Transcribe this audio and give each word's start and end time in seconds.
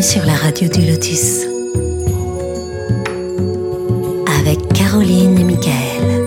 Bienvenue 0.00 0.14
sur 0.14 0.24
la 0.24 0.34
radio 0.34 0.66
du 0.66 0.86
Lotus. 0.86 1.44
Avec 4.38 4.58
Caroline 4.72 5.38
et 5.38 5.44
Michael. 5.44 6.24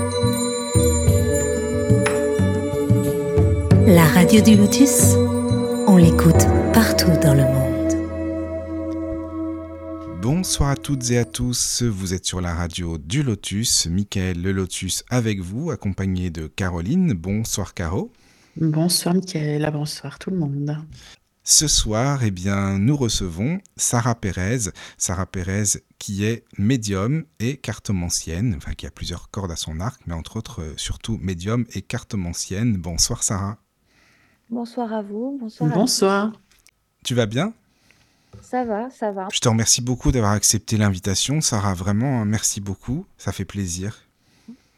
La 3.87 4.05
radio 4.05 4.41
du 4.41 4.57
Lotus, 4.57 5.15
on 5.87 5.97
l'écoute 5.97 6.45
partout 6.71 7.09
dans 7.23 7.33
le 7.33 7.45
monde. 7.45 7.93
Bonsoir 10.21 10.69
à 10.69 10.75
toutes 10.75 11.09
et 11.09 11.17
à 11.17 11.25
tous, 11.25 11.81
vous 11.81 12.13
êtes 12.13 12.25
sur 12.25 12.41
la 12.41 12.53
radio 12.53 12.99
du 12.99 13.23
Lotus, 13.23 13.87
Michael 13.87 14.39
le 14.39 14.51
Lotus 14.51 15.03
avec 15.09 15.39
vous, 15.39 15.71
accompagné 15.71 16.29
de 16.29 16.45
Caroline. 16.45 17.13
Bonsoir 17.13 17.73
Caro. 17.73 18.11
Bonsoir 18.55 19.15
Michael, 19.15 19.67
bonsoir 19.73 20.19
tout 20.19 20.29
le 20.29 20.37
monde. 20.37 20.77
Ce 21.45 21.67
soir, 21.67 22.23
eh 22.23 22.31
bien, 22.31 22.79
nous 22.79 22.95
recevons 22.95 23.59
Sarah 23.75 24.15
Pérez. 24.15 24.71
Sarah 24.97 25.25
Pérez 25.25 25.81
qui 25.99 26.23
est 26.23 26.45
médium 26.57 27.25
et 27.39 27.57
cartomancienne, 27.57 28.53
enfin 28.55 28.73
qui 28.73 28.85
a 28.85 28.91
plusieurs 28.91 29.29
cordes 29.29 29.51
à 29.51 29.57
son 29.57 29.81
arc, 29.81 30.01
mais 30.07 30.13
entre 30.13 30.37
autres 30.37 30.61
euh, 30.61 30.73
surtout 30.77 31.17
médium 31.21 31.65
et 31.73 31.81
cartomancienne. 31.81 32.77
Bonsoir 32.77 33.23
Sarah. 33.23 33.57
Bonsoir 34.49 34.93
à 34.93 35.01
vous. 35.01 35.37
Bonsoir. 35.37 35.69
à 35.69 35.73
Bonsoir. 35.73 36.31
Tu 37.03 37.13
vas 37.13 37.25
bien? 37.25 37.51
Ça 38.41 38.63
va, 38.63 38.89
ça 38.89 39.11
va. 39.11 39.27
Je 39.33 39.39
te 39.39 39.49
remercie 39.49 39.81
beaucoup 39.81 40.13
d'avoir 40.13 40.31
accepté 40.31 40.77
l'invitation. 40.77 41.41
Sarah, 41.41 41.73
vraiment, 41.73 42.21
hein, 42.21 42.25
merci 42.25 42.61
beaucoup. 42.61 43.05
Ça 43.17 43.33
fait 43.33 43.45
plaisir. 43.45 44.07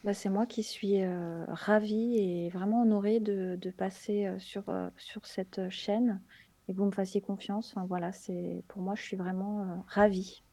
Bah, 0.04 0.14
c'est 0.14 0.30
moi 0.30 0.46
qui 0.46 0.62
suis 0.62 1.02
euh, 1.02 1.46
ravie 1.48 2.18
et 2.18 2.50
vraiment 2.50 2.84
honorée 2.84 3.20
de, 3.20 3.58
de 3.60 3.70
passer 3.72 4.28
euh, 4.28 4.38
sur, 4.40 4.64
euh, 4.70 4.90
sur 4.98 5.26
cette 5.26 5.70
chaîne 5.72 6.22
et 6.68 6.74
que 6.74 6.78
vous 6.78 6.86
me 6.86 6.92
fassiez 6.92 7.22
confiance. 7.22 7.72
Enfin, 7.76 7.86
voilà, 7.88 8.12
c'est 8.14 8.64
pour 8.68 8.82
moi, 8.82 8.96
je 8.96 9.02
suis 9.04 9.18
vraiment 9.18 9.62
euh, 9.64 9.76
ravie. 9.88 10.44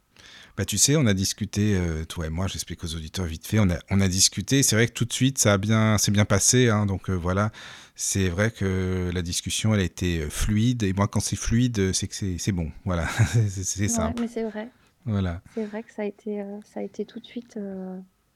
Bah, 0.57 0.65
tu 0.65 0.79
sais, 0.79 0.97
on 0.97 1.07
a 1.07 1.15
discuté, 1.15 1.75
euh, 1.77 2.05
toi 2.05 2.27
et 2.27 2.31
moi, 2.31 2.47
j'explique 2.47 2.85
aux 2.85 2.95
auditeurs 2.95 3.25
vite 3.27 3.47
fait, 3.47 3.59
on 3.59 3.71
a, 3.71 3.79
on 3.91 4.01
a 4.01 4.09
discuté, 4.09 4.63
c'est 4.63 4.77
vrai 4.77 4.87
que 4.87 4.93
tout 4.93 5.05
de 5.05 5.13
suite, 5.13 5.39
ça 5.39 5.55
a 5.55 5.59
bien, 5.59 5.97
c'est 5.99 6.11
bien 6.11 6.25
passé, 6.25 6.69
hein, 6.69 6.87
donc 6.87 7.09
euh, 7.11 7.15
voilà, 7.15 7.51
c'est 7.95 8.29
vrai 8.29 8.51
que 8.51 9.11
la 9.15 9.23
discussion, 9.23 9.75
elle 9.75 9.81
a 9.81 9.85
été 9.85 10.21
euh, 10.23 10.31
fluide, 10.31 10.83
et 10.83 10.93
moi, 10.93 11.09
quand 11.09 11.21
c'est 11.21 11.37
fluide, 11.37 11.93
c'est 11.93 12.09
que 12.09 12.15
c'est 12.15 12.37
c'est 12.39 12.53
bon, 12.53 12.71
voilà, 12.85 13.07
c'est 13.49 13.65
c'est 13.65 13.89
Ouais, 13.89 13.89
simple, 13.89 14.21
mais 14.21 14.27
c'est 14.29 14.43
vrai. 14.45 14.73
voilà. 15.07 15.43
C'est 15.47 15.67
vrai 15.67 15.85
que 15.85 15.93
ça 15.93 16.03
a 16.03 16.05
été, 16.07 16.43
ça 16.65 16.81
a 16.81 16.83
été 16.85 17.07
tout 17.07 17.21
de 17.21 17.27
suite, 17.27 17.59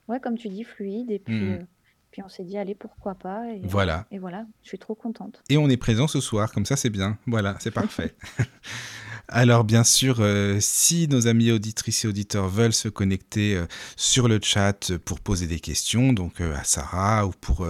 ouais, 0.09 0.21
comme 0.21 0.39
tu 0.39 0.49
dis, 0.49 0.65
fluide. 0.65 1.11
Et 1.11 1.19
puis, 1.19 1.47
Mhm. 1.47 1.59
Euh, 2.19 2.23
puis 2.23 2.23
on 2.25 2.29
s'est 2.29 2.45
dit, 2.45 2.57
allez, 2.59 2.75
pourquoi 2.75 3.15
pas. 3.15 3.47
Et, 3.51 3.61
Voilà. 3.65 4.07
et 4.11 4.19
voilà, 4.19 4.47
je 4.63 4.69
suis 4.69 4.79
trop 4.79 4.95
contente. 4.95 5.43
Et 5.51 5.57
on 5.59 5.69
est 5.69 5.77
présent 5.77 6.07
ce 6.09 6.21
soir, 6.21 6.53
comme 6.53 6.65
ça 6.67 6.77
c'est 6.77 6.91
bien. 6.91 7.19
Voilà, 7.27 7.57
c'est 7.59 7.71
parfait. 7.83 8.15
Alors 9.29 9.65
bien 9.65 9.83
sûr, 9.83 10.19
euh, 10.21 10.59
si 10.61 11.09
nos 11.09 11.27
amis 11.27 11.51
auditrices 11.51 12.05
et 12.05 12.09
auditeurs 12.09 12.49
veulent 12.49 12.73
se 12.73 12.89
connecter 12.89 13.57
euh, 13.57 13.67
sur 13.97 14.29
le 14.29 14.39
chat 14.41 14.97
pour 15.05 15.19
poser 15.19 15.49
des 15.49 15.59
questions, 15.59 16.13
donc 16.13 16.41
euh, 16.41 16.55
à 16.55 16.63
Sarah 16.63 17.27
ou 17.27 17.33
pour, 17.41 17.67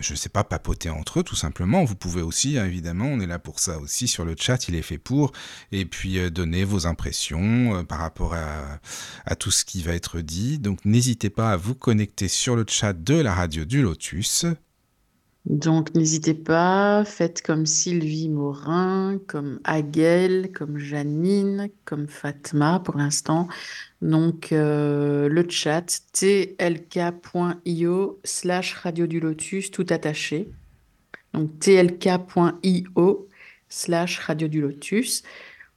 je 0.00 0.12
ne 0.12 0.16
sais 0.16 0.28
pas, 0.30 0.42
papoter 0.44 0.88
entre 0.88 1.20
eux 1.20 1.22
tout 1.22 1.36
simplement, 1.36 1.84
vous 1.84 1.96
pouvez 1.96 2.22
aussi, 2.22 2.58
hein, 2.58 2.64
évidemment, 2.64 3.06
on 3.06 3.20
est 3.20 3.26
là 3.26 3.38
pour 3.38 3.60
ça 3.60 3.78
aussi 3.78 4.08
sur 4.08 4.24
le 4.24 4.36
chat, 4.38 4.68
il 4.68 4.74
est 4.74 4.82
fait 4.82 4.98
pour, 4.98 5.32
et 5.72 5.84
puis 5.84 6.30
donner 6.30 6.64
vos 6.64 6.86
impressions 6.86 7.84
par 7.84 7.98
rapport 7.98 8.34
à 8.34 9.36
tout 9.36 9.50
ce 9.50 9.64
qui 9.64 9.82
va 9.82 9.94
être 9.94 10.20
dit. 10.20 10.58
Donc 10.58 10.84
n'hésitez 10.84 11.30
pas 11.30 11.52
à 11.52 11.56
vous 11.56 11.74
connecter 11.74 12.28
sur 12.28 12.56
le 12.56 12.64
chat 12.68 12.92
de 12.92 13.14
la 13.14 13.34
radio 13.34 13.64
du 13.64 13.82
Lotus. 13.82 14.46
Donc 15.44 15.94
n'hésitez 15.94 16.32
pas, 16.32 17.04
faites 17.04 17.42
comme 17.42 17.66
Sylvie 17.66 18.30
Morin, 18.30 19.18
comme 19.26 19.60
Aguel, 19.64 20.50
comme 20.52 20.78
Janine, 20.78 21.68
comme 21.84 22.08
Fatma 22.08 22.80
pour 22.80 22.96
l'instant. 22.96 23.48
Donc 24.00 24.52
euh, 24.52 25.28
le 25.28 25.46
chat 25.48 26.00
tlk.io 26.12 26.60
slash 28.24 28.74
radio 28.74 29.06
du 29.06 29.20
lotus 29.20 29.70
tout 29.70 29.86
attaché. 29.90 30.48
Donc 31.34 31.58
tlk.io 31.58 33.28
slash 33.68 34.18
radio 34.20 34.48
du 34.48 34.62
lotus. 34.62 35.24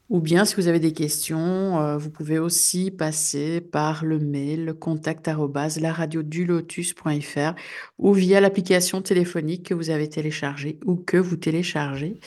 Ou 0.09 0.21
bien, 0.21 0.45
si 0.45 0.55
vous 0.55 0.67
avez 0.67 0.79
des 0.79 0.93
questions, 0.93 1.81
euh, 1.81 1.97
vous 1.97 2.09
pouvez 2.09 2.39
aussi 2.39 2.91
passer 2.91 3.59
par 3.59 4.05
le 4.05 4.19
mail 4.19 4.73
contact 4.79 5.27
arobase 5.27 5.81
laradiodulotus.fr 5.81 7.55
ou 7.97 8.13
via 8.13 8.39
l'application 8.39 9.01
téléphonique 9.01 9.67
que 9.67 9.73
vous 9.73 9.89
avez 9.89 10.07
téléchargée 10.07 10.79
ou 10.85 10.95
que 10.95 11.17
vous 11.17 11.35
téléchargez 11.35 12.21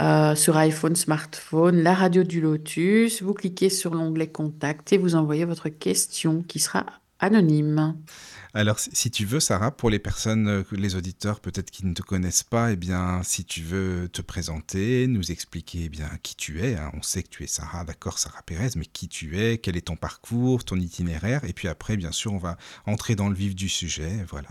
euh, 0.00 0.34
sur 0.34 0.56
iPhone, 0.56 0.96
smartphone, 0.96 1.82
la 1.82 1.94
radio 1.94 2.24
du 2.24 2.40
Lotus. 2.40 3.22
Vous 3.22 3.34
cliquez 3.34 3.68
sur 3.68 3.94
l'onglet 3.94 4.26
Contact 4.26 4.92
et 4.92 4.98
vous 4.98 5.14
envoyez 5.14 5.44
votre 5.44 5.68
question 5.68 6.42
qui 6.42 6.58
sera 6.58 6.84
anonyme. 7.20 7.94
Alors, 8.54 8.78
si 8.78 9.10
tu 9.10 9.26
veux, 9.26 9.40
Sarah, 9.40 9.70
pour 9.70 9.90
les 9.90 9.98
personnes, 9.98 10.48
euh, 10.48 10.62
les 10.72 10.96
auditeurs 10.96 11.40
peut-être 11.40 11.70
qui 11.70 11.84
ne 11.84 11.92
te 11.92 12.02
connaissent 12.02 12.42
pas, 12.42 12.72
eh 12.72 12.76
bien, 12.76 13.22
si 13.22 13.44
tu 13.44 13.62
veux 13.62 14.08
te 14.08 14.22
présenter, 14.22 15.06
nous 15.06 15.30
expliquer 15.30 15.84
eh 15.84 15.88
bien 15.90 16.08
qui 16.22 16.34
tu 16.34 16.62
es. 16.62 16.74
hein. 16.76 16.90
On 16.94 17.02
sait 17.02 17.22
que 17.22 17.28
tu 17.28 17.44
es 17.44 17.46
Sarah, 17.46 17.84
d'accord, 17.84 18.18
Sarah 18.18 18.42
Pérez, 18.42 18.70
mais 18.76 18.86
qui 18.86 19.06
tu 19.08 19.38
es, 19.38 19.58
quel 19.58 19.76
est 19.76 19.86
ton 19.88 19.96
parcours, 19.96 20.64
ton 20.64 20.76
itinéraire, 20.76 21.44
et 21.44 21.52
puis 21.52 21.68
après, 21.68 21.96
bien 21.96 22.12
sûr, 22.12 22.32
on 22.32 22.38
va 22.38 22.56
entrer 22.86 23.16
dans 23.16 23.28
le 23.28 23.34
vif 23.34 23.54
du 23.54 23.68
sujet. 23.68 24.24
Voilà. 24.30 24.48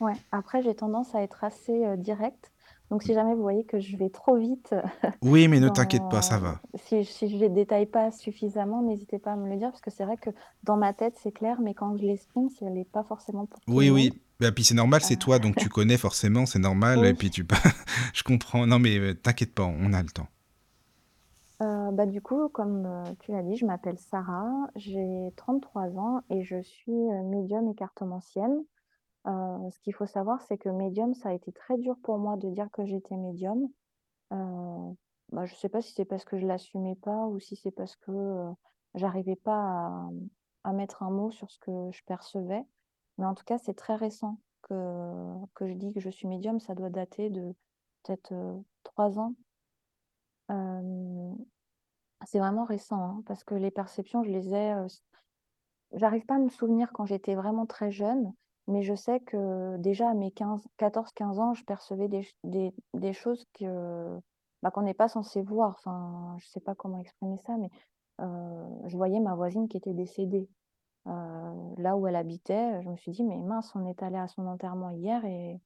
Ouais, 0.00 0.16
après, 0.32 0.62
j'ai 0.62 0.74
tendance 0.74 1.14
à 1.14 1.22
être 1.22 1.44
assez 1.44 1.84
euh, 1.84 1.96
directe. 1.96 2.50
Donc, 2.90 3.02
si 3.02 3.12
jamais 3.12 3.34
vous 3.34 3.42
voyez 3.42 3.64
que 3.64 3.78
je 3.78 3.96
vais 3.96 4.08
trop 4.08 4.36
vite 4.36 4.74
Oui, 5.22 5.46
mais 5.48 5.60
ne 5.60 5.68
t'inquiète 5.68 6.08
pas, 6.10 6.22
ça 6.22 6.38
va. 6.38 6.60
Si, 6.74 7.04
si 7.04 7.28
je 7.28 7.36
les 7.36 7.48
détaille 7.48 7.86
pas 7.86 8.10
suffisamment, 8.10 8.82
n'hésitez 8.82 9.18
pas 9.18 9.32
à 9.32 9.36
me 9.36 9.48
le 9.48 9.56
dire, 9.56 9.70
parce 9.70 9.82
que 9.82 9.90
c'est 9.90 10.04
vrai 10.04 10.16
que 10.16 10.30
dans 10.64 10.76
ma 10.76 10.92
tête, 10.92 11.14
c'est 11.22 11.32
clair, 11.32 11.60
mais 11.60 11.74
quand 11.74 11.96
je 11.96 12.04
l'exprime, 12.04 12.48
ce 12.48 12.64
n'est 12.64 12.86
pas 12.86 13.02
forcément 13.02 13.46
pour 13.46 13.60
Oui, 13.68 13.90
oui. 13.90 14.10
monde. 14.10 14.18
Bah, 14.40 14.52
puis 14.52 14.64
c'est 14.64 14.74
normal, 14.74 15.02
c'est 15.02 15.16
toi, 15.16 15.38
donc 15.38 15.56
tu 15.58 15.68
connais 15.68 15.98
forcément, 15.98 16.46
c'est 16.46 16.60
normal. 16.60 17.04
Et 17.04 17.14
puis 17.14 17.30
tu, 17.30 17.46
je 18.14 18.22
comprends. 18.22 18.66
Non, 18.66 18.78
mais 18.78 18.98
euh, 18.98 19.14
t'inquiète 19.14 19.54
pas, 19.54 19.64
on 19.64 19.92
a 19.92 20.02
le 20.02 20.08
temps. 20.08 20.28
Euh, 21.60 21.90
bah, 21.90 22.06
du 22.06 22.20
coup, 22.22 22.48
comme 22.48 22.86
euh, 22.86 23.14
tu 23.20 23.32
l'as 23.32 23.42
dit, 23.42 23.56
je 23.56 23.66
m'appelle 23.66 23.98
Sarah, 23.98 24.68
j'ai 24.76 25.32
33 25.36 25.98
ans 25.98 26.20
et 26.30 26.44
je 26.44 26.62
suis 26.62 26.92
euh, 26.92 27.22
médium 27.24 27.68
et 27.68 27.74
cartomancienne. 27.74 28.62
Euh, 29.28 29.70
ce 29.70 29.78
qu'il 29.80 29.94
faut 29.94 30.06
savoir, 30.06 30.40
c'est 30.42 30.56
que 30.56 30.68
médium, 30.68 31.14
ça 31.14 31.30
a 31.30 31.32
été 31.32 31.52
très 31.52 31.76
dur 31.76 31.96
pour 32.02 32.18
moi 32.18 32.36
de 32.36 32.48
dire 32.50 32.70
que 32.72 32.84
j'étais 32.86 33.16
médium. 33.16 33.68
Euh, 34.32 34.92
bah, 35.32 35.44
je 35.44 35.52
ne 35.52 35.58
sais 35.58 35.68
pas 35.68 35.82
si 35.82 35.92
c'est 35.92 36.04
parce 36.06 36.24
que 36.24 36.38
je 36.38 36.46
l'assumais 36.46 36.96
pas 36.96 37.26
ou 37.26 37.38
si 37.38 37.56
c'est 37.56 37.70
parce 37.70 37.96
que 37.96 38.10
euh, 38.10 38.50
j'arrivais 38.94 39.36
pas 39.36 40.08
à, 40.64 40.72
mettre 40.72 41.02
un 41.02 41.10
mot 41.10 41.30
sur 41.30 41.50
ce 41.50 41.58
que 41.58 41.90
je 41.92 42.02
percevais. 42.04 42.64
Mais 43.18 43.26
en 43.26 43.34
tout 43.34 43.44
cas, 43.44 43.58
c'est 43.58 43.74
très 43.74 43.96
récent 43.96 44.38
que, 44.62 44.74
que 45.54 45.66
je 45.66 45.74
dis 45.74 45.92
que 45.92 46.00
je 46.00 46.10
suis 46.10 46.28
médium. 46.28 46.60
Ça 46.60 46.74
doit 46.74 46.90
dater 46.90 47.30
de 47.30 47.54
peut-être 48.02 48.32
euh, 48.32 48.58
trois 48.84 49.18
ans. 49.18 49.34
C'est 52.26 52.38
vraiment 52.38 52.64
récent, 52.64 53.00
hein, 53.00 53.22
parce 53.26 53.44
que 53.44 53.54
les 53.54 53.70
perceptions, 53.70 54.24
je 54.24 54.30
les 54.30 54.54
ai. 54.54 54.74
J'arrive 55.92 56.24
pas 56.26 56.34
à 56.34 56.38
me 56.38 56.48
souvenir 56.48 56.90
quand 56.92 57.06
j'étais 57.06 57.34
vraiment 57.34 57.64
très 57.64 57.90
jeune, 57.90 58.32
mais 58.68 58.82
je 58.82 58.94
sais 58.94 59.20
que 59.20 59.76
déjà 59.78 60.10
à 60.10 60.14
mes 60.14 60.30
15, 60.30 60.62
14-15 60.78 61.38
ans, 61.40 61.54
je 61.54 61.64
percevais 61.64 62.08
des, 62.08 62.22
ch- 62.22 62.36
des, 62.44 62.72
des 62.94 63.12
choses 63.12 63.44
que, 63.54 64.18
bah, 64.62 64.70
qu'on 64.70 64.82
n'est 64.82 64.94
pas 64.94 65.08
censé 65.08 65.42
voir. 65.42 65.70
Enfin, 65.78 66.36
je 66.38 66.46
sais 66.48 66.60
pas 66.60 66.74
comment 66.74 66.98
exprimer 67.00 67.38
ça, 67.46 67.56
mais 67.58 67.70
euh, 68.20 68.68
je 68.86 68.96
voyais 68.96 69.20
ma 69.20 69.34
voisine 69.34 69.68
qui 69.68 69.76
était 69.78 69.94
décédée. 69.94 70.48
Euh, 71.06 71.54
là 71.78 71.96
où 71.96 72.06
elle 72.06 72.16
habitait, 72.16 72.82
je 72.82 72.88
me 72.88 72.96
suis 72.96 73.12
dit, 73.12 73.24
mais 73.24 73.38
mince, 73.38 73.72
on 73.74 73.86
est 73.86 74.02
allé 74.02 74.16
à 74.18 74.28
son 74.28 74.46
enterrement 74.46 74.90
hier 74.90 75.24
et, 75.24 75.58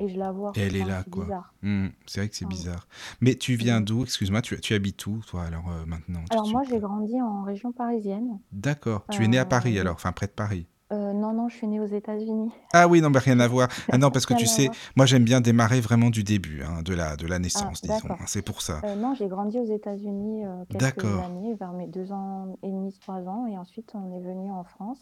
et 0.00 0.08
je 0.08 0.18
la 0.18 0.32
vois. 0.32 0.52
Et 0.56 0.62
elle 0.62 0.76
est 0.76 0.84
là, 0.84 1.02
c'est 1.04 1.10
quoi. 1.10 1.24
bizarre. 1.24 1.54
Hmm, 1.62 1.88
c'est 2.06 2.20
vrai 2.20 2.28
que 2.28 2.36
c'est 2.36 2.46
bizarre. 2.48 2.88
Mais 3.20 3.34
tu 3.36 3.54
viens 3.54 3.80
d'où? 3.80 4.02
Excuse-moi, 4.04 4.42
tu, 4.42 4.60
tu 4.60 4.74
habites 4.74 5.06
où, 5.06 5.20
toi, 5.26 5.44
alors 5.44 5.70
euh, 5.70 5.84
maintenant, 5.86 6.20
Alors 6.30 6.46
moi, 6.48 6.62
j'ai 6.64 6.78
grandi 6.78 7.20
en 7.20 7.42
région 7.42 7.72
parisienne. 7.72 8.40
D'accord. 8.52 9.06
Tu 9.10 9.24
es 9.24 9.28
né 9.28 9.38
à 9.38 9.44
Paris 9.44 9.78
alors, 9.78 9.94
enfin 9.94 10.12
près 10.12 10.26
de 10.26 10.32
Paris? 10.32 10.66
Euh, 10.92 11.12
non, 11.12 11.32
non, 11.34 11.48
je 11.48 11.56
suis 11.56 11.66
née 11.66 11.80
aux 11.80 11.86
États-Unis. 11.86 12.50
Ah 12.72 12.88
oui, 12.88 13.00
non, 13.00 13.10
mais 13.10 13.18
rien 13.18 13.38
à 13.40 13.48
voir. 13.48 13.68
Ah 13.92 13.98
non, 13.98 14.10
parce 14.10 14.26
que 14.26 14.34
tu 14.34 14.46
sais, 14.46 14.70
moi 14.96 15.06
j'aime 15.06 15.24
bien 15.24 15.40
démarrer 15.40 15.80
vraiment 15.80 16.10
du 16.10 16.24
début, 16.24 16.62
hein, 16.62 16.82
de 16.82 16.94
la, 16.94 17.16
de 17.16 17.26
la 17.26 17.36
Ah, 17.36 17.40
naissance, 17.40 17.82
disons. 17.82 17.94
d'accord. 17.94 18.16
hein, 18.20 18.24
C'est 18.26 18.42
pour 18.42 18.62
ça. 18.62 18.80
Euh, 18.84 18.94
non, 18.94 19.14
j'ai 19.14 19.28
grandi 19.28 19.58
aux 19.58 19.64
États-Unis 19.64 20.46
euh, 20.46 20.64
quelques 20.70 21.04
années, 21.04 21.54
vers 21.54 21.72
mes 21.72 21.86
deux 21.86 22.12
ans 22.12 22.56
et 22.62 22.70
demi, 22.70 22.92
trois 23.00 23.26
ans, 23.28 23.46
et 23.46 23.58
ensuite 23.58 23.92
on 23.94 24.16
est 24.16 24.20
venu 24.20 24.50
en 24.50 24.64
France, 24.64 24.98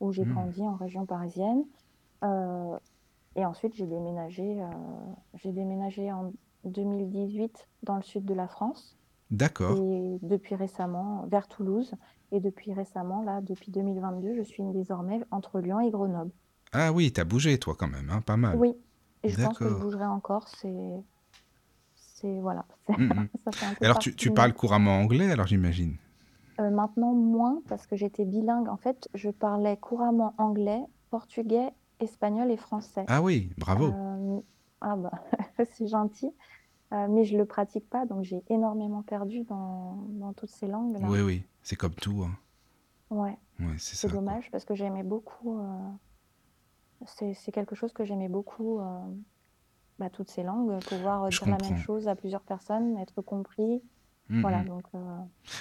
où 0.00 0.12
j'ai 0.12 0.24
Hmm. 0.24 0.32
grandi 0.32 0.62
en 0.62 0.74
région 0.76 1.06
parisienne. 1.06 1.64
Euh, 2.24 2.76
et 3.36 3.44
ensuite 3.46 3.74
j'ai 3.74 3.86
déménagé, 3.86 4.58
j'ai 5.42 5.52
déménagé 5.52 6.12
en 6.12 6.32
2018 6.64 7.68
dans 7.82 7.96
le 7.96 8.02
sud 8.02 8.24
de 8.24 8.34
la 8.34 8.46
France, 8.48 8.96
D'accord. 9.30 9.76
et 9.78 10.18
depuis 10.22 10.54
récemment 10.54 11.24
vers 11.30 11.48
Toulouse. 11.48 11.94
Et 12.32 12.40
depuis 12.40 12.72
récemment, 12.72 13.22
là, 13.22 13.40
depuis 13.40 13.70
2022, 13.70 14.34
je 14.34 14.42
suis 14.42 14.64
désormais 14.72 15.20
entre 15.30 15.60
Lyon 15.60 15.80
et 15.80 15.90
Grenoble. 15.90 16.32
Ah 16.72 16.92
oui, 16.92 17.12
t'as 17.12 17.24
bougé 17.24 17.58
toi 17.58 17.74
quand 17.78 17.88
même, 17.88 18.10
hein, 18.10 18.20
pas 18.22 18.36
mal. 18.36 18.56
Oui, 18.58 18.74
et 19.22 19.28
je 19.28 19.38
pense 19.40 19.58
que 19.58 19.68
je 19.68 19.74
bougerai 19.74 20.06
encore. 20.06 20.48
C'est 20.48 21.04
c'est 21.94 22.40
voilà, 22.40 22.64
Mmh 22.88 23.04
mh. 23.04 23.28
ça 23.44 23.52
fait 23.52 23.64
un 23.64 23.74
Et 23.74 23.74
peu 23.74 23.84
alors 23.84 23.98
tu 23.98 24.14
tu 24.14 24.30
parles 24.30 24.52
couramment 24.54 24.98
anglais 25.00 25.30
alors 25.30 25.46
j'imagine? 25.46 25.96
Heu, 26.60 26.70
maintenant 26.70 27.12
moins 27.14 27.62
parce 27.68 27.86
que 27.86 27.96
j'étais 27.96 28.24
bilingue. 28.24 28.68
En 28.68 28.76
fait, 28.76 29.08
je 29.14 29.30
parlais 29.30 29.76
couramment 29.76 30.34
anglais, 30.38 30.82
portugais, 31.10 31.70
espagnol 32.00 32.50
et 32.50 32.56
français. 32.56 33.04
Ah 33.08 33.22
oui, 33.22 33.50
bravo! 33.56 33.86
Hem, 33.86 34.42
ah 34.80 34.96
bah, 34.96 35.12
c'est 35.72 35.86
gentil, 35.86 36.34
heu, 36.92 37.08
mais 37.08 37.24
je 37.24 37.36
le 37.36 37.46
pratique 37.46 37.88
pas, 37.90 38.06
donc 38.06 38.24
j'ai 38.24 38.42
énormément 38.50 39.02
perdu 39.02 39.44
dans 39.44 39.96
dans 40.10 40.32
toutes 40.34 40.50
ces 40.50 40.66
langues-là. 40.68 41.08
Oui, 41.08 41.20
oui, 41.20 41.42
c'est 41.62 41.76
comme 41.76 41.94
tout, 41.94 42.22
hein. 42.24 42.36
Ouais, 43.10 43.38
Ouais, 43.60 43.76
c'est 43.78 44.08
dommage 44.10 44.50
parce 44.50 44.64
que 44.64 44.74
j'aimais 44.74 45.02
beaucoup, 45.04 45.58
heu, 45.60 45.78
c'est 47.06 47.52
quelque 47.52 47.74
chose 47.74 47.92
que 47.92 48.04
j'aimais 48.04 48.28
beaucoup, 48.28 48.80
heu, 48.80 48.84
bah, 49.98 50.10
toutes 50.10 50.30
ces 50.30 50.42
langues, 50.42 50.82
pouvoir, 50.84 51.30
Je 51.30 51.38
dire 51.38 51.50
la 51.50 51.58
même 51.58 51.76
chose 51.78 52.08
à 52.08 52.16
plusieurs 52.16 52.42
personnes, 52.42 52.98
être 52.98 53.22
compris. 53.22 53.82
Mmh 54.28 54.42
Voilà 54.42 54.62
mh. 54.62 54.66
donc 54.66 54.84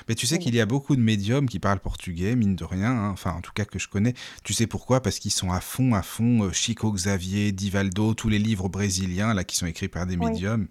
Mais 0.08 0.16
tu 0.16 0.28
sais 0.28 0.40
qu'il 0.40 0.56
y 0.56 0.62
a 0.62 0.66
beaucoup 0.66 0.96
de 0.96 1.02
médiums 1.02 1.48
qui 1.50 1.60
parlent 1.60 1.80
portugais, 1.80 2.36
mine 2.36 2.56
de 2.56 2.64
rien, 2.64 2.92
hein, 2.92 3.10
enfin 3.12 3.34
en 3.34 3.42
tout 3.42 3.52
cas 3.54 3.66
que 3.66 3.80
je 3.80 3.90
connais. 3.90 4.14
Tu 4.44 4.54
sais 4.54 4.68
pourquoi? 4.68 5.02
Parce 5.02 5.20
qu'ils 5.20 5.32
sont 5.32 5.52
à 5.52 5.60
fond, 5.62 5.94
à 5.94 6.02
fond, 6.04 6.52
Chico 6.52 6.92
Xavier, 6.92 7.52
Divaldo, 7.52 8.14
tous 8.14 8.30
les 8.30 8.40
livres 8.40 8.70
brésiliens 8.70 9.34
là 9.34 9.44
qui 9.44 9.56
sont 9.58 9.66
écrits 9.66 9.88
par 9.90 10.06
des 10.06 10.18
Oui. 10.18 10.28
médiums 10.28 10.68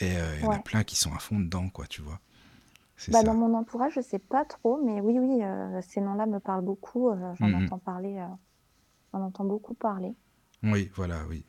et 0.00 0.16
heu, 0.16 0.36
il 0.36 0.42
y 0.42 0.46
en 0.46 0.52
a 0.52 0.58
plein 0.60 0.84
qui 0.84 0.96
sont 0.96 1.12
à 1.14 1.18
fond 1.18 1.40
dedans 1.40 1.68
quoi, 1.70 1.86
tu 1.86 2.02
vois? 2.02 2.20
Bah, 3.08 3.22
dans 3.22 3.32
mon 3.34 3.54
entourage, 3.54 3.94
je 3.94 4.00
sais 4.02 4.18
pas 4.18 4.44
trop, 4.44 4.78
mais 4.84 5.00
oui, 5.00 5.18
oui, 5.18 5.42
heu, 5.42 5.80
ces 5.82 6.00
noms-là 6.02 6.26
me 6.26 6.38
parlent 6.38 6.64
beaucoup, 6.64 7.08
heu, 7.10 7.34
j'en 7.34 7.46
Mmh 7.46 7.64
mh. 7.64 7.68
entends 7.68 7.78
parler, 7.78 8.18
heu, 8.18 8.28
j'en 9.12 9.22
entends 9.22 9.44
beaucoup 9.46 9.74
parler. 9.74 10.16
Oui, 10.64 10.90
voilà, 10.96 11.24
oui. 11.28 11.44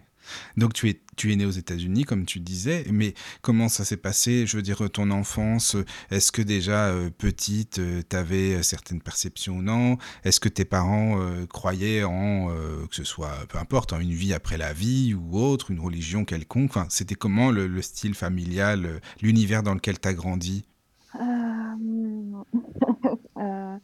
Donc 0.57 0.73
tu 0.73 0.89
es 0.89 1.01
tu 1.17 1.31
es 1.31 1.35
née 1.37 1.45
aux 1.45 1.51
États-Unis 1.51 2.03
comme 2.03 2.25
tu 2.25 2.39
disais, 2.41 2.85
mais 2.91 3.13
comment 3.41 3.69
ça 3.69 3.85
s'est 3.85 3.95
passé? 3.97 4.45
Je 4.45 4.57
veux 4.57 4.63
dire, 4.63 4.89
ton 4.91 5.11
enfance, 5.11 5.77
est-ce 6.11 6.29
que 6.31 6.41
déjà, 6.41 6.91
heu, 6.91 7.09
petite, 7.09 7.79
heu, 7.79 8.03
tu 8.09 8.15
avais 8.17 8.61
certaines 8.63 9.01
perceptions? 9.01 9.57
Ou 9.57 9.61
non? 9.61 9.97
Est-ce 10.25 10.39
que 10.41 10.49
tes 10.49 10.65
parents, 10.65 11.17
heu, 11.21 11.45
croyaient 11.47 12.03
en, 12.03 12.49
que 12.89 12.95
ce 12.95 13.03
soit, 13.03 13.31
peu 13.49 13.57
importe, 13.57 13.93
en 13.93 13.99
une 13.99 14.11
vie 14.11 14.33
après 14.33 14.57
la 14.57 14.73
vie 14.73 15.13
ou 15.13 15.37
autre, 15.39 15.71
une 15.71 15.79
religion 15.79 16.25
quelconque? 16.25 16.71
Enfin, 16.71 16.87
c'était 16.89 17.15
comment 17.15 17.51
le 17.51 17.67
le 17.67 17.81
style 17.81 18.13
familial, 18.15 19.01
l'univers 19.21 19.63
dans 19.63 19.73
lequel 19.73 19.99
tu 19.99 20.07
as 20.07 20.13
grandi? 20.13 20.65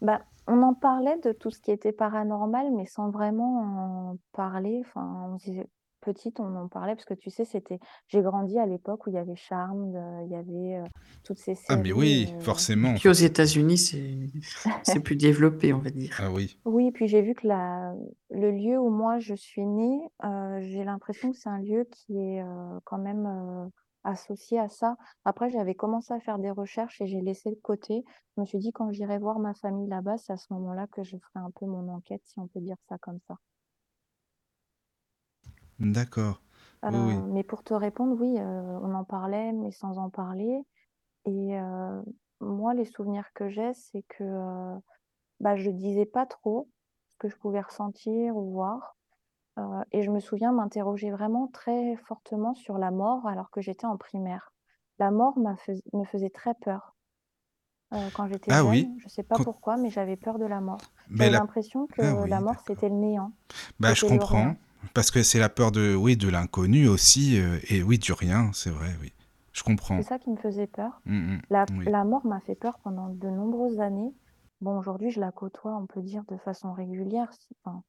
Bah, 0.00 0.20
on 0.46 0.62
en 0.62 0.74
parlait 0.74 1.18
de 1.20 1.32
tout 1.32 1.50
ce 1.50 1.60
qui 1.60 1.70
était 1.70 1.92
paranormal, 1.92 2.70
mais 2.72 2.86
sans 2.86 3.10
vraiment 3.10 4.10
en 4.12 4.18
parler. 4.32 4.82
Enfin, 4.86 5.36
petite, 6.04 6.40
on 6.40 6.54
en 6.56 6.68
parlait 6.68 6.94
parce 6.94 7.06
que 7.06 7.14
tu 7.14 7.30
sais, 7.30 7.44
c'était 7.44 7.78
j'ai 8.08 8.22
grandi 8.22 8.58
à 8.58 8.66
l'époque 8.66 9.06
où 9.06 9.10
il 9.10 9.14
y 9.14 9.18
avait 9.18 9.36
Charmed, 9.36 9.94
heu, 9.96 10.24
il 10.26 10.32
y 10.32 10.36
avait, 10.36 10.78
heu, 10.86 10.90
toutes 11.24 11.38
ces 11.38 11.54
Ah 11.68 11.76
mais 11.76 11.92
oui, 11.92 12.32
Et 12.32 12.34
forcément, 12.40 12.94
puis 12.94 13.08
aux 13.08 13.12
États-Unis, 13.12 13.78
c'est 14.82 15.00
plus 15.00 15.16
développé, 15.16 15.72
on 15.72 15.78
va 15.78 15.90
dire. 15.90 16.14
ah 16.18 16.30
oui. 16.30 16.58
Oui, 16.64 16.92
puis 16.92 17.08
j'ai 17.08 17.20
vu 17.22 17.34
que 17.34 17.46
la 17.46 17.94
le 18.30 18.50
lieu 18.50 18.78
où 18.78 18.88
moi 18.90 19.18
je 19.18 19.34
suis 19.34 19.66
née, 19.66 20.00
j'ai 20.60 20.84
l'impression 20.84 21.30
que 21.30 21.36
c'est 21.36 21.48
un 21.50 21.58
lieu 21.60 21.84
qui 21.90 22.16
est, 22.18 22.42
quand 22.84 22.98
même, 22.98 23.70
associé 24.04 24.58
à 24.58 24.68
ça. 24.68 24.96
Après, 25.24 25.50
j'avais 25.50 25.74
commencé 25.74 26.12
à 26.14 26.20
faire 26.20 26.38
des 26.38 26.50
recherches 26.50 27.00
et 27.00 27.06
j'ai 27.06 27.20
laissé 27.20 27.50
de 27.50 27.60
côté. 27.62 28.04
Je 28.36 28.40
me 28.42 28.46
suis 28.46 28.58
dit: 28.58 28.72
«Quand 28.72 28.90
j'irai 28.92 29.18
voir 29.18 29.38
ma 29.38 29.54
famille 29.54 29.88
là-bas, 29.88 30.16
c'est 30.18 30.32
à 30.32 30.36
ce 30.36 30.52
moment-là 30.54 30.86
que 30.88 31.02
je 31.04 31.16
ferai 31.18 31.44
un 31.44 31.50
peu 31.50 31.66
mon 31.66 31.88
enquête», 31.88 32.22
si 32.24 32.38
on 32.38 32.46
peut 32.48 32.60
dire 32.60 32.76
ça 32.88 32.98
comme 32.98 33.20
ça. 33.28 33.36
D'accord. 35.78 36.40
Oui, 36.88 36.98
oui. 37.00 37.16
Heu, 37.16 37.26
mais 37.32 37.42
pour 37.44 37.62
te 37.64 37.74
répondre, 37.74 38.16
oui, 38.20 38.38
heu, 38.38 38.42
on 38.82 38.94
en 38.94 39.04
parlait, 39.04 39.52
mais 39.52 39.70
sans 39.70 39.98
en 39.98 40.10
parler 40.10 40.62
et 41.26 41.56
heu, 41.58 42.02
moi, 42.40 42.74
les 42.74 42.84
souvenirs 42.86 43.32
que 43.34 43.48
j'ai, 43.50 43.74
c'est 43.74 44.02
que, 44.08 44.24
heu, 44.24 44.80
bah, 45.40 45.56
je 45.56 45.70
disais 45.70 46.06
pas 46.06 46.26
trop 46.26 46.70
ce 47.10 47.18
que 47.18 47.28
je 47.28 47.36
pouvais 47.38 47.60
ressentir 47.62 48.36
ou 48.36 48.52
voir. 48.52 48.96
Heu 49.58 49.64
et 49.92 50.02
je 50.02 50.10
me 50.12 50.20
souviens 50.20 50.52
m'interroger 50.52 51.10
vraiment 51.12 51.48
très 51.48 51.96
fortement 51.98 52.54
sur 52.54 52.78
la 52.78 52.90
mort 52.92 53.26
alors 53.28 53.50
que 53.50 53.60
j'étais 53.62 53.86
en 53.86 53.96
primaire. 53.98 54.52
La 55.00 55.10
mort 55.12 55.38
m'a 55.38 55.56
fais 55.56 55.74
me 55.94 56.04
faisait 56.04 56.30
très 56.30 56.54
peur, 56.54 56.96
quand 58.12 58.26
j'étais 58.26 58.54
Ah 58.54 58.62
jeune. 58.62 58.88
oui? 58.88 58.92
Je 58.98 59.08
sais 59.08 59.22
pas 59.22 59.38
Quand 59.38 59.44
pourquoi, 59.44 59.76
mais 59.78 59.88
j'avais 59.90 60.16
peur 60.16 60.38
de 60.38 60.44
la 60.46 60.60
mort. 60.60 60.92
mais 61.08 61.30
J'avais 61.30 61.30
la 61.30 61.40
l'impression 61.40 61.86
ah 62.00 62.14
que 62.14 62.26
la 62.26 62.40
oui, 62.40 62.42
mort, 62.42 62.60
d'accord. 62.60 62.64
c'était 62.66 62.88
le 62.88 62.96
néant, 62.96 63.32
Bah, 63.80 63.94
je 63.94 64.02
c'était 64.02 64.10
le 64.10 64.24
comprends, 64.24 64.24
rien. 64.24 64.58
Parce 64.92 65.10
que 65.10 65.22
c'est 65.22 65.38
la 65.38 65.48
peur 65.48 65.72
de 65.72 65.94
oui, 65.94 66.16
de 66.16 66.28
l'inconnu 66.28 66.88
aussi, 66.88 67.38
heu 67.38 67.60
et 67.72 67.82
oui, 67.82 67.98
du 67.98 68.12
rien, 68.12 68.50
c'est 68.52 68.70
vrai, 68.70 68.94
oui. 69.00 69.12
Je 69.52 69.60
C'est 69.60 69.64
comprends. 69.64 70.02
ça 70.02 70.18
qui 70.18 70.30
me 70.30 70.36
faisait 70.36 70.66
peur. 70.66 71.00
Mmh 71.06 71.38
La 71.50 71.66
mh. 71.66 71.78
Oui. 71.78 71.84
la 71.86 72.04
mort 72.04 72.26
m'a 72.26 72.40
fait 72.40 72.54
peur 72.56 72.78
pendant 72.82 73.08
de 73.08 73.28
nombreuses 73.28 73.80
années. 73.80 74.12
Bon, 74.60 74.78
aujourd'hui, 74.78 75.10
je 75.10 75.20
la 75.20 75.32
côtoie, 75.32 75.76
on 75.76 75.86
peut 75.86 76.02
dire, 76.02 76.24
de 76.28 76.36
façon 76.38 76.72
régulière, 76.72 77.30
enfin 77.64 77.82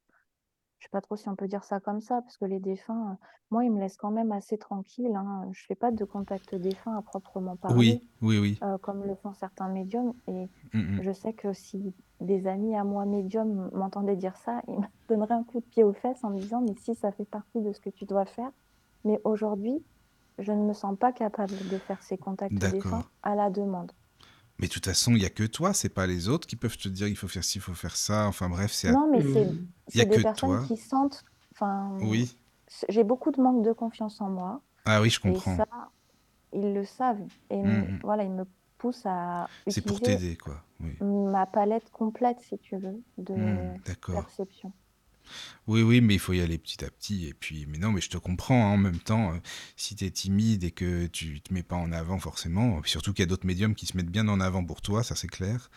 Je 0.85 0.89
sais 0.89 0.91
pas 0.91 1.01
trop 1.01 1.15
si 1.15 1.27
on 1.29 1.35
peut 1.35 1.47
dire 1.47 1.63
ça 1.63 1.79
comme 1.79 1.99
ça, 2.01 2.21
parce 2.21 2.37
que 2.37 2.45
les 2.45 2.59
défunts, 2.59 3.13
heu, 3.13 3.17
moi, 3.51 3.63
ils 3.65 3.71
me 3.71 3.79
laissent 3.79 3.97
quand 3.97 4.11
même 4.11 4.31
assez 4.31 4.57
tranquille, 4.59 5.15
hein. 5.15 5.49
Je 5.51 5.65
fais 5.65 5.75
pas 5.75 5.91
de 5.91 6.05
contact 6.05 6.53
défunt 6.55 6.95
à 6.97 7.01
proprement 7.01 7.57
parler, 7.57 7.99
Oui, 7.99 8.09
oui, 8.21 8.37
oui. 8.39 8.63
heu, 8.63 8.77
comme 8.79 9.03
le 9.05 9.15
font 9.15 9.33
certains 9.33 9.69
médiums 9.69 10.13
et 10.27 10.49
Mmh 10.73 10.81
mh. 10.91 11.01
je 11.01 11.11
sais 11.11 11.33
que 11.33 11.53
si 11.53 11.95
des 12.21 12.47
amis 12.47 12.75
à 12.77 12.83
moi 12.83 13.05
médiums 13.05 13.69
m'entendaient 13.73 14.15
dire 14.15 14.37
ça, 14.37 14.61
ils 14.67 14.79
me 14.79 14.85
donneraient 15.09 15.33
un 15.35 15.43
coup 15.43 15.59
de 15.61 15.65
pied 15.65 15.83
aux 15.83 15.93
fesses 15.93 16.23
en 16.23 16.29
me 16.31 16.39
disant: 16.39 16.61
«Mais 16.61 16.75
si, 16.75 16.95
ça 16.95 17.11
fait 17.11 17.25
partie 17.25 17.61
de 17.61 17.71
ce 17.73 17.81
que 17.81 17.89
tu 17.89 18.05
dois 18.05 18.25
faire». 18.25 18.51
Mais 19.05 19.19
aujourd'hui, 19.25 19.85
je 20.39 20.51
ne 20.53 20.63
me 20.65 20.73
sens 20.73 20.97
pas 20.99 21.13
capable 21.13 21.67
de 21.67 21.77
faire 21.79 22.03
ces 22.03 22.17
contacts 22.17 22.65
défunts 22.65 23.05
à 23.23 23.35
la 23.35 23.49
demande. 23.49 23.91
Mais 24.59 24.67
de 24.67 24.73
toute 24.73 24.85
façon, 24.85 25.15
il 25.15 25.21
y 25.21 25.25
a 25.25 25.29
que 25.29 25.43
toi, 25.43 25.73
c'est 25.73 25.89
pas 25.89 26.07
les 26.07 26.29
autres 26.29 26.47
qui 26.47 26.55
peuvent 26.55 26.77
te 26.77 26.87
dire: 26.89 27.07
«Il 27.07 27.17
faut 27.17 27.27
faire 27.27 27.43
ci, 27.43 27.57
il 27.57 27.61
faut 27.61 27.73
faire 27.73 27.97
ça», 27.97 28.27
enfin 28.27 28.49
bref, 28.49 28.71
c'est 28.71 28.89
à 28.89 28.93
Non, 28.93 29.09
mais 29.09 29.21
c'est 29.23 29.47
il 29.93 29.97
y 29.99 30.01
a 30.01 30.05
c'est 30.05 30.07
que 30.07 30.19
des 30.19 30.19
personnes 30.19 30.57
toi. 30.59 30.59
qui 30.59 30.77
sentent 30.77 31.25
enfin, 31.53 32.01
Oui. 32.01 32.37
j'ai 32.89 33.03
beaucoup 33.03 33.31
de 33.31 33.41
manque 33.41 33.63
de 33.63 33.73
confiance 33.73 34.21
en 34.21 34.29
moi 34.29 34.63
Ah 34.87 35.01
oui, 35.01 35.09
je 35.09 35.19
et 35.25 35.39
comprends. 35.39 35.57
ça 35.57 35.65
Ils 36.53 36.73
le 36.73 36.85
savent 36.85 37.27
et 37.51 37.57
Mmh 37.63 37.69
mmh, 37.73 37.85
mh. 37.97 38.01
voilà, 38.03 38.23
ils 38.25 38.31
me 38.31 38.45
poussent 38.77 39.05
à 39.07 39.51
C'est 39.67 39.81
pour 39.85 40.01
utiliser 40.01 40.01
t'aider, 40.01 40.37
quoi. 40.37 40.63
Oui. 40.79 40.99
ma 41.01 41.45
palette 41.47 41.91
complète, 41.91 42.41
si 42.41 42.59
tu 42.59 42.77
veux, 42.77 43.03
de 43.17 43.35
Mmh, 43.35 43.75
d'accord. 43.85 44.25
perception. 44.29 44.73
Oui, 45.67 45.81
oui, 45.81 46.01
mais 46.01 46.15
il 46.15 46.19
faut 46.19 46.33
y 46.33 46.41
aller 46.41 46.57
petit 46.57 46.83
à 46.85 46.89
petit 46.89 47.27
et 47.27 47.33
puis 47.33 47.65
mais 47.67 47.77
non, 47.77 47.91
mais 47.91 48.01
je 48.01 48.09
te 48.09 48.17
comprends, 48.17 48.65
hein, 48.67 48.73
en 48.73 48.77
même 48.77 48.99
temps, 48.99 49.33
heu, 49.33 49.41
si 49.75 49.95
tu 49.95 50.05
es 50.05 50.11
timide 50.11 50.63
et 50.63 50.71
que 50.71 51.07
tu 51.07 51.41
te 51.41 51.53
mets 51.53 51.63
pas 51.63 51.75
en 51.75 51.91
avant 51.91 52.19
forcément, 52.19 52.81
surtout 52.85 53.13
qu'il 53.13 53.23
y 53.23 53.27
a 53.27 53.27
d'autres 53.27 53.45
médiums 53.47 53.75
qui 53.75 53.85
se 53.87 53.97
mettent 53.97 54.11
bien 54.11 54.27
en 54.27 54.39
avant 54.39 54.63
pour 54.63 54.81
toi, 54.81 55.03
ça 55.03 55.15
c'est 55.15 55.27
clair. 55.27 55.69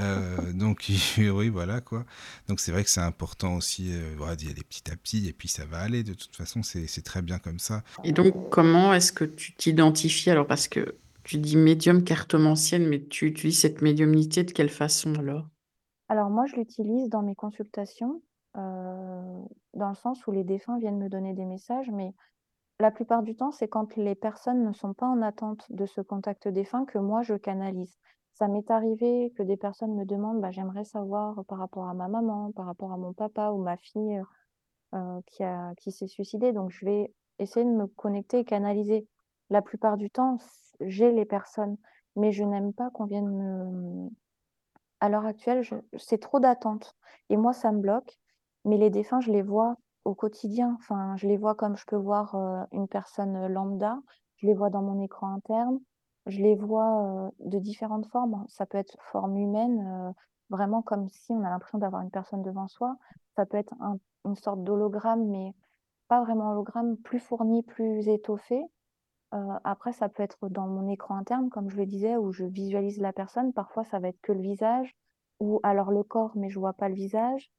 Heu, 0.00 0.52
donc 0.54 0.86
oui, 1.18 1.48
voilà 1.48 1.80
quoi. 1.80 2.04
Donc 2.48 2.60
c'est 2.60 2.72
vrai 2.72 2.84
que 2.84 2.90
c'est 2.90 3.00
important 3.00 3.56
aussi, 3.56 3.92
heu, 3.92 4.14
voilà, 4.16 4.36
d'y 4.36 4.48
aller 4.50 4.62
petit 4.64 4.90
à 4.90 4.96
petit 4.96 5.28
et 5.28 5.32
puis 5.32 5.48
ça 5.48 5.64
va 5.66 5.78
aller 5.80 6.02
de 6.04 6.14
toute 6.14 6.36
façon, 6.36 6.62
c'est 6.62 6.86
c'est 6.86 7.02
très 7.02 7.22
bien 7.22 7.38
comme 7.38 7.58
ça. 7.58 7.82
Et 8.04 8.12
donc, 8.12 8.34
comment 8.50 8.94
est-ce 8.94 9.12
que 9.12 9.24
tu 9.24 9.54
t'identifies? 9.54 10.30
Alors, 10.30 10.46
parce 10.46 10.68
que 10.68 10.96
tu 11.24 11.38
dis 11.38 11.56
médium 11.56 12.04
cartomancienne, 12.04 12.86
mais 12.86 13.02
tu 13.04 13.26
utilises 13.26 13.58
cette 13.60 13.82
médiumnité 13.82 14.44
de 14.44 14.52
quelle 14.52 14.70
façon 14.70 15.14
alors? 15.16 15.46
Alors 16.08 16.30
moi, 16.30 16.46
je 16.46 16.56
l'utilise 16.56 17.08
dans 17.10 17.22
mes 17.22 17.36
consultations, 17.36 18.20
heu, 18.56 19.44
dans 19.74 19.88
le 19.88 19.94
sens 19.94 20.26
où 20.26 20.32
les 20.32 20.44
défunts 20.44 20.78
viennent 20.78 20.98
me 20.98 21.08
donner 21.08 21.34
des 21.34 21.44
messages, 21.44 21.90
mais 21.90 22.14
la 22.80 22.90
plupart 22.90 23.22
du 23.22 23.36
temps, 23.36 23.52
c'est 23.52 23.68
quand 23.68 23.96
les 23.96 24.14
personnes 24.14 24.64
ne 24.64 24.72
sont 24.72 24.94
pas 24.94 25.06
en 25.06 25.22
attente 25.22 25.66
de 25.70 25.86
ce 25.86 26.00
contact 26.00 26.48
défunt 26.48 26.84
que 26.86 26.98
moi 26.98 27.22
je 27.22 27.34
canalise. 27.34 27.98
Ça 28.34 28.48
m'est 28.48 28.70
arrivé 28.70 29.32
que 29.36 29.42
des 29.42 29.56
personnes 29.58 29.94
me 29.94 30.04
demandent: 30.06 30.40
«Bah, 30.42 30.50
j'aimerais 30.50 30.84
savoir 30.84 31.44
par 31.46 31.58
rapport 31.58 31.88
à 31.88 31.94
ma 31.94 32.08
maman, 32.08 32.52
par 32.52 32.66
rapport 32.66 32.92
à 32.92 32.98
mon 32.98 33.12
papa 33.14 33.50
ou 33.52 33.62
ma 33.62 33.76
fille, 33.78 34.22
heu, 34.94 35.22
qui 35.26 35.42
a 35.44 35.74
qui 35.76 35.92
s'est 35.92 36.06
suicidé, 36.08 36.52
donc 36.52 36.70
je 36.70 36.84
vais 36.84 37.14
essayer 37.38 37.64
de 37.66 37.70
me 37.70 37.86
connecter 37.86 38.40
et 38.40 38.44
canaliser. 38.44 39.06
La 39.50 39.62
plupart 39.62 39.96
du 39.96 40.10
temps, 40.10 40.38
j'ai 40.80 41.12
les 41.12 41.24
personnes, 41.24 41.76
mais 42.16 42.32
je 42.32 42.44
n'aime 42.44 42.72
pas 42.74 42.90
qu'on 42.90 43.06
vienne 43.06 43.28
me 43.28 44.10
à 45.00 45.08
l'heure 45.08 45.26
actuelle, 45.26 45.62
c'est 45.98 46.18
trop 46.20 46.40
d'attente 46.40 46.94
et 47.30 47.36
moi, 47.36 47.52
ça 47.52 47.72
me 47.72 47.80
bloque, 47.80 48.18
mais 48.66 48.78
les 48.78 48.90
défunts, 48.90 49.20
je 49.22 49.32
les 49.32 49.42
vois 49.42 49.76
au 50.04 50.14
quotidien. 50.14 50.76
Enfin, 50.80 51.16
je 51.16 51.28
les 51.28 51.38
vois 51.38 51.54
comme 51.56 51.76
je 51.78 51.86
peux 51.86 51.96
voir, 51.96 52.34
heu, 52.36 52.66
une 52.72 52.88
personne, 52.88 53.46
lambda. 53.48 54.00
Je 54.36 54.46
les 54.48 54.54
vois 54.54 54.70
dans 54.70 54.82
mon 54.82 55.02
écran 55.02 55.32
interne. 55.34 55.80
Je 56.26 56.42
les 56.42 56.56
vois, 56.56 57.28
heu, 57.28 57.30
de 57.40 57.58
différentes 57.60 58.06
formes. 58.08 58.44
Ça 58.48 58.66
peut 58.66 58.78
être 58.78 58.96
forme 59.12 59.36
humaine, 59.38 60.14
vraiment 60.50 60.82
comme 60.82 61.08
si 61.08 61.32
on 61.32 61.42
a 61.44 61.50
l'impression 61.50 61.78
d'avoir 61.78 62.02
une 62.02 62.10
personne 62.10 62.42
devant 62.42 62.68
soi. 62.68 62.96
Ça 63.36 63.46
peut 63.46 63.58
être 63.58 63.74
un 63.80 63.98
une 64.26 64.36
sorte 64.36 64.64
d'hologramme, 64.64 65.24
mais 65.28 65.54
pas 66.08 66.22
vraiment 66.22 66.50
hologramme, 66.52 66.96
plus 66.98 67.20
fourni, 67.20 67.62
plus 67.64 68.08
étoffé. 68.08 68.64
Après 69.64 69.92
ça 69.92 70.08
peut 70.08 70.22
être 70.22 70.48
dans 70.48 70.66
mon 70.66 70.88
écran 70.88 71.16
interne, 71.16 71.50
comme 71.50 71.68
je 71.70 71.76
le 71.76 71.86
disais, 71.86 72.16
où 72.16 72.32
je 72.32 72.44
visualise 72.44 73.00
la 73.00 73.12
personne. 73.12 73.52
Parfois, 73.52 73.84
ça 73.84 73.98
va 74.00 74.08
être 74.08 74.20
que 74.22 74.32
le 74.32 74.40
visage 74.40 74.96
ou 75.40 75.60
alors 75.62 75.90
le 75.92 76.02
corps, 76.02 76.32
mais 76.36 76.48
je 76.48 76.58
vois 76.58 76.72
pas 76.72 76.88
le 76.88 76.94
visage. 76.94 77.50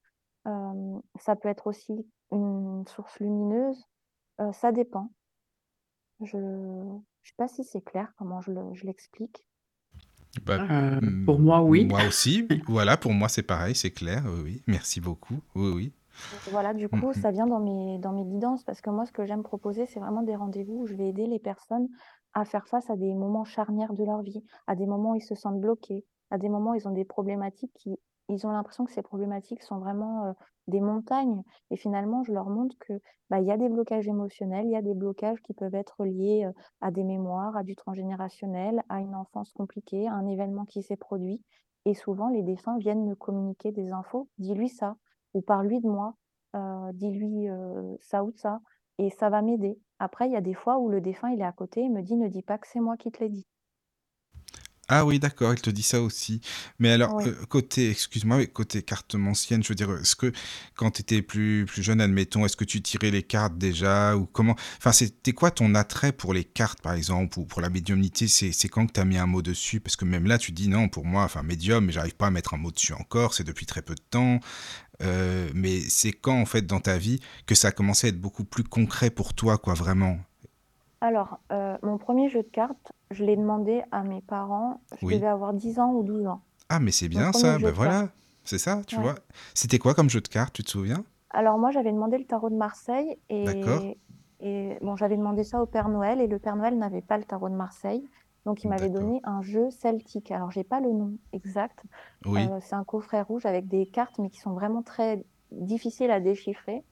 Hem, 0.47 1.01
ça 1.19 1.35
peut 1.35 1.49
être 1.49 1.67
aussi 1.67 2.07
une 2.31 2.85
source 2.87 3.19
lumineuse, 3.19 3.85
heu, 4.41 4.51
ça 4.53 4.71
dépend. 4.73 5.11
Je 6.21 6.37
Je 7.23 7.29
sais 7.31 7.35
pas 7.37 7.47
si 7.47 7.63
c'est 7.63 7.81
clair 7.81 8.13
comment 8.19 8.39
je 8.39 8.51
le 8.51 8.71
je 8.75 8.85
l'explique? 8.85 9.47
Bah, 10.45 10.59
Euh, 10.69 10.99
pour 11.25 11.39
mmh, 11.39 11.43
moi, 11.43 11.61
oui. 11.63 11.87
moi 11.87 12.03
aussi. 12.03 12.47
Voilà, 12.67 12.97
pour 12.97 13.13
moi, 13.13 13.29
c'est 13.29 13.43
pareil, 13.43 13.75
c'est 13.75 13.91
clair. 13.91 14.23
Oui, 14.27 14.41
oui. 14.43 14.63
Merci 14.67 15.01
beaucoup. 15.01 15.41
Oui, 15.55 15.71
oui. 15.73 15.93
Voilà, 16.45 16.73
du 16.73 16.89
coup, 16.89 17.13
mh. 17.15 17.21
ça 17.21 17.31
vient 17.31 17.47
dans 17.47 17.59
mes 17.59 17.99
dans 17.99 18.11
mes 18.11 18.25
guidances 18.25 18.63
parce 18.63 18.81
que 18.81 18.89
moi, 18.89 19.05
ce 19.05 19.11
que 19.11 19.25
j'aime 19.25 19.43
proposer, 19.43 19.85
c'est 19.85 19.99
vraiment 19.99 20.23
des 20.23 20.35
rendez-vous 20.35 20.81
où 20.81 20.87
je 20.87 20.95
vais 20.95 21.09
aider 21.09 21.25
les 21.27 21.39
personnes 21.39 21.87
à 22.33 22.43
faire 22.45 22.67
face 22.67 22.89
à 22.89 22.95
des 22.97 23.13
moments 23.13 23.45
charnières 23.45 23.93
de 23.93 24.03
leur 24.03 24.21
vie, 24.21 24.43
à 24.67 24.75
des 24.75 24.85
moments 24.85 25.11
où 25.11 25.15
ils 25.15 25.21
se 25.21 25.35
sentent 25.35 25.59
bloqués, 25.61 26.05
à 26.29 26.37
des 26.37 26.49
moments 26.49 26.71
où 26.71 26.75
ils 26.75 26.87
ont 26.87 26.91
des 26.91 27.05
problématiques 27.05 27.73
qui 27.75 27.97
ils 28.29 28.45
ont 28.47 28.51
l'impression 28.51 28.85
que 28.85 28.91
ces 28.91 29.01
problématiques 29.01 29.63
sont 29.63 29.77
vraiment, 29.79 30.27
heu, 30.29 30.33
des 30.67 30.81
montagnes 30.81 31.43
et 31.71 31.77
finalement, 31.77 32.23
je 32.23 32.33
leur 32.33 32.49
montre 32.49 32.75
que, 32.79 32.93
bah, 33.29 33.39
y 33.39 33.51
a 33.51 33.57
des 33.57 33.69
blocages 33.69 34.07
émotionnels, 34.07 34.65
il 34.65 34.71
y 34.71 34.75
a 34.75 34.81
des 34.81 34.93
blocages 34.95 35.41
qui 35.41 35.53
peuvent 35.53 35.75
être 35.75 36.05
liés, 36.05 36.45
heu, 36.47 36.53
à 36.81 36.91
des 36.91 37.03
mémoires, 37.03 37.55
à 37.57 37.63
du 37.63 37.75
transgénérationnel, 37.75 38.83
à 38.89 38.99
une 39.01 39.15
enfance 39.15 39.51
compliquée, 39.53 40.07
à 40.07 40.13
un 40.13 40.27
événement 40.27 40.65
qui 40.65 40.83
s'est 40.83 40.97
produit 40.97 41.41
et 41.85 41.93
souvent 41.93 42.29
les 42.29 42.43
défunts 42.43 42.77
viennent 42.77 43.05
me 43.05 43.15
communiquer 43.15 43.71
des 43.71 43.91
infos: 43.91 44.27
«Dis-lui 44.37 44.69
ça» 44.69 44.97
ou 45.33 45.41
«Parle-lui 45.41 45.79
de 45.81 45.87
moi». 45.87 46.15
Heu, 46.55 46.91
dis-lui, 46.93 47.47
ça 48.01 48.23
ou 48.23 48.31
ça 48.35 48.61
et 48.99 49.09
ça 49.09 49.29
va 49.29 49.41
m'aider. 49.41 49.79
Après, 49.99 50.27
il 50.27 50.33
y 50.33 50.35
a 50.35 50.41
des 50.41 50.53
fois 50.53 50.79
où 50.79 50.89
le 50.89 51.01
défunt, 51.01 51.29
il 51.31 51.41
est 51.41 51.43
à 51.45 51.51
côté, 51.51 51.81
il 51.81 51.91
me 51.91 52.01
dit: 52.01 52.15
«Ne 52.17 52.27
dis 52.29 52.41
pas 52.43 52.57
que 52.57 52.67
c'est 52.67 52.79
moi 52.79 52.97
qui 52.97 53.11
te 53.11 53.19
l'ai 53.23 53.29
dit». 53.29 53.45
Ah 54.89 55.05
oui, 55.05 55.19
d'accord, 55.19 55.53
il 55.53 55.59
te 55.59 55.69
dit 55.69 55.83
ça 55.83 56.01
aussi. 56.01 56.39
Mais 56.79 56.91
alors, 56.91 57.19
heu, 57.25 57.33
côté 57.49 57.89
excuse-moi, 57.91 58.45
côté 58.45 58.81
cartomancienne, 58.83 59.61
je 59.61 59.67
veux 59.67 59.75
dire, 59.75 59.91
est-ce 59.99 60.15
que 60.15 60.31
quand 60.75 60.91
tu 60.91 61.01
étais 61.01 61.21
plus 61.21 61.65
plus 61.65 61.83
jeune, 61.83 61.99
admettons, 61.99 62.45
est-ce 62.45 62.55
que 62.55 62.63
tu 62.63 62.81
tirais 62.81 63.11
les 63.11 63.21
cartes 63.23 63.57
déjà 63.57 64.15
ou 64.15 64.25
comment? 64.25 64.55
Enfin, 64.77 64.93
c'était 64.93 65.33
quoi 65.33 65.51
ton 65.51 65.75
attrait 65.75 66.13
pour 66.13 66.33
les 66.33 66.45
cartes, 66.45 66.79
par 66.81 66.93
exemple, 66.93 67.37
ou 67.37 67.43
pour 67.45 67.59
la 67.59 67.69
médiumnité? 67.69 68.29
C'est 68.29 68.69
quand 68.69 68.87
que 68.87 68.93
tu 68.93 69.01
as 69.01 69.05
mis 69.05 69.17
un 69.17 69.25
mot 69.25 69.41
dessus? 69.41 69.81
Parce 69.81 69.97
que 69.97 70.05
même 70.05 70.25
là, 70.25 70.37
tu 70.37 70.53
dis: 70.53 70.69
«Non, 70.69 70.87
pour 70.87 71.03
moi, 71.05 71.23
enfin 71.23 71.43
médium, 71.43 71.83
mais 71.85 71.91
j'arrive 71.91 72.15
pas 72.15 72.27
à 72.27 72.31
mettre 72.31 72.53
un 72.53 72.57
mot 72.57 72.71
dessus 72.71 72.93
encore, 72.93 73.33
c'est 73.33 73.43
depuis 73.43 73.65
très 73.65 73.81
peu 73.81 73.93
de 73.93 74.01
temps». 74.09 74.39
Heu, 75.03 75.51
mais 75.55 75.81
c'est 75.81 76.13
quand, 76.13 76.39
en 76.39 76.45
fait, 76.45 76.65
dans 76.67 76.79
ta 76.81 76.97
vie, 76.97 77.19
que 77.47 77.55
ça 77.55 77.69
a 77.69 77.71
commencé 77.71 78.07
à 78.07 78.09
être 78.11 78.21
beaucoup 78.21 78.45
plus 78.45 78.63
concret 78.63 79.09
pour 79.11 79.33
toi, 79.33 79.57
quoi, 79.57 79.73
vraiment? 79.75 80.19
Alors, 81.01 81.39
heu, 81.51 81.77
mon 81.83 81.97
1er 81.97 82.27
jeu 82.29 82.41
de 82.43 82.49
cartes, 82.49 82.91
je 83.11 83.23
l'ai 83.23 83.35
demandé 83.35 83.83
à 83.91 84.03
mes 84.03 84.21
parents, 84.21 84.81
je 84.95 85.05
Oui. 85.05 85.15
devais 85.15 85.27
avoir 85.27 85.53
10 85.53 85.79
ans 85.79 85.93
ou 85.93 86.03
12 86.03 86.25
ans. 86.27 86.43
Ah, 86.69 86.79
mais 86.79 86.91
c'est 86.91 87.09
Mon 87.13 87.23
bien 87.23 87.31
1er 87.31 87.55
ça, 87.55 87.59
jeu 87.59 87.59
bah 87.59 87.71
de 87.71 87.77
cartes. 87.77 87.99
voilà, 88.01 88.13
c'est 88.43 88.57
ça, 88.57 88.81
tu 88.87 88.99
Ouais. 88.99 89.01
vois? 89.01 89.15
C'était 89.53 89.79
quoi 89.79 89.93
comme 89.93 90.09
jeu 90.09 90.21
de 90.21 90.27
cartes, 90.27 90.53
tu 90.53 90.63
te 90.63 90.69
souviens? 90.69 91.03
Alors 91.29 91.57
moi, 91.57 91.71
j'avais 91.71 91.91
demandé 91.91 92.17
le 92.17 92.25
tarot 92.25 92.49
de 92.49 92.55
Marseille 92.55 93.19
D'accord. 93.41 93.87
et 93.89 93.99
et 94.39 94.77
bon, 94.81 94.95
j'avais 94.95 95.17
demandé 95.17 95.43
ça 95.43 95.61
au 95.61 95.65
Père 95.65 95.89
Noël 95.89 96.21
et 96.21 96.27
le 96.27 96.37
Père 96.37 96.55
Noël 96.55 96.77
n'avait 96.77 97.01
pas 97.01 97.17
le 97.17 97.23
tarot 97.23 97.49
de 97.49 97.55
Marseille, 97.55 98.07
donc 98.45 98.63
il 98.63 98.67
m'avait 98.67 98.89
D'accord. 98.91 98.91
donné 98.91 99.19
un 99.23 99.41
jeu 99.41 99.71
celtique. 99.71 100.29
Alors 100.31 100.51
j'ai 100.51 100.63
pas 100.63 100.79
le 100.79 100.91
nom 100.91 101.17
exact, 101.33 101.83
Oui. 102.25 102.51
heu, 102.51 102.59
c'est 102.61 102.75
un 102.75 102.83
coffret 102.83 103.21
rouge 103.23 103.45
avec 103.47 103.67
des 103.67 103.87
cartes, 103.87 104.19
mais 104.19 104.29
qui 104.29 104.39
sont 104.39 104.53
vraiment 104.53 104.83
très 104.83 105.25
difficiles 105.51 106.11
à 106.11 106.19
déchiffrer. 106.19 106.85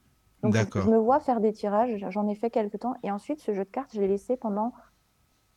Donc 0.45 0.71
je 0.77 0.89
me 0.89 0.97
vois 0.97 1.19
faire 1.19 1.41
des 1.41 1.51
tirages, 1.53 2.05
j'en 2.09 2.27
ai 2.27 2.35
fait 2.35 2.49
quelque 2.49 2.77
temps 2.77 2.95
et 3.03 3.11
ensuite 3.11 3.41
ce 3.41 3.53
jeu 3.53 3.65
de 3.65 3.69
cartes, 3.69 3.93
je 3.93 4.01
l'ai 4.01 4.07
laissé 4.07 4.37
pendant 4.37 4.73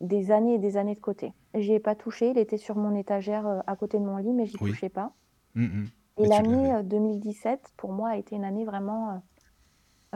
des 0.01 0.33
années 0.33 0.55
et 0.57 0.59
des 0.59 0.77
années 0.79 0.95
de 0.97 1.01
côté. 1.01 1.35
J'y 1.55 1.75
ai 1.75 1.81
pas 1.81 1.95
touché, 1.97 2.31
il 2.31 2.39
était 2.39 2.59
sur 2.59 2.77
mon 2.77 2.95
étagère, 2.97 3.47
heu, 3.49 3.61
à 3.67 3.77
côté 3.77 3.99
de 4.01 4.05
mon 4.05 4.19
lit, 4.19 4.35
mais 4.35 4.47
j'y 4.47 4.61
Oui. 4.61 4.75
touchais 4.75 4.91
pas 4.91 5.15
Mmh 5.55 5.65
mh. 5.85 5.91
et 6.19 6.27
l'année, 6.27 6.71
l'avais. 6.71 6.75
heu, 6.75 6.83
2017, 6.83 7.73
pour 7.79 7.93
moi, 7.93 8.11
a 8.11 8.17
été 8.17 8.37
une 8.37 8.45
année 8.45 8.65
vraiment, 8.67 9.15
heu, 9.17 9.21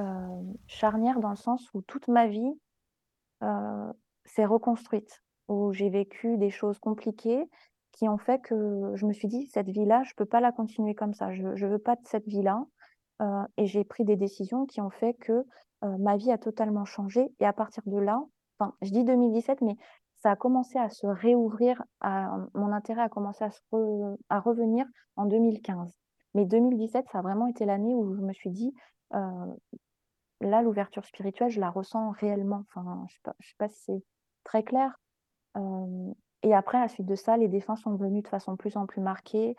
hem, 0.02 0.54
charnière 0.66 1.20
dans 1.20 1.30
le 1.30 1.36
sens 1.36 1.70
où 1.74 1.82
toute 1.82 2.08
ma 2.08 2.26
vie, 2.28 2.60
s'est 4.24 4.44
reconstruite, 4.44 5.22
où 5.48 5.72
j'ai 5.72 5.90
vécu 5.90 6.38
des 6.38 6.50
choses 6.50 6.78
compliquées 6.78 7.48
qui 7.92 8.08
ont 8.08 8.18
fait 8.18 8.40
que 8.40 8.92
je 8.94 9.06
me 9.06 9.12
suis 9.12 9.28
dit: 9.28 9.46
«Cette 9.46 9.68
vie-là, 9.68 10.02
je 10.04 10.14
peux 10.14 10.24
pas 10.24 10.40
la 10.40 10.52
continuer 10.52 10.94
comme 10.94 11.14
ça, 11.14 11.32
je 11.32 11.54
je 11.56 11.66
veux 11.66 11.78
pas 11.78 11.96
de 11.96 12.06
cette 12.06 12.26
vie-là». 12.26 12.66
Et 13.56 13.66
j'ai 13.66 13.84
pris 13.84 14.04
des 14.04 14.16
décisions 14.16 14.66
qui 14.66 14.80
ont 14.80 14.90
fait 14.90 15.14
que, 15.14 15.44
ma 15.82 16.16
vie 16.16 16.30
a 16.30 16.38
totalement 16.38 16.84
changé 16.84 17.28
et 17.40 17.46
à 17.46 17.52
partir 17.52 17.82
de 17.86 17.98
là, 17.98 18.22
enfin, 18.58 18.74
je 18.82 18.90
dis 18.92 19.04
2017, 19.04 19.62
mais 19.62 19.76
ça 20.22 20.30
a 20.30 20.36
commencé 20.36 20.78
à 20.78 20.88
se 20.88 21.06
réouvrir, 21.06 21.82
à 22.00 22.36
mon 22.54 22.72
intérêt 22.72 23.02
a 23.02 23.08
commencé 23.08 23.42
à 23.42 23.50
se 23.50 23.60
à 24.28 24.38
revenir 24.38 24.86
en 25.16 25.26
2015. 25.26 25.92
Mais 26.34 26.46
2017, 26.46 27.06
ça 27.10 27.18
a 27.18 27.22
vraiment 27.22 27.46
été 27.48 27.64
l'année 27.64 27.94
où 27.94 28.14
je 28.14 28.20
me 28.22 28.32
suis 28.32 28.50
dit, 28.50 28.72
«Là, 30.40 30.62
l'ouverture 30.62 31.04
spirituelle, 31.04 31.50
je 31.50 31.60
la 31.60 31.70
ressens 31.70 32.10
réellement». 32.10 32.64
Enfin, 32.74 33.04
je 33.08 33.30
je 33.40 33.48
sais 33.48 33.54
pas 33.58 33.68
si 33.68 33.82
c'est 33.82 34.02
très 34.44 34.62
clair? 34.62 34.96
Et 36.44 36.54
après, 36.54 36.78
à 36.78 36.82
la 36.82 36.88
suite 36.88 37.06
de 37.06 37.14
ça, 37.14 37.36
les 37.36 37.48
défunts 37.48 37.76
sont 37.76 37.96
venus 37.96 38.22
de 38.22 38.28
façon 38.28 38.56
plus 38.56 38.76
en 38.76 38.86
plus 38.86 39.00
marquée. 39.00 39.56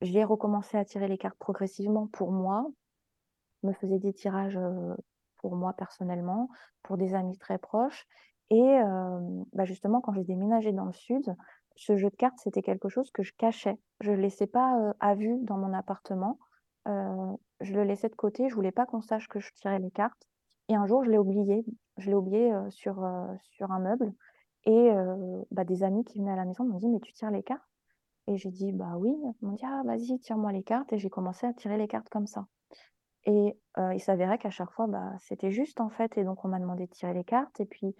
J'ai 0.00 0.24
recommencé 0.24 0.76
à 0.78 0.84
tirer 0.84 1.08
les 1.08 1.18
cartes 1.18 1.38
progressivement 1.38 2.06
pour 2.08 2.32
moi. 2.32 2.66
Je 3.62 3.68
me 3.68 3.72
faisais 3.74 3.98
des 3.98 4.12
tirages, 4.12 4.56
heu, 4.56 4.96
pour 5.38 5.56
moi 5.56 5.72
personnellement, 5.74 6.48
pour 6.82 6.96
des 6.98 7.14
amis 7.14 7.38
très 7.38 7.58
proches 7.58 8.06
et 8.50 8.58
hem, 8.60 9.44
bah, 9.52 9.64
justement, 9.64 10.00
quand 10.00 10.12
j'ai 10.14 10.24
déménagé 10.24 10.72
dans 10.72 10.86
le 10.86 10.92
sud, 10.92 11.34
ce 11.76 11.96
jeu 11.96 12.10
de 12.10 12.16
cartes, 12.16 12.38
c'était 12.38 12.62
quelque 12.62 12.88
chose 12.88 13.10
que 13.12 13.22
je 13.22 13.32
cachais. 13.36 13.78
Je 14.00 14.12
le 14.12 14.20
laissais 14.20 14.46
pas, 14.48 14.76
heu, 14.80 14.94
à 15.00 15.14
vue 15.14 15.38
dans 15.42 15.56
mon 15.58 15.72
appartement. 15.74 16.38
Je 17.60 17.74
le 17.74 17.84
laissais 17.84 18.08
de 18.08 18.14
côté, 18.16 18.48
je 18.48 18.54
voulais 18.54 18.72
pas 18.72 18.86
qu'on 18.86 19.00
sache 19.02 19.28
que 19.28 19.38
je 19.40 19.52
tirais 19.54 19.78
les 19.78 19.90
cartes 19.90 20.22
et 20.68 20.74
un 20.76 20.86
jour, 20.86 21.04
je 21.04 21.10
l'ai 21.10 21.18
oublié. 21.18 21.64
Je 21.98 22.08
l'ai 22.10 22.16
oublié, 22.16 22.52
sur, 22.70 23.06
sur 23.42 23.70
un 23.72 23.80
meuble 23.80 24.12
et 24.64 24.90
bah, 25.50 25.64
des 25.64 25.82
amis 25.82 26.04
qui 26.04 26.18
venaient 26.18 26.32
à 26.32 26.36
la 26.36 26.44
maison 26.46 26.64
m'ont 26.64 26.78
dit: 26.78 26.88
«Mais 26.88 27.00
tu 27.00 27.12
tires 27.12 27.30
les 27.30 27.42
cartes?» 27.42 27.79
Et 28.30 28.36
j'ai 28.38 28.50
dit: 28.50 28.72
«Bah 28.72 28.94
oui». 28.96 29.10
Ils 29.42 29.46
m'ont 29.46 29.54
dit: 29.54 29.64
«Ah 29.66 29.82
vas-y, 29.84 30.18
tire-moi 30.20 30.52
les 30.52 30.62
cartes» 30.62 30.92
et 30.92 30.98
j'ai 30.98 31.10
commencé 31.10 31.46
à 31.46 31.52
tirer 31.52 31.76
les 31.78 31.88
cartes 31.88 32.08
comme 32.10 32.26
ça 32.26 32.46
et 33.26 33.58
il 33.94 34.00
s'avérait 34.00 34.38
qu'à 34.38 34.50
chaque 34.50 34.70
fois, 34.72 34.86
bah, 34.86 35.12
c'était 35.20 35.50
juste, 35.50 35.80
en 35.80 35.90
fait 35.90 36.16
et 36.18 36.24
donc 36.24 36.44
on 36.44 36.48
m'a 36.48 36.58
demandé 36.60 36.86
de 36.86 36.90
tirer 36.92 37.14
les 37.14 37.24
cartes 37.24 37.60
et 37.60 37.66
puis, 37.66 37.94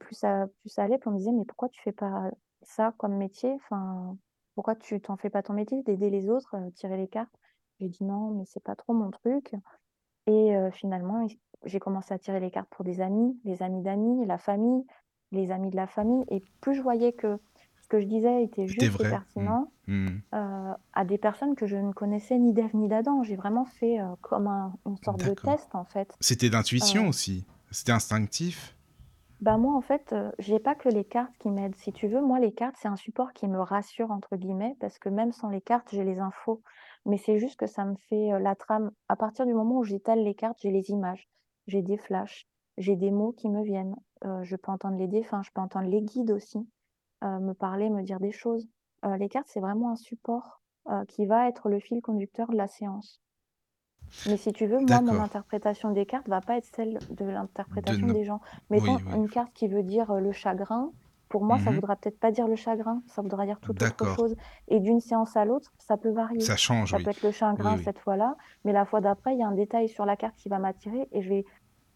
plus 0.00 0.14
ça 0.16 0.46
plus 0.60 0.68
ça 0.70 0.84
allait, 0.84 0.98
plus 0.98 1.08
on 1.10 1.14
me 1.14 1.18
disait: 1.18 1.32
«Mais 1.32 1.44
pourquoi 1.46 1.68
tu 1.70 1.80
fais 1.82 1.92
pas 1.92 2.30
ça 2.62 2.94
comme 2.98 3.16
métier? 3.16 3.52
Enfin, 3.54 4.16
pourquoi 4.54 4.74
tu 4.76 5.00
t'en 5.00 5.16
fais 5.16 5.30
pas 5.30 5.42
ton 5.42 5.54
métier? 5.54 5.82
D'aider 5.84 6.10
les 6.10 6.28
autres, 6.30 6.56
heu, 6.56 6.70
tirer 6.72 6.96
les 6.98 7.08
cartes?» 7.08 7.34
j'ai 7.80 7.88
dit: 7.88 8.04
«Non, 8.04 8.32
mais 8.32 8.44
c'est 8.46 8.62
pas 8.62 8.76
trop 8.76 8.92
mon 8.94 9.10
truc» 9.10 9.54
et 10.26 10.54
finalement, 10.72 11.26
j'ai 11.64 11.80
commencé 11.80 12.14
à 12.14 12.18
tirer 12.18 12.40
les 12.40 12.50
cartes 12.50 12.68
pour 12.70 12.84
des 12.84 13.00
amis, 13.00 13.40
les 13.44 13.62
amis 13.62 13.82
d'amis, 13.82 14.26
la 14.26 14.38
famille, 14.38 14.84
les 15.32 15.50
amis 15.52 15.70
de 15.70 15.76
la 15.76 15.86
famille 15.86 16.24
et 16.28 16.42
plus 16.60 16.74
je 16.74 16.82
voyais 16.82 17.12
que 17.12 17.38
que 17.90 18.00
je 18.00 18.06
disais 18.06 18.44
était 18.44 18.68
juste 18.68 19.00
et 19.00 19.06
vrai. 19.06 19.10
Mmh. 19.36 19.50
pertinent, 19.50 19.72
Mmh. 19.88 20.08
heu, 20.34 20.38
à 20.94 21.04
des 21.06 21.18
personnes 21.18 21.56
que 21.56 21.66
je 21.66 21.76
ne 21.76 21.92
connaissais 21.92 22.38
ni 22.38 22.52
d'Ève 22.54 22.76
ni 22.76 22.88
d'Adam. 22.88 23.22
J'ai 23.24 23.36
vraiment 23.36 23.66
fait, 23.66 24.00
heu, 24.00 24.16
comme 24.22 24.48
un 24.48 24.74
une 24.86 24.98
sorte 24.98 25.22
de 25.22 25.34
test, 25.34 25.74
en 25.74 25.84
fait. 25.86 26.18
C'était 26.20 26.50
d'intuition 26.50 27.06
Heu 27.06 27.08
aussi? 27.08 27.44
C'était 27.70 27.92
instinctif? 27.92 28.74
Bah, 29.40 29.56
moi, 29.56 29.74
en 29.74 29.80
fait, 29.80 30.14
j'ai 30.38 30.58
pas 30.58 30.74
que 30.74 30.88
les 30.90 31.04
cartes 31.04 31.34
qui 31.38 31.50
m'aident. 31.50 31.76
Si 31.76 31.92
tu 31.92 32.08
veux, 32.08 32.20
moi, 32.20 32.38
les 32.40 32.52
cartes, 32.52 32.76
c'est 32.78 32.88
un 32.88 32.96
support 32.96 33.32
qui 33.32 33.48
me 33.48 33.58
«rassure» 33.58 34.10
entre 34.10 34.36
guillemets 34.36 34.76
parce 34.80 34.98
que 34.98 35.08
même 35.08 35.32
sans 35.32 35.48
les 35.48 35.62
cartes, 35.62 35.88
j'ai 35.92 36.04
les 36.04 36.18
infos. 36.18 36.62
Mais 37.06 37.16
c'est 37.16 37.38
juste 37.38 37.58
que 37.58 37.66
ça 37.66 37.84
me 37.86 37.96
fait, 38.08 38.38
la 38.38 38.54
trame. 38.54 38.90
À 39.08 39.16
partir 39.16 39.46
du 39.46 39.54
moment 39.54 39.78
où 39.78 39.84
j'étale 39.84 40.22
les 40.22 40.34
cartes, 40.34 40.58
j'ai 40.60 40.70
les 40.70 40.90
images, 40.90 41.26
j'ai 41.66 41.80
des 41.82 41.96
flashs, 41.96 42.46
j'ai 42.76 42.96
des 42.96 43.10
mots 43.10 43.32
qui 43.32 43.48
me 43.48 43.62
viennent. 43.64 43.96
Je 44.42 44.56
peux 44.56 44.70
entendre 44.72 44.98
les 44.98 45.08
défunts, 45.08 45.42
je 45.42 45.50
peux 45.54 45.62
entendre 45.62 45.88
les 45.88 46.02
guides 46.02 46.30
aussi, 46.32 46.58
me 47.22 47.52
parler, 47.54 47.90
me 47.90 48.02
dire 48.02 48.20
des 48.20 48.32
choses. 48.32 48.68
Heu, 49.04 49.14
les 49.16 49.28
cartes, 49.28 49.48
c'est 49.48 49.60
vraiment 49.60 49.90
un 49.92 49.96
support, 49.96 50.62
heu, 50.90 51.04
qui 51.08 51.26
va 51.26 51.48
être 51.48 51.68
le 51.68 51.80
fil 51.80 52.00
conducteur 52.02 52.48
de 52.48 52.56
la 52.56 52.68
séance. 52.68 53.20
Mais 54.26 54.36
si 54.36 54.52
tu 54.52 54.66
veux, 54.66 54.80
moi, 54.80 55.00
mon 55.02 55.18
interprétation 55.18 55.90
des 55.92 56.06
cartes 56.06 56.28
va 56.28 56.40
pas 56.42 56.56
être 56.58 56.66
celle 56.74 57.02
de 57.08 57.24
l'interprétation 57.24 58.08
des 58.08 58.24
gens. 58.24 58.40
Mettons 58.70 59.00
oui. 59.06 59.12
une 59.12 59.28
carte 59.28 59.52
qui 59.54 59.68
veut 59.68 59.82
dire, 59.82 60.12
le 60.14 60.32
chagrin, 60.32 60.92
pour 61.28 61.44
moi, 61.44 61.58
ça 61.58 61.70
Mmh 61.70 61.76
mh. 61.76 61.80
voudra 61.80 61.96
peut-être 61.96 62.18
pas 62.18 62.30
dire 62.30 62.48
le 62.48 62.56
chagrin, 62.56 63.02
ça 63.06 63.22
voudra 63.22 63.46
dire 63.46 63.60
toute 63.60 63.82
autre 63.82 64.04
chose 64.06 64.34
et 64.68 64.80
d'une 64.80 65.00
séance 65.00 65.36
à 65.36 65.44
l'autre, 65.44 65.72
ça 65.78 65.96
peut 65.96 66.10
varier. 66.10 66.50
Ça 66.50 66.56
change, 66.56 66.92
Ça 66.92 66.98
oui. 66.98 67.04
peut 67.04 67.10
être 67.10 67.22
le 67.22 67.30
Oui, 67.58 67.64
chagrin 67.64 67.76
oui. 67.76 67.84
cette 67.84 67.98
fois-là, 68.00 68.36
mais 68.64 68.72
la 68.72 68.84
fois 68.84 69.00
d'après, 69.00 69.34
il 69.34 69.38
y 69.38 69.42
a 69.42 69.48
un 69.48 69.54
détail 69.54 69.88
sur 69.88 70.04
la 70.06 70.16
carte 70.16 70.36
qui 70.36 70.48
va 70.48 70.58
m'attirer 70.58 71.08
et 71.12 71.22
je 71.22 71.28
vais 71.28 71.44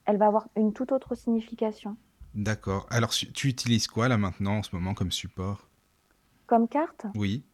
elle 0.06 0.18
va 0.18 0.26
avoir 0.28 0.48
une 0.56 0.72
toute 0.74 0.92
autre 0.92 1.14
signification. 1.14 1.96
D'accord. 2.34 2.86
Alors 2.90 3.10
tu 3.10 3.48
utilises 3.48 3.86
quoi 3.86 4.08
là 4.08 4.18
maintenant, 4.18 4.58
en 4.58 4.62
ce 4.62 4.74
moment, 4.74 4.94
comme 4.94 5.12
support? 5.12 5.68
Comme 6.46 6.68
carte? 6.68 7.06
Oui. 7.14 7.44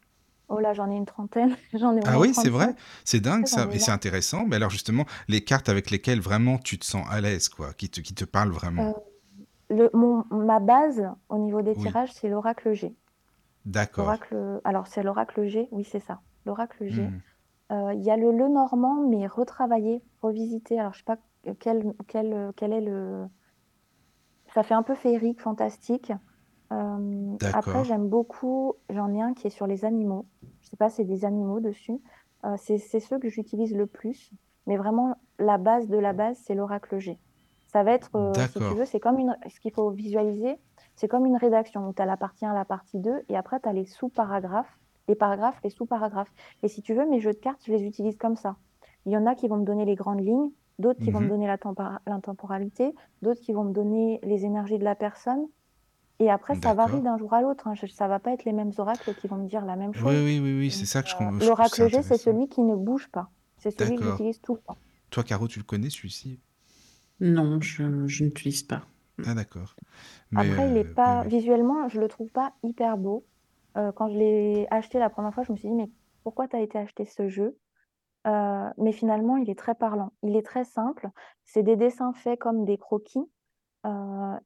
Oh 0.49 0.59
là, 0.59 0.73
j'en 0.73 0.91
ai 0.91 0.95
une 0.95 1.05
trentaine, 1.05 1.55
ai 1.73 1.77
Ah 2.05 2.19
oui, 2.19 2.33
c'est 2.33 2.49
vrai? 2.49 2.65
35. 2.65 2.77
C'est 3.05 3.19
dingue 3.19 3.47
ça 3.47 3.67
et 3.71 3.79
c'est 3.79 3.91
intéressant. 3.91 4.45
Mais 4.45 4.57
alors 4.57 4.69
justement, 4.69 5.05
les 5.27 5.41
cartes 5.43 5.69
avec 5.69 5.91
lesquelles 5.91 6.19
vraiment 6.19 6.57
tu 6.57 6.77
te 6.77 6.85
sens 6.85 7.05
à 7.09 7.21
l'aise 7.21 7.47
quoi, 7.49 7.73
qui 7.73 7.89
te 7.89 8.01
qui 8.01 8.13
te 8.13 8.25
parlent 8.25 8.51
vraiment? 8.51 8.93
Le 9.69 9.89
mon 9.93 10.25
ma 10.31 10.59
base 10.59 11.03
au 11.29 11.37
niveau 11.37 11.61
des 11.61 11.75
Oui. 11.75 11.87
tirages, 11.87 12.11
c'est 12.13 12.27
l'oracle 12.27 12.73
G. 12.73 12.93
D'accord. 13.65 14.15
Alors 14.65 14.87
c'est 14.87 15.03
l'oracle 15.03 15.45
G, 15.45 15.69
oui, 15.71 15.83
c'est 15.83 15.99
ça, 15.99 16.19
l'oracle 16.45 16.87
G. 16.89 17.01
Mmh. 17.01 17.19
Heu, 17.71 17.93
il 17.93 18.03
y 18.03 18.11
a 18.11 18.17
le 18.17 18.31
Lenormand, 18.31 19.07
mais 19.07 19.27
retravaillé, 19.27 20.01
revisité. 20.21 20.79
Alors 20.79 20.93
je 20.93 20.99
sais 20.99 21.05
pas 21.05 21.17
quel 21.59 21.93
quel, 22.07 22.51
quel 22.57 22.73
est 22.73 22.81
le 22.81 23.27
ça 24.53 24.63
fait 24.63 24.73
un 24.73 24.83
peu 24.83 24.95
féerique, 24.95 25.41
fantastique. 25.41 26.11
Euh, 26.71 27.37
après, 27.53 27.83
j'aime 27.83 28.07
beaucoup, 28.07 28.75
j'en 28.89 29.13
ai 29.13 29.21
un 29.21 29.33
qui 29.33 29.47
est 29.47 29.51
sur 29.51 29.67
les 29.67 29.85
animaux. 29.85 30.25
Je 30.61 30.69
sais 30.69 30.77
pas, 30.77 30.89
c'est 30.89 31.03
des 31.03 31.25
animaux 31.25 31.59
dessus. 31.59 31.99
Euh, 32.45 32.55
c'est 32.57 32.77
ceux 32.77 33.19
que 33.19 33.29
j'utilise 33.29 33.75
le 33.75 33.85
plus. 33.85 34.31
Mais 34.67 34.77
vraiment, 34.77 35.17
la 35.39 35.57
base 35.57 35.87
de 35.87 35.97
la 35.97 36.13
base, 36.13 36.37
c'est 36.43 36.55
l'oracle 36.55 36.99
G. 36.99 37.17
Ça 37.67 37.83
va 37.83 37.93
être, 37.93 38.09
euh, 38.15 38.33
si 38.33 38.59
tu 38.59 38.75
veux, 38.75 38.85
c'est 38.85 38.99
comme 38.99 39.17
une, 39.17 39.35
ce 39.49 39.59
qu'il 39.59 39.71
faut 39.71 39.89
visualiser, 39.89 40.57
c'est 40.95 41.07
comme 41.07 41.25
une 41.25 41.37
rédaction. 41.37 41.93
Tu 41.93 42.01
as 42.01 42.05
la 42.05 42.17
partie 42.17 42.45
1, 42.45 42.53
la 42.53 42.65
partie 42.65 42.99
2, 42.99 43.23
et 43.29 43.37
après, 43.37 43.59
tu 43.59 43.69
as 43.69 43.73
les 43.73 43.85
sous-paragraphes, 43.85 44.77
les 45.07 45.15
paragraphes, 45.15 45.59
les 45.63 45.69
sous-paragraphes. 45.69 46.31
Et 46.63 46.67
si 46.67 46.81
tu 46.81 46.93
veux, 46.93 47.05
mes 47.05 47.19
jeux 47.19 47.33
de 47.33 47.39
cartes, 47.39 47.61
je 47.65 47.71
les 47.71 47.83
utilise 47.83 48.17
comme 48.17 48.35
ça. 48.35 48.57
Il 49.05 49.11
y 49.11 49.17
en 49.17 49.25
a 49.25 49.35
qui 49.35 49.47
vont 49.47 49.57
me 49.57 49.65
donner 49.65 49.85
les 49.85 49.95
grandes 49.95 50.21
lignes, 50.21 50.51
d'autres 50.79 50.99
qui 50.99 51.11
vont 51.11 51.21
me 51.21 51.27
Mhm. 51.27 51.29
donner 51.29 51.47
l'intemporalité, 52.07 52.93
d'autres 53.21 53.41
qui 53.41 53.53
vont 53.53 53.63
me 53.65 53.73
donner 53.73 54.19
les 54.23 54.45
énergies 54.45 54.79
de 54.79 54.83
la 54.83 54.95
personne. 54.95 55.47
Et 56.19 56.29
après, 56.31 56.55
ça 56.55 56.73
varie 56.73 57.01
d'un 57.01 57.17
jour 57.17 57.33
à 57.33 57.41
l'autre. 57.41 57.67
hein. 57.67 57.75
Je- 57.75 57.87
Ça 57.87 58.07
va 58.07 58.19
pas 58.19 58.33
être 58.33 58.45
les 58.45 58.53
mêmes 58.53 58.71
oracles 58.77 59.13
qui 59.15 59.27
vont 59.27 59.37
me 59.37 59.47
dire 59.47 59.65
la 59.65 59.75
même 59.75 59.93
Oui, 59.95 60.01
chose. 60.01 60.23
oui, 60.23 60.39
oui, 60.39 60.57
oui, 60.57 60.71
c'est 60.71 60.85
Donc, 60.85 60.85
ça 60.85 61.01
que 61.03 61.09
je, 61.09 61.15
euh, 61.15 61.15
com- 61.15 61.39
je 61.39 61.49
trouve 61.51 61.67
ça 61.67 61.83
l'oracle 61.83 61.87
G, 61.89 62.01
c'est 62.01 62.17
celui 62.17 62.49
qui 62.49 62.61
ne 62.61 62.75
bouge 62.75 63.09
pas. 63.11 63.31
C'est 63.57 63.71
celui 63.71 63.97
que 63.97 64.03
j'utilise 64.05 64.41
tout 64.41 64.55
le 64.55 64.61
temps. 64.61 64.79
Toi, 65.09 65.23
Caro, 65.23 65.47
tu 65.47 65.59
le 65.59 65.65
connais 65.65 65.89
celui-ci? 65.89 66.39
Non, 67.21 67.61
je, 67.61 68.07
je 68.07 68.25
n'utilise 68.25 68.63
pas. 68.63 68.87
Ah, 69.25 69.35
d'accord. 69.35 69.75
Mais 70.31 70.49
Après, 70.49 70.69
il 70.69 70.75
est 70.77 70.83
euh, 70.83 70.95
oui, 71.05 71.13
pas 71.13 71.23
oui. 71.23 71.29
visuellement, 71.29 71.87
je 71.89 71.99
le 71.99 72.07
trouve 72.09 72.31
pas 72.31 72.53
hyper 72.63 72.97
beau. 72.97 73.25
Euh, 73.77 73.91
quand 73.93 74.09
je 74.09 74.17
l'ai 74.17 74.67
acheté 74.71 74.99
la 74.99 75.09
première 75.09 75.33
fois, 75.33 75.43
je 75.43 75.51
me 75.51 75.57
suis 75.57 75.69
dit, 75.69 75.73
mais 75.75 75.89
pourquoi 76.23 76.47
tu 76.47 76.55
as 76.55 76.61
été 76.61 76.77
acheter 76.77 77.05
ce 77.05 77.27
jeu? 77.29 77.57
Euh, 78.27 78.69
mais 78.77 78.91
finalement, 78.91 79.37
il 79.37 79.49
est 79.49 79.57
très 79.57 79.75
parlant. 79.75 80.13
Il 80.23 80.35
est 80.35 80.45
très 80.45 80.63
simple. 80.63 81.09
C'est 81.43 81.63
des 81.63 81.75
dessins 81.75 82.13
faits 82.13 82.39
comme 82.39 82.65
des 82.65 82.77
croquis. 82.77 83.29
Euh, 83.85 84.39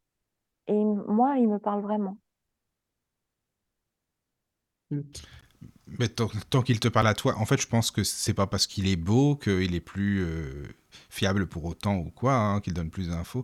et 0.67 0.84
moi, 0.84 1.38
il 1.38 1.48
me 1.50 1.60
parle 1.60 1.82
vraiment. 1.82 2.17
Mais 5.88 6.08
tant, 6.08 6.27
tant 6.50 6.62
qu'il 6.62 6.80
te 6.80 6.88
parle 6.88 7.08
à 7.08 7.13
toi, 7.13 7.36
en 7.38 7.46
fait, 7.46 7.62
je 7.62 7.68
pense 7.68 7.92
que 7.92 8.04
c'est 8.04 8.34
pas 8.34 8.48
parce 8.48 8.65
qu'il 8.68 8.88
est 8.88 8.96
beau 8.96 9.36
qu'il 9.36 9.75
est 9.75 9.80
plus 9.80 10.24
euh, 10.24 10.63
fiable 11.10 11.46
pour 11.48 11.63
autant 11.65 11.96
ou 11.98 12.10
quoi, 12.10 12.34
hein, 12.36 12.60
qu'il 12.60 12.74
donne 12.74 12.89
plus 12.89 13.10
d'infos. 13.10 13.44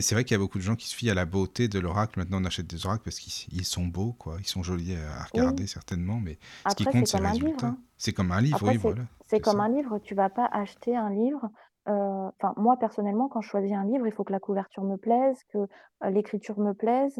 C'est 0.00 0.14
vrai 0.14 0.22
qu'il 0.24 0.34
y 0.34 0.36
a 0.36 0.38
beaucoup 0.38 0.58
de 0.58 0.62
gens 0.62 0.76
qui 0.76 0.86
se 0.88 0.94
fient 0.94 1.10
à 1.10 1.14
la 1.14 1.24
beauté 1.26 1.66
de 1.66 1.80
l'oracle. 1.80 2.18
Maintenant, 2.18 2.40
on 2.40 2.44
achète 2.44 2.68
des 2.68 2.86
oracles 2.86 3.02
parce 3.02 3.18
qu'ils 3.18 3.52
ils 3.52 3.64
sont 3.64 3.86
beaux, 3.86 4.12
quoi. 4.12 4.36
Ils 4.38 4.46
sont 4.46 4.62
jolis 4.62 4.94
à 4.94 5.24
regarder, 5.24 5.64
Oui. 5.64 5.68
certainement, 5.68 6.20
mais 6.20 6.38
ce 6.70 6.74
qui 6.76 6.84
compte, 6.84 7.06
c'est 7.08 7.18
le 7.18 7.26
résultat. 7.28 7.66
hein. 7.66 7.78
C'est 7.96 8.12
comme 8.12 8.30
un 8.32 8.40
livre, 8.40 8.56
Après, 8.58 8.70
oui, 8.72 8.78
c'est 8.80 8.88
voilà. 8.88 9.02
c'est 9.26 9.40
comme 9.40 9.56
ça. 9.58 9.62
un 9.64 9.68
livre. 9.68 9.98
Tu 9.98 10.14
vas 10.14 10.30
pas 10.30 10.46
acheter 10.52 10.96
un 10.96 11.10
livre. 11.10 11.48
euh, 11.88 12.30
Enfin, 12.40 12.54
moi, 12.56 12.76
personnellement, 12.78 13.28
quand 13.28 13.40
je 13.40 13.48
choisis 13.48 13.72
un 13.72 13.84
livre, 13.84 14.06
il 14.06 14.12
faut 14.12 14.22
que 14.24 14.32
la 14.32 14.40
couverture 14.40 14.84
me 14.84 14.96
plaise, 14.96 15.38
que 15.52 15.58
euh, 15.58 16.10
l'écriture 16.10 16.58
me 16.60 16.72
plaise. 16.72 17.16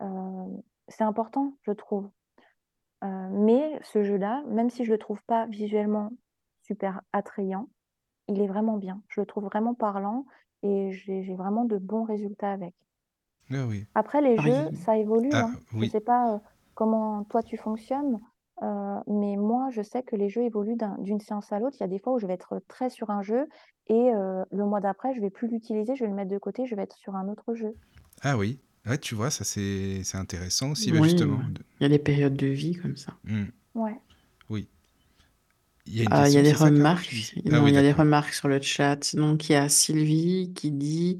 Euh, 0.00 0.06
c'est 0.88 1.04
important, 1.04 1.56
je 1.66 1.72
trouve. 1.72 2.08
Euh, 3.06 3.28
mais 3.30 3.78
ce 3.84 4.02
jeu-là, 4.02 4.42
même 4.48 4.68
si 4.70 4.84
je 4.84 4.90
le 4.92 4.98
trouve 4.98 5.22
pas 5.24 5.46
visuellement 5.46 6.10
super 6.62 7.00
attrayant, 7.12 7.68
il 8.28 8.40
est 8.42 8.46
vraiment 8.48 8.76
bien. 8.78 9.00
Je 9.08 9.20
le 9.20 9.26
trouve 9.26 9.44
vraiment 9.44 9.74
parlant 9.74 10.26
et 10.62 10.90
j'ai 10.92 11.34
vraiment 11.34 11.64
de 11.64 11.78
bons 11.78 12.02
résultats 12.04 12.50
avec. 12.50 12.74
Ah 13.52 13.64
oui. 13.66 13.86
Après, 13.94 14.20
les 14.20 14.32
Alors, 14.38 14.44
jeux, 14.46 14.68
il- 14.72 14.78
ça 14.78 14.96
évolue. 14.96 15.30
Ah, 15.32 15.46
hein. 15.46 15.52
Je 15.72 15.78
oui. 15.78 15.90
sais 15.90 16.00
pas 16.00 16.34
euh, 16.34 16.38
comment 16.74 17.22
toi 17.24 17.42
tu 17.42 17.56
fonctionnes, 17.56 18.20
euh, 18.62 18.98
mais 19.06 19.36
moi, 19.36 19.68
je 19.70 19.82
sais 19.82 20.02
que 20.02 20.16
les 20.16 20.28
jeux 20.28 20.42
évoluent 20.42 20.76
d'un- 20.76 20.98
d'une 20.98 21.20
séance 21.20 21.52
à 21.52 21.60
l'autre. 21.60 21.76
Il 21.78 21.82
y 21.82 21.84
a 21.84 21.88
des 21.88 22.00
fois 22.00 22.14
où 22.14 22.18
je 22.18 22.26
vais 22.26 22.34
être 22.34 22.60
très 22.68 22.90
sur 22.90 23.10
un 23.10 23.22
jeu 23.22 23.48
et 23.86 24.12
euh, 24.12 24.44
le 24.50 24.64
mois 24.64 24.80
d'après, 24.80 25.14
je 25.14 25.20
vais 25.20 25.30
plus 25.30 25.46
l'utiliser, 25.48 25.94
je 25.94 26.04
vais 26.04 26.10
le 26.10 26.16
mettre 26.16 26.30
de 26.30 26.38
côté, 26.38 26.66
je 26.66 26.74
vais 26.74 26.82
être 26.82 26.96
sur 26.96 27.14
un 27.14 27.28
autre 27.28 27.54
jeu. 27.54 27.76
Ah 28.22 28.36
oui. 28.36 28.58
Ouais, 28.86 28.98
tu 28.98 29.14
vois, 29.14 29.30
ça 29.30 29.44
c'est 29.44 30.02
c'est 30.04 30.16
intéressant 30.18 30.70
aussi, 30.72 30.92
bah, 30.92 30.98
oui, 31.00 31.08
justement. 31.10 31.40
il 31.80 31.82
y 31.82 31.86
a 31.86 31.88
des 31.88 31.98
périodes 31.98 32.36
de 32.36 32.46
vie 32.46 32.76
comme 32.76 32.96
ça. 32.96 33.16
Hmm, 33.24 33.46
Ouais. 33.74 33.96
Oui. 34.48 34.68
Il 35.86 35.96
y 35.96 36.00
a 36.00 36.04
une 36.04 36.08
Ah, 36.12 36.28
il 36.28 36.34
y 36.34 36.38
a 36.38 36.42
question, 36.42 36.66
des 36.66 36.72
remarques. 36.76 37.14
Non, 37.46 37.58
Ah 37.58 37.62
oui, 37.62 37.70
il 37.70 37.74
y 37.74 37.78
a 37.78 37.82
des 37.82 37.92
remarques 37.92 38.32
sur 38.32 38.48
le 38.48 38.60
chat. 38.60 39.14
Donc, 39.16 39.48
il 39.48 39.52
y 39.52 39.54
a 39.56 39.68
Sylvie 39.68 40.52
qui 40.54 40.70
dit. 40.72 41.18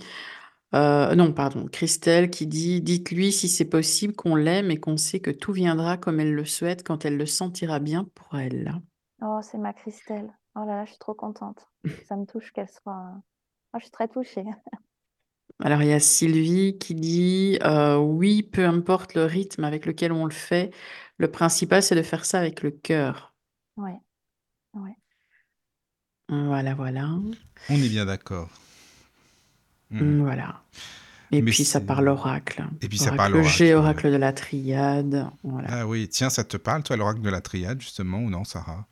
euh, 0.74 1.14
non, 1.14 1.32
pardon, 1.32 1.66
Christelle 1.66 2.30
qui 2.30 2.46
dit 2.46 2.80
Dites-lui 2.82 3.32
si 3.32 3.48
c'est 3.48 3.64
possible 3.64 4.14
qu'on 4.14 4.34
l'aime 4.36 4.70
et 4.70 4.78
qu'on 4.78 4.96
sait 4.96 5.20
que 5.20 5.30
tout 5.30 5.52
viendra 5.52 5.96
comme 5.96 6.18
elle 6.20 6.34
le 6.34 6.44
souhaite 6.44 6.84
quand 6.84 7.04
elle 7.04 7.16
le 7.16 7.26
sentira 7.26 7.78
bien 7.80 8.04
pour 8.14 8.38
elle. 8.38 8.74
Oh, 9.22 9.40
c'est 9.42 9.58
ma 9.58 9.72
Christelle. 9.72 10.30
Oh 10.56 10.60
là 10.66 10.76
là, 10.76 10.84
je 10.84 10.90
suis 10.90 10.98
trop 10.98 11.14
contente. 11.14 11.66
Ça 12.08 12.16
me 12.16 12.26
touche 12.26 12.50
qu'elle 12.52 12.68
soit. 12.68 13.12
Oh, 13.72 13.78
je 13.78 13.82
suis 13.84 13.90
très 13.92 14.08
touchée. 14.08 14.44
Alors, 15.62 15.82
il 15.82 15.88
y 15.88 15.92
a 15.92 16.00
Sylvie 16.00 16.76
qui 16.78 16.94
dit 16.94 17.58
euh, 17.62 17.96
Oui, 17.96 18.42
peu 18.42 18.66
importe 18.66 19.14
le 19.14 19.24
rythme 19.24 19.64
avec 19.64 19.86
lequel 19.86 20.12
on 20.12 20.24
le 20.26 20.32
fait, 20.32 20.70
le 21.18 21.30
principal, 21.30 21.82
c'est 21.82 21.94
de 21.94 22.02
faire 22.02 22.24
ça 22.24 22.38
avec 22.38 22.62
le 22.62 22.70
cœur. 22.70 23.34
Ouais. 23.76 23.98
Ouais. 24.74 24.96
Voilà, 26.28 26.74
voilà. 26.74 27.08
On 27.70 27.74
est 27.74 27.88
bien 27.88 28.04
d'accord. 28.04 28.50
Hmm. 29.90 30.20
Voilà. 30.20 30.62
Et 31.32 31.42
Mais 31.42 31.50
puis, 31.50 31.64
ça 31.64 31.80
parle 31.80 32.08
oracle. 32.08 32.64
Et 32.82 32.88
puis, 32.88 32.98
ça 32.98 33.12
parle 33.12 33.34
Oracle 33.34 33.48
G, 33.48 33.74
oracle, 33.74 34.06
oracle 34.06 34.12
de 34.12 34.16
la 34.16 34.32
triade. 34.32 35.26
Voilà. 35.42 35.68
Ah 35.70 35.86
oui, 35.86 36.08
tiens, 36.08 36.30
ça 36.30 36.44
te 36.44 36.56
parle, 36.56 36.82
toi, 36.82 36.96
l'oracle 36.96 37.20
de 37.20 37.30
la 37.30 37.40
triade, 37.40 37.80
justement, 37.80 38.18
ou 38.18 38.30
non, 38.30 38.44
Sarah? 38.44 38.86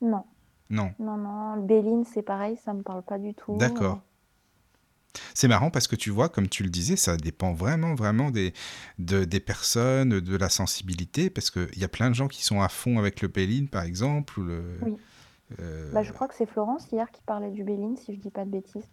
Non, 0.00 0.24
Non. 0.70 0.92
non, 0.98 1.16
non. 1.16 1.64
Béline, 1.64 2.04
c'est 2.04 2.22
pareil, 2.22 2.56
ça 2.64 2.74
me 2.74 2.82
parle 2.82 3.02
pas 3.02 3.18
du 3.18 3.34
tout. 3.34 3.56
D'accord. 3.56 4.02
C'est 5.34 5.48
marrant 5.48 5.70
parce 5.70 5.86
que 5.88 5.96
tu 5.96 6.10
vois, 6.10 6.28
comme 6.28 6.48
tu 6.48 6.62
le 6.62 6.70
disais, 6.70 6.96
ça 6.96 7.16
dépend 7.16 7.52
vraiment, 7.54 7.94
vraiment 7.94 8.30
des, 8.30 8.52
de- 8.98 9.24
des 9.24 9.40
personnes, 9.40 10.20
de 10.20 10.36
la 10.36 10.48
sensibilité, 10.48 11.30
parce 11.30 11.50
qu'il 11.50 11.78
y 11.78 11.84
a 11.84 11.88
plein 11.88 12.10
de 12.10 12.14
gens 12.14 12.28
qui 12.28 12.44
sont 12.44 12.60
à 12.62 12.68
fond 12.68 12.98
avec 12.98 13.20
le 13.22 13.28
Béline, 13.28 13.68
par 13.68 13.84
exemple, 13.84 14.40
ou 14.40 14.44
le... 14.44 14.78
Oui. 14.82 14.96
euh, 15.60 15.92
Bah, 15.92 16.02
je 16.02 16.12
crois 16.12 16.28
que 16.28 16.34
c'est 16.34 16.46
Florence 16.46 16.88
hier 16.92 17.10
qui 17.10 17.22
parlait 17.22 17.50
du 17.50 17.64
Béline, 17.64 17.96
si 17.96 18.14
je 18.14 18.20
dis 18.20 18.30
pas 18.30 18.44
de 18.44 18.50
bêtises. 18.50 18.88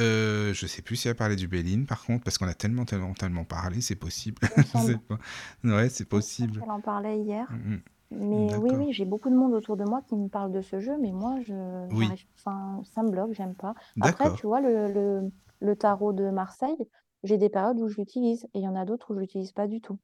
euh, 0.00 0.54
je 0.54 0.66
sais 0.66 0.82
plus 0.82 0.96
si 0.96 1.08
elle 1.08 1.14
parlait 1.16 1.36
du 1.36 1.46
Béline, 1.48 1.86
par 1.86 2.04
contre, 2.04 2.24
parce 2.24 2.38
qu'on 2.38 2.48
a 2.48 2.54
tellement, 2.54 2.84
tellement, 2.86 3.12
tellement 3.14 3.44
parlé, 3.44 3.80
c'est 3.82 3.96
possible. 3.96 4.40
Semble. 4.72 4.98
pas. 5.00 5.18
Ouais, 5.64 5.88
c'est 5.90 6.06
possible. 6.06 6.60
qu'elle 6.60 6.70
en 6.70 6.80
parlait 6.80 7.18
hier. 7.18 7.46
Mm, 7.50 7.74
mm. 7.74 7.80
Mais 8.12 8.56
oui, 8.56 8.74
D'accord. 8.74 8.76
oui, 8.76 8.92
j'ai 8.92 9.04
beaucoup 9.04 9.30
de 9.30 9.36
monde 9.36 9.52
autour 9.54 9.76
de 9.76 9.84
moi 9.84 10.02
qui 10.02 10.16
me 10.16 10.28
parle 10.28 10.52
de 10.52 10.60
ce 10.60 10.80
jeu, 10.80 10.96
mais 10.98 11.12
moi, 11.12 11.40
je, 11.42 11.54
Oui. 11.90 12.16
j'arrive- 12.16 12.26
enfin, 12.38 12.82
ça 12.84 13.02
me 13.02 13.10
bloque, 13.10 13.32
j'aime 13.32 13.54
pas. 13.54 13.74
Après, 14.00 14.30
D'accord. 14.30 14.32
tu 14.32 14.46
vois, 14.46 14.60
le, 14.60 14.88
le, 14.92 15.30
le 15.60 15.76
tarot 15.76 16.12
de 16.12 16.30
Marseille, 16.30 16.76
j'ai 17.22 17.38
des 17.38 17.48
périodes 17.50 17.80
où 17.80 17.88
je 17.88 17.96
l'utilise 17.96 18.44
et 18.54 18.58
il 18.60 18.62
y 18.62 18.68
en 18.68 18.76
a 18.76 18.84
d'autres 18.84 19.12
où 19.12 19.14
je 19.14 19.20
l'utilise 19.20 19.52
pas 19.52 19.66
du 19.68 19.80
tout. 19.80 19.98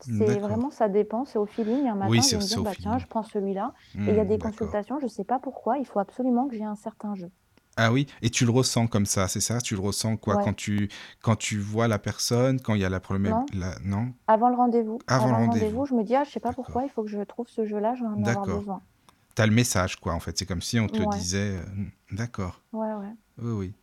C'est 0.00 0.38
D'accord. 0.38 0.38
vraiment, 0.38 0.68
ça 0.70 0.90
dépend, 0.90 1.24
c'est 1.24 1.38
au 1.38 1.46
feeling. 1.46 1.88
Un 1.88 1.94
matin, 1.94 2.26
je 2.26 2.32
c'est 2.32 2.36
vais 2.36 2.42
me 2.42 2.46
c'est 2.46 2.46
dire, 2.46 2.60
au 2.60 2.64
bah 2.64 2.74
tiens, 2.76 2.98
feeling. 2.98 2.98
je 2.98 3.06
prends 3.06 3.22
celui-là. 3.22 3.72
Et 4.04 4.10
il 4.12 4.16
y 4.16 4.20
a 4.20 4.24
Hmm, 4.24 4.26
des 4.26 4.38
d'accord. 4.38 4.76
consultations, 4.78 4.98
je 4.98 5.06
sais 5.06 5.24
pas 5.24 5.38
pourquoi, 5.38 5.78
il 5.78 5.86
faut 5.86 5.98
absolument 5.98 6.46
que 6.46 6.54
j'ai 6.56 6.64
un 6.64 6.74
certain 6.76 7.14
jeu. 7.14 7.32
Ah 7.76 7.90
oui, 7.92 8.06
et 8.20 8.28
tu 8.28 8.44
le 8.44 8.50
ressens 8.50 8.86
comme 8.86 9.06
ça, 9.06 9.28
c'est 9.28 9.40
ça? 9.40 9.60
Tu 9.60 9.74
le 9.74 9.80
ressens 9.80 10.16
quoi? 10.18 10.36
Ouais. 10.36 10.44
Quand 10.44 10.52
tu, 10.52 10.90
quand 11.22 11.36
tu 11.36 11.58
vois 11.58 11.88
la 11.88 11.98
personne, 11.98 12.60
quand 12.60 12.74
il 12.74 12.82
y 12.82 12.84
a 12.84 12.90
la 12.90 13.00
problème... 13.00 13.32
Non. 13.32 13.46
La... 13.54 13.78
Non? 13.82 14.12
Avant 14.26 14.50
le 14.50 14.56
rendez-vous, 14.56 14.98
Avant 15.06 15.28
le 15.28 15.32
avant 15.34 15.38
le 15.44 15.50
rendez-vous. 15.52 15.86
je 15.86 15.94
me 15.94 16.04
dis, 16.04 16.14
ah, 16.14 16.24
je 16.24 16.30
sais 16.30 16.40
pas 16.40 16.52
pourquoi, 16.52 16.84
il 16.84 16.90
faut 16.90 17.02
que 17.02 17.08
je 17.10 17.20
trouve 17.22 17.48
ce 17.48 17.64
jeu-là, 17.64 17.94
je 17.94 18.02
vais 18.02 18.08
en 18.08 18.12
avoir 18.12 18.46
D'accord. 18.46 18.58
besoin. 18.58 18.82
T'as 19.34 19.46
le 19.46 19.52
message, 19.52 19.96
quoi, 19.96 20.12
en 20.12 20.20
fait. 20.20 20.36
C'est 20.38 20.44
comme 20.46 20.60
si 20.60 20.78
on 20.78 20.86
te 20.86 21.00
Ouais. 21.00 21.08
disait... 21.08 21.56
euh, 21.56 21.64
D'accord. 22.10 22.60
Ouais, 22.72 22.92
ouais. 22.92 23.14
Oui, 23.38 23.52
oui. 23.52 23.74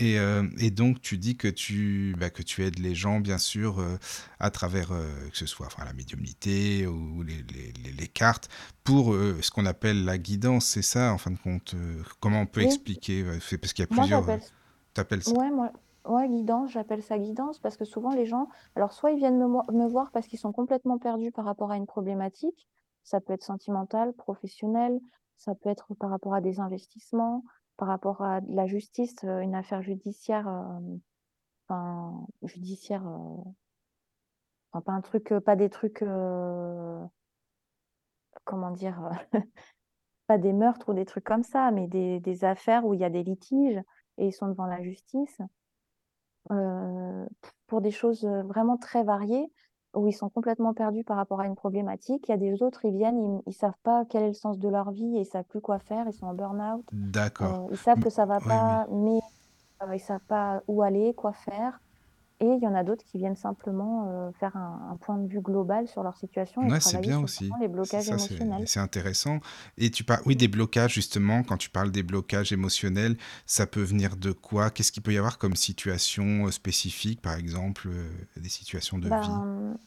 Et, 0.00 0.18
euh, 0.20 0.44
et 0.58 0.70
donc, 0.70 1.00
tu 1.00 1.18
dis 1.18 1.36
que 1.36 1.48
tu, 1.48 2.14
bah, 2.18 2.30
que 2.30 2.42
tu 2.42 2.62
aides 2.64 2.78
les 2.78 2.94
gens, 2.94 3.18
bien 3.18 3.38
sûr, 3.38 3.80
euh, 3.80 3.96
à 4.38 4.50
travers, 4.50 4.92
euh, 4.92 5.28
que 5.30 5.36
ce 5.36 5.46
soit 5.46 5.66
enfin, 5.66 5.84
la 5.84 5.92
médiumnité 5.92 6.86
ou 6.86 7.22
les, 7.24 7.42
les, 7.52 7.72
les- 7.82 7.92
les 7.92 8.06
cartes, 8.08 8.48
pour 8.84 9.12
euh, 9.12 9.38
ce 9.42 9.50
qu'on 9.50 9.66
appelle 9.66 10.04
la 10.04 10.16
guidance, 10.16 10.66
c'est 10.66 10.82
ça, 10.82 11.12
en 11.12 11.18
fin 11.18 11.32
de 11.32 11.38
compte 11.38 11.74
euh, 11.74 12.02
Comment 12.20 12.42
on 12.42 12.46
peut 12.46 12.60
Oui. 12.60 12.66
expliquer 12.66 13.22
euh, 13.24 13.38
Parce 13.60 13.72
qu'il 13.72 13.82
y 13.82 13.84
a 13.84 13.86
Moi, 13.90 14.04
plusieurs... 14.06 14.20
j'appelle 14.20 14.40
T'appelles 14.94 15.22
ça 15.24 15.32
Ouais, 15.32 15.50
moi, 15.50 15.72
ouais, 16.06 16.28
guidance, 16.28 16.70
j'appelle 16.70 17.02
ça 17.02 17.18
guidance 17.18 17.58
parce 17.58 17.76
que 17.76 17.84
souvent 17.84 18.10
les 18.14 18.26
gens, 18.26 18.48
alors 18.76 18.92
soit 18.92 19.10
ils 19.10 19.18
viennent 19.18 19.38
me, 19.38 19.46
me 19.72 19.88
voir 19.88 20.10
parce 20.12 20.26
qu'ils 20.26 20.38
sont 20.38 20.52
complètement 20.52 20.98
perdus 20.98 21.32
par 21.32 21.44
rapport 21.44 21.70
à 21.70 21.76
une 21.76 21.86
problématique, 21.86 22.68
ça 23.02 23.20
peut 23.20 23.32
être 23.32 23.44
sentimental, 23.44 24.12
professionnel, 24.14 25.00
ça 25.36 25.54
peut 25.54 25.70
être 25.70 25.94
par 25.94 26.10
rapport 26.10 26.34
à 26.34 26.40
des 26.40 26.60
investissements, 26.60 27.44
par 27.78 27.88
rapport 27.88 28.22
à 28.22 28.40
la 28.48 28.66
justice, 28.66 29.16
euh, 29.24 29.40
une 29.40 29.54
affaire 29.54 29.82
judiciaire, 29.82 30.48
euh, 30.48 30.96
enfin, 31.68 32.26
judiciaire, 32.42 33.06
euh, 33.06 33.36
enfin, 34.72 34.82
pas 34.82 34.92
un 34.92 35.00
truc, 35.00 35.32
pas 35.44 35.56
des 35.56 35.70
trucs, 35.70 36.04
comment 38.44 38.70
dire, 38.72 39.10
pas 40.26 40.38
des 40.38 40.52
meurtres 40.52 40.90
ou 40.90 40.94
des 40.94 41.04
trucs 41.04 41.24
comme 41.24 41.44
ça, 41.44 41.70
mais 41.70 41.86
des, 41.86 42.44
affaires 42.44 42.84
où 42.84 42.94
il 42.94 43.00
y 43.00 43.04
a 43.04 43.10
des 43.10 43.22
litiges 43.22 43.80
et 44.18 44.26
ils 44.26 44.32
sont 44.32 44.48
devant 44.48 44.66
la 44.66 44.82
justice. 44.82 45.40
Pour 47.66 47.80
des 47.80 47.90
choses 47.90 48.24
vraiment 48.24 48.76
très 48.78 49.04
variées, 49.04 49.52
où 49.94 50.06
ils 50.06 50.12
sont 50.12 50.28
complètement 50.28 50.74
perdus 50.74 51.04
par 51.04 51.16
rapport 51.16 51.40
à 51.40 51.46
une 51.46 51.56
problématique. 51.56 52.28
Il 52.28 52.30
y 52.30 52.34
a 52.34 52.38
des 52.38 52.62
autres, 52.62 52.84
ils 52.84 52.96
viennent, 52.96 53.40
ils, 53.46 53.50
ils 53.50 53.54
savent 53.54 53.78
pas 53.82 54.04
quel 54.08 54.22
est 54.22 54.28
le 54.28 54.34
sens 54.34 54.58
de 54.58 54.68
leur 54.68 54.90
vie 54.90 55.16
et 55.16 55.20
ils 55.20 55.26
savent 55.26 55.44
plus 55.44 55.60
quoi 55.60 55.78
faire, 55.78 56.06
ils 56.06 56.12
sont 56.12 56.26
en 56.26 56.34
burn-out. 56.34 56.84
D'accord. 56.92 57.64
Euh, 57.64 57.68
ils 57.72 57.78
savent 57.78 58.00
que 58.00 58.10
ça 58.10 58.26
va 58.26 58.36
oui, 58.36 58.42
oui. 58.44 58.48
pas, 58.48 58.86
mais 58.90 59.18
ils 59.86 59.92
ne 59.92 59.98
savent 59.98 60.24
pas 60.26 60.62
où 60.68 60.82
aller, 60.82 61.14
quoi 61.14 61.32
faire. 61.32 61.80
Et 62.40 62.46
il 62.46 62.60
y 62.62 62.66
en 62.66 62.74
a 62.74 62.82
d'autres 62.84 63.04
qui 63.04 63.18
viennent 63.18 63.36
simplement 63.36 64.08
euh, 64.08 64.32
faire 64.32 64.56
un, 64.56 64.90
un 64.92 64.96
point 64.96 65.18
de 65.18 65.28
vue 65.28 65.40
global 65.40 65.86
sur 65.88 66.02
leur 66.02 66.16
situation 66.16 66.64
et 66.64 66.72
Ouais, 66.72 66.80
c'est 66.80 66.98
travailler 66.98 67.12
bien 67.12 67.20
sur 67.20 67.22
aussi. 67.22 67.56
les 67.60 67.68
blocages 67.68 68.08
ça, 68.08 68.16
émotionnels. 68.16 68.66
c'est 68.66 68.80
intéressant. 68.80 69.38
Et 69.76 69.90
tu 69.92 70.02
parles, 70.04 70.22
oui, 70.26 70.34
des 70.36 70.48
blocages, 70.48 70.94
justement, 70.94 71.42
quand 71.44 71.56
tu 71.56 71.70
parles 71.70 71.92
des 71.92 72.02
blocages 72.02 72.52
émotionnels, 72.52 73.16
ça 73.46 73.66
peut 73.68 73.82
venir 73.82 74.16
de 74.16 74.32
quoi? 74.32 74.70
Qu'est-ce 74.70 74.90
qu'il 74.90 75.02
peut 75.04 75.12
y 75.12 75.18
avoir 75.18 75.38
comme 75.38 75.54
situation 75.54 76.46
euh, 76.46 76.50
spécifique, 76.50 77.22
par 77.22 77.34
exemple, 77.36 77.88
euh, 77.88 78.08
des 78.36 78.48
situations 78.48 78.98
de 78.98 79.08
vie? 79.08 79.42
Ben, 79.42 79.78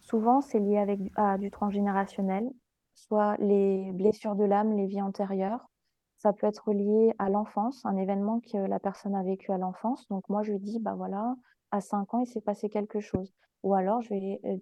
souvent, 0.00 0.40
c'est 0.40 0.60
lié 0.60 0.78
avec, 0.78 1.00
à 1.16 1.38
du 1.38 1.50
transgénérationnel, 1.50 2.50
soit 2.94 3.36
les 3.38 3.92
blessures 3.92 4.36
de 4.36 4.44
l'âme, 4.44 4.76
les 4.76 4.86
vies 4.86 5.02
antérieures. 5.02 5.70
Ça 6.18 6.32
peut 6.32 6.46
être 6.46 6.72
lié 6.72 7.14
à 7.18 7.28
l'enfance, 7.30 7.84
un 7.86 7.96
événement 7.96 8.40
que 8.40 8.58
la 8.58 8.80
personne 8.80 9.14
a 9.14 9.22
vécu 9.24 9.52
à 9.52 9.58
l'enfance. 9.58 10.08
Donc 10.08 10.28
moi, 10.28 10.42
je 10.42 10.52
lui 10.52 10.60
dis, 10.60 10.78
bah 10.80 10.94
voilà, 10.96 11.36
à 11.72 11.80
5 11.80 12.14
ans, 12.14 12.20
il 12.20 12.26
s'est 12.26 12.40
passé 12.40 12.68
quelque 12.68 13.00
chose. 13.00 13.32
Ou 13.64 13.74
alors, 13.74 14.00
je 14.02 14.10
vais 14.10 14.40
euh, 14.44 14.56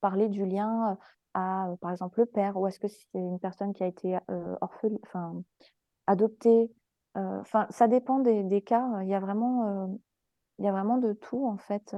parler 0.00 0.28
du 0.28 0.46
lien 0.46 0.92
euh, 0.92 0.94
à, 1.34 1.68
euh, 1.68 1.76
par 1.76 1.90
exemple, 1.90 2.20
le 2.20 2.26
père, 2.26 2.56
ou 2.56 2.66
est-ce 2.66 2.78
que 2.78 2.88
c'est 2.88 3.06
une 3.14 3.40
personne 3.40 3.72
qui 3.72 3.82
a 3.82 3.86
été 3.86 4.18
euh, 4.30 4.56
adoptée. 6.06 6.72
Enfin, 7.16 7.66
ça 7.70 7.86
dépend 7.86 8.18
des, 8.18 8.62
cas. 8.62 9.00
Il 9.02 9.08
y 9.08 9.14
a 9.14 9.20
vraiment 9.20 9.98
il 10.58 10.64
y 10.64 10.68
a 10.68 10.72
vraiment 10.72 10.98
de 10.98 11.12
tout 11.12 11.46
en 11.46 11.56
fait 11.56 11.94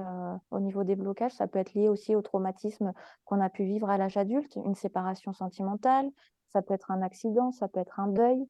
au 0.51 0.59
niveau 0.59 0.83
des 0.83 0.95
blocages. 0.95 1.31
Ça 1.31 1.47
peut 1.47 1.57
être 1.57 1.73
lié 1.73 1.89
aussi 1.89 2.15
au 2.15 2.21
traumatisme 2.21 2.93
qu'on 3.25 3.41
a 3.41 3.49
pu 3.49 3.65
vivre 3.65 3.89
à 3.89 3.97
l'âge 3.97 4.15
adulte, 4.15 4.55
une 4.63 4.75
séparation 4.75 5.33
sentimentale, 5.33 6.11
ça 6.49 6.61
peut 6.61 6.75
être 6.75 6.91
un 6.91 7.01
accident, 7.01 7.51
ça 7.51 7.67
peut 7.67 7.79
être 7.79 7.99
un 7.99 8.09
deuil. 8.09 8.47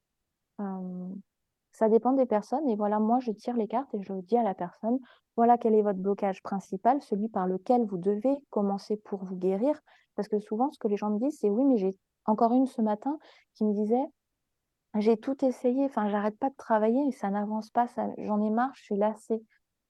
Ça 1.77 1.89
dépend 1.89 2.13
des 2.13 2.25
personnes. 2.25 2.67
Et 2.67 2.75
voilà, 2.75 2.97
moi, 2.97 3.19
je 3.19 3.29
tire 3.29 3.55
les 3.55 3.67
cartes 3.67 3.93
et 3.93 4.01
je 4.01 4.11
dis 4.13 4.35
à 4.35 4.41
la 4.41 4.55
personne, 4.55 4.97
voilà 5.35 5.59
quel 5.59 5.75
est 5.75 5.83
votre 5.83 5.99
blocage 5.99 6.41
principal, 6.41 6.99
celui 7.03 7.29
par 7.29 7.45
lequel 7.45 7.85
vous 7.85 7.99
devez 7.99 8.35
commencer 8.49 8.97
pour 8.97 9.23
vous 9.23 9.35
guérir. 9.35 9.79
Parce 10.15 10.27
que 10.27 10.39
souvent, 10.39 10.71
ce 10.71 10.79
que 10.79 10.87
les 10.87 10.97
gens 10.97 11.11
me 11.11 11.19
disent, 11.19 11.37
c'est 11.39 11.51
oui, 11.51 11.63
mais 11.65 11.77
j'ai 11.77 11.95
encore 12.25 12.51
une 12.53 12.65
ce 12.65 12.81
matin 12.81 13.19
qui 13.53 13.63
me 13.63 13.73
disait, 13.73 14.03
j'ai 14.95 15.17
tout 15.17 15.45
essayé, 15.45 15.85
enfin, 15.85 16.09
j'arrête 16.09 16.39
pas 16.39 16.49
de 16.49 16.55
travailler 16.55 17.05
et 17.07 17.11
ça 17.11 17.29
n'avance 17.29 17.69
pas, 17.69 17.87
ça, 17.89 18.07
j'en 18.17 18.41
ai 18.41 18.49
marre, 18.49 18.71
je 18.73 18.81
suis 18.81 18.97
lassée. 18.97 19.43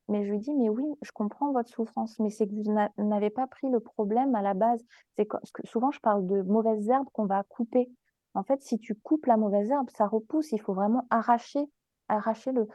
Mais 0.09 0.25
je 0.25 0.31
lui 0.31 0.39
dis: 0.39 0.53
«Mais 0.55 0.67
oui, 0.67 0.83
je 1.03 1.11
comprends 1.13 1.53
votre 1.53 1.69
souffrance, 1.69 2.19
mais 2.19 2.29
c'est 2.29 2.47
que 2.47 2.53
vous 2.53 2.69
n'a 2.73 2.89
n'avez 2.97 3.29
pas 3.29 3.47
pris 3.47 3.69
le 3.69 3.79
problème 3.79 4.35
à 4.35 4.41
la 4.41 4.53
base». 4.53 4.83
C'est 5.15 5.25
que 5.25 5.37
souvent 5.63 5.91
je 5.91 6.01
parle 6.01 6.27
de 6.27 6.41
mauvaises 6.41 6.89
herbes 6.89 7.07
qu'on 7.13 7.25
va 7.27 7.43
couper. 7.43 7.89
En 8.33 8.43
fait, 8.43 8.61
si 8.61 8.77
tu 8.77 8.93
coupes 8.95 9.25
la 9.25 9.37
mauvaise 9.37 9.71
herbe, 9.71 9.89
ça 9.89 10.05
repousse. 10.05 10.51
Il 10.51 10.59
faut 10.59 10.73
vraiment 10.73 11.05
arracher 11.09 11.69
arracher 12.09 12.51
le 12.51 12.67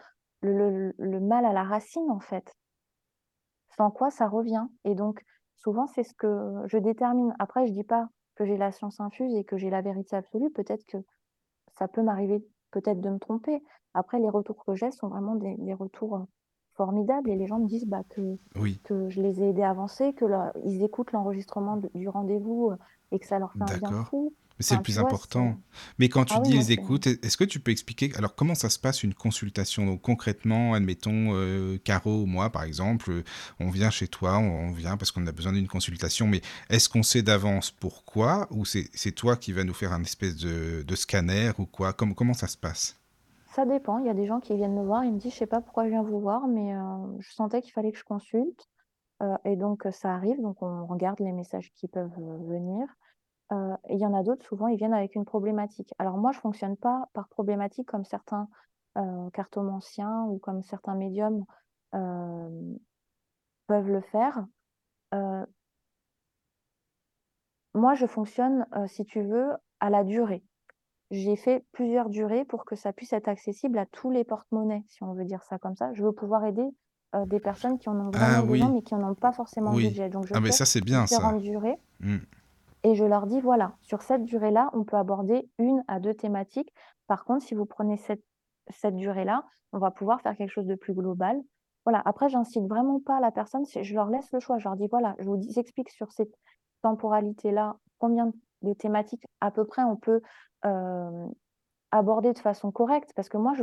le 0.43 0.71
le 0.71 0.95
le 0.99 1.21
mal 1.21 1.45
à 1.47 1.53
la 1.53 1.65
racine, 1.65 2.11
en 2.11 2.21
fait. 2.21 2.53
Sans 3.77 3.91
quoi 3.91 4.11
ça 4.11 4.29
revient 4.29 4.67
et 4.85 4.95
donc 4.95 5.25
souvent 5.57 5.87
c'est 5.89 6.05
ce 6.05 6.15
que 6.15 6.63
je 6.67 6.79
détermine. 6.79 7.35
Après 7.41 7.67
je 7.67 7.73
dis 7.73 7.83
pas 7.85 8.09
que 8.37 8.45
j'ai 8.45 8.57
la 8.57 8.71
science 8.73 9.01
infuse 9.01 9.35
et 9.35 9.45
que 9.45 9.57
j'ai 9.57 9.71
la 9.71 9.83
vérité 9.83 10.15
absolue. 10.17 10.51
Peut-être 10.51 10.85
que 10.87 10.99
ça 11.79 11.89
peut 11.89 12.03
m'arriver 12.03 12.45
peut-être 12.73 13.01
de 13.01 13.11
me 13.11 13.19
tromper. 13.19 13.63
Après 13.95 14.21
les 14.21 14.31
retours 14.31 14.65
que 14.65 14.75
j'ai 14.77 14.91
sont 14.93 15.09
vraiment 15.09 15.37
des 15.37 15.57
des 15.59 15.75
retours, 15.75 16.17
heu, 16.19 16.27
formidables 16.77 17.31
et 17.31 17.37
les 17.37 17.47
gens 17.49 17.61
me 17.61 17.67
disent, 17.69 17.87
bah, 17.87 18.03
que 18.11 18.39
Oui, 18.57 18.83
que 18.85 19.11
je 19.11 19.23
les 19.23 19.43
ai 19.43 19.51
aidés 19.51 19.63
à 19.63 19.71
avancer, 19.71 20.15
que 20.15 20.25
leur 20.27 20.53
ils 20.65 20.83
écoutent 20.85 21.13
l'enregistrement 21.13 21.79
du 21.95 22.09
rendez-vous, 22.09 22.73
heu, 22.73 22.79
et 23.13 23.19
que 23.21 23.27
ça 23.27 23.39
leur 23.41 23.55
fait 23.57 23.65
un 23.65 23.75
bien 23.75 23.95
fou. 23.95 24.35
C'est 24.63 24.77
le 24.77 24.81
Enfin, 24.81 24.85
tu 24.85 24.95
plus 24.95 24.99
vois? 24.99 25.19
Important. 25.19 25.59
Mais 25.99 26.09
quand 26.09 26.25
tu 26.25 26.39
ah 26.39 26.41
oui, 26.41 26.59
dis 26.59 26.73
c'est 26.73 26.73
écoutes, 26.73 27.07
est- 27.07 27.25
est-ce 27.25 27.37
que 27.37 27.45
tu 27.45 27.61
peux 27.61 27.71
expliquer, 27.71 28.13
alors 28.17 28.35
comment 28.35 28.55
ça 28.55 28.71
se 28.71 28.79
passe 28.79 29.03
une 29.03 29.15
consultation? 29.15 29.87
Donc 29.87 30.03
concrètement, 30.03 30.75
admettons, 30.75 31.35
euh, 31.35 31.79
Caro 31.85 32.23
ou 32.23 32.27
moi, 32.27 32.51
par 32.51 32.63
exemple, 32.65 33.11
euh, 33.11 33.25
on 33.61 33.71
vient 33.71 33.91
chez 33.91 34.09
toi, 34.09 34.39
on, 34.39 34.69
on 34.69 34.73
vient 34.73 34.97
parce 34.97 35.11
qu'on 35.11 35.27
a 35.27 35.33
besoin 35.33 35.53
d'une 35.53 35.69
consultation, 35.69 36.27
mais 36.29 36.41
est-ce 36.71 36.89
qu'on 36.89 37.03
sait 37.03 37.23
d'avance 37.23 37.71
pourquoi? 37.71 38.47
Ou 38.51 38.65
c'est 38.65 39.13
toi 39.13 39.37
qui 39.37 39.53
vas 39.53 39.65
nous 39.65 39.75
faire 39.75 39.93
un 39.93 40.03
espèce 40.03 40.37
de, 40.37 40.83
de 40.87 40.97
scanner 40.97 41.51
ou 41.59 41.67
quoi? 41.67 41.93
Comment, 41.93 42.15
comment 42.15 42.35
ça 42.35 42.47
se 42.49 42.57
passe? 42.57 42.97
ça 43.47 43.65
dépend. 43.67 43.99
Il 43.99 44.07
y 44.07 44.11
a 44.11 44.15
des 44.15 44.27
gens 44.27 44.41
qui 44.41 44.57
viennent 44.57 44.75
me 44.75 44.85
voir, 44.85 45.05
ils 45.05 45.13
me 45.13 45.19
disent: 45.19 45.33
«Je 45.35 45.39
sais 45.39 45.47
pas 45.47 45.61
pourquoi 45.61 45.85
je 45.85 45.91
viens 45.91 46.03
vous 46.03 46.21
voir, 46.21 46.47
mais 46.49 46.75
heu, 46.75 47.17
je 47.21 47.33
sentais 47.33 47.63
qu'il 47.63 47.73
fallait 47.73 47.93
que 47.93 47.99
je 47.99 48.05
consulte». 48.05 48.69
Heu, 49.23 49.35
et 49.47 49.57
donc 49.57 49.87
ça 49.93 50.15
arrive, 50.15 50.41
donc 50.43 50.63
on 50.63 50.87
regarde 50.87 51.21
les 51.21 51.33
messages 51.33 51.73
qui 51.75 51.89
peuvent, 51.89 52.13
heu, 52.21 52.39
venir. 52.49 52.87
Et 53.89 53.95
il 53.95 53.99
y 54.01 54.07
en 54.07 54.15
a 54.15 54.23
d'autres, 54.23 54.45
souvent, 54.47 54.69
ils 54.69 54.77
viennent 54.79 54.95
avec 54.95 55.15
une 55.15 55.25
problématique. 55.25 55.93
Alors 55.99 56.17
moi, 56.19 56.33
je 56.33 56.41
fonctionne 56.41 56.77
pas 56.77 57.09
par 57.13 57.29
problématique 57.29 57.89
comme 57.89 58.05
certains, 58.05 58.49
heu, 58.99 59.31
cartomanciens 59.33 60.25
ou 60.25 60.39
comme 60.39 60.63
certains 60.63 60.95
médiums, 60.95 61.45
hem, 61.93 62.79
peuvent 63.69 63.89
le 63.91 64.01
faire. 64.03 64.47
Heu, 65.15 65.47
moi, 67.75 67.95
je 67.95 68.07
fonctionne, 68.07 68.67
si 68.87 69.05
tu 69.05 69.23
veux, 69.23 69.51
à 69.81 69.91
la 69.91 70.05
durée. 70.05 70.43
J'ai 71.11 71.37
fait 71.37 71.67
plusieurs 71.73 72.11
durées 72.11 72.45
pour 72.45 72.65
que 72.67 72.77
ça 72.77 72.93
puisse 72.93 73.13
être 73.13 73.29
accessible 73.29 73.79
à 73.79 73.87
tous 73.87 74.11
les 74.11 74.25
porte-monnaies, 74.25 74.85
si 74.89 75.03
on 75.05 75.15
veut 75.15 75.25
dire 75.25 75.45
ça 75.45 75.59
comme 75.59 75.77
ça. 75.77 75.93
Je 75.95 76.05
veux 76.05 76.13
pouvoir 76.13 76.45
aider, 76.47 76.69
des 77.27 77.41
personnes 77.41 77.79
qui 77.79 77.89
en 77.91 78.01
ont 78.01 78.13
Ah 78.15 78.43
besoin, 78.43 78.47
oui, 78.51 78.71
mais 78.71 78.83
qui 78.83 78.95
en 78.95 79.05
ont 79.05 79.15
pas 79.15 79.33
forcément 79.33 79.73
le 79.73 79.79
oui. 79.79 79.89
budget. 79.89 80.11
Donc 80.11 80.27
je 80.27 80.35
Ah 80.35 80.41
mais 80.41 80.53
ça 80.53 80.65
c'est 80.65 80.81
bien 80.81 81.07
ça. 81.07 81.35
durées 81.41 81.79
Hmm. 82.01 82.19
Et 82.85 82.95
je 82.95 83.05
leur 83.05 83.27
dis: 83.27 83.41
«Voilà, 83.41 83.77
sur 83.83 84.03
cette 84.03 84.25
durée-là, 84.25 84.71
on 84.73 84.85
peut 84.85 84.97
aborder 84.97 85.49
une 85.59 85.85
à 85.89 86.01
2 86.01 86.15
thématiques. 86.15 86.73
Par 87.07 87.25
contre, 87.25 87.45
si 87.45 87.55
vous 87.55 87.67
prenez 87.67 87.97
cette 87.97 88.97
durée-là, 88.97 89.45
on 89.73 89.79
va 89.79 89.91
pouvoir 89.91 90.21
faire 90.21 90.37
quelque 90.37 90.51
chose 90.51 90.67
de 90.67 90.75
plus 90.75 90.95
global». 90.95 91.41
Voilà, 91.85 92.01
après 92.05 92.29
j'incite 92.29 92.65
vraiment 92.69 93.01
pas 93.01 93.19
la 93.19 93.33
personne, 93.33 93.65
je 93.67 93.95
leur 93.95 94.09
laisse 94.09 94.31
le 94.33 94.39
choix. 94.41 94.59
Je 94.59 94.65
leur 94.69 94.77
dis: 94.77 94.87
«Voilà, 94.89 95.15
je 95.19 95.25
vous 95.29 95.37
dis 95.37 95.53
j'explique 95.53 95.91
sur 95.91 96.13
cette 96.13 96.35
temporalité-là, 96.83 97.77
combien 97.99 98.33
de 98.63 98.73
thématiques 98.75 99.27
à 99.41 99.51
peu 99.51 99.65
près 99.65 99.83
on 99.83 99.97
peut, 99.97 100.21
hem, 100.65 101.33
aborder 101.93 102.33
de 102.35 102.39
façon 102.41 102.73
correcte». 102.73 103.13
Parce 103.17 103.29
que 103.29 103.39
moi 103.39 103.55
je 103.55 103.61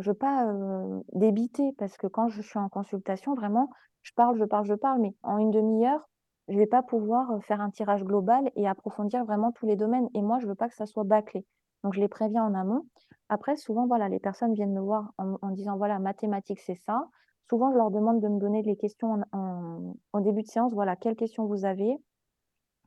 je 0.00 0.10
veux 0.10 0.14
pas, 0.14 0.46
heu, 0.46 1.02
débiter 1.14 1.72
parce 1.78 1.96
que 1.96 2.06
quand 2.06 2.28
je 2.28 2.42
suis 2.42 2.58
en 2.58 2.68
consultation, 2.68 3.34
vraiment, 3.34 3.70
je 4.02 4.12
parle, 4.14 4.36
je 4.38 4.44
parle, 4.44 4.66
je 4.66 4.74
parle, 4.74 5.00
mais 5.00 5.14
en 5.22 5.38
une 5.38 5.50
demi 5.50 5.86
heure, 5.86 6.08
je 6.50 6.58
vais 6.58 6.66
pas 6.66 6.82
pouvoir, 6.82 7.42
faire 7.44 7.60
un 7.60 7.70
tirage 7.70 8.04
global 8.04 8.50
et 8.56 8.68
approfondir 8.68 9.24
vraiment 9.24 9.52
tous 9.52 9.66
les 9.66 9.76
domaines 9.76 10.08
et 10.14 10.20
moi, 10.20 10.38
je 10.38 10.46
veux 10.46 10.54
pas 10.54 10.68
que 10.68 10.74
ça 10.74 10.86
soit 10.86 11.04
bâclé. 11.04 11.46
Donc 11.82 11.94
je 11.94 12.00
les 12.00 12.08
préviens 12.08 12.44
en 12.44 12.54
amont. 12.54 12.82
Après 13.28 13.56
souvent, 13.56 13.86
voilà, 13.86 14.08
les 14.08 14.20
personnes 14.20 14.52
viennent 14.52 14.74
me 14.74 14.80
voir 14.80 15.12
en 15.18 15.50
disant: 15.50 15.76
«Voilà, 15.76 15.98
ma 15.98 16.12
thématique, 16.12 16.60
c'est 16.60 16.74
ça». 16.74 17.08
Souvent, 17.48 17.72
je 17.72 17.76
leur 17.76 17.90
demande 17.90 18.20
de 18.20 18.28
me 18.28 18.38
donner 18.38 18.62
les 18.62 18.76
questions 18.76 19.22
en 19.32 20.20
début 20.20 20.42
de 20.42 20.48
séance. 20.48 20.72
Voilà, 20.72 20.94
quelles 20.96 21.16
questions 21.16 21.46
vous 21.46 21.64
avez? 21.64 21.96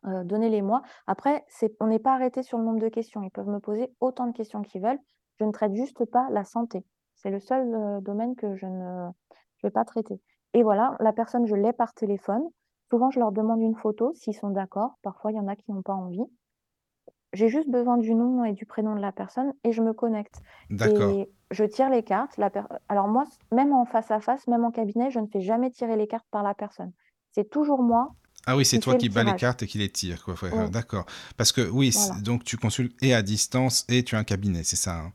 Donnez-les-moi. 0.03 0.81
Après, 1.07 1.43
on 1.79 1.87
n'est 1.87 1.99
pas 1.99 2.13
arrêté 2.13 2.43
sur 2.43 2.57
le 2.57 2.63
nombre 2.63 2.79
de 2.79 2.89
questions. 2.89 3.23
Ils 3.23 3.31
peuvent 3.31 3.49
me 3.49 3.59
poser 3.59 3.93
autant 3.99 4.27
de 4.27 4.31
questions 4.31 4.61
qu'ils 4.61 4.81
veulent. 4.81 4.99
Je 5.39 5.45
ne 5.45 5.51
traite 5.51 5.73
juste 5.73 6.05
pas 6.05 6.29
la 6.29 6.43
santé. 6.43 6.85
C'est 7.15 7.29
le 7.29 7.39
seul, 7.39 8.01
domaine 8.03 8.35
que 8.35 8.55
je 8.55 8.65
ne 8.65 9.09
je 9.57 9.67
vais 9.67 9.71
pas 9.71 9.85
traiter 9.85 10.21
et 10.53 10.63
voilà, 10.63 10.95
la 10.99 11.13
personne, 11.13 11.45
je 11.47 11.55
l'ai 11.55 11.73
par 11.73 11.93
téléphone. 11.93 12.43
Souvent, 12.93 13.09
je 13.09 13.19
leur 13.19 13.31
demande 13.31 13.59
une 13.59 13.73
photo 13.73 14.13
s'ils 14.13 14.35
sont 14.35 14.51
d'accord. 14.51 14.99
Parfois, 15.01 15.31
il 15.31 15.35
y 15.35 15.39
en 15.39 15.47
a 15.47 15.55
qui 15.55 15.71
n'ont 15.71 15.81
pas 15.81 15.95
envie. 15.95 16.21
J'ai 17.33 17.49
juste 17.49 17.67
besoin 17.67 17.97
du 17.97 18.13
nom 18.13 18.45
et 18.45 18.53
du 18.53 18.67
prénom 18.67 18.95
de 18.95 19.01
la 19.01 19.11
personne 19.11 19.51
et 19.63 19.71
je 19.71 19.81
me 19.81 19.93
connecte 19.93 20.43
D'accord. 20.69 21.09
et 21.09 21.27
je 21.49 21.63
tire 21.63 21.89
les 21.89 22.03
cartes. 22.03 22.37
La 22.37 22.51
per 22.51 22.61
alors 22.89 23.07
moi, 23.07 23.23
même 23.51 23.73
en 23.73 23.85
face 23.85 24.11
à 24.11 24.19
face, 24.19 24.45
même 24.45 24.63
en 24.63 24.69
cabinet, 24.69 25.09
je 25.09 25.17
ne 25.17 25.25
fais 25.25 25.41
jamais 25.41 25.71
tirer 25.71 25.97
les 25.97 26.05
cartes 26.05 26.27
par 26.29 26.43
la 26.43 26.53
personne. 26.53 26.91
C'est 27.31 27.49
toujours 27.49 27.81
moi 27.81 28.13
Ah 28.45 28.55
oui, 28.55 28.63
c'est 28.63 28.77
toi 28.77 28.93
le 28.93 28.99
qui 28.99 29.09
bats 29.09 29.23
les 29.23 29.33
cartes 29.33 29.63
et 29.63 29.65
qui 29.65 29.79
les 29.79 29.89
tire, 29.89 30.23
quoi. 30.23 30.35
Ouais, 30.43 30.51
ouais, 30.51 30.65
Oui, 30.65 30.69
d'accord. 30.69 31.07
Parce 31.35 31.51
que 31.51 31.67
oui, 31.67 31.89
voilà. 31.95 32.21
donc 32.21 32.43
tu 32.43 32.57
consultes 32.57 32.95
et 33.01 33.15
à 33.15 33.23
distance 33.23 33.87
et 33.89 34.03
tu 34.03 34.15
as 34.15 34.19
un 34.19 34.23
cabinet, 34.23 34.63
c'est 34.63 34.75
ça, 34.75 34.99
hein? 34.99 35.13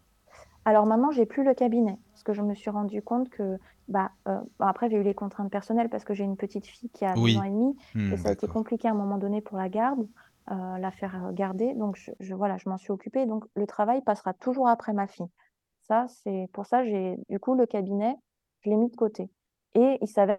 Alors 0.65 0.85
maintenant, 0.85 1.13
j'ai 1.13 1.27
plus 1.27 1.45
le 1.45 1.55
cabinet, 1.55 1.97
parce 2.11 2.25
que 2.25 2.33
je 2.33 2.43
me 2.43 2.57
suis 2.57 2.71
rendu 2.71 3.03
compte 3.03 3.31
que, 3.31 3.57
bah, 3.89 4.13
bon 4.27 4.47
après 4.61 4.91
j'ai 4.91 4.97
eu 4.97 5.03
les 5.03 5.15
contraintes 5.15 5.51
personnelles 5.51 5.89
parce 5.91 6.05
que 6.05 6.15
j'ai 6.15 6.25
une 6.25 6.37
petite 6.37 6.67
fille 6.67 6.91
qui 6.91 7.05
a 7.05 7.17
2 7.19 7.37
ans 7.37 7.43
Oui. 7.43 7.45
et 7.45 7.51
demi 7.51 7.77
et 8.11 8.17
Hmm, 8.17 8.19
ça 8.19 8.29
a 8.31 8.33
été 8.33 8.49
compliqué 8.49 8.89
à 8.89 8.93
un 8.93 8.95
moment 8.95 9.19
donné 9.19 9.41
pour 9.43 9.59
la 9.59 9.69
garde, 9.69 10.01
heu, 10.51 10.79
la 10.79 10.91
faire, 10.93 11.17
heu, 11.29 11.33
garder 11.33 11.75
donc 11.75 11.97
je 11.97 12.13
je 12.21 12.35
voilà, 12.35 12.57
je 12.59 12.69
m'en 12.69 12.79
suis 12.79 12.93
occupée 12.93 13.27
donc 13.27 13.45
le 13.57 13.67
travail 13.67 14.03
passera 14.03 14.35
toujours 14.35 14.69
après 14.69 14.93
ma 14.93 15.07
fille. 15.07 15.27
Ça, 15.83 16.07
c'est 16.09 16.49
pour 16.53 16.67
ça 16.67 16.85
j'ai 16.85 17.17
du 17.31 17.39
coup 17.41 17.55
le 17.55 17.67
cabinet, 17.67 18.17
je 18.63 18.71
l'ai 18.71 18.77
mis 18.77 18.91
de 18.91 18.97
côté 18.97 19.31
et 19.75 19.99
il 20.03 20.09
s'avère 20.09 20.39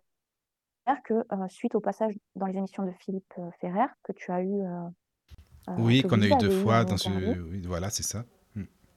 que, 1.05 1.13
heu, 1.13 1.47
suite 1.49 1.75
au 1.75 1.79
passage 1.81 2.15
dans 2.35 2.45
les 2.47 2.57
émissions 2.57 2.83
de 2.85 2.91
Philippe, 2.91 3.33
Ferrer 3.61 3.87
que 4.03 4.11
tu 4.13 4.31
as 4.31 4.43
eu, 4.43 4.61
Oui, 5.77 6.05
qu'on 6.05 6.21
a 6.21 6.27
eu 6.27 6.35
deux 6.35 6.49
fois 6.49 6.85
dans 6.85 6.97
ce... 6.97 7.09
Oui, 7.41 7.61
voilà, 7.65 7.89
c'est 7.89 8.03
ça. 8.03 8.25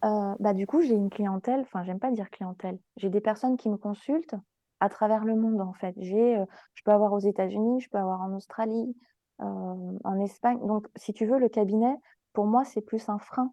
Heu, 0.05 0.35
bah, 0.41 0.55
du 0.55 0.67
coup, 0.67 0.81
j'ai 0.83 0.95
une 0.95 1.11
clientèle, 1.11 1.61
enfin, 1.61 1.85
j'aime 1.85 2.01
pas 2.01 2.11
dire 2.11 2.31
clientèle. 2.31 2.79
J'ai 2.97 3.11
des 3.11 3.21
personnes 3.21 3.57
qui 3.57 3.71
me 3.71 3.77
consultent 3.77 4.35
à 4.81 4.89
travers 4.89 5.25
le 5.25 5.37
monde, 5.37 5.61
en 5.61 5.73
fait. 5.75 5.95
J'ai, 5.99 6.37
heu, 6.39 6.47
je 6.75 6.83
peux 6.85 6.91
avoir 6.93 7.13
aux 7.13 7.19
États-Unis, 7.21 7.81
je 7.81 7.89
peux 7.91 7.99
avoir 7.99 8.21
en 8.23 8.33
Australie, 8.35 8.97
hem, 9.41 9.99
en 10.05 10.21
Espagne. 10.21 10.59
Donc 10.67 10.89
si 10.97 11.13
tu 11.13 11.27
veux, 11.27 11.39
le 11.39 11.49
cabinet, 11.49 11.95
pour 12.33 12.47
moi, 12.47 12.65
c'est 12.65 12.83
plus 12.83 13.09
un 13.09 13.19
frein, 13.19 13.53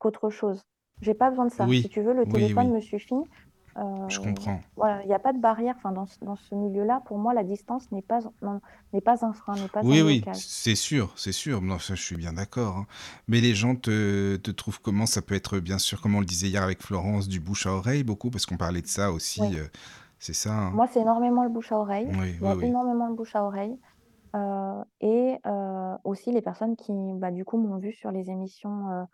qu'autre 0.00 0.30
chose. 0.30 0.62
J'ai 1.00 1.14
pas 1.14 1.30
besoin 1.30 1.46
de 1.46 1.50
ça. 1.52 1.72
Si 1.72 1.88
tu 1.88 2.02
veux, 2.02 2.12
le 2.12 2.26
oui, 2.26 2.26
téléphone 2.26 2.70
oui. 2.70 2.72
me 2.72 2.80
suffit. 2.80 3.14
Je 4.08 4.18
comprends. 4.18 4.60
voilà, 4.76 5.02
il 5.02 5.08
n'y 5.08 5.14
a 5.14 5.18
pas 5.18 5.32
de 5.32 5.38
barrière. 5.38 5.74
Enfin, 5.76 5.92
dans, 5.92 6.06
ce- 6.06 6.22
dans 6.24 6.36
ce 6.36 6.54
milieu-là, 6.54 7.02
pour 7.06 7.18
moi, 7.18 7.32
la 7.34 7.44
distance 7.44 7.90
n'est 7.92 8.02
pas, 8.02 8.20
n'est 8.92 9.00
pas 9.00 9.24
un 9.24 9.32
frein, 9.32 9.54
n'est 9.54 9.68
pas 9.68 9.80
un 9.80 9.84
Oui, 9.84 10.02
oui, 10.02 10.24
c'est 10.34 10.74
sûr, 10.74 11.12
c'est 11.16 11.32
sûr. 11.32 11.62
Non, 11.62 11.78
ça, 11.78 11.94
je 11.94 12.02
suis 12.02 12.16
bien 12.16 12.32
d'accord. 12.34 12.76
hein. 12.76 12.86
Mais 13.28 13.40
les 13.40 13.54
gens 13.54 13.74
te, 13.76 14.36
te 14.36 14.50
trouvent 14.50 14.80
comment? 14.80 15.06
Ça 15.06 15.22
peut 15.22 15.34
être, 15.34 15.58
bien 15.58 15.78
sûr, 15.78 16.00
comme 16.02 16.14
on 16.14 16.20
le 16.20 16.26
disait 16.26 16.48
hier 16.48 16.62
avec 16.62 16.82
Florence, 16.82 17.28
du 17.28 17.40
bouche 17.40 17.66
à 17.66 17.72
oreille, 17.72 18.04
beaucoup, 18.04 18.30
parce 18.30 18.44
qu'on 18.46 18.56
parlait 18.58 18.82
de 18.82 18.86
ça 18.86 19.10
aussi. 19.12 19.40
Oui. 19.40 19.58
euh, 19.58 19.66
c'est 20.18 20.34
ça. 20.34 20.52
hein. 20.52 20.70
Moi, 20.70 20.86
c'est 20.88 21.00
énormément 21.00 21.42
le 21.42 21.50
bouche 21.50 21.72
à 21.72 21.78
oreille. 21.78 22.06
Oui, 22.08 22.36
Il 22.40 22.44
y 22.44 22.48
a 22.48 22.54
énormément 22.66 23.08
le 23.08 23.14
bouche 23.14 23.34
à 23.34 23.44
oreille. 23.44 23.76
Euh, 24.34 24.84
et 25.00 25.36
euh, 25.46 25.96
aussi 26.04 26.32
les 26.32 26.40
personnes 26.42 26.76
qui, 26.76 26.92
bah, 27.16 27.30
du 27.30 27.44
coup, 27.44 27.58
m'ont 27.58 27.76
vu 27.78 27.92
sur 27.92 28.10
les 28.10 28.30
émissions 28.30 28.88
euh, 28.90 29.04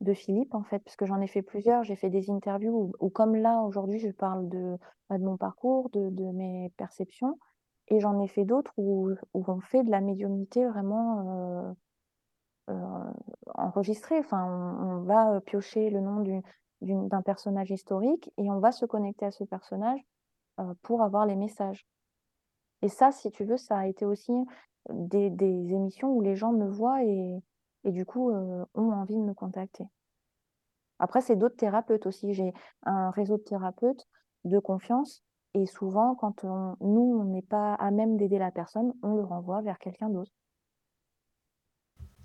de 0.00 0.14
Philippe, 0.14 0.54
en 0.54 0.62
fait, 0.62 0.78
parce 0.80 0.96
que 0.96 1.06
j'en 1.06 1.20
ai 1.20 1.26
fait 1.26 1.42
plusieurs. 1.42 1.84
J'ai 1.84 1.96
fait 1.96 2.10
des 2.10 2.30
interviews 2.30 2.92
où, 2.98 3.10
comme 3.10 3.36
là, 3.36 3.60
aujourd'hui, 3.62 3.98
je 3.98 4.10
parle 4.10 4.48
de, 4.48 4.76
bah, 5.08 5.18
de 5.18 5.24
mon 5.24 5.36
parcours, 5.36 5.90
de, 5.90 6.08
de 6.10 6.24
mes 6.24 6.72
perceptions. 6.76 7.38
Et 7.88 8.00
j'en 8.00 8.18
ai 8.20 8.28
fait 8.28 8.44
d'autres 8.44 8.72
où, 8.76 9.10
où 9.34 9.44
on 9.46 9.60
fait 9.60 9.82
de 9.82 9.90
la 9.90 10.00
médiumnité 10.00 10.64
vraiment 10.66 11.28
euh, 11.28 11.72
euh, 12.70 13.12
enregistrée. 13.54 14.18
Enfin, 14.18 14.44
on, 14.46 15.02
va 15.02 15.34
euh, 15.34 15.40
piocher 15.40 15.90
le 15.90 16.00
nom 16.00 16.24
d'un 16.80 17.22
personnage 17.22 17.70
historique 17.70 18.32
et 18.38 18.50
on 18.50 18.60
va 18.60 18.72
se 18.72 18.86
connecter 18.86 19.26
à 19.26 19.30
ce 19.32 19.44
personnage 19.44 20.00
pour 20.82 21.02
avoir 21.02 21.24
les 21.24 21.36
messages. 21.36 21.86
Et 22.82 22.88
ça, 22.88 23.12
si 23.12 23.30
tu 23.30 23.44
veux, 23.44 23.56
ça 23.56 23.78
a 23.78 23.86
été 23.86 24.04
aussi 24.04 24.32
des, 24.90 25.30
des 25.30 25.72
émissions 25.72 26.12
où 26.12 26.20
les 26.20 26.36
gens 26.36 26.52
me 26.52 26.68
voient 26.68 27.02
et, 27.02 27.42
et 27.84 27.92
du 27.92 28.04
coup 28.04 28.30
euh, 28.30 28.64
ont 28.74 28.92
envie 28.92 29.16
de 29.16 29.22
me 29.22 29.34
contacter. 29.34 29.84
Après, 31.00 31.20
c'est 31.20 31.34
d'autres 31.36 31.56
thérapeutes 31.56 32.06
aussi. 32.06 32.32
J'ai 32.34 32.52
un 32.84 33.10
réseau 33.10 33.36
de 33.38 33.42
thérapeutes 33.42 34.06
de 34.44 34.58
confiance 34.60 35.24
et 35.54 35.66
souvent, 35.66 36.14
quand 36.14 36.44
on- 36.44 36.76
nous, 36.80 37.18
on 37.20 37.24
n'est 37.24 37.42
pas 37.42 37.74
à 37.74 37.90
même 37.90 38.16
d'aider 38.16 38.38
la 38.38 38.52
personne, 38.52 38.92
on 39.02 39.14
le 39.16 39.24
renvoie 39.24 39.62
vers 39.62 39.78
quelqu'un 39.78 40.10
d'autre. 40.10 40.30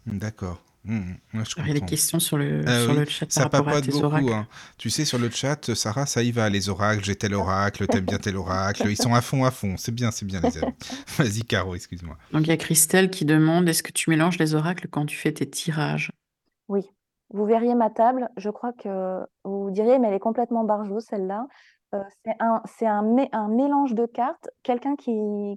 D'accord. 0.06 0.62
Mhm. 0.86 1.18
Ouais, 1.34 1.44
je 1.46 1.56
Alors, 1.56 1.68
il 1.68 1.68
y 1.68 1.72
a 1.72 1.74
des 1.74 1.86
questions 1.86 2.20
sur 2.20 2.38
le, 2.38 2.64
Ah 2.68 2.84
sur 2.84 2.94
oui, 2.94 3.00
le 3.00 3.06
chat 3.06 3.26
par 3.26 3.34
ça 3.34 3.44
rapport 3.44 3.68
à 3.68 3.74
papote 3.74 3.86
tes 3.86 3.92
beaucoup, 3.92 4.06
oracles. 4.06 4.34
hein. 4.34 4.48
Tu 4.78 4.90
sais, 4.90 5.04
sur 5.06 5.18
le 5.18 5.30
chat, 5.32 5.74
Sarah, 5.74 6.06
ça 6.06 6.22
y 6.22 6.32
va, 6.32 6.50
les 6.50 6.70
oracles, 6.70 7.04
j'ai 7.04 7.16
tel 7.16 7.34
oracle, 7.34 7.88
t'aimes 7.88 8.06
bien 8.06 8.20
tel 8.20 8.38
oracle, 8.38 8.88
ils 8.90 8.96
sont 8.98 9.14
à 9.16 9.22
fond, 9.22 9.44
à 9.46 9.52
fond. 9.52 9.76
C'est 9.78 9.92
bien, 9.94 10.12
c'est 10.12 10.26
bien, 10.26 10.42
les 10.42 10.58
amis. 10.58 10.76
Vas-y, 11.18 11.44
Caro, 11.44 11.76
excuse-moi. 11.76 12.18
Donc, 12.32 12.44
il 12.44 12.50
y 12.50 12.52
a 12.54 12.58
Christelle 12.58 13.10
qui 13.10 13.26
demande, 13.26 13.68
est-ce 13.68 13.82
que 13.84 13.92
tu 13.92 14.10
mélanges 14.12 14.38
les 14.38 14.54
oracles 14.56 14.88
quand 14.90 15.06
tu 15.06 15.18
fais 15.18 15.32
tes 15.32 15.50
tirages? 15.50 16.12
Oui, 16.68 16.90
vous 17.30 17.46
verriez 17.46 17.76
ma 17.76 17.90
table, 17.90 18.30
je 18.38 18.50
crois 18.50 18.74
que 18.74 19.20
vous 19.44 19.72
diriez, 19.72 20.00
mais 20.00 20.08
elle 20.10 20.14
est 20.16 20.20
complètement 20.20 20.64
barjot, 20.64 21.00
celle-là. 21.00 21.48
Euh, 21.94 22.02
c'est 22.26 22.36
un, 22.40 22.62
c'est 22.78 22.88
un, 22.88 23.04
mé- 23.04 23.30
un 23.32 23.48
mélange 23.48 23.94
de 23.94 24.06
cartes. 24.06 24.50
Quelqu'un 24.64 24.96
qui, 24.96 25.12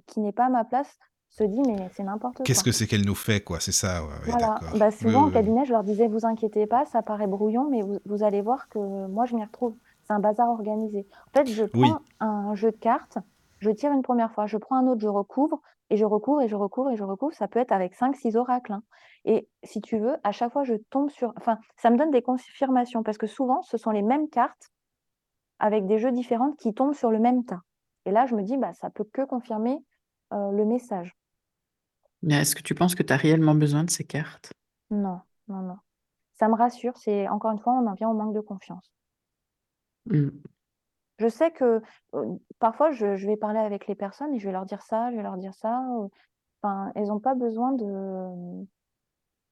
qui 0.07 0.19
n'est 0.19 0.31
pas 0.31 0.45
à 0.45 0.49
ma 0.49 0.63
place 0.65 0.97
se 1.29 1.43
dit, 1.43 1.61
mais 1.61 1.89
c'est 1.93 2.03
n'importe 2.03 2.43
Qu'est-ce 2.43 2.63
quoi. 2.63 2.71
que 2.71 2.77
c'est 2.77 2.87
qu'elle 2.87 3.05
nous 3.05 3.15
fait, 3.15 3.41
quoi? 3.41 3.59
C'est 3.59 3.71
ça, 3.71 4.03
ouais, 4.03 4.09
Voilà, 4.25 4.59
bah 4.77 4.87
Oui, 4.89 4.91
souvent 4.97 5.23
au 5.23 5.27
oui. 5.27 5.33
cabinet, 5.33 5.65
je 5.65 5.71
leur 5.71 5.83
disais, 5.83 6.07
vous 6.07 6.25
inquiétez 6.25 6.65
pas, 6.67 6.85
ça 6.85 7.01
paraît 7.01 7.27
brouillon, 7.27 7.69
mais 7.69 7.81
vous, 7.81 7.99
vous 8.05 8.23
allez 8.23 8.41
voir 8.41 8.67
que 8.69 8.79
moi, 9.07 9.25
je 9.25 9.35
m'y 9.35 9.43
retrouve. 9.43 9.75
C'est 10.03 10.13
un 10.13 10.19
bazar 10.19 10.49
organisé. 10.49 11.07
En 11.33 11.39
fait, 11.39 11.47
je 11.47 11.65
Oui. 11.75 11.89
prends 11.89 11.99
un 12.19 12.55
jeu 12.55 12.71
de 12.71 12.77
cartes, 12.77 13.19
je 13.59 13.69
tire 13.69 13.91
une 13.91 14.01
première 14.01 14.31
fois, 14.31 14.47
je 14.47 14.57
prends 14.57 14.75
un 14.77 14.87
autre, 14.87 15.01
je 15.01 15.07
recouvre, 15.07 15.61
et 15.91 15.97
je 15.97 16.05
recouvre, 16.05 16.41
et 16.41 16.47
je 16.47 16.55
recouvre, 16.55 16.89
et 16.91 16.95
je 16.95 17.03
recouvre. 17.03 17.33
Ça 17.33 17.47
peut 17.47 17.59
être 17.59 17.71
avec 17.71 17.93
5-6 17.95 18.35
oracles. 18.35 18.73
hein. 18.73 18.83
Et 19.25 19.47
si 19.63 19.81
tu 19.81 19.99
veux, 19.99 20.15
à 20.23 20.31
chaque 20.31 20.51
fois, 20.51 20.63
je 20.63 20.75
tombe 20.89 21.09
sur... 21.09 21.33
Enfin, 21.37 21.59
ça 21.77 21.89
me 21.91 21.97
donne 21.97 22.09
des 22.11 22.21
confirmations, 22.23 23.03
parce 23.03 23.17
que 23.19 23.27
souvent, 23.27 23.61
ce 23.61 23.77
sont 23.77 23.91
les 23.91 24.01
mêmes 24.01 24.29
cartes, 24.29 24.71
avec 25.59 25.85
des 25.85 25.99
jeux 25.99 26.11
différents, 26.11 26.53
qui 26.53 26.73
tombent 26.73 26.93
sur 26.93 27.11
le 27.11 27.19
même 27.19 27.43
tas. 27.45 27.61
Et 28.05 28.11
là, 28.11 28.25
je 28.25 28.35
me 28.35 28.41
dis, 28.43 28.57
bah, 28.57 28.73
ça 28.73 28.89
peut 28.89 29.03
que 29.03 29.23
confirmer 29.25 29.77
euh, 30.33 30.51
le 30.51 30.63
message. 30.65 31.15
Mais 32.23 32.35
est-ce 32.35 32.55
que 32.55 32.61
tu 32.61 32.75
penses 32.75 32.95
que 32.95 33.03
tu 33.03 33.11
as 33.11 33.17
réellement 33.17 33.55
besoin 33.55 33.83
de 33.83 33.89
ces 33.89 34.05
cartes? 34.05 34.53
Non, 34.91 35.21
non, 35.47 35.61
non. 35.63 35.77
Ça 36.35 36.47
me 36.49 36.55
rassure, 36.55 36.97
c'est 36.97 37.27
encore 37.29 37.51
une 37.51 37.59
fois, 37.59 37.73
on 37.73 37.87
en 37.87 37.95
vient 37.95 38.09
au 38.09 38.15
manque 38.15 38.35
de 38.35 38.41
confiance. 38.41 38.91
Hmm. 40.05 40.41
Je 41.19 41.27
sais 41.27 41.51
que 41.51 41.81
euh, 42.15 42.35
parfois, 42.59 42.91
je, 42.91 43.15
je 43.17 43.27
vais 43.27 43.37
parler 43.37 43.59
avec 43.59 43.87
les 43.87 43.95
personnes 43.95 44.33
et 44.33 44.39
je 44.39 44.45
vais 44.47 44.53
leur 44.53 44.65
dire 44.65 44.81
ça, 44.81 45.11
je 45.11 45.17
vais 45.17 45.23
leur 45.23 45.37
dire 45.37 45.53
ça. 45.53 45.81
Enfin, 46.63 46.91
elles 46.95 47.07
n'ont 47.07 47.19
pas 47.19 47.35
besoin 47.35 47.73
de, 47.73 48.65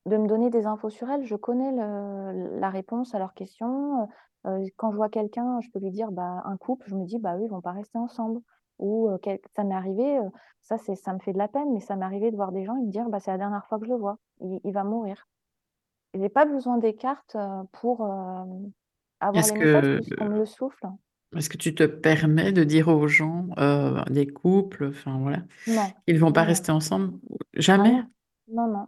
de 0.06 0.17
me 0.17 0.27
donner 0.27 0.49
des 0.49 0.65
infos 0.65 0.89
sur 0.89 1.10
elles. 1.10 1.25
Je 1.25 1.36
connais 1.36 1.71
le- 1.71 2.60
la 2.60 2.69
réponse 2.69 3.13
à 3.15 3.19
leurs 3.19 3.34
questions. 3.34 4.08
Euh, 4.47 4.65
quand 4.77 4.91
je 4.91 4.95
vois 4.97 5.10
quelqu'un, 5.10 5.60
je 5.62 5.69
peux 5.71 5.80
lui 5.80 5.91
dire, 5.91 6.12
bah, 6.12 6.41
un 6.45 6.58
couple, 6.58 6.88
je 6.89 6.95
me 6.95 7.06
dis, 7.06 7.19
bah 7.19 7.36
oui, 7.38 7.45
ils 7.45 7.49
vont 7.49 7.62
pas 7.62 7.71
rester 7.73 7.97
ensemble. 7.97 8.41
Ou 8.80 9.10
quel- 9.22 9.40
ça 9.56 9.63
m'est 9.63 9.76
arrivé, 9.76 10.20
ça, 10.62 10.78
c'est, 10.78 10.96
ça 10.96 11.13
me 11.13 11.20
fait 11.20 11.34
de 11.34 11.38
la 11.38 11.48
peine, 11.48 11.72
mais 11.74 11.80
ça 11.82 11.96
m'est 11.96 12.06
arrivé 12.06 12.32
de 12.32 12.36
voir 12.36 12.52
des 12.52 12.66
gens 12.66 12.76
et 12.78 12.82
me 12.82 12.92
dire, 12.92 13.10
bah, 13.10 13.20
c'est 13.20 13.32
la 13.32 13.38
dernière 13.38 13.66
fois 13.68 13.80
que 13.80 13.86
je 13.86 13.92
le 13.92 13.98
vois, 13.98 14.18
il, 14.42 14.60
il 14.63 14.74
va 14.74 14.84
mourir. 14.84 15.28
Je 16.13 16.20
n'ai 16.20 16.30
pas 16.30 16.46
besoin 16.46 16.78
des 16.80 16.96
cartes 16.96 17.38
pour 17.74 18.04
euh, 18.06 18.46
avoir 19.22 19.46
Est-ce 19.46 19.50
les 19.50 19.56
messages 19.56 19.90
que, 19.90 20.02
puisqu'on 20.02 20.26
me 20.26 20.38
le 20.38 20.46
souffle. 20.46 20.88
est-ce 21.36 21.50
que 21.50 21.58
tu 21.58 21.76
te 21.76 21.84
permets 21.84 22.52
de 22.52 22.63
dire 22.63 22.88
aux 22.88 23.08
gens, 23.08 23.48
euh, 23.60 24.02
des 24.10 24.28
couples, 24.28 24.88
enfin 24.90 25.18
voilà, 25.20 25.44
Non, 25.76 25.94
ils 26.08 26.20
vont 26.20 26.32
pas 26.34 26.44
non, 26.44 26.46
rester 26.46 26.72
ensemble? 26.72 27.20
Jamais? 27.56 27.96
non, 27.96 28.08
non, 28.48 28.68
non, 28.68 28.88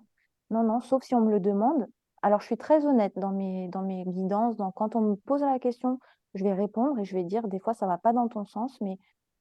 non, 0.51 0.63
non, 0.63 0.81
sauf 0.81 1.03
si 1.03 1.15
on 1.15 1.21
me 1.21 1.31
le 1.31 1.39
demande. 1.39 1.87
Alors, 2.21 2.41
je 2.41 2.47
suis 2.47 2.57
très 2.57 2.85
honnête 2.85 3.13
dans 3.17 3.31
mes, 3.31 3.67
dans 3.69 3.81
mes 3.83 4.03
guidances. 4.05 4.57
Dans, 4.57 4.71
quand 4.71 4.95
on 4.95 5.01
me 5.01 5.15
pose 5.15 5.41
la 5.41 5.59
question, 5.59 5.99
je 6.33 6.43
vais 6.43 6.53
répondre 6.53 6.99
et 6.99 7.05
je 7.05 7.15
vais 7.15 7.23
dire, 7.23 7.47
des 7.47 7.59
fois, 7.59 7.73
ça 7.73 7.87
va 7.87 7.97
pas 7.97 8.13
dans 8.13 8.27
ton 8.27 8.45
sens, 8.45 8.79
mais 8.81 8.97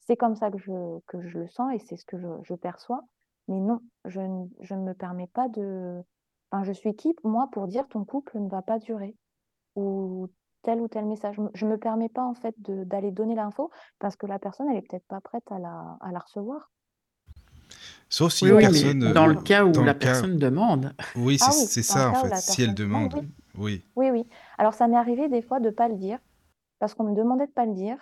c'est 0.08 0.16
comme 0.16 0.36
ça 0.36 0.50
que 0.50 0.58
je, 0.58 0.72
que 1.08 1.22
je 1.28 1.38
le 1.38 1.48
sens 1.48 1.74
et 1.74 1.80
c'est 1.80 1.98
ce 1.98 2.06
que 2.06 2.18
je, 2.18 2.28
je 2.44 2.54
perçois. 2.54 3.02
Mais 3.48 3.60
non, 3.60 3.80
je, 4.06 4.20
ne- 4.22 4.48
je 4.62 4.74
ne 4.74 4.82
me 4.82 4.94
permets 4.94 5.28
pas 5.28 5.48
de... 5.50 6.02
Enfin, 6.50 6.64
je 6.64 6.72
suis 6.72 6.96
qui, 6.96 7.14
moi, 7.24 7.48
pour 7.52 7.68
dire 7.68 7.86
ton 7.88 8.04
couple 8.06 8.38
ne 8.40 8.48
va 8.50 8.62
pas 8.62 8.80
durer 8.80 9.16
ou 9.76 10.28
tel 10.62 10.80
ou 10.80 10.88
tel 10.88 11.06
message. 11.06 11.36
Je 11.54 11.66
ne 11.66 11.72
me 11.72 11.78
permets 11.78 12.10
pas, 12.10 12.24
en 12.24 12.34
fait, 12.34 12.54
d'aller 12.60 13.12
donner 13.12 13.36
l'info 13.36 13.70
parce 14.00 14.16
que 14.16 14.26
la 14.26 14.38
personne, 14.40 14.68
elle 14.70 14.78
est 14.78 14.82
peut-être 14.88 15.06
pas 15.08 15.20
prête 15.22 15.50
à 15.52 15.58
la, 15.60 15.98
à 16.00 16.12
la 16.12 16.20
recevoir. 16.20 16.70
Sauf 18.08 18.32
si 18.32 18.46
Oui, 18.46 18.50
une 18.50 18.56
oui, 18.56 18.68
mais 18.68 18.84
personne, 18.84 19.12
dans 19.12 19.26
euh, 19.26 19.28
le 19.28 19.36
cas 19.36 19.64
où 19.64 19.72
dans 19.72 19.84
la 19.84 19.94
cas, 19.94 19.94
personne 19.94 20.38
demande. 20.38 20.92
oui, 21.16 21.38
Ah 21.40 21.52
c'est 21.52 21.52
oui, 21.56 21.72
dans 21.88 21.96
le 21.98 22.04
ça, 22.04 22.10
en 22.10 22.14
fait, 22.14 22.34
si 22.36 22.62
elle 22.62 22.74
demande, 22.74 23.14
oui. 23.14 23.28
oui. 23.56 23.82
Oui, 23.96 24.10
oui. 24.10 24.28
Alors, 24.58 24.74
ça 24.74 24.88
m'est 24.88 24.96
arrivé 24.96 25.28
des 25.28 25.42
fois 25.42 25.60
de 25.60 25.66
ne 25.66 25.70
pas 25.70 25.88
le 25.88 25.96
dire, 25.96 26.18
parce 26.80 26.94
qu'on 26.94 27.04
me 27.04 27.14
demandait 27.16 27.46
de 27.46 27.50
ne 27.50 27.54
pas 27.54 27.66
le 27.66 27.74
dire, 27.74 27.98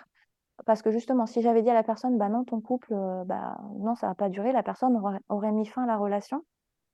parce 0.65 0.81
que 0.81 0.91
justement, 0.91 1.25
si 1.25 1.41
j'avais 1.41 1.61
dit 1.61 1.69
à 1.69 1.73
la 1.73 1.83
personne, 1.83 2.17
bah 2.17 2.29
non, 2.29 2.43
ton 2.43 2.61
couple, 2.61 2.93
euh, 2.93 3.23
bah 3.25 3.57
non, 3.75 3.95
ça 3.95 4.07
va 4.07 4.15
pas 4.15 4.29
durer, 4.29 4.51
la 4.51 4.63
personne 4.63 4.99
aurait, 5.29 5.51
mis 5.51 5.65
fin 5.65 5.83
à 5.83 5.87
la 5.87 5.97
relation, 5.97 6.43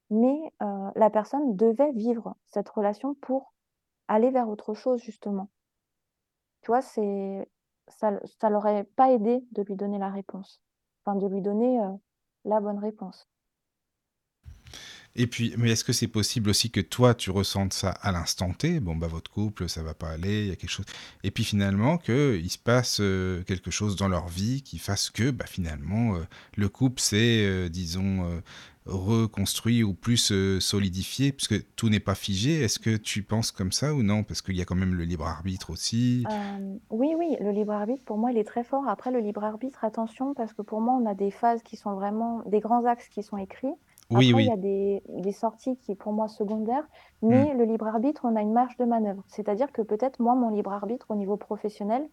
mais 0.09 0.37
euh, 0.61 0.91
la 0.95 1.09
personne 1.09 1.55
devait 1.55 1.91
vivre 1.93 2.35
cette 2.47 2.69
relation 2.69 3.15
pour 3.15 3.53
aller 4.07 4.31
vers 4.31 4.49
autre 4.49 4.73
chose, 4.73 5.01
justement. 5.01 5.49
Tu 6.61 6.67
vois, 6.67 6.81
c'est, 6.81 7.49
ça, 7.87 8.19
ça 8.39 8.49
l'aurait 8.49 8.83
pas 8.95 9.11
aidé 9.11 9.45
de 9.51 9.63
lui 9.63 9.75
donner 9.75 9.97
la 9.97 10.09
réponse, 10.09 10.61
enfin, 11.05 11.17
de 11.17 11.27
lui 11.27 11.41
donner 11.41 11.81
euh, 11.81 11.91
la 12.45 12.59
bonne 12.59 12.79
réponse. 12.79 13.27
Et 15.15 15.27
puis, 15.27 15.53
mais 15.57 15.71
est-ce 15.71 15.83
que 15.83 15.93
c'est 15.93 16.07
possible 16.07 16.49
aussi 16.49 16.71
que 16.71 16.79
toi, 16.79 17.13
tu 17.13 17.29
ressentes 17.29 17.73
ça 17.73 17.91
à 17.91 18.11
l'instant 18.11 18.51
T? 18.51 18.79
Bon, 18.79 18.95
bah, 18.95 19.07
votre 19.07 19.29
couple, 19.29 19.69
ça 19.69 19.83
va 19.83 19.93
pas 19.93 20.09
aller, 20.09 20.41
il 20.41 20.47
y 20.47 20.51
a 20.51 20.55
quelque 20.55 20.71
chose. 20.71 20.87
Et 21.23 21.29
puis 21.29 21.43
finalement, 21.43 21.99
qu'il 21.99 22.49
se 22.49 22.57
passe 22.57 22.97
euh, 22.99 23.43
quelque 23.43 23.69
chose 23.69 23.95
dans 23.95 24.07
leur 24.07 24.27
vie 24.27 24.63
qui 24.63 24.79
fasse 24.79 25.11
que, 25.11 25.29
bah, 25.29 25.45
finalement, 25.47 26.15
euh, 26.15 26.23
le 26.57 26.67
couple 26.67 26.99
s'est, 26.99 27.45
euh, 27.45 27.69
disons, 27.69 28.41
reconstruit 28.85 29.83
ou 29.83 29.93
plus 29.93 30.33
solidifié, 30.59 31.31
puisque 31.31 31.63
tout 31.75 31.89
n'est 31.89 32.01
pas 32.01 32.15
figé. 32.15 32.61
Est-ce 32.61 32.79
que 32.79 32.97
tu 32.97 33.21
penses 33.23 33.51
comme 33.51 33.71
ça 33.71 33.93
ou 33.93 34.01
non? 34.03 34.23
Parce 34.23 34.41
qu'il 34.41 34.57
y 34.57 34.61
a 34.61 34.65
quand 34.65 34.75
même 34.75 34.95
le 34.95 35.05
libre 35.05 35.25
arbitre 35.25 35.69
aussi. 35.69 36.25
Oui, 36.89 37.13
oui, 37.17 37.37
le 37.39 37.51
libre 37.51 37.71
arbitre, 37.71 38.03
pour 38.03 38.17
moi, 38.17 38.31
il 38.31 38.37
est 38.37 38.43
très 38.43 38.63
fort. 38.63 38.87
Après, 38.89 39.11
le 39.11 39.19
libre 39.19 39.43
arbitre, 39.43 39.85
attention, 39.85 40.33
parce 40.33 40.51
que 40.53 40.63
pour 40.63 40.81
moi, 40.81 40.99
on 41.01 41.05
a 41.05 41.13
des 41.13 41.31
phases 41.31 41.63
qui 41.63 41.77
sont 41.77 41.93
vraiment 41.93 42.41
des 42.45 42.59
grands 42.59 42.83
axes 42.85 43.07
qui 43.07 43.23
sont 43.23 43.37
écrits. 43.37 43.73
Oui, 44.09 44.31
Après, 44.31 44.41
il 44.41 44.45
y 44.45 44.51
oui. 44.51 44.51
a 44.51 44.57
des, 44.57 45.03
des 45.07 45.31
sorties 45.31 45.77
qui, 45.77 45.95
pour 45.95 46.13
moi, 46.13 46.27
secondaires. 46.27 46.87
Mais 47.21 47.53
Mm. 47.53 47.53
le 47.55 47.65
libre 47.65 47.87
arbitre, 47.87 48.21
on 48.25 48.35
a 48.35 48.41
une 48.41 48.53
marge 48.53 48.77
de 48.77 48.85
manœuvre. 48.85 49.23
C'est-à-dire 49.27 49.71
que 49.71 49.81
peut-être, 49.81 50.19
moi, 50.19 50.35
mon 50.35 50.49
libre 50.49 50.71
arbitre 50.71 51.07
au 51.09 51.15
niveau 51.15 51.37
professionnel 51.37 52.07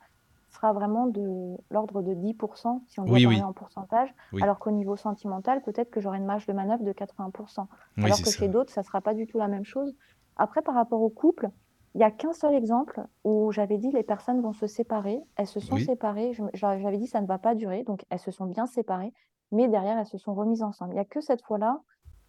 sera 0.51 0.73
vraiment 0.73 1.07
de 1.07 1.57
l'ordre 1.71 2.03
de 2.03 2.15
10%, 2.15 2.83
si 2.89 3.01
on 3.01 3.05
doit 3.07 3.21
Oui, 3.21 3.21
parler 3.21 3.43
oui. 3.43 3.45
en 3.45 3.53
pourcentage, 3.53 4.13
Oui. 4.33 4.43
alors 4.43 4.59
qu'au 4.59 4.71
niveau 4.73 4.97
sentimental, 4.97 5.63
peut-être 5.63 5.91
que 5.91 6.01
j'aurai 6.01 6.19
une 6.19 6.25
marge 6.27 6.47
de 6.47 6.53
manœuvre 6.53 6.83
de 6.83 6.93
80%. 6.93 7.69
Oui, 7.97 8.13
Alors 8.13 8.21
que 8.21 8.31
ça. 8.31 8.33
chez 8.33 8.49
d'autres, 8.49 8.73
ça 8.73 8.81
ne 8.81 8.87
sera 8.87 9.01
pas 9.01 9.15
du 9.15 9.27
tout 9.27 9.39
la 9.39 9.49
même 9.49 9.65
chose. 9.65 9.95
Après, 10.37 10.63
par 10.63 10.75
rapport 10.75 11.03
au 11.03 11.11
couple, 11.11 11.51
il 11.95 11.99
n'y 11.99 12.05
a 12.05 12.11
qu'un 12.11 12.33
seul 12.33 12.55
exemple 12.55 13.01
où 13.25 13.53
j'avais 13.53 13.79
dit 13.79 13.91
les 13.93 14.03
personnes 14.03 14.41
vont 14.41 14.53
se 14.53 14.67
séparer. 14.67 15.21
Elles 15.37 15.47
se 15.47 15.61
sont 15.61 15.77
Oui. 15.77 15.87
séparées. 15.87 16.33
J'avais 16.55 16.99
dit 16.99 17.07
ça 17.07 17.21
ne 17.21 17.27
va 17.27 17.39
pas 17.39 17.55
durer. 17.55 17.85
Donc, 17.85 18.05
elles 18.11 18.19
se 18.19 18.31
sont 18.31 18.47
bien 18.47 18.67
séparées. 18.67 19.13
Mais 19.53 19.69
derrière, 19.69 19.99
elles 19.99 20.07
se 20.07 20.19
sont 20.19 20.35
remises 20.35 20.63
ensemble. 20.63 20.93
Il 20.93 20.95
n'y 20.95 21.01
a 21.01 21.05
que 21.05 21.21
cette 21.21 21.43
fois-là 21.43 21.81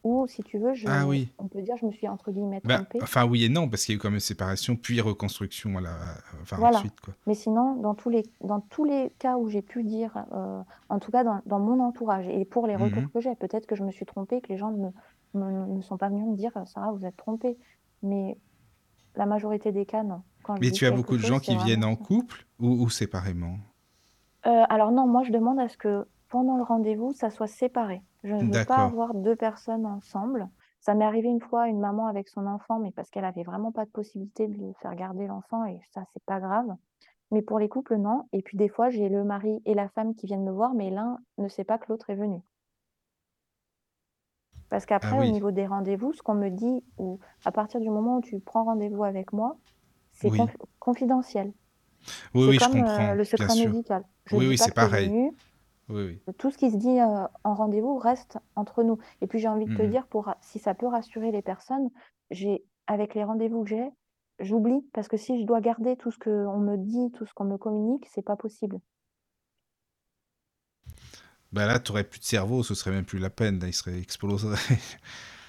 ou 0.04 0.26
si 0.26 0.42
tu 0.42 0.58
veux, 0.58 0.74
Ah 0.88 1.06
oui. 1.06 1.32
on 1.38 1.48
peut 1.48 1.62
dire, 1.62 1.78
je 1.78 1.86
me 1.86 1.92
suis 1.92 2.08
entre 2.08 2.32
guillemets 2.32 2.60
Bah, 2.64 2.78
trompée. 2.80 2.98
enfin 3.04 3.24
oui 3.28 3.44
et 3.46 3.50
non, 3.50 3.70
parce 3.70 3.86
qu'il 3.86 3.94
y 3.94 3.96
a 3.96 3.98
eu 3.98 4.02
quand 4.02 4.10
même 4.10 4.20
séparation, 4.20 4.76
puis 4.76 5.00
reconstruction 5.00 5.78
à 5.78 5.82
la... 5.82 5.92
enfin, 6.42 6.58
Voilà. 6.58 6.78
ensuite, 6.80 7.00
quoi. 7.02 7.14
Mais 7.28 7.36
sinon, 7.36 7.76
dans 7.76 7.94
tous 7.94 8.10
les, 8.10 8.24
dans 8.42 8.62
tous 8.62 8.84
les 8.84 9.12
cas 9.20 9.38
où 9.38 9.48
j'ai 9.50 9.62
pu 9.62 9.84
dire, 9.84 10.26
euh, 10.34 10.64
en 10.90 10.98
tout 10.98 11.12
cas 11.12 11.24
dans, 11.24 11.42
dans 11.46 11.60
mon 11.60 11.80
entourage 11.80 12.28
et 12.28 12.46
pour 12.46 12.66
les 12.66 12.76
retours 12.76 13.04
Mhm. 13.04 13.12
que 13.12 13.20
j'ai, 13.20 13.36
peut-être 13.36 13.68
que 13.68 13.76
je 13.76 13.84
me 13.84 13.92
suis 13.92 14.08
trompée, 14.08 14.42
que 14.42 14.48
les 14.50 14.58
gens 14.58 14.72
ne, 14.72 14.90
me- 15.36 15.68
ne 15.68 15.82
sont 15.84 15.98
pas 15.98 16.10
venus 16.10 16.26
me 16.26 16.36
dire, 16.36 16.52
Sarah, 16.66 16.92
vous 16.92 17.06
êtes 17.06 17.18
trompée. 17.18 17.56
Mais 18.02 18.40
la 19.16 19.28
majorité 19.28 19.72
des 19.72 19.86
cas, 19.86 20.02
non. 20.02 20.24
Quand 20.42 20.60
Mais 20.60 20.72
tu 20.72 20.88
as 20.88 20.92
beaucoup 20.92 21.18
de 21.18 21.22
gens 21.22 21.40
qui 21.40 21.56
viennent 21.58 21.86
en 21.86 21.96
couple 21.96 22.48
ou, 22.60 22.70
ou 22.70 22.90
séparément? 22.90 23.58
Euh, 24.48 24.64
alors 24.70 24.92
non, 24.92 25.06
moi 25.06 25.22
je 25.22 25.32
demande 25.32 25.60
à 25.60 25.70
ce 25.70 25.78
que 25.78 26.08
pendant 26.32 26.58
le 26.58 26.64
rendez-vous, 26.64 27.14
ça 27.14 27.30
soit 27.30 27.48
séparé. 27.48 28.02
Je 28.24 28.34
ne 28.34 28.58
veux 28.58 28.66
pas 28.66 28.86
avoir 28.86 29.14
deux 29.14 29.36
personnes 29.36 29.86
ensemble. 29.86 30.48
Ça 30.80 30.96
m'est 30.96 31.06
arrivé 31.06 31.28
une 31.28 31.42
fois, 31.42 31.68
une 31.68 31.80
maman 31.80 32.08
avec 32.08 32.30
son 32.30 32.48
enfant, 32.48 32.80
mais 32.80 32.92
parce 32.92 33.12
qu'elle 33.12 33.26
avait 33.26 33.44
vraiment 33.44 33.72
pas 33.72 33.86
de 33.86 33.92
possibilité 33.92 34.48
de 34.48 34.54
lui 34.54 34.74
faire 34.82 34.96
garder 34.96 35.28
l'enfant, 35.28 35.66
et 35.66 35.80
ça, 35.94 36.04
c'est 36.14 36.24
pas 36.24 36.40
grave. 36.40 36.74
Mais 37.32 37.42
pour 37.42 37.60
les 37.60 37.70
couples, 37.70 37.98
non. 37.98 38.28
Et 38.34 38.42
puis 38.42 38.58
des 38.58 38.70
fois, 38.70 38.90
j'ai 38.90 39.10
le 39.10 39.24
mari 39.24 39.62
et 39.66 39.74
la 39.74 39.90
femme 39.90 40.16
qui 40.16 40.26
viennent 40.26 40.44
me 40.44 40.52
voir, 40.52 40.74
mais 40.74 40.90
l'un 40.90 41.20
ne 41.38 41.48
sait 41.50 41.64
pas 41.64 41.78
que 41.78 41.86
l'autre 41.90 42.10
est 42.10 42.16
venu. 42.16 42.42
Parce 44.70 44.86
Ah 44.86 44.88
qu'après, 44.88 45.20
au 45.20 45.32
niveau 45.32 45.52
des 45.52 45.68
rendez-vous, 45.68 46.14
ce 46.14 46.22
qu'on 46.22 46.34
me 46.34 46.50
dit, 46.50 46.84
ou 46.98 47.20
à 47.46 47.52
partir 47.52 47.82
du 47.82 47.90
moment 47.90 48.18
où 48.18 48.22
tu 48.22 48.40
prends 48.40 48.64
rendez-vous 48.64 49.04
avec 49.04 49.34
moi, 49.34 49.58
c'est 50.14 50.30
oui. 50.30 50.40
conf- 50.40 50.56
confidentiel. 50.80 51.52
Oui, 52.34 52.48
oui, 52.48 52.60
je 52.60 52.66
euh, 52.66 52.72
comprends, 52.72 53.14
le 53.14 53.24
secret 53.26 53.56
médical. 53.66 54.04
Je 54.26 54.36
Oui, 54.38 54.48
oui, 54.48 54.58
c'est 54.58 54.74
pareil. 54.74 55.10
venu, 55.10 55.32
Oui, 55.92 56.04
oui. 56.04 56.22
tout 56.38 56.52
ce 56.52 56.58
qui 56.58 56.72
se 56.72 56.78
dit 56.78 57.00
euh, 57.00 57.28
en 57.44 57.54
rendez-vous 57.56 57.98
reste 57.98 58.40
entre 58.56 58.84
nous. 58.84 58.98
Et 59.22 59.28
puis 59.28 59.40
j'ai 59.40 59.48
envie 59.48 59.68
de 59.68 59.72
te 59.74 59.82
Mhm. 59.82 59.92
dire, 59.92 60.08
pour, 60.08 60.34
si 60.42 60.60
ça 60.60 60.74
peut 60.74 60.88
rassurer 60.88 61.32
les 61.32 61.42
personnes, 61.42 61.90
j'ai, 62.32 62.64
avec 62.88 63.16
les 63.16 63.24
rendez-vous 63.24 63.64
que 63.64 63.70
j'ai, 63.70 63.90
j'oublie 64.40 64.82
parce 64.94 65.08
que 65.08 65.18
si 65.18 65.40
je 65.42 65.46
dois 65.46 65.62
garder 65.62 65.98
tout 65.98 66.12
ce 66.12 66.20
qu'on 66.20 66.60
me 66.60 66.78
dit, 66.78 67.12
tout 67.14 67.26
ce 67.26 67.34
qu'on 67.34 67.46
me 67.46 67.58
communique, 67.58 68.08
c'est 68.12 68.22
pas 68.24 68.36
possible. 68.38 68.80
Bah 71.52 71.66
là, 71.68 71.80
tu 71.80 71.92
n'aurais 71.92 72.06
plus 72.06 72.20
de 72.20 72.26
cerveau, 72.26 72.64
ce 72.64 72.76
serait 72.76 72.92
même 72.92 73.06
plus 73.06 73.20
la 73.20 73.30
peine, 73.30 73.60
là, 73.60 73.68
il 73.68 73.74
serait 73.74 74.00
explosé. 74.00 74.48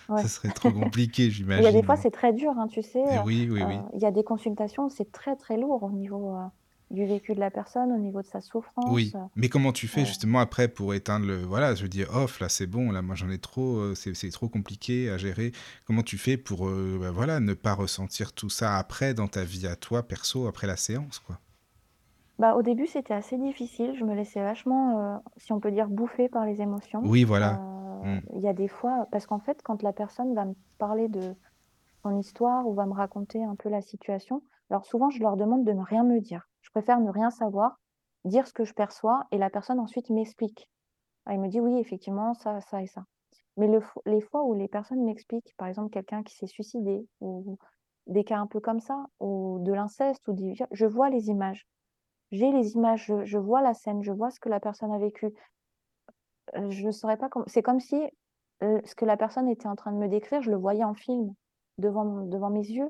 Ouais. 0.08 0.22
Ça 0.22 0.28
serait 0.28 0.52
trop 0.52 0.72
compliqué, 0.72 1.30
Il 1.56 1.62
y 1.64 1.66
a 1.66 1.72
des 1.72 1.82
j'imagine. 1.82 1.84
fois, 1.84 1.96
c'est 1.96 2.10
très 2.10 2.32
dur, 2.32 2.52
hein, 2.58 2.66
tu 2.68 2.82
sais. 2.82 3.00
Et 3.04 3.18
euh, 3.18 3.22
oui, 3.24 3.48
oui, 3.50 3.64
oui. 3.64 3.76
euh, 3.76 3.88
il 3.94 4.00
y 4.02 4.06
a 4.06 4.10
des 4.10 4.24
consultations, 4.24 4.88
c'est 4.88 5.10
très 5.12 5.36
très 5.36 5.56
lourd 5.56 5.82
au 5.82 5.90
niveau 5.92 6.36
euh, 6.36 6.46
du 6.92 7.06
vécu 7.06 7.34
de 7.34 7.40
la 7.40 7.50
personne, 7.50 7.90
au 7.90 7.98
niveau 7.98 8.22
de 8.22 8.26
sa 8.26 8.40
souffrance. 8.40 8.84
Oui, 8.88 9.12
mais 9.34 9.48
comment 9.48 9.72
tu 9.72 9.88
fais 9.88 10.02
euh, 10.02 10.04
justement 10.04 10.38
après 10.38 10.68
pour 10.68 10.94
éteindre 10.94 11.26
le... 11.26 11.42
Voilà, 11.42 11.74
je 11.74 11.86
dire, 11.86 12.08
off, 12.14 12.40
là 12.40 12.48
c'est 12.48 12.66
bon, 12.66 12.92
là 12.92 13.02
moi 13.02 13.14
j'en 13.14 13.30
ai 13.30 13.38
trop, 13.38 13.76
euh, 13.78 13.94
c'est 13.94 14.14
c'est 14.14 14.30
trop 14.30 14.48
compliqué 14.48 15.10
à 15.10 15.18
gérer. 15.18 15.52
Comment 15.86 16.02
tu 16.02 16.18
fais 16.18 16.36
pour, 16.36 16.68
euh, 16.68 16.98
bah, 17.00 17.10
voilà, 17.10 17.40
ne 17.40 17.54
pas 17.54 17.74
ressentir 17.74 18.32
tout 18.32 18.50
ça 18.50 18.76
après 18.76 19.14
dans 19.14 19.28
ta 19.28 19.44
vie 19.44 19.66
à 19.66 19.76
toi, 19.76 20.02
perso, 20.02 20.46
après 20.46 20.66
la 20.66 20.76
séance, 20.76 21.18
quoi? 21.18 21.38
Bah, 22.38 22.54
au 22.54 22.62
début, 22.62 22.86
c'était 22.86 23.14
assez 23.14 23.36
difficile. 23.36 23.94
Je 23.98 24.04
me 24.04 24.14
laissais 24.14 24.40
vachement, 24.40 24.98
euh, 24.98 25.18
si 25.36 25.52
on 25.52 25.60
peut 25.60 25.70
dire, 25.70 25.88
bouffer 25.88 26.28
par 26.28 26.44
les 26.44 26.60
émotions. 26.60 27.00
Oui, 27.04 27.24
voilà. 27.24 27.60
Euh, 27.60 27.82
Mm. 28.02 28.18
Il 28.34 28.40
y 28.40 28.48
a 28.48 28.52
des 28.52 28.68
fois, 28.68 29.06
parce 29.10 29.26
qu'en 29.26 29.38
fait, 29.38 29.62
quand 29.62 29.82
la 29.82 29.92
personne 29.92 30.34
va 30.34 30.44
me 30.44 30.54
parler 30.78 31.08
de 31.08 31.34
son 32.02 32.18
histoire 32.18 32.66
ou 32.66 32.74
va 32.74 32.86
me 32.86 32.92
raconter 32.92 33.42
un 33.42 33.54
peu 33.54 33.68
la 33.68 33.80
situation, 33.80 34.42
alors 34.70 34.84
souvent, 34.84 35.10
je 35.10 35.20
leur 35.20 35.36
demande 35.36 35.64
de 35.64 35.72
ne 35.72 35.82
rien 35.82 36.04
me 36.04 36.20
dire. 36.20 36.48
Préfère 36.72 37.00
ne 37.00 37.10
rien 37.10 37.30
savoir, 37.30 37.78
dire 38.24 38.46
ce 38.46 38.52
que 38.52 38.64
je 38.64 38.74
perçois 38.74 39.26
et 39.30 39.38
la 39.38 39.50
personne 39.50 39.80
ensuite 39.80 40.10
m'explique. 40.10 40.68
Ah, 41.26 41.34
il 41.34 41.40
me 41.40 41.48
dit 41.48 41.60
oui, 41.60 41.78
effectivement, 41.78 42.34
ça, 42.34 42.60
ça 42.60 42.82
et 42.82 42.86
ça. 42.86 43.04
Mais 43.56 43.68
les 44.06 44.20
fois 44.20 44.44
où 44.44 44.54
les 44.54 44.68
personnes 44.68 45.04
m'expliquent, 45.04 45.54
par 45.58 45.68
exemple, 45.68 45.90
quelqu'un 45.90 46.22
qui 46.22 46.34
s'est 46.34 46.46
suicidé 46.46 47.06
ou 47.20 47.58
des 48.06 48.24
cas 48.24 48.38
un 48.38 48.46
peu 48.46 48.60
comme 48.60 48.80
ça, 48.80 49.04
ou 49.20 49.58
de 49.60 49.72
l'inceste, 49.72 50.26
ou 50.28 50.32
des... 50.32 50.54
je 50.70 50.86
vois 50.86 51.10
les 51.10 51.28
images. 51.28 51.66
J'ai 52.30 52.50
les 52.50 52.72
images, 52.72 53.12
je, 53.24 53.38
vois 53.38 53.60
la 53.60 53.74
scène, 53.74 54.02
je 54.02 54.12
vois 54.12 54.30
ce 54.30 54.40
que 54.40 54.48
la 54.48 54.58
personne 54.58 54.90
a 54.90 54.98
vécu. 54.98 55.34
Euh, 56.56 56.70
Je 56.70 56.90
saurais 56.90 57.18
pas 57.18 57.28
comment. 57.28 57.44
C'est 57.46 57.62
comme 57.62 57.80
si 57.80 58.02
euh, 58.62 58.80
ce 58.84 58.94
que 58.94 59.04
la 59.04 59.16
personne 59.16 59.48
était 59.48 59.68
en 59.68 59.76
train 59.76 59.92
de 59.92 59.98
me 59.98 60.08
décrire, 60.08 60.42
je 60.42 60.50
le 60.50 60.56
voyais 60.56 60.84
en 60.84 60.94
film 60.94 61.34
devant, 61.78 62.22
devant 62.22 62.50
mes 62.50 62.66
yeux. 62.66 62.88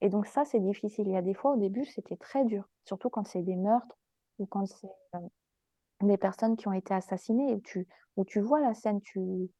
Et 0.00 0.08
donc 0.08 0.26
ça, 0.26 0.44
c'est 0.44 0.60
difficile. 0.60 1.06
Il 1.08 1.12
y 1.12 1.16
a 1.16 1.22
des 1.22 1.34
fois, 1.34 1.52
au 1.52 1.56
début, 1.56 1.84
c'était 1.84 2.16
très 2.16 2.44
dur, 2.44 2.68
surtout 2.84 3.10
quand 3.10 3.26
c'est 3.26 3.42
des 3.42 3.56
meurtres 3.56 3.98
ou 4.38 4.46
quand 4.46 4.66
c'est 4.66 4.88
euh, 5.14 5.18
des 6.02 6.18
personnes 6.18 6.56
qui 6.56 6.68
ont 6.68 6.72
été 6.72 6.94
assassinées, 6.94 7.54
où 7.54 7.60
tu, 7.60 7.88
où 8.16 8.24
tu 8.24 8.40
vois 8.40 8.60
la 8.60 8.74
scène. 8.74 9.00
Tu, 9.02 9.50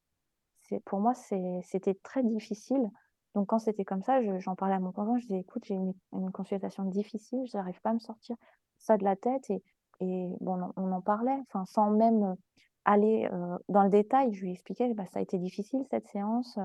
pour 0.85 1.00
moi, 1.00 1.14
c'était 1.14 1.94
très 2.03 2.22
difficile. 2.22 2.90
Donc 3.35 3.48
quand 3.48 3.59
c'était 3.59 3.85
comme 3.85 4.03
ça, 4.03 4.22
je- 4.22 4.38
j'en 4.38 4.57
parlais 4.57 4.74
à 4.74 4.81
mon 4.81 4.92
conjoint, 4.92 5.18
je 5.18 5.26
disais, 5.26 5.40
écoute, 5.40 5.64
j'ai 5.64 5.74
une, 5.74 5.94
consultation 6.33 6.85
difficile, 6.85 7.40
je 7.50 7.57
n'arrive 7.57 7.81
pas 7.81 7.90
à 7.90 7.94
me 7.94 7.98
sortir 7.98 8.37
ça 8.79 8.96
de 8.96 9.05
la 9.05 9.16
tête. 9.16 9.48
Et, 9.50 9.62
et 10.00 10.29
bon, 10.40 10.55
on, 10.59 10.62
en- 10.64 10.72
on 10.76 10.92
en 10.92 11.00
parlait, 11.00 11.37
enfin, 11.48 11.64
sans 11.66 11.90
même 11.90 12.22
euh, 12.24 12.35
aller 12.85 13.29
euh, 13.33 13.57
dans 13.68 13.83
le 13.85 13.90
détail. 13.90 14.33
Je 14.35 14.42
lui 14.42 14.53
expliquais, 14.53 14.92
bah, 14.94 15.07
ça 15.07 15.18
a 15.20 15.22
été 15.22 15.38
difficile 15.38 15.85
cette 15.90 16.09
séance. 16.09 16.59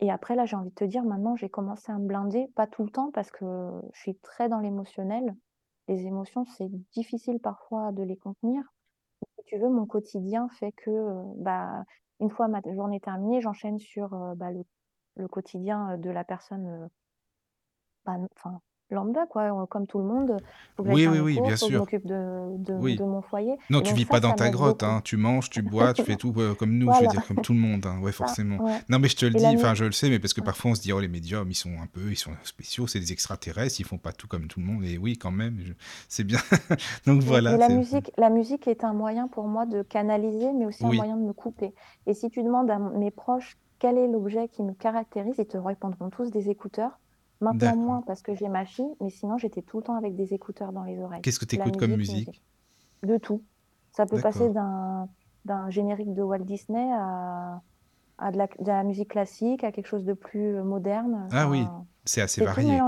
Et 0.00 0.10
après, 0.10 0.34
là, 0.34 0.44
j'ai 0.44 0.56
envie 0.56 0.70
de 0.70 0.74
te 0.74 0.84
dire, 0.84 1.04
maintenant, 1.04 1.36
j'ai 1.36 1.48
commencé 1.48 1.92
à 1.92 1.98
me 1.98 2.06
blinder, 2.06 2.48
pas 2.56 2.66
tout 2.66 2.84
le 2.84 2.90
temps, 2.90 3.10
parce 3.12 3.30
que 3.30 3.70
je 3.92 4.00
suis 4.00 4.16
très 4.16 4.48
dans 4.48 4.60
l'émotionnel. 4.60 5.34
Les 5.88 6.06
émotions, 6.06 6.44
c'est 6.44 6.68
difficile 6.92 7.40
parfois 7.40 7.92
de 7.92 8.02
les 8.02 8.16
contenir. 8.16 8.62
Si 9.38 9.44
tu 9.46 9.58
veux, 9.58 9.68
mon 9.68 9.86
quotidien 9.86 10.48
fait 10.48 10.72
que, 10.72 10.90
euh, 10.90 11.22
bah, 11.36 11.84
une 12.20 12.30
fois 12.30 12.48
ma 12.48 12.60
journée 12.74 13.00
terminée, 13.00 13.40
j'enchaîne 13.40 13.78
sur 13.78 14.14
euh, 14.14 14.34
bah, 14.34 14.50
le, 15.16 15.28
quotidien 15.28 15.92
euh, 15.92 15.96
de 15.96 16.10
la 16.10 16.24
personne, 16.24 16.88
bah, 18.04 18.16
lambda, 18.90 19.26
quoi, 19.26 19.62
euh, 19.62 19.66
comme 19.66 19.86
tout 19.86 19.98
le 19.98 20.04
monde. 20.04 20.36
Faut 20.76 20.82
que 20.82 20.88
j'aille 20.90 21.08
Oui, 21.08 21.18
oui, 21.18 21.20
oui, 21.20 21.40
bien 21.40 21.56
faut 21.56 21.66
que 21.66 21.72
je 21.72 21.72
sûr. 21.72 21.80
m'occupe 21.80 22.06
de, 22.06 22.56
de, 22.58 22.74
Oui. 22.74 22.96
de 22.96 23.04
mon 23.04 23.22
foyer. 23.22 23.56
Non, 23.70 23.80
Et 23.80 23.82
tu 23.82 23.94
vis 23.94 24.04
ça, 24.04 24.10
pas 24.10 24.20
dans 24.20 24.32
ta 24.32 24.50
grotte, 24.50 24.82
hein. 24.82 25.00
Tu 25.04 25.16
manges, 25.16 25.50
tu 25.50 25.62
bois, 25.62 25.94
tu 25.94 26.02
fais 26.02 26.16
tout 26.16 26.32
euh, 26.38 26.54
comme 26.54 26.76
nous, 26.78 26.92
je 26.92 27.00
veux 27.00 27.06
dire, 27.06 27.26
comme 27.26 27.40
tout 27.40 27.52
le 27.52 27.58
monde, 27.58 27.86
hein. 27.86 27.98
Ouais, 28.00 28.12
forcément. 28.12 28.62
ouais. 28.64 28.78
Non, 28.88 28.98
mais 28.98 29.08
je 29.08 29.16
te 29.16 29.26
le 29.26 29.32
Et 29.34 29.38
dis, 29.38 29.54
enfin, 29.54 29.74
je 29.74 29.84
le 29.84 29.92
sais, 29.92 30.08
mais 30.10 30.18
parce 30.18 30.32
que 30.34 30.40
ouais. 30.40 30.44
parfois 30.46 30.72
on 30.72 30.74
se 30.74 30.82
dit, 30.82 30.92
oh, 30.92 31.00
les 31.00 31.08
médiums, 31.08 31.50
ils 31.50 31.54
sont 31.54 31.72
un 31.80 31.86
peu, 31.86 32.10
ils 32.10 32.16
sont 32.16 32.32
spéciaux, 32.44 32.86
c'est 32.86 33.00
des 33.00 33.12
extraterrestres, 33.12 33.80
ils 33.80 33.84
font 33.86 33.98
pas 33.98 34.12
tout 34.12 34.28
comme 34.28 34.46
tout 34.48 34.60
le 34.60 34.66
monde. 34.66 34.84
Et 34.84 34.98
oui, 34.98 35.16
quand 35.18 35.30
même, 35.30 35.58
je- 35.60 35.72
c'est 36.08 36.24
bien. 36.24 36.38
Donc 37.06 37.22
voilà, 37.22 37.56
la 37.56 37.68
musique, 37.68 38.10
la 38.16 38.30
musique 38.30 38.68
est 38.68 38.84
un 38.84 38.92
moyen 38.92 39.28
pour 39.28 39.46
moi 39.48 39.66
de 39.66 39.82
canaliser, 39.82 40.52
mais 40.52 40.66
aussi 40.66 40.84
un 40.86 40.92
moyen 40.92 41.16
de 41.16 41.22
me 41.22 41.32
couper. 41.32 41.74
Et 42.06 42.14
si 42.14 42.30
tu 42.30 42.42
demandes 42.42 42.70
à 42.70 42.78
mes 42.78 43.10
proches 43.10 43.56
quel 43.78 43.98
est 43.98 44.08
l'objet 44.08 44.48
qui 44.48 44.62
me 44.62 44.72
caractérise, 44.72 45.34
ils 45.38 45.46
te 45.46 45.58
répondront 45.58 46.08
tous 46.10 46.30
des 46.30 46.48
écouteurs. 46.50 46.98
Maintenant 47.44 47.76
moins 47.76 48.02
parce 48.02 48.22
que 48.22 48.34
j'ai 48.34 48.48
ma 48.48 48.64
fille, 48.64 48.94
mais 49.00 49.10
sinon 49.10 49.38
j'étais 49.38 49.62
tout 49.62 49.78
le 49.78 49.82
temps 49.84 49.96
avec 49.96 50.16
des 50.16 50.34
écouteurs 50.34 50.72
dans 50.72 50.84
les 50.84 50.98
oreilles. 51.00 51.22
Qu'est-ce 51.22 51.38
que 51.38 51.44
tu 51.44 51.56
écoutes 51.56 51.76
comme 51.76 51.92
musique? 51.92 52.42
De 53.02 53.16
tout. 53.18 53.42
Ça 53.92 54.06
peut 54.06 54.20
passer 54.20 54.48
d'un 54.50 55.70
générique 55.70 56.14
de 56.14 56.22
Walt 56.22 56.40
Disney 56.40 56.90
à, 56.92 57.60
à 58.18 58.32
de 58.32 58.38
la, 58.38 58.46
de 58.46 58.66
la 58.66 58.82
musique 58.82 59.10
classique, 59.10 59.62
à 59.62 59.72
quelque 59.72 59.86
chose 59.86 60.04
de 60.04 60.14
plus 60.14 60.60
moderne. 60.62 61.28
Ah 61.30 61.48
oui, 61.48 61.64
c'est 62.04 62.22
assez 62.22 62.42
varié. 62.42 62.80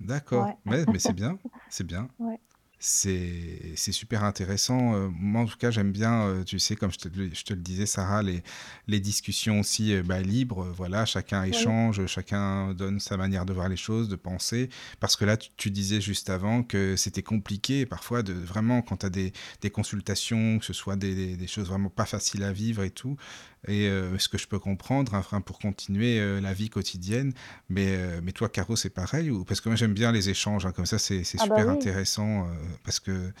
D'accord. 0.00 0.46
Ouais. 0.46 0.72
Ouais, 0.72 0.84
mais 0.86 0.98
c'est 0.98 1.12
bien, 1.14 1.38
c'est 1.68 1.86
bien. 1.86 2.08
Ouais. 2.18 2.38
C'est 2.82 3.92
super 3.92 4.24
intéressant. 4.24 4.94
Euh, 4.94 5.08
moi, 5.12 5.42
en 5.42 5.46
tout 5.46 5.58
cas, 5.58 5.70
j'aime 5.70 5.92
bien, 5.92 6.22
euh, 6.22 6.44
tu 6.44 6.58
sais, 6.58 6.76
comme 6.76 6.90
je 6.90 6.96
te, 6.96 7.08
le- 7.08 7.28
je 7.34 7.44
te 7.44 7.52
le 7.52 7.60
disais, 7.60 7.84
Sarah, 7.84 8.22
les, 8.22 8.42
les 8.88 9.00
discussions 9.00 9.60
aussi 9.60 9.92
euh, 9.94 10.02
bah, 10.02 10.20
libres. 10.22 10.64
Voilà, 10.74 11.04
chacun 11.04 11.44
échange, 11.44 12.06
chacun 12.06 12.72
donne 12.72 12.98
sa 12.98 13.18
manière 13.18 13.44
de 13.44 13.52
voir 13.52 13.68
les 13.68 13.76
choses, 13.76 14.08
de 14.08 14.16
penser. 14.16 14.70
Parce 14.98 15.14
que 15.16 15.26
là, 15.26 15.36
tu, 15.36 15.50
tu 15.58 15.70
disais 15.70 16.00
juste 16.00 16.30
avant 16.30 16.62
que 16.62 16.96
c'était 16.96 17.22
compliqué 17.22 17.84
parfois 17.84 18.22
de 18.22 18.32
vraiment 18.32 18.80
quand 18.80 18.96
tu 18.98 19.06
as 19.06 19.10
des, 19.10 19.32
des 19.60 19.70
consultations, 19.70 20.58
que 20.58 20.64
ce 20.64 20.72
soit 20.72 20.96
des, 20.96 21.14
des- 21.14 21.36
des 21.36 21.46
choses 21.46 21.68
vraiment 21.68 21.90
pas 21.90 22.06
faciles 22.06 22.42
à 22.44 22.52
vivre 22.52 22.82
et 22.82 22.90
tout. 22.90 23.16
Et 23.68 23.88
euh, 23.88 24.18
ce 24.18 24.28
que 24.28 24.38
je 24.38 24.48
peux 24.48 24.58
comprendre, 24.58 25.14
un 25.14 25.22
frein 25.22 25.40
pour 25.40 25.58
continuer 25.58 26.18
euh, 26.18 26.40
la 26.40 26.52
vie 26.54 26.70
quotidienne. 26.70 27.32
Mais, 27.68 27.88
euh, 27.88 28.20
mais 28.22 28.32
toi, 28.32 28.48
Caro, 28.48 28.74
c'est 28.76 28.90
pareil 28.90 29.30
ou... 29.30 29.44
Parce 29.44 29.60
que 29.60 29.68
moi, 29.68 29.76
j'aime 29.76 29.92
bien 29.94 30.12
les 30.12 30.30
échanges, 30.30 30.64
hein, 30.66 30.72
comme 30.72 30.86
ça, 30.86 30.98
c'est 30.98 31.24
c'est 31.24 31.38
Ah 31.38 31.46
bah 31.46 31.58
super 31.58 31.68
oui. 31.68 31.74
intéressant. 31.74 32.44
euh, 32.46 32.52
parce 32.84 33.00
que 33.00 33.32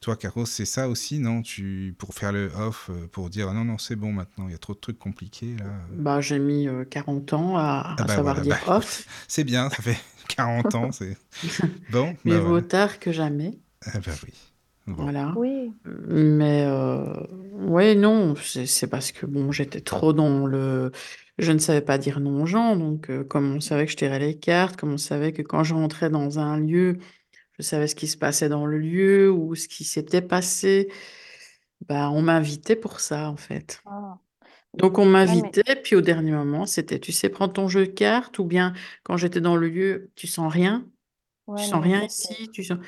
toi, 0.00 0.16
Caro, 0.16 0.46
c'est 0.46 0.64
ça 0.64 0.88
aussi, 0.88 1.18
non? 1.20 1.42
Tu... 1.42 1.94
Pour 1.98 2.14
faire 2.14 2.32
le 2.32 2.50
off, 2.56 2.90
euh, 2.90 3.06
pour 3.08 3.30
dire 3.30 3.52
non, 3.54 3.64
non, 3.64 3.78
c'est 3.78 3.96
bon 3.96 4.12
maintenant, 4.12 4.48
il 4.48 4.52
y 4.52 4.54
a 4.54 4.58
trop 4.58 4.74
de 4.74 4.80
trucs 4.80 4.98
compliqués 4.98 5.56
là. 5.56 5.66
Bah, 5.88 6.20
j'ai 6.20 6.38
mis 6.38 6.68
euh, 6.68 6.84
40 6.84 7.32
ans 7.32 7.56
à, 7.56 7.96
Ah 7.98 8.02
à 8.02 8.04
bah 8.04 8.14
savoir 8.14 8.34
voilà, 8.34 8.40
dire 8.40 8.58
bah, 8.66 8.76
off, 8.78 9.06
c'est 9.28 9.44
bien, 9.44 9.70
ça 9.70 9.82
fait 9.82 9.98
40 10.28 10.74
ans, 10.74 10.92
c'est 10.92 11.16
bon, 11.90 12.16
mieux 12.24 12.38
bah 12.38 12.40
vaut 12.40 12.60
voilà. 12.60 12.62
tard 12.62 12.98
que 12.98 13.12
jamais. 13.12 13.58
Ah 13.82 14.00
bah 14.00 14.12
oui. 14.24 14.47
Bon. 14.88 15.04
Voilà. 15.04 15.34
Oui. 15.36 15.72
Mais 15.84 16.64
euh, 16.66 17.12
ouais, 17.52 17.94
non, 17.94 18.34
c'est 18.36 18.66
c'est 18.66 18.86
parce 18.88 19.12
que 19.12 19.26
bon, 19.26 19.52
j'étais 19.52 19.80
trop 19.80 20.12
dans 20.12 20.46
le. 20.46 20.92
Je 21.38 21.52
ne 21.52 21.58
savais 21.58 21.82
pas 21.82 21.98
dire 21.98 22.20
non 22.20 22.42
aux 22.42 22.46
gens, 22.46 22.74
donc 22.74 23.10
euh, 23.10 23.22
comme 23.22 23.56
on 23.56 23.60
savait 23.60 23.86
que 23.86 23.92
je 23.92 23.96
tirais 23.96 24.18
les 24.18 24.38
cartes, 24.38 24.76
comme 24.76 24.92
on 24.92 24.98
savait 24.98 25.32
que 25.32 25.42
quand 25.42 25.62
je 25.62 25.74
rentrais 25.74 26.10
dans 26.10 26.38
un 26.38 26.58
lieu, 26.58 26.98
je 27.58 27.62
savais 27.64 27.88
ce 27.88 27.94
qui 27.96 28.08
se 28.08 28.16
passait 28.18 28.48
dans 28.48 28.66
le 28.66 28.78
lieu 28.78 29.30
ou 29.32 29.54
ce 29.56 29.68
qui 29.68 29.84
s'était 29.84 30.22
passé, 30.22 30.90
bah 31.88 32.10
on 32.10 32.22
m'invitait 32.22 32.76
pour 32.76 33.00
ça 33.00 33.30
en 33.30 33.36
fait. 33.36 33.84
Ah. 33.86 34.18
Donc 34.74 34.98
on 34.98 35.06
Ouais, 35.24 35.36
mais 35.36 35.52
m'invitait, 35.52 35.76
puis 35.82 35.96
au 35.96 36.00
dernier 36.02 36.32
moment, 36.32 36.66
c'était, 36.66 37.00
tu 37.00 37.12
sais, 37.12 37.28
prends 37.28 37.48
ton 37.48 37.68
jeu 37.68 37.86
de 37.86 37.92
cartes, 37.92 38.38
ou 38.38 38.44
bien 38.44 38.74
quand 39.02 39.16
j'étais 39.16 39.40
dans 39.40 39.56
le 39.56 39.68
lieu, 39.68 40.10
tu 40.14 40.26
sens 40.26 40.52
rien, 40.52 40.86
tu 41.56 41.62
ouais, 41.62 41.62
sens 41.64 41.82
rien 41.82 42.04
ici, 42.04 42.50
tu 42.52 42.64
sens... 42.64 42.78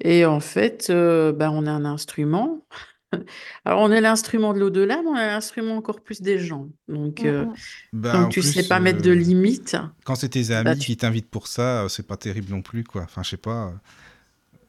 Et 0.00 0.24
en 0.26 0.40
fait, 0.40 0.90
euh, 0.90 1.32
ben, 1.32 1.50
on 1.52 1.66
a 1.66 1.70
un 1.72 1.84
instrument. 1.84 2.66
Alors 3.64 3.80
on 3.82 3.90
est 3.92 4.00
l'instrument 4.00 4.52
de 4.54 4.60
l'au-delà, 4.60 5.02
mais 5.02 5.08
on 5.08 5.16
est 5.16 5.26
l'instrument 5.26 5.76
encore 5.76 6.02
plus 6.02 6.22
des 6.22 6.38
gens. 6.38 6.68
Donc, 6.88 7.24
Mm, 7.24 7.26
euh, 7.26 7.46
mm. 7.46 7.56
Bah, 7.92 8.14
donc 8.14 8.28
en 8.28 8.32
tu 8.32 8.42
sais 8.42 8.62
plus, 8.62 8.68
pas 8.68 8.80
mettre 8.80 9.02
de 9.02 9.10
euh, 9.10 9.12
limites. 9.12 9.76
quand 10.04 10.16
c'est 10.16 10.30
tes 10.30 10.52
Bah, 10.62 10.76
amis 10.76 10.76
tu- 10.76 10.88
qui 10.88 10.96
t'invitent 10.96 11.30
pour 11.30 11.48
ça, 11.48 11.84
euh, 11.84 11.88
c'est 11.88 12.06
pas 12.06 12.16
terrible 12.18 12.50
non 12.50 12.62
plus, 12.62 12.84
quoi. 12.84 13.02
Enfin, 13.04 13.22
je 13.22 13.30
sais 13.30 13.36
pas. 13.38 13.74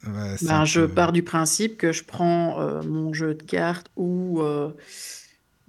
ouais, 0.06 0.36
c'est 0.38 0.60
ben, 0.60 0.64
je 0.64 0.86
peu. 0.86 0.86
pars 0.86 1.12
du 1.12 1.22
principe 1.22 1.76
que 1.76 1.92
je 1.92 2.04
prends 2.04 2.60
euh, 2.60 2.82
mon 2.82 3.12
jeu 3.12 3.34
de 3.34 3.42
cartes 3.42 3.88
ou, 3.96 4.40
euh, 4.42 4.72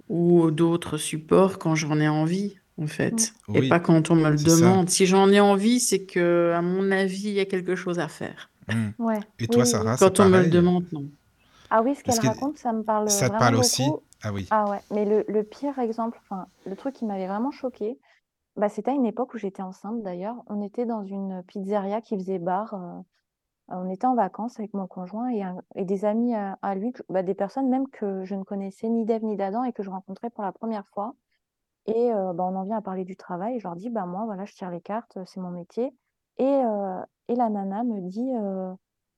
ou 0.08 0.50
d'autres 0.50 0.96
supports 0.98 1.58
quand 1.58 1.74
j'en 1.74 1.98
ai 2.00 2.08
envie, 2.08 2.56
en 2.76 2.86
Mm. 3.10 3.26
fait, 3.26 3.34
et 3.54 3.62
Oui, 3.62 3.64
pas 3.64 3.80
quand 3.80 4.10
on 4.10 4.16
me 4.16 4.30
le 4.30 4.36
c'est 4.36 4.50
ça. 4.50 4.78
demande. 4.78 4.90
Si 4.90 5.06
j'en 5.06 5.30
ai 5.30 5.40
envie, 5.40 5.80
c'est 5.80 6.04
que, 6.06 6.52
à 6.56 6.62
mon 6.62 6.90
avis, 6.90 7.28
il 7.28 7.34
y 7.34 7.40
a 7.40 7.46
quelque 7.46 7.74
chose 7.76 7.98
à 7.98 8.08
faire. 8.08 8.50
Ouais, 8.98 9.22
Et 9.38 9.48
oui, 9.48 9.56
toi, 9.56 9.64
oui. 9.64 9.66
Sarah, 9.66 9.98
c'est 9.98 10.10
Quand 10.10 10.20
on 10.20 10.26
me 10.26 10.40
le 10.40 10.48
pareil? 10.48 10.50
demande, 10.50 10.86
non. 10.92 11.10
Ah 11.70 11.82
oui, 11.82 11.94
ce 11.94 12.04
qu'elle 12.04 12.20
raconte, 12.20 12.58
ça 12.58 12.72
me 12.72 12.84
parle 12.84 13.08
ça 13.08 13.30
te 13.30 13.36
vraiment 13.36 13.36
parle 13.36 13.56
aussi? 13.56 13.96
beaucoup. 13.96 14.02
Ah 14.22 14.32
oui. 14.32 14.48
Ah 14.50 14.68
ouais, 14.68 14.84
mais 14.90 15.04
le, 15.04 15.24
le 15.28 15.44
pire 15.44 15.78
exemple, 15.78 16.18
enfin, 16.22 16.46
le 16.66 16.76
truc 16.76 16.94
qui 16.94 17.04
m'avait 17.06 17.26
vraiment 17.26 17.50
choqué, 17.50 17.98
bah, 18.56 18.68
c'était 18.70 18.92
à 18.92 18.94
une 18.94 19.06
époque 19.06 19.34
où 19.34 19.38
j'étais 19.38 19.62
enceinte 19.62 20.02
d'ailleurs. 20.02 20.36
On 20.48 20.62
était 20.62 20.86
dans 20.86 21.04
une 21.04 21.42
pizzeria 21.44 22.00
qui 22.02 22.16
faisait 22.16 22.38
bar. 22.40 22.74
euh, 22.74 23.00
on 23.68 23.88
était 23.90 24.06
en 24.06 24.14
vacances 24.16 24.58
avec 24.60 24.74
mon 24.74 24.86
conjoint 24.88 25.28
et, 25.30 25.42
un- 25.42 25.62
et 25.76 25.84
des 25.86 26.04
amis 26.06 26.34
à, 26.34 26.58
à 26.62 26.74
lui, 26.76 26.92
bah, 27.10 27.22
des 27.24 27.34
personnes 27.34 27.68
même 27.70 27.88
que 27.90 28.24
je 28.24 28.34
ne 28.36 28.44
connaissais 28.44 28.88
ni 28.90 29.04
d'Ève 29.06 29.24
ni 29.24 29.36
d'Adam 29.36 29.64
et 29.64 29.72
que 29.74 29.82
je 29.84 29.90
rencontrais 29.90 30.30
pour 30.30 30.44
la 30.44 30.52
première 30.52 30.88
fois. 30.90 31.14
Et 31.86 32.12
euh, 32.12 32.32
bah, 32.34 32.44
on 32.44 32.56
en 32.56 32.64
vient 32.64 32.78
à 32.78 32.82
parler 32.82 33.04
du 33.04 33.16
travail. 33.16 33.56
Et 33.56 33.60
je 33.60 33.64
leur 33.68 33.76
dis, 33.76 33.90
bah, 33.90 34.06
moi, 34.06 34.24
voilà, 34.26 34.44
je 34.46 34.54
tire 34.54 34.70
les 34.70 34.80
cartes, 34.80 35.18
c'est 35.26 35.40
mon 35.40 35.50
métier. 35.50 35.94
Et, 36.38 36.44
euh, 36.44 37.00
et 37.28 37.34
la 37.34 37.48
nana 37.48 37.84
me 37.84 38.00
dit, 38.00 38.30
euh, 38.34 38.72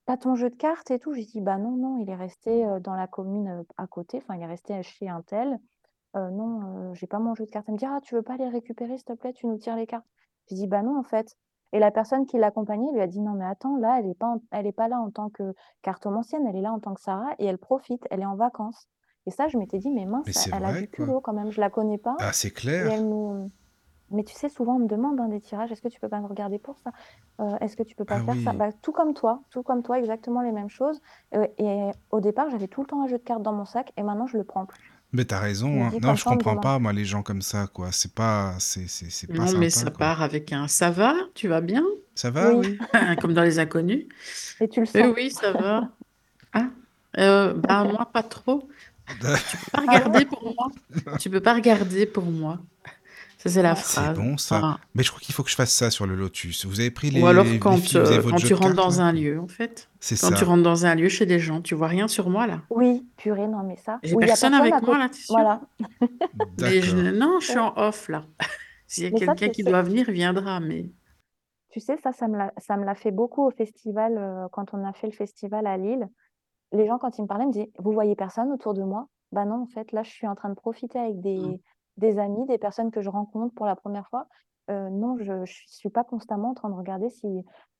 t'as 0.06 0.16
ton 0.16 0.34
jeu 0.34 0.50
de 0.50 0.56
cartes 0.56 0.90
et 0.90 0.98
tout. 0.98 1.12
J'ai 1.14 1.24
dit, 1.24 1.40
bah 1.40 1.58
non, 1.58 1.72
non, 1.72 1.98
il 1.98 2.08
est 2.10 2.14
resté 2.16 2.64
euh, 2.66 2.80
dans 2.80 2.94
la 2.94 3.06
commune 3.06 3.48
euh, 3.48 3.62
à 3.76 3.86
côté. 3.86 4.18
Enfin, 4.18 4.36
il 4.36 4.42
est 4.42 4.46
resté 4.46 4.82
chez 4.82 5.08
un 5.08 5.22
tel. 5.22 5.58
Euh, 6.16 6.30
non, 6.30 6.90
euh, 6.90 6.94
j'ai 6.94 7.06
pas 7.06 7.18
mon 7.18 7.34
jeu 7.34 7.44
de 7.46 7.50
cartes. 7.50 7.66
Elle 7.68 7.74
me 7.74 7.78
dit, 7.78 7.86
ah, 7.86 8.00
tu 8.02 8.14
veux 8.14 8.22
pas 8.22 8.36
les 8.36 8.48
récupérer, 8.48 8.96
s'il 8.96 9.04
te 9.06 9.12
plaît, 9.14 9.32
tu 9.32 9.46
nous 9.46 9.58
tires 9.58 9.76
les 9.76 9.86
cartes. 9.86 10.06
J'ai 10.48 10.56
dit, 10.56 10.66
bah 10.66 10.82
non, 10.82 10.98
en 10.98 11.02
fait. 11.02 11.36
Et 11.72 11.80
la 11.80 11.90
personne 11.90 12.24
qui 12.26 12.38
l'accompagnait 12.38 12.92
lui 12.92 13.00
a 13.00 13.08
dit, 13.08 13.20
non, 13.20 13.32
mais 13.32 13.44
attends, 13.46 13.76
là, 13.76 13.98
elle 13.98 14.06
est 14.06 14.14
pas, 14.14 14.28
en- 14.28 14.42
elle 14.52 14.66
est 14.66 14.72
pas 14.72 14.86
là 14.86 15.00
en 15.00 15.10
tant 15.10 15.28
que 15.30 15.54
cartomancienne, 15.82 16.46
elle 16.46 16.54
est 16.56 16.60
là 16.60 16.72
en 16.72 16.78
tant 16.78 16.94
que 16.94 17.00
Sarah 17.00 17.34
et 17.40 17.46
elle 17.46 17.58
profite, 17.58 18.06
elle 18.10 18.20
est 18.20 18.26
en 18.26 18.36
vacances. 18.36 18.86
Et 19.26 19.30
ça, 19.32 19.48
je 19.48 19.58
m'étais 19.58 19.78
dit, 19.78 19.90
mais 19.90 20.04
mince, 20.06 20.26
Mais 20.26 20.32
c'est 20.32 20.54
elle 20.54 20.64
a 20.64 20.70
vrai, 20.70 20.82
du 20.82 20.88
quoi. 20.88 21.06
culot 21.06 21.20
quand 21.20 21.32
même, 21.32 21.50
je 21.50 21.60
la 21.60 21.70
connais 21.70 21.98
pas. 21.98 22.14
Ah, 22.20 22.32
c'est 22.32 22.50
Et 22.50 22.54
clair. 22.54 22.92
elle 22.92 23.06
me... 23.06 23.48
Mais 24.10 24.24
tu 24.24 24.34
sais, 24.34 24.48
souvent 24.48 24.76
on 24.76 24.80
me 24.80 24.86
demande 24.88 25.20
hein, 25.20 25.28
des 25.28 25.40
tirages, 25.40 25.72
est-ce 25.72 25.82
que 25.82 25.88
tu 25.88 26.00
peux 26.00 26.08
pas 26.08 26.20
me 26.20 26.26
regarder 26.26 26.58
pour 26.58 26.78
ça? 26.78 26.92
Euh, 27.40 27.56
est-ce 27.60 27.76
que 27.76 27.82
tu 27.82 27.94
peux 27.96 28.04
pas 28.04 28.18
Ah 28.18 28.20
faire 28.20 28.40
ça? 28.40 28.52
Bah, 28.52 28.70
tout 28.72 28.92
comme 28.92 29.14
toi, 29.14 29.42
tout 29.50 29.62
comme 29.62 29.82
toi, 29.82 29.98
exactement 29.98 30.42
les 30.42 30.52
mêmes 30.52 30.68
choses. 30.70 31.00
Euh, 31.34 31.46
et 31.58 31.90
au 32.10 32.20
départ, 32.20 32.50
j'avais 32.50 32.68
tout 32.68 32.82
le 32.82 32.86
temps 32.86 33.02
un 33.02 33.08
jeu 33.08 33.18
de 33.18 33.22
cartes 33.24 33.42
dans 33.42 33.52
mon 33.52 33.64
sac 33.64 33.92
et 33.96 34.02
maintenant 34.02 34.26
je 34.26 34.36
le 34.38 34.44
prends 34.44 34.66
plus. 34.66 34.94
Mais 35.12 35.24
t'as 35.24 35.38
raison, 35.40 35.84
me 35.84 35.84
hein. 35.86 35.94
Non, 35.98 36.14
je 36.16 36.24
comprends 36.26 36.58
pas, 36.58 36.78
moi, 36.78 36.92
les 36.92 37.04
gens 37.04 37.22
comme 37.22 37.42
ça, 37.42 37.66
quoi. 37.68 37.92
C'est 37.92 38.14
pas, 38.14 38.56
c'est, 38.58 38.88
c'est, 38.88 39.10
c'est 39.10 39.32
pas 39.32 39.46
Non, 39.46 39.52
mais 39.52 39.70
ça 39.70 39.90
quoi. 39.90 39.90
part 39.90 40.22
avec 40.22 40.52
un 40.52 40.68
ça 40.68 40.90
va, 40.90 41.14
tu 41.34 41.48
vas 41.48 41.60
bien, 41.62 41.82
Ça 42.14 42.30
va, 42.30 42.52
Oui, 42.52 42.56
oui? 42.56 42.86
comme 43.20 43.32
dans 43.34 43.42
Les 43.42 43.58
Inconnus. 43.58 44.06
et 44.60 44.68
tu 44.68 44.80
le 44.80 44.86
Eh 44.94 45.04
sens. 45.04 45.14
oui, 45.16 45.30
ça 45.30 45.52
va. 45.52 45.88
Ah, 46.54 46.70
euh, 47.18 47.54
bah 47.54 47.84
moi 47.84 48.06
pas 48.12 48.22
trop. 48.22 48.68
Tu 49.46 49.58
peux 49.58 49.66
pas 49.72 49.80
regarder 49.82 50.26
pour 50.26 50.42
moi? 50.44 50.68
Tu 51.18 51.30
peux 51.30 51.40
pas 51.42 51.54
regarder 51.54 52.06
pour 52.06 52.24
moi. 52.24 52.60
Ça 53.44 53.50
c'est 53.50 53.62
la. 53.62 53.74
C'est 53.76 54.00
phrase. 54.00 54.16
bon, 54.18 54.38
ça. 54.38 54.56
Enfin, 54.56 54.78
Mais 54.94 55.02
je 55.02 55.10
crois 55.10 55.20
qu'il 55.20 55.34
faut 55.34 55.42
que 55.42 55.50
je 55.50 55.54
fasse 55.54 55.72
ça 55.72 55.90
sur 55.90 56.06
le 56.06 56.14
Lotus. 56.14 56.64
Vous 56.64 56.80
avez 56.80 56.90
pris 56.90 57.20
ou 57.20 57.26
alors 57.26 57.44
les, 57.44 57.52
les 57.52 57.58
quand, 57.58 57.76
filles, 57.76 57.98
euh, 57.98 58.22
quand 58.22 58.36
tu 58.36 58.54
rentres 58.54 58.74
dans 58.74 59.02
un 59.02 59.12
lieu, 59.12 59.38
en 59.38 59.48
fait. 59.48 59.90
C'est 60.00 60.18
Quand 60.18 60.30
tu 60.30 60.38
ça. 60.38 60.44
rentres 60.46 60.62
dans 60.62 60.86
un 60.86 60.94
lieu 60.94 61.10
chez 61.10 61.26
des 61.26 61.38
gens, 61.38 61.60
tu 61.60 61.74
vois 61.74 61.88
rien 61.88 62.08
sur 62.08 62.30
moi 62.30 62.46
là. 62.46 62.62
Oui, 62.70 63.06
purée, 63.18 63.46
non, 63.46 63.62
mais 63.62 63.76
ça. 63.76 63.98
J'ai 64.02 64.14
Où 64.14 64.20
il 64.20 64.22
y 64.22 64.24
a 64.24 64.26
personne 64.28 64.52
personne 64.52 64.72
avec 64.72 64.82
moi 64.86 64.96
là, 64.98 65.08
sûr? 65.12 65.34
Voilà. 65.34 65.60
Mais 66.60 66.80
je, 66.80 66.96
non, 66.96 67.38
je 67.40 67.46
suis 67.48 67.58
en 67.58 67.74
off 67.76 68.08
là. 68.08 68.24
S'il 68.86 69.04
y 69.04 69.06
a 69.08 69.10
ça, 69.10 69.16
quelqu'un 69.18 69.46
tu 69.46 69.50
qui 69.52 69.62
doit 69.62 69.82
venir, 69.82 70.08
il 70.08 70.14
viendra. 70.14 70.60
Mais 70.60 70.90
tu 71.70 71.80
sais, 71.80 71.96
ça, 72.02 72.12
ça 72.12 72.28
me 72.28 72.38
l'a, 72.38 72.52
ça 72.56 72.76
me 72.78 72.84
l'a 72.84 72.94
fait 72.94 73.10
beaucoup 73.10 73.44
au 73.46 73.50
festival, 73.50 74.16
euh, 74.16 74.46
quand 74.52 74.72
on 74.72 74.86
a 74.86 74.92
fait 74.94 75.08
le 75.08 75.12
festival 75.12 75.66
à 75.66 75.76
Lille. 75.76 76.08
Les 76.72 76.86
gens, 76.86 76.98
quand 76.98 77.18
ils 77.18 77.22
me 77.22 77.26
parlaient, 77.26 77.46
me 77.46 77.52
disaient, 77.52 77.70
vous 77.78 77.92
voyez 77.92 78.14
personne 78.16 78.50
autour 78.52 78.72
de 78.74 78.82
moi? 78.82 79.08
Bah 79.32 79.44
non, 79.44 79.62
en 79.62 79.66
fait, 79.66 79.92
là, 79.92 80.02
je 80.02 80.10
suis 80.10 80.26
en 80.26 80.34
train 80.34 80.48
de 80.48 80.54
profiter 80.54 80.98
avec 80.98 81.16
Mm. 81.16 81.58
Des, 81.96 82.18
amis, 82.18 82.46
des 82.46 82.58
personnes 82.58 82.90
que 82.90 83.02
je 83.02 83.08
rencontre 83.08 83.54
pour 83.54 83.66
la 83.66 83.76
première 83.76 84.08
fois. 84.08 84.26
Euh, 84.70 84.88
non, 84.90 85.16
je 85.20 85.32
ne 85.32 85.44
suis 85.46 85.90
pas 85.90 86.04
constamment 86.04 86.50
en 86.50 86.54
train 86.54 86.70
de 86.70 86.74
regarder 86.74 87.10
si... 87.10 87.26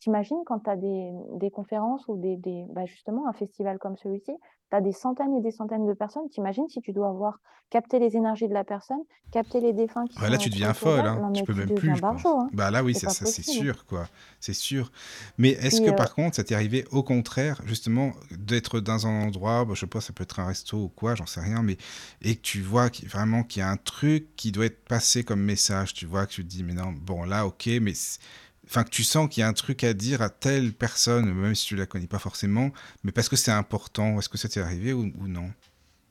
T'imagines 0.01 0.43
quand 0.45 0.61
tu 0.61 0.71
as 0.71 0.77
des, 0.77 1.13
des 1.39 1.51
conférences 1.51 2.07
ou 2.09 2.19
des, 2.19 2.37
des, 2.37 2.67
bah 2.71 2.85
justement 2.85 3.27
un 3.27 3.33
festival 3.33 3.79
comme 3.79 3.97
celui-ci, 3.97 4.33
tu 4.71 4.77
as 4.77 4.83
des 4.83 4.93
centaines 4.93 5.35
et 5.35 5.41
des 5.41 5.51
centaines 5.51 5.87
de 5.87 5.95
personnes. 5.95 6.29
T'imagines 6.29 6.69
si 6.69 6.81
tu 6.83 6.93
dois 6.93 7.09
avoir 7.09 7.39
capté 7.71 7.99
les 7.99 8.15
énergies 8.17 8.49
de 8.49 8.53
la 8.55 8.65
personne, 8.65 9.03
capter 9.31 9.61
les 9.61 9.73
défunts 9.73 10.07
qui 10.07 10.21
Ouais, 10.21 10.27
sont 10.27 10.31
là, 10.31 10.39
tu 10.39 10.49
deviens 10.49 10.75
folle, 10.75 11.07
hein. 11.07 11.23
Non, 11.23 11.33
Tu 11.33 11.43
peux 11.43 11.53
tu 11.53 11.59
même 11.61 11.73
plus, 11.73 11.97
je 11.97 12.03
pense. 12.03 12.23
barjot, 12.23 12.39
hein. 12.39 12.51
Bah 12.53 12.71
là, 12.71 12.85
oui, 12.85 12.95
C'est 12.95 13.09
ça, 13.09 13.09
c'est 13.27 13.43
sûr, 13.43 13.85
quoi. 13.87 14.09
C'est 14.39 14.53
sûr. 14.53 14.93
Mais 15.39 15.51
est-ce 15.51 15.81
que 15.81 15.91
euh, 15.91 15.95
par 15.97 16.15
contre, 16.15 16.37
ça 16.37 16.45
t'est 16.45 16.55
arrivé 16.55 16.85
au 16.93 17.03
contraire, 17.03 17.61
justement, 17.65 18.13
d'être 18.31 18.79
dans 18.79 19.09
un 19.09 19.25
endroit, 19.25 19.65
bah, 19.65 19.73
je 19.75 19.81
sais 19.81 19.87
pas, 19.89 20.01
ça 20.01 20.13
peut 20.13 20.23
être 20.23 20.39
un 20.39 20.47
resto 20.47 20.77
ou 20.85 20.89
quoi, 20.89 21.17
j'en 21.17 21.27
sais 21.27 21.41
rien, 21.41 21.63
mais 21.63 21.77
et 22.23 22.37
que 22.37 22.43
tu 22.43 22.61
vois 22.61 22.91
vraiment 23.07 23.43
qu'il 23.43 23.59
y 23.61 23.63
a 23.63 23.71
un 23.71 23.77
truc 23.77 24.37
qui 24.37 24.53
doit 24.53 24.67
être 24.67 24.85
passé 24.85 25.25
comme 25.25 25.41
message, 25.41 25.95
tu 25.95 26.07
vois, 26.07 26.27
que 26.27 26.33
tu 26.33 26.45
te 26.45 26.49
dis, 26.49 26.63
mais 26.63 26.74
non, 26.75 26.93
bon, 26.93 27.25
là, 27.25 27.47
ok, 27.47 27.69
mais 27.81 27.93
enfin, 28.67 28.85
que 28.85 28.91
tu 28.91 29.05
sens 29.05 29.29
qu'il 29.29 29.41
y 29.43 29.45
a 29.45 29.49
un 29.49 29.53
truc 29.53 29.85
à 29.85 29.95
dire 29.95 30.23
à 30.23 30.31
telle 30.31 30.73
personne, 30.73 31.33
même 31.33 31.55
si 31.55 31.67
tu 31.67 31.77
la 31.77 31.87
connais 31.87 32.07
pas 32.07 32.19
forcément, 32.19 32.71
mais 33.03 33.13
parce 33.13 33.29
que 33.29 33.37
c'est 33.37 33.53
important. 33.53 34.19
Est-ce 34.19 34.29
que 34.29 34.39
ça 34.39 34.49
t'est 34.49 34.61
arrivé 34.61 34.93
ou, 34.93 35.05
non? 35.29 35.51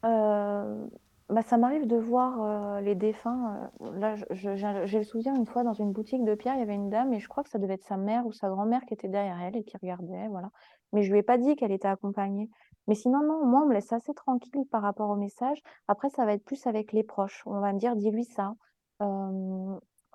Euh, 0.06 0.86
bah, 1.30 1.42
ça 1.42 1.58
m'arrive 1.58 1.88
de 1.88 1.98
voir 1.98 2.42
euh, 2.42 2.82
les 2.82 2.96
défunts. 2.96 3.70
euh, 3.82 4.00
là, 4.00 4.16
j'ai 4.32 4.98
le 4.98 5.04
souvenir 5.04 5.34
une 5.36 5.46
fois 5.46 5.64
dans 5.64 5.74
une 5.74 5.92
boutique 5.92 6.24
de 6.24 6.36
pierre, 6.36 6.56
il 6.56 6.60
y 6.60 6.64
avait 6.64 6.76
une 6.76 6.90
dame 6.90 7.14
et 7.14 7.20
je 7.20 7.28
crois 7.28 7.44
que 7.44 7.50
ça 7.50 7.60
devait 7.60 7.76
être 7.76 7.86
sa 7.86 7.98
mère 7.98 8.26
ou 8.26 8.32
sa 8.32 8.50
grand-mère 8.50 8.82
qui 8.88 8.94
était 8.94 9.08
derrière 9.08 9.40
elle 9.42 9.56
et 9.56 9.64
qui 9.64 9.78
regardait, 9.78 10.28
voilà. 10.28 10.50
Mais 10.92 11.04
je 11.04 11.12
lui 11.12 11.20
ai 11.20 11.24
pas 11.24 11.38
dit 11.38 11.56
qu'elle 11.56 11.72
était 11.72 11.88
accompagnée. 11.88 12.50
Mais 12.88 12.96
sinon, 12.96 13.24
non, 13.24 13.46
moi, 13.46 13.62
on 13.64 13.68
me 13.68 13.74
laisse 13.74 13.94
assez 13.94 14.14
tranquille 14.14 14.66
par 14.70 14.82
rapport 14.82 15.10
au 15.10 15.16
message. 15.16 15.58
Après, 15.88 16.10
ça 16.10 16.26
va 16.26 16.34
être 16.34 16.44
plus 16.44 16.68
avec 16.68 16.92
les 16.92 17.04
proches. 17.04 17.42
On 17.46 17.60
va 17.62 17.72
me 17.72 17.80
dire, 17.80 17.96
dis-lui 17.96 18.26
ça. 18.26 18.56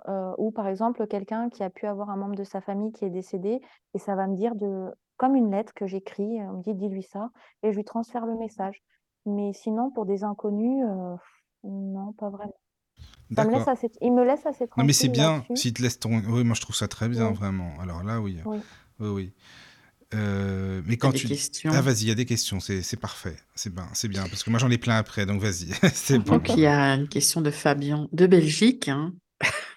Euh, 0.08 0.32
ou 0.38 0.50
par 0.50 0.68
exemple, 0.68 1.06
quelqu'un 1.06 1.48
qui 1.50 1.62
a 1.62 1.70
pu 1.70 1.86
avoir 1.86 2.10
un 2.10 2.16
membre 2.16 2.36
de 2.36 2.44
sa 2.44 2.60
famille 2.60 2.92
qui 2.92 3.04
est 3.04 3.10
décédé 3.10 3.60
et 3.94 3.98
ça 3.98 4.14
va 4.14 4.26
me 4.26 4.36
dire 4.36 4.54
de, 4.54 4.86
comme 5.16 5.34
une 5.34 5.50
lettre 5.50 5.72
que 5.74 5.86
j'écris, 5.86 6.38
on 6.42 6.58
me 6.58 6.62
dit, 6.62 6.74
dis-lui 6.74 7.02
ça 7.02 7.30
et 7.62 7.72
je 7.72 7.76
lui 7.76 7.84
transfère 7.84 8.26
le 8.26 8.36
message. 8.36 8.82
Mais 9.26 9.52
sinon, 9.52 9.90
pour 9.90 10.06
des 10.06 10.24
inconnus, 10.24 10.84
euh, 10.86 11.14
non, 11.64 12.12
pas 12.12 12.30
vraiment. 12.30 12.54
Ça 13.34 13.44
me 13.44 13.50
laisse 13.52 13.68
assez, 13.68 13.90
il 14.00 14.12
me 14.12 14.24
laisse 14.24 14.46
assez 14.46 14.64
Non, 14.76 14.84
mais 14.84 14.92
c'est 14.92 15.08
tranquille 15.12 15.44
bien, 15.48 15.56
s'il 15.56 15.74
te 15.74 15.82
laisse 15.82 15.98
ton... 15.98 16.22
Oui, 16.28 16.44
moi 16.44 16.54
je 16.54 16.62
trouve 16.62 16.74
ça 16.76 16.88
très 16.88 17.08
bien, 17.08 17.28
Oui, 17.28 17.34
vraiment. 17.34 17.72
Alors 17.80 18.02
là, 18.02 18.20
oui. 18.20 18.38
oui. 18.46 18.58
Oui, 19.00 19.08
oui. 19.08 19.34
Euh, 20.14 20.80
mais 20.86 20.88
il 20.88 20.90
y 20.92 20.94
a 20.94 20.96
quand 20.96 21.12
des 21.12 21.18
tu... 21.52 21.68
Ah, 21.68 21.82
vas-y, 21.82 22.02
il 22.04 22.08
y 22.08 22.10
a 22.10 22.14
des 22.14 22.24
questions, 22.24 22.60
c'est 22.60 22.80
c'est 22.82 22.96
parfait. 22.96 23.36
C'est 23.54 23.72
bien, 23.74 23.86
c'est 23.92 24.08
bien. 24.08 24.22
Parce 24.22 24.42
que 24.42 24.50
moi, 24.50 24.58
j'en 24.58 24.70
ai 24.70 24.78
plein 24.78 24.96
après, 24.96 25.26
donc 25.26 25.40
vas-y. 25.42 25.72
c'est 25.92 26.18
bon. 26.24 26.36
Donc 26.36 26.48
il 26.50 26.60
y 26.60 26.66
a 26.66 26.94
une 26.94 27.08
question 27.08 27.40
de 27.42 27.50
Fabien 27.50 28.08
de 28.12 28.26
Belgique. 28.26 28.88
hein. 28.88 29.12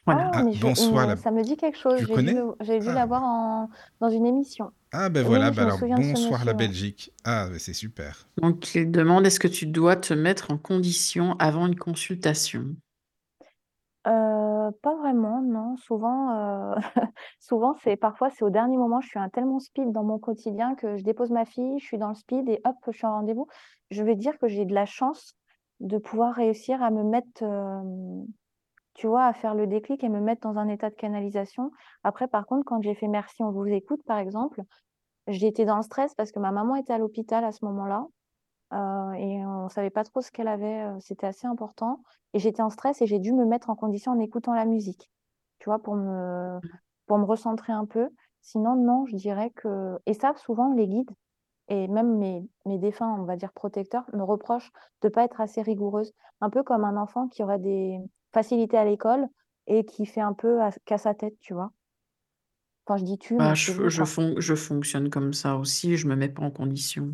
Voilà. 0.06 0.30
Ah, 0.34 0.40
Ah, 0.40 0.44
mais 0.44 0.54
je, 0.54 0.70
bonsoir, 0.70 1.06
me- 1.08 1.08
la... 1.08 1.16
ça 1.16 1.32
me 1.32 1.44
dit 1.44 1.58
quelque 1.58 1.78
chose. 1.78 2.00
Tu 2.00 2.08
J'ai 2.08 2.18
dû 2.18 2.32
connais? 2.32 2.34
le, 2.34 2.56
j'ai 2.62 2.80
dû 2.80 2.92
Ah, 2.92 2.92
l'avoir 2.92 3.24
en, 3.24 3.70
dans 4.00 4.10
une 4.10 4.26
émission. 4.26 4.72
ah 4.94 5.10
ben 5.10 5.24
voilà, 5.24 5.52
bah 5.52 5.64
alors 5.64 5.80
ce 5.80 5.86
bonsoir 5.86 6.46
la. 6.46 6.54
Belgique. 6.54 7.12
Ah, 7.26 7.48
bah, 7.50 7.60
c'est 7.60 7.74
super. 7.74 8.28
Donc 8.38 8.74
il 8.76 8.92
demande 8.92 9.26
est-ce 9.26 9.40
que 9.40 9.48
tu 9.48 9.66
dois 9.66 9.96
te 9.98 10.14
mettre 10.14 10.52
en 10.52 10.58
condition 10.58 11.36
avant 11.40 11.68
une 11.68 11.76
consultation? 11.78 12.76
Euh, 14.08 14.72
pas 14.82 14.96
vraiment, 14.96 15.42
non. 15.44 15.78
Souvent, 15.78 16.32
euh, 16.74 16.76
souvent 17.40 17.76
c'est 17.84 17.96
parfois 17.98 18.30
c'est 18.32 18.44
au 18.44 18.50
dernier 18.50 18.78
moment. 18.78 19.00
Je 19.02 19.08
suis 19.10 19.20
un 19.20 19.30
tellement 19.30 19.60
speed 19.60 19.92
dans 19.92 20.04
mon 20.04 20.18
quotidien 20.20 20.74
que 20.76 20.98
je 20.98 21.04
dépose 21.04 21.30
ma 21.32 21.46
fille, 21.46 21.78
je 21.80 21.86
suis 21.86 21.98
dans 22.00 22.10
le 22.10 22.16
speed 22.16 22.50
et 22.50 22.62
hop, 22.66 22.76
je 22.88 22.92
suis 22.98 23.06
en 23.06 23.12
rendez-vous. 23.18 23.48
Je 23.92 24.04
vais 24.04 24.16
dire 24.16 24.38
que 24.40 24.48
j'ai 24.48 24.66
de 24.66 24.74
la 24.74 24.86
chance 24.88 25.36
de 25.82 25.98
pouvoir 26.00 26.34
réussir 26.36 26.82
à 26.82 26.90
me 26.90 27.04
mettre, 27.04 27.44
euh, 27.44 28.24
tu 28.94 29.08
vois, 29.08 29.26
à 29.26 29.34
faire 29.34 29.56
le 29.56 29.68
déclic 29.68 30.04
et 30.04 30.10
me 30.10 30.20
mettre 30.20 30.42
dans 30.42 30.58
un 30.58 30.68
état 30.68 30.90
de 30.90 30.96
canalisation. 30.96 31.72
Après, 32.04 32.28
par 32.28 32.46
contre, 32.46 32.66
quand 32.66 32.82
j'ai 32.82 32.94
fait 32.96 33.08
Merci, 33.08 33.44
on 33.44 33.52
vous 33.52 33.66
écoute, 33.68 34.04
par 34.06 34.18
exemple, 34.20 34.62
été 35.28 35.66
dans 35.66 35.78
le 35.78 35.84
stress 35.84 36.14
parce 36.16 36.32
que 36.32 36.40
ma 36.40 36.52
maman 36.52 36.76
était 36.76 36.94
à 36.94 36.98
l'hôpital 36.98 37.44
à 37.44 37.52
ce 37.52 37.66
moment-là. 37.66 38.06
euh, 38.74 39.12
et 39.14 39.46
on 39.46 39.70
savait 39.70 39.90
pas 39.90 40.04
trop 40.04 40.22
ce 40.22 40.32
qu'elle 40.32 40.48
avait, 40.48 40.84
euh, 40.84 40.98
c'était 41.00 41.28
assez 41.28 41.48
important. 41.48 42.02
Et 42.34 42.40
j'étais 42.40 42.62
en 42.62 42.70
stress 42.70 43.02
et 43.02 43.06
j'ai 43.08 43.20
dû 43.20 43.34
me 43.34 43.46
mettre 43.46 43.70
en 43.70 43.76
condition 43.76 44.14
en 44.14 44.20
écoutant 44.20 44.54
la 44.54 44.66
musique, 44.66 45.12
tu 45.60 45.70
vois, 45.70 45.80
pour 45.80 45.96
me, 45.96 46.60
pour 47.08 47.18
me 47.18 47.26
recentrer 47.26 47.74
un 47.74 47.86
peu. 47.86 48.10
Sinon, 48.42 48.76
non, 48.76 49.06
je 49.08 49.16
dirais 49.16 49.52
que... 49.52 50.00
Et 50.06 50.14
ça, 50.14 50.34
souvent, 50.38 50.74
les 50.74 50.88
guides, 50.88 51.12
et 51.68 51.88
même 51.88 52.18
mes 52.18 52.44
mes 52.66 52.80
défunts, 52.80 53.16
on 53.20 53.24
va 53.26 53.36
dire 53.38 53.54
protecteurs, 53.54 54.06
me 54.14 54.24
reprochent 54.24 54.72
de 55.02 55.10
pas 55.10 55.24
être 55.24 55.42
assez 55.42 55.62
rigoureuse. 55.62 56.14
Un 56.42 56.50
peu 56.50 56.64
comme 56.64 56.84
un 56.86 56.98
enfant 56.98 57.28
qui 57.28 57.44
aurait 57.44 57.60
des 57.60 58.00
facilités 58.34 58.78
à 58.78 58.86
l'école 58.86 59.28
et 59.68 59.86
qui 59.86 60.06
fait 60.06 60.22
un 60.22 60.34
peu 60.34 60.62
à 60.62 60.72
qu'à 60.86 60.98
sa 60.98 61.14
tête, 61.16 61.40
tu 61.40 61.54
vois? 61.54 61.72
Quand 62.88 62.98
je 62.98 63.04
dis 63.06 63.18
«tu», 63.20 63.36
Bah, 63.38 63.54
je 63.56 63.72
vous, 63.72 63.90
je 63.90 64.04
quoi. 64.04 64.06
fon 64.06 64.36
je 64.40 64.56
fonctionne 64.56 65.10
comme 65.10 65.34
ça 65.34 65.56
aussi, 65.58 65.98
je 65.98 66.08
me 66.08 66.16
mets 66.16 66.30
pas 66.30 66.44
en 66.44 66.52
condition. 66.52 67.14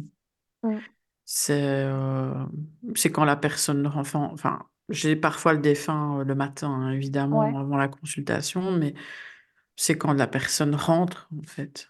Mmh. 0.63 0.87
C'est, 1.29 1.83
heu, 1.85 2.33
c'est 2.95 3.11
quand 3.11 3.25
la 3.25 3.35
personne 3.35 3.85
enfin 3.87 4.29
enfin, 4.31 4.59
j'ai 4.89 5.15
parfois 5.17 5.51
le 5.53 5.59
défunt, 5.59 6.19
heu, 6.21 6.23
le 6.23 6.35
matin, 6.35 6.69
hein, 6.69 6.91
Ouais. 7.31 7.53
évidemment, 7.53 7.59
avant 7.59 7.75
la 7.75 7.89
consultation, 7.89 8.71
mais 8.71 8.93
c'est 9.77 9.97
quand 9.97 10.13
la 10.13 10.27
personne 10.27 10.75
rentre, 10.75 11.29
en 11.37 11.43
fait 11.43 11.89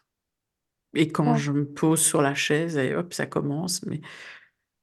et 0.96 1.10
quand 1.10 1.34
Ouais. 1.34 1.38
je 1.38 1.52
me 1.52 1.66
pose 1.68 2.02
sur 2.02 2.22
la 2.22 2.36
chaise 2.36 2.78
et 2.78 2.96
hop, 2.96 3.14
ça 3.14 3.28
commence, 3.28 3.84
mais 3.86 4.02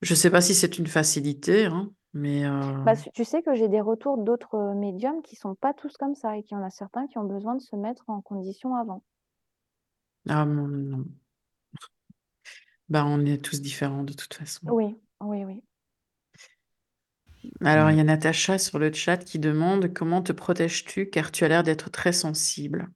je 0.02 0.14
sais 0.14 0.30
pas 0.30 0.40
si 0.42 0.54
c'est 0.54 0.78
une 0.78 0.86
facilité, 0.88 1.66
hein, 1.66 1.92
mais 2.14 2.44
heu, 2.46 2.52
Bah, 2.84 2.94
tu 2.96 3.24
sais 3.24 3.42
que 3.42 3.54
j'ai 3.54 3.68
des 3.68 3.82
retours 3.82 4.16
d'autres, 4.16 4.56
heu, 4.56 4.74
médiums 4.74 5.20
qui 5.22 5.36
sont 5.36 5.54
pas 5.54 5.74
tous 5.74 5.98
comme 5.98 6.14
ça 6.14 6.38
et 6.38 6.42
qu'il 6.42 6.56
y 6.56 6.60
en 6.60 6.64
a 6.64 6.70
certains 6.70 7.06
qui 7.06 7.18
ont 7.18 7.24
besoin 7.24 7.56
de 7.56 7.60
se 7.60 7.76
mettre 7.76 8.04
en 8.08 8.22
condition 8.22 8.74
avant. 8.74 9.02
ah 10.28 10.44
non, 10.54 10.68
non. 10.90 11.04
Bah, 12.88 13.04
on 13.06 13.24
est 13.26 13.44
tous 13.44 13.60
différents 13.60 14.04
de 14.04 14.14
toute 14.14 14.32
façon. 14.34 14.68
Oui, 14.68 15.00
oui, 15.20 15.44
oui. 15.46 15.62
Alors, 17.64 17.90
il 17.90 17.96
y 17.96 18.00
a 18.00 18.04
Natacha 18.04 18.58
sur 18.58 18.78
le 18.78 18.92
chat 18.92 19.16
qui 19.16 19.40
demande: 19.40 19.92
«Comment 19.92 20.22
te 20.22 20.30
protèges-tu? 20.30 21.10
Car 21.10 21.32
tu 21.32 21.44
as 21.44 21.48
l'air 21.48 21.64
d'être 21.64 21.90
très 21.90 22.12
sensible». 22.12 22.88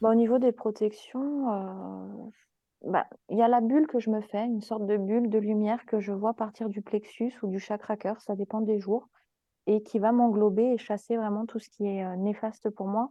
Bah, 0.00 0.10
au 0.10 0.14
niveau 0.16 0.38
des 0.40 0.50
protections, 0.52 1.52
heu, 1.52 2.32
bah, 2.82 3.06
il 3.28 3.38
y 3.38 3.42
a 3.42 3.48
la 3.48 3.60
bulle 3.60 3.86
que 3.86 3.98
je 3.98 4.10
me 4.10 4.20
fais, 4.20 4.44
une 4.44 4.60
sorte 4.60 4.86
de 4.86 4.96
bulle 4.96 5.30
de 5.30 5.38
lumière 5.38 5.84
que 5.86 6.00
je 6.00 6.12
vois 6.12 6.34
partir 6.34 6.68
du 6.68 6.82
plexus 6.82 7.32
ou 7.42 7.48
du 7.48 7.58
chakra 7.58 7.96
cœur, 7.96 8.20
ça 8.20 8.36
dépend 8.36 8.60
des 8.60 8.78
jours 8.78 9.08
et 9.68 9.82
qui 9.82 9.98
va 9.98 10.12
m'englober 10.12 10.64
et 10.64 10.78
chasser 10.78 11.16
vraiment 11.16 11.44
tout 11.44 11.58
ce 11.58 11.68
qui 11.68 11.86
est, 11.86 12.16
néfaste 12.16 12.70
pour 12.70 12.88
moi. 12.88 13.10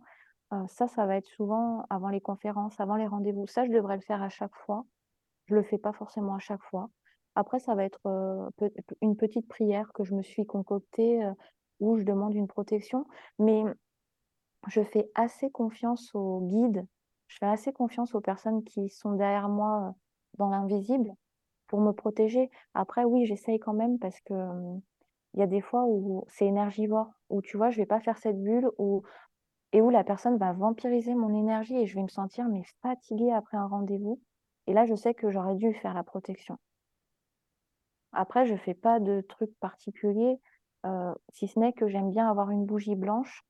Ça, 0.68 0.88
ça 0.88 1.06
va 1.06 1.18
être 1.18 1.28
souvent 1.28 1.86
avant 1.90 2.10
les 2.10 2.20
conférences, 2.22 2.80
avant 2.80 2.96
les 2.96 3.06
rendez-vous. 3.06 3.46
Ça, 3.46 3.64
je 3.66 3.72
devrais 3.72 3.96
le 3.96 4.02
faire 4.02 4.24
à 4.24 4.30
chaque 4.30 4.56
fois. 4.56 4.86
Je 5.46 5.54
le 5.54 5.62
fais 5.62 5.78
pas 5.78 5.94
forcément 5.94 6.34
à 6.34 6.40
chaque 6.40 6.64
fois. 6.64 6.90
Après, 7.36 7.60
ça 7.60 7.76
va 7.76 7.84
être, 7.84 8.02
une 9.02 9.16
petite 9.16 9.48
prière 9.48 9.92
que 9.94 10.04
je 10.04 10.16
me 10.16 10.24
suis 10.24 10.48
concoctée, 10.48 11.22
où 11.80 11.98
je 11.98 12.04
demande 12.04 12.34
une 12.34 12.48
protection. 12.48 13.06
Mais 13.38 13.64
je 14.68 14.82
fais 14.82 15.12
assez 15.14 15.52
confiance 15.52 16.10
aux 16.16 16.42
guides, 16.42 16.88
je 17.28 17.38
fais 17.40 17.46
assez 17.48 17.74
confiance 17.74 18.16
aux 18.16 18.22
personnes 18.22 18.64
qui 18.64 18.90
sont 18.90 19.14
derrière 19.14 19.50
moi, 19.50 19.90
heu, 19.90 19.94
dans 20.38 20.50
l'invisible 20.50 21.14
pour 21.68 21.82
me 21.82 21.92
protéger. 21.94 22.52
Après 22.76 23.04
oui, 23.06 23.26
j'essaye 23.26 23.60
quand 23.60 23.74
même 23.74 24.00
parce 24.00 24.20
que, 24.22 24.34
hem, 24.34 24.82
il 25.36 25.40
y 25.42 25.44
a 25.44 25.48
des 25.48 25.62
fois 25.62 25.86
où 25.88 26.26
c'est 26.30 26.48
énergivore, 26.48 27.12
où 27.30 27.42
tu 27.42 27.58
vois, 27.58 27.72
je 27.72 27.78
vais 27.78 27.86
pas 27.88 28.02
faire 28.02 28.18
cette 28.20 28.42
bulle 28.44 28.70
où 28.80 29.04
et 29.72 29.82
où 29.82 29.90
la 29.90 30.04
personne 30.04 30.38
va 30.38 30.52
vampiriser 30.54 31.16
mon 31.16 31.34
énergie 31.34 31.78
et 31.78 31.88
je 31.88 31.96
vais 31.96 32.04
me 32.04 32.10
sentir, 32.10 32.50
mais 32.50 32.64
fatiguée 32.82 33.32
après 33.32 33.56
un 33.58 33.68
rendez-vous 33.68 34.22
et 34.68 34.74
là, 34.74 34.86
je 34.86 34.96
sais 34.96 35.14
que 35.14 35.32
j'aurais 35.32 35.56
dû 35.56 35.74
faire 35.74 35.94
la 35.94 36.04
protection. 36.04 36.58
Après, 38.12 38.46
je 38.46 38.56
fais 38.58 38.74
pas 38.74 39.00
de 39.00 39.22
trucs 39.22 39.58
particuliers, 39.60 40.42
heu, 40.86 41.14
si 41.30 41.48
ce 41.48 41.58
n'est 41.58 41.72
que 41.72 41.88
j'aime 41.88 42.10
bien 42.12 42.30
avoir 42.30 42.50
une 42.52 42.66
bougie 42.66 42.96
blanche 42.96 43.44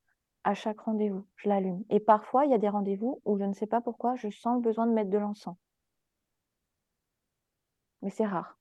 à 0.48 0.56
chaque 0.56 0.80
rendez-vous. 0.82 1.28
Je 1.36 1.50
l'allume 1.50 1.84
et 1.92 2.00
parfois, 2.00 2.46
il 2.46 2.52
y 2.52 2.56
a 2.56 2.60
des 2.60 2.70
rendez-vous 2.70 3.22
où 3.26 3.38
je 3.38 3.44
ne 3.46 3.54
sais 3.54 3.68
pas 3.68 3.82
pourquoi, 3.82 4.16
je 4.16 4.30
sens 4.32 4.56
le 4.56 4.62
besoin 4.64 4.88
de 4.88 4.94
mettre 4.94 5.12
de 5.12 5.20
l'encens. 5.20 5.58
Mais 8.02 8.10
c'est 8.10 8.26
rare. 8.26 8.58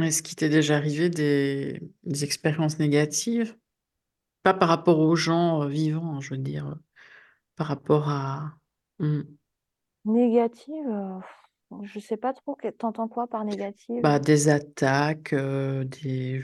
Est-ce 0.00 0.22
qu'il 0.22 0.36
t'est 0.36 0.48
déjà 0.50 0.76
arrivé 0.76 1.08
des 1.08 1.80
des 2.04 2.24
expériences 2.24 2.78
négatives? 2.78 3.56
Pas 4.44 4.54
par 4.54 4.68
rapport 4.70 5.00
aux 5.00 5.16
gens, 5.16 5.66
vivants, 5.68 6.16
hein, 6.16 6.20
je 6.22 6.30
veux 6.32 6.38
dire, 6.40 6.76
par 7.56 7.68
rapport 7.68 8.08
à 8.10 8.58
mmh, 9.00 9.22
Négative, 10.06 10.88
heu, 10.88 11.20
je 11.82 12.00
sais 12.00 12.16
pas 12.16 12.32
trop 12.32 12.54
que 12.54 12.68
tu 12.68 12.86
entends 12.86 13.08
quoi 13.08 13.26
par 13.26 13.44
négative? 13.44 14.02
bah, 14.02 14.18
des 14.18 14.48
attaques, 14.48 15.32
heu, 15.32 15.84
des 15.84 16.42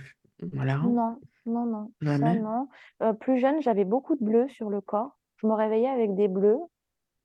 voilà, 0.53 0.81
Non, 0.97 1.23
non, 1.47 1.67
non, 1.67 1.93
ça 2.21 2.35
jamais? 2.35 2.37
non. 2.37 2.69
Heu, 3.03 3.15
plus 3.15 3.39
jeune, 3.39 3.61
j'avais 3.63 3.85
beaucoup 3.85 4.17
de 4.17 4.25
bleus 4.25 4.49
sur 4.49 4.71
le 4.71 4.81
corps. 4.81 5.19
Je 5.37 5.47
me 5.47 5.53
réveillais 5.55 5.89
avec 5.89 6.15
des 6.15 6.29
bleus, 6.29 6.59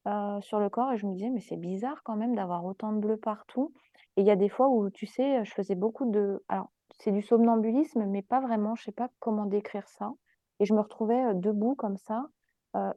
heu, 0.07 0.41
sur 0.41 0.59
le 0.59 0.69
corps 0.69 0.93
et 0.93 0.97
je 0.97 1.07
me 1.07 1.13
disais: 1.13 1.29
«Mais 1.31 1.41
c'est 1.41 1.57
bizarre 1.57 2.03
quand 2.03 2.15
même 2.17 2.35
d'avoir 2.35 2.65
autant 2.65 2.93
de 2.93 2.99
bleus 2.99 3.17
partout» 3.17 3.73
et 4.17 4.21
il 4.21 4.27
y 4.27 4.31
a 4.31 4.35
des 4.37 4.49
fois 4.49 4.69
où, 4.69 4.89
tu 4.91 5.05
sais, 5.07 5.45
je 5.45 5.53
faisais 5.53 5.75
beaucoup 5.75 6.09
de 6.11 6.43
alors, 6.49 6.71
c'est 6.99 7.11
du 7.11 7.21
somnambulisme, 7.21 8.05
mais 8.07 8.21
pas 8.23 8.41
vraiment, 8.41 8.75
je 8.75 8.83
sais 8.85 8.91
pas 8.93 9.09
comment 9.19 9.45
décrire 9.45 9.87
ça 9.89 10.13
et 10.59 10.65
je 10.65 10.73
me 10.73 10.81
retrouvais, 10.81 11.23
heu, 11.31 11.35
debout 11.35 11.75
comme 11.75 11.97
ça, 11.97 12.27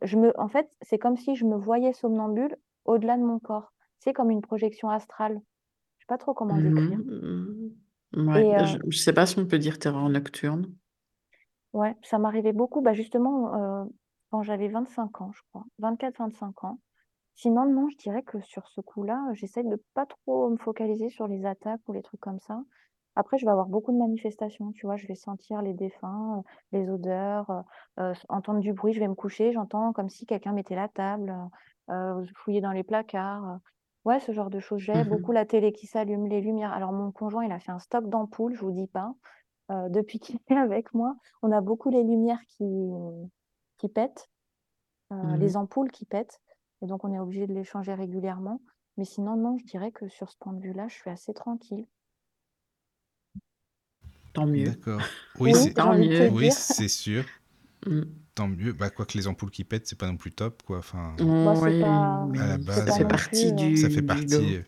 je 0.03 0.17
me 0.19 0.39
en 0.41 0.49
fait, 0.49 0.71
c'est 0.83 0.99
comme 0.99 1.17
si 1.17 1.37
je 1.37 1.45
me 1.47 1.57
voyais 1.57 1.93
somnambule 1.95 2.57
au-delà 2.85 3.17
de 3.17 3.23
mon 3.23 3.39
corps. 3.39 3.73
C'est 3.99 4.13
comme 4.13 4.31
une 4.31 4.43
projection 4.43 4.91
astrale. 4.91 5.41
Je 5.99 6.05
sais 6.05 6.09
pas 6.09 6.19
trop 6.19 6.35
comment 6.35 6.59
Mmh 6.59 6.61
décrire 6.61 7.01
mh. 8.13 8.27
Ouais, 8.27 8.47
et 8.51 8.67
je 8.67 8.79
je 8.89 8.99
sais 8.99 9.13
pas 9.13 9.27
si 9.27 9.39
on 9.39 9.47
peut 9.47 9.59
dire 9.59 9.79
terreur 9.79 10.09
nocturne. 10.09 10.75
Ouais, 11.73 11.97
ça 12.03 12.19
m'arrivait 12.19 12.53
beaucoup, 12.53 12.81
bah, 12.81 12.93
justement, 12.95 13.55
heu, 13.85 13.91
quand 14.31 14.43
j'avais 14.43 14.69
25 14.69 15.21
ans, 15.21 15.31
je 15.33 15.41
crois, 15.51 15.65
24-25 15.79 16.65
ans. 16.65 16.81
Sinon, 17.37 17.67
non, 17.67 17.89
je 17.91 17.97
dirais 17.99 18.23
que 18.23 18.41
sur 18.41 18.69
ce 18.69 18.81
coup-là, 18.81 19.29
heu, 19.31 19.35
j'essaie 19.35 19.65
de 19.65 19.83
pas 19.95 20.07
trop 20.07 20.51
me 20.51 20.57
focaliser 20.59 21.11
sur 21.11 21.29
les 21.29 21.47
attaques 21.47 21.81
ou 21.89 21.93
les 21.93 22.03
trucs 22.03 22.21
comme 22.21 22.41
ça. 22.41 22.63
Après, 23.17 23.39
je 23.39 23.47
vais 23.47 23.53
avoir 23.53 23.69
beaucoup 23.69 23.93
de 23.93 23.99
manifestations, 23.99 24.73
tu 24.73 24.87
vois? 24.87 24.97
Je 24.97 25.07
vais 25.09 25.15
sentir 25.17 25.63
les 25.63 25.75
défunts, 25.75 26.39
heu, 26.41 26.43
les 26.73 26.91
odeurs, 26.91 27.51
heu 27.51 27.63
heu, 28.05 28.13
s 28.13 28.27
entendre 28.31 28.61
du 28.61 28.73
bruit. 28.75 28.93
Je 28.95 29.01
vais 29.01 29.09
me 29.09 29.15
coucher, 29.15 29.53
j'entends 29.53 29.93
comme 29.93 30.09
si 30.11 30.27
quelqu'un 30.27 30.53
mettait 30.53 30.77
la 30.77 30.89
table, 30.89 31.31
heu 31.91 31.95
heu, 31.95 32.27
fouiller 32.37 32.61
dans 32.61 32.73
les 32.73 32.85
placards, 32.85 33.45
heu. 33.45 33.59
Ouais, 34.07 34.21
ce 34.21 34.33
genre 34.33 34.51
de 34.51 34.61
choses. 34.61 34.81
J'ai 34.83 35.05
Mmh 35.05 35.05
beaucoup 35.05 35.33
la 35.33 35.45
télé 35.47 35.73
qui 35.73 35.87
s'allume, 35.87 36.27
les 36.29 36.41
lumières. 36.41 36.73
Alors 36.73 36.93
mon 36.93 37.13
conjoint, 37.13 37.45
il 37.45 37.53
a 37.53 37.61
fait 37.61 37.73
un 37.73 37.79
stock 37.81 38.09
d'ampoules, 38.09 38.55
je 38.55 38.61
vous 38.63 38.73
dis 38.73 38.87
pas. 38.89 39.15
Heu, 39.71 39.89
depuis 39.91 40.19
qu'il 40.19 40.37
est 40.49 40.57
avec 40.57 40.93
moi, 40.95 41.17
on 41.43 41.53
a 41.53 41.61
beaucoup 41.61 41.91
les 41.91 42.03
lumières 42.03 42.41
qui 42.49 42.65
qui 43.79 43.89
pètent, 43.89 44.29
heu, 45.13 45.17
Mmh 45.17 45.37
les 45.39 45.57
ampoules 45.57 45.91
qui 45.91 46.05
pètent 46.05 46.41
et 46.83 46.87
donc 46.87 47.05
on 47.05 47.13
est 47.13 47.19
obligé 47.19 47.47
de 47.47 47.55
les 47.55 47.65
changer 47.65 47.95
régulièrement. 47.95 48.61
Mais 48.97 49.05
sinon, 49.05 49.37
non, 49.37 49.57
je 49.59 49.65
dirais 49.65 49.93
que 49.93 50.09
sur 50.09 50.31
ce 50.31 50.37
point 50.39 50.53
de 50.53 50.61
vue-là, 50.61 50.89
je 50.89 50.95
suis 50.95 51.11
assez 51.11 51.33
tranquille. 51.35 51.87
Tant 54.33 54.47
mieux. 54.47 54.65
D'accord. 54.65 55.01
Oui, 55.41 55.53
Oui, 55.53 55.55
c'est 55.55 55.75
Tant 55.75 55.95
mieux. 55.95 56.29
oui, 56.31 56.51
sûr. 56.89 57.25
Mmh. 57.87 58.03
Tant 58.35 58.49
mieux. 58.49 58.73
Bah, 58.73 58.91
quoique 58.91 59.17
les 59.17 59.27
ampoules 59.27 59.51
qui 59.51 59.65
pètent, 59.65 59.87
c'est 59.87 59.99
pas 59.99 60.07
non 60.07 60.17
plus 60.17 60.33
top, 60.33 60.63
quoi. 60.65 60.79
Enfin, 60.79 61.15
Bah, 61.19 61.55
c'est 61.55 61.63
Oui, 61.63 61.81
pas 61.81 62.29
à 62.43 62.47
la 62.47 62.59
mais 62.59 62.65
c'est 62.73 62.81
ça 62.87 62.93
base, 62.93 62.99
fait 62.99 63.05
partie 63.05 63.53
heu 63.53 63.77
ça 63.77 63.89
fait 63.89 63.97
du 63.97 64.03
du 64.03 64.07
partie, 64.07 64.59
mmh, 64.59 64.65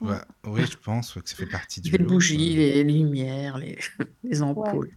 ouais, 0.00 0.18
oui, 0.44 0.66
je 0.66 0.76
pense, 0.76 1.14
ouais, 1.16 1.22
que 1.22 1.28
ça 1.28 1.36
fait 1.36 1.46
partie 1.46 1.80
du 1.80 1.90
Les 1.92 1.98
lot, 1.98 2.06
bougies, 2.08 2.56
les 2.56 2.84
lumières, 2.84 3.58
les 3.58 3.78
ampoules. 4.42 4.90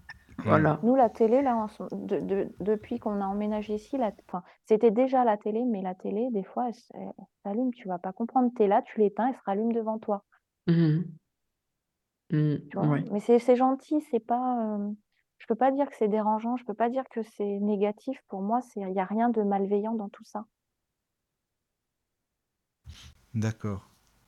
Voilà. 0.46 0.80
Nous, 0.84 0.96
la 0.96 1.10
télé, 1.10 1.42
là, 1.42 1.68
de 1.92 2.20
de 2.20 2.48
depuis 2.60 3.00
qu'on 3.00 3.20
a 3.22 3.26
emménagé 3.26 3.76
ici, 3.76 3.98
la 3.98 4.12
enfin, 4.28 4.44
c'était 4.66 4.92
déjà 4.92 5.24
la 5.26 5.38
télé, 5.38 5.66
mais 5.66 5.82
la 5.82 5.96
télé, 5.96 6.30
des 6.32 6.44
fois, 6.44 6.70
elle 6.70 7.14
s'allume, 7.44 7.74
tu 7.74 7.88
vas 7.88 8.00
pas 8.00 8.14
comprendre. 8.14 8.52
Tu 8.56 8.64
es 8.64 8.68
là, 8.68 8.82
tu 8.82 9.00
l'éteins, 9.00 9.28
elle 9.30 9.36
se 9.36 9.42
rallume 9.46 9.74
devant 9.74 10.00
toi. 10.00 10.24
Mmh 10.68 10.74
mh. 10.98 11.20
Mmh, 12.32 12.58
Tu 12.72 12.78
vois? 12.78 12.88
ouais. 12.88 13.04
Mais 13.12 13.20
c'est 13.20 13.38
c'est 13.40 13.56
gentil, 13.56 14.02
c'est 14.12 14.20
pas, 14.20 14.56
hem, 14.76 14.96
je 15.40 15.46
peux 15.48 15.56
pas 15.56 15.72
dire 15.72 15.88
que 15.90 15.96
c'est 15.96 16.08
dérangeant, 16.08 16.58
je 16.58 16.66
peux 16.66 16.74
pas 16.74 16.90
dire 16.90 17.04
que 17.10 17.22
c'est 17.24 17.60
négatif. 17.60 18.20
Pour 18.28 18.42
moi, 18.42 18.62
c'est 18.62 18.82
il 18.82 18.94
y 18.94 19.00
a 19.00 19.06
rien 19.06 19.30
de 19.30 19.42
malveillant 19.44 19.94
dans 19.94 20.10
tout 20.10 20.24
ça. 20.24 20.46
D'accord. 23.34 23.82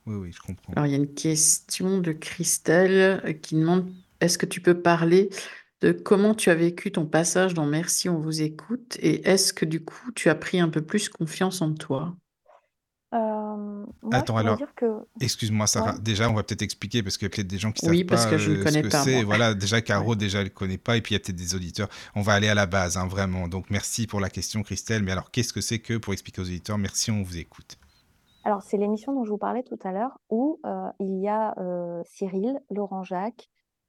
Oui, 0.06 0.16
oui, 0.16 0.32
je 0.32 0.40
comprends. 0.40 0.72
Alors, 0.74 0.86
il 0.86 0.90
y 0.90 0.94
a 0.94 0.98
une 0.98 1.14
question 1.14 1.98
de 1.98 2.12
Christelle, 2.12 3.22
heu, 3.24 3.32
qui 3.32 3.54
demande: 3.54 3.90
«Est-ce 4.20 4.38
que 4.38 4.46
tu 4.46 4.60
peux 4.60 4.80
parler 4.80 5.30
de 5.80 5.92
comment 5.92 6.34
tu 6.34 6.50
as 6.50 6.54
vécu 6.54 6.92
ton 6.92 7.06
passage 7.06 7.54
dans 7.54 7.66
Merci, 7.66 8.08
on 8.08 8.18
vous 8.18 8.42
écoute 8.42 8.96
et 9.00 9.28
est-ce 9.28 9.52
que 9.52 9.64
du 9.64 9.84
coup, 9.84 10.12
tu 10.14 10.28
as 10.28 10.34
pris 10.34 10.60
un 10.60 10.68
peu 10.68 10.82
plus 10.82 11.08
confiance 11.08 11.62
en 11.62 11.74
toi?» 11.74 12.14
Moi, 13.12 13.86
je 14.10 14.16
Attends, 14.16 14.36
alors, 14.36 14.58
que 14.74 14.86
excuse-moi, 15.20 15.64
ouais, 15.64 15.68
Sarah. 15.68 15.98
Déjà, 15.98 16.30
on 16.30 16.34
va 16.34 16.42
peut-être 16.42 16.62
expliquer 16.62 17.02
parce 17.02 17.18
qu'il 17.18 17.26
y 17.26 17.30
a 17.30 17.30
peut-être 17.30 17.46
des 17.46 17.58
gens 17.58 17.72
qui 17.72 17.80
savent 17.80 17.90
Oui, 17.90 18.04
parce 18.04 18.24
pas, 18.24 18.32
que 18.32 18.38
je 18.38 18.50
ne 18.52 18.56
ce 18.56 18.62
connais 18.62 18.82
que 18.82 18.88
pas 18.88 19.04
c'est. 19.04 19.22
Voilà, 19.22 19.54
déjà 19.54 19.76
Ouais. 19.76 19.82
Caro, 19.82 20.14
déjà, 20.14 20.40
elle 20.40 20.50
connaît 20.50 20.78
pas 20.78 20.96
et 20.96 21.02
puis 21.02 21.12
il 21.14 21.16
y 21.16 21.20
a 21.20 21.20
peut-être 21.20 21.36
des 21.36 21.54
auditeurs. 21.54 21.88
On 22.14 22.22
va 22.22 22.32
aller 22.32 22.48
à 22.48 22.54
la 22.54 22.66
base, 22.66 22.96
hein, 22.96 23.06
vraiment. 23.06 23.48
Donc 23.48 23.66
merci 23.70 24.06
pour 24.06 24.20
la 24.20 24.30
question, 24.30 24.62
Christelle. 24.62 25.02
Mais 25.02 25.12
alors, 25.12 25.30
qu'est-ce 25.30 25.52
que 25.52 25.60
c'est 25.60 25.78
que, 25.78 25.98
pour 25.98 26.12
expliquer 26.12 26.40
aux 26.40 26.44
auditeurs, 26.44 26.78
merci, 26.78 27.10
on 27.10 27.22
vous 27.22 27.36
écoute? 27.36 27.76
Alors 28.44 28.62
c'est 28.62 28.76
l'émission 28.76 29.12
dont 29.14 29.24
je 29.24 29.30
vous 29.30 29.38
parlais 29.38 29.62
tout 29.62 29.78
à 29.84 29.92
l'heure 29.92 30.18
où, 30.30 30.60
heu, 30.66 30.90
il 31.00 31.18
y 31.20 31.28
a, 31.28 31.54
heu, 31.58 32.02
Cyril, 32.04 32.60
Laurent 32.70 33.02
Jacques 33.04 33.48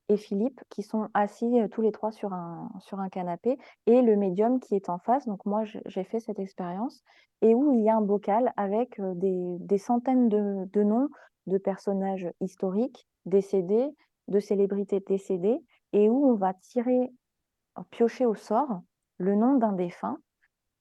et 0.10 0.18
Philippe 0.18 0.62
qui 0.70 0.84
sont 0.84 1.08
assis, 1.14 1.60
heu, 1.60 1.70
tous 1.70 1.82
les 1.82 1.92
3 1.92 2.12
sur 2.12 2.34
un 2.34 3.10
canapé 3.12 3.58
et 3.88 4.02
le 4.02 4.16
médium 4.16 4.60
qui 4.60 4.76
est 4.76 4.90
en 4.90 5.00
face. 5.00 5.26
Donc 5.28 5.46
moi, 5.46 5.64
j'ai 5.66 6.04
fait 6.04 6.20
cette 6.20 6.40
expérience 6.40 7.04
et 7.42 7.56
où 7.56 7.72
il 7.74 7.82
y 7.84 7.90
a 7.90 7.96
un 7.98 8.02
bocal 8.02 8.54
avec, 8.58 9.00
des 9.16 9.78
centaines 9.78 10.30
de 10.30 10.66
de 10.72 10.84
noms 10.84 11.10
de 11.48 11.58
personnages 11.58 12.30
historiques 12.42 13.08
décédés, 13.26 13.90
de 14.30 14.40
célébrités 14.40 15.02
décédées, 15.02 15.60
et 15.94 16.10
où 16.10 16.26
on 16.26 16.36
va 16.36 16.54
tirer, 16.54 17.12
piocher 17.92 18.26
au 18.28 18.36
sort 18.36 18.82
le 19.18 19.36
nom 19.36 19.56
d'un 19.58 19.74
défunt 19.74 20.20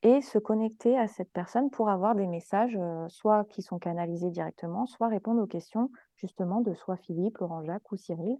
et 0.03 0.21
se 0.21 0.39
connecter 0.39 0.99
à 0.99 1.07
cette 1.07 1.33
personne 1.33 1.71
pour 1.71 1.89
avoir 1.89 2.15
des 2.15 2.27
messages, 2.27 2.77
euh, 2.77 3.09
soit 3.09 3.45
qui 3.45 3.63
sont 3.63 3.79
canalisés 3.79 4.31
directement, 4.31 4.87
soit 4.87 5.09
répondre 5.09 5.41
aux 5.43 5.47
questions 5.47 5.91
justement 6.17 6.61
de 6.61 6.75
soit 6.75 6.97
Philippe, 6.97 7.39
Laurent 7.39 7.63
Jacques 7.63 7.91
ou 7.93 7.97
Cyril. 7.97 8.37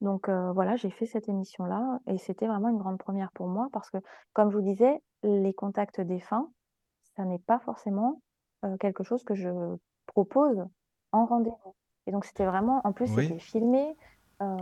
Donc 0.00 0.28
euh, 0.28 0.52
voilà, 0.52 0.76
j'ai 0.76 0.90
fait 0.90 1.06
cette 1.06 1.28
émission-là 1.28 1.98
et 2.06 2.18
c'était 2.18 2.46
vraiment 2.46 2.68
une 2.68 2.78
grande 2.78 2.98
première 2.98 3.32
pour 3.32 3.48
moi 3.48 3.68
parce 3.72 3.90
que, 3.90 3.98
comme 4.32 4.50
je 4.50 4.56
vous 4.56 4.62
disais, 4.62 5.02
les 5.24 5.52
contacts 5.52 6.00
défunts, 6.00 6.48
ça 7.16 7.24
n'est 7.24 7.40
pas 7.40 7.58
forcément 7.58 8.22
euh, 8.64 8.76
quelque 8.76 9.02
chose 9.02 9.24
que 9.24 9.34
je 9.34 9.50
propose 10.06 10.64
en 11.10 11.26
rendez-vous. 11.26 11.74
Et 12.06 12.12
donc 12.12 12.24
c'était 12.24 12.46
vraiment, 12.46 12.80
en 12.84 12.92
plus, 12.92 13.08
c'était 13.08 13.38
filmé. 13.38 13.96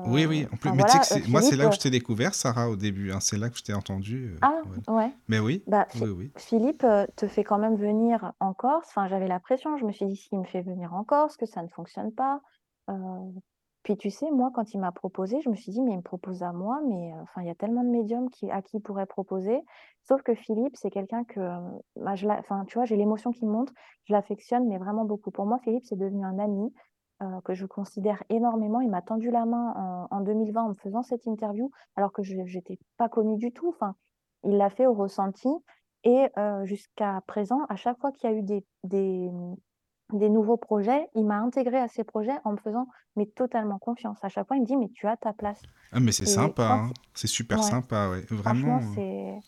Oui, 0.06 0.26
oui. 0.26 0.46
En 0.52 0.56
plus, 0.56 0.72
mais 0.72 0.84
tu 0.84 0.98
sais 1.02 1.20
que 1.20 1.30
moi, 1.30 1.42
c'est 1.42 1.56
là 1.56 1.68
où 1.68 1.72
je 1.72 1.78
t'ai 1.78 1.90
découvert, 1.90 2.34
Sarah, 2.34 2.70
au 2.70 2.76
début. 2.76 3.12
Hein. 3.12 3.20
C'est 3.20 3.38
là 3.38 3.50
que 3.50 3.58
je 3.58 3.62
t'ai 3.62 3.74
entendu. 3.74 4.36
Ah, 4.42 4.62
ouais. 4.88 5.12
Mais 5.28 5.38
oui. 5.38 5.62
Bah, 5.66 5.86
oui, 6.00 6.10
oui. 6.10 6.32
Philippe 6.36 6.86
te 7.16 7.26
fait 7.26 7.44
quand 7.44 7.58
même 7.58 7.76
venir 7.76 8.32
en 8.40 8.54
Corse. 8.54 8.88
Enfin, 8.88 9.08
j'avais 9.08 9.28
la 9.28 9.40
pression. 9.40 9.76
Je 9.76 9.84
me 9.84 9.92
suis 9.92 10.06
dit, 10.06 10.16
s'il 10.16 10.38
me 10.38 10.44
fait 10.44 10.62
venir 10.62 10.94
en 10.94 11.04
Corse, 11.04 11.36
que 11.36 11.46
ça 11.46 11.62
ne 11.62 11.68
fonctionne 11.68 12.12
pas. 12.12 12.40
Puis 13.82 13.96
tu 13.96 14.10
sais, 14.10 14.28
moi, 14.32 14.50
quand 14.52 14.74
il 14.74 14.80
m'a 14.80 14.90
proposé, 14.90 15.40
je 15.42 15.48
me 15.48 15.54
suis 15.54 15.70
dit, 15.70 15.80
mais 15.80 15.92
il 15.92 15.98
me 15.98 16.02
propose 16.02 16.42
à 16.42 16.52
moi, 16.52 16.80
mais 16.88 17.12
enfin, 17.22 17.42
il 17.42 17.46
y 17.46 17.50
a 17.50 17.54
tellement 17.54 17.84
de 17.84 17.88
médiums 17.88 18.30
qui, 18.30 18.50
à 18.50 18.60
qui 18.60 18.78
il 18.78 18.80
pourrait 18.80 19.06
proposer. 19.06 19.60
Sauf 20.02 20.22
que 20.22 20.34
Philippe, 20.34 20.74
c'est 20.74 20.90
quelqu'un 20.90 21.22
que, 21.22 21.38
bah, 21.94 22.16
je 22.16 22.26
enfin, 22.26 22.64
tu 22.66 22.78
vois, 22.78 22.84
j'ai 22.84 22.96
l'émotion 22.96 23.30
qui 23.30 23.46
monte, 23.46 23.72
je 24.06 24.12
l'affectionne, 24.12 24.66
mais 24.66 24.78
vraiment 24.78 25.04
beaucoup. 25.04 25.30
Pour 25.30 25.46
moi, 25.46 25.60
Philippe, 25.62 25.84
c'est 25.84 25.98
devenu 25.98 26.24
un 26.24 26.40
ami. 26.40 26.74
Euh, 27.22 27.40
que 27.46 27.54
je 27.54 27.64
considère 27.64 28.22
énormément. 28.28 28.82
Il 28.82 28.90
m'a 28.90 29.00
tendu 29.00 29.30
la 29.30 29.46
main 29.46 30.06
en, 30.10 30.20
2020 30.20 30.62
en 30.62 30.68
me 30.68 30.74
faisant 30.74 31.02
cette 31.02 31.24
interview, 31.24 31.70
alors 31.96 32.12
que 32.12 32.22
je 32.22 32.34
n'étais 32.34 32.78
pas 32.98 33.08
connue 33.08 33.38
du 33.38 33.52
tout. 33.52 33.70
Enfin, 33.70 33.94
il 34.44 34.58
l'a 34.58 34.68
fait 34.68 34.86
au 34.86 34.92
ressenti. 34.92 35.48
Et 36.04 36.28
euh, 36.36 36.66
jusqu'à 36.66 37.22
présent, 37.26 37.60
à 37.70 37.76
chaque 37.76 37.98
fois 38.00 38.12
qu'il 38.12 38.28
y 38.28 38.32
a 38.34 38.36
eu 38.36 38.42
des, 38.42 38.66
des, 38.84 39.30
des 40.12 40.28
nouveaux 40.28 40.58
projets, 40.58 41.08
il 41.14 41.24
m'a 41.24 41.38
intégré 41.38 41.78
à 41.78 41.88
ces 41.88 42.04
projets 42.04 42.36
en 42.44 42.52
me 42.52 42.58
faisant 42.58 42.86
mais 43.16 43.24
totalement 43.24 43.78
confiance. 43.78 44.18
À 44.22 44.28
chaque 44.28 44.46
fois, 44.46 44.58
il 44.58 44.60
me 44.60 44.66
dit 44.66 44.76
mais 44.76 44.90
tu 44.90 45.06
as 45.06 45.16
ta 45.16 45.32
place. 45.32 45.62
Ah 45.92 46.00
mais 46.00 46.12
c'est 46.12 46.26
sympa, 46.26 46.70
hein. 46.70 46.90
c'est 47.14 47.28
super 47.28 47.64
sympa, 47.64 48.10
ouais. 48.10 48.26
Vraiment. 48.28 48.78
Franchement, 48.78 48.92
c'est 48.94 49.38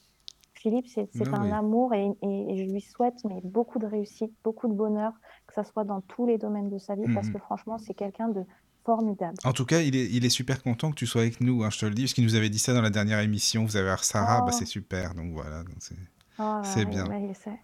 Philippe, 0.59 0.87
c'est 0.89 1.09
un 1.33 1.53
amour 1.53 1.95
et, 1.95 2.11
je 2.23 2.73
lui 2.73 2.81
souhaite 2.81 3.15
mais 3.25 3.41
beaucoup 3.45 3.79
de 3.79 3.87
réussite, 3.87 4.33
beaucoup 4.45 4.69
de 4.69 4.75
bonheur, 4.75 5.13
que 5.47 5.55
ce 5.55 5.63
soit 5.71 5.85
dans 5.85 6.01
tous 6.01 6.27
les 6.27 6.39
domaines 6.39 6.69
de 6.69 6.79
sa 6.79 6.95
vie, 6.95 7.13
parce 7.15 7.29
mmh 7.29 7.33
que 7.33 7.39
franchement, 7.39 7.79
c'est 7.79 7.95
quelqu'un 7.95 8.29
de 8.29 8.43
formidable. 8.85 9.37
En 9.45 9.53
tout 9.53 9.67
cas, 9.67 9.81
il 9.81 9.95
est, 9.97 10.07
il 10.07 10.25
est 10.25 10.31
super 10.31 10.63
content 10.63 10.91
que 10.91 10.97
tu 10.97 11.07
sois 11.07 11.23
avec 11.23 11.41
nous, 11.41 11.63
hein, 11.63 11.71
je 11.71 11.79
te 11.79 11.87
le 11.87 11.95
dis, 11.95 12.03
parce 12.03 12.15
qu'il 12.15 12.25
nous 12.25 12.35
avait 12.35 12.49
dit 12.49 12.59
ça 12.59 12.75
dans 12.75 12.83
la 12.83 12.91
dernière 12.91 13.21
émission. 13.21 13.65
Vous 13.65 13.77
avez 13.77 13.95
Sarah, 14.01 14.41
bah, 14.41 14.47
oh. 14.49 14.57
c'est 14.59 14.67
super, 14.67 15.15
donc 15.15 15.33
voilà. 15.33 15.63
Oh 16.41 16.61
c'est 16.63 16.85
bien. 16.85 17.05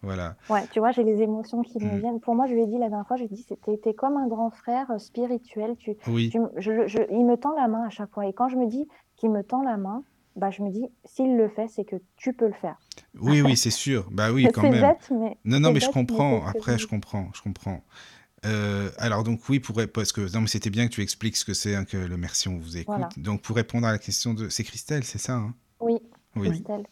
voilà. 0.01 0.35
Ouais, 0.49 0.67
tu 0.71 0.79
vois, 0.79 0.91
j'ai 0.91 1.03
les 1.03 1.21
émotions 1.21 1.61
qui 1.61 1.79
me 1.79 1.95
mmh. 1.95 1.99
viennent. 1.99 2.19
Pour 2.19 2.35
moi, 2.35 2.45
je 2.45 2.53
lui 2.53 2.61
ai 2.61 2.67
dit 2.67 2.77
la 2.77 2.89
dernière 2.89 3.07
fois, 3.07 3.15
je 3.15 3.23
lui 3.23 3.31
ai 3.31 3.35
dit, 3.35 3.45
c'était 3.65 3.93
comme 3.93 4.17
un 4.17 4.27
grand 4.27 4.49
frère 4.49 4.91
euh, 4.91 4.97
spirituel. 4.97 5.75
Tu, 5.77 5.95
oui. 6.07 6.29
il 6.33 7.25
me 7.25 7.35
tend 7.35 7.55
la 7.55 7.67
main 7.67 7.85
à 7.85 7.89
chaque 7.89 8.11
fois. 8.11 8.27
Et 8.27 8.33
quand 8.33 8.49
je 8.49 8.57
me 8.57 8.67
dis 8.67 8.85
qu'il 9.15 9.31
me 9.31 9.43
tend 9.43 9.63
la 9.63 9.77
main, 9.77 10.03
bah, 10.35 10.51
je 10.51 10.61
me 10.61 10.69
dis, 10.69 10.87
s'il 11.05 11.37
le 11.37 11.47
fait, 11.49 11.67
c'est 11.67 11.85
que 11.85 11.95
tu 12.17 12.33
peux 12.33 12.47
le 12.47 12.53
faire. 12.53 12.77
Oui, 13.19 13.41
oui, 13.41 13.55
c'est 13.55 13.71
sûr. 13.71 14.07
Bah 14.11 14.31
oui, 14.31 14.47
quand 14.53 14.63
même. 14.63 14.81
Bête, 14.81 15.09
mais 15.11 15.37
non, 15.45 15.59
non, 15.59 15.71
mais 15.71 15.79
je 15.79 15.89
comprends. 15.89 16.45
Après, 16.45 16.77
je 16.77 16.87
comprends, 16.87 17.29
je 17.33 17.41
comprends. 17.41 17.81
Euh, 18.45 18.91
alors 18.99 19.23
donc 19.23 19.39
oui, 19.49 19.59
pour 19.59 19.75
parce 19.91 20.11
que 20.11 20.21
non, 20.33 20.41
mais 20.41 20.47
c'était 20.47 20.69
bien 20.69 20.87
que 20.87 20.93
tu 20.93 21.01
expliques 21.01 21.35
ce 21.35 21.45
que 21.45 21.53
c'est 21.53 21.75
hein, 21.75 21.83
que 21.83 21.97
le 21.97 22.17
merci, 22.17 22.47
on 22.47 22.57
vous 22.57 22.77
écoute. 22.77 23.17
Donc 23.17 23.41
pour 23.41 23.55
répondre 23.55 23.87
à 23.87 23.91
la 23.91 23.97
question 23.97 24.33
de, 24.33 24.49
c'est 24.49 24.63
Christelle, 24.63 25.03
c'est 25.03 25.17
ça 25.17 25.35
hein? 25.35 25.53
Oui, 25.79 25.97
oui, 26.35 26.49
Christelle. 26.49 26.85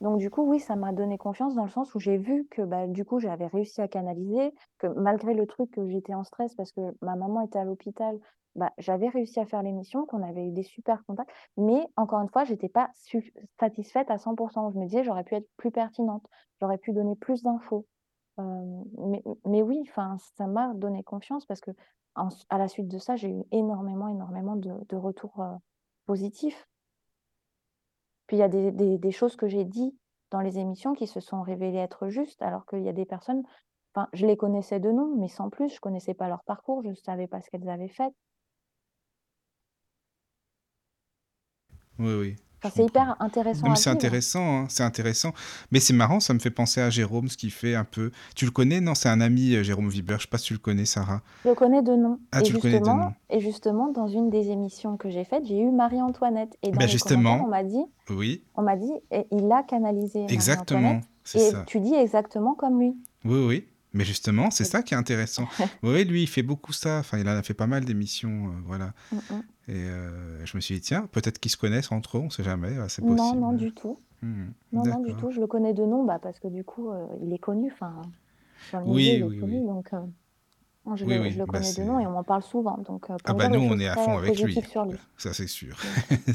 Donc 0.00 0.18
du 0.18 0.30
coup, 0.30 0.42
oui, 0.42 0.60
ça 0.60 0.76
m'a 0.76 0.92
donné 0.92 1.18
confiance 1.18 1.54
dans 1.54 1.64
le 1.64 1.70
sens 1.70 1.94
où 1.94 2.00
j'ai 2.00 2.16
vu 2.16 2.46
que 2.50 2.62
bah, 2.62 2.86
du 2.86 3.04
coup, 3.04 3.20
j'avais 3.20 3.46
réussi 3.46 3.82
à 3.82 3.88
canaliser, 3.88 4.52
que 4.78 4.86
malgré 4.86 5.34
le 5.34 5.46
truc 5.46 5.70
que 5.70 5.88
j'étais 5.88 6.14
en 6.14 6.24
stress 6.24 6.54
parce 6.54 6.72
que 6.72 6.80
ma 7.02 7.16
maman 7.16 7.42
était 7.42 7.58
à 7.58 7.64
l'hôpital, 7.64 8.18
bah, 8.56 8.72
j'avais 8.78 9.08
réussi 9.08 9.38
à 9.40 9.46
faire 9.46 9.62
l'émission, 9.62 10.06
qu'on 10.06 10.22
avait 10.22 10.46
eu 10.46 10.50
des 10.50 10.62
super 10.62 11.04
contacts, 11.06 11.30
mais 11.56 11.86
encore 11.96 12.20
une 12.20 12.28
fois, 12.28 12.44
j'étais 12.44 12.68
pas 12.68 12.90
satisfaite 13.58 14.10
à 14.10 14.16
100%. 14.16 14.72
Je 14.72 14.78
me 14.78 14.86
disais, 14.86 15.04
j'aurais 15.04 15.24
pu 15.24 15.36
être 15.36 15.48
plus 15.56 15.70
pertinente, 15.70 16.24
j'aurais 16.60 16.78
pu 16.78 16.92
donner 16.92 17.16
plus 17.16 17.42
d'infos. 17.42 17.86
mais, 18.38 19.22
mais 19.44 19.62
oui, 19.62 19.88
ça 20.36 20.46
m'a 20.46 20.74
donné 20.74 21.02
confiance 21.02 21.46
parce 21.46 21.60
que 21.60 21.70
à 22.14 22.58
la 22.58 22.68
suite 22.68 22.88
de 22.88 22.98
ça, 22.98 23.16
j'ai 23.16 23.30
eu 23.30 23.44
énormément, 23.52 24.08
énormément 24.08 24.56
de, 24.56 24.96
retours 24.96 25.42
positifs. 26.06 26.66
Puis 28.26 28.36
il 28.36 28.40
y 28.40 28.42
a 28.42 28.48
des, 28.48 29.10
choses 29.12 29.36
que 29.36 29.48
j'ai 29.48 29.64
dit 29.64 29.96
dans 30.30 30.40
les 30.40 30.58
émissions 30.58 30.92
qui 30.92 31.06
se 31.06 31.20
sont 31.20 31.42
révélées 31.42 31.78
être 31.78 32.08
justes, 32.08 32.42
alors 32.42 32.66
qu'il 32.66 32.82
y 32.82 32.88
a 32.88 32.92
des 32.92 33.06
personnes, 33.06 33.42
je 34.12 34.26
les 34.26 34.36
connaissais 34.36 34.80
de 34.80 34.90
nom, 34.90 35.14
mais 35.16 35.28
sans 35.28 35.50
plus, 35.50 35.74
je 35.74 35.80
connaissais 35.80 36.14
pas 36.14 36.28
leur 36.28 36.44
parcours, 36.44 36.82
je 36.82 36.90
ne 36.90 36.94
savais 36.94 37.26
pas 37.26 37.40
ce 37.40 37.50
qu'elles 37.50 37.68
avaient 37.68 37.88
fait. 37.88 38.12
Oui, 42.00 42.14
oui. 42.14 42.36
c'est 42.74 42.84
hyper 42.84 43.14
intéressant. 43.20 43.74
c'est 43.74 43.90
intéressant, 43.90 44.62
hein, 44.62 44.66
c'est 44.68 44.82
intéressant. 44.82 45.32
Mais 45.70 45.80
c'est 45.80 45.92
marrant, 45.92 46.18
ça 46.18 46.32
me 46.32 46.38
fait 46.38 46.50
penser 46.50 46.80
à 46.80 46.88
Jérôme, 46.88 47.28
ce 47.28 47.36
qui 47.36 47.50
fait 47.50 47.74
un 47.74 47.84
peu. 47.84 48.10
Tu 48.34 48.46
le 48.46 48.50
connais? 48.50 48.80
Non, 48.80 48.94
c'est 48.94 49.10
un 49.10 49.20
ami, 49.20 49.54
euh, 49.54 49.62
Jérôme 49.62 49.88
Viber. 49.88 50.16
Je 50.16 50.22
sais 50.22 50.28
pas 50.28 50.38
si 50.38 50.46
tu 50.46 50.52
le 50.54 50.58
connais, 50.58 50.86
Sarah. 50.86 51.20
Je 51.44 51.50
le 51.50 51.54
connais 51.54 51.82
de 51.82 51.94
nom. 51.94 52.18
Ah, 52.32 52.42
tu 52.42 52.54
le 52.54 52.58
connais 52.58 52.80
de 52.80 52.86
nom. 52.86 53.12
Et 53.28 53.40
justement, 53.40 53.92
dans 53.92 54.08
une 54.08 54.30
des 54.30 54.48
émissions 54.48 54.96
que 54.96 55.10
j'ai 55.10 55.24
faites, 55.24 55.46
j'ai 55.46 55.60
eu 55.60 55.70
Marie-Antoinette. 55.70 56.56
Et 56.62 56.70
dans 56.70 56.78
ben 56.78 56.88
justement, 56.88 57.44
on 57.44 57.48
m'a 57.48 57.62
dit. 57.62 57.84
Oui. 58.08 58.42
On 58.56 58.62
m'a 58.62 58.76
dit, 58.76 58.92
il 59.30 59.52
a 59.52 59.62
canalisé. 59.62 60.24
Exactement. 60.28 61.00
Et 61.34 61.50
ça. 61.50 61.64
tu 61.66 61.80
dis 61.80 61.94
exactement 61.94 62.54
comme 62.54 62.80
lui. 62.80 62.96
Oui, 63.24 63.44
oui. 63.46 63.66
Mais 63.92 64.04
justement, 64.04 64.50
c'est 64.50 64.64
ça 64.64 64.82
qui 64.82 64.94
est 64.94 64.96
intéressant. 64.96 65.48
oui, 65.82 66.04
lui, 66.04 66.22
il 66.22 66.28
fait 66.28 66.42
beaucoup 66.42 66.72
ça. 66.72 66.98
Enfin, 67.00 67.18
il 67.18 67.28
a 67.28 67.42
fait 67.42 67.54
pas 67.54 67.66
mal 67.66 67.84
d'émissions, 67.84 68.46
euh, 68.46 68.62
voilà. 68.64 68.92
Mm, 69.10 69.16
mm. 69.16 69.42
Et 69.70 69.84
euh, 69.84 70.44
je 70.44 70.56
me 70.56 70.60
suis 70.60 70.74
dit, 70.74 70.80
tiens, 70.80 71.08
peut-être 71.12 71.38
qu'ils 71.38 71.52
se 71.52 71.56
connaissent 71.56 71.92
entre 71.92 72.18
eux, 72.18 72.20
on 72.20 72.24
ne 72.24 72.30
sait 72.30 72.42
jamais, 72.42 72.74
c'est 72.88 73.02
possible. 73.02 73.16
Non, 73.16 73.36
non, 73.36 73.52
du 73.52 73.72
tout. 73.72 74.00
Hmm, 74.20 74.48
non, 74.72 74.84
non, 74.84 75.00
du 75.00 75.14
tout. 75.14 75.30
Je 75.30 75.40
le 75.40 75.46
connais 75.46 75.74
de 75.74 75.84
nom, 75.84 76.04
bah, 76.04 76.18
parce 76.20 76.40
que 76.40 76.48
du 76.48 76.64
coup, 76.64 76.90
euh, 76.90 77.06
il 77.22 77.32
est 77.32 77.38
connu. 77.38 77.70
Enfin, 77.72 78.02
oui, 78.84 79.04
il 79.04 79.20
est 79.20 79.22
oui, 79.22 79.38
connu, 79.38 79.60
donc 79.60 79.90
je, 80.96 81.04
le, 81.04 81.30
je, 81.30 81.38
le, 81.38 81.46
bah, 81.46 81.60
connais 81.60 81.72
de 81.72 81.82
nom 81.84 82.00
et 82.00 82.06
on 82.06 82.10
m'en 82.10 82.24
parle 82.24 82.42
souvent. 82.42 82.78
Donc, 82.78 83.06
ah 83.24 83.32
bah 83.32 83.48
nous, 83.48 83.60
on 83.60 83.78
est 83.78 83.86
à 83.86 83.94
fond 83.94 84.18
avec 84.18 84.36
lui. 84.40 84.58
Ça, 85.16 85.32
c'est 85.32 85.46
sûr. 85.46 85.78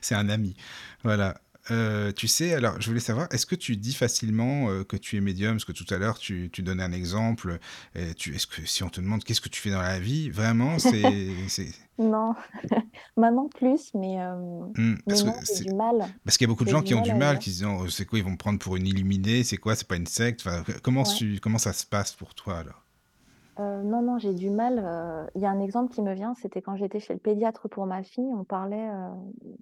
c'est 0.00 0.14
un 0.14 0.28
ami. 0.28 0.56
Voilà. 1.02 1.40
Euh, 1.72 2.12
tu 2.12 2.28
sais, 2.28 2.54
alors 2.54 2.80
je 2.80 2.86
voulais 2.86 3.00
savoir, 3.00 3.26
est-ce 3.32 3.44
que 3.44 3.56
tu 3.56 3.76
dis 3.76 3.94
facilement 3.94 4.70
euh, 4.70 4.84
que 4.84 4.96
tu 4.96 5.16
es 5.16 5.20
médium? 5.20 5.54
Parce 5.54 5.64
que 5.64 5.72
tout 5.72 5.92
à 5.92 5.98
l'heure, 5.98 6.20
tu, 6.20 6.48
tu, 6.52 6.62
donnais 6.62 6.84
un 6.84 6.92
exemple. 6.92 7.58
Tu, 8.16 8.36
est-ce 8.36 8.46
que 8.46 8.64
si 8.64 8.84
on 8.84 8.90
te 8.90 9.00
demande 9.00 9.24
qu'est-ce 9.24 9.40
que 9.40 9.48
tu 9.48 9.60
fais 9.60 9.70
dans 9.70 9.82
la 9.82 9.98
vie, 9.98 10.30
vraiment, 10.30 10.78
c'est. 10.78 11.02
non, 11.98 12.34
maintenant 13.16 13.48
plus, 13.48 13.94
mais, 13.94 14.20
euh, 14.20 14.36
mmh, 14.76 14.98
mais 15.06 15.22
non, 15.24 15.32
j'ai 15.42 15.64
du 15.64 15.74
mal. 15.74 16.04
Parce 16.24 16.36
qu'il 16.36 16.46
y 16.46 16.50
a 16.50 16.52
beaucoup 16.52 16.64
de 16.64 16.70
gens 16.70 16.82
qui 16.82 16.94
ont 16.94 17.00
du 17.00 17.14
mal, 17.14 17.38
qui 17.38 17.50
se 17.50 17.64
disent 17.64 17.68
oh, 17.68 17.88
c'est 17.88 18.04
quoi, 18.04 18.18
ils 18.18 18.24
vont 18.24 18.32
me 18.32 18.36
prendre 18.36 18.58
pour 18.58 18.76
une 18.76 18.86
illuminée, 18.86 19.44
c'est 19.44 19.56
quoi, 19.56 19.74
c'est 19.74 19.88
pas 19.88 19.96
une 19.96 20.06
secte. 20.06 20.42
Enfin, 20.46 20.62
comment, 20.82 21.04
tu, 21.04 21.40
comment 21.40 21.58
ça 21.58 21.72
se 21.72 21.86
passe 21.86 22.12
pour 22.12 22.34
toi 22.34 22.58
alors? 22.58 22.82
Euh, 23.58 23.82
non, 23.82 24.02
non, 24.02 24.18
j'ai 24.18 24.34
du 24.34 24.50
mal. 24.50 24.82
Euh, 24.84 25.26
il 25.34 25.40
y 25.40 25.46
a 25.46 25.50
un 25.50 25.60
exemple 25.60 25.94
qui 25.94 26.02
me 26.02 26.12
vient, 26.12 26.34
c'était 26.34 26.60
quand 26.60 26.76
j'étais 26.76 27.00
chez 27.00 27.14
le 27.14 27.18
pédiatre 27.18 27.68
pour 27.68 27.86
ma 27.86 28.02
fille, 28.02 28.28
on 28.34 28.44
parlait 28.44 28.90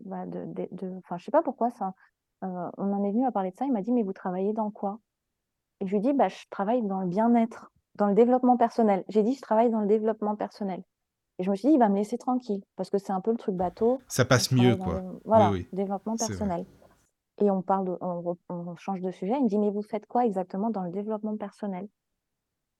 bah, 0.05 0.27
de, 0.27 0.45
de, 0.73 0.99
enfin, 0.99 1.17
je 1.19 1.25
sais 1.25 1.31
pas 1.31 1.43
pourquoi 1.43 1.71
ça. 1.71 1.95
on 2.43 2.93
en 2.93 3.05
est 3.05 3.13
venu 3.13 3.25
à 3.27 3.31
parler 3.31 3.53
de 3.53 3.57
ça. 3.57 3.65
Il 3.65 3.73
m'a 3.73 3.83
dit, 3.83 3.93
mais 3.93 4.03
vous 4.03 4.13
travaillez 4.13 4.53
dans 4.53 4.73
quoi? 4.73 4.99
Et 5.81 5.87
je 5.87 5.93
lui 5.93 6.01
dis, 6.01 6.13
bah, 6.13 6.29
je 6.29 6.45
travaille 6.51 6.83
dans 6.83 7.01
le 7.01 7.07
bien-être, 7.07 7.71
dans 7.95 8.09
le 8.09 8.15
développement 8.15 8.57
personnel. 8.57 9.05
J'ai 9.09 9.23
dit, 9.23 9.35
je 9.35 9.41
travaille 9.41 9.71
dans 9.71 9.81
le 9.81 9.87
développement 9.87 10.35
personnel. 10.35 10.83
Et 11.39 11.43
je 11.43 11.51
me 11.51 11.57
suis 11.57 11.69
dit, 11.69 11.75
il 11.75 11.79
va 11.79 11.89
me 11.89 11.97
laisser 11.97 12.17
tranquille, 12.17 12.63
parce 12.77 12.91
que 12.91 12.99
c'est 12.99 13.13
un 13.13 13.21
peu 13.21 13.33
le 13.33 13.37
truc 13.37 13.57
bateau. 13.57 14.01
Ça 14.07 14.25
passe 14.25 14.53
mieux, 14.53 14.77
quoi. 14.77 15.03
voilà, 15.25 15.51
développement 15.73 16.17
personnel. 16.17 16.65
Et 17.39 17.51
on 17.51 17.63
parle 17.63 17.87
de, 17.87 17.99
on 18.01 18.77
change 18.77 19.01
de 19.01 19.11
sujet. 19.11 19.35
Il 19.37 19.45
me 19.45 19.49
dit, 19.49 19.59
mais 19.59 19.71
vous 19.71 19.83
faites 19.83 20.07
quoi 20.07 20.25
exactement 20.25 20.71
dans 20.71 20.83
le 20.83 20.93
développement 20.93 21.37
personnel? 21.37 21.89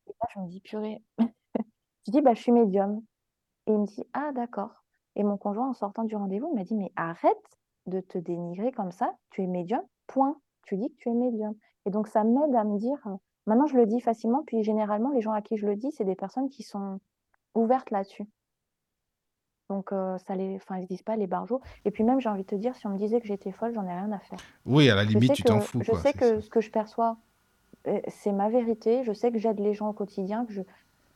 Et 0.07 0.13
là, 0.21 0.29
je 0.33 0.41
me 0.41 0.47
dis, 0.47 0.61
purée. 0.61 1.03
je 1.19 2.13
dis, 2.13 2.21
bah, 2.21 2.35
je 2.35 2.41
suis 2.43 2.53
médium. 2.53 3.03
Et 3.67 3.73
il 3.73 3.79
me 3.79 3.87
dit, 3.87 4.05
ah, 4.13 4.31
d'accord. 4.33 4.85
Et 5.17 5.25
mon 5.25 5.37
conjoint, 5.37 5.71
en 5.71 5.75
sortant 5.75 6.05
du 6.05 6.15
rendez-vous, 6.15 6.49
il 6.53 6.57
m'a 6.57 6.65
dit, 6.65 6.77
mais 6.77 6.93
arrête 6.95 7.59
de 7.87 8.01
te 8.01 8.19
dénigrer 8.19 8.71
comme 8.71 8.93
ça. 8.93 9.15
Tu 9.31 9.43
es 9.43 9.47
médium, 9.47 9.83
point. 10.07 10.41
Tu 10.67 10.77
dis 10.77 10.91
que 10.91 10.97
tu 10.97 11.09
es 11.09 11.15
médium. 11.15 11.55
Et 11.87 11.91
donc, 11.91 12.07
ça 12.07 12.23
m'aide 12.23 12.55
à 12.55 12.63
me 12.65 12.79
dire, 12.79 12.99
euh, 13.07 13.17
maintenant, 13.47 13.67
je 13.67 13.77
le 13.77 13.87
dis 13.87 14.01
facilement. 14.01 14.45
Puis, 14.47 14.63
généralement, 14.63 15.11
les 15.11 15.21
gens 15.21 15.33
à 15.33 15.43
qui 15.43 15.57
je 15.57 15.67
le 15.67 15.75
dis, 15.75 15.91
c'est 15.91 16.05
des 16.05 16.15
personnes 16.15 16.49
qui 16.49 16.63
sont 16.63 17.01
ouvertes 17.55 17.91
là-dessus. 17.91 18.25
Donc, 19.71 19.93
euh, 19.93 20.19
ça 20.19 20.35
les, 20.37 20.57
enfin, 20.57 20.79
ils 20.79 20.83
se 20.85 20.89
disent 20.89 21.03
pas 21.03 21.17
les 21.17 21.27
barjots. 21.27 21.61
Et 21.85 21.91
puis 21.91 22.05
même, 22.05 22.21
j'ai 22.21 22.29
envie 22.29 22.43
de 22.43 22.47
te 22.49 22.55
dire, 22.55 22.75
si 22.77 22.87
on 22.87 22.91
me 22.91 22.99
disait 22.99 23.21
que 23.21 23.27
j'étais 23.27 23.53
folle, 23.53 23.73
j'en 23.75 23.85
ai 23.85 23.93
rien 23.93 24.13
à 24.13 24.19
faire. 24.19 24.41
Oui, 24.67 24.91
à 24.91 24.95
la 24.95 25.05
limite, 25.05 25.35
tu 25.35 25.43
t'en 25.43 25.61
fous. 25.61 25.81
Je 25.83 25.93
sais 25.95 26.13
que 26.13 26.41
ce 26.41 26.49
que 26.51 26.61
je 26.61 26.71
perçois 26.71 27.17
c'est 28.09 28.33
ma 28.33 28.49
vérité. 28.49 29.05
Je 29.05 29.13
sais 29.13 29.31
que 29.31 29.39
j'aide 29.39 29.61
les 29.61 29.75
gens 29.75 29.89
au 29.89 29.93
quotidien, 29.93 30.47
que 30.47 30.53
je, 30.53 30.63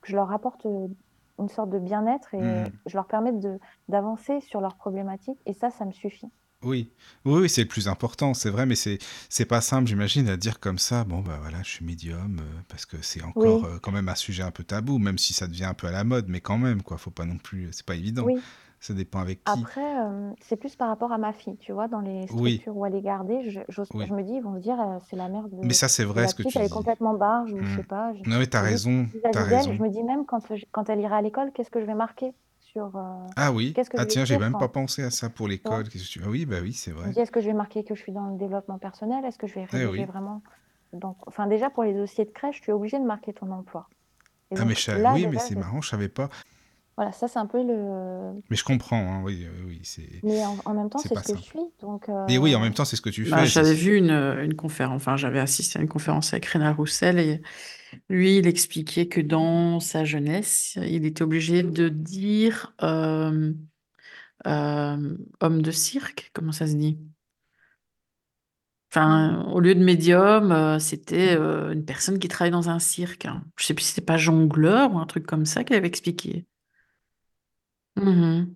je 0.05 0.16
leur 0.16 0.32
apporte 0.32 0.66
une 1.38 1.49
sorte 1.49 1.70
de 1.70 1.78
bien-être 1.78 2.34
et 2.34 2.40
Hmm. 2.40 2.68
je 2.86 2.96
leur 2.96 3.07
permets 3.07 3.32
de 3.32 3.59
d'avancer 3.88 4.40
sur 4.40 4.61
leurs 4.61 4.76
problématiques 4.76 5.40
et 5.46 5.53
ça, 5.55 5.70
ça 5.70 5.84
me 5.84 5.92
suffit. 5.92 6.30
Oui, 6.62 6.90
oui, 7.24 7.42
oui, 7.42 7.48
c'est 7.48 7.62
le 7.62 7.68
plus 7.68 7.86
important, 7.86 8.34
c'est 8.34 8.50
vrai, 8.50 8.66
mais 8.66 8.74
c'est 8.74 8.98
c'est 9.28 9.44
pas 9.46 9.61
simple, 9.61 9.86
j'imagine, 9.88 10.28
à 10.28 10.36
dire 10.36 10.59
comme 10.59 10.78
ça. 10.78 11.04
Bon, 11.04 11.20
bah 11.20 11.38
voilà, 11.40 11.62
je 11.62 11.68
suis 11.70 11.84
médium, 11.84 12.40
euh, 12.40 12.61
parce 12.68 12.84
que 12.84 13.00
c'est 13.00 13.22
encore 13.22 13.62
Oui, 13.62 13.64
euh, 13.64 13.78
quand 13.78 13.92
même 13.92 14.09
un 14.09 14.16
sujet 14.16 14.42
un 14.42 14.50
peu 14.50 14.64
tabou, 14.64 14.98
même 14.98 15.18
si 15.18 15.34
ça 15.34 15.46
devient 15.46 15.64
un 15.66 15.74
peu 15.74 15.86
à 15.86 15.92
la 15.92 16.02
mode, 16.02 16.26
mais 16.28 16.40
quand 16.40 16.59
même, 16.59 16.82
quoi, 16.82 16.98
faut 16.98 17.12
pas 17.12 17.24
non 17.26 17.38
plus, 17.38 17.68
c'est 17.72 17.86
pas 17.86 17.94
évident. 17.94 18.28
oui. 18.28 18.44
Ça 18.80 18.92
dépend 18.92 19.20
avec 19.20 19.44
qui. 19.44 19.68
Après, 19.68 19.80
euh, 20.00 20.32
c'est 20.40 20.56
plus 20.56 20.76
par 20.76 20.88
rapport 20.88 21.11
à 21.12 21.18
ma 21.18 21.32
fille, 21.32 21.56
tu 21.59 21.72
vois, 21.72 21.88
dans 21.88 22.00
les 22.00 22.26
Oui, 22.30 22.66
structures 22.68 22.76
où 22.76 22.84
elle 22.86 22.94
est 22.94 23.00
gardée, 23.02 23.50
je, 23.50 23.61
j'ose- 23.68 23.92
oui. 23.94 24.06
je 24.06 24.14
me 24.14 24.22
dis, 24.22 24.34
ils 24.34 24.42
vont 24.42 24.54
se 24.54 24.61
dire, 24.61 24.80
euh, 24.80 24.98
c'est 25.09 25.16
la 25.16 25.28
mère 25.28 25.48
Mais 25.62 25.72
de, 25.72 25.74
ça, 25.74 25.88
c'est 25.88 26.04
de 26.14 26.20
vrai 26.20 26.26
la 26.26 26.28
ce 26.28 26.34
que 26.34 26.42
petite, 26.42 26.54
tu 26.54 26.61
elle 26.61 26.64
est 26.64 26.68
dis. 26.68 26.68
complètement 26.68 27.14
barge 27.14 27.52
ou 27.54 27.64
je 27.64 27.70
Hmm. 27.70 27.74
sais 27.74 27.82
pas. 27.82 28.12
Je, 28.14 28.22
Non, 28.26 28.38
mais 28.38 28.46
t'as 28.48 28.62
et 28.62 28.68
juste 28.68 28.84
raison, 28.84 29.09
vis-à-vis 29.12 29.32
t'as 29.32 29.44
d'elle, 29.44 29.72
raison. 29.72 29.72
je 29.72 29.82
me 29.82 29.88
dis 29.88 30.02
même 30.04 30.24
quand, 30.26 30.54
je- 30.54 30.66
quand 30.70 30.88
elle 30.90 31.00
ira 31.00 31.16
à 31.16 31.22
l'école, 31.22 31.50
qu'est-ce 31.52 31.70
que 31.70 31.80
je 31.80 31.86
vais 31.86 31.94
marquer? 31.94 32.32
Sur, 32.78 32.96
euh, 32.96 33.26
Ah 33.36 33.52
oui, 33.52 33.72
qu'est-ce 33.72 33.90
que 33.90 33.98
je 33.98 34.02
ah 34.02 34.06
tiens, 34.06 34.24
j'ai 34.24 34.38
même 34.38 34.52
pas 34.52 34.68
pensé 34.68 35.02
à 35.02 35.10
ça 35.10 35.28
pour 35.30 35.48
l'école. 35.48 35.88
Que 35.88 35.98
Ah 36.24 36.28
oui, 36.28 36.46
bah 36.46 36.58
oui, 36.62 36.72
c'est 36.72 36.92
vrai. 36.92 37.10
est-ce 37.16 37.30
que 37.30 37.40
je 37.40 37.46
vais 37.46 37.52
marquer 37.54 37.84
que 37.84 37.94
je 37.94 38.00
suis 38.00 38.12
dans 38.12 38.26
le 38.26 38.38
développement 38.38 38.78
personnel? 38.78 39.24
Est-ce 39.24 39.38
que 39.38 39.46
je 39.46 39.54
vais 39.54 39.66
Eh 39.74 39.86
oui. 39.86 40.04
vraiment? 40.04 40.42
Donc, 40.92 41.16
enfin, 41.26 41.46
déjà, 41.46 41.70
pour 41.70 41.84
les 41.84 41.92
dossiers 41.92 42.24
de 42.24 42.30
crèche, 42.30 42.60
tu 42.60 42.70
es 42.70 42.72
obligé 42.72 42.98
de 42.98 43.04
marquer 43.04 43.32
ton 43.32 43.50
emploi. 43.50 43.88
Et 44.50 44.56
Ah 44.58 44.64
mais 44.64 44.74
je 44.74 44.90
là, 44.92 45.12
oui, 45.12 45.26
mais 45.26 45.38
c'est 45.38 45.56
marrant, 45.56 45.80
je 45.80 45.88
savais 45.90 46.08
pas. 46.08 46.30
Voilà, 46.99 47.12
ça, 47.12 47.28
c'est 47.28 47.38
un 47.40 47.46
peu 47.46 47.62
le... 47.64 48.42
Mais 48.51 48.57
je 48.57 48.64
comprends, 48.64 48.96
hein, 48.99 49.22
oui, 49.24 49.44
euh, 49.44 49.64
oui, 49.66 49.80
c'est 49.84 50.09
Mais 50.22 50.44
en, 50.44 50.59
en 50.64 50.74
même 50.74 50.90
temps, 50.90 51.03
c'est 51.03 51.16
ce 51.16 51.22
que 51.24 51.34
je 51.34 51.40
suis. 51.42 51.61
Donc, 51.80 52.09
Et 52.28 52.38
oui, 52.38 52.55
en 52.55 52.61
euh, 52.61 52.62
même 52.62 52.74
temps, 52.74 52.84
c'est 52.84 52.96
ce 52.96 53.03
que 53.03 53.11
tu 53.11 53.24
Bah, 53.24 53.44
fais. 53.46 53.46
j'avais 53.46 53.74
vu 53.74 53.96
une, 53.99 54.11
une 54.11 54.55
conférence, 54.57 54.96
enfin, 55.03 55.16
j'avais 55.16 55.40
assisté 55.40 55.78
à 55.78 55.82
une 55.82 55.88
conférence 55.88 56.32
avec 56.34 56.46
Rénal 56.46 56.74
Roussel 56.74 57.18
et 57.20 57.42
lui, 58.11 58.38
il 58.38 58.46
expliquait 58.49 59.09
que 59.09 59.20
dans 59.20 59.80
sa 59.80 60.05
jeunesse, 60.05 60.78
il 60.82 61.07
était 61.07 61.22
obligé 61.22 61.62
de 61.64 61.88
dire 61.90 62.74
euh, 62.82 63.53
euh, 64.46 65.16
homme 65.40 65.62
de 65.62 65.70
cirque, 65.70 66.30
comment 66.34 66.53
ça 66.53 66.66
se 66.66 66.74
dit? 66.74 66.99
Enfin, 68.90 69.44
au 69.53 69.61
lieu 69.61 69.74
de 69.74 69.84
médium, 69.84 70.51
euh, 70.51 70.78
c'était 70.78 71.36
euh, 71.36 71.72
une 71.72 71.84
personne 71.84 72.18
qui 72.18 72.28
travaille 72.28 72.51
dans 72.51 72.70
un 72.70 72.78
cirque. 72.78 73.26
hein. 73.26 73.44
Je 73.59 73.64
sais 73.66 73.74
plus 73.74 73.84
si 73.84 73.90
c'était 73.90 74.01
pas 74.07 74.16
jongleur 74.16 74.94
ou 74.94 74.99
un 74.99 75.07
truc 75.07 75.26
comme 75.26 75.44
ça 75.44 75.62
qu'il 75.62 75.76
avait 75.76 75.88
expliqué. 75.88 76.46
Mhm. 77.99 78.55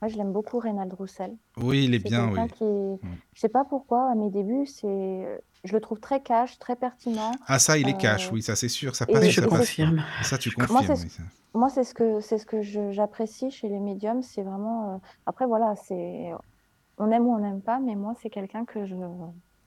Moi, 0.00 0.08
je 0.08 0.16
l'aime 0.16 0.32
beaucoup, 0.32 0.58
Reynald 0.58 0.92
Roussel. 0.94 1.36
Oui, 1.56 1.84
il 1.86 1.94
est 1.94 1.98
C'est 1.98 2.08
bien, 2.08 2.26
quelqu'un 2.26 2.44
oui. 2.44 2.50
qui 2.52 2.64
est... 2.64 2.98
Je 3.34 3.40
sais 3.40 3.48
pas 3.48 3.64
pourquoi, 3.64 4.10
à 4.10 4.14
mes 4.14 4.30
débuts, 4.30 4.66
c'est... 4.66 5.40
Je 5.64 5.72
le 5.72 5.80
trouve 5.80 5.98
très 5.98 6.22
cash, 6.22 6.58
très 6.60 6.76
pertinent. 6.76 7.32
Ah 7.46 7.58
ça, 7.58 7.76
il 7.78 7.88
est 7.88 7.98
cash, 7.98 8.28
Euh, 8.28 8.34
oui, 8.34 8.42
ça 8.42 8.54
c'est 8.54 8.68
sûr, 8.68 8.94
ça 8.94 9.06
passe 9.06 9.28
je 9.28 9.40
ça 9.40 9.48
passe 9.48 9.58
confirme. 9.58 10.04
Ça, 10.22 10.38
tu 10.38 10.50
Je 10.50 10.54
confirmes, 10.54 10.86
Moi, 10.86 10.96
c'est 10.96 11.02
oui. 11.04 11.10
ça. 11.10 11.22
moi, 11.54 11.68
c'est 11.68 11.82
ce 11.84 11.94
que 11.94 12.20
c'est 12.20 12.38
ce 12.38 12.46
que 12.46 12.62
je- 12.62 12.92
j'apprécie 12.92 13.50
chez 13.50 13.68
les 13.68 13.80
médiums, 13.80 14.22
c'est 14.22 14.42
vraiment. 14.42 14.94
euh, 14.94 14.98
Après, 15.26 15.46
voilà, 15.46 15.74
c'est 15.74 16.30
on 16.98 17.10
aime 17.10 17.26
ou 17.26 17.34
on 17.34 17.40
n'aime 17.40 17.60
pas, 17.60 17.80
mais 17.80 17.96
moi, 17.96 18.14
c'est 18.22 18.30
quelqu'un 18.30 18.64
que 18.64 18.86
je 18.86 18.94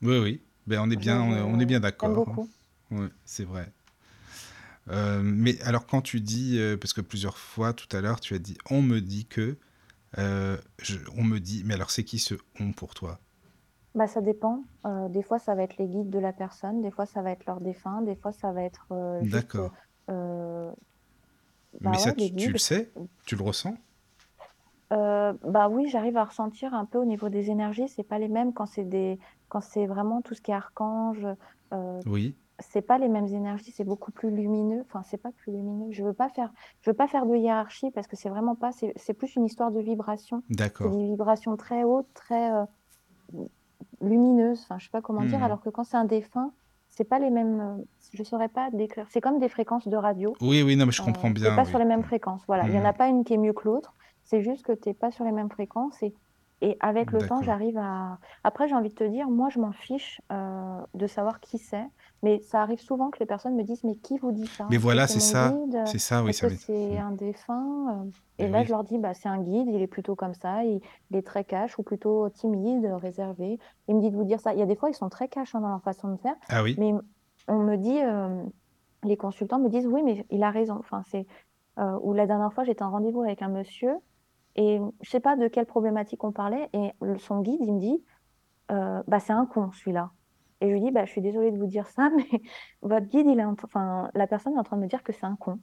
Oui, 0.01 0.17
oui. 0.17 0.41
Ben, 0.65 0.79
on 0.81 0.89
est 0.89 0.93
je- 0.93 0.99
bien, 0.99 1.21
on 1.21 1.35
est, 1.35 1.41
on 1.41 1.59
est 1.59 1.65
bien 1.65 1.79
j'aime 1.79 1.81
d'accord. 1.81 2.09
hein. 2.09 2.13
beaucoup. 2.25 2.49
Ouais, 2.91 3.09
c'est 3.25 3.43
vrai. 3.45 3.71
Euh, 4.91 5.21
mais 5.23 5.59
alors 5.61 5.85
quand 5.87 6.01
tu 6.01 6.21
dis, 6.21 6.59
euh, 6.59 6.77
parce 6.77 6.93
que 6.93 7.01
plusieurs 7.01 7.37
fois 7.37 7.73
tout 7.73 7.87
à 7.95 8.01
l'heure 8.01 8.19
tu 8.19 8.33
as 8.35 8.39
dit, 8.39 8.57
on 8.69 8.81
me 8.81 8.99
dit 8.99 9.25
que, 9.25 9.57
euh, 10.19 10.57
je- 10.81 10.99
on 11.17 11.23
me 11.23 11.39
dit, 11.39 11.63
mais 11.65 11.75
alors 11.75 11.91
c'est 11.91 12.03
qui 12.05 12.19
ce 12.19 12.35
on 12.59 12.73
pour 12.73 12.93
toi? 12.95 13.19
Bah, 13.93 14.07
ça 14.07 14.21
dépend. 14.21 14.63
Des 15.09 15.21
fois, 15.21 15.37
ça 15.37 15.53
va 15.53 15.63
être 15.63 15.77
les 15.77 15.87
guides 15.87 16.09
de 16.09 16.19
la 16.19 16.33
personne, 16.33 16.81
des 16.81 16.91
fois, 16.91 17.05
ça 17.05 17.21
va 17.21 17.31
être 17.31 17.45
leur 17.45 17.59
défunt, 17.61 18.01
des 18.01 18.15
fois, 18.15 18.31
ça 18.31 18.51
va 18.51 18.63
être. 18.63 18.87
D'accord. 19.21 19.71
euh, 20.09 20.71
Mais 21.81 21.97
bah 21.97 21.97
ça, 21.97 22.13
tu, 22.13 22.33
tu 22.35 22.51
le 22.51 22.57
sais? 22.57 22.91
Tu 23.25 23.35
le 23.35 23.43
ressens? 23.43 23.75
Bah 25.43 25.69
oui, 25.69 25.87
j'arrive 25.89 26.17
à 26.17 26.25
ressentir 26.25 26.73
un 26.73 26.85
peu 26.85 26.97
au 26.97 27.05
niveau 27.05 27.29
des 27.29 27.49
énergies. 27.49 27.87
C'est 27.89 28.03
pas 28.03 28.19
les 28.19 28.27
mêmes 28.27 28.53
quand 28.53 28.65
c'est 28.65 28.83
des, 28.83 29.19
quand 29.49 29.61
c'est 29.61 29.85
vraiment 29.85 30.21
tout 30.21 30.33
ce 30.35 30.41
qui 30.41 30.51
est 30.51 30.53
archange. 30.53 31.25
euh, 31.73 32.01
Oui, 32.05 32.35
c'est 32.61 32.81
pas 32.81 32.97
les 32.97 33.09
mêmes 33.09 33.27
énergies. 33.27 33.71
C'est 33.71 33.83
beaucoup 33.83 34.11
plus 34.11 34.29
lumineux. 34.31 34.83
Enfin, 34.87 35.01
c'est 35.03 35.17
pas 35.17 35.31
plus 35.31 35.51
lumineux. 35.51 35.91
Je 35.91 36.03
veux 36.03 36.13
pas 36.13 36.29
faire, 36.29 36.51
je 36.81 36.89
veux 36.89 36.95
pas 36.95 37.07
faire 37.07 37.25
de 37.25 37.35
hiérarchie 37.35 37.91
parce 37.91 38.07
que 38.07 38.15
c'est 38.15 38.29
vraiment 38.29 38.55
pas. 38.55 38.71
C'est 38.71 39.13
plus 39.13 39.35
une 39.35 39.45
histoire 39.45 39.71
de 39.71 39.79
vibration. 39.81 40.43
D'accord. 40.49 40.89
des 40.95 41.03
vibrations 41.05 41.57
très 41.57 41.83
hautes, 41.83 42.07
très 42.13 42.51
euh, 42.53 42.63
lumineuses. 44.01 44.61
Enfin, 44.63 44.77
je 44.79 44.85
sais 44.85 44.91
pas 44.91 45.01
comment 45.01 45.23
dire. 45.23 45.39
Hmm. 45.39 45.43
Alors 45.43 45.61
que 45.61 45.69
quand 45.69 45.83
c'est 45.83 45.97
un 45.97 46.05
défunt, 46.05 46.51
c'est 46.89 47.03
pas 47.05 47.19
les 47.19 47.29
mêmes. 47.29 47.59
euh, 47.59 47.83
je 48.13 48.23
saurais 48.23 48.49
pas 48.49 48.69
décrire. 48.71 49.05
C'est 49.09 49.21
comme 49.21 49.39
des 49.39 49.49
fréquences 49.49 49.87
de 49.87 49.95
radio. 49.97 50.33
Oui, 50.41 50.61
oui, 50.63 50.75
non, 50.75 50.85
mais 50.85 50.91
je 50.91 51.01
Euh, 51.01 51.05
comprends 51.05 51.29
t'es 51.29 51.33
bien. 51.41 51.55
pas 51.55 51.63
oui. 51.63 51.69
sur 51.69 51.79
les 51.79 51.85
mêmes 51.85 52.03
fréquences. 52.03 52.41
Voilà, 52.47 52.67
il 52.67 52.73
y 52.73 52.77
en 52.77 52.81
Mhm. 52.81 52.85
a 52.87 52.93
pas 52.93 53.07
une 53.07 53.23
qui 53.23 53.33
est 53.33 53.37
mieux 53.37 53.53
que 53.53 53.65
l'autre. 53.65 53.93
C'est 54.23 54.41
juste 54.41 54.65
que 54.65 54.71
t'es 54.73 54.93
pas 54.93 55.11
sur 55.11 55.23
les 55.25 55.31
mêmes 55.31 55.49
fréquences 55.49 56.01
et, 56.03 56.13
et 56.61 56.77
avec 56.79 57.11
le 57.11 57.23
temps, 57.23 57.41
D'accord. 57.41 57.43
j'arrive 57.43 57.77
à. 57.77 58.19
Après, 58.43 58.67
j'ai 58.67 58.75
envie 58.75 58.89
de 58.89 58.95
te 58.95 59.03
dire, 59.03 59.29
moi, 59.29 59.49
je 59.49 59.59
m'en 59.59 59.71
fiche 59.71 60.21
euh, 60.31 60.81
de 60.93 61.07
savoir 61.07 61.39
qui 61.39 61.57
c'est, 61.57 61.85
mais 62.23 62.39
ça 62.41 62.61
arrive 62.61 62.79
souvent 62.79 63.09
que 63.09 63.19
les 63.19 63.25
personnes 63.25 63.55
me 63.55 63.63
disent, 63.63 63.83
mais 63.83 63.95
qui 63.97 64.17
vous 64.19 64.31
dit 64.31 64.47
ça? 64.47 64.67
Mais 64.69 64.77
voilà, 64.77 65.07
c'est 65.07 65.19
ça, 65.19 65.59
guide? 65.65 65.77
c'est 65.83 65.99
ça, 65.99 66.23
oui, 66.23 66.33
ça 66.33 66.47
que 66.47 66.49
c'est 66.49 66.97
Hmm. 66.97 66.99
un 66.99 67.11
défunt? 67.11 68.03
Euh, 68.05 68.11
Et 68.39 68.47
Mais 68.47 68.49
là, 68.49 68.63
oui. 68.63 68.65
je 68.65 68.69
leur 68.69 68.83
dis, 68.83 68.97
bah, 68.99 69.13
c'est 69.13 69.29
un 69.29 69.41
guide, 69.41 69.67
il 69.69 69.81
est 69.81 69.87
plutôt 69.87 70.15
comme 70.15 70.33
ça, 70.33 70.63
il, 70.63 70.81
il 71.09 71.17
est 71.17 71.25
très 71.25 71.43
cash 71.45 71.77
ou 71.79 71.83
plutôt 71.83 72.29
timide, 72.29 72.85
réservé. 72.85 73.57
Il 73.87 73.95
me 73.95 74.01
dit 74.01 74.11
de 74.11 74.15
vous 74.15 74.23
dire 74.23 74.39
ça. 74.39 74.53
Il 74.53 74.59
y 74.59 74.61
a 74.63 74.65
des 74.65 74.75
fois, 74.75 74.89
ils 74.89 74.93
sont 74.95 75.09
très 75.09 75.27
cash 75.29 75.55
hein, 75.55 75.61
dans 75.61 75.69
leur 75.69 75.83
façon 75.83 76.09
de 76.13 76.17
faire, 76.17 76.35
Ah 76.47 76.61
oui, 76.63 76.77
mais 76.77 76.93
on 77.47 77.59
me 77.59 77.75
dit, 77.77 77.99
euh, 78.01 78.43
les 79.03 79.17
consultants 79.17 79.59
me 79.59 79.69
disent, 79.69 79.87
oui, 79.87 80.03
mais 80.03 80.25
il 80.29 80.43
a 80.43 80.51
raison. 80.51 80.75
Enfin, 80.79 81.03
c'est, 81.09 81.25
euh, 81.79 81.99
ou 82.01 82.13
la 82.13 82.27
dernière 82.27 82.53
fois, 82.53 82.63
j'étais 82.63 82.83
en 82.83 82.91
rendez-vous 82.91 83.21
avec 83.23 83.41
un 83.41 83.49
monsieur 83.49 83.95
et 84.55 84.79
je 85.01 85.09
sais 85.09 85.19
pas 85.19 85.35
de 85.35 85.47
quelle 85.47 85.65
problématique 85.65 86.23
on 86.23 86.31
parlait 86.31 86.69
et 86.73 86.91
son 87.19 87.41
guide, 87.41 87.59
il 87.61 87.73
me 87.73 87.79
dit, 87.79 88.03
euh, 88.71 89.01
bah, 89.07 89.19
c'est 89.19 89.33
un 89.33 89.45
con, 89.45 89.71
celui-là. 89.71 90.11
Et 90.61 90.67
je 90.67 90.73
lui 90.73 90.81
dis, 90.81 90.91
bah, 90.91 91.05
je 91.05 91.11
suis 91.11 91.21
désolée 91.21 91.51
de 91.51 91.57
vous 91.57 91.67
dire 91.67 91.87
ça, 91.87 92.09
mais 92.17 92.41
votre 92.81 93.07
guide, 93.07 93.27
il 93.27 93.39
est 93.39 93.43
en- 93.45 93.55
enfin, 93.63 94.09
la 94.13 94.27
personne 94.27 94.53
est 94.53 94.59
en 94.59 94.63
train 94.63 94.77
de 94.77 94.81
me 94.83 94.87
dire 94.87 95.03
que 95.03 95.11
c'est 95.13 95.25
un 95.25 95.35
con. 95.35 95.59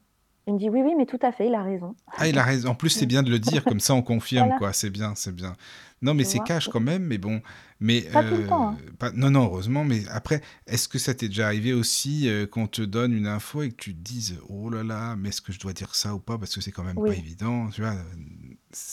Il 0.47 0.55
me 0.55 0.59
dit, 0.59 0.71
oui, 0.71 0.81
oui, 0.83 0.95
mais 0.97 1.05
tout 1.05 1.19
à 1.21 1.31
fait, 1.31 1.47
il 1.49 1.55
a 1.55 1.63
raison. 1.63 1.95
Ah, 2.17 2.27
il 2.27 2.39
a 2.39 2.43
raison. 2.43 2.71
En 2.71 2.75
plus, 2.75 2.89
c'est 2.89 3.05
bien 3.15 3.23
de 3.23 3.31
le 3.31 3.39
dire, 3.39 3.65
comme 3.65 3.81
ça 3.81 3.95
on 3.95 4.01
confirme, 4.03 4.47
Voilà. 4.47 4.59
quoi. 4.59 4.73
C'est 4.73 4.89
bien, 4.91 5.15
c'est 5.15 5.35
bien. 5.35 5.55
Non, 6.01 6.15
mais 6.15 6.25
c'est 6.25 6.39
cash 6.39 6.69
quand 6.69 6.81
même, 6.81 7.03
mais 7.05 7.19
bon. 7.19 7.43
Mais, 7.81 8.03
Pas 8.03 8.23
tout 8.25 8.35
le 8.37 8.47
temps, 8.47 8.69
hein. 8.69 8.77
pas- 8.99 9.11
Non, 9.13 9.31
non, 9.31 9.45
heureusement. 9.45 9.85
Mais 9.85 10.03
après, 10.11 10.41
est-ce 10.67 10.89
que 10.89 10.99
ça 10.99 11.13
t'est 11.15 11.29
déjà 11.29 11.47
arrivé 11.47 11.73
aussi 11.75 12.29
euh, 12.29 12.47
qu'on 12.47 12.67
te 12.67 12.81
donne 12.83 13.13
une 13.13 13.27
info 13.27 13.63
et 13.63 13.71
que 13.71 13.77
tu 13.77 13.95
te 13.95 14.01
dises, 14.01 14.39
oh 14.49 14.71
là 14.71 14.83
là, 14.85 15.17
mais 15.17 15.29
est-ce 15.31 15.43
que 15.43 15.53
je 15.53 15.61
dois 15.61 15.73
dire 15.75 15.95
ça 15.95 16.15
ou 16.15 16.19
pas? 16.21 16.39
Parce 16.39 16.55
que 16.55 16.61
c'est 16.63 16.73
quand 16.73 16.85
même 16.85 16.97
pas 16.97 17.15
évident, 17.15 17.69
tu 17.69 17.83
vois. 17.83 17.95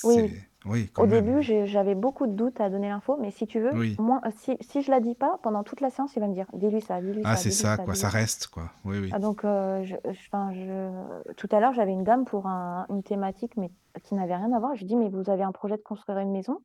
Oui, 0.03 0.30
c'est- 0.30 0.32
oui. 0.65 0.89
Quand 0.93 1.03
Au 1.03 1.05
même. 1.07 1.23
début, 1.26 1.41
j'avais 1.41 1.95
beaucoup 1.95 2.28
de 2.28 2.32
doutes 2.34 2.61
à 2.61 2.69
donner 2.69 2.88
l'info, 2.89 3.17
mais 3.19 3.32
si 3.32 3.45
tu 3.45 3.59
veux, 3.59 3.73
Oui. 3.73 3.95
moi, 3.99 4.21
euh, 4.26 4.30
si, 4.38 4.55
si 4.61 4.82
je 4.82 4.89
la 4.89 4.99
dis 5.01 5.15
pas, 5.15 5.38
pendant 5.43 5.63
toute 5.63 5.82
la 5.82 5.89
séance, 5.89 6.15
il 6.15 6.19
va 6.21 6.28
me 6.28 6.34
dire, 6.34 6.47
dis-lui 6.53 6.82
ça, 6.82 7.01
dis-lui 7.01 7.21
Ah, 7.26 7.36
ça, 7.36 7.43
c'est 7.43 7.49
dis-lui 7.49 7.61
ça, 7.61 7.76
ça, 7.78 7.84
quoi. 7.84 7.93
Ça 7.95 8.09
reste, 8.09 8.47
quoi. 8.47 8.71
Oui, 8.86 8.97
oui. 8.99 9.09
Ah, 9.13 9.19
donc, 9.19 9.43
euh, 9.43 9.84
je, 9.84 9.95
je- 10.11 10.30
'fin, 10.30 10.51
je- 10.53 11.34
tout 11.34 11.47
à 11.51 11.59
l'heure, 11.59 11.73
j'avais 11.73 11.91
une 11.91 12.03
dame 12.03 12.23
pour 12.26 12.47
un- 12.47 12.86
une 12.89 13.03
thématique 13.03 13.57
mais 13.57 13.69
qui 14.03 14.15
n'avait 14.15 14.36
rien 14.36 14.51
à 14.53 14.59
voir. 14.59 14.76
Je 14.76 14.80
lui 14.82 14.86
dis, 14.88 14.95
mais 14.95 15.09
vous 15.09 15.30
avez 15.30 15.43
un 15.43 15.51
projet 15.51 15.76
de 15.78 15.82
construire 15.82 16.19
une 16.19 16.32
maison? 16.32 16.59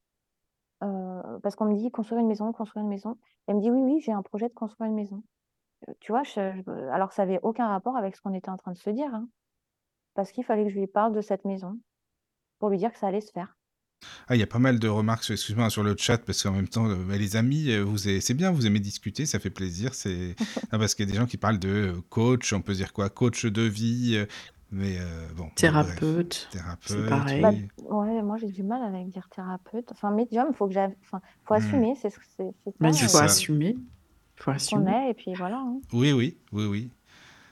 Euh, 0.83 1.39
parce 1.43 1.57
qu'on 1.57 1.67
me 1.67 1.75
dit 1.75 1.91
construire 1.91 2.21
une 2.23 2.27
maison, 2.29 2.51
construire 2.53 2.83
une 2.85 2.89
maison. 2.89 3.19
Elle 3.47 3.57
me 3.57 3.61
dit, 3.61 3.71
oui, 3.71 3.81
oui, 3.83 4.01
j'ai 4.01 4.13
un 4.13 4.23
projet 4.23 4.49
de 4.49 4.55
construire 4.55 4.89
une 4.89 4.97
maison. 4.97 5.23
Tu 5.99 6.13
vois, 6.13 6.23
alors 6.93 7.09
que 7.09 7.15
ça 7.15 7.25
n'avait 7.27 7.41
aucun 7.43 7.67
rapport 7.69 7.97
avec 7.97 8.15
ce 8.17 8.23
qu'on 8.23 8.33
était 8.35 8.51
en 8.51 8.57
train 8.57 8.73
de 8.73 8.79
se 8.79 8.89
dire, 8.91 9.15
hein, 9.15 9.29
parce 10.15 10.33
qu'il 10.33 10.45
fallait 10.45 10.65
que 10.65 10.71
je 10.71 10.79
lui 10.79 10.87
parle 10.87 11.13
de 11.15 11.21
cette 11.21 11.45
maison 11.45 11.77
pour 12.61 12.71
lui 12.71 12.79
dire 12.79 12.93
que 12.93 12.99
ça 12.99 13.09
allait 13.09 13.21
se 13.21 13.33
faire. 13.33 13.57
Ah, 14.29 14.37
il 14.37 14.39
y 14.39 14.43
a 14.43 14.47
pas 14.47 14.59
mal 14.59 14.79
de 14.79 14.89
remarques, 14.89 15.25
sur- 15.25 15.35
excuse-moi, 15.35 15.69
sur 15.71 15.83
le 15.83 15.95
chat, 15.97 16.19
parce 16.19 16.43
qu'en 16.43 16.53
même 16.53 16.69
temps, 16.69 16.89
euh, 16.89 16.95
bah, 17.07 17.17
les 17.19 17.37
amis, 17.37 17.71
euh, 17.71 17.83
vous 17.83 17.99
c'est 17.99 18.35
bien, 18.35 18.51
vous 18.51 18.67
aimez 18.67 18.81
discuter, 18.81 19.27
ça 19.27 19.39
fait 19.39 19.51
plaisir. 19.51 19.95
C'est 19.95 20.37
ah, 20.73 20.79
parce 20.79 20.95
qu'il 20.95 21.05
y 21.07 21.09
a 21.09 21.13
des 21.13 21.19
gens 21.19 21.27
qui 21.27 21.37
parlent 21.37 21.59
de 21.59 21.69
euh, 21.69 22.01
coach, 22.09 22.53
on 22.53 22.63
peut 22.63 22.75
dire 22.75 22.93
quoi, 22.93 23.11
coach 23.11 23.45
de 23.45 23.63
vie, 23.63 24.25
mais 24.73 24.97
euh, 24.99 25.27
bon, 25.37 25.45
bref, 25.45 25.57
Thérapeute, 25.57 26.49
c'est 26.51 26.59
thérapeute, 26.59 27.11
pareil. 27.11 27.69
Bah, 27.79 27.97
ouais, 27.97 28.23
moi 28.23 28.37
j'ai 28.39 28.49
du 28.49 28.63
mal 28.63 28.83
avec 28.83 29.09
dire 29.11 29.29
thérapeute. 29.29 29.91
Enfin, 29.93 30.11
médium, 30.13 30.47
il 30.51 30.57
faut 30.57 30.67
que 30.67 30.73
j'aille, 30.73 30.95
enfin, 31.03 31.21
faut 31.45 31.55
Hmm. 31.55 31.59
assumer, 31.59 31.95
c'est 32.01 32.11
c'est- 32.11 32.55
c'est 32.65 32.81
Mais 32.81 32.95
il 32.95 32.99
faut 33.01 33.07
ça. 33.09 33.25
assumer. 33.25 33.77
Il 34.39 34.43
faut 34.43 34.51
assumer. 34.53 34.91
est, 34.93 35.11
et 35.11 35.15
puis 35.15 35.35
voilà. 35.35 35.57
hein. 35.59 35.81
Oui, 35.93 36.13
oui, 36.13 36.39
oui, 36.53 36.65
oui, 36.67 36.91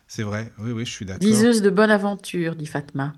c'est 0.06 0.22
vrai, 0.22 0.52
oui, 0.58 0.72
oui, 0.72 0.86
je 0.86 0.92
suis 0.92 1.04
d'accord. 1.06 1.26
Diseuse 1.26 1.60
de 1.62 1.70
bonne 1.70 1.90
aventure, 1.90 2.56
dit 2.56 2.66
Fatma. 2.66 3.12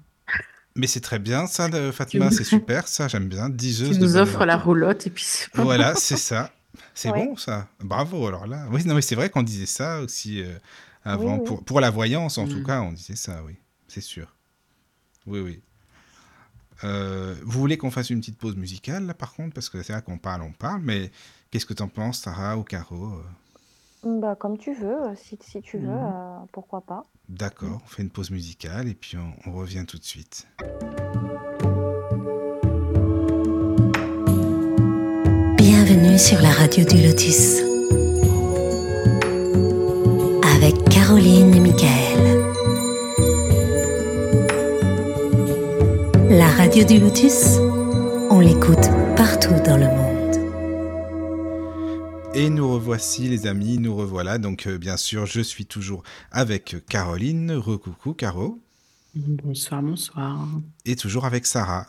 Mais 0.77 0.87
c'est 0.87 1.01
très 1.01 1.19
bien, 1.19 1.47
ça, 1.47 1.69
de 1.69 1.91
Fatma, 1.91 2.31
c'est 2.31 2.45
super, 2.45 2.87
ça, 2.89 3.09
j'aime 3.09 3.29
bien. 3.29 3.51
Tu 3.51 3.57
Diseuse 3.57 3.99
de 3.99 4.05
nous 4.05 4.17
offres 4.17 4.45
la 4.45 4.57
roulotte 4.57 5.07
et 5.07 5.11
puis 5.11 5.25
c'est 5.27 5.53
bon. 5.55 5.65
Voilà, 5.65 5.95
c'est 5.97 6.17
ça. 6.17 6.53
C'est 6.95 7.11
Ouais. 7.11 7.27
bon, 7.27 7.37
ça. 7.37 7.67
Bravo, 7.81 8.27
alors 8.27 8.47
là. 8.47 8.67
Oui, 8.71 8.85
non, 8.85 8.95
mais 8.95 9.03
c'est 9.03 9.17
vrai 9.17 9.31
qu'on 9.31 9.43
disait 9.43 9.67
ça 9.67 10.01
aussi 10.01 10.43
euh, 10.43 10.57
avant. 11.05 11.35
Oui, 11.35 11.39
oui. 11.41 11.45
Pour, 11.47 11.65
pour 11.65 11.81
la 11.81 11.91
voyance, 11.91 12.39
en 12.39 12.47
tout 12.47 12.61
Mm. 12.61 12.65
cas, 12.67 12.81
on 12.83 12.93
disait 12.93 13.17
ça, 13.17 13.43
oui. 13.45 13.57
C'est 13.89 14.01
sûr. 14.01 14.35
Oui, 15.27 15.41
oui. 15.41 15.61
Euh, 16.85 17.35
vous 17.45 17.61
voulez 17.61 17.77
qu'on 17.77 17.91
fasse 17.91 18.11
une 18.11 18.21
petite 18.21 18.39
pause 18.39 18.57
musicale, 18.57 19.07
là, 19.07 19.15
par 19.15 19.35
contre? 19.35 19.53
Parce 19.55 19.69
que 19.69 19.83
c'est 19.83 19.93
vrai 19.93 20.03
qu'on 20.03 20.19
parle, 20.19 20.43
on 20.43 20.53
parle, 20.53 20.81
mais 20.83 21.11
qu'est-ce 21.51 21.67
que 21.67 21.75
t'en 21.75 21.89
penses, 21.89 22.21
Sarah 22.21 22.57
ou 22.57 22.63
Caro 22.63 23.07
euh? 24.05 24.21
Bah, 24.21 24.35
comme 24.35 24.57
tu 24.57 24.73
veux, 24.73 24.97
si, 25.17 25.37
si 25.43 25.61
tu 25.61 25.77
veux, 25.79 25.89
euh, 25.91 26.39
pourquoi 26.53 26.81
pas. 26.81 27.05
D'accord, 27.31 27.81
on 27.85 27.89
fait 27.89 28.03
une 28.03 28.11
pause 28.11 28.33
musicale 28.33 28.89
et 28.89 28.95
puis 28.95 29.17
on, 29.17 29.49
on 29.49 29.53
revient 29.53 29.85
tout 29.87 29.99
de 29.99 30.05
suite. 30.05 30.49
Bienvenue 35.57 36.19
sur 36.19 36.41
la 36.43 36.51
radio 36.51 36.85
du 36.85 36.97
Lotus. 36.97 37.61
Avec 40.57 40.75
Caroline 40.89 41.55
et 41.55 41.61
Michael. 41.61 42.19
La 46.31 46.49
radio 46.49 46.83
du 46.83 46.99
Lotus, 46.99 47.59
on 48.29 48.41
l'écoute 48.41 48.91
partout 49.17 49.55
dans 49.65 49.77
le 49.77 49.87
monde. 49.87 50.20
Et 52.35 52.49
nous 52.49 52.73
revoici 52.73 53.29
les 53.29 53.47
amis, 53.47 53.79
nous 53.79 53.95
revoilà. 53.95 54.39
Donc 54.39 54.67
euh, 54.67 54.79
bien 54.79 54.97
sûr, 54.97 55.27
je 55.27 55.41
suis 55.41 55.67
toujours 55.67 56.03
avec 56.31 56.77
Caroline. 56.89 57.53
Recoucou 57.53 58.15
Caro. 58.15 58.59
Bonsoir, 59.15 59.83
bonsoir. 59.83 60.47
Et 60.85 60.95
toujours 60.97 61.25
avec 61.25 61.45
Sarah. 61.47 61.87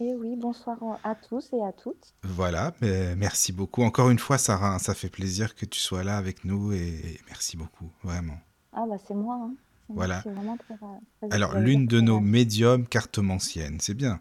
Et 0.00 0.12
oui, 0.16 0.34
bonsoir 0.36 0.76
à 1.04 1.14
tous 1.14 1.48
et 1.52 1.62
à 1.62 1.72
toutes. 1.72 2.12
Voilà, 2.24 2.74
mais 2.80 3.14
merci 3.14 3.52
beaucoup. 3.52 3.82
Encore 3.84 4.10
une 4.10 4.18
fois, 4.18 4.38
Sarah, 4.38 4.74
hein, 4.74 4.78
ça 4.80 4.92
fait 4.94 5.08
plaisir 5.08 5.54
que 5.54 5.64
tu 5.64 5.78
sois 5.78 6.02
là 6.02 6.16
avec 6.16 6.44
nous 6.44 6.72
et, 6.72 6.78
et 6.88 7.20
merci 7.28 7.56
beaucoup, 7.56 7.90
vraiment. 8.02 8.38
Ah 8.72 8.84
bah 8.88 8.96
c'est 9.06 9.14
moi. 9.14 9.38
Hein. 9.40 9.54
Voilà. 9.88 10.22
très, 10.22 10.30
très- 10.32 11.30
Alors, 11.30 11.54
l'une 11.58 11.86
de 11.86 12.00
nos 12.00 12.16
ravie. 12.16 12.26
médiums 12.28 12.86
cartomanciennes, 12.88 13.78
c'est 13.80 13.94
bien. 13.94 14.18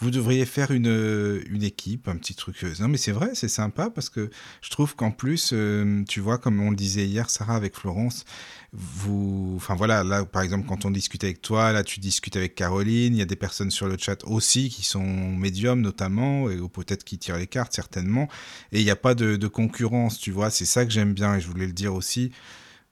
Vous 0.00 0.12
devriez 0.12 0.46
faire 0.46 0.70
une, 0.70 1.42
une 1.50 1.64
équipe, 1.64 2.06
un 2.06 2.16
petit 2.16 2.34
truc. 2.34 2.62
euh, 2.62 2.72
Non, 2.78 2.86
mais 2.86 2.98
c'est 2.98 3.10
vrai, 3.10 3.30
c'est 3.34 3.48
sympa 3.48 3.90
parce 3.90 4.10
que 4.10 4.30
je 4.62 4.70
trouve 4.70 4.94
qu'en 4.94 5.10
plus, 5.10 5.50
euh, 5.52 6.04
tu 6.08 6.20
vois, 6.20 6.38
comme 6.38 6.60
on 6.60 6.70
le 6.70 6.76
disait 6.76 7.04
hier, 7.04 7.28
Sarah, 7.30 7.56
avec 7.56 7.74
Florence, 7.74 8.24
vous. 8.72 9.54
Enfin 9.56 9.74
voilà, 9.74 10.04
là, 10.04 10.24
par 10.24 10.42
exemple, 10.42 10.66
quand 10.68 10.84
on 10.84 10.92
discute 10.92 11.24
avec 11.24 11.42
toi, 11.42 11.72
là, 11.72 11.82
tu 11.82 11.98
discutes 11.98 12.36
avec 12.36 12.54
Caroline, 12.54 13.14
il 13.14 13.18
y 13.18 13.22
a 13.22 13.26
des 13.26 13.34
personnes 13.34 13.72
sur 13.72 13.88
le 13.88 13.96
chat 13.98 14.22
aussi 14.24 14.68
qui 14.68 14.84
sont 14.84 15.02
médiums, 15.02 15.80
notamment, 15.80 16.48
et, 16.48 16.56
peut-être 16.72 17.02
qui 17.02 17.18
tirent 17.18 17.38
les 17.38 17.48
cartes, 17.48 17.72
certainement. 17.74 18.28
Et 18.70 18.78
il 18.80 18.84
n'y 18.84 18.90
a 18.90 18.96
pas 18.96 19.14
de, 19.16 19.34
de 19.34 19.48
concurrence, 19.48 20.20
tu 20.20 20.30
vois, 20.30 20.50
c'est 20.50 20.64
ça 20.66 20.84
que 20.84 20.92
j'aime 20.92 21.12
bien 21.12 21.34
et 21.36 21.40
je 21.40 21.48
voulais 21.48 21.66
le 21.66 21.72
dire 21.72 21.94
aussi. 21.94 22.30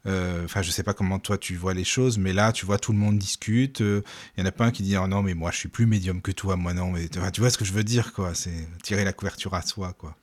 Euh, 0.07 0.45
Enfin, 0.45 0.63
je 0.63 0.71
sais 0.71 0.83
pas 0.83 0.95
comment 0.95 1.19
toi 1.19 1.39
tu 1.39 1.57
vois 1.57 1.75
les 1.75 1.85
choses, 1.85 2.19
mais 2.19 2.33
là, 2.33 2.53
tu 2.53 2.65
vois, 2.67 2.79
tout 2.79 2.93
le 2.93 2.99
monde 2.99 3.19
discute. 3.19 3.81
Il 3.81 4.03
y 4.39 4.43
en 4.43 4.47
a 4.47 4.53
pas 4.53 4.67
un 4.67 4.71
qui 4.71 4.83
dit 4.83 4.97
oh 4.97 5.07
non, 5.07 5.23
mais 5.23 5.35
moi 5.35 5.51
je 5.51 5.59
suis 5.59 5.69
plus 5.69 5.87
médium 5.87 6.21
que 6.23 6.33
toi, 6.33 6.57
moi 6.57 6.73
non. 6.75 6.91
Mais 6.93 7.09
tu 7.09 7.41
vois 7.41 7.51
ce 7.51 7.59
que 7.59 7.65
je 7.65 7.73
veux 7.73 7.85
dire, 7.85 8.13
quoi. 8.13 8.35
C'est 8.35 8.69
tirer 8.83 9.05
la 9.05 9.13
couverture 9.13 9.55
à 9.55 9.63
soi, 9.63 9.93
quoi. 9.93 10.15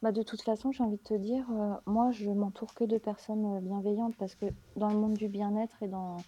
Bah, 0.00 0.12
de 0.12 0.22
toute 0.22 0.42
façon, 0.42 0.70
j'ai 0.70 0.84
envie 0.84 0.96
de 0.98 1.02
te 1.02 1.14
dire, 1.14 1.44
euh, 1.50 1.74
moi, 1.86 2.12
je 2.12 2.30
m'entoure 2.30 2.72
que 2.74 2.84
de 2.84 2.98
personnes 2.98 3.56
euh, 3.56 3.60
bienveillantes 3.60 4.14
parce 4.16 4.36
que 4.36 4.46
dans 4.76 4.90
le 4.90 4.96
monde 4.96 5.14
du 5.14 5.26
bien-être 5.26 5.82
et 5.82 5.88
dans, 5.88 6.18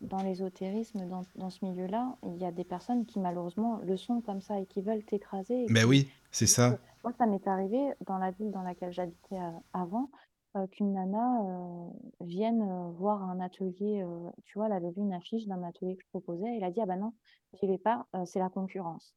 dans 0.00 0.22
l'ésotérisme, 0.22 1.06
dans, 1.06 1.26
dans 1.36 1.50
ce 1.50 1.62
milieu-là, 1.66 2.16
il 2.24 2.38
y 2.40 2.46
a 2.46 2.50
des 2.50 2.64
personnes 2.64 3.04
qui 3.04 3.18
malheureusement 3.18 3.78
le 3.84 3.98
sont 3.98 4.22
comme 4.22 4.40
ça 4.40 4.58
et 4.58 4.64
qui 4.64 4.80
veulent 4.80 5.04
t'écraser. 5.04 5.64
et 5.64 5.66
Ben 5.66 5.80
qui- 5.80 5.84
oui, 5.84 6.08
c'est 6.30 6.46
ça. 6.46 6.78
Moi, 7.04 7.12
ça 7.18 7.26
m'est 7.26 7.46
arrivé 7.46 7.92
dans 8.06 8.16
la 8.16 8.30
ville 8.30 8.50
dans 8.52 8.62
laquelle 8.62 8.92
j'habitais 8.92 9.34
euh, 9.36 9.50
avant, 9.74 10.08
euh, 10.56 10.66
qu'une 10.66 10.94
nana 10.94 11.42
euh, 11.44 11.88
vienne 12.20 12.62
euh, 12.62 12.90
voir 12.98 13.22
un 13.22 13.38
atelier. 13.38 14.04
tu 14.44 14.58
vois, 14.58 14.66
elle 14.66 14.72
avait 14.72 14.90
vu 14.90 15.00
une 15.00 15.12
affiche 15.12 15.46
d'un 15.46 15.62
atelier 15.62 15.96
que 15.96 16.02
je 16.02 16.08
proposais. 16.08 16.54
Et 16.54 16.56
elle 16.56 16.64
a 16.64 16.70
dit, 16.70 16.80
ah 16.80 16.86
ben 16.86 16.96
non, 16.96 17.12
j'y 17.52 17.68
vais 17.68 17.78
pas, 17.78 18.06
c'est 18.24 18.40
la 18.40 18.48
concurrence. 18.48 19.14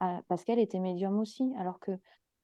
Ah, 0.00 0.20
parce 0.28 0.44
qu'elle 0.44 0.58
était 0.58 0.80
médium 0.80 1.18
aussi, 1.20 1.54
alors 1.58 1.78
que 1.78 1.92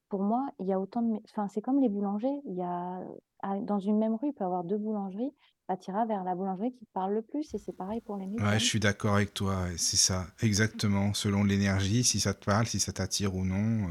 pour 0.09 0.23
moi, 0.23 0.47
il 0.61 0.67
y 0.67 0.73
a 0.73 0.79
autant 0.79 1.03
de... 1.03 1.21
Enfin, 1.31 1.49
c'est 1.49 1.63
comme 1.63 1.81
les 1.81 1.89
boulangers. 1.89 2.41
Il 2.45 2.55
y 2.55 2.63
a... 2.63 3.01
ah, 3.43 3.59
Dans 3.61 3.79
une 3.79 3.99
même 3.99 4.15
rue, 4.15 4.29
il 4.29 4.33
peut 4.33 4.45
y 4.45 4.47
avoir 4.47 4.63
deux 4.63 4.79
boulangeries. 4.79 5.33
Bah, 5.69 5.77
tu 5.77 5.91
iras 5.91 6.05
vers 6.07 6.23
la 6.23 6.35
boulangerie 6.35 6.73
qui 6.73 6.87
parle 6.93 7.15
le 7.15 7.23
plus. 7.23 7.53
Et 7.55 7.59
c'est 7.59 7.73
pareil 7.73 8.01
pour 8.03 8.17
les 8.17 8.27
médiums. 8.27 8.47
Ouais, 8.47 8.59
je 8.59 8.65
suis 8.65 8.81
d'accord 8.81 9.17
avec 9.17 9.35
toi. 9.35 9.65
C'est 9.77 9.97
ça, 9.97 10.27
exactement. 10.43 11.13
Selon 11.13 11.45
l'énergie, 11.45 12.05
si 12.05 12.21
ça 12.21 12.35
te 12.35 12.45
parle, 12.45 12.67
si 12.67 12.79
ça 12.79 12.93
t'attire 12.93 13.35
ou 13.35 13.45
non. 13.45 13.89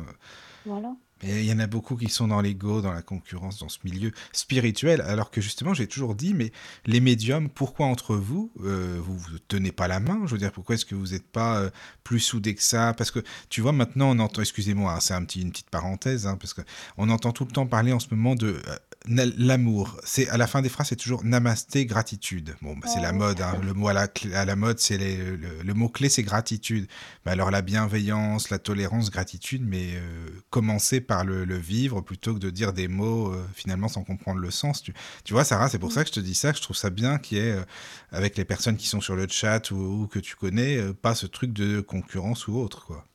Voilà. 0.65 0.95
Il 1.24 1.45
y 1.45 1.53
en 1.53 1.59
a 1.59 1.67
beaucoup 1.67 1.95
qui 1.95 2.09
sont 2.09 2.28
dans 2.28 2.41
l'ego, 2.41 2.82
dans 2.82 2.93
la 2.93 3.01
concurrence, 3.01 3.59
dans 3.59 3.69
ce 3.69 3.80
milieu 3.84 4.11
spirituel, 4.32 5.01
alors 5.01 5.30
que 5.32 5.41
justement, 5.41 5.74
j'ai 5.74 5.88
toujours 5.88 6.15
dit, 6.15 6.34
mais 6.34 6.51
les 6.86 6.99
médiums, 6.99 7.49
pourquoi 7.49 7.86
entre 7.86 8.15
vous, 8.15 8.51
euh, 8.63 8.99
vous 9.01 9.17
vous 9.17 9.39
tenez 9.47 9.72
pas 9.72 9.88
la 9.88 9.99
main? 9.99 10.22
Je 10.26 10.32
veux 10.32 10.38
dire, 10.38 10.51
pourquoi 10.51 10.76
est-ce 10.76 10.86
que 10.86 10.95
vous 10.95 11.07
n'êtes 11.07 11.28
pas 11.28 11.59
euh, 11.59 11.69
plus 12.03 12.19
soudés 12.19 12.55
que 12.55 12.63
ça? 12.63 12.93
Parce 12.93 13.11
que 13.11 13.19
tu 13.49 13.61
vois, 13.61 13.72
maintenant, 13.72 14.15
on 14.15 14.19
entend, 14.19 14.41
excusez-moi, 14.41 14.93
hein, 14.93 14.99
c'est 14.99 15.13
un 15.13 15.24
petit, 15.24 15.41
une 15.41 15.51
petite 15.51 15.69
parenthèse, 15.69 16.26
hein, 16.26 16.38
parce 16.39 16.53
que 16.53 16.61
on 16.97 17.09
entend 17.09 17.32
tout 17.32 17.45
le 17.45 17.51
temps 17.51 17.67
parler 17.67 17.93
en 17.93 17.99
ce 17.99 18.07
moment 18.11 18.36
de 18.36 18.59
euh, 18.67 18.76
l'amour. 19.08 19.97
C'est 20.04 20.30
à 20.30 20.38
la 20.38 20.45
fin 20.45 20.62
des 20.62 20.70
phrases, 20.70 20.89
c'est 20.89 20.95
toujours 20.95 21.24
namasté, 21.24 21.86
gratitude. 21.88 22.56
Bon, 22.62 22.76
bah, 22.78 22.86
c'est 22.86 22.99
la 22.99 23.12
oui. 23.12 23.14
mode. 23.14 23.41
hein, 23.41 23.60
le 23.64 23.74
mot 23.74 23.88
à 23.88 23.93
la, 23.93 24.08
à 24.36 24.45
la 24.45 24.56
mode, 24.56 24.80
c'est 24.80 24.97
le, 24.97 25.36
le 25.64 25.74
mot 25.74 25.89
clé, 25.89 26.08
c'est 26.08 26.22
gratitude. 26.24 26.88
Bah 27.26 27.32
alors 27.32 27.49
la 27.49 27.62
bienveillance, 27.64 28.49
la 28.52 28.60
tolérance, 28.60 29.10
gratitude, 29.10 29.64
mais 29.66 29.95
euh, 29.95 30.30
commencer 30.52 31.02
par 31.02 31.26
le, 31.26 31.45
le 31.45 31.58
vivre 31.58 32.02
plutôt 32.02 32.36
que 32.36 32.39
de 32.39 32.52
dire 32.52 32.74
des 32.74 32.88
mots 32.88 33.34
euh, 33.34 33.43
finalement 33.56 33.88
sans 33.88 34.04
comprendre 34.04 34.39
le 34.39 34.52
sens. 34.52 34.84
Tu, 34.84 34.93
tu 35.24 35.34
vois, 35.34 35.43
Sarah, 35.45 35.68
c'est 35.70 35.80
pour 35.80 35.91
Mm. 35.91 35.93
ça 35.93 36.04
que 36.04 36.10
je 36.10 36.14
te 36.14 36.20
dis 36.20 36.36
ça, 36.36 36.52
que 36.52 36.58
je 36.58 36.64
trouve 36.64 36.78
ça 36.78 36.91
bien 36.91 37.18
qu'il 37.18 37.38
y 37.39 37.41
ait, 37.41 37.52
euh, 37.54 37.64
avec 38.12 38.38
les 38.38 38.45
personnes 38.45 38.78
qui 38.78 38.88
sont 38.88 39.02
sur 39.02 39.16
le 39.16 39.28
chat 39.28 39.72
ou, 39.72 40.04
ou 40.04 40.08
que 40.08 40.20
tu 40.20 40.36
connais, 40.36 40.93
pas 40.93 41.16
ce 41.16 41.26
truc 41.26 41.54
de 41.54 41.82
concurrence 41.82 42.47
ou 42.47 42.56
autre, 42.58 42.86
quoi. 42.86 43.06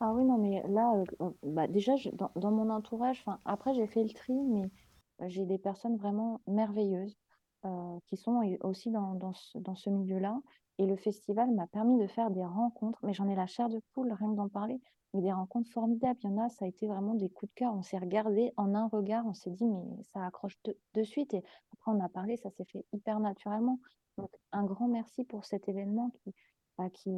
Ah 0.00 0.12
oui, 0.14 0.24
non, 0.24 0.38
mais 0.38 0.62
là, 0.68 0.92
bah, 1.42 1.66
déjà, 1.66 1.96
je- 1.96 2.10
dans, 2.10 2.30
dans 2.36 2.50
mon 2.50 2.70
entourage, 2.70 3.24
après, 3.44 3.74
j'ai 3.74 3.86
fait 3.86 4.02
le 4.02 4.10
tri, 4.10 4.32
mais 4.32 4.70
j'ai 5.28 5.46
des 5.46 5.58
personnes 5.58 5.96
vraiment 5.96 6.40
merveilleuses 6.46 7.16
euh, 7.64 7.98
qui 8.06 8.16
sont 8.16 8.40
aussi 8.62 8.90
dans, 8.90 9.14
dans 9.14 9.74
ce 9.74 9.90
milieu-là. 9.90 10.40
Et 10.78 10.86
le 10.86 10.96
festival 10.96 11.50
m'a 11.50 11.66
permis 11.66 11.98
de 12.00 12.06
faire 12.06 12.30
des 12.30 12.44
rencontres, 12.44 12.98
mais 13.02 13.12
j'en 13.12 13.28
ai 13.28 13.34
la 13.34 13.46
chair 13.46 13.68
de 13.68 13.82
poule, 13.92 14.12
rien 14.12 14.30
que 14.30 14.36
d'en 14.36 14.48
parler, 14.48 14.80
mais 15.12 15.20
des 15.20 15.32
rencontres 15.32 15.70
formidables. 15.70 16.18
Il 16.22 16.30
y 16.30 16.32
en 16.32 16.38
a, 16.38 16.48
ça 16.48 16.64
a 16.64 16.68
été 16.68 16.86
vraiment 16.86 17.14
des 17.14 17.28
coups 17.28 17.50
de 17.52 17.54
cœur. 17.54 17.74
On 17.74 17.82
s'est 17.82 17.98
regardé 17.98 18.52
en 18.56 18.74
un 18.74 18.88
regard, 18.88 19.26
on 19.26 19.34
s'est 19.34 19.50
dit, 19.50 19.66
mais 19.66 20.02
ça 20.14 20.24
accroche 20.24 20.56
de, 20.64 20.74
de 20.94 21.02
suite. 21.02 21.34
Et 21.34 21.44
après, 21.74 21.92
on 21.92 22.00
a 22.00 22.08
parlé, 22.08 22.38
ça 22.38 22.50
s'est 22.50 22.64
fait 22.64 22.86
hyper 22.94 23.20
naturellement. 23.20 23.78
Donc, 24.16 24.30
un 24.52 24.64
grand 24.64 24.88
merci 24.88 25.24
pour 25.24 25.44
cet 25.44 25.68
événement 25.68 26.10
qui, 26.10 26.34
bah, 26.78 26.88
qui, 26.88 27.10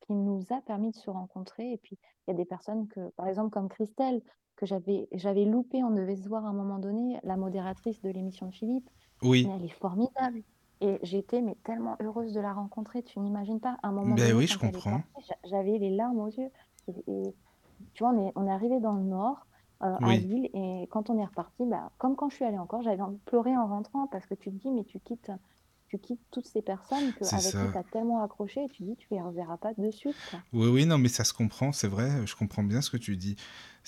qui 0.00 0.12
nous 0.14 0.44
a 0.50 0.60
permis 0.62 0.90
de 0.90 0.96
se 0.96 1.10
rencontrer. 1.10 1.72
Et 1.72 1.78
puis, 1.78 1.98
il 2.26 2.30
y 2.30 2.34
a 2.34 2.36
des 2.36 2.44
personnes 2.44 2.88
que, 2.88 3.10
par 3.10 3.26
exemple, 3.28 3.50
comme 3.50 3.68
Christelle, 3.68 4.22
que 4.56 4.66
j'avais 4.66 5.08
j'avais 5.12 5.44
loupé, 5.44 5.82
on 5.82 5.90
devait 5.90 6.16
se 6.16 6.28
voir 6.28 6.44
à 6.44 6.48
un 6.48 6.52
moment 6.52 6.78
donné, 6.78 7.18
la 7.22 7.36
modératrice 7.36 8.00
de 8.02 8.10
l'émission 8.10 8.46
de 8.46 8.54
Philippe, 8.54 8.88
Oui, 9.22 9.46
mais 9.46 9.56
elle 9.56 9.64
est 9.64 9.68
formidable. 9.80 10.42
Et 10.82 10.98
j'étais 11.02 11.42
mais 11.42 11.56
tellement 11.64 11.96
heureuse 12.00 12.32
de 12.32 12.40
la 12.40 12.52
rencontrer, 12.54 13.02
tu 13.02 13.20
n'imagines 13.20 13.60
pas. 13.60 13.76
À 13.82 13.88
un 13.88 13.92
moment 13.92 14.14
ben 14.14 14.28
donné, 14.28 14.32
oui, 14.32 14.46
je 14.46 14.58
comprends. 14.58 15.02
j'avais 15.44 15.78
les 15.78 15.90
larmes 15.90 16.20
aux 16.20 16.28
yeux. 16.28 16.50
Et, 16.88 16.92
et 17.06 17.34
tu 17.94 18.02
vois, 18.02 18.12
on 18.12 18.28
est, 18.28 18.32
on 18.36 18.46
est 18.46 18.50
arrivé 18.50 18.80
dans 18.80 18.92
le 18.94 19.02
nord, 19.02 19.46
euh, 19.82 19.96
à 20.00 20.08
Oui, 20.08 20.18
Lille, 20.18 20.50
et 20.54 20.86
quand 20.90 21.10
on 21.10 21.18
est 21.18 21.24
reparti, 21.24 21.64
bah, 21.66 21.90
comme 21.98 22.16
quand 22.16 22.28
je 22.28 22.36
suis 22.36 22.44
allée 22.44 22.58
encore, 22.58 22.82
j'avais 22.82 23.00
envie 23.02 23.16
de 23.16 23.22
pleurer 23.22 23.56
en 23.56 23.66
rentrant 23.66 24.06
parce 24.06 24.26
que 24.26 24.34
tu 24.34 24.50
te 24.50 24.56
dis, 24.56 24.70
mais 24.70 24.84
tu 24.84 25.00
quittes, 25.00 25.32
tu 25.90 25.98
quittes 25.98 26.20
toutes 26.30 26.46
ces 26.46 26.62
personnes 26.62 27.12
que, 27.14 27.24
avec 27.24 27.52
qui 27.52 27.72
tu 27.72 27.78
as 27.78 27.82
tellement 27.82 28.22
accroché, 28.22 28.64
et 28.64 28.68
tu 28.68 28.84
dis, 28.84 28.96
tu 28.96 29.08
les 29.10 29.20
reverras 29.20 29.56
pas 29.56 29.74
de 29.74 29.90
suite, 29.90 30.16
quoi. 30.30 30.40
Oui, 30.52 30.68
oui, 30.68 30.86
non, 30.86 30.98
mais 30.98 31.08
ça 31.08 31.24
se 31.24 31.32
comprend, 31.32 31.72
c'est 31.72 31.88
vrai, 31.88 32.24
je 32.26 32.36
comprends 32.36 32.62
bien 32.62 32.80
ce 32.80 32.90
que 32.90 32.96
tu 32.96 33.16
dis. 33.16 33.36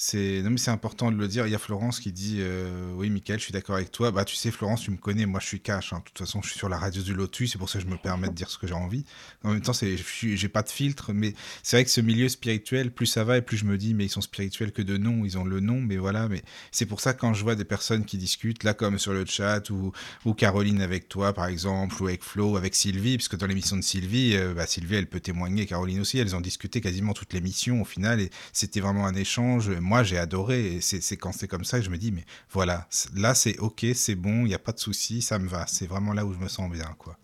C'est, 0.05 0.43
important 0.69 1.13
de 1.13 1.17
le 1.17 1.29
dire. 1.29 1.47
Il 1.47 1.53
y 1.53 1.55
a 1.55 1.61
Florence 1.61 2.01
qui 2.01 2.11
dit, 2.11 2.39
euh, 2.41 2.93
oui, 2.97 3.09
Mickaël, 3.09 3.39
je 3.39 3.45
suis 3.45 3.53
d'accord 3.53 3.77
avec 3.77 3.93
toi. 3.93 4.11
Bah, 4.11 4.25
tu 4.25 4.35
sais, 4.35 4.51
Florence, 4.51 4.83
tu 4.83 4.91
me 4.91 4.97
connais, 4.97 5.27
moi, 5.27 5.39
je 5.39 5.47
suis 5.47 5.61
cash. 5.61 5.93
hein. 5.93 5.99
De 5.99 6.03
toute 6.03 6.19
façon, 6.19 6.43
je 6.43 6.49
suis 6.49 6.59
sur 6.59 6.69
la 6.69 6.77
radio 6.77 7.03
du 7.03 7.15
Lotus, 7.15 7.53
c'est 7.53 7.59
pour 7.59 7.71
ça 7.71 7.79
que 7.79 7.85
je 7.85 7.91
me 7.91 7.97
permets 7.97 8.27
de 8.27 8.35
dire 8.35 8.51
ce 8.51 8.59
que 8.59 8.67
j'ai 8.67 8.75
envie. 8.75 9.05
En 9.45 9.53
même 9.53 9.63
temps, 9.63 9.73
je 9.73 9.95
j'ai 10.35 10.49
pas 10.49 10.63
de 10.63 10.71
filtre, 10.71 11.13
mais 11.13 11.35
c'est 11.63 11.77
vrai 11.77 11.85
que 11.85 11.91
ce 11.91 12.01
milieu 12.01 12.29
spirituel, 12.29 12.91
plus 12.91 13.07
ça 13.07 13.23
va 13.23 13.39
et 13.39 13.43
plus 13.43 13.57
je 13.57 13.65
me 13.65 13.79
dis, 13.79 13.95
mais 13.95 14.07
ils 14.07 14.09
sont 14.09 14.21
spirituels 14.21 14.73
que 14.73 14.83
de 14.83 14.97
nom, 14.97 15.25
ils 15.25 15.39
ont 15.39 15.45
le 15.45 15.61
nom, 15.61 15.81
mais 15.81 15.99
voilà. 15.99 16.29
Mais 16.29 16.43
c'est 16.73 16.87
pour 16.87 17.01
ça 17.01 17.15
que 17.15 17.21
quand 17.21 17.33
je 17.33 17.45
vois 17.45 17.55
des 17.55 17.65
personnes 17.65 18.05
qui 18.05 18.19
discutent, 18.19 18.65
là, 18.65 18.75
comme 18.75 18.99
sur 18.99 19.13
le 19.13 19.25
chat 19.25 19.71
ou, 19.71 19.93
ou 20.25 20.35
Caroline 20.35 20.83
avec 20.83 21.09
toi, 21.09 21.33
par 21.33 21.47
exemple, 21.47 22.03
ou 22.03 22.09
avec 22.09 22.25
Flo, 22.25 22.57
avec 22.57 22.75
Sylvie, 22.75 23.19
parce 23.19 23.29
que 23.29 23.37
dans 23.37 23.47
l'émission 23.47 23.77
de 23.77 23.83
Sylvie, 23.83 24.35
euh, 24.35 24.53
bah, 24.53 24.67
Sylvie, 24.67 24.97
elle 24.97 25.07
peut 25.07 25.21
témoigner, 25.21 25.65
Caroline 25.67 26.01
aussi, 26.01 26.19
elles 26.19 26.35
ont 26.35 26.41
discuté 26.41 26.81
quasiment 26.81 27.13
toute 27.13 27.33
l'émission 27.33 27.81
au 27.81 27.85
final, 27.85 28.21
et 28.21 28.31
c'était 28.53 28.81
vraiment 28.81 29.07
un 29.07 29.15
échange. 29.15 29.71
J'ai 30.03 30.19
adoré, 30.19 30.77
et 30.77 30.81
c'est 30.81 31.17
quand 31.17 31.33
c'est 31.33 31.49
comme 31.49 31.65
ça 31.65 31.79
que 31.79 31.85
je 31.85 31.91
me 31.91 31.99
dis, 31.99 32.13
mais 32.13 32.25
voilà, 32.51 32.89
là, 33.15 33.35
c'est 33.35 33.59
ok, 33.59 33.87
c'est 33.95 34.15
bon, 34.15 34.45
il 34.47 34.49
n'y 34.49 34.55
a 34.55 34.59
pas 34.59 34.73
de 34.73 34.79
souci, 34.79 35.23
ça 35.23 35.39
me 35.39 35.49
va. 35.49 35.67
C'est 35.67 35.87
vraiment 35.87 36.13
là 36.15 36.25
où 36.25 36.33
je 36.33 36.39
me 36.39 36.49
sens 36.49 36.71
bien, 36.71 36.95
quoi. 36.99 37.19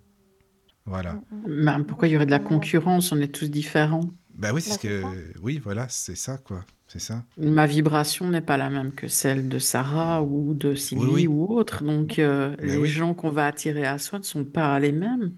Voilà. 0.86 1.20
Ben, 1.30 1.82
pourquoi 1.84 2.08
il 2.08 2.12
y 2.12 2.16
aurait 2.16 2.26
de 2.26 2.30
la 2.30 2.38
concurrence? 2.38 3.12
On 3.12 3.20
est 3.20 3.28
tous 3.34 3.50
différents. 3.50 4.10
Bah 4.34 4.52
oui, 4.54 4.62
c'est 4.62 4.76
Bah, 4.76 4.76
que. 4.78 5.38
Oui, 5.42 5.58
voilà, 5.62 5.86
c'est 5.88 6.14
ça, 6.16 6.38
quoi. 6.38 6.64
C'est 6.86 7.00
ça. 7.00 7.24
Ma 7.36 7.66
vibration 7.66 8.30
n'est 8.30 8.40
pas 8.40 8.56
la 8.56 8.70
même 8.70 8.92
que 8.92 9.08
celle 9.08 9.48
de 9.48 9.58
Sarah 9.58 10.22
ou 10.22 10.54
de 10.54 10.74
Sylvie 10.74 11.04
oui, 11.06 11.26
ou 11.26 11.46
autre. 11.46 11.84
Donc, 11.84 12.18
euh, 12.18 12.56
bah 12.62 12.62
les 12.62 12.76
oui, 12.76 12.88
gens 12.88 13.12
qu'on 13.14 13.30
va 13.30 13.46
attirer 13.46 13.84
à 13.86 13.98
soi 13.98 14.18
ne 14.18 14.24
sont 14.24 14.44
pas 14.44 14.78
les 14.80 14.92
mêmes. 14.92 15.34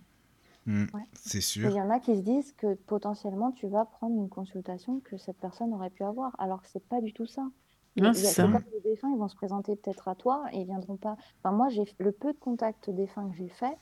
Ouais. 0.66 1.02
c'est 1.14 1.38
Et 1.38 1.40
il 1.40 1.42
sûr. 1.42 1.70
y 1.70 1.80
en 1.80 1.90
a 1.90 1.98
qui 2.00 2.14
se 2.16 2.20
disent 2.22 2.52
que 2.52 2.74
potentiellement 2.74 3.50
tu 3.52 3.66
vas 3.66 3.84
prendre 3.84 4.14
une 4.16 4.28
consultation 4.28 5.00
que 5.00 5.16
cette 5.16 5.38
personne 5.38 5.72
aurait 5.74 5.90
pu 5.90 6.04
avoir, 6.04 6.34
alors 6.38 6.62
que 6.62 6.68
c'est 6.68 6.84
pas 6.86 7.00
du 7.00 7.12
tout 7.12 7.26
ça. 7.26 7.48
Il- 7.96 8.02
Non, 8.04 8.10
il 8.10 8.16
c'est 8.16 8.22
y 8.22 8.26
a- 8.26 8.30
ça. 8.30 8.46
C'est 8.46 8.52
comme 8.52 8.64
les 8.72 8.80
défunts, 8.80 9.10
ils 9.10 9.18
vont 9.18 9.28
se 9.28 9.34
présenter 9.36 9.74
peut-être 9.76 10.06
à 10.08 10.14
toi 10.14 10.44
et 10.52 10.60
ils 10.60 10.66
viendront 10.66 10.96
pas. 10.96 11.16
Enfin, 11.42 11.54
moi, 11.56 11.68
j'ai 11.70 11.84
le 11.98 12.12
peu 12.12 12.32
de 12.32 12.38
contacts 12.38 12.88
défunts 12.90 13.28
que 13.30 13.36
j'ai 13.36 13.48
fait, 13.48 13.76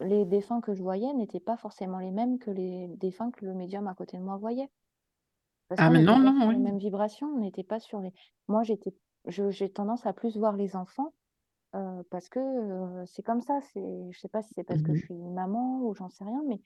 les 0.00 0.24
défunts 0.24 0.60
que 0.60 0.74
je 0.74 0.82
voyais 0.82 1.12
n'étaient 1.14 1.40
pas 1.40 1.56
forcément 1.56 1.98
les 1.98 2.12
mêmes 2.12 2.38
que 2.38 2.50
les 2.50 2.86
défunts 2.98 3.30
que 3.32 3.44
le 3.44 3.54
médium 3.54 3.88
à 3.88 3.94
côté 3.94 4.16
de 4.16 4.22
moi 4.22 4.36
voyait. 4.36 4.68
Parce 5.68 5.80
Ah, 5.80 5.90
mais 5.90 6.02
non, 6.02 6.18
non, 6.18 6.38
sur 6.40 6.50
les 6.50 6.56
oui. 6.58 6.62
mêmes 6.62 6.78
vibrations, 6.78 7.28
on 7.34 7.40
n'était 7.40 7.64
pas 7.64 7.80
sur 7.80 8.00
les. 8.00 8.12
Moi, 8.46 8.62
j'étais, 8.62 8.94
je- 9.26 9.50
j'ai 9.50 9.70
tendance 9.70 10.06
à 10.06 10.12
plus 10.12 10.36
voir 10.36 10.54
les 10.56 10.76
enfants 10.76 11.12
euh, 11.74 12.02
parce 12.10 12.28
que 12.28 12.38
euh, 12.40 13.06
c'est 13.06 13.22
comme 13.22 13.40
ça. 13.40 13.60
Je 13.74 14.18
sais 14.18 14.28
pas 14.28 14.42
si 14.42 14.54
c'est 14.54 14.64
parce 14.64 14.82
que 14.82 14.94
Mhm. 14.94 14.94
je 14.94 15.04
suis 15.04 15.14
maman 15.14 15.82
ou 15.82 15.94
j'en 15.94 16.08
sais 16.10 16.24
rien, 16.24 16.42
mais 16.46 16.60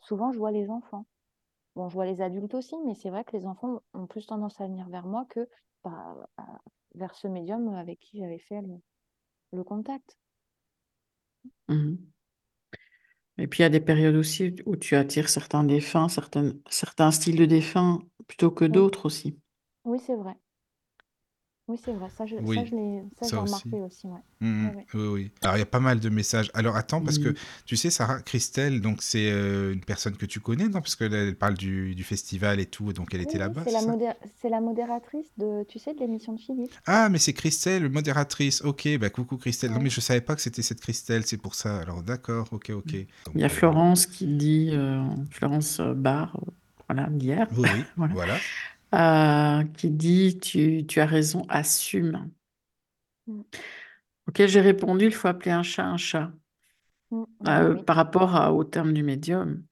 souvent 0.00 0.32
je 0.32 0.38
vois 0.38 0.52
les 0.52 0.70
enfants. 0.70 1.06
Bon, 1.76 1.88
je 1.88 1.94
vois 1.94 2.06
les 2.06 2.22
adultes 2.22 2.54
aussi, 2.54 2.76
mais 2.86 2.94
c'est 2.96 3.10
vrai 3.10 3.24
que 3.24 3.36
les 3.36 3.46
enfants 3.46 3.82
ont 3.94 4.06
plus 4.08 4.26
tendance 4.26 4.60
à 4.60 4.66
venir 4.66 4.88
vers 4.90 5.06
moi 5.06 5.26
que 5.30 5.48
bah, 5.84 6.16
vers 6.96 7.14
ce 7.14 7.28
médium 7.28 7.68
avec 7.74 8.00
qui 8.00 8.18
j'avais 8.18 8.38
fait 8.40 8.60
le, 8.62 8.80
le 9.52 9.64
contact. 9.64 10.18
Mhm. 11.68 12.12
Et 13.38 13.46
puis 13.46 13.60
il 13.60 13.62
y 13.62 13.64
a 13.66 13.70
des 13.70 13.80
périodes 13.80 14.14
aussi 14.16 14.54
où 14.66 14.76
tu 14.76 14.94
attires 14.94 15.28
certains 15.30 15.64
défunts, 15.64 16.08
certains 16.10 17.10
styles 17.10 17.36
de 17.36 17.46
défunts 17.46 18.00
plutôt 18.26 18.50
que 18.50 18.64
Oui, 18.68 18.86
d'autres 18.86 19.06
aussi. 19.06 19.38
oui, 19.84 20.00
c'est 20.00 20.16
vrai. 20.16 20.38
Oui, 21.68 21.78
c'est 21.84 21.92
vrai. 21.92 22.08
Ça, 22.16 22.26
je, 22.26 22.36
ça, 22.36 22.64
je 22.64 22.74
l'ai, 22.76 23.02
ça, 23.18 23.26
ça 23.26 23.36
j'ai 23.36 23.42
aussi. 23.42 23.68
remarqué 23.68 23.76
aussi, 23.82 24.06
ouais. 24.06 24.20
Ouais, 24.40 24.74
ouais. 24.76 24.86
Oui, 24.94 25.06
oui. 25.08 25.30
Alors, 25.42 25.56
il 25.56 25.60
y 25.60 25.62
a 25.62 25.66
pas 25.66 25.80
mal 25.80 25.98
de 25.98 26.08
messages. 26.08 26.50
Alors, 26.54 26.76
attends, 26.76 27.00
parce 27.00 27.18
que 27.18 27.34
tu 27.64 27.76
sais, 27.76 27.90
Sarah, 27.90 28.20
Christelle, 28.22 28.80
donc 28.80 29.02
c'est 29.02 29.30
euh, 29.32 29.72
une 29.72 29.80
personne 29.80 30.16
que 30.16 30.26
tu 30.26 30.40
connais, 30.40 30.68
non? 30.68 30.80
Parce 30.80 30.94
qu'elle 30.94 31.14
elle 31.14 31.34
parle 31.36 31.54
du, 31.54 31.94
du 31.94 32.04
festival 32.04 32.60
et 32.60 32.66
tout, 32.66 32.92
donc 32.92 33.14
elle 33.14 33.20
Oui, 33.20 33.24
était 33.24 33.38
là-bas, 33.38 33.62
c'est 33.64 33.70
c'est 33.70 33.72
la 33.72 33.82
modé- 33.82 34.12
c'est 34.40 34.48
la 34.48 34.60
modératrice 34.60 35.26
de, 35.38 35.64
tu 35.64 35.78
sais, 35.78 35.94
de 35.94 36.00
l'émission 36.00 36.34
de 36.34 36.40
Philippe. 36.40 36.70
Ah, 36.86 37.08
mais 37.08 37.18
c'est 37.18 37.32
Christelle, 37.32 37.88
modératrice. 37.88 38.62
Ok, 38.62 38.86
bah 38.98 39.10
coucou 39.10 39.36
Christelle. 39.36 39.72
Non, 39.72 39.80
mais 39.80 39.90
je 39.90 40.00
savais 40.00 40.20
pas 40.20 40.36
que 40.36 40.42
c'était 40.42 40.62
cette 40.62 40.80
Christelle, 40.80 41.26
c'est 41.26 41.36
pour 41.38 41.54
ça. 41.54 41.78
Alors, 41.78 42.02
d'accord, 42.02 42.48
ok, 42.52 42.70
ok. 42.70 42.92
Il 43.34 43.40
y 43.40 43.42
a 43.42 43.46
euh, 43.46 43.48
Florence 43.48 44.06
qui 44.06 44.26
dit, 44.26 44.70
euh, 44.72 45.02
Florence 45.30 45.80
Barre, 45.80 46.38
voilà, 46.88 47.08
d'hier, 47.10 47.48
oui, 47.56 47.66
oui, 47.74 47.84
voilà, 47.96 48.14
voilà. 48.14 48.38
Euh, 48.94 49.64
qui 49.76 49.90
dit, 49.90 50.38
tu, 50.38 50.86
tu 50.86 51.00
as 51.00 51.06
raison, 51.06 51.44
assume. 51.48 52.30
Mm. 53.28 53.42
Ok, 54.28 54.46
j'ai 54.46 54.60
répondu, 54.60 55.06
il 55.06 55.14
faut 55.14 55.28
appeler 55.28 55.52
un 55.52 55.62
chat 55.64 55.84
un 55.86 55.96
chat. 55.96 56.32
Mm. 57.10 57.24
Ah 57.44 57.62
Euh, 57.62 57.74
oui, 57.74 57.84
par 57.86 57.96
rapport 57.96 58.34
à- 58.36 58.52
au 58.52 58.64
terme 58.64 58.92
du 58.92 59.02
médium. 59.02 59.62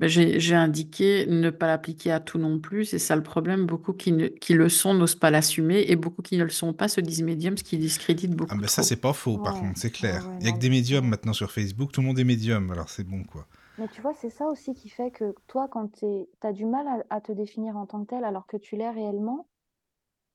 Ben, 0.00 0.08
j'ai, 0.08 0.40
j'ai 0.40 0.54
indiqué 0.56 1.26
ne 1.26 1.50
pas 1.50 1.66
l'appliquer 1.68 2.12
à 2.12 2.20
tout 2.20 2.38
non 2.38 2.60
plus. 2.60 2.86
C'est 2.86 2.98
ça 3.00 3.16
le 3.16 3.22
problème. 3.22 3.66
Beaucoup 3.66 3.92
qui, 3.94 4.12
ne- 4.12 4.28
qui 4.28 4.54
le 4.54 4.68
sont 4.70 4.94
n'osent 4.94 5.16
pas 5.16 5.30
l'assumer 5.30 5.84
et 5.88 5.96
beaucoup 5.96 6.22
qui 6.22 6.38
ne 6.38 6.44
le 6.44 6.50
sont 6.50 6.74
pas 6.74 6.88
se 6.88 7.00
disent 7.02 7.22
médium, 7.22 7.56
ce 7.58 7.64
qui 7.64 7.78
discrédite 7.78 8.32
Ah, 8.48 8.54
beaucoup 8.54 8.56
bah 8.56 8.68
ça, 8.68 8.82
trop. 8.82 8.82
c'est 8.82 8.96
pas 9.00 9.12
faux, 9.14 9.38
par 9.38 9.54
Ouais, 9.54 9.60
contre, 9.60 9.78
c'est 9.80 9.90
ouais, 10.02 10.10
clair. 10.10 10.30
ouais, 10.30 10.40
Il 10.40 10.46
y 10.46 10.48
a 10.48 10.52
non, 10.52 10.52
que 10.52 10.58
des 10.58 10.68
médiums 10.70 11.06
ouais. 11.06 11.08
maintenant 11.08 11.32
sur 11.32 11.50
Facebook, 11.52 11.92
tout 11.92 12.00
le 12.00 12.06
monde 12.08 12.18
est 12.18 12.24
médium, 12.24 12.70
alors 12.70 12.88
c'est 12.90 13.04
bon, 13.04 13.22
quoi. 13.24 13.46
Mais 13.80 13.88
tu 13.88 14.00
vois, 14.02 14.14
c'est 14.14 14.30
ça 14.30 14.46
aussi 14.46 14.74
qui 14.74 14.88
fait 14.88 15.10
que 15.10 15.34
toi, 15.48 15.66
quand 15.68 15.88
tu 15.98 16.06
as 16.42 16.52
du 16.52 16.66
mal 16.66 16.86
à, 16.86 17.16
à 17.16 17.20
te 17.20 17.32
définir 17.32 17.76
en 17.76 17.86
tant 17.86 18.02
que 18.02 18.10
tel 18.10 18.24
alors 18.24 18.46
que 18.46 18.56
tu 18.58 18.76
l'es 18.76 18.90
réellement, 18.90 19.48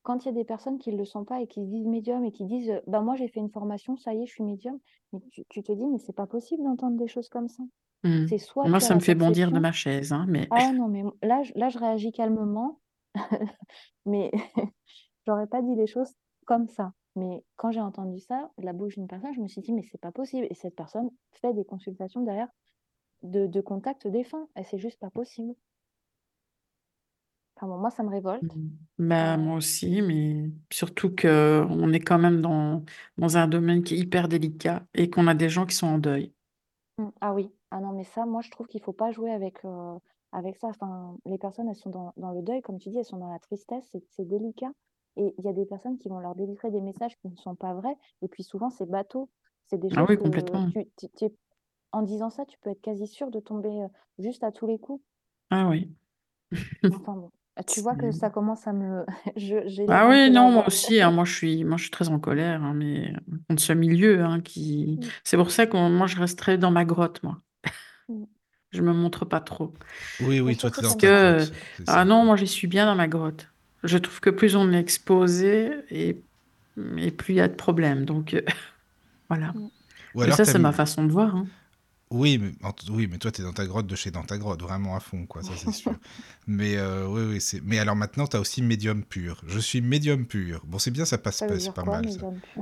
quand 0.02 0.24
il 0.24 0.28
y 0.28 0.30
a 0.30 0.34
des 0.34 0.44
personnes 0.44 0.78
qui 0.78 0.92
ne 0.92 0.98
le 0.98 1.04
sont 1.04 1.24
pas 1.24 1.40
et 1.42 1.46
qui 1.48 1.62
se 1.64 1.68
disent 1.70 1.86
médium 1.86 2.24
et 2.24 2.32
qui 2.32 2.46
disent 2.46 2.70
euh, 2.70 2.80
bah, 2.86 3.00
moi 3.02 3.16
j'ai 3.16 3.28
fait 3.28 3.40
une 3.40 3.50
formation, 3.50 3.96
ça 3.96 4.14
y 4.14 4.22
est, 4.22 4.26
je 4.26 4.32
suis 4.32 4.44
médium, 4.44 4.80
mais 5.12 5.20
tu, 5.30 5.44
tu 5.48 5.62
te 5.62 5.72
dis 5.72 5.86
mais 5.86 5.98
c'est 5.98 6.12
pas 6.14 6.26
possible 6.26 6.62
d'entendre 6.64 6.96
des 6.96 7.08
choses 7.08 7.28
comme 7.28 7.48
ça. 7.48 7.62
Hmm. 8.04 8.26
C'est 8.28 8.38
soit 8.38 8.68
Moi, 8.68 8.80
ça 8.80 8.94
me 8.94 9.00
fait 9.00 9.14
bondir 9.14 9.50
de 9.52 9.58
ma 9.58 9.72
chaise, 9.72 10.12
hein, 10.12 10.26
mais 10.28 10.48
Ah 10.50 10.72
non, 10.72 10.88
mais 10.88 11.04
là, 11.22 11.42
je- 11.42 11.52
là 11.56 11.68
je 11.68 11.78
réagis 11.78 12.12
calmement, 12.12 12.80
mais 14.06 14.30
j'aurais 15.26 15.46
pas 15.46 15.62
dit 15.62 15.74
les 15.74 15.86
choses 15.86 16.14
comme 16.46 16.68
ça. 16.68 16.92
Mais 17.16 17.44
quand 17.56 17.70
j'ai 17.70 17.80
entendu 17.80 18.20
ça 18.20 18.50
de 18.58 18.64
la 18.66 18.72
bouche 18.74 18.94
d'une 18.96 19.08
personne, 19.08 19.34
je 19.34 19.40
me 19.40 19.48
suis 19.48 19.62
dit 19.62 19.72
mais 19.72 19.82
c'est 19.82 20.00
pas 20.00 20.12
possible. 20.12 20.46
Et 20.50 20.54
cette 20.54 20.76
personne 20.76 21.10
fait 21.32 21.54
des 21.54 21.64
consultations 21.64 22.22
derrière 22.22 22.48
de, 23.30 23.46
de 23.46 23.60
contact 23.60 24.06
défunt. 24.06 24.48
Et 24.56 24.64
c'est 24.64 24.78
juste 24.78 25.00
pas 25.00 25.10
possible. 25.10 25.54
Enfin, 27.56 27.66
bon, 27.68 27.78
moi, 27.78 27.90
ça 27.90 28.02
me 28.02 28.08
révolte. 28.10 28.52
Hmm. 28.52 28.68
Bah, 28.98 29.36
Euh, 29.36 29.38
moi 29.38 29.56
aussi, 29.56 30.02
mais 30.02 30.50
surtout 30.70 31.14
que 31.14 31.64
on 31.70 31.92
est 31.92 32.00
quand 32.00 32.18
même 32.18 32.40
dans, 32.42 32.84
dans 33.18 33.36
un 33.38 33.48
domaine 33.48 33.82
qui 33.82 33.94
est 33.94 33.98
hyper 33.98 34.28
délicat 34.28 34.86
et 34.94 35.08
qu'on 35.10 35.26
a 35.26 35.34
des 35.34 35.48
gens 35.48 35.64
qui 35.66 35.74
sont 35.74 35.86
en 35.86 35.98
deuil. 35.98 36.32
mm, 36.98 37.08
ah 37.20 37.32
oui, 37.34 37.50
ah 37.70 37.80
non, 37.80 37.92
mais 37.92 38.04
ça, 38.04 38.26
moi, 38.26 38.42
je 38.42 38.50
trouve 38.50 38.66
qu'il 38.66 38.82
faut 38.82 38.92
pas 38.92 39.10
jouer 39.12 39.30
avec, 39.32 39.64
euh, 39.64 39.98
avec 40.32 40.56
ça. 40.56 40.68
Enfin, 40.68 41.16
les 41.24 41.38
personnes, 41.38 41.68
elles 41.68 41.76
sont 41.76 41.90
dans, 41.90 42.12
dans 42.16 42.32
le 42.32 42.42
deuil, 42.42 42.62
comme 42.62 42.78
tu 42.78 42.90
dis, 42.90 42.98
elles 42.98 43.04
sont 43.04 43.18
dans 43.18 43.32
la 43.32 43.38
tristesse, 43.38 43.84
c'est 44.10 44.24
délicat. 44.28 44.70
Et 45.16 45.34
il 45.38 45.44
y 45.44 45.48
a 45.48 45.52
des 45.54 45.64
personnes 45.66 45.98
qui 45.98 46.08
vont 46.08 46.18
leur 46.18 46.34
délivrer 46.34 46.70
des 46.70 46.80
messages 46.80 47.16
qui 47.18 47.28
ne 47.28 47.36
sont 47.36 47.54
pas 47.54 47.72
vrais. 47.74 47.96
Et 48.22 48.28
puis 48.28 48.42
souvent, 48.42 48.68
c'est 48.70 48.86
bateau. 48.88 49.30
C'est 49.66 49.78
des 49.80 49.90
Ah 49.96 50.04
choses 50.04 50.08
oui, 50.08 50.16
que 50.16 50.22
complètement. 50.22 50.70
tu, 50.74 50.84
tu- 50.98 51.08
tu 51.16 51.24
es- 51.24 51.34
en 51.96 52.02
disant 52.02 52.30
ça, 52.30 52.46
tu 52.46 52.58
peux 52.58 52.70
être 52.70 52.80
quasi 52.82 53.06
sûr 53.08 53.30
de 53.30 53.40
tomber 53.40 53.82
euh, 53.82 53.88
juste 54.18 54.44
à 54.44 54.52
tous 54.52 54.66
les 54.66 54.78
coups. 54.78 55.02
Ah 55.50 55.68
oui. 55.68 55.94
Enfin 56.90 57.14
bon, 57.14 57.30
tu 57.66 57.80
vois 57.80 57.96
que 57.96 58.10
ça 58.12 58.30
commence 58.30 58.66
à 58.66 58.72
me... 58.72 59.04
je- 59.36 59.68
Ah 59.88 60.08
oui, 60.08 60.30
non, 60.32 60.50
moi 60.50 60.66
aussi, 60.66 61.00
hein, 61.00 61.10
moi 61.12 61.24
je 61.24 61.32
suis, 61.32 61.62
moi 61.64 61.76
je 61.76 61.82
suis 61.84 61.90
très 61.92 62.08
en 62.08 62.18
colère, 62.18 62.62
hein, 62.64 62.74
mais 62.74 63.12
contre 63.48 63.62
ce 63.62 63.72
milieu, 63.72 64.24
hein, 64.24 64.40
qui, 64.40 64.98
Mm, 64.98 65.10
c'est 65.22 65.36
pour 65.36 65.50
ça 65.52 65.66
que 65.66 65.76
moi 65.88 66.06
je 66.08 66.16
resterai 66.18 66.58
dans 66.58 66.72
ma 66.72 66.84
grotte, 66.84 67.22
moi. 67.22 67.40
mm. 68.08 68.26
Je 68.72 68.82
me 68.82 68.92
montre 68.92 69.24
pas 69.24 69.40
trop. 69.40 69.74
Oui, 70.18 70.40
oui, 70.40 70.56
toi, 70.56 70.70
surtout 70.70 70.82
t'es 70.82 70.82
dans 70.82 70.96
Que, 70.98 71.38
grotte. 71.38 71.52
ah 71.86 72.04
non, 72.04 72.24
moi 72.24 72.36
j'y 72.36 72.46
suis 72.48 72.66
bien 72.68 72.86
dans 72.86 72.94
ma 72.94 73.08
grotte. 73.08 73.48
Je 73.84 73.98
trouve 73.98 74.20
que 74.20 74.30
plus 74.30 74.56
on 74.56 74.72
est 74.72 74.80
exposé 74.80 75.72
et, 75.90 76.24
et 76.98 77.10
plus 77.12 77.34
il 77.34 77.36
y 77.38 77.40
a 77.40 77.48
de 77.48 77.54
problèmes. 77.54 78.04
Donc 78.04 78.34
euh, 78.34 78.42
voilà. 79.30 79.54
Mm. 79.54 79.68
Ou 80.14 80.22
Mais 80.22 80.26
alors, 80.26 80.38
ça, 80.38 80.44
c'est 80.46 80.58
ma 80.58 80.72
façon 80.72 81.04
de 81.04 81.12
voir. 81.12 81.36
Oui, 82.10 82.38
mais, 82.38 82.52
en- 82.62 82.72
oui, 82.90 83.08
mais 83.10 83.18
toi, 83.18 83.32
t'es 83.32 83.42
dans 83.42 83.52
ta 83.52 83.66
grotte 83.66 83.88
de 83.88 83.96
chez 83.96 84.12
dans 84.12 84.22
ta 84.22 84.38
grotte, 84.38 84.62
vraiment 84.62 84.94
à 84.94 85.00
fond, 85.00 85.26
quoi, 85.26 85.42
ça 85.42 85.50
c'est 85.56 85.72
sûr. 85.72 85.92
mais 86.46 86.76
euh, 86.76 87.04
oui, 87.08 87.22
oui, 87.34 87.40
c'est. 87.40 87.60
Mais 87.64 87.80
alors 87.80 87.96
maintenant, 87.96 88.28
t'as 88.28 88.38
aussi 88.38 88.62
médium 88.62 89.02
pur. 89.02 89.42
Je 89.48 89.58
suis 89.58 89.80
médium 89.80 90.24
pur. 90.24 90.62
Bon, 90.66 90.78
c'est 90.78 90.92
bien, 90.92 91.04
ça 91.04 91.18
passe 91.18 91.38
Ça 91.38 91.46
pas, 91.48 91.58
c'est 91.58 91.74
pas 91.74 91.82
quoi, 91.82 92.00
mal 92.00 92.12
ça. 92.12 92.18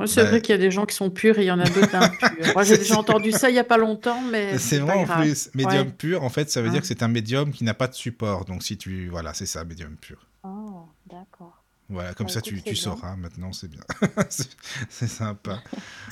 c'est 0.06 0.22
Bah, 0.22 0.30
vrai 0.30 0.40
qu'il 0.40 0.52
y 0.54 0.58
a 0.58 0.60
des 0.60 0.70
gens 0.70 0.86
qui 0.86 0.94
sont 0.96 1.10
purs 1.10 1.38
et 1.38 1.42
il 1.42 1.46
y 1.48 1.50
en 1.52 1.60
a 1.60 1.68
d'autres 1.68 1.94
impurs. 1.94 2.30
Moi, 2.54 2.62
j'ai 2.64 2.78
déjà 2.78 2.98
entendu 2.98 3.32
ça 3.32 3.50
il 3.50 3.56
y 3.56 3.58
a 3.58 3.64
pas 3.64 3.76
longtemps, 3.76 4.22
mais 4.22 4.52
C'est 4.52 4.58
c'est 4.58 4.78
vrai 4.78 4.94
pas 4.94 4.98
en 5.00 5.04
grave. 5.04 5.22
plus. 5.24 5.50
Médium 5.54 5.86
Ouais. 5.88 5.92
pur, 5.92 6.22
en 6.24 6.30
fait, 6.30 6.50
ça 6.50 6.62
veut 6.62 6.68
Hein. 6.68 6.72
dire 6.72 6.80
que 6.80 6.86
c'est 6.86 7.02
un 7.02 7.08
médium 7.08 7.52
qui 7.52 7.64
n'a 7.64 7.74
pas 7.74 7.88
de 7.88 7.94
support. 7.94 8.46
Donc 8.46 8.62
si 8.62 8.78
tu. 8.78 9.08
Voilà, 9.10 9.34
c'est 9.34 9.44
ça, 9.46 9.62
médium 9.64 9.96
pur. 9.96 10.26
Oh, 10.42 10.86
d'accord. 11.10 11.63
Voilà, 11.90 12.14
comme 12.14 12.26
Bah 12.28 12.32
ça 12.32 12.38
écoute, 12.40 12.54
tu, 12.54 12.62
tu 12.62 12.76
sauras 12.76 13.14
maintenant, 13.14 13.52
c'est 13.52 13.68
bien. 13.70 13.82
C'est 14.88 15.06
sympa. 15.06 15.62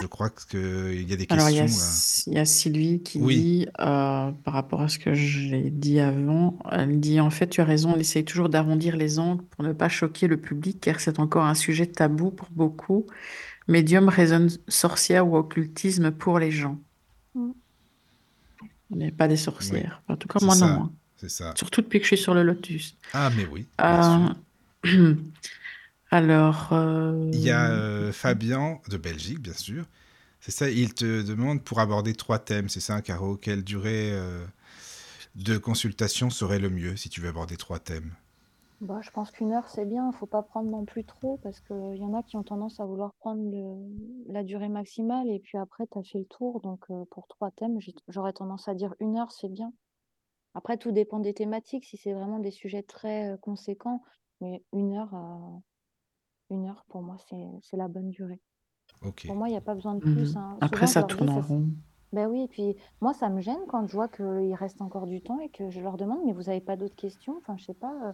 Je 0.00 0.06
crois 0.06 0.28
qu'il 0.28 1.08
y 1.08 1.12
a 1.14 1.16
des 1.16 1.26
Alors, 1.30 1.48
il 1.48 1.56
y 1.56 1.60
a, 1.60 1.62
questions. 1.62 2.30
il 2.30 2.36
y 2.36 2.38
a 2.38 2.44
Sylvie 2.44 3.02
qui 3.02 3.18
Oui. 3.18 3.36
dit, 3.40 3.66
euh, 3.80 4.30
par 4.32 4.52
rapport 4.52 4.82
à 4.82 4.88
ce 4.88 4.98
que 4.98 5.14
j'ai 5.14 5.70
dit 5.70 5.98
avant, 5.98 6.58
elle 6.70 7.00
dit, 7.00 7.20
en 7.20 7.30
fait, 7.30 7.48
tu 7.48 7.62
as 7.62 7.64
raison, 7.64 7.94
on 7.94 7.98
essaye 7.98 8.24
toujours 8.24 8.50
d'arrondir 8.50 8.96
les 8.96 9.18
angles 9.18 9.42
pour 9.44 9.64
ne 9.64 9.72
pas 9.72 9.88
choquer 9.88 10.26
le 10.28 10.36
public, 10.36 10.78
car 10.80 11.00
c'est 11.00 11.18
encore 11.18 11.44
un 11.46 11.54
sujet 11.54 11.86
tabou 11.86 12.30
pour 12.30 12.48
beaucoup. 12.50 13.06
Médium 13.66 14.10
résonne 14.10 14.50
sorcière 14.68 15.26
ou 15.26 15.36
occultisme 15.36 16.10
pour 16.10 16.38
les 16.38 16.50
gens. 16.50 16.78
Mm. 17.34 17.50
On 18.90 18.96
n'est 18.96 19.10
pas 19.10 19.26
des 19.26 19.34
Oui, 19.36 19.40
sorcières. 19.40 20.02
En 20.06 20.16
tout 20.16 20.28
cas, 20.28 20.38
moi, 20.44 20.54
non. 20.54 20.60
ça. 20.60 20.66
hein. 20.66 20.92
C'est 21.16 21.30
ça. 21.30 21.54
Surtout 21.56 21.80
depuis 21.80 21.98
que 22.00 22.04
je 22.04 22.14
suis 22.14 22.22
sur 22.22 22.34
le 22.34 22.42
Lotus. 22.42 22.96
Ah, 23.14 23.30
mais 23.34 23.46
oui, 23.46 23.66
bien 23.78 24.36
Euh, 24.84 25.14
Alors, 26.12 26.72
Il 27.32 27.40
y 27.40 27.50
a 27.50 27.66
euh, 27.66 27.82
euh, 28.00 28.12
Fabien 28.12 28.80
de 28.88 28.96
Belgique, 28.96 29.40
bien 29.40 29.54
sûr. 29.54 29.86
C'est 30.40 30.52
ça, 30.52 30.70
il 30.70 30.94
te 30.94 31.22
demande 31.22 31.62
pour 31.64 31.80
aborder 31.80 32.14
trois 32.14 32.38
thèmes. 32.40 32.68
C'est 32.68 32.80
ça, 32.80 33.02
Caro 33.02 33.36
Quelle 33.36 33.64
durée 33.64 34.10
euh, 34.12 34.44
de 35.36 35.58
consultation 35.58 36.30
serait 36.30 36.58
le 36.60 36.70
mieux 36.70 36.96
si 36.96 37.10
tu 37.10 37.20
veux 37.22 37.28
aborder 37.30 37.56
trois 37.58 37.80
thèmes? 37.80 38.12
Bah, 38.80 39.00
je 39.00 39.10
pense 39.10 39.30
qu'une 39.30 39.52
heure, 39.52 39.68
c'est 39.68 39.84
bien. 39.86 40.10
Il 40.12 40.16
faut 40.16 40.26
pas 40.26 40.42
prendre 40.42 40.68
non 40.70 40.84
plus 40.84 41.04
trop 41.04 41.38
parce 41.38 41.60
qu'il 41.60 41.96
y 41.96 42.04
en 42.04 42.12
a 42.14 42.22
qui 42.22 42.36
ont 42.36 42.42
tendance 42.42 42.80
à 42.80 42.84
vouloir 42.84 43.14
prendre 43.14 43.42
le- 43.50 44.32
la 44.32 44.42
durée 44.42 44.68
maximale 44.68 45.30
et 45.30 45.38
puis 45.38 45.56
après, 45.56 45.86
tu 45.86 45.98
as 45.98 46.02
fait 46.02 46.18
le 46.18 46.24
tour. 46.26 46.60
Donc, 46.60 46.84
euh, 46.90 47.04
pour 47.10 47.28
trois 47.28 47.50
thèmes, 47.52 47.78
j'aurais 48.08 48.32
tendance 48.32 48.68
à 48.68 48.74
dire 48.74 48.94
une 49.00 49.16
heure, 49.16 49.30
c'est 49.32 49.48
bien. 49.48 49.72
Après, 50.54 50.78
tout 50.78 50.92
dépend 50.92 51.20
des 51.20 51.34
thématiques. 51.34 51.84
Si 51.86 51.96
c'est 51.98 52.14
vraiment 52.14 52.40
des 52.40 52.52
sujets 52.52 52.82
très 52.84 53.30
euh, 53.32 53.38
conséquents, 53.38 54.02
mais 54.40 54.64
une 54.72 54.94
heure, 54.96 55.14
euh, 55.14 55.58
une 56.52 56.68
heure 56.68 56.84
pour 56.88 57.02
moi, 57.02 57.16
c'est 57.28 57.46
c'est 57.62 57.76
la 57.78 57.88
bonne 57.88 58.10
durée. 58.10 58.40
Ok. 59.02 59.26
Pour 59.26 59.36
moi, 59.36 59.48
il 59.48 59.52
n'y 59.52 59.56
a 59.58 59.62
pas 59.62 59.74
besoin 59.74 59.94
de 59.96 60.00
plus. 60.02 60.36
mhm. 60.36 60.36
hein. 60.36 60.60
Après, 60.60 60.86
Souvent, 60.86 60.86
ça 60.86 61.02
tourne 61.02 61.28
en 61.30 61.40
ça, 61.40 61.40
rond. 61.40 61.68
Ben 62.12 62.28
oui, 62.28 62.42
et 62.44 62.48
puis 62.48 62.76
moi, 63.00 63.14
ça 63.14 63.30
me 63.30 63.40
gêne 63.40 63.60
quand 63.68 63.86
je 63.86 63.94
vois 63.94 64.08
qu'il 64.08 64.54
reste 64.54 64.82
encore 64.82 65.06
du 65.06 65.22
temps 65.22 65.40
et 65.40 65.50
que 65.50 65.70
je 65.70 65.80
leur 65.80 65.96
demande, 65.98 66.20
mais 66.26 66.32
vous 66.34 66.44
n'avez 66.44 66.60
pas 66.62 66.76
d'autres 66.76 66.96
questions? 66.96 67.36
Enfin, 67.38 67.56
je 67.58 67.64
sais 67.66 67.74
pas. 67.74 67.94
euh, 68.10 68.12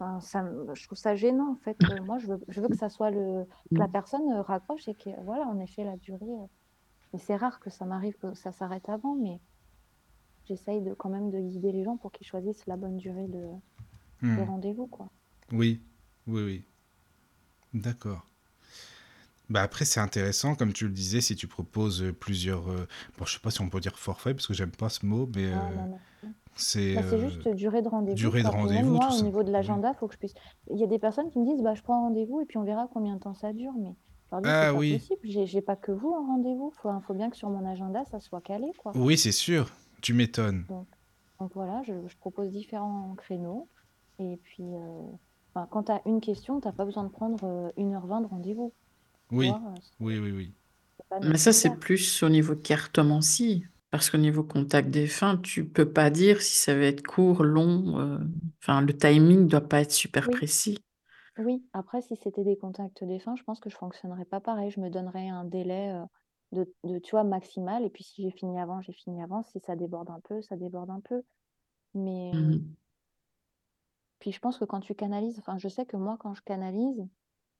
Enfin, 0.00 0.20
ça, 0.20 0.42
me- 0.42 0.74
je 0.74 0.84
trouve 0.86 0.98
ça 0.98 1.16
gênant, 1.16 1.52
en 1.52 1.56
fait. 1.56 1.88
Euh, 1.90 2.02
moi, 2.02 2.18
je 2.18 2.26
veux, 2.28 2.40
je 2.48 2.60
veux 2.60 2.68
que 2.68 2.76
ça 2.76 2.90
soit 2.90 3.10
le, 3.10 3.46
que 3.74 3.80
la 3.82 3.88
personne 3.88 4.30
euh, 4.32 4.42
raccroche 4.42 4.88
et 4.88 4.94
que, 4.94 5.10
voilà, 5.24 5.46
en 5.46 5.58
effet, 5.60 5.84
la 5.84 5.96
durée. 5.98 6.26
euh, 6.26 6.46
Mais 7.12 7.18
c'est 7.20 7.36
rare 7.36 7.60
que 7.60 7.70
ça 7.70 7.86
m'arrive 7.86 8.16
que 8.18 8.34
ça 8.34 8.52
s'arrête 8.52 8.88
avant, 8.90 9.16
mais 9.16 9.40
j'essaye 10.44 10.80
de, 10.80 10.94
quand 10.94 11.10
même 11.10 11.30
de 11.30 11.38
guider 11.38 11.72
les 11.72 11.84
gens 11.84 11.98
pour 11.98 12.10
qu'ils 12.10 12.26
choisissent 12.26 12.64
la 12.66 12.78
bonne 12.78 12.96
durée 12.96 13.28
de, 13.28 13.38
de 13.38 13.52
Hmm. 14.22 14.42
rendez-vous, 14.42 14.86
quoi. 14.86 15.10
Oui, 15.52 15.82
oui, 16.26 16.42
oui. 16.42 16.64
D'accord. 17.82 18.24
Bah 19.48 19.62
après, 19.62 19.84
c'est 19.84 20.00
intéressant, 20.00 20.56
comme 20.56 20.72
tu 20.72 20.86
le 20.86 20.92
disais, 20.92 21.20
si 21.20 21.36
tu 21.36 21.46
proposes 21.46 22.02
euh, 22.02 22.12
plusieurs. 22.12 22.68
euh, 22.68 22.88
Bon, 23.16 23.24
je 23.24 23.34
sais 23.34 23.38
pas 23.40 23.50
si 23.52 23.60
on 23.60 23.68
peut 23.68 23.78
dire 23.78 23.96
forfait, 23.96 24.34
parce 24.34 24.46
que 24.48 24.54
j'aime 24.54 24.72
pas 24.72 24.88
ce 24.88 25.06
mot, 25.06 25.28
mais 25.36 25.44
euh, 25.52 25.54
non, 25.54 25.86
non. 26.24 26.32
c'est. 26.56 26.94
Bah, 26.96 27.02
c'est 27.08 27.14
euh, 27.14 27.28
juste 27.28 27.48
durée 27.54 27.80
de 27.82 27.88
rendez-vous. 27.88 28.16
durée 28.16 28.42
de 28.42 28.48
quoi. 28.48 28.56
Puis 28.58 28.66
même 28.66 28.86
rendez-vous, 28.86 28.96
moi, 28.96 29.08
tout 29.08 29.20
au 29.20 29.22
niveau 29.22 29.42
de 29.42 29.46
Oui. 29.48 29.52
l'agenda, 29.52 29.92
il 29.94 29.98
faut 29.98 30.08
que 30.08 30.14
je 30.14 30.18
puisse. 30.18 30.34
Il 30.72 30.78
y 30.80 30.82
a 30.82 30.88
des 30.88 30.98
personnes 30.98 31.30
qui 31.30 31.38
me 31.38 31.44
disent, 31.44 31.62
bah, 31.62 31.74
je 31.74 31.82
prends 31.82 32.00
rendez-vous 32.00 32.40
et 32.40 32.44
puis 32.46 32.58
on 32.58 32.64
verra 32.64 32.88
combien 32.92 33.14
de 33.14 33.20
temps 33.20 33.34
ça 33.34 33.52
dure. 33.52 33.72
Mais 33.78 33.90
je 33.92 34.34
leur 34.34 34.42
dis, 34.42 34.48
c'est 34.48 34.54
Ah 34.54 34.72
pas 34.72 34.78
oui, 34.78 34.98
possible. 34.98 35.20
J'ai 35.22 35.46
j'ai 35.46 35.60
pas 35.62 35.76
que 35.76 35.92
vous 35.92 36.10
en 36.10 36.26
rendez-vous. 36.26 36.72
Faut, 36.82 36.90
faut 37.06 37.14
bien 37.14 37.30
que 37.30 37.36
sur 37.36 37.48
mon 37.48 37.64
agenda, 37.66 38.04
ça 38.10 38.18
soit 38.18 38.40
calé, 38.40 38.72
quoi. 38.78 38.90
oui, 38.96 39.16
c'est 39.16 39.30
sûr. 39.32 39.70
Tu 40.02 40.12
m'étonnes. 40.12 40.64
Donc, 40.68 40.88
donc 41.38 41.52
voilà, 41.54 41.82
je, 41.84 41.92
je 42.08 42.16
propose 42.16 42.50
différents 42.50 43.14
créneaux. 43.16 43.68
Et 44.18 44.38
puis, 44.42 44.64
euh, 44.64 45.02
enfin, 45.56 45.68
quand 45.70 45.84
tu 45.84 45.92
as 45.92 46.02
une 46.06 46.20
question, 46.20 46.60
tu 46.60 46.68
n'as 46.68 46.72
pas 46.74 46.84
besoin 46.84 47.04
de 47.04 47.10
prendre 47.10 47.44
euh, 47.44 47.70
1h20 47.76 48.20
de 48.22 48.26
rendez-vous. 48.28 48.74
Oui, 49.30 49.62
euh, 49.66 49.80
oui, 50.00 50.18
oui, 50.18 50.30
oui. 50.32 50.54
pas 51.08 51.20
Mais 51.22 51.38
ça, 51.38 51.52
c'est 51.52 51.78
plus 51.78 52.22
au 52.24 52.28
niveau 52.30 52.54
de 52.54 52.60
cartomancie. 52.62 53.66
Parce 53.90 54.10
qu'au 54.10 54.18
niveau 54.18 54.44
contact 54.44 54.90
défunt, 54.90 55.38
tu 55.38 55.66
peux 55.68 55.90
pas 55.92 56.10
dire 56.10 56.42
si 56.42 56.56
ça 56.56 56.74
va 56.76 56.84
être 56.86 57.02
court, 57.06 57.44
long. 57.44 58.00
euh, 58.00 58.18
Enfin, 58.62 58.82
le 58.82 58.96
timing 58.96 59.48
doit 59.48 59.62
pas 59.68 59.82
être 59.82 59.92
super 59.92 60.28
Oui, 60.28 60.30
précis. 60.30 60.78
oui. 61.38 61.64
Après, 61.72 62.02
si 62.02 62.16
c'était 62.16 62.44
des 62.44 62.56
contacts 62.58 63.04
défunts, 63.04 63.36
je 63.36 63.44
pense 63.44 63.60
que 63.60 63.70
je 63.70 63.76
fonctionnerais 63.76 64.24
pas 64.26 64.40
pareil. 64.40 64.70
Je 64.70 64.80
me 64.80 64.90
donnerais 64.90 65.28
un 65.28 65.44
délai 65.44 65.92
euh, 65.92 66.04
de, 66.52 66.74
de, 66.84 66.98
tu 67.00 67.12
vois, 67.12 67.24
maximal. 67.24 67.84
Et 67.84 67.90
puis, 67.90 68.04
si 68.04 68.22
j'ai 68.22 68.30
fini 68.32 68.60
avant, 68.60 68.80
j'ai 68.82 68.92
fini 68.92 69.22
avant. 69.22 69.42
Si 69.44 69.60
ça 69.60 69.76
déborde 69.76 70.10
un 70.10 70.20
peu, 70.20 70.42
ça 70.42 70.56
déborde 70.56 70.90
un 70.90 71.00
peu. 71.00 71.22
Mais 71.94 72.32
Mhm. 72.32 72.76
Puis, 74.18 74.32
je 74.32 74.40
pense 74.40 74.58
que 74.58 74.64
quand 74.64 74.80
tu 74.80 74.94
canalises, 74.94 75.38
enfin, 75.38 75.58
je 75.58 75.68
sais 75.68 75.86
que 75.86 75.96
moi, 75.96 76.16
quand 76.20 76.34
je 76.34 76.42
canalise, 76.42 77.06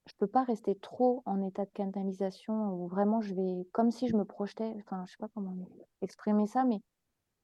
je 0.06 0.14
peux 0.18 0.26
pas 0.28 0.44
rester 0.44 0.76
trop 0.76 1.22
en 1.26 1.42
état 1.42 1.64
de 1.64 1.70
canalisation 1.72 2.72
où 2.74 2.88
vraiment 2.88 3.20
je 3.22 3.34
vais, 3.34 3.66
comme 3.72 3.90
si 3.90 4.08
je 4.08 4.16
me 4.16 4.24
projetais, 4.24 4.74
enfin, 4.86 5.04
je 5.06 5.12
sais 5.12 5.18
pas 5.18 5.28
comment 5.34 5.56
exprimer 6.02 6.46
ça, 6.46 6.64
mais 6.64 6.80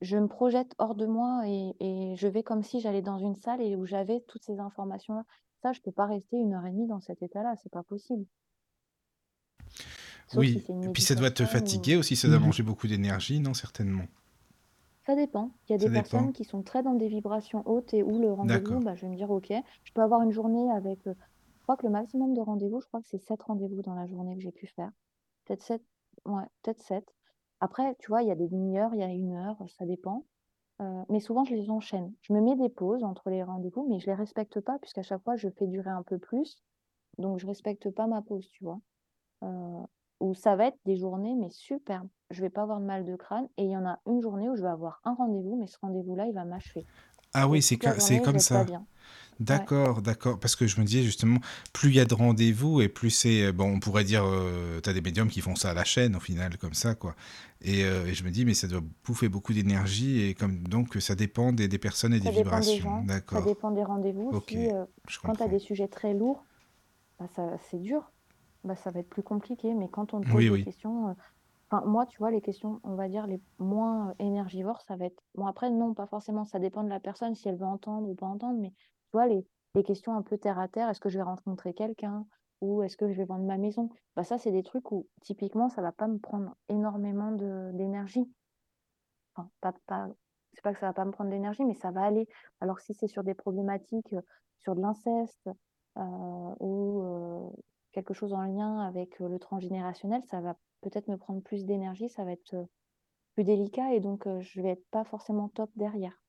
je 0.03 0.19
me 0.19 0.29
projette 0.29 0.75
hors 0.79 0.95
de 0.97 1.07
moi 1.07 1.43
et, 1.47 1.75
et 1.81 2.17
je 2.17 2.29
vais 2.29 2.43
comme 2.43 2.63
si 2.63 2.81
j'allais 2.81 3.03
dans 3.03 3.19
une 3.19 3.37
salle 3.37 3.63
et 3.63 3.77
où 3.77 3.87
j'avais 3.87 4.21
toutes 4.29 4.45
ces 4.45 4.61
informations-là. 4.61 5.25
Ça, 5.63 5.73
je 5.73 5.81
peux 5.81 5.93
pas 5.93 6.07
rester 6.07 6.37
une 6.37 6.55
heure 6.55 6.67
et 6.67 6.73
demie 6.73 6.89
dans 6.89 7.01
cet 7.01 7.23
état-là, 7.23 7.55
c'est 7.63 7.73
pas 7.73 7.83
possible. 7.85 8.27
Sauf 10.27 10.39
Oui. 10.41 10.65
Et 10.83 10.89
puis 10.89 11.03
ça 11.03 11.15
doit 11.15 11.31
te 11.31 11.43
ou... 11.43 11.47
fatiguer 11.47 11.97
aussi, 11.97 12.17
ça 12.17 12.29
doit 12.29 12.39
Mhm. 12.39 12.47
manger 12.47 12.63
beaucoup 12.63 12.87
d'énergie, 12.89 13.41
non, 13.41 13.55
certainement? 13.55 14.05
Ça 15.07 15.17
dépend. 15.17 15.53
Il 15.69 15.73
y 15.73 15.75
a 15.75 15.79
Ça 15.79 15.89
des 15.89 15.91
dépend. 15.91 16.01
personnes 16.01 16.33
qui 16.33 16.45
sont 16.45 16.63
très 16.63 16.83
dans 16.83 16.95
des 16.95 17.09
vibrations 17.09 17.63
hautes 17.67 17.93
et 17.95 18.03
où 18.03 18.19
le 18.19 18.33
rendez-vous, 18.33 18.81
D'accord. 18.81 18.83
bah, 18.83 18.95
je 18.95 19.03
vais 19.03 19.09
me 19.09 19.17
dire, 19.17 19.31
OK, 19.31 19.53
je 19.85 19.93
peux 19.93 20.01
avoir 20.03 20.23
une 20.23 20.31
journée 20.33 20.71
avec, 20.71 21.07
euh, 21.07 21.15
je 21.15 21.63
crois 21.63 21.77
que 21.77 21.87
le 21.87 21.93
maximum 21.93 22.35
de 22.35 22.41
rendez-vous, 22.41 22.81
je 22.81 22.87
crois 22.87 23.01
que 23.03 23.09
c'est 23.09 23.19
7 23.19 23.43
rendez-vous 23.43 23.83
dans 23.83 23.95
la 23.95 24.07
journée 24.07 24.35
que 24.37 24.43
j'ai 24.43 24.53
pu 24.53 24.67
faire. 24.67 24.91
Peut-être 25.45 25.63
7, 25.63 25.83
ouais, 26.27 26.45
peut-être 26.63 26.81
7. 26.81 27.15
Après, 27.61 27.95
tu 28.01 28.09
vois, 28.09 28.23
il 28.23 28.29
y 28.29 28.33
a 28.33 28.37
des 28.37 28.49
demi-heures, 28.49 28.95
il 28.95 29.01
y 29.01 29.05
a 29.05 29.09
une 29.09 29.33
heure, 29.33 29.59
ça 29.69 29.87
dépend. 29.87 30.27
Euh, 30.83 31.05
mais 31.11 31.21
souvent, 31.21 31.45
je 31.45 31.55
les 31.55 31.71
enchaîne. 31.71 32.15
Je 32.23 32.33
me 32.35 32.41
mets 32.41 32.57
des 32.57 32.69
pauses 32.71 33.05
entre 33.05 33.31
les 33.31 33.43
rendez-vous, 33.45 33.87
mais 33.89 34.01
je 34.01 34.07
les 34.07 34.15
respecte 34.15 34.61
pas, 34.61 34.79
puisqu'à 34.81 35.03
chaque 35.03 35.23
fois, 35.25 35.37
je 35.37 35.49
fais 35.51 35.67
durer 35.69 35.91
un 35.91 36.03
peu 36.05 36.19
plus. 36.19 36.57
Donc, 37.19 37.39
je 37.41 37.47
respecte 37.47 37.91
pas 37.91 38.07
ma 38.09 38.23
pause, 38.23 38.49
tu 38.51 38.65
vois. 38.65 38.81
Euh, 39.45 39.83
où 40.23 40.35
ça 40.35 40.55
va 40.57 40.66
être 40.68 40.79
des 40.87 40.97
journées, 40.97 41.35
mais 41.35 41.51
superbes. 41.51 42.09
Je 42.31 42.41
vais 42.41 42.49
pas 42.51 42.62
avoir 42.62 42.81
de 42.81 42.87
mal 42.87 43.05
de 43.05 43.16
crâne. 43.16 43.49
Et 43.59 43.64
il 43.64 43.70
y 43.70 43.77
en 43.77 43.85
a 43.85 43.99
une 44.07 44.23
journée 44.23 44.49
où 44.49 44.57
je 44.57 44.62
vais 44.62 44.68
avoir 44.68 45.01
un 45.05 45.14
rendez-vous, 45.14 45.57
mais 45.61 45.66
ce 45.66 45.77
rendez-vous-là, 45.83 46.27
il 46.27 46.33
va 46.33 46.45
m'achever. 46.45 46.87
Ah 47.35 47.49
oui, 47.49 47.61
c'est 47.61 47.77
comme 47.77 48.39
ça. 48.39 48.62
Ouais, 48.62 48.79
D'accord, 49.41 50.03
d'accord. 50.03 50.39
Parce 50.39 50.55
que 50.55 50.66
je 50.68 50.81
me 50.81 50.87
disais 50.87 51.03
justement, 51.03 51.41
plus 51.73 51.89
il 51.89 51.97
y 51.97 52.01
a 52.01 52.05
de 52.05 52.14
rendez-vous 52.14 52.81
et 52.81 52.89
plus 52.89 53.11
c'est... 53.11 53.51
Bon, 53.53 53.64
on 53.64 53.81
pourrait 53.81 54.05
dire, 54.05 54.23
euh, 54.25 54.79
t'as 54.81 54.93
des 54.93 55.01
médiums 55.01 55.29
qui 55.29 55.41
font 55.41 55.57
ça 55.57 55.70
à 55.70 55.75
la 55.75 55.83
chaîne, 55.85 56.14
au 56.14 56.20
final, 56.20 56.57
comme 56.59 56.75
ça, 56.75 56.95
quoi. 56.95 57.16
Et, 57.61 57.85
euh, 57.85 58.07
et 58.07 58.14
je 58.14 58.23
me 58.23 58.31
dis, 58.31 58.45
mais 58.45 58.55
ça 58.55 58.68
doit 58.68 58.83
bouffer 59.05 59.29
beaucoup 59.29 59.53
d'énergie 59.53 60.23
et 60.23 60.35
comme 60.35 60.62
donc 60.68 60.95
ça 61.01 61.16
dépend 61.16 61.53
des, 61.53 61.66
des 61.66 61.79
personnes 61.79 62.14
et 62.14 62.20
des 62.20 62.27
ça 62.27 62.31
dépend 62.31 62.61
des 62.61 62.77
vibrations. 62.77 62.85
gens, 62.85 63.01
ça 63.01 63.07
D'accord. 63.07 63.45
dépend 63.45 63.70
des 63.73 63.83
rendez-vous. 63.83 64.31
Si, 64.49 64.70
euh, 64.70 64.85
quand 65.25 65.35
tu 65.35 65.43
as 65.43 65.49
des 65.49 65.59
sujets 65.59 65.89
très 65.89 66.14
lourds, 66.14 66.45
bah, 67.18 67.27
ça, 67.35 67.57
c'est 67.70 67.79
dur. 67.79 68.12
Bah, 68.65 68.77
ça 68.77 68.91
va 68.91 69.01
être 69.01 69.09
plus 69.09 69.23
compliqué. 69.23 69.75
Mais 69.75 69.89
quand 69.89 70.15
on 70.15 70.21
te 70.23 70.27
pose 70.27 70.45
Oui, 70.45 70.49
des 70.49 70.59
oui. 70.59 70.65
questions, 70.65 71.09
euh, 71.09 71.15
enfin, 71.71 71.85
moi, 71.87 72.07
tu 72.07 72.19
vois, 72.19 72.31
les 72.31 72.41
questions, 72.43 72.81
on 72.85 72.95
va 72.97 73.09
dire, 73.09 73.27
les 73.27 73.41
moins 73.59 74.11
euh, 74.11 74.15
énergivores, 74.21 74.83
ça 74.83 74.97
va 74.97 75.07
être. 75.07 75.23
Bon, 75.35 75.47
après, 75.47 75.71
non, 75.71 75.95
pas 75.95 76.07
forcément. 76.07 76.45
Ça 76.45 76.59
dépend 76.61 76.85
de 76.85 76.89
la 76.91 77.01
personne, 77.01 77.35
si 77.35 77.49
elle 77.49 77.59
veut 77.59 77.67
entendre 77.67 78.09
ou 78.09 78.15
pas 78.15 78.27
entendre. 78.27 78.61
Mais 78.61 78.71
tu 78.73 79.11
vois, 79.13 79.27
les, 79.27 79.47
les 79.75 79.83
questions 79.85 80.15
un 80.15 80.23
peu 80.23 80.39
terre 80.39 80.59
à 80.59 80.69
terre, 80.69 80.89
est-ce 80.91 81.01
que 81.01 81.09
je 81.09 81.19
vais 81.19 81.25
rencontrer 81.25 81.75
quelqu'un 81.75 82.27
ou 82.61 82.83
est-ce 82.83 82.97
que 82.97 83.11
je 83.11 83.17
vais 83.17 83.25
vendre 83.25 83.45
ma 83.47 83.59
maison? 83.59 83.91
Bah, 84.17 84.25
ça, 84.25 84.39
c'est 84.39 84.53
des 84.53 84.63
trucs 84.63 84.93
où, 84.93 85.09
typiquement, 85.23 85.69
ça 85.69 85.83
va 85.83 85.93
pas 85.93 86.09
me 86.09 86.19
prendre 86.19 86.57
énormément 86.69 87.33
d'énergie. 87.33 88.33
Enfin, 89.35 89.51
pas, 89.61 89.73
pas, 89.87 90.09
c'est 90.53 90.63
pas 90.63 90.73
que 90.75 90.81
ça 90.81 90.87
va 90.87 90.93
pas 90.93 91.05
me 91.05 91.11
prendre 91.11 91.31
de 91.31 91.35
l'énergie, 91.35 91.65
mais 91.65 91.75
ça 91.75 91.91
va 91.91 92.03
aller. 92.03 92.27
Alors 92.61 92.81
si 92.81 92.95
c'est 92.95 93.07
sur 93.09 93.25
des 93.25 93.35
problématiques, 93.35 94.13
euh, 94.13 94.21
sur 94.59 94.75
de 94.75 94.81
l'inceste 94.81 95.49
euh, 95.99 96.55
ou 96.61 97.03
euh, 97.03 97.51
quelque 97.93 98.14
chose 98.14 98.32
en 98.32 98.43
lien 98.43 98.80
avec 98.80 99.20
euh, 99.20 99.28
le 99.28 99.38
transgénérationnel, 99.38 100.22
ça 100.30 100.40
va 100.40 100.57
peut-être 100.82 101.09
me 101.09 101.16
prendre 101.16 101.43
plus 101.43 101.64
d'énergie, 101.64 102.09
ça 102.09 102.24
va 102.24 102.32
être 102.32 102.55
euh, 102.55 102.64
plus 103.34 103.45
délicat 103.45 103.95
et 103.95 104.01
donc 104.01 104.26
euh, 104.26 104.40
je 104.40 104.62
vais 104.62 104.70
être 104.70 104.86
pas 104.90 105.05
forcément 105.05 105.49
top 105.51 105.70
derrière. 105.76 106.20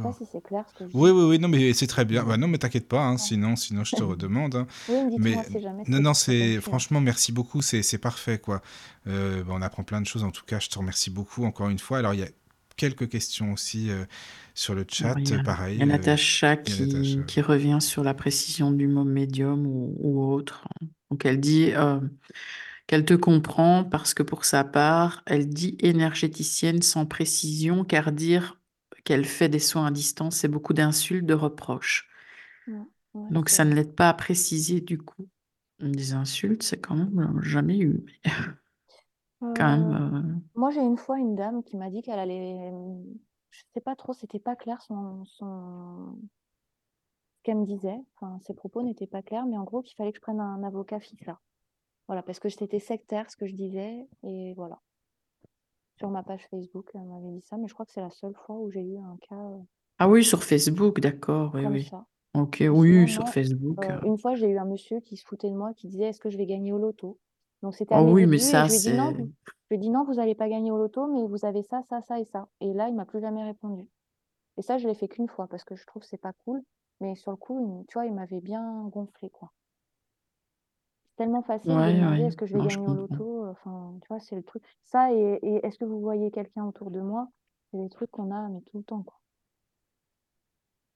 Pas 0.00 0.12
D'accord. 0.12 0.12
si 0.12 0.26
c'est 0.26 0.40
clair 0.40 0.68
ce 0.68 0.74
que 0.74 0.88
je 0.88 0.96
Oui, 0.96 1.10
oui, 1.10 1.24
oui, 1.24 1.38
non, 1.40 1.48
mais 1.48 1.72
c'est 1.72 1.88
très 1.88 2.04
bien. 2.04 2.22
Bah 2.24 2.36
non, 2.36 2.46
mais 2.46 2.58
t'inquiète 2.58 2.86
pas, 2.88 3.02
hein, 3.04 3.12
Ouais. 3.14 3.18
sinon, 3.18 3.56
sinon 3.56 3.82
je 3.84 3.94
te 3.96 4.02
redemande. 4.02 4.54
hein. 4.54 4.66
Oui, 4.88 4.96
Mais 5.16 5.42
si 5.44 5.60
jamais 5.60 5.82
non, 5.88 6.00
non, 6.00 6.14
c'est 6.14 6.60
franchement, 6.60 7.00
merci 7.00 7.32
beaucoup, 7.32 7.60
c'est 7.60 7.82
c'est 7.82 7.98
parfait, 7.98 8.38
quoi. 8.38 8.62
Euh, 9.08 9.42
bah, 9.42 9.52
on 9.56 9.62
apprend 9.62 9.82
plein 9.82 10.00
de 10.00 10.06
choses, 10.06 10.22
en 10.22 10.30
tout 10.30 10.44
cas, 10.44 10.60
je 10.60 10.68
te 10.68 10.78
remercie 10.78 11.10
beaucoup 11.10 11.44
encore 11.44 11.68
une 11.68 11.80
fois. 11.80 11.98
Alors, 11.98 12.14
il 12.14 12.20
y 12.20 12.22
a 12.22 12.28
quelques 12.76 13.08
questions 13.08 13.52
aussi 13.52 13.90
euh, 13.90 14.04
sur 14.54 14.74
le 14.74 14.84
chat, 14.88 15.16
il 15.16 15.28
y 15.28 15.34
a, 15.34 15.40
il 15.42 15.42
pareil. 15.42 15.80
y 15.80 15.82
a 15.82 15.86
euh, 15.86 15.86
Natacha 15.86 16.56
qui, 16.56 17.24
qui 17.26 17.40
revient 17.40 17.78
sur 17.80 18.04
la 18.04 18.14
précision 18.14 18.70
du 18.70 18.86
mot 18.88 19.04
médium 19.04 19.66
ou, 19.66 19.96
ou 19.98 20.24
autre. 20.32 20.66
Donc, 21.10 21.24
elle 21.24 21.40
dit 21.40 21.72
euh, 21.74 22.00
qu'elle 22.86 23.04
te 23.04 23.14
comprend 23.14 23.84
parce 23.84 24.14
que 24.14 24.22
pour 24.24 24.44
sa 24.44 24.64
part, 24.64 25.22
elle 25.26 25.48
dit 25.48 25.76
énergéticienne 25.80 26.82
sans 26.82 27.06
précision, 27.06 27.84
car 27.84 28.12
dire 28.12 28.58
qu'elle 29.04 29.24
fait 29.26 29.48
des 29.48 29.60
soins 29.60 29.86
à 29.88 29.90
distance, 29.92 30.36
c'est 30.36 30.48
beaucoup 30.48 30.74
d'insultes, 30.74 31.26
de 31.26 31.34
reproches. 31.34 32.08
Ouais, 32.66 32.86
ouais, 33.14 33.30
Donc, 33.30 33.48
ça 33.48 33.64
ne 33.64 33.74
l'aide 33.74 33.94
pas 33.94 34.08
à 34.10 34.14
préciser 34.14 34.80
du 34.80 34.98
coup. 34.98 35.28
Des 35.80 36.12
insultes, 36.12 36.62
c'est 36.62 36.80
quand 36.80 36.96
même 36.96 37.40
jamais 37.42 37.78
eu. 37.78 38.04
Quand 39.40 39.50
Euh, 39.72 39.76
même. 39.76 40.14
euh, 40.14 40.40
moi, 40.54 40.70
j'ai 40.70 40.80
une 40.82 40.96
fois 40.98 41.18
une 41.18 41.34
dame 41.34 41.62
qui 41.62 41.76
m'a 41.76 41.90
dit 41.90 42.02
qu'elle 42.02 42.18
allait. 42.18 42.72
Je 43.50 43.62
sais 43.74 43.80
pas 43.80 43.96
trop, 43.96 44.12
c'était 44.12 44.38
pas 44.38 44.54
clair 44.54 44.80
son, 44.82 45.24
son... 45.24 46.16
ce 47.36 47.42
qu'elle 47.42 47.58
me 47.58 47.66
disait. 47.66 47.98
Enfin, 48.16 48.38
ses 48.40 48.54
propos 48.54 48.82
n'étaient 48.82 49.06
pas 49.06 49.22
clairs, 49.22 49.46
mais 49.46 49.56
en 49.58 49.64
gros, 49.64 49.82
qu'il 49.82 49.96
fallait 49.96 50.12
que 50.12 50.18
je 50.18 50.22
prenne 50.22 50.40
un 50.40 50.62
avocat 50.62 51.00
FISA. 51.00 51.38
Voilà, 52.06 52.22
parce 52.22 52.38
que 52.40 52.48
c'était 52.48 52.78
sectaire 52.80 53.30
ce 53.30 53.36
que 53.36 53.46
je 53.46 53.54
disais, 53.54 54.06
et 54.24 54.52
voilà. 54.54 54.78
Sur 55.98 56.10
ma 56.10 56.22
page 56.22 56.46
Facebook, 56.50 56.90
elle 56.94 57.04
m'avait 57.04 57.30
dit 57.30 57.42
ça, 57.42 57.56
mais 57.56 57.68
je 57.68 57.74
crois 57.74 57.86
que 57.86 57.92
c'est 57.92 58.00
la 58.00 58.10
seule 58.10 58.34
fois 58.34 58.56
où 58.56 58.70
j'ai 58.70 58.80
eu 58.82 58.96
un 58.98 59.16
cas 59.28 59.34
euh, 59.36 59.58
Ah 59.98 60.08
oui, 60.08 60.24
sur 60.24 60.42
Facebook, 60.42 61.00
d'accord, 61.00 61.52
oui, 61.54 61.66
oui. 61.66 61.84
ça. 61.84 62.04
Ok, 62.34 62.62
oui, 62.70 63.08
sinon, 63.08 63.26
sur. 63.26 63.28
Facebook. 63.28 63.84
Euh. 63.84 64.00
une 64.04 64.16
fois, 64.18 64.34
j'ai 64.34 64.48
eu 64.48 64.58
un 64.58 64.64
monsieur 64.64 65.00
qui 65.00 65.16
se 65.16 65.24
foutait 65.24 65.50
de 65.50 65.56
moi, 65.56 65.72
qui 65.74 65.88
disait 65.88 66.04
Est-ce 66.04 66.20
que 66.20 66.30
je 66.30 66.36
vais 66.38 66.46
gagner 66.46 66.72
au 66.72 66.78
loto? 66.78 67.18
Donc, 67.62 67.74
c'était 67.74 67.94
Oh 67.94 68.02
oui, 68.12 68.26
mais 68.26 68.38
ça, 68.38 68.66
je 68.66 68.70
lui 68.72 68.76
ai 68.76 68.80
dit 68.80 68.92
Non, 68.92 69.12
c'est. 69.12 69.16
vous... 69.16 69.32
je 69.70 69.74
lui 69.74 69.76
ai 69.76 69.78
dit 69.78 69.90
non, 69.90 70.04
vous 70.04 70.14
n'allez 70.14 70.34
pas 70.34 70.48
gagner 70.48 70.70
au 70.70 70.78
loto, 70.78 71.06
mais 71.06 71.26
vous 71.26 71.44
avez 71.46 71.62
ça, 71.62 71.82
ça, 71.88 72.02
ça 72.02 72.20
et 72.20 72.24
ça. 72.26 72.48
Et 72.60 72.72
là, 72.74 72.88
il 72.88 72.94
m'a 72.94 73.06
plus 73.06 73.20
jamais 73.20 73.44
répondu. 73.44 73.88
Et 74.58 74.62
ça, 74.62 74.78
je 74.78 74.88
l'ai 74.88 74.94
fait 74.94 75.08
qu'une 75.08 75.28
fois 75.28 75.48
parce 75.48 75.64
que 75.64 75.76
je 75.76 75.86
trouve 75.86 76.02
que 76.02 76.08
c'est 76.08 76.18
pas 76.18 76.34
cool. 76.44 76.62
Mais 77.00 77.16
sur 77.16 77.32
le 77.32 77.38
coup, 77.38 77.84
tu 77.88 77.94
vois, 77.94 78.06
il 78.06 78.14
m'avait 78.14 78.40
bien 78.40 78.84
gonflé, 78.88 79.30
quoi. 79.30 79.52
C'est 81.10 81.22
tellement 81.24 81.42
facile 81.44 81.82
de 81.82 81.92
Ouais, 81.92 81.92
demander 81.92 82.22
ouais. 82.22 82.24
est-ce 82.24 82.36
que 82.36 82.46
je 82.46 82.52
vais 82.52 82.60
Non, 82.60 82.68
je 82.68 82.78
gagner 82.78 82.88
au 82.88 82.94
loto. 82.94 83.46
Enfin, 83.46 83.96
tu 84.02 84.08
vois, 84.08 84.18
c'est 84.18 84.34
le 84.34 84.42
truc. 84.42 84.64
Ça, 84.82 85.12
et, 85.12 85.38
et 85.42 85.64
est-ce 85.64 85.78
que 85.78 85.84
vous 85.84 86.00
voyez 86.00 86.32
quelqu'un 86.32 86.64
autour 86.66 86.90
de 86.90 87.00
moi? 87.00 87.28
C'est 87.70 87.78
des 87.78 87.88
trucs 87.90 88.10
qu'on 88.10 88.34
a, 88.34 88.48
mais 88.48 88.60
tout 88.62 88.78
le 88.78 88.84
temps, 88.84 89.02
quoi. 89.04 89.20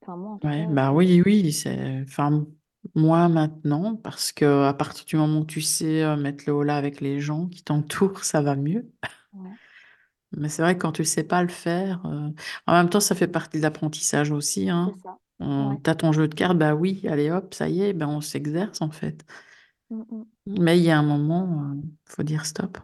Enfin, 0.03 0.17
moi, 0.17 0.31
en 0.35 0.39
tout 0.39 0.51
Ouais, 0.51 0.67
cas, 0.67 0.69
bah 0.69 0.93
oui, 0.93 1.23
oui, 1.25 1.53
c'est. 1.53 2.03
Enfin, 2.03 2.47
moi 2.95 3.29
maintenant, 3.29 3.97
parce 3.97 4.33
que 4.33 4.65
à 4.65 4.75
partir 4.75 5.05
du 5.05 5.17
moment 5.17 5.41
où 5.41 5.45
tu 5.45 5.61
sais 5.61 6.03
euh, 6.03 6.17
mettre 6.17 6.45
le 6.47 6.53
holà 6.53 6.77
avec 6.77 7.01
les 7.01 7.21
gens 7.21 7.47
qui 7.47 7.63
t'entourent, 7.63 8.25
ça 8.25 8.43
va 8.43 8.57
mieux. 8.57 8.91
ouais, 9.33 9.51
Mais 10.37 10.49
c'est 10.49 10.63
vrai 10.63 10.75
que 10.75 10.83
quand 10.83 10.93
tu 10.93 11.05
sais 11.05 11.23
pas 11.23 11.43
le 11.43 11.49
faire, 11.49 12.05
euh, 12.07 12.29
en 12.67 12.73
même 12.73 12.89
temps, 12.89 13.01
ça 13.01 13.15
fait 13.15 13.29
partie 13.29 13.59
de 13.59 13.63
l'apprentissage 13.63 14.33
aussi, 14.33 14.65
c'est 14.65 14.71
hein. 14.71 14.93
ça. 15.03 15.19
On... 15.41 15.71
Ouais. 15.71 15.79
T'as 15.83 15.95
ton 15.95 16.13
jeu 16.13 16.29
de 16.29 16.35
cartes, 16.35 16.59
bah 16.59 16.75
oui, 16.75 17.03
allez 17.09 17.31
hop, 17.31 17.55
ça 17.55 17.69
y 17.69 17.83
est, 17.83 17.93
ben 17.93 18.09
on 18.09 18.21
s'exerce 18.21 18.83
en 18.83 18.91
fait. 18.91 19.25
Mm, 19.91 20.01
mm. 20.01 20.25
Mais 20.47 20.79
il 20.79 20.85
y 20.85 20.91
a 20.91 20.99
un 20.99 21.03
moment, 21.03 21.73
il 21.75 22.13
faut 22.13 22.23
dire 22.23 22.47
stop. 22.47 22.79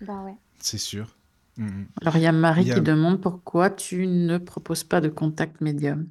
Bah 0.00 0.22
ouais. 0.24 0.36
C'est 0.58 0.78
sûr. 0.78 1.16
Mhm. 1.56 1.88
Alors, 2.00 2.16
il 2.16 2.22
y 2.22 2.26
a 2.26 2.32
Marie 2.32 2.62
y 2.62 2.66
qui 2.66 2.72
a... 2.72 2.80
demande 2.80 3.20
pourquoi 3.20 3.70
tu 3.70 4.06
ne 4.06 4.38
proposes 4.38 4.84
pas 4.84 5.00
de 5.00 5.08
contact 5.08 5.60
médium? 5.60 6.08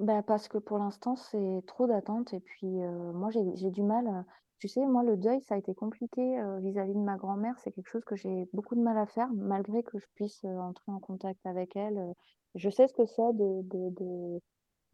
Bah, 0.00 0.22
parce 0.22 0.48
que 0.48 0.56
pour 0.56 0.78
l'instant, 0.78 1.14
c'est 1.14 1.62
trop 1.66 1.86
d'attente 1.86 2.32
et 2.32 2.40
puis, 2.40 2.66
moi 2.68 3.28
j'ai 3.30 3.70
du 3.70 3.82
mal, 3.82 4.24
tu 4.58 4.66
sais, 4.66 4.86
moi 4.86 5.02
le 5.02 5.18
deuil, 5.18 5.42
ça 5.42 5.56
a 5.56 5.58
été 5.58 5.74
compliqué, 5.74 6.22
vis-à-vis 6.62 6.94
de 6.94 6.98
ma 7.00 7.16
grand-mère. 7.18 7.58
C'est 7.58 7.70
quelque 7.70 7.88
chose 7.90 8.04
que 8.06 8.16
j'ai 8.16 8.48
beaucoup 8.54 8.74
de 8.76 8.80
mal 8.80 8.96
à 8.96 9.04
faire 9.06 9.28
malgré 9.34 9.82
que 9.82 9.98
je 9.98 10.06
puisse, 10.14 10.42
entrer 10.44 10.90
en 10.90 11.00
contact 11.00 11.44
avec 11.44 11.76
elle. 11.76 12.14
Je 12.54 12.70
sais 12.70 12.88
ce 12.88 12.94
que 12.94 13.04
c'est 13.04 13.32
de 13.34 13.60
de 13.64 13.90
de 13.90 14.40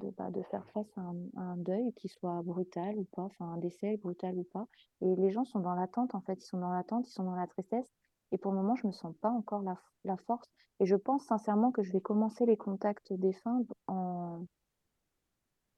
de, 0.00 0.10
bah, 0.18 0.30
de 0.30 0.42
faire 0.42 0.66
face 0.72 0.92
à 0.98 1.02
un 1.36 1.56
deuil, 1.58 1.92
qu'il 1.94 2.10
soit 2.10 2.42
brutal 2.42 2.96
ou 2.98 3.04
pas, 3.14 3.22
enfin 3.22 3.46
un 3.46 3.58
décès 3.58 3.96
brutal 3.98 4.36
ou 4.38 4.44
pas 4.44 4.66
et 5.02 5.14
les 5.16 5.30
gens 5.30 5.44
sont 5.44 5.60
dans 5.60 5.74
l'attente, 5.74 6.14
en 6.16 6.20
fait. 6.22 6.42
Ils 6.42 6.46
sont 6.46 6.58
dans 6.58 6.70
l'attente, 6.72 7.08
ils 7.08 7.12
sont 7.12 7.24
dans 7.24 7.36
la 7.36 7.46
tristesse 7.46 7.92
et 8.32 8.38
pour 8.38 8.52
le 8.52 8.58
moment, 8.58 8.74
je 8.76 8.86
me 8.88 8.92
sens 8.92 9.14
pas 9.20 9.30
encore 9.30 9.62
la 9.62 9.76
la 10.04 10.16
force 10.16 10.50
et 10.80 10.86
je 10.86 10.96
pense 10.96 11.24
sincèrement 11.26 11.70
que 11.72 11.82
je 11.84 11.92
vais 11.92 12.00
commencer 12.00 12.44
les 12.46 12.56
contacts 12.56 13.12
défunts 13.12 13.62
en 13.88 14.46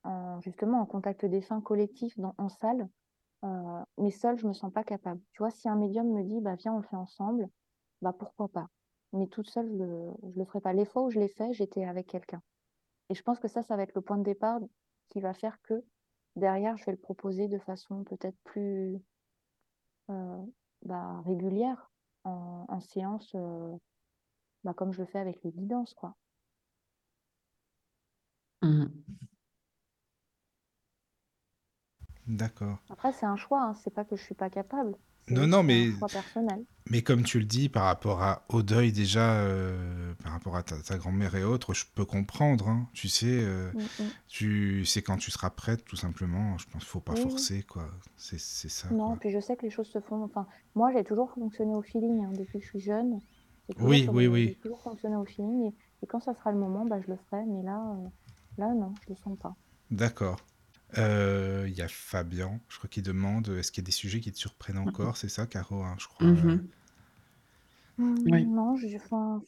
en 0.05 0.41
justement 0.41 0.81
en 0.81 0.87
contact 0.87 1.25
défunt 1.27 1.61
collectif 1.61 2.19
dans 2.19 2.35
en 2.39 2.49
salle, 2.49 2.89
heu, 3.45 3.49
mais 3.99 4.11
seule, 4.13 4.39
je 4.39 4.47
me 4.49 4.53
sens 4.55 4.73
pas 4.73 4.85
capable. 4.85 5.23
Tu 5.33 5.39
vois, 5.43 5.51
si 5.51 5.69
un 5.69 5.77
médium 5.77 6.09
me 6.13 6.25
dit: 6.25 6.41
«Bah, 6.43 6.57
viens, 6.57 6.75
on 6.75 6.79
le 6.79 6.85
fait 6.85 6.97
ensemble», 6.97 7.51
bah, 8.03 8.15
pourquoi 8.19 8.49
pas? 8.51 8.69
Mais 9.15 9.29
toute 9.29 9.49
seule, 9.51 9.69
je 9.71 9.77
le 9.85 10.13
le 10.37 10.45
ferai 10.47 10.61
pas. 10.63 10.73
Les 10.75 10.87
fois 10.87 11.03
où 11.05 11.11
je 11.11 11.21
l'ai 11.21 11.29
fait, 11.29 11.53
j'étais 11.55 11.85
avec 11.87 12.09
quelqu'un 12.09 12.43
et 13.11 13.15
je 13.15 13.23
pense 13.23 13.39
que 13.41 13.49
ça, 13.49 13.63
ça 13.63 13.77
va 13.77 13.83
être 13.85 13.95
le 13.95 14.01
point 14.03 14.19
de 14.19 14.23
départ 14.25 14.61
qui 15.11 15.21
va 15.21 15.35
faire 15.35 15.61
que 15.63 15.85
derrière, 16.37 16.77
je 16.79 16.87
vais 16.87 16.93
le 16.93 16.99
proposer 16.99 17.49
de 17.49 17.59
façon 17.59 18.05
peut-être 18.05 18.39
plus, 18.45 18.99
heu, 20.11 20.53
bah, 20.83 21.23
régulière 21.23 21.91
en 22.25 22.81
séance, 22.81 23.35
heu, 23.35 23.79
bah, 24.65 24.75
comme 24.75 24.93
je 24.93 25.01
le 25.03 25.07
fais 25.07 25.19
avec 25.21 25.43
les 25.45 25.53
guidances, 25.53 25.95
quoi. 25.95 26.17
Mmh 28.63 29.28
D'accord. 32.29 32.79
Après, 32.91 33.13
c'est 33.15 33.25
un 33.25 33.37
choix, 33.37 33.63
hein, 33.63 33.73
c'est 33.73 33.95
pas 33.95 34.05
que 34.05 34.15
je 34.15 34.23
suis 34.23 34.35
pas 34.35 34.51
capable, 34.51 34.95
c'est 35.25 35.37
Non, 35.37 35.47
non, 35.47 35.63
c'est 35.67 35.73
un 35.73 35.87
mais, 35.87 35.91
choix 35.99 36.11
personnel. 36.11 36.67
mais 36.91 37.03
comme 37.03 37.25
tu 37.25 37.39
le 37.41 37.47
dis, 37.47 37.69
par 37.69 37.85
rapport 37.85 38.23
à, 38.23 38.45
au 38.51 38.63
deuil 38.63 38.93
déjà, 38.93 39.35
euh, 39.41 40.15
par 40.23 40.33
rapport 40.33 40.57
à 40.57 40.63
ta, 40.63 40.79
ta 40.83 40.99
grand-mère 40.99 41.35
et 41.37 41.45
autres, 41.45 41.75
je 41.75 41.87
peux 41.95 42.05
comprendre, 42.07 42.69
hein. 42.69 42.89
Tu 42.95 43.09
sais, 43.09 43.27
euh, 43.43 43.71
Mmh 43.73 43.89
mh. 43.99 44.13
tu 44.29 44.85
sais 44.87 45.03
quand 45.03 45.19
tu 45.19 45.31
seras 45.31 45.51
prête, 45.51 45.85
tout 45.85 45.97
simplement. 45.97 46.59
Je 46.59 46.67
pense 46.69 46.83
qu'il 46.83 46.91
faut 46.91 47.01
pas 47.01 47.15
Oui, 47.15 47.29
oui. 47.29 47.49
forcer, 47.49 47.63
quoi. 47.65 47.91
C'est 48.17 48.41
c'est 48.41 48.71
ça, 48.71 48.89
Non, 48.91 49.17
quoi. 49.17 49.19
puis 49.19 49.31
je 49.31 49.41
sais 49.41 49.57
que 49.57 49.63
les 49.63 49.71
choses 49.71 49.89
se 49.91 49.99
font 50.01 50.23
enfin, 50.25 50.47
moi, 50.75 50.93
j'ai 50.93 51.03
toujours 51.05 51.31
fonctionné 51.33 51.75
au 51.75 51.81
feeling, 51.83 52.25
hein, 52.25 52.33
depuis 52.35 52.59
que 52.59 52.65
je 52.65 52.69
suis 52.71 52.81
jeune. 52.81 53.21
Oui, 53.79 54.09
oui, 54.13 54.27
heu, 54.27 54.41
j'ai 54.45 54.55
oui. 54.55 54.59
toujours 54.63 54.83
fonctionné 54.83 55.17
au 55.17 55.25
feeling 55.25 55.73
et 55.73 55.77
et 56.03 56.07
quand 56.07 56.21
ça 56.21 56.35
sera 56.35 56.53
le 56.53 56.59
moment, 56.59 56.85
bah, 56.87 57.01
je 57.01 57.09
le 57.09 57.17
ferai, 57.17 57.45
mais 57.47 57.63
là, 57.63 57.79
heu, 57.99 58.09
là, 58.59 58.73
non, 58.75 58.97
je 59.01 59.11
le 59.11 59.17
sens 59.17 59.37
pas. 59.39 59.57
D'accord. 59.91 60.41
Euh, 60.97 61.67
Il 61.69 61.75
y 61.77 61.83
a 61.83 61.89
Fabien, 61.89 62.61
je 62.69 62.79
crois 62.79 62.89
qu'il 62.89 63.03
demande, 63.03 63.49
est-ce 63.49 63.71
qu'il 63.73 63.83
y 63.83 63.85
a 63.85 63.87
des 63.87 63.93
sujets 63.93 64.21
qui 64.21 64.33
te 64.33 64.39
surprennent 64.39 64.79
encore? 64.79 65.17
C'est 65.17 65.29
ça, 65.29 65.47
Caro, 65.47 65.83
hein, 65.83 65.97
je 65.99 66.07
crois. 66.09 66.29
euh? 66.29 66.47
Mhm. 66.47 66.73
Oui. 68.25 68.49
Mmh, 68.49 68.55
non, 68.55 68.77
je 68.77 68.97
enfin, 68.97 69.43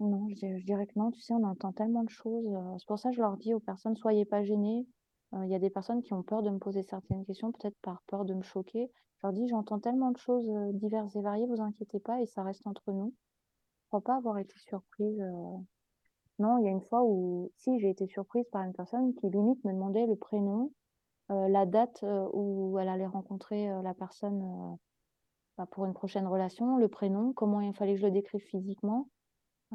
non, 0.00 0.28
je 0.28 0.34
di 0.36 0.60
je 0.60 0.64
dirais 0.66 0.86
que 0.86 0.98
non. 0.98 1.10
Tu 1.10 1.20
sais, 1.20 1.34
on 1.34 1.44
entend 1.44 1.72
tellement 1.72 2.04
de 2.04 2.10
choses, 2.10 2.46
c'est 2.78 2.86
pour 2.86 2.98
ça 2.98 3.10
que 3.10 3.16
je 3.16 3.20
leur 3.22 3.36
dis 3.36 3.54
aux 3.54 3.60
personnes: 3.60 3.96
«Soyez 3.96 4.24
pas 4.24 4.42
gênées». 4.44 4.86
Heu, 5.34 5.44
il 5.44 5.50
y 5.50 5.54
a 5.54 5.58
des 5.58 5.70
personnes 5.70 6.02
qui 6.02 6.14
ont 6.14 6.22
peur 6.22 6.42
de 6.42 6.50
me 6.50 6.58
poser 6.58 6.82
certaines 6.82 7.24
questions, 7.26 7.52
peut-être 7.52 7.78
par 7.82 8.02
peur 8.06 8.24
de 8.24 8.34
me 8.34 8.42
choquer. 8.42 8.90
Je 9.18 9.26
leur 9.26 9.32
dis: 9.34 9.48
«J'entends 9.48 9.80
tellement 9.80 10.12
de 10.12 10.18
choses, 10.18 10.48
diverses 10.74 11.16
et 11.16 11.22
variées, 11.22 11.46
vous 11.46 11.60
inquiétez 11.62 12.00
pas 12.00 12.20
et 12.22 12.26
ça 12.26 12.42
reste 12.44 12.66
entre 12.66 12.92
nous». 12.92 13.14
Je 13.84 13.88
crois 13.88 14.02
pas 14.04 14.16
avoir 14.16 14.38
été 14.38 14.54
surprise, 14.58 15.20
non, 16.40 16.58
il 16.58 16.64
y 16.64 16.68
a 16.68 16.72
une 16.72 16.82
fois 16.82 17.04
où 17.04 17.52
si, 17.56 17.78
j'ai 17.78 17.90
été 17.90 18.06
surprise 18.08 18.48
par 18.50 18.62
une 18.64 18.72
personne 18.72 19.14
qui 19.14 19.28
limite 19.30 19.64
me 19.64 19.72
demandait 19.72 20.06
le 20.06 20.16
prénom, 20.16 20.72
la 21.30 21.66
date, 21.66 22.02
heu, 22.04 22.26
où 22.32 22.78
elle 22.78 22.88
allait 22.88 23.06
rencontrer, 23.06 23.68
heu, 23.70 23.82
la 23.82 23.94
personne, 23.94 24.78
bah, 25.58 25.66
pour 25.66 25.86
une 25.86 25.94
prochaine 25.94 26.26
relation, 26.28 26.76
le 26.78 26.88
prénom, 26.88 27.32
comment 27.34 27.60
il 27.62 27.74
fallait 27.74 27.94
que 27.94 28.00
je 28.00 28.06
le 28.06 28.12
décrive 28.12 28.42
physiquement. 28.42 29.08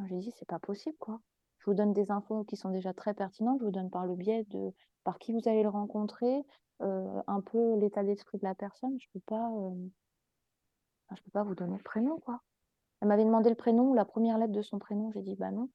J'ai 0.08 0.20
dit: 0.20 0.32
«C'est 0.38 0.48
pas 0.48 0.60
possible, 0.60 0.98
quoi. 1.00 1.22
Je 1.60 1.66
vous 1.72 1.76
donne 1.76 1.94
des 1.94 2.12
infos 2.12 2.44
qui 2.46 2.58
sont 2.58 2.72
déjà 2.72 2.94
très 2.94 3.14
pertinentes, 3.16 3.60
je 3.62 3.66
vous 3.66 3.72
donne 3.72 3.90
par 3.92 4.06
le 4.08 4.16
biais 4.16 4.46
de 4.50 4.74
par 5.06 5.20
qui 5.20 5.34
vous 5.34 5.48
allez 5.48 5.64
le 5.64 5.70
rencontrer, 5.70 6.44
un 6.82 7.42
peu 7.42 7.76
l'état 7.78 8.04
d'esprit 8.04 8.38
de 8.40 8.46
la 8.46 8.56
personne. 8.56 8.98
Je 9.00 9.08
peux 9.14 9.22
pas, 9.28 9.50
hem, 9.50 9.92
enfin, 11.08 11.16
je 11.18 11.24
peux 11.24 11.32
pas 11.32 11.44
vous 11.44 11.56
donner 11.56 11.78
le 11.78 11.84
prénom, 11.84 12.20
quoi». 12.20 12.42
Elle 13.02 13.10
m'avait 13.10 13.26
demandé 13.26 13.50
le 13.50 13.56
prénom 13.56 13.90
ou 13.92 13.96
la 13.96 14.06
première 14.06 14.38
lettre 14.40 14.54
de 14.54 14.62
son 14.64 14.80
prénom, 14.80 15.12
j'ai 15.14 15.22
dit: 15.24 15.36
«Bah, 15.36 15.52
non». 15.52 15.70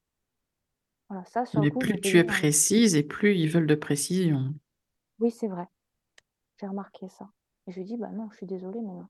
Voilà, 1.09 1.23
ça, 1.25 1.45
sur 1.45 1.61
le 1.61 1.65
Mais 1.65 1.69
coup, 1.69 1.81
plus 1.81 1.99
tu 2.01 2.19
es 2.19 2.23
dit: 2.23 2.25
«Non, 2.25 2.33
mais» 2.33 2.33
précise 2.33 2.95
et 2.95 3.03
plus 3.03 3.35
ils 3.35 3.49
veulent 3.49 3.67
de 3.67 3.75
précision. 3.75 4.53
Oui, 5.19 5.31
c'est 5.31 5.47
vrai, 5.47 5.67
j'ai 6.59 6.67
remarqué 6.67 7.09
ça 7.09 7.29
et 7.67 7.71
je 7.73 7.79
lui 7.79 7.85
dit: 7.85 7.97
«Bah, 7.97 8.09
non, 8.11 8.29
je 8.31 8.37
suis 8.37 8.47
désolée, 8.47 8.81
mais 8.81 8.93
non». 8.93 9.09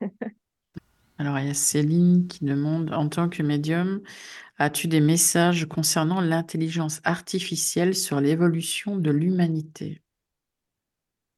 Alors, 1.16 1.38
il 1.38 1.46
y 1.46 1.50
a 1.50 1.54
Céline 1.54 2.26
qui 2.28 2.44
demande, 2.44 2.92
en 2.92 3.08
tant 3.08 3.30
que 3.30 3.42
médium, 3.42 4.02
as-tu 4.58 4.88
des 4.88 5.00
messages 5.02 5.66
concernant 5.68 6.20
l'intelligence 6.22 7.00
artificielle 7.04 7.94
sur 7.94 8.20
l'évolution 8.22 8.96
de 8.96 9.10
l'humanité? 9.12 10.02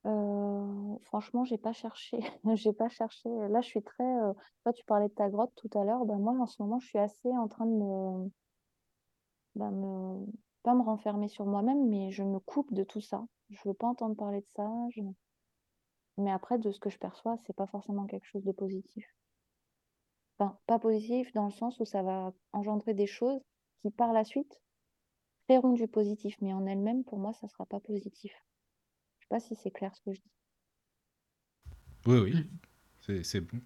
Heu, 0.06 0.98
franchement, 1.04 1.44
j'ai 1.44 1.58
pas 1.58 1.72
cherché. 1.74 2.18
J'ai 2.54 2.72
pas 2.72 2.88
cherché, 2.88 3.28
là, 3.50 3.60
je 3.60 3.66
suis 3.68 3.82
très, 3.82 4.02
heu 4.04 4.32
toi, 4.62 4.72
tu 4.72 4.84
parlais 4.86 5.08
de 5.08 5.14
ta 5.14 5.28
grotte 5.30 5.52
tout 5.56 5.70
à 5.78 5.84
l'heure, 5.84 6.04
bah, 6.06 6.16
moi, 6.16 6.34
en 6.40 6.46
ce 6.46 6.60
moment, 6.62 6.78
je 6.80 6.86
suis 6.88 6.98
assez 6.98 7.28
en 7.36 7.48
train 7.48 7.66
de 7.66 7.72
me 7.72 8.30
bah, 9.54 9.70
me 9.70 10.26
pas 10.64 10.74
me 10.74 10.82
renfermer 10.82 11.28
sur 11.28 11.46
moi-même, 11.46 11.88
mais 11.88 12.10
je 12.10 12.24
me 12.24 12.40
coupe 12.40 12.72
de 12.72 12.82
tout 12.82 13.00
ça. 13.00 13.24
Je 13.50 13.60
veux 13.66 13.74
pas 13.74 13.86
entendre 13.86 14.16
parler 14.16 14.40
de 14.40 14.46
ça, 14.56 14.68
mais 16.16 16.32
après, 16.32 16.58
de 16.58 16.72
ce 16.72 16.80
que 16.80 16.90
je 16.90 16.98
perçois, 16.98 17.38
c'est 17.46 17.54
pas 17.54 17.66
forcément 17.66 18.06
quelque 18.06 18.26
chose 18.26 18.44
de 18.44 18.52
positif. 18.52 19.06
Enfin, 20.38 20.58
pas 20.66 20.78
positif 20.78 21.32
dans 21.32 21.44
le 21.44 21.52
sens 21.52 21.78
où 21.80 21.84
ça 21.84 22.02
va 22.02 22.32
engendrer 22.52 22.94
des 22.94 23.06
choses 23.06 23.40
qui, 23.82 23.90
par 23.90 24.12
la 24.12 24.24
suite, 24.24 24.60
créeront 25.46 25.72
du 25.72 25.86
positif, 25.86 26.36
mais 26.40 26.52
en 26.54 26.66
elles-mêmes, 26.66 27.04
pour 27.04 27.18
moi, 27.18 27.32
ça 27.34 27.46
sera 27.48 27.66
pas 27.66 27.80
positif. 27.80 28.32
Je 29.18 29.24
sais 29.24 29.28
pas 29.28 29.40
si 29.40 29.54
c'est 29.54 29.70
clair 29.70 29.94
ce 29.94 30.00
que 30.00 30.12
je 30.12 30.20
dis? 30.20 30.30
Oui, 32.06 32.18
oui, 33.08 33.24
c'est 33.24 33.40
bon. 33.40 33.60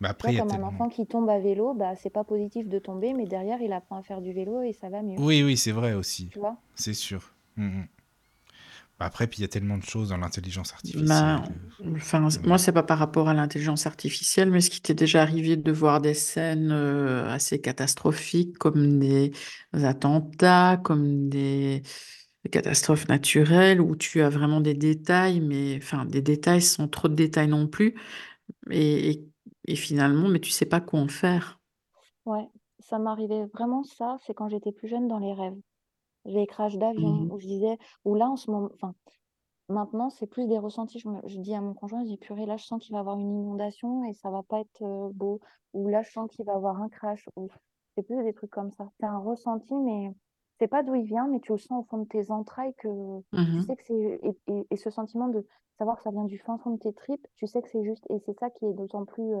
Mais 0.00 0.08
après, 0.08 0.30
vois, 0.30 0.32
il 0.32 0.36
y 0.36 0.38
a 0.38 0.42
comme 0.42 0.50
un 0.50 0.62
tellement. 0.62 0.68
enfant 0.68 0.88
qui 0.88 1.06
tombe 1.06 1.28
à 1.30 1.38
vélo, 1.38 1.74
bah, 1.74 1.96
c'est 1.96 2.10
pas 2.10 2.24
positif 2.24 2.68
de 2.68 2.78
tomber, 2.78 3.14
mais 3.14 3.26
derrière, 3.26 3.60
il 3.62 3.72
apprend 3.72 3.96
à 3.98 4.02
faire 4.02 4.20
du 4.22 4.32
vélo 4.32 4.62
et 4.62 4.72
ça 4.72 4.88
va 4.90 5.02
mieux, 5.02 5.20
Oui, 5.20 5.42
oui, 5.44 5.56
c'est 5.56 5.70
vrai 5.72 5.92
aussi. 5.94 6.30
tu 6.30 6.38
vois? 6.40 6.62
C'est 6.74 6.94
sûr. 6.94 7.32
Mhm. 7.56 7.86
Bah, 8.98 9.06
Après, 9.06 9.26
puis 9.26 9.38
il 9.38 9.42
y 9.42 9.44
a 9.44 9.48
tellement 9.48 9.78
de 9.78 9.84
choses 9.84 10.10
dans 10.10 10.16
l'intelligence 10.18 10.72
artificielle. 10.72 11.08
Ben, 11.08 11.44
euh, 11.84 11.92
enfin, 11.96 12.20
Ouais. 12.20 12.28
moi, 12.46 12.56
c'est 12.58 12.72
pas 12.72 12.82
par 12.82 12.98
rapport 12.98 13.28
à 13.28 13.34
l'intelligence 13.34 13.86
artificielle, 13.86 14.50
mais 14.50 14.62
ce 14.62 14.70
qui 14.70 14.80
t'est 14.80 14.94
déjà 14.94 15.20
arrivé 15.22 15.56
de 15.56 15.72
voir 15.72 16.00
des 16.00 16.14
scènes 16.14 16.70
euh, 16.72 17.28
assez 17.30 17.60
catastrophiques, 17.60 18.56
comme 18.58 18.98
des 18.98 19.32
attentats, 19.74 20.78
comme 20.82 21.28
des, 21.28 21.82
des 22.44 22.50
catastrophes 22.50 23.08
naturelles, 23.08 23.80
où 23.82 23.94
tu 23.96 24.22
as 24.22 24.30
vraiment 24.30 24.60
des 24.62 24.74
détails, 24.74 25.40
mais 25.40 25.76
enfin, 25.82 26.06
des 26.06 26.22
détails 26.22 26.62
sans 26.62 26.88
trop 26.88 27.08
de 27.08 27.14
détails 27.14 27.48
non 27.48 27.66
plus, 27.68 27.94
et, 28.70 29.10
et, 29.10 29.29
et 29.70 29.76
finalement, 29.76 30.28
mais 30.28 30.40
tu 30.40 30.50
sais 30.50 30.66
pas 30.66 30.80
quoi 30.80 31.00
en 31.00 31.08
faire. 31.08 31.60
Ouais, 32.26 32.48
ça 32.78 32.98
m'arrivait 32.98 33.46
vraiment 33.46 33.82
ça, 33.82 34.16
c'est 34.20 34.34
quand 34.34 34.48
j'étais 34.48 34.72
plus 34.72 34.88
jeune 34.88 35.08
dans 35.08 35.18
les 35.18 35.32
rêves. 35.32 35.58
Les 36.26 36.46
crashs 36.46 36.76
d'avion 36.78 37.24
Mhm. 37.24 37.30
où 37.30 37.38
je 37.40 37.46
disais 37.46 37.78
où 38.04 38.14
là, 38.16 38.28
en 38.30 38.36
ce 38.36 38.50
moment 38.50 38.70
enfin, 38.74 38.94
maintenant, 39.68 40.10
c'est 40.10 40.26
plus 40.28 40.46
des 40.48 40.58
ressentis. 40.58 40.98
Je 41.00 41.08
me 41.08 41.20
je 41.26 41.38
dis 41.40 41.54
à 41.54 41.60
mon 41.62 41.74
conjoint, 41.74 42.02
je 42.04 42.08
dis: 42.10 42.18
«Purée, 42.18 42.46
là, 42.46 42.56
je 42.58 42.64
sens 42.66 42.82
qu'il 42.82 42.92
va 42.94 42.98
y 42.98 43.00
avoir 43.02 43.18
une 43.18 43.30
inondation 43.42 44.04
et 44.04 44.14
ça 44.14 44.30
va 44.30 44.42
pas 44.44 44.60
être, 44.60 45.10
beau» 45.14 45.40
ou 45.74 45.88
«Là, 45.88 46.02
je 46.02 46.10
sens 46.12 46.28
qu'il 46.30 46.44
va 46.46 46.52
y 46.54 46.56
avoir 46.56 46.80
un 46.82 46.88
crash» 46.90 47.28
ou 47.36 47.48
c'est 47.96 48.02
plus 48.04 48.22
des 48.24 48.34
trucs 48.34 48.50
comme 48.50 48.70
ça. 48.72 48.90
C'est 49.00 49.06
un 49.06 49.18
ressenti, 49.18 49.74
mais 49.76 50.10
c'est 50.60 50.68
pas 50.68 50.84
d'où 50.84 50.94
il 50.94 51.06
vient, 51.06 51.26
mais 51.28 51.40
tu 51.40 51.52
le 51.52 51.58
sens 51.58 51.84
au 51.84 51.88
fond 51.88 51.98
de 51.98 52.08
tes 52.08 52.30
entrailles 52.30 52.74
que 52.78 52.88
tu 53.32 53.40
Mhm. 53.40 53.66
sais 53.66 53.76
que 53.76 53.82
c'est 53.84 54.20
et 54.22 54.36
et 54.46 54.66
et 54.70 54.76
ce 54.76 54.90
sentiment 54.90 55.28
de 55.28 55.44
savoir 55.78 55.96
que 55.96 56.04
ça 56.04 56.12
vient 56.12 56.24
du 56.24 56.38
fin 56.38 56.58
fond 56.58 56.72
de 56.76 56.78
tes 56.78 56.92
tripes, 56.92 57.26
tu 57.36 57.48
sais 57.48 57.62
que 57.62 57.68
c'est 57.70 57.84
juste 57.84 58.04
et 58.10 58.20
c'est 58.26 58.38
ça 58.38 58.50
qui 58.50 58.66
est 58.66 58.74
d'autant 58.74 59.04
plus, 59.06 59.32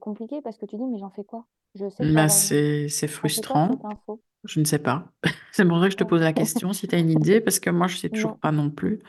compliqué 0.00 0.40
parce 0.42 0.56
que 0.56 0.66
tu 0.66 0.76
dis: 0.76 0.84
«Mais 0.86 0.98
j'en 0.98 1.10
fais 1.10 1.24
quoi? 1.24 1.46
Je 1.74 1.88
sais 1.90 2.04
une» 2.04 2.14
c'est, 2.28 2.88
quoi 2.88 3.08
frustrant. 3.08 3.78
Je 4.44 4.60
ne 4.60 4.64
sais 4.64 4.78
pas. 4.78 5.06
C'est 5.52 5.64
pour 5.66 5.78
ça 5.80 5.86
que 5.86 5.92
je 5.92 5.96
te 5.96 6.04
pose 6.04 6.20
la 6.20 6.32
question, 6.32 6.72
si 6.72 6.88
tu 6.88 6.94
as 6.94 6.98
une 6.98 7.10
idée, 7.10 7.40
parce 7.40 7.60
que 7.60 7.70
moi, 7.70 7.86
je 7.86 7.96
sais 7.96 8.08
toujours 8.10 8.32
Non. 8.32 8.38
pas 8.38 8.52
non 8.52 8.70
plus. 8.70 9.00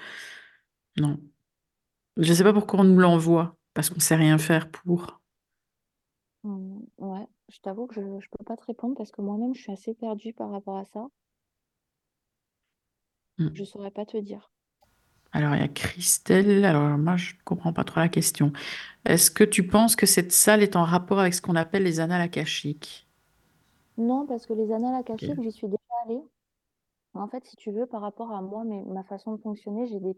Non. 0.97 1.19
Je 2.17 2.33
sais 2.33 2.43
pas 2.43 2.53
pourquoi 2.53 2.81
on 2.81 2.83
nous 2.85 2.99
l'envoie, 2.99 3.57
parce 3.73 3.89
qu'on 3.89 3.99
sait 3.99 4.15
rien 4.15 4.37
faire 4.37 4.69
pour. 4.71 5.21
Mmh, 6.43 6.85
ouais, 6.99 7.27
je 7.55 7.61
t'avoue 7.61 7.87
que 7.87 7.95
je 7.95 8.19
je 8.19 8.29
peux 8.29 8.43
pas 8.43 8.55
te 8.55 8.65
répondre 8.65 8.93
parce 8.95 9.11
que 9.11 9.23
moi-même, 9.23 9.55
je 9.55 9.61
suis 9.63 9.71
assez 9.71 9.95
perdue 9.95 10.33
par 10.33 10.51
rapport 10.51 10.77
à 10.77 10.85
ça. 10.85 11.07
Je 13.55 13.63
Mm. 13.63 13.65
saurais 13.65 13.89
pas 13.89 14.05
te 14.05 14.17
dire. 14.17 14.51
Alors, 15.33 15.53
il 15.55 15.61
y 15.61 15.63
a 15.63 15.67
Christelle. 15.67 16.65
Alors, 16.65 16.97
moi, 16.97 17.17
je 17.17 17.33
ne 17.33 17.39
comprends 17.43 17.73
pas 17.73 17.83
trop 17.83 17.99
la 17.99 18.09
question. 18.09 18.53
Est-ce 19.05 19.31
que 19.31 19.43
tu 19.45 19.67
penses 19.67 19.95
que 19.97 20.05
cette 20.05 20.31
salle 20.33 20.63
est 20.63 20.75
en 20.77 20.83
rapport 20.85 21.19
avec 21.19 21.33
ce 21.35 21.41
qu'on 21.41 21.55
appelle 21.57 21.83
les 21.83 21.99
annales 22.01 22.21
akashiques? 22.21 23.07
Non, 23.97 24.25
parce 24.25 24.45
que 24.45 24.53
les 24.53 24.71
annales 24.71 24.95
akashiques, 24.95 25.41
j'y 25.41 25.51
suis 25.51 25.67
déjà 25.67 25.77
allée. 26.05 26.21
En 27.15 27.27
fait, 27.27 27.45
si 27.45 27.55
tu 27.57 27.71
veux, 27.71 27.87
par 27.87 28.01
rapport 28.01 28.31
à 28.31 28.41
moi, 28.41 28.63
mais 28.65 28.83
ma 28.85 29.03
façon 29.03 29.33
de 29.35 29.41
fonctionner, 29.41 29.87
j'ai 29.87 29.99
des, 29.99 30.15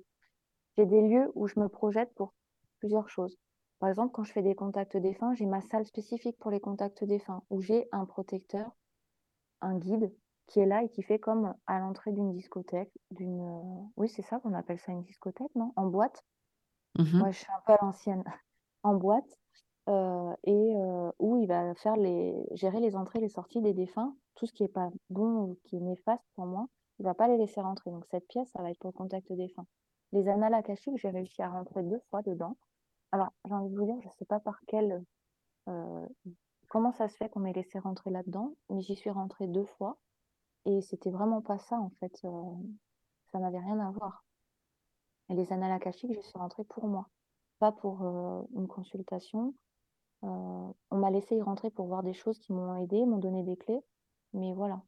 j'ai 0.78 0.86
des 0.88 1.02
lieux 1.02 1.32
où 1.36 1.48
je 1.48 1.60
me 1.60 1.70
projette 1.70 2.14
pour 2.16 2.34
plusieurs 2.80 3.10
choses. 3.10 3.38
Par 3.80 3.90
exemple, 3.90 4.12
quand 4.14 4.24
je 4.24 4.32
fais 4.32 4.42
des 4.44 4.56
contacts 4.56 4.98
défunts, 4.98 5.34
j'ai 5.36 5.46
ma 5.46 5.62
salle 5.62 5.86
spécifique 5.86 6.38
pour 6.40 6.52
les 6.52 6.60
contacts 6.60 7.04
défunts, 7.04 7.44
où 7.50 7.62
j'ai 7.62 7.88
un 7.92 8.06
protecteur, 8.06 8.72
un 9.62 9.78
guide, 9.78 10.14
qui 10.48 10.60
est 10.62 10.66
là 10.66 10.84
et 10.84 10.90
qui 10.90 11.04
fait 11.04 11.20
comme 11.20 11.54
à 11.68 11.80
l'entrée 11.80 12.12
d'une 12.14 12.32
discothèque, 12.32 12.92
d'une... 13.12 13.42
euh, 13.42 13.88
Oui, 13.98 14.10
c'est 14.10 14.22
ça 14.24 14.40
qu'on 14.40 14.54
appelle 14.54 14.80
ça 14.80 14.92
une 14.94 15.04
discothèque, 15.04 15.54
non? 15.56 15.74
En 15.76 15.88
boîte? 15.88 16.24
Moi, 17.18 17.32
je 17.32 17.40
suis 17.40 17.52
un 17.52 17.62
peu 17.66 17.74
à 17.74 17.78
l'ancienne. 17.82 18.24
En 18.84 18.96
boîte. 18.96 19.40
euh, 19.90 20.34
et 20.44 20.76
euh, 20.76 21.12
où 21.20 21.38
il 21.38 21.48
va 21.48 21.76
faire 21.76 21.96
les... 21.98 22.36
gérer 22.54 22.80
les 22.80 22.96
entrées 22.96 23.20
et 23.20 23.22
les 23.24 23.30
sorties 23.30 23.62
des 23.62 23.74
défunts. 23.74 24.16
Tout 24.36 24.46
ce 24.46 24.54
qui 24.54 24.64
est 24.64 24.68
pas 24.70 24.90
bon 25.10 25.42
ou 25.44 25.60
qui 25.66 25.78
est 25.78 25.82
néfaste 25.82 26.24
pour 26.36 26.46
moi, 26.46 26.68
il 27.00 27.06
va 27.06 27.14
pas 27.16 27.28
les 27.28 27.38
laisser 27.38 27.62
rentrer. 27.62 27.92
Donc 27.92 28.06
cette 28.12 28.28
pièce, 28.28 28.50
ça 28.52 28.62
va 28.62 28.72
être 28.72 28.80
pour 28.80 28.90
le 28.92 28.94
contact 28.98 29.32
défunt. 29.34 29.66
Les 30.14 30.28
annales 30.30 30.54
akashiques, 30.54 30.98
j'ai 30.98 31.10
réussi 31.10 31.42
à 31.42 31.50
rentrer 31.50 31.84
deux 31.84 32.02
fois 32.10 32.22
dedans. 32.22 32.58
Alors, 33.12 33.30
j'ai 33.46 33.54
envie 33.54 33.70
de 33.70 33.78
vous 33.78 33.86
dire, 33.86 34.00
je 34.02 34.10
sais 34.18 34.26
pas 34.26 34.40
par 34.40 34.60
quel... 34.68 35.04
euh, 35.70 36.06
comment 36.68 36.92
ça 36.92 37.08
se 37.08 37.16
fait 37.16 37.30
qu'on 37.30 37.40
m'ait 37.40 37.54
laissé 37.54 37.80
rentrer 37.80 38.10
là-dedans, 38.10 38.56
mais 38.70 38.82
j'y 38.82 38.96
suis 38.96 39.10
rentrée 39.10 39.48
deux 39.48 39.66
fois. 39.78 39.98
Et 40.66 40.82
c'était 40.82 41.12
vraiment 41.12 41.42
pas 41.42 41.58
ça, 41.60 41.80
en 41.80 41.92
fait. 42.00 42.20
euh, 42.26 42.54
ça 43.32 43.40
n'avait 43.40 43.60
rien 43.60 43.80
à 43.80 43.92
voir. 43.92 44.26
Et 45.30 45.34
les 45.36 45.52
annales 45.52 45.72
akashiques, 45.72 46.14
je 46.14 46.22
suis 46.22 46.38
rentrée 46.38 46.64
pour 46.64 46.88
moi, 46.88 47.08
pas 47.60 47.72
pour 47.72 48.02
euh, 48.04 48.42
une 48.56 48.68
consultation. 48.68 49.54
On 50.24 50.74
m'a 50.92 51.12
laissé 51.12 51.36
y 51.36 51.42
rentrer 51.42 51.70
pour 51.70 51.86
voir 51.86 52.02
des 52.02 52.14
choses 52.14 52.40
qui 52.40 52.52
m'ont 52.52 52.76
aidé, 52.78 53.06
m'ont 53.06 53.20
donné 53.20 53.44
des 53.44 53.56
clés. 53.56 53.82
Mais 54.34 54.54
voilà, 54.54 54.82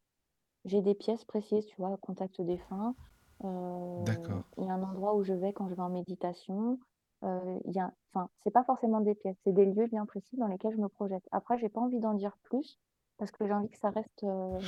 j'ai 0.66 0.82
des 0.82 0.96
pièces 0.96 1.24
précises, 1.24 1.66
tu 1.68 1.76
vois, 1.78 1.96
contact 1.98 2.42
défunt. 2.42 2.96
D'accord. 3.42 4.44
il 4.58 4.66
y 4.66 4.70
a 4.70 4.74
un 4.74 4.84
endroit 4.84 5.16
où 5.16 5.24
je 5.24 5.34
vais 5.34 5.54
quand 5.54 5.70
je 5.70 5.76
vais 5.76 5.82
en 5.82 5.90
méditation. 5.90 6.80
Euh, 7.24 7.60
il 7.66 7.74
y 7.74 7.80
a, 7.80 7.92
enfin, 8.14 8.30
c'est 8.44 8.52
pas 8.52 8.64
forcément 8.64 9.02
des 9.02 9.14
pièces, 9.16 9.36
c'est 9.44 9.52
des 9.54 9.66
lieux 9.66 9.88
bien 9.88 10.06
précis 10.06 10.38
dans 10.38 10.48
lesquels 10.48 10.72
je 10.74 10.82
me 10.82 10.88
projette. 10.88 11.24
Après, 11.32 11.58
j'ai 11.60 11.68
pas 11.70 11.82
envie 11.82 12.00
d'en 12.00 12.14
dire 12.14 12.38
plus 12.44 12.80
parce 13.18 13.32
que 13.32 13.46
j'ai 13.46 13.54
envie 13.54 13.70
que 13.70 13.78
ça 13.78 13.90
reste 13.90 14.24
euh, 14.24 14.60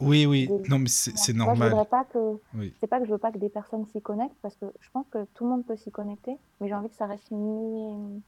Oui, 0.00 0.26
oui. 0.26 0.48
des 0.48 0.68
Non, 0.68 0.78
mais 0.80 0.88
c'est 0.88 1.16
c'est 1.16 1.32
Moi, 1.32 1.54
je 1.54 1.60
normal. 1.60 1.86
pas 1.88 2.04
que, 2.04 2.40
Oui. 2.56 2.74
c'est 2.80 2.88
pas 2.88 2.98
que 2.98 3.06
je 3.06 3.12
veux 3.12 3.18
pas 3.18 3.30
que 3.30 3.38
des 3.38 3.48
personnes 3.48 3.86
s'y 3.86 4.02
connectent 4.02 4.36
parce 4.42 4.56
que 4.56 4.66
je 4.80 4.90
pense 4.90 5.06
que 5.08 5.24
tout 5.34 5.44
le 5.44 5.50
monde 5.50 5.64
peut 5.66 5.76
s'y 5.76 5.92
connecter, 5.92 6.36
mais 6.60 6.66
j'ai 6.68 6.74
envie 6.74 6.88
que 6.88 6.96
ça 6.96 7.06
reste 7.06 7.30
mes- 7.30 8.20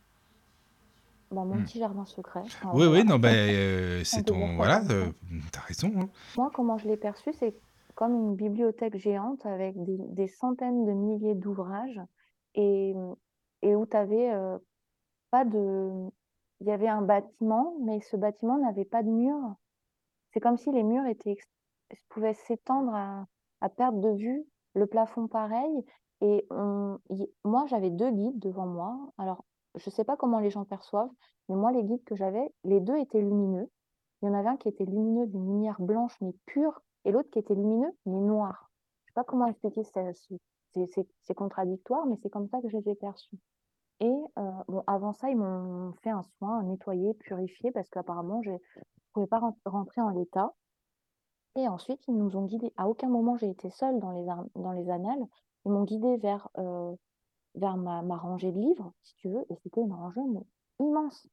bah, 1.33 1.45
mon 1.45 1.57
Hmm. 1.57 1.65
petit 1.65 1.79
jardin 1.79 2.05
secret. 2.05 2.43
Enfin, 2.45 2.71
Oui, 2.75 2.87
oui, 2.87 3.05
non, 3.05 3.19
euh, 3.25 4.01
On 4.01 4.05
c'est 4.05 4.23
ton... 4.23 4.55
Voilà, 4.57 4.83
euh, 4.91 5.11
t'as 5.51 5.61
raison. 5.63 5.91
hein. 5.97 6.09
Moi, 6.37 6.51
comment 6.55 6.79
je 6.79 6.87
l'ai 6.89 6.97
perçu, 6.97 7.33
c'est 7.33 7.55
comme 7.95 8.15
une 8.15 8.37
bibliothèque 8.37 8.97
géante 8.97 9.45
avec 9.47 9.75
des, 9.85 9.99
des 9.99 10.29
centaines 10.29 10.85
de 10.87 10.93
milliers 10.93 11.35
d'ouvrages 11.35 12.01
et, 12.55 12.95
et 13.63 13.75
où 13.75 13.87
tu 13.87 13.97
avais 13.97 14.33
pas 15.31 15.45
de... 15.45 16.11
Il 16.61 16.69
y 16.69 16.71
avait 16.73 16.89
un 16.89 17.03
bâtiment, 17.03 17.75
mais 17.81 18.01
ce 18.01 18.17
bâtiment 18.17 18.59
n'avait 18.59 18.85
pas 18.85 19.03
de 19.03 19.09
mur. 19.09 19.57
C'est 20.33 20.41
comme 20.41 20.57
si 20.57 20.71
les 20.71 20.83
murs 20.83 21.07
étaient 21.07 21.37
pouvaient 22.09 22.35
s'étendre 22.35 22.95
à, 22.95 23.27
à 23.61 23.69
perte 23.69 24.01
de 24.01 24.11
vue, 24.11 24.47
le 24.75 24.87
plafond 24.87 25.27
pareil. 25.29 25.85
Et 26.21 26.47
on- 26.51 26.99
moi, 27.45 27.67
j'avais 27.67 27.91
deux 27.91 28.11
guides 28.11 28.39
devant 28.39 28.67
moi. 28.67 28.97
Alors, 29.19 29.45
je 29.75 29.91
sais 29.91 30.05
pas 30.05 30.17
comment 30.17 30.39
les 30.39 30.51
gens 30.51 30.65
perçoivent, 30.65 31.11
mais 31.49 31.57
moi, 31.57 31.73
les 31.73 31.83
guides 31.83 32.05
que 32.05 32.15
j'avais, 32.15 32.53
les 32.65 32.81
deux 32.81 32.97
étaient 32.97 33.21
lumineux. 33.21 33.69
Il 34.23 34.27
y 34.27 34.29
en 34.29 34.35
avait 34.35 34.51
un 34.51 34.57
qui 34.57 34.69
était 34.69 34.85
lumineux 34.85 35.27
d'une 35.27 35.47
lumière 35.47 35.81
blanche 35.81 36.17
mais 36.21 36.33
pure, 36.47 36.81
et 37.05 37.11
l'autre 37.11 37.31
qui 37.31 37.41
était 37.41 37.55
lumineux 37.55 37.93
mais 38.07 38.21
noir. 38.21 38.71
Je 39.05 39.11
sais 39.11 39.15
pas 39.15 39.25
comment 39.25 39.47
expliquer, 39.47 39.83
c'est 39.83 40.15
c'est- 40.73 41.35
contradictoire, 41.35 42.07
mais 42.07 42.17
c'est 42.23 42.31
comme 42.31 42.49
ça 42.49 42.61
que 42.61 42.69
je 42.69 42.77
les 42.77 42.89
ai 42.91 42.95
perçus. 42.95 43.39
Et 44.01 44.13
euh, 44.39 44.51
bon, 44.69 44.85
avant 44.87 45.13
ça, 45.15 45.31
ils 45.31 45.37
m'ont 45.37 45.95
fait 46.03 46.11
un 46.11 46.23
soin, 46.39 46.63
nettoyer, 46.65 47.15
purifier, 47.15 47.73
parce 47.73 47.91
qu'apparemment, 47.91 48.43
je 48.43 48.53
ne 48.53 48.59
pouvais 49.15 49.29
pas 49.29 49.41
ren- 49.41 49.57
rentrer 49.67 50.03
en 50.03 50.11
l'état. 50.11 50.55
Et 51.57 51.69
ensuite, 51.69 52.07
ils 52.09 52.17
nous 52.17 52.37
ont 52.37 52.45
guidés. 52.47 52.73
À 52.77 52.89
aucun 52.89 53.09
moment, 53.09 53.37
j'ai 53.37 53.49
été 53.51 53.71
seule 53.71 53.99
dans 54.01 54.11
les, 54.13 54.25
dans 54.55 54.73
les 54.73 54.91
annales. 54.91 55.27
Ils 55.65 55.73
m'ont 55.73 55.85
guidée 55.85 56.17
vers, 56.19 56.49
euh, 56.59 56.95
vers 57.57 57.77
ma, 57.79 58.03
ma 58.03 58.17
rangée 58.19 58.53
de 58.53 58.61
livres, 58.61 58.93
si 59.03 59.17
tu 59.17 59.31
veux, 59.31 59.45
et 59.51 59.57
c'était 59.57 59.83
une 59.83 59.95
rangée 59.95 60.23
mais 60.29 60.43
immense. 60.81 61.29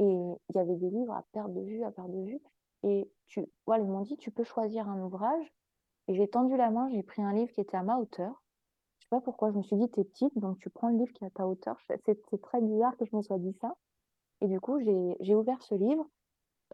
Et 0.00 0.04
il 0.04 0.56
y 0.56 0.60
avait 0.60 0.76
des 0.76 0.90
livres 0.90 1.14
à 1.14 1.24
perte 1.32 1.54
de 1.54 1.62
vue, 1.62 1.84
à 1.84 1.92
perte 1.92 2.12
de 2.12 2.22
vue. 2.24 2.42
Et 2.84 3.10
tu, 3.28 3.46
voilà, 3.66 3.84
ils 3.84 3.90
m'ont 3.90 4.02
dit, 4.02 4.18
tu 4.18 4.32
peux 4.32 4.44
choisir 4.44 4.88
un 4.88 5.00
ouvrage. 5.02 5.54
Et 6.08 6.16
j'ai 6.16 6.28
tendu 6.30 6.56
la 6.56 6.70
main, 6.70 6.90
j'ai 6.90 7.04
pris 7.04 7.22
un 7.22 7.34
livre 7.34 7.52
qui 7.52 7.62
était 7.62 7.78
à 7.78 7.84
ma 7.84 7.98
hauteur. 7.98 8.43
Pourquoi, 9.20 9.50
je 9.50 9.58
me 9.58 9.62
suis 9.62 9.76
dit, 9.76 9.88
t'es 9.90 10.04
petite, 10.04 10.36
donc 10.38 10.58
tu 10.58 10.70
prends 10.70 10.88
le 10.88 10.96
livre 10.96 11.12
qui 11.12 11.24
est 11.24 11.26
à 11.26 11.30
ta 11.30 11.46
hauteur. 11.46 11.78
C'est 12.04 12.42
très 12.42 12.60
bizarre 12.60 12.96
que 12.96 13.04
je 13.04 13.14
me 13.16 13.22
sois 13.22 13.38
dit 13.38 13.54
ça. 13.60 13.76
Et 14.40 14.48
du 14.48 14.60
coup, 14.60 14.78
j'ai 14.80 15.34
ouvert 15.34 15.62
ce 15.62 15.74
livre, 15.74 16.06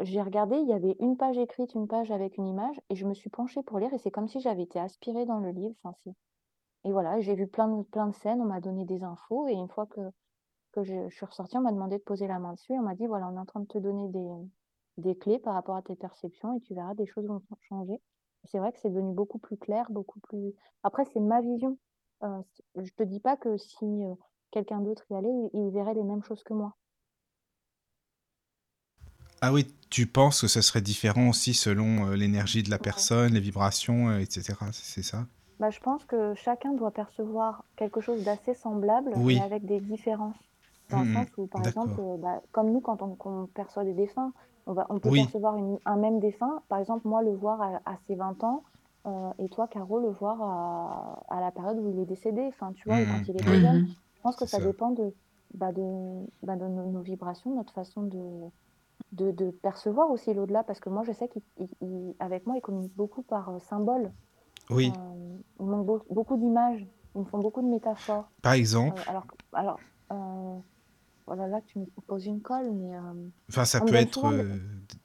j'ai 0.00 0.22
regardé, 0.22 0.56
il 0.56 0.68
y 0.68 0.72
avait 0.72 0.96
une 0.98 1.16
page 1.16 1.38
écrite, 1.38 1.74
une 1.74 1.86
page 1.86 2.10
avec 2.10 2.36
une 2.38 2.46
image, 2.46 2.80
et 2.88 2.94
je 2.94 3.06
me 3.06 3.14
suis 3.14 3.30
penchée 3.30 3.62
pour 3.62 3.78
lire, 3.78 3.92
et 3.92 3.98
c'est 3.98 4.10
comme 4.10 4.28
si 4.28 4.40
j'avais 4.40 4.62
été 4.62 4.78
aspirée 4.78 5.26
dans 5.26 5.38
le 5.38 5.50
livre. 5.50 5.74
Enfin, 5.84 6.12
et 6.84 6.92
voilà, 6.92 7.20
j'ai 7.20 7.34
vu 7.34 7.46
plein 7.46 7.68
de, 7.68 7.82
plein 7.82 8.06
de 8.06 8.14
scènes, 8.14 8.40
on 8.40 8.46
m'a 8.46 8.60
donné 8.60 8.84
des 8.84 9.02
infos, 9.02 9.46
et 9.48 9.52
une 9.52 9.68
fois 9.68 9.86
que, 9.86 10.00
que 10.72 10.82
je, 10.82 11.08
suis 11.10 11.26
ressortie, 11.26 11.58
on 11.58 11.62
m'a 11.62 11.72
demandé 11.72 11.98
de 11.98 12.02
poser 12.02 12.26
la 12.26 12.38
main 12.38 12.54
dessus, 12.54 12.72
et 12.72 12.78
on 12.78 12.82
m'a 12.82 12.94
dit, 12.94 13.06
voilà, 13.06 13.28
on 13.28 13.36
est 13.36 13.40
en 13.40 13.44
train 13.44 13.60
de 13.60 13.66
te 13.66 13.78
donner 13.78 14.08
des, 14.08 14.30
des 14.96 15.16
clés 15.16 15.38
par 15.38 15.54
rapport 15.54 15.76
à 15.76 15.82
tes 15.82 15.96
perceptions, 15.96 16.56
et 16.56 16.60
tu 16.60 16.74
verras, 16.74 16.94
des 16.94 17.06
choses 17.06 17.26
vont 17.26 17.42
changer. 17.60 18.00
C'est 18.44 18.58
vrai 18.58 18.72
que 18.72 18.78
c'est 18.80 18.88
devenu 18.88 19.12
beaucoup 19.12 19.38
plus 19.38 19.58
clair, 19.58 19.86
beaucoup 19.90 20.20
plus... 20.20 20.54
Après, 20.82 21.04
c'est 21.04 21.20
ma 21.20 21.42
vision. 21.42 21.76
Euh, 22.22 22.42
je 22.76 22.90
te 22.92 23.02
dis 23.02 23.20
pas 23.20 23.36
que 23.36 23.56
si 23.58 23.84
euh, 23.84 24.14
quelqu'un 24.50 24.80
d'autre 24.80 25.04
y 25.10 25.14
allait, 25.14 25.28
il, 25.28 25.50
il 25.52 25.70
verrait 25.70 25.94
les 25.94 26.02
mêmes 26.02 26.22
choses 26.24 26.42
que 26.44 26.54
moi. 26.54 26.74
Ah 29.42 29.52
oui, 29.52 29.66
tu 29.88 30.06
penses 30.06 30.42
que 30.42 30.48
ce 30.48 30.60
serait 30.60 30.80
différent 30.82 31.28
aussi 31.28 31.54
selon 31.54 32.08
euh, 32.10 32.14
l'énergie 32.16 32.62
de 32.62 32.70
la 32.70 32.78
Ouais. 32.78 32.84
personne, 32.84 33.32
les 33.34 33.40
vibrations, 33.40 34.10
euh, 34.10 34.18
etc. 34.18 34.70
C'est 34.72 35.02
ça? 35.02 35.26
Bah, 35.60 35.70
je 35.70 35.80
pense 35.80 36.04
que 36.04 36.34
chacun 36.34 36.72
doit 36.74 36.90
percevoir 36.90 37.64
quelque 37.76 38.00
chose 38.00 38.22
d'assez 38.24 38.54
semblable, 38.54 39.20
mais 39.26 39.38
avec 39.40 39.64
des 39.66 39.80
différences. 39.80 40.36
Dans 40.90 41.00
le 41.00 41.06
Mhm. 41.06 41.12
sens 41.12 41.28
où, 41.36 41.46
par 41.46 41.64
exemple, 41.64 42.00
bah, 42.18 42.42
comme 42.52 42.72
nous, 42.72 42.80
quand 42.80 43.00
on, 43.02 43.46
perçoit 43.48 43.84
des 43.84 43.92
défunts, 43.94 44.32
on 44.66 44.72
va, 44.72 44.86
on 44.90 44.98
peut 45.00 45.10
Oui. 45.10 45.20
percevoir 45.20 45.56
une- 45.56 45.78
un 45.84 45.96
même 45.96 46.18
défunt. 46.20 46.62
Par 46.68 46.78
exemple, 46.78 47.06
moi, 47.06 47.22
le 47.22 47.34
voir 47.34 47.60
à, 47.62 47.80
à 47.86 47.96
ses 48.06 48.14
20 48.16 48.42
ans, 48.44 48.64
euh, 49.06 49.32
et 49.38 49.48
toi, 49.48 49.66
Caro, 49.68 49.98
le 49.98 50.08
voir 50.10 50.40
à, 50.42 51.22
à 51.28 51.40
la 51.40 51.50
période 51.50 51.78
où 51.78 51.88
il 51.90 51.98
est 51.98 52.06
décédé, 52.06 52.42
enfin, 52.48 52.72
tu 52.72 52.88
vois, 52.88 52.98
quand 53.06 53.18
Mhm. 53.18 53.24
il 53.28 53.36
était 53.38 53.50
Oui. 53.50 53.60
jeune. 53.60 53.86
Je 54.16 54.22
pense 54.22 54.36
que 54.36 54.46
ça 54.46 54.58
ça. 54.58 54.64
dépend 54.66 54.90
de, 54.90 55.14
bah, 55.54 55.72
de, 55.72 56.26
bah, 56.42 56.56
de 56.56 56.66
nos, 56.66 56.86
nos 56.90 57.00
vibrations, 57.00 57.54
notre 57.54 57.72
façon 57.72 58.02
de, 58.02 58.20
de, 59.12 59.30
de 59.30 59.50
percevoir 59.50 60.10
aussi 60.10 60.34
l'au-delà. 60.34 60.62
Parce 60.64 60.80
que 60.80 60.90
moi, 60.90 61.02
je 61.04 61.12
sais 61.12 61.28
qu'avec 61.28 62.46
moi, 62.46 62.56
ils 62.56 62.60
communiquent 62.62 62.96
beaucoup 62.96 63.22
par 63.22 63.48
euh, 63.48 63.58
symboles. 63.60 64.12
Oui. 64.70 64.92
Euh, 64.94 65.38
ils 65.58 65.66
montrent 65.66 65.84
beau- 65.84 66.04
beaucoup 66.10 66.36
d'images, 66.36 66.86
ils 67.14 67.20
me 67.20 67.24
font 67.26 67.38
beaucoup 67.38 67.62
de 67.62 67.66
métaphores. 67.68 68.28
Par 68.42 68.52
Euh, 68.52 68.56
exemple, 68.56 69.02
alors, 69.08 69.26
alors 69.52 69.80
voilà, 71.30 71.46
là, 71.46 71.60
tu 71.62 71.78
me 71.78 71.86
poses 72.08 72.26
une 72.26 72.40
colle, 72.42 72.72
mais 72.72 72.96
euh, 72.96 73.00
enfin, 73.48 73.64
ça 73.64 73.80
on 73.80 73.86
peut 73.86 73.94
être 73.94 74.24
euh, 74.24 74.58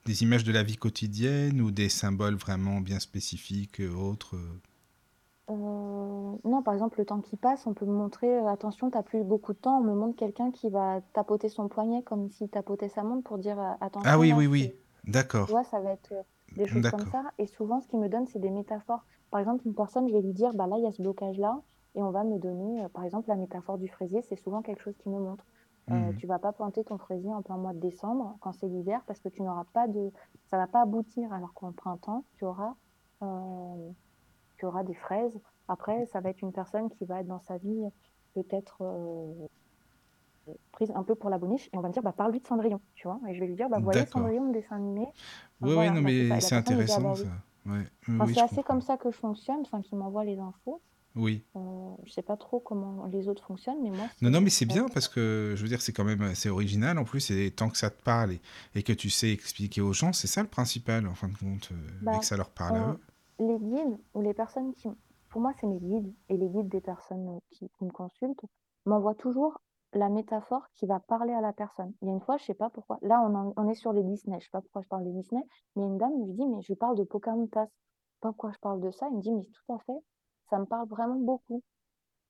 des 0.05 0.23
images 0.23 0.43
de 0.43 0.51
la 0.51 0.63
vie 0.63 0.75
quotidienne 0.77 1.61
ou 1.61 1.69
des 1.71 1.89
symboles 1.89 2.35
vraiment 2.35 2.81
bien 2.81 2.99
spécifiques, 2.99 3.79
euh, 3.79 3.93
autres. 3.93 4.35
euh. 4.35 4.61
non, 6.43 6.61
par 6.63 6.73
exemple, 6.73 6.99
le 6.99 7.05
temps 7.05 7.21
qui 7.21 7.37
passe, 7.37 7.67
on 7.67 7.73
peut 7.73 7.85
me 7.85 7.93
montrer, 7.93 8.37
euh, 8.37 8.47
attention, 8.47 8.89
t'as 8.89 9.03
plus 9.03 9.23
beaucoup 9.23 9.53
de 9.53 9.57
temps, 9.59 9.77
on 9.79 9.83
me 9.83 9.93
montre 9.93 10.15
quelqu'un 10.17 10.51
qui 10.51 10.69
va 10.69 11.01
tapoter 11.13 11.49
son 11.49 11.67
poignet 11.67 12.03
comme 12.03 12.29
s'il 12.31 12.49
tapotait 12.49 12.89
sa 12.89 13.03
montre 13.03 13.23
pour 13.23 13.37
dire, 13.37 13.59
euh, 13.59 13.73
Ah 13.73 13.85
attention, 13.85 14.19
oui, 14.19 14.29
là, 14.29 14.35
oui, 14.37 14.47
oui. 14.47 14.73
Tu 15.03 15.11
D'accord. 15.11 15.47
vois, 15.51 15.63
ça 15.63 15.79
va 15.79 15.91
être 15.91 16.13
des 16.57 16.67
choses 16.67 16.87
comme 16.89 17.05
ça. 17.05 17.23
Et 17.37 17.45
souvent, 17.47 17.81
ce 17.81 17.87
qui 17.87 17.97
me 17.97 18.09
donne, 18.09 18.25
c'est 18.27 18.39
des 18.39 18.49
métaphores. 18.49 19.05
Par 19.31 19.39
exemple, 19.39 19.63
une 19.67 19.75
personne, 19.75 20.07
je 20.07 20.13
vais 20.13 20.21
lui 20.21 20.33
dire, 20.33 20.53
bah 20.53 20.67
là, 20.67 20.77
il 20.77 20.83
y 20.83 20.87
a 20.87 20.91
ce 20.91 21.01
blocage-là. 21.01 21.61
Et 21.95 22.01
on 22.03 22.11
va 22.11 22.23
me 22.23 22.37
donner, 22.39 22.85
par 22.93 23.03
exemple, 23.05 23.29
la 23.29 23.35
métaphore 23.35 23.77
du 23.77 23.87
fraisier. 23.87 24.21
C'est 24.23 24.35
souvent 24.35 24.61
quelque 24.61 24.81
chose 24.81 24.97
qui 24.97 25.09
me 25.09 25.19
montre. 25.19 25.45
Euh, 25.91 25.93
Mhm. 25.93 26.15
tu 26.17 26.25
vas 26.25 26.39
pas 26.39 26.51
planter 26.51 26.83
ton 26.83 26.97
fraisier 26.97 27.31
en 27.33 27.41
plein 27.43 27.57
mois 27.57 27.73
de 27.73 27.79
décembre, 27.79 28.37
quand 28.41 28.53
c'est 28.53 28.67
l'hiver, 28.67 29.01
parce 29.05 29.19
que 29.19 29.29
tu 29.29 29.43
n'auras 29.43 29.65
pas 29.73 29.87
de... 29.87 30.11
Ça 30.49 30.57
va 30.57 30.65
pas 30.67 30.81
aboutir. 30.81 31.31
Alors 31.31 31.53
qu'en 31.53 31.71
printemps, 31.73 32.25
tu 32.37 32.45
auras, 32.45 32.73
euh, 33.21 33.89
tu 34.57 34.65
auras 34.65 34.83
des 34.83 34.95
fraises. 34.95 35.37
Après, 35.67 36.05
ça 36.07 36.21
va 36.21 36.29
être 36.31 36.41
une 36.41 36.51
personne 36.53 36.89
qui 36.89 37.05
va 37.05 37.21
être 37.21 37.27
dans 37.27 37.39
sa 37.41 37.57
vie 37.57 37.83
peut-être 38.33 38.77
euh, 38.81 39.47
prise 40.71 40.91
un 40.95 41.03
peu 41.03 41.15
pour 41.15 41.29
la 41.29 41.37
boniche. 41.37 41.67
Et 41.73 41.77
on 41.77 41.81
va 41.81 41.87
me 41.89 41.93
dire, 41.93 42.03
bah, 42.03 42.11
parle-lui 42.13 42.39
de 42.41 42.47
Cendrillon, 42.47 42.81
tu 42.95 43.07
vois. 43.07 43.19
Et 43.27 43.35
je 43.35 43.39
vais 43.39 43.47
lui 43.47 43.55
dire, 43.55 43.69
bah, 43.69 43.79
voyez 43.79 44.01
D'accord. 44.01 44.21
Cendrillon, 44.21 44.45
le 44.47 44.53
dessin 44.53 44.75
animé. 44.77 45.01
Oui, 45.61 45.69
oui, 45.69 45.73
Voilà, 45.73 45.91
non, 45.91 46.01
ça. 46.03 46.11
Et 46.11 46.29
mais 46.29 46.41
c'est 46.41 46.55
intéressant, 46.55 47.11
oui. 47.11 47.17
ça. 47.17 47.27
Ouais. 47.65 47.71
Oui, 47.77 47.83
Enfin, 48.15 48.25
oui, 48.25 48.33
c'est 48.35 48.41
assez 48.41 48.55
comprends. 48.57 48.73
comme 48.73 48.81
ça 48.81 48.97
que 48.97 49.09
je 49.11 49.17
fonctionne, 49.17 49.61
enfin, 49.61 49.81
qui 49.81 49.95
m'envoie 49.95 50.23
les 50.25 50.37
infos. 50.39 50.81
Oui. 51.15 51.43
Euh, 51.55 51.95
je 52.03 52.11
sais 52.11 52.21
pas 52.21 52.35
trop 52.37 52.59
comment 52.59 53.05
les 53.05 53.27
autres 53.29 53.43
fonctionnent, 53.45 53.81
mais 53.81 53.89
moi, 53.89 54.07
Non, 54.21 54.29
non, 54.29 54.41
mais 54.41 54.49
c'est 54.49 54.65
bien 54.65 54.87
parce 54.89 55.07
que 55.07 55.53
je 55.55 55.61
veux 55.61 55.69
dire, 55.69 55.81
c'est 55.81 55.93
quand 55.93 56.03
même 56.03 56.21
assez 56.21 56.49
original 56.49 56.97
en 56.97 57.05
plus, 57.05 57.31
et 57.31 57.51
tant 57.51 57.69
que 57.69 57.77
ça 57.77 57.89
te 57.89 58.01
parle 58.03 58.33
et, 58.33 58.41
et 58.75 58.83
que 58.83 58.91
tu 58.93 59.09
sais 59.09 59.31
expliquer 59.31 59.81
aux 59.81 59.93
gens, 59.93 60.11
c'est 60.11 60.27
ça 60.27 60.41
le 60.41 60.49
principal 60.49 61.07
en 61.07 61.15
fin 61.15 61.29
de 61.29 61.37
compte, 61.37 61.69
euh, 61.71 61.75
et 61.75 62.01
Bah, 62.01 62.19
que 62.19 62.25
ça 62.25 62.35
leur 62.35 62.49
parle 62.49 62.75
à 62.77 62.81
on, 62.81 62.91
eux. 62.91 62.99
les 63.39 63.57
guides 63.59 63.97
ou 64.13 64.21
les 64.21 64.33
personnes 64.33 64.73
qui, 64.73 64.89
pour 65.29 65.39
moi, 65.41 65.53
c'est 65.59 65.67
mes 65.67 65.79
guides 65.79 66.13
et 66.29 66.35
les 66.37 66.49
guides 66.49 66.67
des 66.69 66.81
personnes 66.81 67.39
qui, 67.51 67.69
qui 67.69 67.85
me 67.85 67.91
consultent, 67.91 68.41
m'envoient 68.85 69.15
toujours 69.15 69.61
la 69.93 70.09
métaphore 70.09 70.67
qui 70.75 70.85
va 70.87 70.99
parler 70.99 71.31
à 71.33 71.39
la 71.39 71.53
personne. 71.53 71.93
Il 72.01 72.09
y 72.09 72.11
a 72.11 72.13
une 72.13 72.19
fois, 72.21 72.35
je 72.37 72.43
sais 72.43 72.53
pas 72.53 72.69
pourquoi, 72.69 72.99
là, 73.01 73.21
on, 73.21 73.33
en- 73.33 73.53
on 73.55 73.69
est 73.69 73.75
sur 73.75 73.93
les 73.93 74.03
Disney, 74.03 74.37
je 74.39 74.45
sais 74.45 74.51
pas 74.51 74.61
pourquoi 74.61 74.81
je 74.81 74.87
parle 74.89 75.05
des 75.05 75.13
Disney, 75.13 75.41
mais 75.77 75.83
une 75.83 75.97
dame 75.97 76.11
me 76.19 76.33
dit, 76.33 76.45
mais 76.47 76.61
je 76.61 76.73
parle 76.73 76.97
de 76.97 77.03
Pocahontas. 77.03 77.65
Je 77.65 77.69
sais 77.69 78.19
pas 78.21 78.29
pourquoi 78.29 78.51
je 78.51 78.59
parle 78.59 78.81
de 78.81 78.91
ça? 78.91 79.07
Elle 79.09 79.17
me 79.17 79.21
dit, 79.21 79.31
mais 79.31 79.43
tout 79.45 79.73
à 79.73 79.79
fait, 79.79 79.99
ça 80.49 80.59
me 80.59 80.65
parle 80.65 80.87
vraiment 80.89 81.15
beaucoup. 81.19 81.63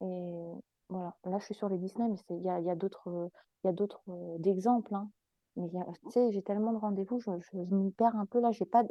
Et 0.01 0.51
voilà, 0.89 1.15
là, 1.25 1.37
je 1.39 1.45
suis 1.45 1.55
sur 1.55 1.69
les 1.69 1.77
Disney, 1.77 2.07
mais 2.09 2.17
il 2.37 2.43
y 2.43 2.49
a, 2.49 2.59
y 2.59 2.69
a 2.69 2.75
d'autres 2.75 3.09
euh, 3.09 3.29
il 3.63 3.67
y 3.67 3.69
a 3.69 3.73
d'autres 3.73 4.03
d'exemples. 4.39 4.93
hein. 4.95 5.09
Mais 5.57 5.69
tu 6.03 6.11
sais, 6.11 6.31
j'ai 6.33 6.41
tellement 6.41 6.73
de 6.73 6.77
rendez-vous, 6.77 7.19
je, 7.19 7.31
je, 7.39 7.57
je 7.69 7.75
m'y 7.75 7.91
perds 7.91 8.15
un 8.17 8.25
peu 8.25 8.41
là. 8.41 8.51
J'ai 8.51 8.65
pas 8.65 8.83
de- 8.83 8.89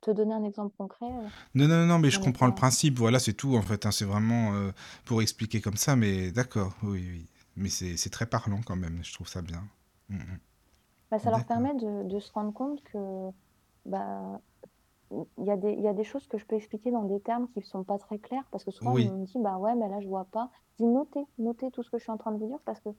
te 0.00 0.10
donner 0.10 0.32
un 0.34 0.44
exemple 0.44 0.74
concret. 0.78 1.04
euh, 1.06 1.28
Non, 1.54 1.68
non, 1.68 1.86
non, 1.86 1.98
mais 1.98 2.10
je 2.10 2.18
comprends 2.18 2.46
le 2.46 2.52
pas. 2.52 2.60
principe. 2.60 2.98
Voilà, 2.98 3.18
c'est 3.18 3.34
tout 3.34 3.54
en 3.56 3.62
fait. 3.62 3.84
hein, 3.86 3.90
c'est 3.90 4.06
vraiment 4.06 4.54
euh, 4.54 4.70
pour 5.04 5.20
expliquer 5.22 5.60
comme 5.60 5.76
ça, 5.76 5.94
mais 5.94 6.32
d'accord, 6.32 6.74
oui, 6.82 7.06
oui. 7.10 7.26
Mais 7.56 7.68
c'est 7.68 8.10
très 8.10 8.26
parlant 8.26 8.60
quand 8.66 8.76
même. 8.76 9.00
Je 9.02 9.12
trouve 9.14 9.28
ça 9.28 9.42
bien. 9.42 9.62
Mm, 10.08 10.16
mm. 10.16 10.38
Bah, 11.10 11.18
ça 11.18 11.30
leur 11.30 11.44
permet 11.46 11.74
de, 11.74 12.08
de 12.08 12.18
se 12.18 12.32
rendre 12.32 12.52
compte 12.52 12.82
que 12.84 12.98
bah, 13.84 14.40
il 15.12 15.44
y 15.44 15.50
a 15.50 15.56
des, 15.56 15.72
il 15.72 15.80
y 15.80 15.88
a 15.88 15.92
des 15.94 16.04
choses 16.04 16.26
que 16.26 16.36
je 16.38 16.46
peux 16.46 16.56
expliquer 16.56 16.90
dans 16.90 17.04
des 17.04 17.20
termes 17.20 17.48
qui 17.52 17.60
ne 17.60 17.64
sont 17.64 17.84
pas 17.84 17.98
très 17.98 18.18
clairs 18.18 18.44
parce 18.50 18.64
que 18.64 18.70
souvent 18.70 18.92
Oui. 18.92 19.08
on 19.12 19.18
me 19.18 19.24
dit 19.26 19.38
bah 19.38 19.56
ouais 19.58 19.74
mais 19.74 19.88
là 19.88 20.00
je 20.00 20.08
vois 20.08 20.24
pas. 20.24 20.50
Je 20.78 20.84
dis 20.84 20.90
notez, 20.90 21.24
notez 21.38 21.70
tout 21.70 21.82
ce 21.82 21.90
que 21.90 21.98
je 21.98 22.02
suis 22.02 22.12
en 22.12 22.16
train 22.16 22.32
de 22.32 22.38
vous 22.38 22.48
dire 22.48 22.58
parce 22.64 22.80
que 22.80 22.90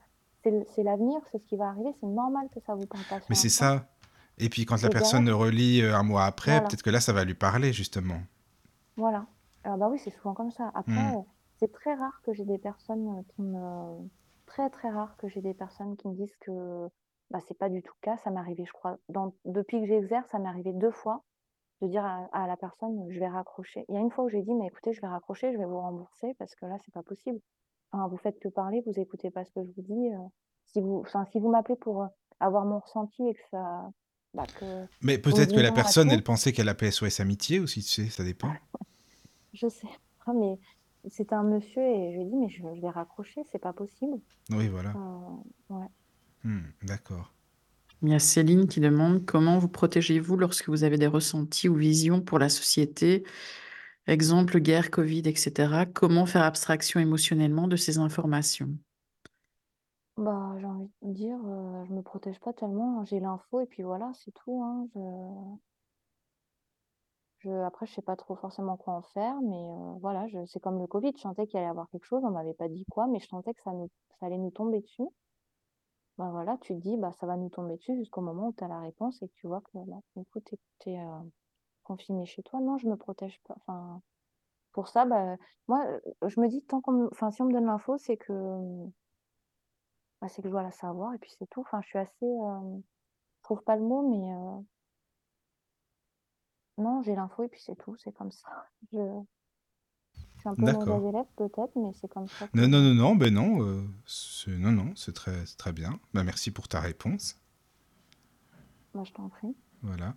c'est 0.44 0.84
l'avenir, 0.84 1.20
c'est 1.32 1.40
ce 1.40 1.46
qui 1.46 1.58
va 1.58 1.68
arriver, 1.68 1.90
c'est 2.00 2.08
normal 2.08 2.48
que 2.54 2.62
ça 2.62 2.74
vous 2.76 2.86
parle 2.86 3.04
pas 3.10 3.20
Mais 3.30 3.36
c'est 3.36 3.50
ça. 3.50 3.86
Et 4.38 4.48
puis 4.50 4.66
quand 4.66 4.82
la 4.82 4.88
Et 4.88 4.92
personne 4.92 5.26
derrière, 5.26 5.42
relit 5.42 5.82
euh, 5.82 5.96
un 5.98 6.04
mois 6.04 6.24
après, 6.24 6.52
voilà, 6.52 6.68
peut-être 6.68 6.84
que 6.84 6.90
là, 6.92 7.02
ça 7.02 7.12
va 7.12 7.26
lui 7.26 7.34
parler 7.34 7.74
justement. 7.74 8.20
voilà. 8.96 9.26
Alors 9.64 9.78
bah 9.78 9.90
oui, 9.92 10.00
c'est 10.00 10.12
souvent 10.12 10.34
comme 10.34 10.52
ça. 10.52 10.72
Après, 10.74 10.94
Mm. 10.94 11.16
euh, 11.18 11.22
c'est 11.60 11.72
très 11.74 11.94
rare 11.96 12.22
que 12.24 12.34
j'ai 12.34 12.46
des 12.46 12.58
personnes 12.60 13.08
euh, 13.18 13.22
qui 13.36 13.42
me 13.42 14.08
très 14.46 14.70
très 14.70 14.90
rare 14.90 15.18
que 15.18 15.28
j'ai 15.28 15.42
des 15.42 15.54
personnes 15.54 15.98
qui 15.98 16.08
me 16.08 16.14
disent 16.14 16.36
que 16.40 16.88
bah 17.32 17.40
c'est 17.46 17.58
pas 17.58 17.68
du 17.68 17.82
tout 17.82 17.94
le 18.02 18.06
cas. 18.06 18.18
Ça 18.24 18.30
m'est 18.30 18.40
arrivé, 18.40 18.64
je 18.66 18.72
crois, 18.72 18.98
dans... 19.10 19.34
depuis 19.44 19.82
que 19.82 19.88
j'exerce, 19.88 20.30
ça 20.30 20.40
m'est 20.40 20.48
arrivé 20.48 20.72
deux 20.72 20.92
fois 20.92 21.24
de 21.82 21.88
dire 21.88 22.04
à, 22.06 22.28
à 22.34 22.48
la 22.48 22.58
personne, 22.58 23.06
je 23.10 23.20
vais 23.20 23.28
raccrocher. 23.28 23.86
Il 23.90 23.96
y 23.96 23.98
a 23.98 24.02
une 24.02 24.10
fois 24.12 24.26
où 24.26 24.30
j'ai 24.30 24.42
dit, 24.42 24.54
mais 24.54 24.68
écoutez, 24.68 24.94
je 24.94 25.02
vais 25.02 25.08
raccrocher, 25.08 25.54
je 25.54 25.58
vais 25.58 25.66
vous 25.66 25.80
rembourser 25.80 26.34
parce 26.40 26.56
que 26.56 26.66
là, 26.66 26.78
c'est 26.84 26.94
pas 26.94 27.04
possible. 27.04 27.40
Enfin, 27.92 28.08
vous 28.08 28.18
faites 28.18 28.40
que 28.40 28.50
parler, 28.50 28.82
vous 28.86 29.00
écoutez 29.00 29.30
pas 29.32 29.46
ce 29.46 29.52
que 29.52 29.64
je 29.64 29.70
vous 29.76 29.82
dis. 29.84 30.14
euh, 30.14 30.18
si 30.66 30.82
vous, 30.82 31.02
enfin, 31.06 31.26
si 31.32 31.40
vous 31.40 31.50
m'appelez 31.50 31.76
pour 31.78 32.04
euh, 32.04 32.08
avoir 32.40 32.66
mon 32.66 32.80
ressenti 32.80 33.28
et 33.28 33.34
que 33.34 33.40
ça, 33.52 33.90
bah, 34.34 34.44
que 34.60 34.86
Mais 35.02 35.18
peut-être 35.18 35.54
que 35.56 35.60
la 35.62 35.72
personne, 35.72 36.10
elle 36.12 36.24
pensait 36.24 36.52
qu'elle 36.52 36.68
appelait 36.70 36.92
SOS 36.92 37.20
Amitié 37.22 37.60
aussi, 37.60 37.82
tu 37.82 37.88
sais, 38.04 38.10
ça 38.10 38.24
dépend. 38.24 38.50
je 39.54 39.68
sais. 39.70 39.88
pas, 40.26 40.34
Mais 40.34 40.60
c'était 41.10 41.36
un 41.36 41.44
monsieur 41.44 41.82
et 41.82 42.12
je 42.12 42.18
lui 42.18 42.22
ai 42.24 42.26
dit, 42.26 42.36
mais 42.36 42.50
je, 42.50 42.58
je 42.76 42.82
vais 42.82 42.90
raccrocher, 42.90 43.42
c'est 43.52 43.60
pas 43.60 43.72
possible. 43.74 44.20
Oui, 44.52 44.68
voilà. 44.68 44.90
Euh, 44.90 45.74
ouais. 45.76 45.88
Hmm, 46.44 46.66
D'accord. 46.84 47.34
Il 48.02 48.10
y 48.10 48.14
a 48.16 48.20
Céline 48.20 48.68
qui 48.68 48.80
demande 48.80 49.26
comment 49.26 49.58
vous 49.58 49.70
protégez-vous 49.70 50.38
lorsque 50.38 50.70
vous 50.70 50.84
avez 50.84 50.98
des 50.98 51.08
ressentis 51.08 51.70
ou 51.70 51.76
visions 51.76 52.22
pour 52.22 52.40
la 52.40 52.50
société, 52.50 53.24
exemple 54.08 54.60
guerre, 54.60 54.92
Covid, 54.92 55.24
etc. 55.26 55.86
Comment 55.94 56.26
faire 56.26 56.44
abstraction 56.44 57.00
émotionnellement 57.00 57.68
de 57.68 57.76
ces 57.76 57.98
informations? 57.98 58.70
Bah, 60.18 60.56
j'ai 60.60 60.66
envie 60.66 60.90
de 61.04 61.14
dire, 61.14 61.38
euh, 61.46 61.86
je 61.86 61.94
me 61.94 62.02
protège 62.02 62.40
pas 62.40 62.54
tellement. 62.54 63.06
J'ai 63.06 63.20
l'info 63.20 63.62
et 63.62 63.68
puis 63.68 63.84
voilà, 63.84 64.12
c'est 64.16 64.32
tout. 64.32 64.64
Hein. 64.64 64.88
Je, 64.96 65.00
je, 67.40 67.50
après, 67.66 67.86
je 67.86 67.94
sais 67.94 68.02
pas 68.02 68.16
trop 68.16 68.36
forcément 68.36 68.78
quoi 68.78 68.94
en 68.94 69.02
faire, 69.02 69.36
mais 69.42 69.56
euh, 69.56 69.94
voilà, 70.02 70.26
c'est 70.48 70.60
comme 70.60 70.80
le 70.80 70.88
Covid. 70.88 71.14
Je 71.16 71.22
sentais 71.22 71.48
qu'il 71.48 71.58
allait 71.58 71.68
y 71.68 71.70
avoir 71.70 71.90
quelque 71.90 72.06
chose. 72.06 72.24
On 72.24 72.32
m'avait 72.32 72.54
pas 72.54 72.68
dit 72.70 72.86
quoi, 72.90 73.08
mais 73.08 73.20
je 73.20 73.28
sentais 73.28 73.54
que 73.54 73.62
ça, 73.64 73.72
nous, 73.74 73.90
ça 74.20 74.26
allait 74.26 74.38
nous 74.38 74.52
tomber 74.52 74.82
dessus. 74.82 75.08
Bah 76.18 76.30
voilà, 76.32 76.58
tu 76.62 76.74
te 76.76 76.80
dis, 76.80 76.98
bah 76.98 77.12
ça 77.20 77.28
va 77.28 77.38
nous 77.38 77.50
tomber 77.50 77.78
dessus 77.78 77.96
jusqu'au 77.96 78.22
moment 78.22 78.48
où 78.48 78.54
tu 78.54 78.64
as 78.64 78.68
la 78.68 78.80
réponse 78.80 79.22
et 79.22 79.28
que 79.28 79.34
tu 79.36 79.48
vois 79.48 79.62
que 79.62 79.78
là, 79.78 79.98
écoute, 80.20 80.44
t'es, 80.46 80.58
t'es, 80.80 80.98
euh, 81.00 81.20
confiné 81.84 82.26
chez 82.26 82.44
toi. 82.44 82.60
Non, 82.62 82.78
je 82.78 82.88
me 82.88 82.98
protège 82.98 83.42
pas. 83.48 83.56
Enfin, 83.58 84.02
pour 84.74 84.88
ça, 84.90 85.06
bah, 85.06 85.38
moi, 85.68 85.86
je 86.28 86.40
me 86.42 86.48
dis, 86.50 86.64
tant 86.64 86.82
qu'on 86.82 87.08
enfin, 87.12 87.32
si 87.32 87.42
on 87.42 87.46
me 87.46 87.54
donne 87.54 87.66
l'info, 87.68 87.98
c'est 87.98 88.18
que, 88.18 88.34
bah, 90.22 90.28
c'est 90.30 90.42
que 90.42 90.48
je 90.48 90.52
dois 90.52 90.64
la 90.64 90.72
savoir 90.72 91.14
et 91.14 91.18
puis 91.20 91.32
c'est 91.38 91.48
tout. 91.48 91.62
Enfin, 91.62 91.82
je 91.82 91.88
suis 91.88 91.98
assez, 92.00 92.26
euh, 92.26 92.80
trouve 93.44 93.64
pas 93.64 93.76
le 93.78 93.84
mot, 93.84 94.08
mais 94.10 94.34
euh, 94.34 94.62
non, 96.80 97.04
j'ai 97.04 97.14
l'info 97.16 97.44
et 97.44 97.50
puis 97.50 97.62
c'est 97.62 97.76
tout. 97.76 97.96
C'est 97.98 98.12
comme 98.14 98.32
ça. 98.32 98.48
je 100.38 100.42
suis 100.42 100.50
un 100.50 100.56
peu 100.56 100.68
mauvaise 100.68 101.04
élève 101.06 101.26
peut-être, 101.36 101.76
mais 101.76 101.92
c'est 101.94 102.08
comme 102.08 102.30
ça 102.40 102.48
que, 102.48 102.62
Non, 102.62 102.68
non, 102.68 102.82
non, 102.82 102.94
non, 102.96 103.16
ben 103.16 103.34
non, 103.34 103.62
euh, 103.62 103.84
c'est- 104.06 104.58
non, 104.58 104.72
non, 104.72 104.94
c'est 104.96 105.14
très, 105.14 105.46
très 105.58 105.72
bien. 105.72 106.00
Ben, 106.14 106.24
merci 106.24 106.52
pour 106.52 106.68
ta 106.68 106.80
réponse. 106.82 107.38
moi, 108.94 109.04
je 109.06 109.14
t'en 109.14 109.30
prie. 109.30 109.56
Voilà. 109.82 110.16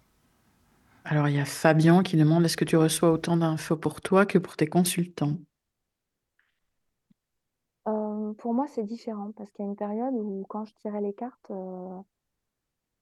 Alors, 1.05 1.29
il 1.29 1.35
y 1.37 1.39
a 1.39 1.45
Fabien 1.45 2.03
qui 2.03 2.17
demande 2.17 2.47
est-ce 2.47 2.57
que 2.57 2.65
tu 2.65 2.77
reçois 2.79 3.11
autant 3.13 3.37
d'infos 3.37 3.77
pour 3.77 4.01
toi 4.01 4.25
que 4.25 4.39
pour 4.39 4.57
tes 4.57 4.67
consultants? 4.67 5.37
Euh, 7.89 8.33
pour 8.39 8.55
moi, 8.55 8.67
c'est 8.69 8.85
différent 8.85 9.33
parce 9.33 9.51
qu'il 9.53 9.65
y 9.65 9.69
a 9.69 9.71
une 9.71 9.77
période 9.77 10.15
où 10.15 10.47
quand 10.49 10.65
je 10.65 10.73
tirais 10.77 11.03
les 11.03 11.13
cartes, 11.13 11.51
euh, 11.51 12.01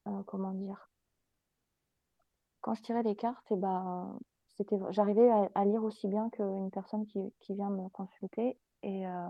euh, 0.09 0.23
comment 0.27 0.53
dire, 0.55 0.91
quand 2.61 2.75
je 2.75 2.83
tirais 2.83 3.03
les 3.03 3.17
cartes, 3.17 3.51
et 3.51 3.57
ben, 3.57 4.17
c'était, 4.59 4.77
j'arrivais 4.91 5.31
à, 5.55 5.65
lire 5.65 5.85
aussi 5.85 6.09
bien 6.09 6.29
qu'une 6.31 6.71
personne 6.71 7.07
qui, 7.07 7.33
qui 7.41 7.55
vient 7.55 7.71
me 7.71 7.89
consulter. 7.91 8.59
Et 8.83 9.07
euh, 9.07 9.29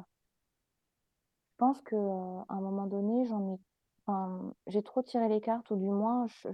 je 1.51 1.57
pense 1.59 1.81
qu'à 1.83 1.97
un 1.97 2.61
moment 2.61 2.87
donné, 2.87 3.27
j'en 3.27 3.55
ai, 3.55 3.59
j'ai 4.67 4.83
trop 4.83 5.03
tiré 5.03 5.29
les 5.29 5.41
cartes, 5.41 5.71
ou 5.71 5.77
du 5.77 5.91
moins, 5.91 6.27
je, 6.27 6.49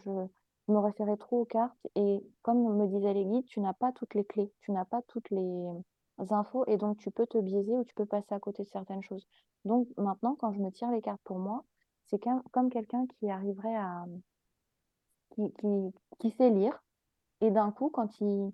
me 0.67 0.79
référais 0.79 1.17
trop 1.17 1.43
aux 1.43 1.45
cartes. 1.45 1.87
Et 1.95 2.27
comme 2.43 2.77
me 2.77 2.87
disaient 2.89 3.15
les 3.15 3.25
guides, 3.25 3.47
tu 3.47 3.61
n'as 3.61 3.75
pas 3.75 3.93
toutes 3.93 4.15
les 4.15 4.25
clés, 4.25 4.53
tu 4.61 4.73
n'as 4.73 4.85
pas 4.85 5.03
toutes 5.03 5.31
les 5.31 5.69
infos, 6.31 6.65
et 6.67 6.77
donc 6.77 6.99
tu 6.99 7.11
peux 7.11 7.27
te 7.27 7.39
biaiser 7.39 7.77
ou 7.77 7.85
tu 7.85 7.95
peux 7.95 8.07
passer 8.07 8.35
à 8.35 8.41
côté 8.41 8.65
de 8.65 8.69
certaines 8.69 9.03
choses. 9.03 9.27
Donc 9.65 9.89
maintenant, 9.97 10.35
quand 10.37 10.53
je 10.53 10.61
me 10.61 10.71
tire 10.71 10.91
les 10.91 11.01
cartes 11.03 11.21
pour 11.25 11.39
moi, 11.39 11.65
c'est 12.07 12.21
comme 12.51 12.71
quelqu'un 12.71 13.07
qui 13.07 13.31
arriverait 13.31 13.77
à, 13.77 14.05
qui, 15.31 15.53
qui, 15.53 15.95
qui 16.19 16.31
sait 16.33 16.51
lire, 16.51 16.83
et 17.41 17.51
d'un 17.51 17.71
coup, 17.73 17.91
quand 17.91 18.21
il, 18.21 18.53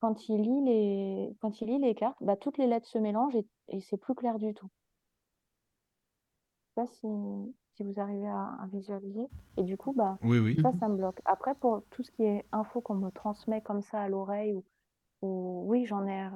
quand 0.00 0.28
il 0.28 0.42
lit 0.42 0.62
les, 0.64 1.36
quand 1.40 1.60
il 1.60 1.68
lit 1.68 1.78
les 1.78 1.94
cartes, 1.94 2.18
bah, 2.22 2.36
toutes 2.36 2.58
les 2.58 2.66
lettres 2.66 2.88
se 2.88 2.98
mélangent 2.98 3.36
et, 3.36 3.46
et 3.68 3.80
c'est 3.80 3.96
plus 3.98 4.14
clair 4.14 4.38
du 4.38 4.54
tout. 4.54 4.68
Je 6.76 6.82
sais 6.82 6.86
pas 6.86 6.86
si, 6.86 7.06
si 7.74 7.82
vous 7.84 8.00
arrivez 8.00 8.28
à, 8.28 8.56
à 8.62 8.66
visualiser. 8.72 9.26
Et 9.56 9.62
du 9.62 9.76
coup, 9.76 9.92
bah, 9.92 10.18
Oui, 10.22 10.38
oui. 10.38 10.56
ça, 10.62 10.72
ça 10.72 10.88
me 10.88 10.96
bloque. 10.96 11.20
Après, 11.24 11.54
pour 11.54 11.82
tout 11.90 12.02
ce 12.02 12.10
qui 12.10 12.22
est 12.24 12.46
info 12.52 12.80
qu'on 12.80 12.94
me 12.94 13.10
transmet 13.10 13.60
comme 13.62 13.82
ça 13.82 14.00
à 14.00 14.08
l'oreille, 14.08 14.54
ou, 14.54 14.64
ou 15.22 15.64
oui, 15.68 15.86
j'en 15.86 16.06
ai, 16.06 16.28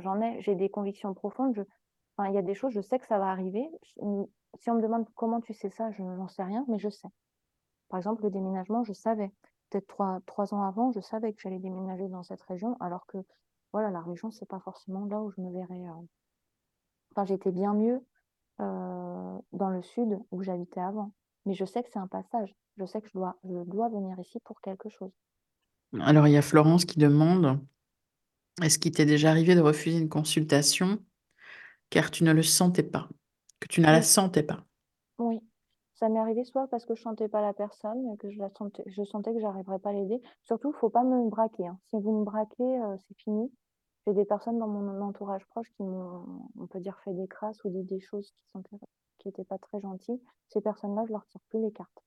j'en 0.00 0.20
ai, 0.20 0.40
j'ai 0.42 0.54
des 0.56 0.70
convictions 0.70 1.14
profondes. 1.14 1.54
Je, 1.54 1.62
enfin, 2.16 2.30
il 2.30 2.34
y 2.34 2.38
a 2.38 2.42
des 2.42 2.54
choses, 2.54 2.72
je 2.72 2.80
sais 2.80 2.98
que 2.98 3.06
ça 3.06 3.18
va 3.18 3.30
arriver. 3.30 3.68
Si 4.56 4.70
on 4.70 4.74
me 4.74 4.82
demande 4.82 5.06
comment 5.14 5.40
tu 5.40 5.54
sais 5.54 5.70
ça, 5.70 5.90
je 5.92 6.02
n'en 6.02 6.28
sais 6.28 6.44
rien, 6.44 6.64
mais 6.68 6.78
je 6.78 6.88
sais. 6.90 7.08
Par 7.88 7.98
exemple, 7.98 8.24
le 8.24 8.30
déménagement, 8.30 8.84
je 8.84 8.92
savais. 8.92 9.30
Peut-être 9.72 9.88
trois, 9.88 10.20
trois 10.26 10.54
ans 10.54 10.62
avant, 10.62 10.92
je 10.92 11.00
savais 11.00 11.32
que 11.32 11.40
j'allais 11.40 11.58
déménager 11.58 12.06
dans 12.08 12.22
cette 12.22 12.42
région, 12.42 12.76
alors 12.78 13.06
que 13.06 13.18
voilà, 13.72 13.90
la 13.90 14.02
région, 14.02 14.30
c'est 14.30 14.46
pas 14.46 14.60
forcément 14.60 15.06
là 15.06 15.20
où 15.22 15.32
je 15.32 15.40
me 15.40 15.50
verrais. 15.52 15.88
euh, 15.88 16.06
Enfin, 17.12 17.24
j'étais 17.24 17.52
bien 17.52 17.74
mieux 17.74 18.04
euh, 18.60 19.38
dans 19.52 19.70
le 19.70 19.82
sud 19.82 20.18
où 20.30 20.42
j'habitais 20.42 20.80
avant. 20.80 21.12
Mais 21.46 21.54
je 21.54 21.64
sais 21.64 21.82
que 21.82 21.90
c'est 21.90 21.98
un 21.98 22.06
passage. 22.08 22.54
Je 22.78 22.84
sais 22.86 23.00
que 23.00 23.08
je 23.08 23.14
dois, 23.14 23.36
je 23.44 23.64
dois 23.64 23.88
venir 23.88 24.18
ici 24.20 24.40
pour 24.40 24.60
quelque 24.60 24.88
chose. 24.88 25.12
Alors, 26.00 26.26
il 26.28 26.32
y 26.32 26.36
a 26.36 26.42
Florence 26.42 26.84
qui 26.84 26.98
demande 26.98 27.60
est-ce 28.62 28.78
qu'il 28.78 28.92
t'est 28.92 29.06
déjà 29.06 29.30
arrivé 29.30 29.54
de 29.54 29.60
refuser 29.60 29.98
une 29.98 30.08
consultation 30.08 31.02
car 31.90 32.10
tu 32.10 32.24
ne 32.24 32.32
le 32.32 32.42
sentais 32.42 32.82
pas, 32.84 33.08
que 33.60 33.68
tu 33.68 33.80
ne 33.80 33.86
la 33.86 34.02
sentais 34.02 34.42
pas? 34.42 34.66
oui. 35.18 35.40
Ça 36.02 36.08
m'est 36.08 36.18
arrivé 36.18 36.42
soit 36.42 36.66
parce 36.66 36.84
que 36.84 36.96
je 36.96 37.02
sentais 37.02 37.28
pas 37.28 37.40
la 37.40 37.52
personne, 37.52 38.16
que 38.18 38.28
je 38.28 38.36
la 38.36 38.50
sentais, 38.50 38.82
je 38.86 39.04
sentais 39.04 39.32
que 39.32 39.38
j'arriverais 39.38 39.78
pas 39.78 39.90
à 39.90 39.92
l'aider. 39.92 40.20
Surtout, 40.42 40.72
faut 40.72 40.90
pas 40.90 41.04
me 41.04 41.28
braquer. 41.30 41.68
hein. 41.68 41.78
Si 41.90 41.96
vous 42.00 42.10
me 42.18 42.24
braquez, 42.24 42.82
euh, 42.82 42.96
c'est 43.06 43.14
fini. 43.18 43.52
J'ai 44.04 44.12
des 44.12 44.24
personnes 44.24 44.58
dans 44.58 44.66
mon 44.66 45.00
entourage 45.00 45.46
proche 45.46 45.70
qui 45.76 45.84
m'ont, 45.84 46.24
on 46.58 46.66
peut 46.66 46.80
dire, 46.80 46.98
fait 47.04 47.12
des 47.12 47.28
crasses 47.28 47.62
ou 47.62 47.70
dit 47.70 47.84
des 47.84 48.00
choses 48.00 48.32
qui 48.32 48.50
sont, 48.50 48.64
qui 49.18 49.28
étaient 49.28 49.44
pas 49.44 49.58
très 49.58 49.80
gentilles. 49.80 50.20
Ces 50.48 50.60
personnes-là, 50.60 51.04
je 51.06 51.12
leur 51.12 51.24
tire 51.26 51.40
plus 51.50 51.60
les 51.62 51.70
cartes 51.70 52.02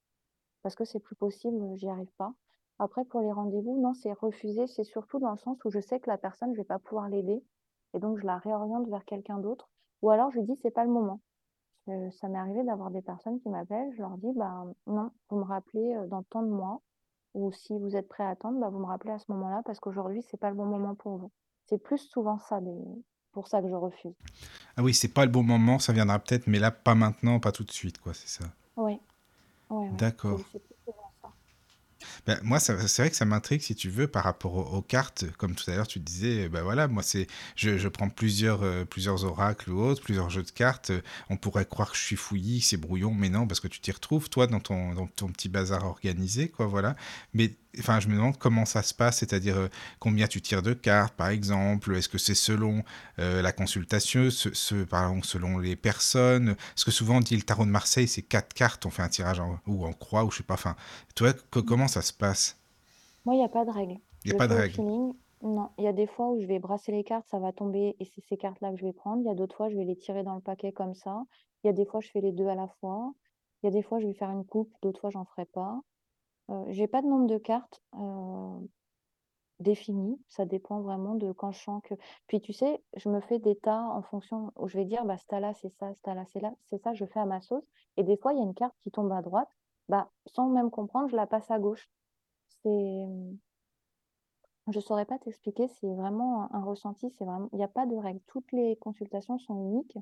parce 0.62 0.76
que 0.76 0.84
c'est 0.84 1.00
plus 1.00 1.16
possible, 1.16 1.58
j'y 1.78 1.88
arrive 1.88 2.12
pas. 2.18 2.34
Après, 2.80 3.06
pour 3.06 3.22
les 3.22 3.32
rendez-vous, 3.32 3.80
non, 3.80 3.94
c'est 3.94 4.12
refuser. 4.12 4.68
C'est 4.68 4.84
surtout 4.84 5.20
dans 5.20 5.32
le 5.32 5.38
sens 5.38 5.64
où 5.64 5.70
je 5.70 5.80
sais 5.80 6.02
que 6.02 6.10
la 6.10 6.18
personne, 6.18 6.52
je 6.52 6.58
vais 6.58 6.66
pas 6.66 6.80
pouvoir 6.80 7.08
l'aider 7.08 7.42
et 7.94 8.00
donc 8.00 8.18
je 8.20 8.26
la 8.26 8.40
réoriente 8.40 8.90
vers 8.90 9.06
quelqu'un 9.06 9.38
d'autre. 9.38 9.70
Ou 10.02 10.10
alors 10.10 10.32
je 10.32 10.40
lui 10.40 10.48
dis, 10.48 10.60
c'est 10.62 10.72
pas 10.72 10.84
le 10.84 10.92
moment. 10.92 11.22
Euh, 11.88 12.10
ça 12.20 12.28
m'est 12.28 12.40
arrivé 12.40 12.64
d'avoir 12.64 12.90
des 12.92 13.02
personnes 13.02 13.40
qui 13.42 13.50
m'appellent, 13.50 13.94
je 13.96 14.02
leur 14.02 14.18
dis, 14.18 14.32
bah 14.36 14.64
non, 14.88 15.12
vous 15.30 15.38
me 15.38 15.44
rappelez 15.44 15.96
euh, 15.96 16.08
dans 16.08 16.24
tant 16.24 16.42
de 16.42 16.50
mois. 16.50 16.82
ou 17.36 17.52
si 17.52 17.78
vous 17.78 17.96
êtes 17.96 18.08
prêt 18.08 18.24
à 18.24 18.30
attendre, 18.30 18.60
bah, 18.60 18.70
vous 18.70 18.80
me 18.80 18.86
rappelez 18.86 19.12
à 19.12 19.20
ce 19.20 19.26
moment-là 19.30 19.62
parce 19.66 19.80
qu'aujourd'hui, 19.80 20.24
c'est 20.24 20.38
pas 20.40 20.50
le 20.50 20.56
bon 20.56 20.66
moment 20.66 20.96
pour 20.96 21.18
vous. 21.18 21.32
C'est 21.68 21.78
plus 21.78 21.98
souvent 21.98 22.40
ça, 22.40 22.62
des... 22.62 22.74
pour 23.34 23.48
ça 23.48 23.62
que 23.62 23.68
je 23.70 23.76
refuse. 23.76 24.14
Ah 24.78 24.84
oui, 24.84 24.94
c'est 24.94 25.14
pas 25.14 25.26
le 25.26 25.32
bon 25.32 25.44
moment, 25.44 25.78
ça 25.78 25.94
viendra 25.94 26.18
peut-être, 26.20 26.48
mais 26.48 26.60
là, 26.60 26.72
pas 26.72 26.96
maintenant, 26.96 27.40
pas 27.40 27.52
tout 27.52 27.64
de 27.66 27.72
suite, 27.72 28.00
quoi, 28.00 28.14
c'est 28.14 28.30
ça. 28.30 28.46
Oui, 28.78 29.00
ouais, 29.70 29.78
ouais. 29.78 29.90
D'accord. 29.98 30.40
C'est 30.52 30.54
c'est 30.54 30.64
plus 30.64 30.76
souvent 30.86 31.12
ça. 31.22 31.30
Ben, 32.28 32.40
moi, 32.44 32.60
c'est 32.60 32.74
vrai 32.74 33.10
que 33.10 33.16
ça 33.16 33.26
m'intrigue, 33.26 33.62
si 33.62 33.76
tu 33.76 33.90
veux, 33.90 34.08
par 34.08 34.24
rapport 34.24 34.74
aux, 34.74 34.82
cartes. 34.82 35.26
Comme 35.38 35.56
tout 35.56 35.70
à 35.70 35.76
l'heure, 35.76 35.88
tu 35.88 36.00
disais, 36.00 36.50
ben 36.50 36.64
voilà, 36.64 36.88
moi, 36.88 37.04
c'est, 37.04 37.28
je, 37.56 37.78
je 37.78 37.88
prends 37.88 38.10
plusieurs, 38.10 38.64
euh, 38.64 38.84
plusieurs 38.84 39.26
oracles 39.26 39.70
ou 39.72 39.80
autres, 39.82 40.02
plusieurs 40.02 40.30
jeux 40.30 40.44
de 40.44 40.50
cartes. 40.50 40.92
On 41.30 41.38
pourrait 41.38 41.66
croire 41.66 41.92
que 41.92 41.98
je 41.98 42.04
suis 42.04 42.16
fouillis, 42.16 42.62
c'est 42.62 42.78
brouillon, 42.78 43.14
mais 43.14 43.30
non, 43.30 43.48
parce 43.48 43.60
que 43.60 43.68
tu 43.68 43.80
t'y 43.80 43.92
retrouves, 43.92 44.30
toi, 44.30 44.48
dans 44.48 44.60
ton, 44.60 44.94
dans 44.94 45.08
ton 45.08 45.28
petit 45.28 45.50
bazar 45.50 45.86
organisé, 45.86 46.50
quoi, 46.50 46.66
voilà. 46.66 46.96
Mais, 47.34 47.52
enfin, 47.80 48.00
je 48.00 48.08
me 48.08 48.14
demande 48.16 48.38
comment 48.38 48.66
ça 48.66 48.84
se 48.84 48.94
passe, 48.94 49.18
c'est-à-dire 49.20 49.58
euh, 49.58 49.68
combien 50.00 50.28
tu 50.28 50.42
tires 50.42 50.62
de 50.62 50.74
cartes, 50.74 51.16
par 51.16 51.30
exemple. 51.30 51.96
Est-ce 51.96 52.10
que 52.10 52.18
c'est 52.18 52.36
selon 52.36 52.84
euh, 53.20 53.42
la 53.42 53.52
consultation, 53.52 54.30
ce, 54.32 54.54
ce- 54.54 54.84
pardon, 54.84 55.22
selon 55.24 55.58
les 55.60 55.76
personnes 55.76 56.56
Parce 56.56 56.84
que 56.86 56.92
souvent, 56.92 57.18
on 57.18 57.20
dit 57.22 57.36
le 57.36 57.44
tarot 57.44 57.66
de 57.66 57.70
Marseille, 57.72 58.08
c'est 58.08 58.22
quatre 58.24 58.54
cartes, 58.54 58.86
on 58.86 58.90
fait 58.90 59.04
un 59.04 59.10
tirage 59.10 59.40
en, 59.40 59.60
ou 59.68 59.86
en 59.86 59.94
croix, 59.94 60.24
ou 60.26 60.32
je 60.32 60.38
sais 60.38 60.44
pas. 60.44 60.56
Enfin, 60.56 60.76
toi, 61.16 61.34
co- 61.52 61.64
comment 61.64 61.88
ça 61.88 62.02
se 62.02 62.14
passe? 62.14 62.58
Moi, 63.26 63.36
il 63.36 63.40
n'y 63.40 63.44
a 63.44 63.50
pas 63.50 63.66
de 63.66 63.72
règle. 63.72 64.00
Il 64.26 64.28
n'y 64.28 64.32
a 64.34 64.36
pas 64.36 64.48
de 64.50 64.54
règle. 64.54 64.76
feeling. 64.76 65.14
Non, 65.42 65.70
il 65.78 65.84
y 65.84 65.88
a 65.88 65.94
des 65.94 66.08
fois 66.08 66.32
où 66.32 66.40
je 66.40 66.46
vais 66.48 66.60
brasser 66.60 66.92
les 66.92 67.04
cartes, 67.04 67.28
ça 67.28 67.40
va 67.40 67.52
tomber 67.52 67.96
et 68.00 68.06
c'est 68.06 68.22
ces 68.22 68.38
cartes-là 68.38 68.72
que 68.72 68.78
je 68.78 68.86
vais 68.86 68.94
prendre. 68.94 69.22
Il 69.22 69.26
y 69.28 69.30
a 69.30 69.36
d'autres 69.36 69.56
fois, 69.56 69.70
je 69.70 69.76
vais 69.76 69.84
les 69.84 69.98
tirer 69.98 70.24
dans 70.24 70.36
le 70.36 70.42
paquet 70.42 70.72
comme 70.72 70.96
ça. 70.96 71.24
Il 71.64 71.68
y 71.68 71.70
a 71.70 71.74
des 71.74 71.86
fois, 71.86 72.00
je 72.02 72.10
fais 72.10 72.22
les 72.22 72.32
deux 72.32 72.48
à 72.48 72.56
la 72.56 72.68
fois. 72.80 73.14
Il 73.62 73.68
y 73.68 73.70
a 73.70 73.72
des 73.72 73.84
fois, 73.84 74.00
je 74.00 74.08
vais 74.08 74.14
faire 74.14 74.32
une 74.32 74.46
coupe, 74.46 74.72
d'autres 74.82 75.02
fois, 75.02 75.10
j'en 75.12 75.26
ferai 75.26 75.46
pas. 75.46 75.80
Euh, 76.50 76.66
j'ai 76.70 76.88
pas 76.88 77.02
de 77.02 77.08
nombre 77.08 77.28
de 77.28 77.38
cartes 77.38 77.82
euh, 77.96 78.60
défini. 79.60 80.20
Ça 80.30 80.46
dépend 80.46 80.82
vraiment 80.82 81.16
de 81.16 81.32
quand 81.32 81.52
je 81.52 81.62
sens 81.62 81.82
que. 81.84 81.96
Puis 82.28 82.42
tu 82.42 82.54
sais, 82.54 82.84
je 82.96 83.10
me 83.10 83.20
fais 83.22 83.40
des 83.40 83.56
tas 83.56 83.82
en 83.82 84.02
fonction 84.02 84.52
où 84.56 84.68
je 84.68 84.78
vais 84.78 84.86
dire, 84.86 85.06
bah, 85.06 85.18
ce 85.18 85.26
tas-là, 85.28 85.54
c'est 85.54 85.70
ça, 85.70 85.94
ce 85.94 86.02
tas-là, 86.02 86.26
c'est 86.28 86.40
là, 86.40 86.54
c'est 86.66 86.82
ça, 86.82 86.94
je 86.94 87.06
fais 87.06 87.20
à 87.20 87.26
ma 87.26 87.42
sauce. 87.42 87.66
Et 87.98 88.04
des 88.04 88.18
fois, 88.18 88.34
il 88.34 88.38
y 88.40 88.42
a 88.42 88.46
une 88.46 88.54
carte 88.54 88.76
qui 88.84 88.92
tombe 88.92 89.12
à 89.12 89.22
droite, 89.22 89.50
bah, 89.90 90.12
sans 90.28 90.50
même 90.50 90.72
comprendre, 90.72 91.10
je 91.10 91.16
la 91.16 91.28
passe 91.28 91.50
à 91.52 91.60
gauche. 91.60 91.90
C'est. 92.64 93.06
Je 94.68 94.80
saurais 94.80 95.06
pas 95.06 95.20
t'expliquer, 95.20 95.68
c'est 95.68 95.94
vraiment 95.94 96.52
un, 96.54 96.64
ressenti, 96.64 97.12
c'est 97.18 97.26
vraiment. 97.26 97.50
Il 97.54 97.58
n'y 97.58 97.64
a 97.64 97.68
pas 97.68 97.86
de 97.86 97.96
règle. 97.96 98.20
Toutes 98.28 98.52
les 98.52 98.76
consultations 98.78 99.38
sont 99.38 99.56
uniques 99.64 99.98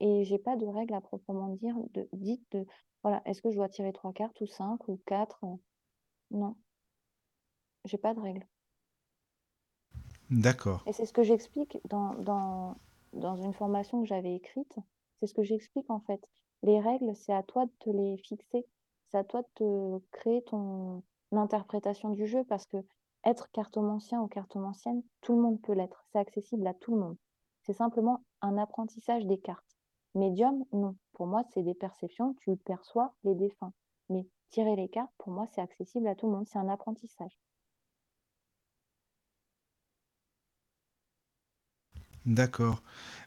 et 0.00 0.24
j'ai 0.24 0.38
pas 0.38 0.56
de 0.56 0.66
règle 0.66 0.94
à 0.94 1.00
proprement 1.00 1.48
dire, 1.48 1.76
de, 1.92 2.08
de. 2.12 2.66
Voilà, 3.02 3.22
est-ce 3.26 3.42
que 3.42 3.50
je 3.50 3.56
dois 3.56 3.68
tirer 3.68 3.92
trois 3.92 4.12
cartes 4.12 4.40
ou 4.40 4.46
cinq 4.46 4.88
ou 4.88 4.98
quatre? 5.06 5.44
Non, 6.30 6.56
j'ai 7.84 7.98
pas 7.98 8.14
de 8.14 8.20
règle. 8.20 8.46
D'accord. 10.30 10.82
Et 10.86 10.92
c'est 10.92 11.06
ce 11.06 11.12
que 11.12 11.22
j'explique 11.22 11.78
dans, 11.88 12.14
dans, 12.14 12.76
dans 13.14 13.36
une 13.36 13.54
formation 13.54 14.02
que 14.02 14.08
j'avais 14.08 14.34
écrite. 14.34 14.76
C'est 15.18 15.26
ce 15.26 15.34
que 15.34 15.42
j'explique 15.42 15.90
en 15.90 16.00
fait. 16.00 16.28
Les 16.62 16.80
règles, 16.80 17.14
c'est 17.14 17.32
à 17.32 17.42
toi 17.42 17.66
de 17.66 17.72
te 17.80 17.90
les 17.90 18.18
fixer. 18.18 18.66
C'est 19.08 19.18
à 19.18 19.24
toi 19.24 19.42
de 19.42 19.48
te 19.54 19.98
créer 20.10 20.42
ton 20.44 21.02
interprétation 21.32 22.10
du 22.10 22.26
jeu 22.26 22.44
parce 22.44 22.66
que 22.66 22.76
être 23.24 23.50
cartomancien 23.52 24.20
ou 24.20 24.28
cartomancienne, 24.28 25.02
tout 25.22 25.34
le 25.34 25.42
monde 25.42 25.60
peut 25.62 25.72
l'être. 25.72 26.04
C'est 26.12 26.18
accessible 26.18 26.66
à 26.66 26.74
tout 26.74 26.94
le 26.94 27.00
monde. 27.00 27.16
C'est 27.62 27.72
simplement 27.72 28.24
un 28.42 28.58
apprentissage 28.58 29.26
des 29.26 29.38
cartes. 29.38 29.76
Médium, 30.14 30.64
non. 30.72 30.96
Pour 31.12 31.26
moi, 31.26 31.42
c'est 31.50 31.62
des 31.62 31.74
perceptions. 31.74 32.34
Tu 32.40 32.56
perçois 32.56 33.14
les 33.24 33.34
défunts. 33.34 33.72
Mais 34.08 34.26
tirer 34.50 34.76
les 34.76 34.88
cartes, 34.88 35.12
pour 35.18 35.32
moi, 35.32 35.46
c'est 35.54 35.60
accessible 35.60 36.06
à 36.08 36.14
tout 36.14 36.26
le 36.26 36.32
monde. 36.32 36.46
C'est 36.48 36.58
un 36.58 36.68
apprentissage. 36.68 37.32
D'accord. 42.26 42.82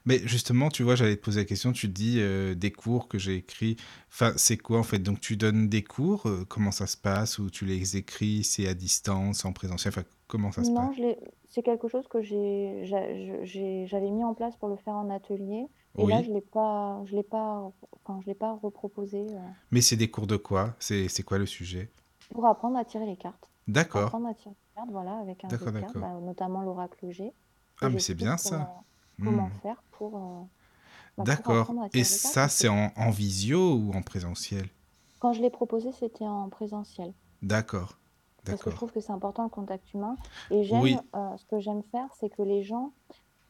Mais 0.06 0.22
justement, 0.28 0.70
tu 0.70 0.84
vois, 0.84 0.96
j'allais 0.96 1.16
te 1.16 1.22
poser 1.24 1.42
la 1.42 1.46
question, 1.46 1.72
tu 1.72 1.88
dis 1.88 2.20
euh, 2.20 2.54
des 2.56 2.72
cours 2.72 3.08
que 3.08 3.18
j'ai 3.18 3.36
écrits. 3.36 3.78
Enfin, 4.10 4.34
c'est 4.38 4.58
quoi 4.58 4.80
en 4.80 4.84
fait? 4.84 5.00
Donc 5.00 5.20
tu 5.22 5.38
donnes 5.38 5.70
des 5.70 5.84
cours, 5.84 6.28
euh, 6.30 6.46
comment 6.48 6.72
ça 6.72 6.86
se 6.88 6.98
passe? 6.98 7.40
Ou 7.40 7.50
tu 7.50 7.66
les 7.66 7.98
écris, 7.98 8.44
c'est 8.44 8.68
à 8.68 8.74
distance, 8.76 9.46
en 9.46 9.54
présentiel? 9.54 9.94
Enfin, 9.96 10.04
comment 10.32 10.52
ça 10.52 10.64
se 10.64 10.72
passe? 10.72 10.98
Non, 10.98 11.16
c'est 11.50 11.62
quelque 11.62 11.88
chose 11.90 12.08
que 12.08 12.22
j'avais 12.22 14.10
mis 14.10 14.24
en 14.24 14.34
place 14.34 14.56
pour 14.56 14.70
le 14.70 14.78
faire 14.78 14.96
en 14.96 15.10
atelier. 15.10 15.68
Et 15.98 16.08
là, 16.08 16.22
je 16.24 16.32
l'ai 16.32 16.42
pas, 16.42 17.02
je 17.06 17.20
pas, 17.20 17.70
enfin, 18.06 18.20
je 18.26 18.32
pas 18.32 18.58
reproposé 18.64 19.20
euh, 19.20 19.40
Mais 19.72 19.82
c'est 19.82 19.98
des 19.98 20.10
cours 20.10 20.28
de 20.28 20.38
quoi? 20.38 20.74
C'est 20.80 21.24
quoi 21.24 21.38
le 21.38 21.46
sujet? 21.46 21.90
pour 22.32 22.46
apprendre 22.46 22.78
à 22.78 22.86
tirer 22.86 23.06
les 23.06 23.18
cartes. 23.18 23.50
D'accord. 23.68 24.04
Apprendre 24.04 24.28
à 24.28 24.34
tirer 24.34 24.56
les 24.56 24.76
cartes, 24.76 24.90
voilà, 24.92 25.18
avec 25.20 25.44
un 25.44 25.50
jeu 25.50 25.58
de 25.58 25.80
cartes, 25.82 25.98
bah, 25.98 26.14
notamment 26.22 26.62
l'oracle 26.62 27.12
G. 27.12 27.34
Ah, 27.82 27.90
mais 27.90 28.00
c'est 28.00 28.16
bien 28.16 28.38
ça. 28.38 28.58
comment, 28.58 28.86
comment 29.26 29.48
Hmm. 29.48 29.62
faire 29.62 29.84
pour, 29.92 30.16
euh, 30.18 30.44
bah, 31.18 31.24
D'accord. 31.26 31.74
Et 31.94 32.04
ça, 32.06 32.48
c'est 32.48 32.70
en, 32.70 32.92
en 32.96 33.10
visio 33.10 33.76
ou 33.76 33.92
en 33.94 34.02
présentiel? 34.02 34.70
quand 35.20 35.34
je 35.34 35.42
l'ai 35.42 35.50
proposé, 35.52 35.92
c'était 35.92 36.26
en 36.26 36.50
présentiel. 36.50 37.14
D'accord. 37.42 37.98
Parce 38.46 38.64
que 38.64 38.70
je 38.72 38.76
trouve 38.76 38.92
que 38.92 39.00
c'est 39.00 39.12
important 39.12 39.44
le 39.44 39.50
contact 39.50 39.94
humain. 39.94 40.18
Et 40.50 40.64
Oui. 40.72 40.96
j'aime, 40.96 41.02
euh, 41.16 41.38
ce 41.38 41.46
que 41.46 41.60
j'aime 41.60 41.84
faire, 41.84 42.14
c'est 42.14 42.30
que 42.30 42.42
les 42.42 42.64
gens, 42.64 42.94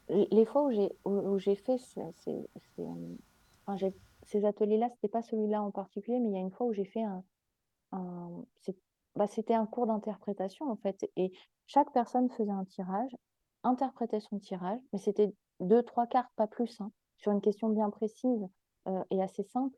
les 0.10 0.46
fois 0.46 0.64
où 0.66 0.72
j'ai 0.72 0.92
où, 1.06 1.38
j'ai 1.40 1.56
fait 1.56 1.78
ce- 1.78 2.00
ces, 2.16 2.50
ces, 2.76 2.86
enfin, 3.66 3.78
j'ai- 3.78 3.96
ces 4.24 4.46
ateliers-là, 4.46 4.90
c'était 4.90 5.08
pas 5.10 5.22
celui-là 5.22 5.62
en 5.64 5.72
particulier, 5.72 6.20
mais 6.20 6.30
il 6.30 6.34
y 6.34 6.38
a 6.38 6.42
une 6.42 6.52
fois 6.52 6.68
où 6.68 6.74
j'ai 6.74 6.86
fait 6.86 7.04
un, 7.04 7.24
bah, 9.16 9.28
c'était 9.28 9.54
un 9.54 9.66
cours 9.66 9.88
d'interprétation 9.88 10.70
en 10.70 10.76
fait. 10.78 11.10
Et 11.16 11.32
chaque 11.68 11.92
personne 11.94 12.30
faisait 12.30 12.52
un 12.52 12.66
tirage, 12.66 13.16
interprétait 13.64 14.20
son 14.20 14.40
tirage, 14.40 14.80
mais 14.94 15.00
c'était 15.00 15.34
deux, 15.60 15.84
trois 15.84 16.08
cartes, 16.08 16.32
pas 16.36 16.48
plus, 16.48 16.80
hein, 16.82 16.92
sur 17.18 17.32
une 17.32 17.42
question 17.42 17.70
bien 17.70 17.90
précise 17.90 18.48
euh, 18.88 19.04
et 19.12 19.22
assez 19.22 19.44
simple. 19.44 19.78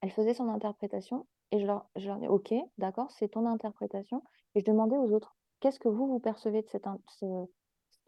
Elle 0.00 0.10
faisait 0.10 0.34
son 0.34 0.48
interprétation 0.48 1.26
et 1.52 1.60
je 1.60 1.66
leur, 1.66 1.86
je 1.96 2.08
leur 2.08 2.18
dis, 2.18 2.26
OK, 2.28 2.52
d'accord, 2.78 3.10
c'est 3.12 3.28
ton 3.28 3.46
interprétation. 3.46 4.24
Et 4.56 4.60
je 4.60 4.64
demandais 4.64 4.96
aux 4.96 5.12
autres, 5.12 5.36
qu'est-ce 5.60 5.78
que 5.78 5.88
vous, 5.88 6.08
vous 6.08 6.18
percevez 6.20 6.62
de 6.62 6.68
cette 6.68 6.86
ce, 7.08 7.26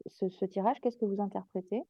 ce- 0.09 0.29
ce 0.29 0.45
tirage? 0.45 0.81
Qu'est-ce 0.81 0.99
que 0.99 1.05
vous 1.05 1.21
interprétez? 1.23 1.83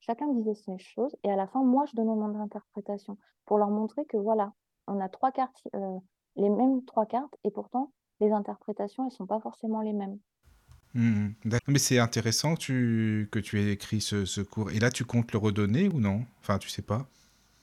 Chacun 0.00 0.28
disait 0.32 0.54
ces 0.54 0.78
choses. 0.78 1.14
Et 1.22 1.30
à 1.30 1.36
la 1.36 1.46
fin, 1.46 1.62
moi, 1.62 1.84
je 1.86 1.94
donnais 1.96 2.14
mon 2.14 2.40
interprétation 2.40 3.18
pour 3.46 3.58
leur 3.58 3.70
montrer 3.70 4.04
que 4.06 4.16
voilà, 4.16 4.52
on 4.88 5.00
a 5.00 5.08
trois 5.08 5.30
cartes, 5.32 5.62
euh, 5.76 5.98
les 6.36 6.50
mêmes 6.50 6.84
trois 6.86 7.06
cartes, 7.06 7.36
et 7.44 7.50
pourtant, 7.50 7.92
les 8.20 8.32
interprétations, 8.32 9.06
elles 9.06 9.12
sont 9.12 9.26
pas 9.26 9.40
forcément 9.40 9.80
les 9.82 9.92
mêmes. 9.92 10.18
Hmm, 10.94 11.30
D'accord. 11.44 11.68
Mais 11.68 11.78
c'est 11.78 11.98
intéressant 11.98 12.54
que 12.54 12.60
tu, 12.60 13.28
que 13.32 13.38
tu 13.38 13.60
aies 13.60 13.72
écrit 13.72 14.00
ce, 14.00 14.24
ce 14.24 14.40
cours. 14.42 14.70
Et 14.70 14.78
là, 14.78 14.90
tu 14.90 15.04
comptes 15.04 15.32
le 15.32 15.38
redonner 15.38 15.88
ou 15.88 16.00
non? 16.00 16.24
Enfin, 16.40 16.58
tu 16.58 16.68
sais 16.68 16.82
pas? 16.82 17.06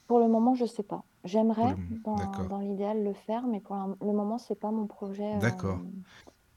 Pour 0.07 0.19
le 0.19 0.27
moment, 0.27 0.55
je 0.55 0.65
sais 0.65 0.83
pas. 0.83 1.05
J'aimerais, 1.25 1.71
le 1.71 1.75
moment. 1.77 1.99
dans, 2.05 2.15
D'accord. 2.15 2.47
dans 2.47 2.59
l'idéal, 2.59 3.03
le 3.03 3.13
faire, 3.13 3.45
mais 3.47 3.59
pour 3.59 3.75
le 3.75 4.13
moment, 4.13 4.37
c'est 4.37 4.55
pas 4.55 4.71
mon 4.71 4.87
projet. 4.87 5.35
euh, 5.35 5.39
D'accord. 5.39 5.79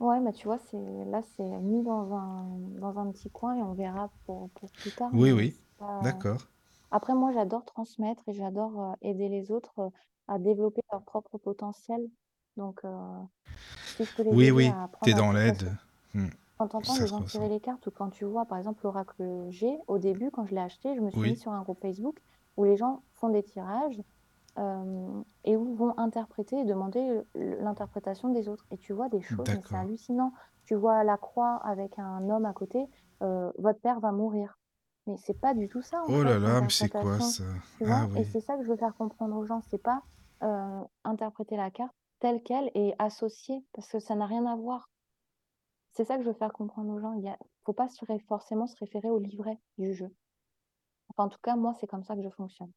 Ouais, 0.01 0.20
mais 0.20 0.32
tu 0.32 0.47
vois, 0.47 0.59
c'est 0.59 1.05
là, 1.06 1.22
c'est 1.36 1.44
mis 1.60 1.82
dans 1.82 2.12
un, 2.14 2.44
dans 2.80 2.98
un 2.98 3.10
petit 3.12 3.30
coin 3.30 3.55
et 3.56 3.62
on 3.62 3.72
verra 3.72 4.10
pour, 4.26 4.51
pour 4.51 4.70
plus 4.70 4.90
tard. 4.90 5.10
Oui, 5.12 5.30
Mais 5.30 5.32
oui. 5.32 5.56
c'est 5.56 5.76
pas... 5.78 6.01
D'accord. 6.02 6.39
Après, 6.90 7.14
moi, 7.14 7.32
j'adore 7.32 7.64
transmettre 7.64 8.22
et 8.28 8.32
j'adore 8.32 8.80
euh, 8.80 8.93
aider 9.02 9.28
les 9.28 9.51
autres 9.51 9.78
euh, 9.78 9.89
à 10.28 10.39
développer 10.39 10.82
leur 10.93 11.02
propre 11.02 11.39
potentiel. 11.39 12.01
Donc, 12.56 12.80
euh, 12.84 12.98
si 13.97 14.05
je 14.05 14.14
peux 14.16 14.22
les 14.24 14.30
Oui, 14.30 14.44
aider 14.44 14.52
oui. 14.52 14.66
à 14.68 14.89
T'es 15.02 15.12
apprendre 15.12 15.16
à... 15.16 15.18
dans 15.26 15.32
l'aide. 15.32 15.72
Hmm, 16.14 16.26
quand 16.59 16.68
tu 16.68 16.76
entends 16.76 16.93
Ça 16.93 17.01
les 17.01 17.06
se 17.06 17.10
gens 17.10 17.18
ressent. 17.20 17.39
tirer 17.39 17.48
les 17.48 17.60
cartes 17.60 17.86
ou 17.86 17.90
quand 17.90 18.10
tu 18.10 18.24
vois, 18.24 18.44
par 18.44 18.59
exemple, 18.59 18.80
l'oracle 18.84 19.47
G, 19.51 19.78
au 19.86 19.98
début, 19.98 20.30
quand 20.30 20.44
je 20.47 20.55
l'ai 20.55 20.60
acheté, 20.60 20.94
je 20.94 21.01
me 21.01 21.10
suis 21.10 21.20
mis 21.20 21.30
Oui. 21.30 21.36
sur 21.36 21.52
un 21.52 21.62
groupe 21.62 21.80
Facebook 21.80 22.20
où 22.56 22.64
les 22.64 22.76
gens 22.76 23.02
font 23.14 23.28
des 23.30 23.43
tirages 23.43 24.01
euh, 24.59 25.23
et 25.45 25.57
où 25.57 25.74
vont 25.74 25.99
interpréter 25.99 26.59
et 26.61 26.65
demander 26.65 27.23
l'interprétation 27.35 28.29
des 28.31 28.49
autres. 28.49 28.66
Et 28.70 28.79
tu 28.79 28.93
vois 28.93 29.09
des 29.09 29.20
choses, 29.23 29.47
c'est 29.47 29.74
hallucinant. 29.74 30.33
Tu 30.65 30.74
vois 30.74 31.03
la 31.05 31.16
croix 31.16 31.57
avec 31.65 31.99
un 31.99 32.29
homme 32.31 32.45
à 32.45 32.53
côté, 32.53 32.87
euh, 33.23 33.51
votre 33.59 33.81
père 33.81 34.01
va 34.01 34.12
mourir. 34.12 34.59
Mais 35.07 35.16
c'est 35.16 35.39
pas 35.39 35.55
du 35.55 35.69
tout 35.69 35.83
ça, 35.83 36.01
en 36.03 36.07
Oh 36.09 36.23
là 36.23 36.35
fait, 36.35 36.39
là, 36.39 36.61
mais 36.61 36.69
c'est 36.70 36.89
quoi 36.89 37.19
ça? 37.19 37.43
Ah? 37.85 38.07
Et 38.16 38.24
c'est 38.24 38.41
ça 38.41 38.57
que 38.57 38.62
je 38.62 38.69
veux 38.69 38.77
faire 38.77 38.95
comprendre 38.95 39.37
aux 39.37 39.45
gens. 39.45 39.61
C'est 39.62 39.83
pas 39.83 40.03
euh, 40.45 40.81
interpréter 41.03 41.57
la 41.57 41.70
carte 41.70 41.93
telle 42.20 42.41
qu'elle 42.45 42.70
et 42.74 42.95
associer, 43.01 43.65
parce 43.73 43.89
que 43.89 43.99
ça 43.99 44.15
n'a 44.15 44.27
rien 44.27 44.47
à 44.47 44.55
voir. 44.55 44.89
C'est 45.91 46.05
ça 46.05 46.16
que 46.16 46.23
je 46.23 46.29
veux 46.29 46.35
faire 46.35 46.53
comprendre 46.53 46.93
aux 46.93 47.01
gens. 47.01 47.12
Il 47.15 47.27
a... 47.27 47.37
faut 47.65 47.73
pas 47.73 47.89
se 47.89 48.05
ré- 48.05 48.20
forcément 48.29 48.69
se 48.69 48.77
référer 48.79 49.11
au 49.11 49.19
livret 49.19 49.59
du 49.77 49.93
jeu. 49.93 50.15
Enfin, 51.11 51.24
en 51.24 51.29
tout 51.29 51.41
cas, 51.43 51.57
moi, 51.57 51.74
c'est 51.81 51.89
comme 51.89 52.05
ça 52.05 52.15
que 52.15 52.23
je 52.23 52.31
fonctionne. 52.31 52.70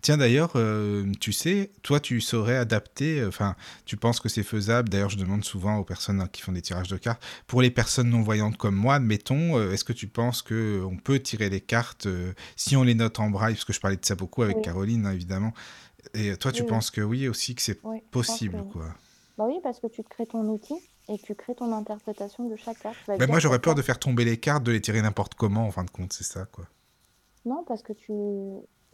Tiens, 0.00 0.16
d'ailleurs, 0.16 0.52
euh, 0.54 1.10
tu 1.20 1.32
sais, 1.32 1.72
toi, 1.82 1.98
tu 1.98 2.20
saurais 2.20 2.56
adapter, 2.56 3.20
euh, 3.20 3.28
enfin, 3.28 3.56
tu 3.84 3.96
penses 3.96 4.20
que 4.20 4.28
c'est 4.28 4.44
faisable. 4.44 4.88
D'ailleurs, 4.88 5.10
je 5.10 5.18
demande 5.18 5.44
souvent 5.44 5.76
aux 5.78 5.84
personnes 5.84 6.20
hein, 6.20 6.28
qui 6.30 6.40
font 6.40 6.52
des 6.52 6.62
tirages 6.62 6.88
de 6.88 6.96
cartes. 6.96 7.22
Pour 7.48 7.62
les 7.62 7.70
personnes 7.70 8.08
non-voyantes 8.10 8.56
comme 8.56 8.76
moi, 8.76 8.94
admettons, 8.96 9.58
euh, 9.58 9.72
est-ce 9.72 9.84
que 9.84 9.92
tu 9.92 10.06
penses 10.06 10.42
que 10.42 10.82
on 10.88 10.96
peut 10.96 11.18
tirer 11.18 11.50
les 11.50 11.60
cartes 11.60 12.06
si 12.56 12.76
on 12.76 12.84
les 12.84 12.94
note 12.94 13.18
en 13.18 13.28
braille 13.30 13.54
Parce 13.54 13.64
que 13.64 13.72
je 13.72 13.80
parlais 13.80 13.96
de 13.96 14.04
ça 14.04 14.14
beaucoup 14.14 14.42
avec 14.42 14.56
Oui, 14.58 14.62
Caroline, 14.62 15.04
hein, 15.06 15.12
évidemment. 15.12 15.52
Et 16.14 16.36
toi, 16.36 16.52
tu 16.52 16.62
oui, 16.62 16.68
penses 16.68 16.90
que 16.92 17.00
oui 17.00 17.26
aussi, 17.28 17.54
que 17.56 17.62
c'est 17.62 17.80
Oui, 17.82 18.00
que 18.00 18.06
possible, 18.10 18.64
quoi? 18.72 18.94
Bah 19.36 19.44
oui, 19.48 19.58
parce 19.64 19.80
que 19.80 19.88
tu 19.88 20.04
te 20.04 20.08
crées 20.08 20.26
ton 20.26 20.44
outil. 20.48 20.74
et 21.08 21.18
tu 21.18 21.34
crées 21.34 21.54
ton 21.56 21.72
interprétation 21.72 22.48
de 22.48 22.54
chaque 22.56 22.78
carte. 22.78 22.96
Ben, 23.08 23.16
dire 23.18 23.28
moi, 23.28 23.40
j'aurais 23.40 23.58
peur 23.58 23.74
de 23.74 23.82
faire 23.82 23.98
tomber 23.98 24.24
les 24.24 24.36
cartes, 24.38 24.62
de 24.62 24.70
les 24.72 24.80
tirer 24.80 25.02
n'importe 25.02 25.34
comment, 25.34 25.66
en 25.66 25.70
fin 25.72 25.82
de 25.84 25.90
compte, 25.90 26.12
c'est 26.12 26.24
ça, 26.24 26.44
quoi. 26.46 26.66
Non, 27.44 27.64
parce 27.66 27.82
que 27.82 27.92
tu... 27.92 28.12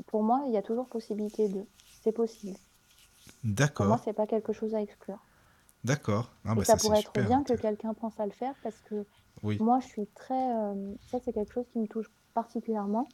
Pour 0.07 0.23
moi, 0.23 0.43
il 0.47 0.53
y 0.53 0.57
a 0.57 0.63
toujours 0.63 0.89
possibilité 0.89 1.49
de. 1.49 1.65
C'est 2.03 2.13
possible. 2.13 2.57
Pour 2.57 3.35
moi, 3.45 3.55
D'accord, 3.55 4.01
c'est 4.05 4.13
pas 4.13 4.27
quelque 4.27 4.53
chose 4.53 4.75
à 4.75 4.81
exclure. 4.81 5.19
d'accord. 5.85 6.31
Ah, 6.45 6.55
bah, 6.55 6.65
ça 6.65 6.77
pourrait 6.77 7.01
être 7.01 7.13
bien 7.27 7.43
que 7.45 7.53
quelqu'un 7.55 7.93
pense 7.95 8.19
à 8.19 8.25
le 8.27 8.33
faire 8.33 8.55
parce 8.63 8.79
que 8.83 9.05
Oui, 9.43 9.59
moi, 9.61 9.81
je 9.81 9.87
suis 9.87 10.07
très... 10.15 10.55
euh, 10.57 10.95
Ça, 11.11 11.19
c'est 11.25 11.33
quelque 11.33 11.53
chose 11.53 11.67
qui 11.73 11.79
me 11.79 11.87
touche 11.87 12.11
particulièrement. 12.35 13.07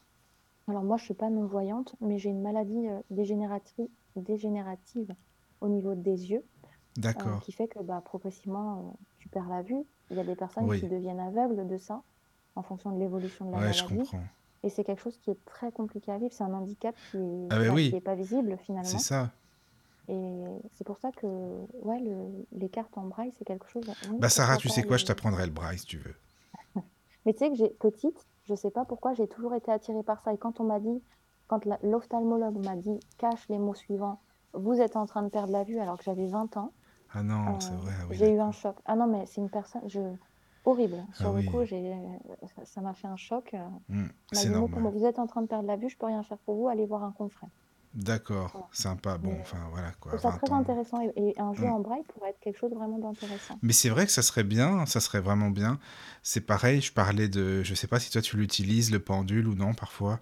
Alors 0.67 0.83
moi, 0.83 0.97
je 0.97 1.03
suis 1.03 1.13
pas 1.13 1.29
non-voyante, 1.29 1.95
mais 2.01 2.17
j'ai 2.17 2.29
une 2.29 2.41
maladie 2.41 2.87
euh, 2.87 2.99
dégénérative, 3.11 3.87
dégénérative 4.15 5.13
au 5.61 5.67
niveau 5.67 5.93
des 5.95 6.31
yeux, 6.31 6.43
euh, 6.63 6.67
d'accord. 6.97 7.39
qui 7.41 7.51
fait 7.51 7.67
que 7.67 7.79
bah, 7.79 8.01
progressivement, 8.03 8.97
tu 9.19 9.27
perds 9.29 9.49
la 9.49 9.61
vue. 9.61 9.83
Il 10.11 10.17
y 10.17 10.19
a 10.19 10.23
des 10.23 10.35
personnes 10.35 10.67
qui 10.79 10.87
deviennent 10.87 11.19
aveugles 11.19 11.67
de 11.67 11.77
ça, 11.77 12.01
en 12.55 12.61
fonction 12.63 12.91
de 12.91 12.99
l'évolution 12.99 13.45
de 13.45 13.51
la 13.51 13.57
ouais, 13.57 13.73
je 13.73 13.83
maladie. 13.83 14.09
comprends. 14.09 14.23
Et 14.65 14.69
c'est 14.69 14.83
quelque 14.83 15.01
chose 15.01 15.17
qui 15.19 15.31
est 15.31 15.45
très 15.45 15.71
compliqué 15.71 16.11
à 16.11 16.17
vivre. 16.17 16.33
C'est 16.33 16.43
un 16.43 16.53
handicap 16.53 16.95
qui 17.11 17.17
est, 17.17 17.21
Ah, 17.49 17.57
ben 17.59 17.67
bah, 17.69 17.73
qui 17.75 17.75
oui, 17.75 17.95
est 17.95 18.01
pas 18.01 18.15
visible 18.15 18.57
c'est 18.57 18.65
finalement. 18.65 18.99
ça. 18.99 19.31
Et 20.07 20.13
c'est 20.73 20.83
pour 20.85 20.97
ça 20.99 21.11
que 21.11 21.27
ouais, 21.27 21.99
le- 21.99 22.45
les 22.51 22.69
cartes 22.69 22.97
en 22.97 23.05
braille, 23.05 23.31
c'est 23.37 23.45
quelque 23.45 23.67
chose. 23.69 23.83
Oui, 24.09 24.17
Bah, 24.19 24.29
Sarah, 24.29 24.57
tu 24.57 24.69
sais 24.69 24.83
quoi, 24.83 24.97
je 24.97 25.05
t'apprendrai 25.05 25.45
le 25.45 25.51
braille 25.51 25.79
si 25.79 25.85
tu 25.85 25.97
veux. 25.97 26.15
Mais 27.25 27.33
tu 27.33 27.39
sais 27.39 27.49
que 27.49 27.55
j'ai 27.55 27.69
petite, 27.69 28.27
je 28.43 28.55
sais 28.55 28.71
pas 28.71 28.85
pourquoi, 28.85 29.13
j'ai 29.13 29.27
toujours 29.27 29.55
été 29.55 29.71
attirée 29.71 30.03
par 30.03 30.21
ça. 30.23 30.33
Et 30.33 30.37
quand 30.37 30.59
on 30.59 30.65
m'a 30.65 30.79
dit, 30.79 31.03
quand 31.47 31.65
l'ophtalmologue 31.83 32.57
m'a 32.57 32.75
dit, 32.75 32.99
cache 33.17 33.47
les 33.49 33.57
mots 33.59 33.73
suivants, 33.75 34.21
vous 34.53 34.79
êtes 34.81 34.95
en 34.95 35.05
train 35.05 35.23
de 35.23 35.29
perdre 35.29 35.51
la 35.53 35.63
vue 35.63 35.79
alors 35.79 35.97
que 35.97 36.03
j'avais 36.03 36.27
20 36.27 36.55
ans, 36.57 36.73
Ah 37.09 37.23
non, 37.23 37.37
euh, 37.47 37.51
c'est 37.59 37.73
vrai, 37.75 37.93
ah 37.99 38.05
oui, 38.07 38.17
j'ai 38.17 38.31
eu 38.31 38.39
un 38.39 38.51
choc. 38.51 38.77
Ah 38.85 38.95
non, 38.95 39.07
mais 39.07 39.25
c'est 39.27 39.41
une 39.41 39.49
personne, 39.49 39.87
je... 39.89 39.99
horrible. 40.65 41.05
Ah 41.19 41.21
Sur 41.21 41.33
le 41.33 41.41
oui, 41.41 41.49
coup, 41.49 41.63
j'ai, 41.65 41.95
ça- 42.65 42.81
m'a 42.81 42.93
fait 42.93 43.07
un 43.07 43.15
choc. 43.17 43.53
euh, 43.53 43.57
Hmm, 43.89 44.07
c'est 44.33 44.49
vous 44.49 45.05
êtes 45.05 45.19
en 45.19 45.27
train 45.27 45.41
de 45.41 45.47
perdre 45.47 45.67
la 45.67 45.77
vue, 45.77 45.89
je 45.89 45.97
peux 45.97 46.05
rien 46.07 46.23
faire 46.23 46.37
pour 46.39 46.55
vous, 46.55 46.67
allez 46.67 46.85
voir 46.85 47.03
un 47.03 47.11
confrère. 47.11 47.49
D'accord, 47.93 48.51
Voilà. 48.53 48.67
sympa. 48.71 49.17
Bon, 49.17 49.39
enfin, 49.41 49.67
voilà, 49.71 49.91
quoi, 49.93 50.17
20 50.17 50.31
très 50.37 50.51
ans. 50.51 50.59
intéressant 50.59 51.01
et, 51.01 51.13
et 51.15 51.39
un 51.39 51.53
jeu 51.53 51.65
Hmm. 51.65 51.71
en 51.71 51.79
braille 51.79 52.03
pourrait 52.03 52.29
être 52.31 52.39
quelque 52.39 52.57
chose 52.57 52.73
vraiment 52.73 52.99
d'intéressant. 52.99 53.59
Mais 53.61 53.73
c'est 53.73 53.89
vrai 53.89 54.05
que 54.05 54.11
ça 54.11 54.21
serait 54.21 54.43
bien, 54.43 54.85
ça 54.85 54.99
serait 54.99 55.19
vraiment 55.21 55.49
bien. 55.49 55.79
C'est 56.23 56.41
pareil, 56.41 56.81
je 56.81 56.91
parlais 56.93 57.27
de, 57.27 57.63
je 57.63 57.73
sais 57.73 57.87
pas 57.87 57.99
si 57.99 58.11
toi 58.11 58.21
tu 58.21 58.37
l'utilises, 58.37 58.91
le 58.91 58.99
pendule 58.99 59.47
ou 59.47 59.55
non, 59.55 59.73
parfois. 59.73 60.19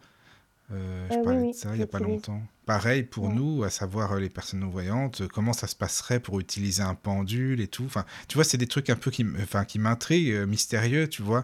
Euh, 0.71 1.07
je 1.09 1.13
Euh, 1.15 1.17
oui, 1.19 1.23
parlais 1.23 1.39
de 1.39 1.45
oui, 1.47 1.53
ça 1.53 1.69
il 1.73 1.79
y 1.79 1.83
a 1.83 1.87
pas 1.87 1.99
longtemps. 1.99 2.41
Pareil 2.65 3.03
pour 3.03 3.25
Ouais. 3.25 3.33
nous, 3.33 3.63
à 3.63 3.69
savoir 3.69 4.13
euh, 4.13 4.19
les 4.19 4.29
personnes 4.29 4.61
non-voyantes, 4.61 5.21
euh, 5.21 5.27
comment 5.27 5.53
ça 5.53 5.67
se 5.67 5.75
passerait 5.75 6.19
pour 6.19 6.39
utiliser 6.39 6.81
un 6.81 6.95
pendule 6.95 7.59
et 7.61 7.67
tout. 7.67 7.83
Enfin, 7.85 8.05
tu 8.27 8.35
vois, 8.35 8.43
c'est 8.45 8.57
des 8.57 8.67
trucs 8.67 8.89
un 8.89 8.95
peu 8.95 9.11
qui, 9.11 9.23
m- 9.23 9.37
enfin, 9.41 9.65
qui 9.65 9.77
m'intriguent, 9.79 10.47
mystérieux, 10.47 11.07
tu 11.09 11.21
vois. 11.21 11.43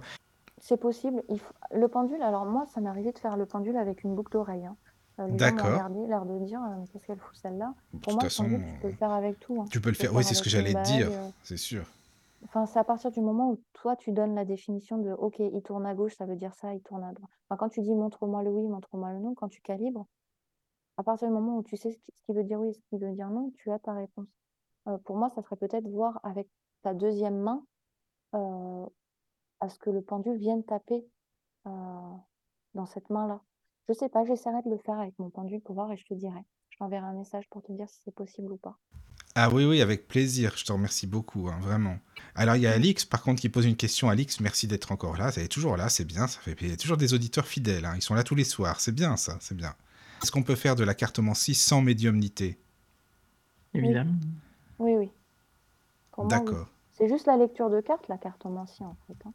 C'est 0.61 0.79
possible. 0.79 1.21
Il 1.29 1.39
faut- 1.39 1.53
Le 1.75 1.87
pendule, 1.87 2.21
alors 2.21 2.45
moi, 2.45 2.65
ça 2.73 2.79
m'est 2.81 2.89
arrivé 2.89 3.11
de 3.11 3.19
faire 3.19 3.35
le 3.37 3.45
pendule 3.45 3.75
avec 3.77 4.03
une 4.03 4.15
boucle 4.15 4.31
d'oreille. 4.31 4.65
hein. 4.65 4.75
D'accord. 5.31 5.69
l'air 6.07 6.25
de 6.25 6.45
dire, 6.45 6.61
qu'est-ce 6.93 7.05
qu'elle 7.05 7.17
fout 7.17 7.35
celle-là? 7.41 7.73
De 7.93 7.99
Pour 7.99 8.13
toute 8.13 8.13
moi, 8.13 8.29
façon, 8.29 8.43
pendule, 8.43 8.61
tu 8.73 8.79
peux 8.81 8.87
le 8.87 8.93
faire 8.93 9.11
avec 9.11 9.39
tout. 9.41 9.61
hein. 9.61 9.65
tu 9.69 9.81
peux 9.81 9.89
le 9.89 9.95
faire. 9.95 10.13
Oui, 10.15 10.23
c'est 10.23 10.33
ce 10.33 10.41
que 10.41 10.49
j'allais 10.49 10.73
te 10.73 10.83
dire, 10.85 11.09
c'est 11.43 11.57
sûr. 11.57 11.83
C'est 12.65 12.79
à 12.79 12.83
partir 12.83 13.11
du 13.11 13.21
moment 13.21 13.51
où 13.51 13.61
toi, 13.73 13.95
tu 13.95 14.11
donnes 14.11 14.33
la 14.33 14.45
définition 14.45 14.97
de 14.97 15.11
OK, 15.11 15.39
il 15.39 15.61
tourne 15.61 15.85
à 15.85 15.93
gauche, 15.93 16.15
ça 16.15 16.25
veut 16.25 16.35
dire 16.35 16.53
ça, 16.55 16.73
il 16.73 16.81
tourne 16.81 17.03
à 17.03 17.11
droite. 17.11 17.29
Enfin, 17.47 17.57
quand 17.57 17.69
tu 17.69 17.81
dis 17.81 17.93
montre-moi 17.93 18.43
le 18.43 18.49
oui, 18.49 18.67
montre-moi 18.67 19.11
le 19.13 19.19
non, 19.19 19.35
quand 19.35 19.49
tu 19.49 19.61
calibres, 19.61 20.07
à 20.97 21.03
partir 21.03 21.27
du 21.27 21.33
moment 21.33 21.57
où 21.57 21.63
tu 21.63 21.77
sais 21.77 21.91
ce 21.91 21.97
qui, 22.25 22.33
veut 22.33 22.43
dire 22.43 22.59
oui 22.59 22.73
ce 22.73 22.81
qui 22.89 22.97
veut 22.97 23.11
dire 23.13 23.29
non, 23.29 23.51
tu 23.55 23.71
as 23.71 23.79
ta 23.79 23.93
réponse. 23.93 24.27
Euh, 24.87 24.97
pour 24.99 25.17
moi, 25.17 25.29
ça 25.29 25.41
serait 25.41 25.57
peut-être 25.57 25.87
voir 25.87 26.19
avec 26.23 26.49
ta 26.81 26.93
deuxième 26.93 27.37
main 27.37 27.63
euh, 28.35 28.85
à 29.59 29.69
ce 29.69 29.77
que 29.79 29.89
le 29.89 30.01
pendule 30.01 30.37
vienne 30.37 30.63
taper 30.63 31.07
euh, 31.67 31.71
dans 32.73 32.85
cette 32.85 33.09
main-là. 33.09 33.41
Je 33.87 33.93
sais 33.93 34.09
pas, 34.09 34.23
j'essaierai 34.23 34.61
de 34.63 34.69
le 34.69 34.77
faire 34.77 34.99
avec 34.99 35.17
mon 35.19 35.29
pendule 35.29 35.61
pour 35.61 35.75
voir 35.75 35.91
et 35.91 35.97
je 35.97 36.05
te 36.05 36.13
dirai. 36.13 36.45
Je 36.69 36.77
t'enverrai 36.77 37.05
un 37.05 37.13
message 37.13 37.49
pour 37.49 37.61
te 37.61 37.71
dire 37.71 37.89
si 37.89 38.01
c'est 38.01 38.15
possible 38.15 38.51
ou 38.51 38.57
pas. 38.57 38.77
Ah 39.35 39.49
oui, 39.51 39.65
oui, 39.65 39.81
avec 39.81 40.07
plaisir. 40.07 40.53
Je 40.57 40.65
te 40.65 40.71
remercie 40.71 41.07
beaucoup, 41.07 41.47
hein, 41.49 41.57
vraiment. 41.61 41.97
Alors, 42.35 42.55
il 42.55 42.61
y 42.61 42.67
a 42.67 42.71
Alix, 42.71 43.05
par 43.05 43.21
contre, 43.21 43.41
qui 43.41 43.49
pose 43.49 43.65
une 43.65 43.75
question. 43.75 44.09
Alix, 44.09 44.39
merci 44.39 44.67
d'être 44.67 44.91
encore 44.91 45.17
là. 45.17 45.31
Elle 45.37 45.43
est 45.43 45.47
toujours 45.47 45.77
là, 45.77 45.89
c'est 45.89 46.05
bien. 46.05 46.27
Ça 46.27 46.39
fait... 46.39 46.55
Il 46.61 46.69
y 46.69 46.73
a 46.73 46.77
toujours 46.77 46.97
des 46.97 47.13
auditeurs 47.13 47.45
fidèles. 47.47 47.85
hein. 47.85 47.93
Ils 47.95 48.01
sont 48.01 48.15
là 48.15 48.23
tous 48.23 48.35
les 48.35 48.43
soirs. 48.43 48.79
C'est 48.81 48.91
bien, 48.91 49.17
ça, 49.17 49.37
c'est 49.39 49.55
bien. 49.55 49.73
Est-ce 50.21 50.31
qu'on 50.31 50.43
peut 50.43 50.55
faire 50.55 50.75
de 50.75 50.83
la 50.83 50.93
cartomancie 50.93 51.55
sans 51.55 51.81
médiumnité? 51.81 52.57
Évidemment. 53.73 54.15
Oui, 54.79 54.95
oui. 54.97 55.09
D'accord. 56.17 56.67
C'est 56.91 57.07
juste 57.07 57.27
la 57.27 57.37
lecture 57.37 57.69
de 57.69 57.79
cartes, 57.79 58.07
la 58.09 58.17
cartomancie, 58.17 58.83
en 58.83 58.97
fait. 59.07 59.15
hein. 59.25 59.33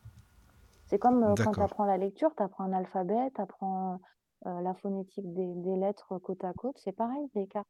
C'est 0.87 0.99
comme 0.99 1.23
euh, 1.23 1.35
quand 1.43 1.55
tu 1.55 1.63
apprends 1.63 1.87
la 1.87 1.97
lecture, 1.97 2.31
tu 2.37 2.43
apprends 2.43 2.65
un 2.65 2.73
alphabet, 2.75 3.31
tu 3.35 3.41
apprends 3.41 4.01
euh, 4.47 4.61
la 4.61 4.75
phonétique 4.75 5.33
des, 5.33 5.55
des 5.55 5.77
lettres 5.77 6.19
côte 6.19 6.45
à 6.45 6.53
côte. 6.53 6.77
C'est 6.85 6.93
pareil, 6.93 7.27
les 7.35 7.47
cartes. 7.47 7.67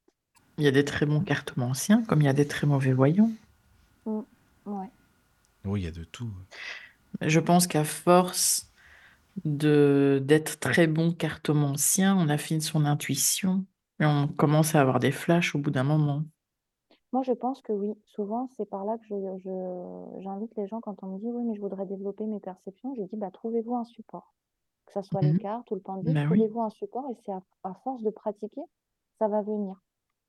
Il 0.58 0.64
y 0.64 0.68
a 0.68 0.72
des 0.72 0.84
très 0.84 1.06
bons 1.06 1.20
cartomanciens, 1.20 2.02
comme 2.04 2.20
il 2.20 2.24
y 2.24 2.28
a 2.28 2.32
des 2.32 2.46
très 2.48 2.66
mauvais 2.66 2.92
voyants. 2.92 3.30
Mm. 4.06 4.22
Ouais. 4.66 4.90
Oui, 5.64 5.80
il 5.80 5.84
y 5.84 5.88
a 5.88 5.92
de 5.92 6.04
tout. 6.04 6.30
Je 7.20 7.40
pense 7.40 7.66
qu'à 7.66 7.84
force 7.84 8.70
de 9.44 10.22
d'être 10.24 10.60
très 10.60 10.86
bon 10.86 11.12
cartomancien, 11.12 12.16
on 12.16 12.28
affine 12.28 12.60
son 12.60 12.84
intuition 12.84 13.66
et 14.00 14.06
on 14.06 14.28
commence 14.28 14.74
à 14.74 14.80
avoir 14.80 15.00
des 15.00 15.12
flashs 15.12 15.54
au 15.54 15.58
bout 15.58 15.70
d'un 15.70 15.84
moment. 15.84 16.24
Moi, 17.12 17.22
je 17.22 17.32
pense 17.32 17.62
que 17.62 17.72
oui. 17.72 17.94
Souvent, 18.04 18.48
c'est 18.56 18.68
par 18.68 18.84
là 18.84 18.98
que 18.98 19.04
je, 19.06 19.14
je- 19.44 20.22
j'invite 20.22 20.54
les 20.56 20.66
gens 20.66 20.80
quand 20.80 21.02
on 21.02 21.06
me 21.14 21.18
dit 21.18 21.30
oui, 21.30 21.44
mais 21.44 21.54
je 21.54 21.60
voudrais 21.60 21.86
développer 21.86 22.26
mes 22.26 22.40
perceptions. 22.40 22.94
Je 22.96 23.02
dis 23.02 23.16
bah, 23.16 23.30
trouvez-vous 23.32 23.74
un 23.76 23.84
support. 23.84 24.34
Que 24.86 24.92
ce 24.94 25.02
soit 25.02 25.22
les 25.22 25.32
Mhm. 25.32 25.38
cartes 25.38 25.70
ou 25.70 25.76
le 25.76 25.80
pendule, 25.80 26.12
Ben 26.14 26.28
oui. 26.30 26.38
trouvez-vous 26.38 26.62
un 26.62 26.70
support 26.70 27.08
et 27.10 27.14
c'est 27.24 27.32
à, 27.32 27.42
à 27.64 27.74
force 27.84 28.02
de 28.02 28.10
pratiquer, 28.10 28.62
ça 29.18 29.28
va 29.28 29.42
venir. 29.42 29.80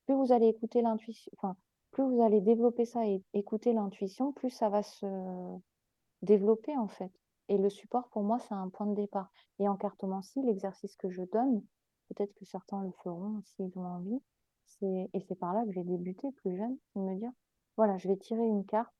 Plus 0.05 0.15
vous 0.15 0.31
allez 0.31 0.47
écouter 0.47 0.81
l'intuition, 0.81 1.31
enfin, 1.37 1.55
plus 1.91 2.03
vous 2.03 2.21
allez 2.21 2.41
développer 2.41 2.85
ça 2.85 3.07
et 3.07 3.23
écouter 3.33 3.73
l'intuition, 3.73 4.31
plus 4.33 4.49
ça 4.49 4.69
va 4.69 4.83
se 4.83 5.05
développer 6.21 6.77
en 6.77 6.87
fait. 6.87 7.11
Et 7.47 7.57
le 7.57 7.69
support, 7.69 8.09
pour 8.09 8.23
moi, 8.23 8.39
c'est 8.39 8.53
un 8.53 8.69
point 8.69 8.87
de 8.87 8.95
départ. 8.95 9.31
Et 9.59 9.67
en 9.67 9.75
cartomancie, 9.75 10.41
l'exercice 10.41 10.95
que 10.95 11.09
je 11.09 11.23
donne, 11.23 11.63
peut-être 12.09 12.33
que 12.33 12.45
certains 12.45 12.81
le 12.83 12.91
feront 13.03 13.41
s'ils 13.43 13.77
ont 13.77 13.85
envie, 13.85 14.21
et 14.81 15.19
c'est 15.27 15.35
par 15.35 15.53
là 15.53 15.63
que 15.65 15.71
j'ai 15.71 15.83
débuté 15.83 16.31
plus 16.33 16.57
jeune, 16.57 16.77
de 16.95 17.01
me 17.01 17.15
dire, 17.15 17.31
voilà, 17.77 17.97
je 17.97 18.07
vais 18.07 18.17
tirer 18.17 18.45
une 18.45 18.65
carte 18.65 18.93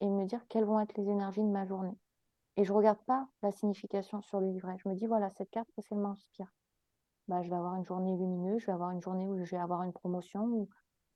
et 0.00 0.08
me 0.08 0.26
dire 0.26 0.46
quelles 0.48 0.64
vont 0.64 0.78
être 0.80 0.96
les 0.96 1.08
énergies 1.08 1.42
de 1.42 1.48
ma 1.48 1.64
journée. 1.64 1.96
Et 2.56 2.64
je 2.64 2.72
regarde 2.72 3.02
pas 3.06 3.28
la 3.42 3.50
signification 3.50 4.20
sur 4.22 4.40
le 4.40 4.48
livret. 4.48 4.76
Je 4.78 4.88
me 4.88 4.94
dis, 4.94 5.06
voilà, 5.06 5.30
cette 5.30 5.50
carte, 5.50 5.68
qu'est-ce 5.74 5.94
m'inspire? 5.94 6.52
Bah, 7.28 7.42
je 7.42 7.50
vais 7.50 7.56
avoir 7.56 7.74
une 7.74 7.84
journée 7.84 8.16
lumineuse, 8.16 8.60
je 8.60 8.66
vais 8.66 8.72
avoir 8.72 8.90
une 8.90 9.02
journée 9.02 9.26
où 9.26 9.36
je 9.36 9.50
vais 9.50 9.60
avoir 9.60 9.82
une 9.82 9.92
promotion, 9.92 10.44
ou 10.44 10.68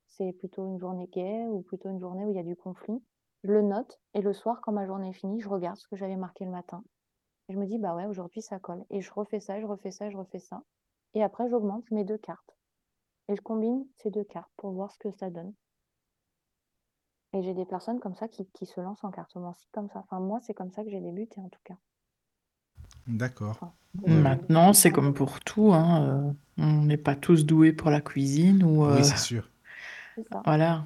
c'est 0.07 0.33
plutôt 0.33 0.67
une 0.67 0.77
journée 0.77 1.07
gaie, 1.07 1.47
ou 1.47 1.61
plutôt 1.61 1.89
une 1.89 1.99
journée 1.99 2.25
où 2.25 2.31
il 2.31 2.35
y 2.35 2.39
a 2.39 2.43
du 2.43 2.55
conflit. 2.55 3.01
Je 3.43 3.51
le 3.51 3.61
note, 3.61 3.99
et 4.13 4.21
le 4.21 4.33
soir, 4.33 4.59
quand 4.61 4.73
ma 4.73 4.85
journée 4.85 5.09
est 5.09 5.13
finie, 5.13 5.39
je 5.39 5.49
regarde 5.49 5.77
ce 5.77 5.87
que 5.87 5.95
j'avais 5.95 6.17
marqué 6.17 6.43
le 6.43 6.51
matin. 6.51 6.83
Et 7.47 7.53
je 7.53 7.59
me 7.59 7.65
dis, 7.65 7.77
bah 7.77 7.95
ouais, 7.95 8.05
aujourd'hui, 8.05 8.41
ça 8.41 8.59
colle. 8.59 8.85
Et 8.89 9.01
je 9.01 9.11
refais 9.13 9.39
ça, 9.39 9.59
je 9.59 9.65
refais 9.65 9.91
ça, 9.91 10.09
je 10.09 10.17
refais 10.17 10.39
ça. 10.39 10.63
Et 11.13 11.23
après, 11.23 11.49
j'augmente 11.49 11.89
mes 11.91 12.03
deux 12.03 12.17
cartes. 12.17 12.55
Et 13.29 13.35
je 13.35 13.41
combine 13.41 13.87
ces 13.95 14.11
deux 14.11 14.23
cartes 14.25 14.51
pour 14.57 14.71
voir 14.71 14.91
ce 14.91 14.99
que 14.99 15.11
ça 15.11 15.29
donne. 15.29 15.53
Et 17.33 17.41
j'ai 17.41 17.53
des 17.53 17.65
personnes 17.65 17.99
comme 17.99 18.15
ça 18.15 18.27
qui, 18.27 18.45
qui 18.51 18.65
se 18.65 18.81
lancent 18.81 19.03
en 19.03 19.11
cartomancie 19.11 19.69
comme 19.71 19.89
ça. 19.89 19.99
Enfin, 19.99 20.19
moi, 20.19 20.39
c'est 20.41 20.53
comme 20.53 20.71
ça 20.71 20.83
que 20.83 20.89
j'ai 20.89 21.01
débuté, 21.01 21.39
en 21.39 21.49
tout 21.49 21.61
cas. 21.63 21.77
D'accord. 23.07 23.59
Je- 24.05 24.13
Maintenant, 24.13 24.73
c'est 24.73 24.91
comme 24.91 25.13
pour 25.13 25.39
tout, 25.41 25.73
hein, 25.73 26.33
euh, 26.59 26.63
on 26.63 26.83
n'est 26.83 26.97
pas 26.97 27.15
tous 27.15 27.45
doués 27.45 27.73
pour 27.73 27.89
la 27.89 28.01
cuisine 28.01 28.63
ou 28.63 28.85
euh, 28.85 28.95
Oui, 28.97 29.03
c'est 29.03 29.17
sûr. 29.17 29.49
C'est 30.15 30.27
ça. 30.31 30.45
voilà. 30.45 30.85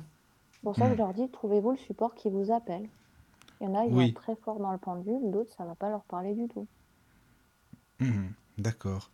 C'est 0.51 0.61
pour 0.63 0.75
ça 0.75 0.85
que 0.87 0.91
Mm. 0.91 0.95
je 0.95 0.97
leur 0.97 1.13
dis, 1.13 1.29
trouvez-vous 1.31 1.71
le 1.71 1.77
support 1.77 2.15
qui 2.15 2.29
vous 2.29 2.51
appelle. 2.51 2.89
Il 3.61 3.65
y 3.65 3.67
en 3.69 3.75
a, 3.75 3.85
ils 3.85 3.93
vont 3.93 3.97
Oui. 3.97 4.09
être 4.09 4.21
très 4.21 4.35
forts 4.37 4.59
dans 4.59 4.71
le 4.73 4.79
pendule, 4.79 5.31
d'autres, 5.31 5.53
ça 5.57 5.65
va 5.65 5.75
pas 5.75 5.89
leur 5.89 6.05
parler 6.05 6.35
du 6.35 6.47
tout. 6.49 6.67
Mhm, 7.99 8.33
D'accord. 8.57 9.11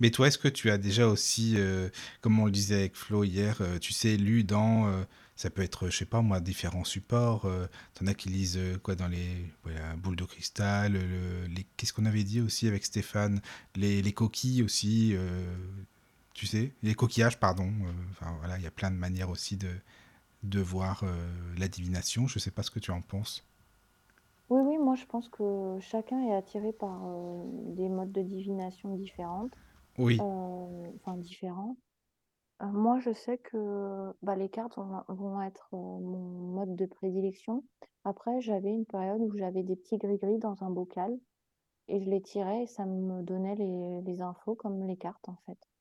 Mais 0.00 0.10
toi, 0.10 0.28
est-ce 0.28 0.38
que 0.38 0.48
tu 0.48 0.70
as 0.70 0.78
déjà 0.78 1.06
aussi, 1.08 1.54
euh, 1.56 1.88
comme 2.20 2.38
on 2.40 2.46
le 2.46 2.50
disait 2.52 2.74
avec 2.76 2.96
Flo 2.96 3.24
hier, 3.24 3.58
euh, 3.60 3.78
tu 3.78 3.92
sais, 3.92 4.16
lu 4.16 4.44
dans, 4.44 4.86
euh, 4.88 5.04
ça 5.42 5.50
peut 5.50 5.62
être, 5.62 5.88
je 5.90 5.96
sais 5.98 6.04
pas 6.06 6.22
moi, 6.22 6.40
différents 6.40 6.84
supports. 6.84 7.46
Euh, 7.46 7.66
T'en 7.94 8.06
as 8.06 8.14
qui 8.14 8.28
lisent 8.30 8.56
euh, 8.58 8.78
quoi 8.78 8.94
dans 8.96 9.08
les 9.08 9.46
voilà, 9.64 9.96
boules 9.96 10.16
de 10.16 10.24
cristal, 10.24 10.92
le- 10.94 11.46
les, 11.48 11.66
qu'est-ce 11.76 11.92
qu'on 11.92 12.06
avait 12.06 12.24
dit 12.24 12.40
aussi 12.40 12.68
avec 12.68 12.84
Stéphane, 12.84 13.40
les, 13.76 14.02
les 14.02 14.12
coquilles 14.12 14.62
aussi, 14.62 15.12
euh, 15.14 15.44
tu 16.34 16.46
sais, 16.46 16.72
les 16.82 16.94
coquillages, 16.94 17.38
pardon. 17.40 17.72
Enfin 18.12 18.34
voilà, 18.40 18.58
il 18.58 18.64
y 18.64 18.66
a 18.66 18.70
plein 18.70 18.90
de 18.90 18.96
manières 18.96 19.30
aussi 19.30 19.56
de, 19.56 19.70
de 20.44 20.60
voir 20.60 21.04
la 21.58 21.68
divination. 21.68 22.26
Je 22.28 22.38
sais 22.40 22.50
pas 22.52 22.62
ce 22.64 22.70
que 22.72 22.80
tu 22.80 22.90
en 22.92 23.02
penses. 23.02 23.44
Oui, 24.50 24.60
oui, 24.62 24.78
moi 24.78 24.94
je 24.94 25.04
pense 25.06 25.28
que 25.28 25.78
chacun 25.80 26.20
est 26.28 26.34
attiré 26.34 26.72
par 26.72 27.00
euh, 27.06 27.44
des 27.74 27.88
modes 27.88 28.12
de 28.12 28.22
divination 28.22 28.94
différentes, 28.96 29.54
Oui, 29.98 30.22
euh, 30.22 30.92
enfin 30.96 31.16
différents. 31.18 31.76
Euh, 32.62 32.66
moi, 32.66 32.98
je 33.00 33.12
sais 33.12 33.38
que 33.38 34.12
bah, 34.22 34.36
les 34.36 34.48
cartes 34.48 34.76
vont, 35.08 35.42
être 35.42 35.68
mon 35.72 36.54
mode 36.54 36.76
de 36.76 36.86
prédilection. 36.86 37.64
Après, 38.04 38.40
j'avais 38.40 38.70
une 38.70 38.86
période 38.86 39.20
où 39.20 39.36
j'avais 39.36 39.62
des 39.62 39.76
petits 39.76 39.98
gris-gris 39.98 40.38
dans 40.38 40.62
un 40.62 40.70
bocal 40.70 41.18
et 41.88 42.00
je 42.00 42.10
les 42.10 42.22
tirais 42.22 42.62
et 42.62 42.66
ça 42.66 42.86
me 42.86 43.22
donnait 43.22 43.56
les 43.56 44.22
infos 44.22 44.54
comme 44.54 44.86
les 44.86 44.96
cartes 44.96 45.28
en 45.28 45.36
fait. 45.46 45.71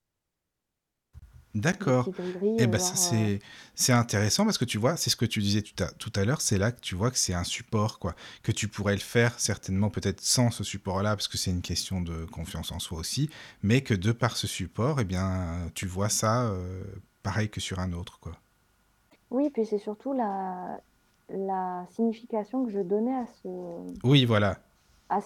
D'accord. 1.54 2.08
Et 2.44 2.56
eh 2.60 2.68
ben 2.68 2.80
ça 2.80 2.96
c'est 2.96 3.40
c'est 3.76 3.92
intéressant 3.92 4.46
parce 4.46 4.58
que 4.58 4.66
tu 4.66 4.78
vois, 4.78 4.96
c'est 4.96 5.10
ce 5.10 5.16
que 5.16 5.26
tu 5.26 5.40
disais 5.42 5.62
tout 5.62 5.84
à, 5.84 5.88
tout 5.92 6.12
à 6.16 6.24
l'heure, 6.24 6.40
c'est 6.40 6.58
là 6.58 6.72
que 6.72 6.80
tu 6.80 6.96
vois 6.96 7.12
que 7.12 7.18
c'est 7.18 7.34
un 7.34 7.44
support 7.44 8.00
quoi, 8.00 8.16
que 8.42 8.52
tu 8.52 8.68
pourrais 8.68 8.94
le 8.94 9.00
faire 9.00 9.38
certainement 9.40 9.90
peut-être 9.90 10.22
sans 10.22 10.50
ce 10.52 10.64
support-là 10.64 11.16
parce 11.16 11.28
que 11.28 11.38
c'est 11.38 11.52
une 11.52 11.62
question 11.62 12.02
de 12.02 12.26
confiance 12.26 12.72
en 12.72 12.80
soi 12.80 13.00
aussi, 13.00 13.30
mais 13.64 13.82
que 13.82 13.94
de 13.94 14.12
par 14.14 14.38
ce 14.38 14.48
support, 14.48 15.02
eh 15.02 15.04
bien 15.04 15.70
tu 15.74 15.86
vois 15.88 16.10
ça 16.10 16.46
euh, 16.46 16.84
pareil 17.22 17.50
que 17.50 17.60
sur 17.60 17.80
un 17.80 17.92
autre 17.92 18.20
quoi. 18.20 18.34
Oui, 19.30 19.50
puis 19.50 19.66
c'est 19.66 19.80
surtout 19.80 20.14
la 20.14 20.80
la 21.30 21.86
signification 21.92 22.66
que 22.66 22.72
je 22.72 22.80
donnais 22.80 23.16
à 23.16 23.26
ce 23.42 23.48
Oui, 24.04 24.26
voilà. 24.26 24.58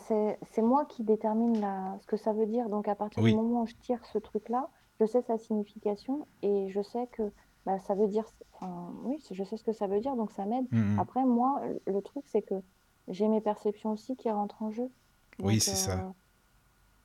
c'est 0.07 0.61
moi 0.61 0.85
qui 0.85 1.03
détermine 1.03 1.59
la, 1.59 1.97
ce 2.01 2.07
que 2.07 2.17
ça 2.17 2.33
veut 2.33 2.45
dire. 2.45 2.69
Donc 2.69 2.87
à 2.87 2.95
partir 2.95 3.23
du 3.23 3.35
moment 3.35 3.63
où 3.63 3.67
je 3.67 3.75
tire 3.75 4.03
ce 4.11 4.17
truc-là, 4.17 4.69
je 4.99 5.05
sais 5.05 5.21
sa 5.21 5.37
signification 5.37 6.27
et 6.41 6.69
je 6.69 6.81
sais 6.81 7.07
que 7.11 7.31
bah, 7.65 7.79
ça 7.79 7.95
veut 7.95 8.07
dire, 8.07 8.25
enfin, 8.53 8.93
oui, 9.03 9.17
je 9.31 9.43
sais 9.43 9.57
ce 9.57 9.63
que 9.63 9.73
ça 9.73 9.87
veut 9.87 9.99
dire, 9.99 10.15
donc 10.15 10.31
ça 10.31 10.45
m'aide. 10.45 10.65
Mmh 10.71 10.99
Après, 10.99 11.25
moi, 11.25 11.61
le 11.87 12.01
truc, 12.01 12.23
c'est 12.27 12.43
que 12.43 12.55
j'ai 13.07 13.27
mes 13.27 13.41
perceptions 13.41 13.91
aussi 13.91 14.15
qui 14.15 14.29
rentrent 14.29 14.61
en 14.61 14.71
jeu. 14.71 14.89
Oui, 15.39 15.59
c'est 15.59 15.75
ça. 15.75 15.99
Euh, 15.99 16.09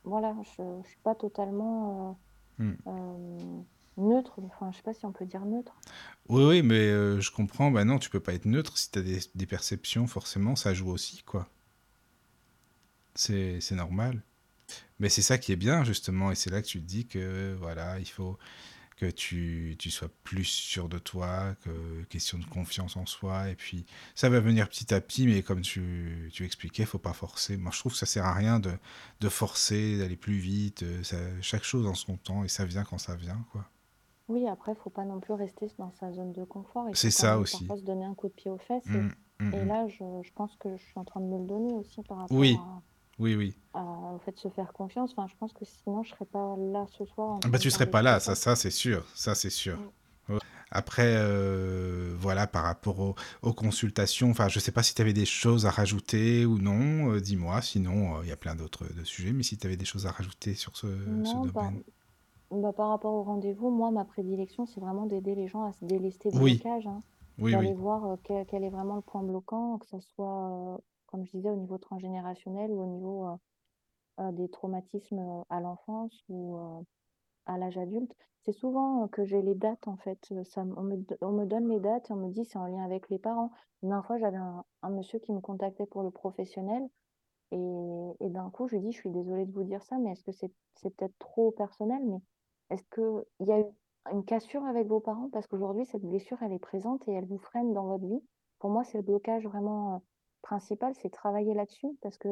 voilà, 0.03 0.35
je 0.57 0.61
ne 0.61 0.83
suis 0.83 0.99
pas 1.03 1.15
totalement 1.15 2.17
euh, 2.59 2.63
mmh. 2.63 2.77
euh, 2.87 3.61
neutre, 3.97 4.39
enfin, 4.45 4.71
je 4.71 4.77
sais 4.77 4.83
pas 4.83 4.93
si 4.93 5.05
on 5.05 5.11
peut 5.11 5.25
dire 5.25 5.45
neutre. 5.45 5.75
Oui, 6.29 6.43
oui, 6.43 6.61
mais 6.61 6.89
je 7.19 7.31
comprends, 7.31 7.71
bah 7.71 7.83
non, 7.83 7.99
tu 7.99 8.09
peux 8.09 8.19
pas 8.19 8.33
être 8.33 8.45
neutre 8.45 8.77
si 8.77 8.91
tu 8.91 8.99
as 8.99 9.01
des, 9.01 9.19
des, 9.35 9.45
perceptions, 9.45 10.07
forcément, 10.07 10.55
ça 10.55 10.73
joue 10.73 10.89
aussi, 10.89 11.23
quoi. 11.23 11.47
C'est 13.15 13.59
normal. 13.71 14.23
Mais 15.01 15.09
c'est 15.09 15.23
ça 15.23 15.39
qui 15.39 15.51
est 15.51 15.55
bien, 15.57 15.83
justement, 15.83 16.31
et 16.31 16.35
c'est 16.35 16.51
là 16.51 16.61
que 16.61 16.67
tu 16.67 16.79
te 16.79 16.85
dis 16.85 17.07
que, 17.07 17.55
voilà, 17.59 17.97
il 17.97 18.05
faut 18.05 18.37
que 18.97 19.07
tu, 19.07 19.75
tu, 19.79 19.89
sois 19.89 20.09
plus 20.23 20.43
sûr 20.43 20.89
de 20.89 20.99
toi, 20.99 21.55
que 21.63 22.03
question 22.03 22.37
de 22.37 22.45
confiance 22.45 22.95
en 22.97 23.07
soi, 23.07 23.49
et 23.49 23.55
puis 23.55 23.87
ça 24.13 24.29
va 24.29 24.39
venir 24.39 24.69
petit 24.69 24.93
à 24.93 25.01
petit, 25.01 25.25
mais 25.25 25.41
comme 25.41 25.61
tu, 25.61 26.29
tu 26.31 26.45
expliquais, 26.45 26.85
faut 26.85 26.99
pas 26.99 27.13
forcer. 27.13 27.57
Moi, 27.57 27.71
je 27.73 27.79
trouve 27.79 27.93
que 27.93 27.97
ça 27.97 28.05
sert 28.05 28.25
à 28.25 28.35
rien 28.35 28.59
de, 28.59 28.71
de 29.21 29.29
forcer, 29.29 29.97
d'aller 29.97 30.17
plus 30.17 30.37
vite, 30.37 30.83
euh, 30.83 31.01
ça, 31.01 31.17
chaque 31.41 31.63
chose 31.63 31.87
en 31.87 31.95
son 31.95 32.17
temps, 32.17 32.43
et 32.43 32.47
ça 32.47 32.63
vient 32.65 32.83
quand 32.83 32.99
ça 32.99 33.15
vient, 33.15 33.43
quoi. 33.51 33.65
Oui, 34.27 34.47
après, 34.47 34.75
faut 34.75 34.91
pas 34.91 35.03
non 35.03 35.19
plus 35.19 35.33
rester 35.33 35.65
dans 35.79 35.91
sa 35.99 36.11
zone 36.13 36.31
de 36.31 36.43
confort. 36.43 36.87
C'est 36.93 37.09
ça 37.09 37.39
aussi. 37.39 37.65
Parfois 37.65 37.77
se 37.77 37.85
donner 37.87 38.05
un 38.05 38.13
coup 38.13 38.27
de 38.27 38.33
pied 38.33 38.51
aux 38.51 38.59
fesses. 38.59 38.85
Mmh, 38.85 39.09
et, 39.39 39.43
mmh, 39.43 39.53
et 39.53 39.63
mmh. 39.63 39.67
là, 39.67 39.87
je, 39.87 40.03
je, 40.21 40.31
pense 40.33 40.55
que 40.57 40.77
je 40.77 40.83
suis 40.83 40.97
en 40.97 41.05
train 41.05 41.21
de 41.21 41.25
me 41.25 41.39
le 41.39 41.47
donner 41.47 41.73
aussi 41.73 42.03
par 42.03 42.19
rapport 42.19 42.37
oui. 42.37 42.55
à, 42.61 42.81
Oui, 43.19 43.35
oui. 43.35 43.55
en 43.73 44.19
fait, 44.25 44.37
se 44.37 44.49
faire 44.49 44.73
confiance. 44.73 45.11
Enfin, 45.11 45.27
je 45.27 45.35
pense 45.37 45.53
que 45.53 45.65
sinon, 45.65 46.03
je 46.03 46.09
serais 46.11 46.25
pas 46.25 46.55
là 46.57 46.85
ce 46.97 47.05
soir. 47.05 47.39
Bah, 47.47 47.59
tu 47.59 47.69
serais 47.69 47.89
pas 47.89 48.01
là, 48.01 48.19
ça, 48.19 48.35
ça 48.35 48.55
c'est 48.55 48.71
sûr. 48.71 49.05
Ça, 49.15 49.35
c'est 49.35 49.49
sûr. 49.49 49.77
Mm. 49.77 50.37
Après, 50.73 51.15
euh, 51.17 52.15
voilà, 52.17 52.47
par 52.47 52.63
rapport 52.63 52.99
aux, 52.99 53.15
aux 53.41 53.53
consultations, 53.53 54.29
enfin, 54.29 54.47
je 54.47 54.59
sais 54.59 54.71
pas 54.71 54.83
si 54.83 54.95
tu 54.95 55.01
avais 55.01 55.11
des 55.13 55.25
choses 55.25 55.65
à 55.65 55.69
rajouter 55.69 56.45
ou 56.45 56.59
non, 56.59 57.11
euh, 57.11 57.19
dis-moi, 57.19 57.61
sinon, 57.61 58.15
euh, 58.17 58.19
il 58.23 58.29
y 58.29 58.31
a 58.31 58.37
plein 58.37 58.55
d'autres 58.55 58.85
sujets, 59.03 59.33
mais 59.33 59.43
si 59.43 59.57
tu 59.57 59.67
avais 59.67 59.75
des 59.75 59.83
choses 59.85 60.07
à 60.07 60.11
rajouter 60.11 60.53
sur 60.53 60.77
ce, 60.77 60.87
Non, 60.87 61.45
bah, 61.47 61.69
domaine. 61.71 61.83
bah, 62.51 62.71
par 62.71 62.89
rapport 62.89 63.13
au 63.13 63.23
rendez-vous, 63.23 63.69
moi, 63.69 63.91
ma 63.91 64.05
prédilection, 64.05 64.65
c'est 64.65 64.79
vraiment 64.79 65.05
d'aider 65.05 65.35
les 65.35 65.49
gens 65.49 65.63
à 65.65 65.73
se 65.73 65.83
délester 65.83 66.31
des 66.31 66.37
Oui, 66.39 66.61
blocages, 66.63 66.87
hein. 66.87 66.99
oui, 67.37 67.51
d'aller 67.51 67.73
voir 67.73 68.17
quel, 68.23 68.45
quel 68.45 68.63
est 68.63 68.69
vraiment 68.69 68.95
le 68.95 69.01
point 69.01 69.23
bloquant, 69.23 69.77
que 69.77 69.87
ce 69.87 69.99
soit, 69.99 70.79
comme 71.11 71.25
je 71.25 71.31
disais, 71.31 71.49
au 71.49 71.55
niveau 71.55 71.77
transgénérationnel 71.77 72.71
ou 72.71 72.81
au 72.81 72.85
niveau 72.87 73.27
euh, 73.27 73.35
euh, 74.21 74.31
des 74.31 74.49
traumatismes 74.49 75.19
euh, 75.19 75.43
à 75.49 75.59
l'enfance 75.59 76.23
ou 76.29 76.85
à 77.45 77.57
l'âge 77.57 77.77
adulte. 77.77 78.11
C'est 78.43 78.53
souvent 78.53 79.07
que 79.07 79.23
j'ai 79.23 79.41
les 79.41 79.55
dates, 79.55 79.87
en 79.87 79.97
fait. 79.97 80.33
Ça, 80.45 80.61
on 80.61 80.83
me, 80.83 80.97
do- 80.97 81.15
on 81.21 81.31
me 81.31 81.45
donne 81.45 81.69
les 81.69 81.79
dates 81.79 82.09
et 82.09 82.13
on 82.13 82.17
me 82.17 82.31
dit 82.31 82.45
c'est 82.45 82.57
en 82.57 82.65
lien 82.65 82.83
avec 82.83 83.09
les 83.09 83.19
parents. 83.19 83.51
Une 83.83 84.01
fois, 84.03 84.17
j'avais 84.17 84.37
un, 84.37 84.63
monsieur 84.89 85.19
qui 85.19 85.31
me 85.31 85.41
contactait 85.41 85.85
pour 85.85 86.03
le 86.03 86.11
professionnel 86.11 86.87
et, 87.51 88.29
d'un 88.29 88.49
coup, 88.49 88.67
je 88.67 88.75
lui 88.75 88.81
dis, 88.81 88.91
je 88.93 88.99
suis 88.99 89.09
désolée 89.09 89.45
de 89.45 89.51
vous 89.51 89.63
dire 89.63 89.83
ça, 89.83 89.97
mais 89.97 90.11
est-ce 90.11 90.23
que 90.23 90.31
c'est 90.31 90.51
peut-être 90.95 91.17
trop 91.19 91.51
personnel, 91.51 92.01
mais 92.05 92.19
est-ce 92.69 92.83
qu'il 92.93 93.47
y 93.47 93.51
a 93.51 93.59
eu 93.59 93.65
une 94.11 94.23
cassure 94.23 94.63
avec 94.65 94.87
vos 94.87 95.01
parents? 95.01 95.29
Parce 95.31 95.47
qu'aujourd'hui, 95.47 95.85
cette 95.85 96.03
blessure, 96.03 96.41
elle 96.41 96.53
est 96.53 96.59
présente 96.59 97.07
et 97.07 97.11
elle 97.11 97.25
vous 97.25 97.37
freine 97.37 97.73
dans 97.73 97.85
votre 97.85 98.05
vie. 98.05 98.23
Pour 98.59 98.69
moi, 98.69 98.83
c'est 98.83 98.97
le 98.97 99.03
blocage 99.03 99.45
vraiment 99.45 100.01
principal, 100.41 100.93
c'est 100.95 101.09
travailler 101.09 101.53
là-dessus 101.53 101.97
parce 102.01 102.17
que 102.17 102.29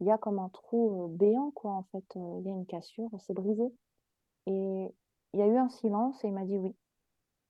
il 0.00 0.06
y 0.06 0.10
a 0.10 0.18
comme 0.18 0.38
un 0.38 0.48
trou 0.48 1.08
béant, 1.08 1.50
quoi, 1.50 1.72
en 1.72 1.82
fait. 1.92 2.04
Il 2.16 2.46
y 2.46 2.48
a 2.48 2.52
une 2.52 2.66
cassure, 2.66 3.10
c'est 3.18 3.34
brisé. 3.34 3.70
Et 4.46 4.94
il 5.34 5.38
y 5.38 5.42
a 5.42 5.46
eu 5.46 5.56
un 5.56 5.68
silence 5.68 6.24
et 6.24 6.28
il 6.28 6.32
m'a 6.32 6.44
dit 6.44 6.56
oui, 6.56 6.74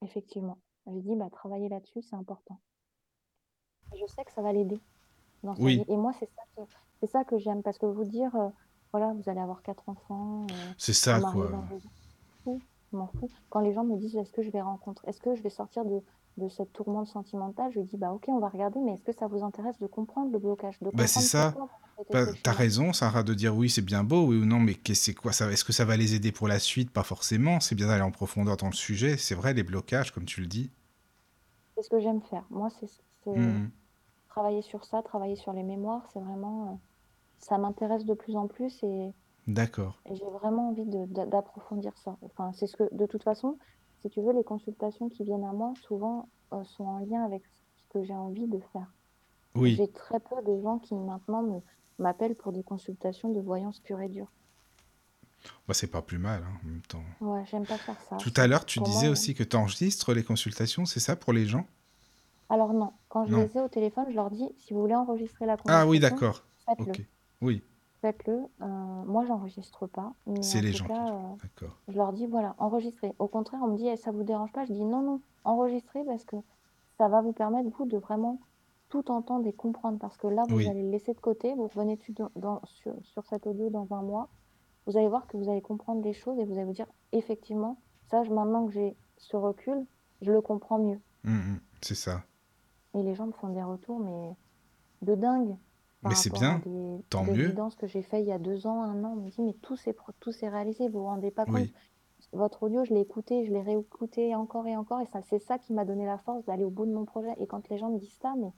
effectivement. 0.02 0.58
J'ai 0.86 1.00
dit, 1.00 1.14
bah, 1.14 1.28
travailler 1.30 1.68
là-dessus, 1.68 2.02
c'est 2.02 2.16
important. 2.16 2.58
Et 3.94 3.98
je 3.98 4.06
sais 4.06 4.24
que 4.24 4.32
ça 4.32 4.42
va 4.42 4.52
l'aider 4.52 4.80
dans 5.42 5.54
sa 5.54 5.60
vie. 5.60 5.78
Oui, 5.78 5.84
Et 5.88 5.96
moi, 5.96 6.12
c'est 6.18 6.28
ça 6.34 6.42
que, 6.56 6.62
c'est 7.00 7.06
ça 7.06 7.24
que 7.24 7.38
j'aime 7.38 7.62
parce 7.62 7.78
que 7.78 7.86
vous 7.86 8.04
dire, 8.04 8.34
euh, 8.34 8.48
voilà, 8.92 9.12
vous 9.12 9.28
allez 9.28 9.40
avoir 9.40 9.62
quatre 9.62 9.88
enfants, 9.88 10.46
euh, 10.50 10.72
c'est 10.76 10.92
ça, 10.92 11.20
quoi. 11.20 11.50
m'en 12.92 13.06
fous. 13.06 13.28
Quand 13.50 13.60
les 13.60 13.72
gens 13.72 13.84
me 13.84 13.96
disent, 13.96 14.16
est-ce 14.16 14.32
que 14.32 14.42
je 14.42 14.50
vais 14.50 14.60
rencontrer, 14.60 15.08
est-ce 15.08 15.20
que 15.20 15.34
je 15.36 15.42
vais 15.42 15.50
sortir 15.50 15.84
de, 15.84 16.02
de 16.40 16.48
cette 16.48 16.72
tourmente 16.72 17.06
sentimentale, 17.06 17.70
je 17.72 17.80
dis, 17.80 17.96
bah, 17.96 18.12
ok, 18.12 18.24
on 18.28 18.40
va 18.40 18.48
regarder, 18.48 18.80
mais 18.80 18.94
est-ce 18.94 19.04
que 19.04 19.12
ça 19.12 19.28
vous 19.28 19.42
intéresse 19.44 19.78
de 19.78 19.86
comprendre 19.86 20.32
le 20.32 20.38
blocage, 20.38 20.78
de 20.80 20.90
Bah, 20.92 21.06
c'est 21.06 21.20
ça. 21.20 21.54
Bah, 22.12 22.26
t'as 22.42 22.52
raison, 22.52 22.92
Sarah, 22.92 23.22
de 23.22 23.34
dire 23.34 23.54
oui, 23.56 23.70
c'est 23.70 23.82
bien 23.82 24.02
beau, 24.02 24.26
oui 24.26 24.36
ou 24.36 24.44
non, 24.44 24.58
mais 24.58 24.74
qu'est-ce 24.74 25.02
c'est 25.04 25.14
quoi 25.14 25.32
ça? 25.32 25.50
Est-ce 25.52 25.64
que 25.64 25.72
ça 25.72 25.84
va 25.84 25.96
les 25.96 26.14
aider 26.14 26.32
pour 26.32 26.48
la 26.48 26.58
suite? 26.58 26.90
Pas 26.90 27.04
forcément. 27.04 27.60
C'est 27.60 27.76
bien 27.76 27.86
d'aller 27.86 28.02
en 28.02 28.10
profondeur 28.10 28.56
dans 28.56 28.66
le 28.66 28.72
sujet. 28.72 29.16
C'est 29.16 29.34
vrai, 29.36 29.54
les 29.54 29.62
blocages, 29.62 30.12
comme 30.12 30.24
tu 30.24 30.40
le 30.40 30.48
dis. 30.48 30.70
C'est 31.76 31.82
ce 31.82 31.90
que 31.90 31.98
j'aime 32.00 32.22
faire. 32.22 32.44
Moi, 32.50 32.68
c'est 32.70 32.86
Mhm. 33.36 33.70
travailler 34.28 34.62
sur 34.62 34.84
ça, 34.84 35.02
travailler 35.02 35.36
sur 35.36 35.52
les 35.52 35.62
mémoires, 35.62 36.06
c'est 36.12 36.20
vraiment, 36.20 36.72
euh, 36.72 36.76
ça 37.38 37.58
m'intéresse 37.58 38.04
de 38.04 38.14
plus 38.14 38.36
en 38.36 38.48
plus 38.48 38.82
et, 38.82 39.12
D'accord. 39.46 40.00
et 40.06 40.14
j'ai 40.16 40.30
vraiment 40.30 40.70
envie 40.70 40.84
d'approfondir 40.86 41.96
ça. 41.98 42.16
Enfin, 42.22 42.52
c'est 42.52 42.66
ce 42.66 42.76
que, 42.76 42.94
de 42.94 43.06
toute 43.06 43.24
façon, 43.24 43.58
si 44.02 44.10
tu 44.10 44.20
veux, 44.22 44.32
les 44.32 44.44
consultations 44.44 45.08
qui 45.08 45.24
viennent 45.24 45.44
à 45.44 45.52
moi, 45.52 45.72
souvent, 45.82 46.28
euh, 46.52 46.64
sont 46.64 46.84
en 46.84 46.98
lien 46.98 47.24
avec 47.24 47.42
ce 47.76 47.84
que 47.90 48.02
j'ai 48.04 48.14
envie 48.14 48.46
de 48.48 48.58
faire. 48.72 48.92
Oui. 49.54 49.74
J'ai 49.76 49.90
très 49.90 50.20
peu 50.20 50.36
de 50.42 50.60
gens 50.62 50.78
qui 50.78 50.94
maintenant 50.94 51.62
m'appellent 51.98 52.36
pour 52.36 52.52
des 52.52 52.62
consultations 52.62 53.30
de 53.32 53.40
voyance 53.40 53.80
pure 53.80 54.00
et 54.00 54.08
dure. 54.08 54.30
Bah, 55.66 55.74
c'est 55.74 55.86
pas 55.86 56.02
plus 56.02 56.18
mal, 56.18 56.42
hein, 56.42 56.52
en 56.64 56.68
même 56.68 56.82
temps. 56.82 57.02
Ouais, 57.20 57.44
j'aime 57.46 57.64
pas 57.66 57.78
faire 57.78 58.00
ça. 58.02 58.16
Tout 58.18 58.32
à 58.36 58.46
l'heure, 58.46 58.66
tu 58.66 58.78
Pour 58.78 58.86
disais 58.86 59.06
moi, 59.06 59.12
aussi 59.12 59.34
que 59.34 59.42
tu 59.42 59.56
enregistres 59.56 60.12
les 60.12 60.22
consultations, 60.24 60.84
c'est 60.84 61.00
ça 61.00 61.16
pour 61.16 61.32
les 61.32 61.46
gens? 61.46 61.66
alors 62.50 62.72
non, 62.74 62.92
quand 63.08 63.24
je 63.26 63.32
Non. 63.32 63.46
les 63.46 63.56
ai 63.56 63.60
au 63.60 63.68
téléphone, 63.68 64.06
je 64.10 64.16
leur 64.16 64.30
dis, 64.30 64.48
si 64.58 64.74
vous 64.74 64.80
voulez 64.80 64.94
enregistrer 64.94 65.46
la 65.46 65.56
Ah 65.66 65.86
oui, 65.86 66.00
d'accord. 66.00 66.44
faites-le. 66.66 66.92
Ok. 66.92 67.00
Oui, 67.40 67.62
Faites-le. 68.00 68.46
Euh, 68.62 68.66
moi, 69.06 69.24
j'enregistre 69.26 69.86
pas, 69.86 70.14
mais 70.26 70.42
c'est 70.42 70.58
en 70.58 70.62
les 70.62 70.70
tout 70.72 70.76
gens 70.78 70.84
qui... 70.86 70.90
cas, 70.92 71.06
euh, 71.14 71.34
D'accord. 71.42 71.76
je 71.88 71.96
leur 71.96 72.12
dis, 72.12 72.26
voilà, 72.26 72.54
enregistrez. 72.58 73.12
Au 73.18 73.28
contraire, 73.28 73.60
on 73.62 73.68
me 73.68 73.76
dit, 73.76 73.88
Eh, 73.88 73.96
ça 73.96 74.10
vous 74.10 74.22
dérange 74.22 74.52
pas? 74.52 74.64
Je 74.64 74.72
dis, 74.72 74.84
non, 74.84 75.02
non, 75.02 75.20
enregistrez 75.44 76.02
parce 76.04 76.24
que 76.24 76.36
ça 76.96 77.08
va 77.08 77.20
vous 77.20 77.32
permettre, 77.32 77.68
vous, 77.76 77.84
de 77.86 77.98
vraiment 77.98 78.40
tout 78.88 79.10
entendre 79.10 79.46
et 79.46 79.52
comprendre. 79.52 79.98
Parce 79.98 80.16
que 80.16 80.26
là, 80.28 80.44
vous 80.48 80.56
Oui, 80.56 80.68
allez 80.68 80.82
le 80.82 80.90
laisser 80.90 81.12
de 81.14 81.20
côté, 81.20 81.54
vous 81.54 81.66
revenez 81.66 81.96
dessus 81.96 82.12
dans, 82.12 82.30
dans- 82.36 82.60
sur, 82.64 82.94
sur 83.04 83.24
cet 83.26 83.46
audio 83.46 83.68
dans 83.70 83.86
un 83.92 84.02
mois, 84.02 84.28
vous 84.86 84.96
allez 84.96 85.08
voir 85.08 85.26
que 85.26 85.36
vous 85.36 85.50
allez 85.50 85.60
comprendre 85.60 86.02
les 86.02 86.14
choses 86.14 86.38
et 86.38 86.44
vous 86.44 86.54
allez 86.54 86.64
vous 86.64 86.72
dire, 86.72 86.86
effectivement, 87.12 87.76
ça, 88.10 88.24
je- 88.24 88.30
maintenant 88.32 88.66
que 88.66 88.72
j'ai 88.72 88.96
ce 89.18 89.36
recul, 89.36 89.84
je 90.22 90.32
le 90.32 90.40
comprends 90.40 90.78
mieux. 90.78 90.98
Mhm, 91.24 91.60
c'est 91.82 91.94
ça. 91.94 92.22
Et 92.94 93.02
les 93.02 93.14
gens 93.14 93.26
me 93.26 93.32
font 93.32 93.50
des 93.50 93.62
retours, 93.62 94.00
mais 94.00 94.34
de 95.02 95.14
dingue 95.14 95.54
par 96.02 96.10
Mais 96.10 96.16
c'est 96.16 96.30
bien, 96.32 96.60
des, 96.64 97.04
tant 97.10 97.24
des 97.24 97.32
mieux. 97.32 97.48
que 97.76 97.86
j'ai 97.86 98.02
fait 98.02 98.20
il 98.20 98.26
y 98.26 98.32
a 98.32 98.38
deux 98.38 98.66
ans, 98.66 98.82
un 98.82 99.04
an. 99.04 99.12
On 99.18 99.22
me 99.22 99.30
dit, 99.30 99.42
mais 99.42 99.52
tout 99.62 99.76
s'est, 99.76 99.94
tout 100.20 100.32
réalisé, 100.48 100.88
vous 100.88 101.00
vous 101.00 101.04
rendez 101.06 101.30
pas 101.30 101.44
compte. 101.44 101.54
Oui, 101.54 101.72
Votre 102.32 102.62
audio, 102.64 102.84
je 102.84 102.94
l'ai 102.94 103.00
écouté, 103.00 103.44
je 103.46 103.52
l'ai 103.52 103.62
réécouté 103.62 104.34
encore 104.34 104.66
et 104.66 104.76
encore, 104.76 105.00
et 105.00 105.06
ça, 105.06 105.20
c'est 105.28 105.38
ça 105.38 105.58
qui 105.58 105.72
m'a 105.72 105.84
donné 105.84 106.06
la 106.06 106.18
force 106.18 106.44
d'aller 106.44 106.64
au 106.64 106.70
bout 106.70 106.86
de 106.86 106.92
mon 106.92 107.04
projet. 107.04 107.34
Et 107.38 107.46
quand 107.46 107.68
les 107.68 107.78
gens 107.78 107.90
me 107.90 107.98
disent 107.98 108.18
ça, 108.20 108.34
mais 108.38 108.52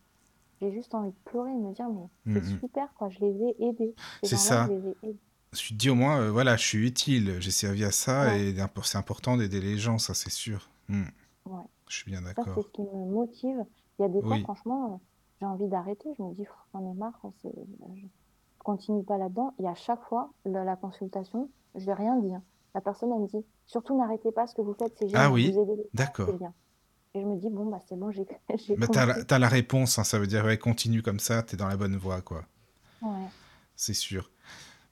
j'ai 0.60 0.70
juste 0.72 0.94
envie 0.94 1.10
de 1.10 1.16
pleurer 1.24 1.50
et 1.50 1.54
de 1.56 1.60
me 1.60 1.72
dire, 1.72 1.88
mais 1.88 2.40
c'est 2.40 2.52
Mhm. 2.52 2.58
super, 2.60 2.92
quoi, 2.94 3.08
je 3.08 3.18
les 3.20 3.34
ai 3.42 3.64
aidés. 3.68 3.94
Ces 4.22 4.30
C'est 4.30 4.36
ça. 4.36 4.66
je 4.68 4.72
les 4.72 4.78
ai 4.88 4.96
aidés. 5.02 5.18
Je 5.52 5.58
suis 5.58 5.74
dit 5.74 5.90
au 5.90 5.94
moins, 5.94 6.18
euh, 6.20 6.30
voilà, 6.30 6.56
je 6.56 6.64
suis 6.66 6.86
utile, 6.86 7.36
j'ai 7.40 7.50
servi 7.50 7.84
à 7.84 7.90
ça 7.90 8.26
Ouais, 8.26 8.40
et 8.50 8.54
c'est 8.84 8.96
important 8.96 9.36
d'aider 9.36 9.60
les 9.60 9.76
gens, 9.76 9.98
ça 9.98 10.14
c'est 10.14 10.30
sûr. 10.30 10.70
Ouais. 10.88 11.56
Je 11.88 11.96
suis 11.96 12.10
bien 12.10 12.22
Ça, 12.22 12.28
c'est 12.28 12.44
d'accord. 12.46 12.64
ce 12.64 12.68
qui 12.70 12.80
me 12.82 13.10
motive. 13.10 13.64
Il 13.98 14.02
y 14.02 14.04
a 14.06 14.08
des 14.08 14.22
fois, 14.22 14.30
Oui, 14.36 14.42
franchement, 14.42 14.94
euh, 14.94 14.96
j'ai 15.42 15.46
envie 15.46 15.66
d'arrêter. 15.66 16.08
Je 16.16 16.22
me 16.22 16.32
dis, 16.34 16.44
j'en 16.72 16.88
ai 16.88 16.94
marre, 16.94 17.20
c'est- 17.42 17.52
je 17.96 18.06
continue 18.60 19.02
pas 19.02 19.18
là-dedans. 19.18 19.54
Et 19.58 19.66
à 19.66 19.74
chaque 19.74 20.00
fois, 20.04 20.30
la, 20.44 20.62
la 20.62 20.76
consultation, 20.76 21.50
je 21.74 21.84
n'ai 21.84 21.94
rien 21.94 22.14
hein. 22.32 22.42
la 22.76 22.80
personne, 22.80 23.10
elle 23.12 23.18
me 23.22 23.26
dit, 23.26 23.44
surtout 23.66 23.98
n'arrêtez 23.98 24.30
pas 24.30 24.46
ce 24.46 24.54
que 24.54 24.62
vous 24.62 24.74
faites, 24.74 24.92
c'est 24.96 25.06
Ah 25.14 25.28
génial, 25.34 25.54
vous 25.54 25.62
oui, 25.72 25.82
d'accord. 25.92 26.28
Et 27.14 27.20
je 27.20 27.26
me 27.26 27.36
dis, 27.36 27.50
bon, 27.50 27.66
bah, 27.66 27.80
c'est 27.88 27.96
bon, 27.96 28.12
j'ai 28.12 28.24
Bah, 28.78 28.86
t'as 28.86 29.04
la, 29.04 29.38
la 29.40 29.48
réponse, 29.48 29.98
hein, 29.98 30.04
ça 30.04 30.20
veut 30.20 30.28
dire, 30.28 30.44
ouais, 30.44 30.58
continue 30.58 31.02
comme 31.02 31.18
ça, 31.18 31.42
t'es 31.42 31.56
dans 31.56 31.66
la 31.68 31.76
bonne 31.76 31.96
voie, 31.96 32.22
quoi. 32.22 32.44
Ouais. 33.02 33.26
C'est 33.74 33.94
sûr. 33.94 34.30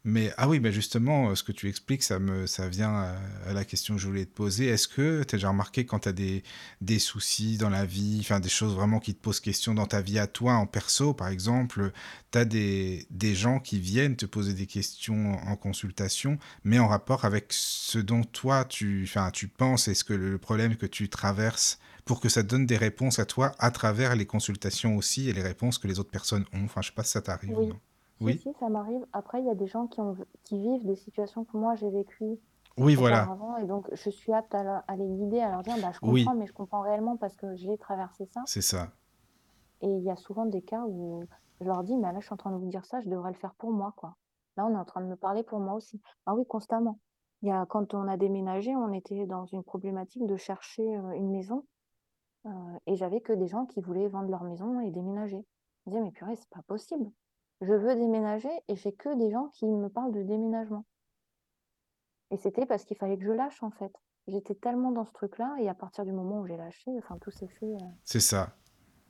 Mais 0.05 0.33
ah 0.39 0.49
oui, 0.49 0.61
bah 0.61 0.71
justement, 0.71 1.29
euh, 1.31 1.35
ce 1.35 1.43
que 1.43 1.53
tu 1.53 1.69
expliques, 1.69 2.03
ça 2.03 2.19
me, 2.19 2.47
ça 2.47 2.69
vient 2.69 2.95
à, 3.47 3.53
la 3.53 3.67
question 3.67 3.97
que 3.97 4.01
je 4.01 4.07
voulais 4.07 4.25
te 4.25 4.33
poser. 4.33 4.67
Est-ce 4.67 4.89
que 4.89 5.23
tu 5.25 5.35
as 5.35 5.39
déjà 5.39 5.51
remarqué 5.51 5.85
quand 5.85 6.01
tu 6.01 6.09
as 6.09 6.13
des, 6.13 6.43
des 6.81 6.99
soucis 6.99 7.59
dans 7.59 7.69
la 7.69 7.85
vie, 7.85 8.19
enfin 8.21 8.41
des 8.41 8.49
choses 8.49 8.75
vraiment 8.75 8.99
qui 8.99 9.15
te 9.15 9.21
posent 9.21 9.41
question 9.41 9.75
dans 9.75 9.87
ta 9.87 10.01
vie 10.01 10.19
à 10.19 10.27
toi, 10.27 10.55
en 10.55 10.67
perso 10.67 11.13
par 11.13 11.29
exemple, 11.29 11.93
tu 12.33 12.39
as 12.39 12.47
des, 12.47 13.07
des 13.11 13.35
gens 13.35 13.61
qui 13.61 13.79
viennent 13.79 14.17
te 14.17 14.25
poser 14.25 14.55
des 14.55 14.67
questions 14.67 15.35
en 15.47 15.57
consultation, 15.57 16.39
mais 16.65 16.79
en 16.79 16.89
rapport 16.89 17.27
avec 17.27 17.49
ce 17.51 17.99
dont 17.99 18.25
toi 18.25 18.65
tu, 18.65 19.05
enfin, 19.05 19.31
tu 19.31 19.49
penses 19.49 19.87
et 19.89 19.95
ce 19.95 20.05
que 20.05 20.15
le 20.15 20.39
problème 20.39 20.77
que 20.77 20.87
tu 20.87 21.11
traverses 21.11 21.79
pour 22.07 22.21
que 22.21 22.31
ça 22.31 22.43
te 22.43 22.49
donne 22.49 22.65
des 22.65 22.79
réponses 22.79 23.19
à 23.19 23.27
toi 23.27 23.53
à 23.59 23.71
travers 23.71 24.17
les 24.17 24.27
consultations 24.27 24.97
aussi 24.97 25.29
et 25.29 25.35
les 25.35 25.43
réponses 25.43 25.77
que 25.77 25.89
les 25.89 25.99
autres 25.99 26.11
personnes 26.11 26.47
ont? 26.55 26.65
Enfin, 26.65 26.81
je 26.81 26.89
sais 26.89 26.95
pas 26.95 27.05
si 27.05 27.13
ça 27.13 27.21
t'arrive 27.21 27.51
Oui, 27.51 27.67
non. 27.67 27.81
Oui, 28.21 28.39
si, 28.39 28.53
ça 28.61 28.69
m'arrive. 28.69 29.07
Après, 29.13 29.41
il 29.41 29.47
y 29.47 29.51
a 29.51 29.55
des 29.55 29.67
gens 29.67 29.87
qui 29.87 30.01
ont, 30.01 30.17
qui 30.45 30.59
vivent 30.59 30.85
des 30.85 30.97
situations 30.97 31.45
que 31.45 31.57
moi, 31.57 31.75
j'ai 31.75 31.91
vécues 31.91 32.39
oui, 32.81 32.95
voilà. 32.95 33.29
et 33.61 33.67
donc 33.67 33.89
je 33.93 34.11
suis 34.11 34.33
apte 34.33 34.55
à, 34.55 34.85
les 34.97 35.07
guider, 35.07 35.41
à 35.41 35.51
leur 35.51 35.63
dire, 35.63 35.77
bah, 35.83 35.91
je 35.93 35.99
Oui, 36.03 36.25
comprends, 36.25 36.39
mais 36.39 36.47
je 36.47 36.53
comprends 36.53 36.81
réellement 36.81 37.17
parce 37.17 37.37
que 37.37 37.55
j'ai 37.57 37.77
traversé 37.77 38.27
ça. 38.27 38.43
c'est 38.47 38.63
ça. 38.63 38.89
Et 39.83 39.89
il 39.89 40.03
y 40.03 40.11
a 40.11 40.17
souvent 40.17 40.47
des 40.47 40.63
cas 40.63 40.85
où 40.87 41.25
je 41.61 41.67
leur 41.67 41.83
dis, 41.85 41.97
mais 41.97 42.13
là, 42.13 42.21
je 42.21 42.25
suis 42.25 42.33
en 42.33 42.39
train 42.39 42.53
de 42.53 42.57
vous 42.57 42.69
dire 42.69 42.85
ça, 42.87 43.01
je 43.01 43.09
devrais 43.09 43.33
le 43.33 43.37
faire 43.37 43.55
pour 43.55 43.71
moi, 43.71 43.93
quoi. 43.97 44.17
Là, 44.57 44.67
on 44.67 44.75
est 44.75 44.79
en 44.79 44.85
train 44.85 45.01
de 45.01 45.07
me 45.07 45.17
parler 45.17 45.43
pour 45.43 45.59
moi 45.59 45.75
aussi. 45.75 46.01
Ah 46.27 46.35
oui, 46.35 46.47
constamment. 46.47 46.99
Il 47.43 47.49
y 47.49 47.53
a, 47.53 47.67
quand 47.67 47.95
on 47.95 48.09
a 48.09 48.17
déménagé, 48.17 48.75
on 48.77 48.93
était 48.93 49.27
dans 49.27 49.47
une 49.47 49.63
problématique 49.63 50.27
de 50.27 50.37
chercher 50.37 50.83
euh, 50.97 51.13
une 51.13 51.31
maison, 51.31 51.65
euh, 52.47 52.51
et 52.87 52.97
j'avais 52.97 53.21
que 53.21 53.33
des 53.33 53.47
gens 53.47 53.67
qui 53.67 53.81
voulaient 53.81 54.09
vendre 54.09 54.31
leur 54.31 54.45
maison 54.45 54.81
et 54.81 54.91
déménager. 54.91 55.45
Je 55.87 55.91
me 55.91 55.95
disais, 55.95 56.05
mais 56.05 56.11
purée, 56.13 56.37
c'est 56.37 56.51
pas 56.51 56.63
possible. 56.67 57.11
Je 57.61 57.73
veux 57.75 57.95
déménager 57.95 58.49
et 58.69 58.77
j'ai 58.77 58.93
que 58.93 59.15
des 59.19 59.31
gens 59.31 59.49
qui 59.49 59.67
me 59.67 59.89
parlent 59.89 60.13
de 60.13 60.23
déménagement. 60.23 60.85
Et 62.31 62.37
c'était 62.37 62.67
parce 62.67 62.85
qu'il 62.85 62.97
fallait 62.97 63.19
que 63.19 63.25
je 63.25 63.33
lâche, 63.33 63.63
en 63.63 63.71
fait. 63.71 63.93
J'étais 64.29 64.55
tellement 64.55 64.93
dans 64.93 65.05
ce 65.05 65.13
truc-là, 65.13 65.57
et 65.61 65.69
à 65.69 65.75
partir 65.75 66.05
du 66.05 66.13
moment 66.13 66.41
où 66.41 66.47
j'ai 66.47 66.57
lâché, 66.57 66.91
enfin, 66.99 67.19
tout 67.21 67.31
s'est 67.31 67.49
fait 67.49 67.67
euh, 67.67 67.79
C'est 68.05 68.21
ça. 68.21 68.55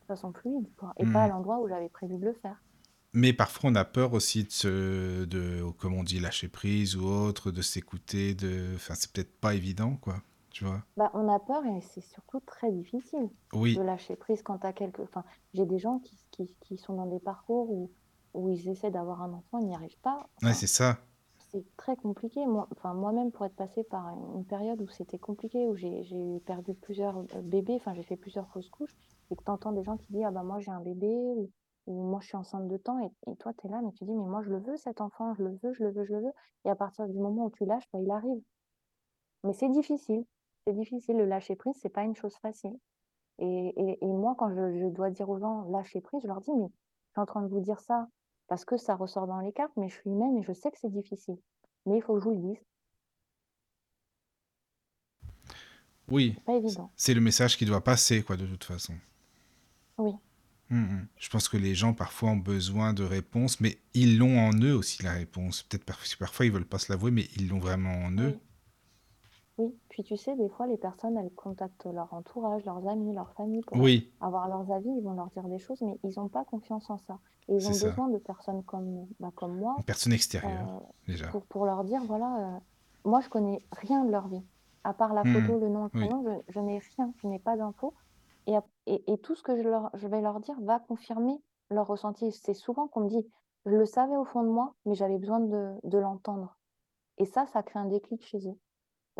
de 0.02 0.06
façon 0.06 0.32
fluide, 0.32 0.68
quoi, 0.76 0.92
et 0.96 1.04
pas 1.04 1.24
à 1.24 1.28
Hmm. 1.28 1.32
l'endroit 1.32 1.60
où 1.60 1.68
j'avais 1.68 1.88
prévu 1.90 2.16
de 2.18 2.24
le 2.24 2.32
faire. 2.32 2.56
Mais 3.12 3.32
parfois, 3.32 3.70
on 3.70 3.74
a 3.74 3.84
peur 3.84 4.12
aussi 4.14 4.44
de, 4.44 4.50
se, 4.52 5.24
de, 5.24 5.68
comme 5.78 5.94
on 5.94 6.04
dit, 6.04 6.20
lâcher 6.20 6.48
prise 6.48 6.96
ou 6.96 7.04
autre, 7.06 7.50
de 7.50 7.60
s'écouter. 7.60 8.34
De... 8.34 8.72
Enfin, 8.76 8.94
c'est 8.94 9.12
peut-être 9.12 9.38
pas 9.40 9.54
évident, 9.54 9.96
quoi. 9.96 10.14
Tu 10.50 10.64
vois 10.64 10.82
Bah, 10.96 11.10
on 11.14 11.28
a 11.28 11.38
peur 11.40 11.64
et 11.66 11.80
c'est 11.80 12.00
surtout 12.00 12.40
très 12.40 12.70
difficile 12.72 13.28
de 13.52 13.58
Oui, 13.58 13.74
lâcher 13.74 14.16
prise 14.16 14.42
quand 14.42 14.58
tu 14.58 14.66
as 14.66 14.72
quelque... 14.72 15.02
Enfin, 15.02 15.24
j'ai 15.54 15.66
des 15.66 15.78
gens 15.78 15.98
qui, 15.98 16.16
qui, 16.30 16.56
qui 16.60 16.76
sont 16.78 16.94
dans 16.94 17.06
des 17.06 17.20
parcours 17.20 17.70
où, 17.70 17.90
où 18.34 18.48
ils 18.50 18.68
essaient 18.68 18.90
d'avoir 18.90 19.22
un 19.22 19.32
enfant, 19.32 19.58
ils 19.58 19.66
n'y 19.66 19.74
arrivent 19.74 20.00
pas. 20.00 20.28
ouais, 20.42 20.54
c'est 20.54 20.66
ça. 20.66 20.98
c'est 21.38 21.64
très 21.76 21.96
compliqué. 21.96 22.46
Moi, 22.46 22.68
enfin, 22.72 22.94
moi-même, 22.94 23.32
pour 23.32 23.44
être 23.46 23.56
passée 23.56 23.82
par 23.84 24.08
une 24.36 24.44
période 24.44 24.80
où 24.80 24.88
c'était 24.88 25.18
compliqué, 25.18 25.66
où 25.66 25.74
j'ai 25.76 26.02
j'ai 26.04 26.40
perdu 26.46 26.74
plusieurs 26.74 27.18
euh, 27.18 27.42
bébés, 27.42 27.74
enfin, 27.76 27.94
j'ai 27.94 28.02
fait 28.04 28.16
plusieurs 28.16 28.48
fausses 28.48 28.70
couches, 28.70 28.94
et 29.30 29.36
que 29.36 29.42
tu 29.44 29.50
entends 29.50 29.72
des 29.72 29.82
gens 29.82 29.96
qui 29.96 30.12
disent, 30.12 30.24
ah 30.26 30.30
bah 30.30 30.42
moi 30.44 30.58
j'ai 30.60 30.70
un 30.70 30.80
bébé, 30.80 31.08
ou, 31.36 31.50
ou 31.86 32.02
moi 32.10 32.20
je 32.20 32.28
suis 32.28 32.36
enceinte 32.36 32.68
de 32.68 32.76
temps, 32.76 32.98
et, 33.00 33.10
et 33.30 33.36
toi 33.36 33.52
tu 33.54 33.66
es 33.66 33.70
là, 33.70 33.80
mais 33.82 33.92
tu 33.92 34.04
dis, 34.04 34.12
mais 34.14 34.24
moi 34.24 34.42
je 34.42 34.50
le 34.50 34.58
veux 34.60 34.76
cet 34.76 35.00
enfant, 35.00 35.34
je 35.34 35.42
le 35.44 35.58
veux, 35.62 35.72
je 35.72 35.82
le 35.84 35.90
veux, 35.92 36.04
je 36.04 36.12
le 36.14 36.20
veux. 36.20 36.32
Et 36.64 36.70
à 36.70 36.76
partir 36.76 37.06
du 37.08 37.18
moment 37.18 37.46
où 37.46 37.50
tu 37.50 37.64
lâches, 37.64 37.88
bah, 37.92 37.98
il 38.00 38.10
arrive. 38.10 38.42
Mais 39.44 39.52
c'est 39.52 39.68
difficile. 39.70 40.24
C'est 40.66 40.74
difficile. 40.74 41.16
Le 41.16 41.24
lâcher 41.24 41.56
prise, 41.56 41.74
c'est 41.80 41.88
pas 41.88 42.02
une 42.04 42.14
chose 42.14 42.36
facile. 42.36 42.78
Et, 43.38 43.68
et, 43.76 44.04
et 44.04 44.06
moi, 44.12 44.34
quand 44.38 44.50
je, 44.50 44.78
je 44.78 44.86
dois 44.86 45.10
dire 45.10 45.28
aux 45.30 45.38
gens 45.38 45.62
lâcher 45.70 46.00
prise, 46.02 46.20
je 46.22 46.26
leur 46.28 46.40
dis, 46.42 46.52
mais 46.52 46.66
je 46.68 47.12
suis 47.12 47.20
en 47.20 47.26
train 47.26 47.42
de 47.42 47.48
vous 47.48 47.60
dire 47.60 47.80
ça 47.80 48.06
parce 48.50 48.64
que 48.64 48.76
ça 48.76 48.96
ressort 48.96 49.28
dans 49.28 49.38
les 49.40 49.52
cartes, 49.52 49.72
mais 49.76 49.88
je 49.88 49.94
suis 49.94 50.10
humaine 50.10 50.36
et 50.38 50.42
je 50.42 50.52
sais 50.52 50.70
que 50.72 50.76
c'est 50.78 50.92
difficile. 50.92 51.38
Mais 51.86 51.96
il 51.98 52.02
faut 52.02 52.14
que 52.14 52.20
je 52.20 52.24
vous 52.24 52.34
le 52.34 52.48
dise. 52.54 52.62
Oui, 56.08 56.34
C'est 56.36 56.44
pas 56.44 56.56
évident. 56.56 56.90
c'est 56.96 57.14
le 57.14 57.20
message 57.20 57.56
qui 57.56 57.64
doit 57.64 57.84
passer, 57.84 58.22
quoi, 58.22 58.36
de 58.36 58.44
toute 58.46 58.64
façon. 58.64 58.94
Oui. 59.98 60.12
Mhm. 60.68 61.06
Je 61.16 61.28
pense 61.30 61.48
que 61.48 61.56
les 61.56 61.74
gens, 61.76 61.94
parfois, 61.94 62.30
ont 62.30 62.36
besoin 62.36 62.92
de 62.92 63.04
réponses, 63.04 63.60
mais 63.60 63.78
ils 63.94 64.18
l'ont 64.18 64.38
en 64.40 64.52
eux 64.60 64.74
aussi, 64.74 65.02
la 65.04 65.12
réponse. 65.12 65.62
Peut-être 65.62 65.84
par- 65.84 66.00
parfois, 66.18 66.46
ils 66.46 66.52
veulent 66.52 66.66
pas 66.66 66.78
se 66.78 66.90
l'avouer, 66.90 67.12
mais 67.12 67.28
ils 67.36 67.48
l'ont 67.48 67.60
vraiment 67.60 67.92
en 68.04 68.10
eux. 68.18 68.34
Oui. 68.34 68.40
Puis 69.90 70.04
tu 70.04 70.16
sais, 70.16 70.34
des 70.36 70.48
fois, 70.48 70.66
les 70.66 70.78
personnes, 70.78 71.18
elles 71.18 71.34
contactent 71.34 71.84
leur 71.86 72.12
entourage, 72.14 72.64
leurs 72.64 72.86
amis, 72.88 73.12
leur 73.14 73.32
famille 73.34 73.62
pour 73.62 73.76
Oui, 73.78 74.10
avoir 74.20 74.48
leurs 74.48 74.70
avis. 74.72 74.88
Ils 74.88 75.02
vont 75.02 75.12
leur 75.12 75.28
dire 75.30 75.46
des 75.48 75.58
choses, 75.58 75.82
mais 75.82 75.98
ils 76.04 76.14
n'ont 76.16 76.28
pas 76.28 76.44
confiance 76.46 76.88
en 76.90 76.96
ça. 76.98 77.18
Et 77.48 77.54
ils 77.56 77.68
ont 77.68 77.72
ça. 77.72 77.88
besoin 77.88 78.08
de 78.08 78.18
personnes 78.18 78.64
comme, 78.64 79.06
bah, 79.18 79.32
comme 79.34 79.58
moi 79.58 79.74
Une 79.78 79.84
personne 79.84 80.12
extérieure, 80.14 80.66
euh, 80.68 80.80
déjà. 81.06 81.28
pour, 81.30 81.44
pour 81.46 81.66
leur 81.66 81.84
dire, 81.84 82.02
voilà, 82.06 82.56
euh, 82.56 82.60
moi, 83.04 83.20
je 83.20 83.28
connais 83.28 83.58
rien 83.72 84.04
de 84.04 84.10
leur 84.10 84.28
vie. 84.28 84.46
À 84.84 84.94
part 84.94 85.12
la 85.12 85.24
photo, 85.24 85.54
Mhm. 85.54 85.60
le 85.60 85.68
nom, 85.68 85.82
le 85.84 85.90
Oui, 85.92 86.06
prénom, 86.06 86.24
je, 86.24 86.52
je 86.52 86.60
n'ai 86.60 86.78
rien, 86.96 87.12
je 87.16 87.26
n'ai 87.26 87.38
pas 87.38 87.56
d'infos. 87.56 87.94
Et, 88.46 88.56
ap- 88.56 88.66
et, 88.86 89.12
et 89.12 89.18
tout 89.18 89.34
ce 89.34 89.42
que 89.42 89.56
je, 89.56 89.68
leur, 89.68 89.90
je 89.94 90.06
vais 90.08 90.20
leur 90.22 90.40
dire 90.40 90.58
va 90.62 90.78
confirmer 90.80 91.42
leur 91.68 91.86
ressenti. 91.86 92.32
C'est 92.32 92.54
souvent 92.54 92.88
qu'on 92.88 93.00
me 93.02 93.08
dit, 93.08 93.26
je 93.66 93.72
le 93.76 93.84
savais 93.86 94.16
au 94.16 94.24
fond 94.24 94.42
de 94.42 94.48
moi, 94.48 94.74
mais 94.86 94.94
j'avais 94.94 95.18
besoin 95.18 95.40
de, 95.40 95.74
de 95.84 95.98
l'entendre. 95.98 96.56
Et 97.18 97.26
ça, 97.26 97.46
ça 97.46 97.62
crée 97.62 97.78
un 97.78 97.86
déclic 97.86 98.24
chez 98.24 98.48
eux. 98.48 98.58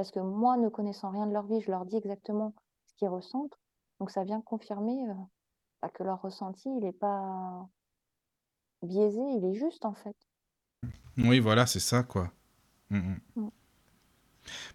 Parce 0.00 0.12
que 0.12 0.20
moi, 0.20 0.56
ne 0.56 0.70
connaissant 0.70 1.10
rien 1.10 1.26
de 1.26 1.32
leur 1.34 1.44
vie, 1.44 1.60
je 1.60 1.70
leur 1.70 1.84
dis 1.84 1.96
exactement 1.96 2.54
ce 2.86 2.94
qu'ils 2.94 3.10
ressentent. 3.10 3.58
Donc 3.98 4.10
ça 4.10 4.24
vient 4.24 4.40
confirmer 4.40 4.96
euh, 5.10 5.14
bah, 5.82 5.90
que 5.90 6.02
leur 6.02 6.22
ressenti, 6.22 6.70
il 6.70 6.84
n'est 6.84 6.92
pas 6.94 7.68
biaisé, 8.82 9.20
il 9.20 9.44
est 9.44 9.58
juste 9.58 9.84
en 9.84 9.92
fait. 9.92 10.16
oui, 11.18 11.38
voilà, 11.38 11.66
c'est 11.66 11.80
ça, 11.80 12.02
quoi. 12.02 12.32
Mhm. 12.88 13.20
Mm. 13.36 13.48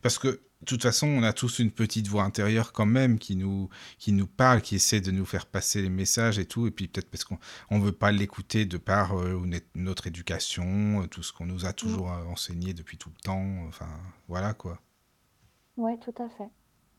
Parce 0.04 0.20
que, 0.20 0.28
de 0.28 0.66
toute 0.68 0.84
façon, 0.84 1.08
on 1.08 1.24
a 1.24 1.34
tous 1.34 1.58
une 1.58 1.72
petite 1.72 2.08
voix 2.08 2.24
intérieure 2.24 2.72
quand 2.72 2.86
même 2.86 3.18
qui 3.18 3.36
nous, 3.36 3.68
qui 3.98 4.12
nous 4.12 4.28
parle, 4.28 4.62
qui 4.62 4.76
essaie 4.76 5.02
de 5.02 5.10
nous 5.10 5.26
faire 5.26 5.48
passer 5.48 5.82
les 5.82 5.90
messages 5.90 6.38
et 6.38 6.46
tout. 6.46 6.68
Et 6.68 6.72
puis 6.72 6.88
peut-être 6.88 7.10
parce 7.10 7.24
qu'on 7.24 7.40
ne 7.72 7.84
veut 7.84 7.92
pas 7.92 8.12
l'écouter 8.12 8.68
de 8.68 8.78
par 8.78 9.20
euh, 9.20 9.44
notre 9.74 10.06
éducation, 10.06 11.02
euh, 11.02 11.08
tout 11.08 11.24
ce 11.24 11.34
qu'on 11.34 11.48
nous 11.48 11.66
a 11.66 11.74
toujours 11.74 12.12
enseigné 12.30 12.76
depuis 12.76 13.00
tout 13.00 13.10
le 13.10 13.20
temps. 13.24 13.66
Enfin, 13.68 13.90
voilà 14.28 14.54
quoi. 14.54 14.80
Oui, 15.78 15.98
tout 16.00 16.14
à 16.18 16.28
fait. 16.28 16.50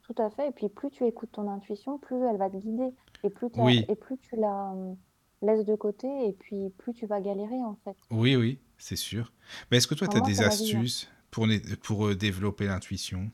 Tout 0.02 0.14
à 0.18 0.30
fait. 0.30 0.48
Et 0.48 0.52
puis 0.52 0.68
plus 0.70 0.88
tu 0.90 1.04
écoutes 1.04 1.32
ton 1.32 1.50
intuition, 1.50 1.98
plus 1.98 2.16
elle 2.24 2.38
va 2.38 2.48
te 2.50 2.56
guider. 2.56 2.94
Et 3.22 3.28
plus, 3.30 3.50
t'as- 3.50 3.72
Oui, 3.72 3.88
et 3.88 3.96
plus 3.96 4.18
tu 4.18 4.36
la 4.36 4.72
euh, 4.72 4.94
laisses 5.42 5.64
de 5.66 5.74
côté, 5.74 6.08
et 6.28 6.32
puis 6.32 6.70
plus 6.78 6.94
tu 6.94 7.06
vas 7.06 7.20
galérer 7.20 7.62
en 7.64 7.76
fait. 7.84 7.96
oui, 8.10 8.34
oui, 8.36 8.58
c'est 8.78 8.96
sûr. 8.96 9.32
Mais 9.70 9.76
est-ce 9.78 9.86
que 9.86 9.94
toi, 9.94 10.08
Enfin, 10.08 10.08
tu 10.08 10.16
as 10.16 10.20
moi, 10.20 10.30
des 10.30 10.42
c'est 10.42 10.42
ma 10.42 10.56
vie. 10.56 10.78
astuces 10.82 11.08
pour, 11.30 11.46
né- 11.46 11.60
pour 11.82 12.06
euh, 12.08 12.14
développer 12.16 12.66
l'intuition? 12.66 13.30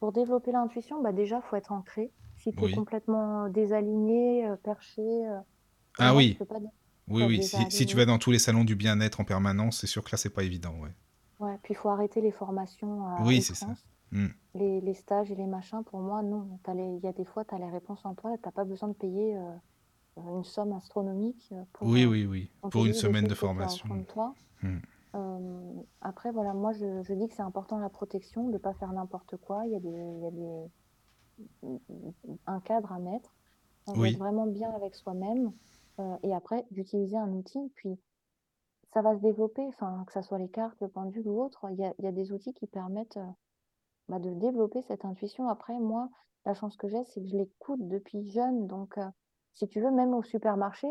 Pour 0.00 0.12
développer 0.12 0.52
l'intuition, 0.52 1.00
bah 1.00 1.12
déjà, 1.12 1.40
faut 1.40 1.56
être 1.56 1.72
ancré. 1.72 2.12
Si 2.36 2.52
tu 2.52 2.64
es 2.64 2.68
Oui. 2.68 2.68
complètement 2.68 3.48
désaligné, 3.48 4.46
euh, 4.46 4.56
perché, 4.56 5.00
euh, 5.00 5.40
Ah 5.98 6.14
je 6.26 6.34
oui, 6.34 6.38
peux 6.38 6.44
pas 6.46 6.58
oui, 7.08 7.22
Faut 7.22 7.26
être 7.26 7.38
oui. 7.38 7.42
Si, 7.42 7.70
si 7.70 7.86
tu 7.86 7.96
vas 7.96 8.06
dans 8.06 8.18
tous 8.18 8.30
les 8.32 8.38
salons 8.40 8.64
du 8.64 8.76
bien-être 8.76 9.20
en 9.20 9.24
permanence, 9.24 9.80
c'est 9.80 9.86
sûr 9.88 10.04
que 10.04 10.10
là, 10.12 10.18
c'est 10.18 10.30
pas 10.30 10.44
évident, 10.44 10.76
ouais. 10.78 10.94
Ouais, 11.42 11.58
puis 11.62 11.74
il 11.74 11.76
faut 11.76 11.88
arrêter 11.88 12.20
les 12.20 12.30
formations 12.30 13.06
à 13.06 13.22
Oui, 13.24 13.42
c'est 13.42 13.54
ça. 13.54 13.66
Mm. 14.12 14.26
Les, 14.54 14.80
les 14.80 14.94
stages 14.94 15.30
et 15.32 15.34
les 15.34 15.46
machins, 15.46 15.82
pour 15.84 16.00
moi, 16.00 16.22
non. 16.22 16.58
Il 16.68 17.00
y 17.02 17.06
a 17.08 17.12
des 17.12 17.24
fois, 17.24 17.44
tu 17.44 17.54
as 17.54 17.58
les 17.58 17.68
réponses 17.68 18.04
en 18.04 18.14
toi, 18.14 18.30
tu 18.42 18.50
pas 18.50 18.64
besoin 18.64 18.88
de 18.90 18.94
payer 18.94 19.36
euh, 19.36 19.50
une 20.16 20.44
somme 20.44 20.72
astronomique 20.72 21.48
euh, 21.52 21.62
pour, 21.72 21.88
Oui, 21.88 22.04
euh, 22.04 22.08
oui, 22.08 22.26
oui. 22.26 22.50
on 22.62 22.68
Pour 22.70 22.86
une 22.86 22.92
semaine 22.94 23.26
de 23.26 23.34
formation. 23.34 23.88
Mm. 24.62 24.78
Euh, 25.14 25.72
après, 26.00 26.30
voilà, 26.30 26.54
moi, 26.54 26.72
je, 26.72 27.02
je 27.02 27.12
dis 27.14 27.26
que 27.28 27.34
c'est 27.34 27.42
important 27.42 27.78
la 27.78 27.90
protection, 27.90 28.46
de 28.48 28.52
ne 28.52 28.58
pas 28.58 28.72
faire 28.74 28.92
n'importe 28.92 29.36
quoi. 29.38 29.64
Il 29.66 29.72
y 29.72 29.76
a 29.76 29.80
des, 29.80 29.88
y 29.90 30.26
a 30.26 30.30
des, 30.30 30.70
un 32.46 32.60
cadre 32.60 32.92
à 32.92 32.98
mettre, 32.98 33.34
euh, 33.88 33.92
Oui. 33.96 34.10
d'être 34.10 34.18
vraiment 34.20 34.46
bien 34.46 34.70
avec 34.70 34.94
soi-même. 34.94 35.52
euh, 35.98 36.16
et 36.22 36.32
après, 36.34 36.64
d'utiliser 36.70 37.16
un 37.18 37.30
outil. 37.32 37.70
Puis, 37.74 37.98
ça 38.92 39.02
va 39.02 39.14
se 39.14 39.20
développer, 39.20 39.62
enfin, 39.68 40.04
que 40.06 40.12
ce 40.12 40.22
soit 40.22 40.38
les 40.38 40.48
cartes, 40.48 40.76
le 40.80 40.88
pendule 40.88 41.26
ou 41.28 41.42
autre. 41.42 41.66
Il 41.70 41.78
y 41.78 41.84
a, 41.84 41.92
il 41.98 42.04
y 42.04 42.08
a 42.08 42.12
des 42.12 42.32
outils 42.32 42.52
qui 42.54 42.66
permettent 42.66 43.16
euh, 43.16 43.26
bah, 44.08 44.18
de 44.18 44.30
développer 44.34 44.82
cette 44.82 45.04
intuition. 45.04 45.48
Après, 45.48 45.78
moi, 45.78 46.08
la 46.44 46.54
chance 46.54 46.76
que 46.76 46.88
j'ai, 46.88 47.02
c'est 47.04 47.20
que 47.22 47.26
je 47.28 47.36
l'écoute 47.36 47.86
depuis 47.88 48.28
jeune. 48.30 48.66
Donc, 48.66 48.98
euh, 48.98 49.06
si 49.52 49.66
tu 49.68 49.80
veux, 49.80 49.90
même 49.90 50.12
au 50.14 50.22
supermarché, 50.22 50.88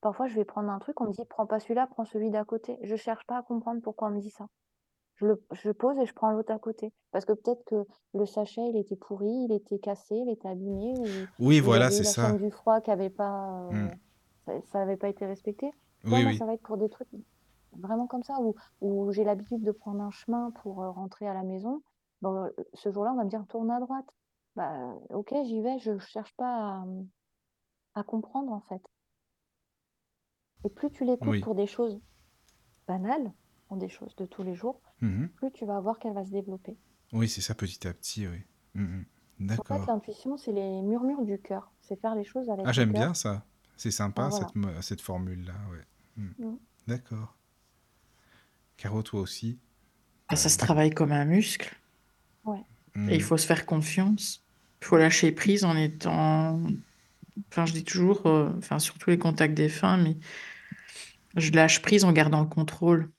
parfois, 0.00 0.26
je 0.28 0.34
vais 0.36 0.44
prendre 0.44 0.70
un 0.70 0.78
truc, 0.78 1.00
on 1.00 1.06
me 1.06 1.12
dit, 1.12 1.24
prends 1.24 1.46
pas 1.46 1.58
celui-là, 1.60 1.86
prends 1.88 2.04
celui 2.04 2.30
d'à 2.30 2.44
côté. 2.44 2.78
Je 2.82 2.94
cherche 2.96 3.26
pas 3.26 3.38
à 3.38 3.42
comprendre 3.42 3.80
pourquoi 3.82 4.08
on 4.08 4.12
me 4.12 4.20
dit 4.20 4.30
ça. 4.30 4.46
Je, 5.16 5.26
le, 5.26 5.42
je 5.52 5.70
pose 5.70 5.98
et 5.98 6.06
je 6.06 6.14
prends 6.14 6.30
l'autre 6.30 6.52
à 6.52 6.58
côté. 6.58 6.92
Parce 7.10 7.24
que 7.24 7.32
peut-être 7.32 7.62
que 7.64 7.84
le 8.14 8.26
sachet, 8.26 8.62
il 8.68 8.76
était 8.76 8.96
pourri, 8.96 9.28
il 9.48 9.52
était 9.52 9.78
cassé, 9.78 10.14
il 10.14 10.30
était 10.30 10.48
abîmé, 10.48 10.94
ou 10.98 11.04
Oui, 11.46 11.56
il 11.56 11.62
voilà, 11.62 11.90
c'est 11.90 12.04
ça. 12.04 12.32
du 12.32 12.50
froid 12.50 12.80
qui 12.80 12.90
avait 12.90 13.10
pas, 13.10 13.68
euh, 13.70 13.72
Mm. 13.72 13.90
ça, 14.46 14.52
ça 14.72 14.80
avait 14.82 14.96
pas 14.96 15.08
été 15.08 15.26
respecté. 15.26 15.70
Oui, 16.04 16.24
oui. 16.24 16.36
ça 16.38 16.46
va 16.46 16.54
être 16.54 16.62
pour 16.62 16.78
des 16.78 16.88
trucs 16.88 17.08
vraiment 17.72 18.06
comme 18.06 18.22
ça, 18.22 18.40
ou, 18.40 18.54
ou 18.80 19.12
j'ai 19.12 19.24
l'habitude 19.24 19.62
de 19.62 19.72
prendre 19.72 20.02
un 20.02 20.10
chemin 20.10 20.50
pour 20.62 20.82
euh, 20.82 20.90
rentrer 20.90 21.26
à 21.28 21.34
la 21.34 21.42
maison, 21.42 21.82
bon, 22.22 22.34
euh, 22.44 22.50
ce 22.74 22.90
jour-là, 22.90 23.12
on 23.12 23.16
va 23.16 23.24
me 23.24 23.30
dire 23.30 23.44
tourne 23.48 23.70
à 23.70 23.80
droite. 23.80 24.06
Bah, 24.56 24.94
ok, 25.10 25.32
j'y 25.44 25.60
vais, 25.62 25.78
je 25.78 25.98
cherche 25.98 26.34
pas 26.36 26.82
à, 26.82 26.84
à 27.94 28.02
comprendre 28.02 28.52
en 28.52 28.60
fait. 28.62 28.82
Et 30.64 30.70
plus 30.70 30.90
tu 30.90 31.04
l'écoutes 31.04 31.28
Oui. 31.28 31.40
pour 31.40 31.54
des 31.54 31.66
choses 31.66 32.00
banales, 32.86 33.32
pour 33.68 33.76
des 33.76 33.88
choses 33.88 34.14
de 34.16 34.26
tous 34.26 34.42
les 34.42 34.54
jours, 34.54 34.80
Mhm. 35.00 35.28
plus 35.36 35.50
tu 35.52 35.64
vas 35.64 35.80
voir 35.80 35.98
qu'elle 35.98 36.14
va 36.14 36.24
se 36.24 36.30
développer. 36.30 36.76
Oui, 37.12 37.28
c'est 37.28 37.40
ça 37.40 37.54
petit 37.54 37.86
à 37.86 37.94
petit, 37.94 38.26
oui. 38.26 38.42
Mhm. 38.74 39.04
En 39.40 39.46
fait, 39.46 39.46
D'accord. 39.46 39.86
l'intuition, 39.86 40.36
c'est 40.36 40.52
les 40.52 40.82
murmures 40.82 41.22
du 41.22 41.40
cœur. 41.40 41.72
C'est 41.80 42.00
faire 42.00 42.14
les 42.14 42.24
choses 42.24 42.50
avec 42.50 42.66
Ah, 42.66 42.72
j'aime 42.72 42.92
bien 42.92 43.14
ça. 43.14 43.44
C'est 43.76 43.90
sympa, 43.90 44.28
voilà. 44.28 44.46
cette, 44.46 44.82
cette 44.84 45.00
formule-là, 45.00 45.54
ouais. 45.70 45.84
Mhm. 46.16 46.34
Mm. 46.38 46.56
D'accord. 46.86 47.36
Caro, 48.80 49.02
toi 49.02 49.20
aussi 49.20 49.58
Bah, 50.30 50.36
ça 50.36 50.48
se 50.48 50.56
travaille 50.56 50.90
comme 50.90 51.12
un 51.12 51.26
muscle. 51.26 51.76
Ouais. 52.44 52.64
Et 53.10 53.14
il 53.14 53.22
faut 53.22 53.36
se 53.36 53.46
faire 53.46 53.66
confiance. 53.66 54.42
Il 54.80 54.86
faut 54.86 54.96
lâcher 54.96 55.32
prise 55.32 55.64
en 55.64 55.76
étant. 55.76 56.62
Enfin, 57.50 57.66
je 57.66 57.74
dis 57.74 57.84
toujours, 57.84 58.26
euh, 58.26 58.50
enfin, 58.56 58.78
surtout 58.78 59.10
les 59.10 59.18
contacts 59.18 59.52
défunts, 59.52 59.98
mais 59.98 60.16
je 61.36 61.50
lâche 61.50 61.82
prise 61.82 62.04
en 62.04 62.12
gardant 62.12 62.40
le 62.40 62.48
contrôle. 62.48 63.10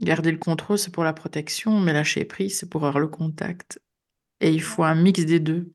Garder 0.00 0.30
le 0.30 0.38
contrôle, 0.38 0.78
c'est 0.78 0.92
pour 0.92 1.02
la 1.02 1.12
protection, 1.12 1.80
mais 1.80 1.92
lâcher 1.92 2.24
prise, 2.24 2.60
c'est 2.60 2.70
pour 2.70 2.86
avoir 2.86 3.00
le 3.00 3.08
contact. 3.08 3.82
Et 4.40 4.52
il 4.52 4.62
faut 4.62 4.84
un 4.84 4.94
mix 4.94 5.24
des 5.24 5.40
deux. 5.40 5.72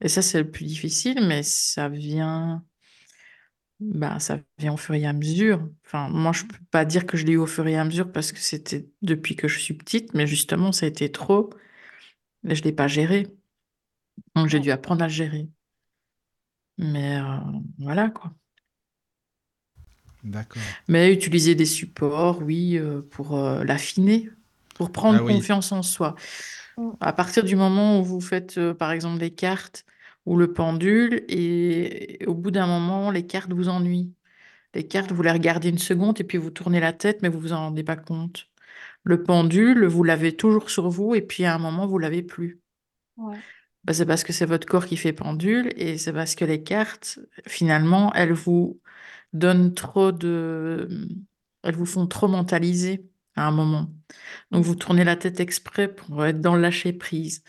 Et 0.00 0.08
ça, 0.08 0.22
c'est 0.22 0.38
le 0.38 0.50
plus 0.50 0.64
difficile, 0.64 1.26
mais 1.26 1.42
ça 1.42 1.90
vient. 1.90 2.64
Bah, 3.80 4.18
ça 4.20 4.38
vient 4.58 4.72
au 4.72 4.76
fur 4.76 4.94
et 4.94 5.04
à 5.04 5.12
mesure. 5.12 5.68
Enfin, 5.84 6.08
moi, 6.08 6.32
je 6.32 6.44
peux 6.44 6.56
pas 6.70 6.84
dire 6.84 7.06
que 7.06 7.16
je 7.16 7.26
l'ai 7.26 7.32
eu 7.32 7.38
au 7.38 7.46
fur 7.46 7.66
et 7.66 7.76
à 7.76 7.84
mesure 7.84 8.10
parce 8.10 8.32
que 8.32 8.38
c'était 8.38 8.86
depuis 9.02 9.36
que 9.36 9.48
je 9.48 9.58
suis 9.58 9.74
petite, 9.74 10.14
mais 10.14 10.26
justement, 10.26 10.72
ça 10.72 10.86
a 10.86 10.88
été 10.88 11.10
trop 11.10 11.50
et 12.48 12.54
je 12.54 12.62
l'ai 12.62 12.72
pas 12.72 12.88
géré. 12.88 13.26
Donc, 14.34 14.48
j'ai 14.48 14.60
dû 14.60 14.70
apprendre 14.70 15.02
à 15.02 15.08
le 15.08 15.12
gérer. 15.12 15.48
Mais 16.78 17.18
euh, 17.18 17.38
voilà, 17.78 18.10
quoi. 18.10 18.32
D'accord. 20.24 20.62
Mais 20.88 21.12
utiliser 21.12 21.54
des 21.54 21.66
supports, 21.66 22.40
oui, 22.42 22.78
euh, 22.78 23.02
pour 23.02 23.36
euh, 23.36 23.62
l'affiner, 23.64 24.30
pour 24.74 24.90
prendre 24.90 25.18
Ah 25.20 25.24
oui. 25.24 25.34
confiance 25.34 25.70
en 25.72 25.82
soi. 25.82 26.14
Mm. 26.78 26.90
À 27.00 27.12
partir 27.12 27.44
du 27.44 27.56
moment 27.56 28.00
où 28.00 28.04
vous 28.04 28.20
faites, 28.20 28.58
euh, 28.58 28.74
par 28.74 28.90
exemple, 28.90 29.20
les 29.20 29.30
cartes 29.30 29.84
ou 30.26 30.36
le 30.36 30.52
pendule, 30.52 31.24
et 31.28 32.24
au 32.26 32.34
bout 32.34 32.50
d'un 32.50 32.66
moment, 32.66 33.10
les 33.10 33.26
cartes 33.26 33.52
vous 33.52 33.68
ennuient. 33.68 34.12
Les 34.74 34.86
cartes, 34.86 35.12
vous 35.12 35.22
les 35.22 35.30
regardez 35.30 35.68
une 35.68 35.78
seconde 35.78 36.20
et 36.20 36.24
puis 36.24 36.38
vous 36.38 36.50
tournez 36.50 36.80
la 36.80 36.92
tête, 36.92 37.22
mais 37.22 37.28
vous 37.28 37.38
vous 37.38 37.52
en 37.52 37.58
rendez 37.58 37.84
pas 37.84 37.96
compte. 37.96 38.48
Le 39.04 39.22
pendule, 39.22 39.84
vous 39.86 40.02
l'avez 40.02 40.34
toujours 40.36 40.70
sur 40.70 40.88
vous 40.88 41.14
et 41.14 41.22
puis 41.22 41.44
à 41.44 41.54
un 41.54 41.58
moment, 41.58 41.86
vous 41.86 41.98
l'avez 41.98 42.22
plus. 42.22 42.60
Ouais. 43.16 43.36
Bah, 43.84 43.92
c'est 43.92 44.06
parce 44.06 44.24
que 44.24 44.32
c'est 44.32 44.46
votre 44.46 44.66
corps 44.66 44.86
qui 44.86 44.96
fait 44.96 45.12
pendule 45.12 45.72
et 45.76 45.98
c'est 45.98 46.12
parce 46.12 46.34
que 46.34 46.44
les 46.44 46.62
cartes, 46.62 47.20
finalement, 47.46 48.12
elles 48.14 48.32
vous 48.32 48.80
donnent 49.32 49.74
trop 49.74 50.10
de... 50.10 50.88
Elles 51.62 51.76
vous 51.76 51.86
font 51.86 52.06
trop 52.06 52.28
mentaliser 52.28 53.06
à 53.36 53.46
un 53.46 53.50
moment. 53.52 53.90
Donc, 54.50 54.64
vous 54.64 54.74
tournez 54.74 55.04
la 55.04 55.16
tête 55.16 55.40
exprès 55.40 55.88
pour 55.94 56.24
être 56.24 56.40
dans 56.40 56.54
le 56.56 56.62
lâcher-prise. 56.62 57.42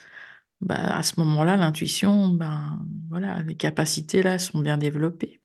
Bah, 0.62 0.98
à 0.98 1.04
ce 1.04 1.20
moment-là, 1.20 1.58
l'intuition, 1.58 2.30
ben, 2.30 2.80
voilà, 3.10 3.42
les 3.44 3.56
capacités 3.56 4.24
là 4.24 4.40
sont 4.40 4.60
bien 4.60 4.78
développées. 4.78 5.42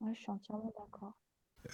Ouais, 0.00 0.12
je 0.14 0.20
suis 0.20 0.30
entièrement 0.30 0.72
d'accord. 0.78 1.12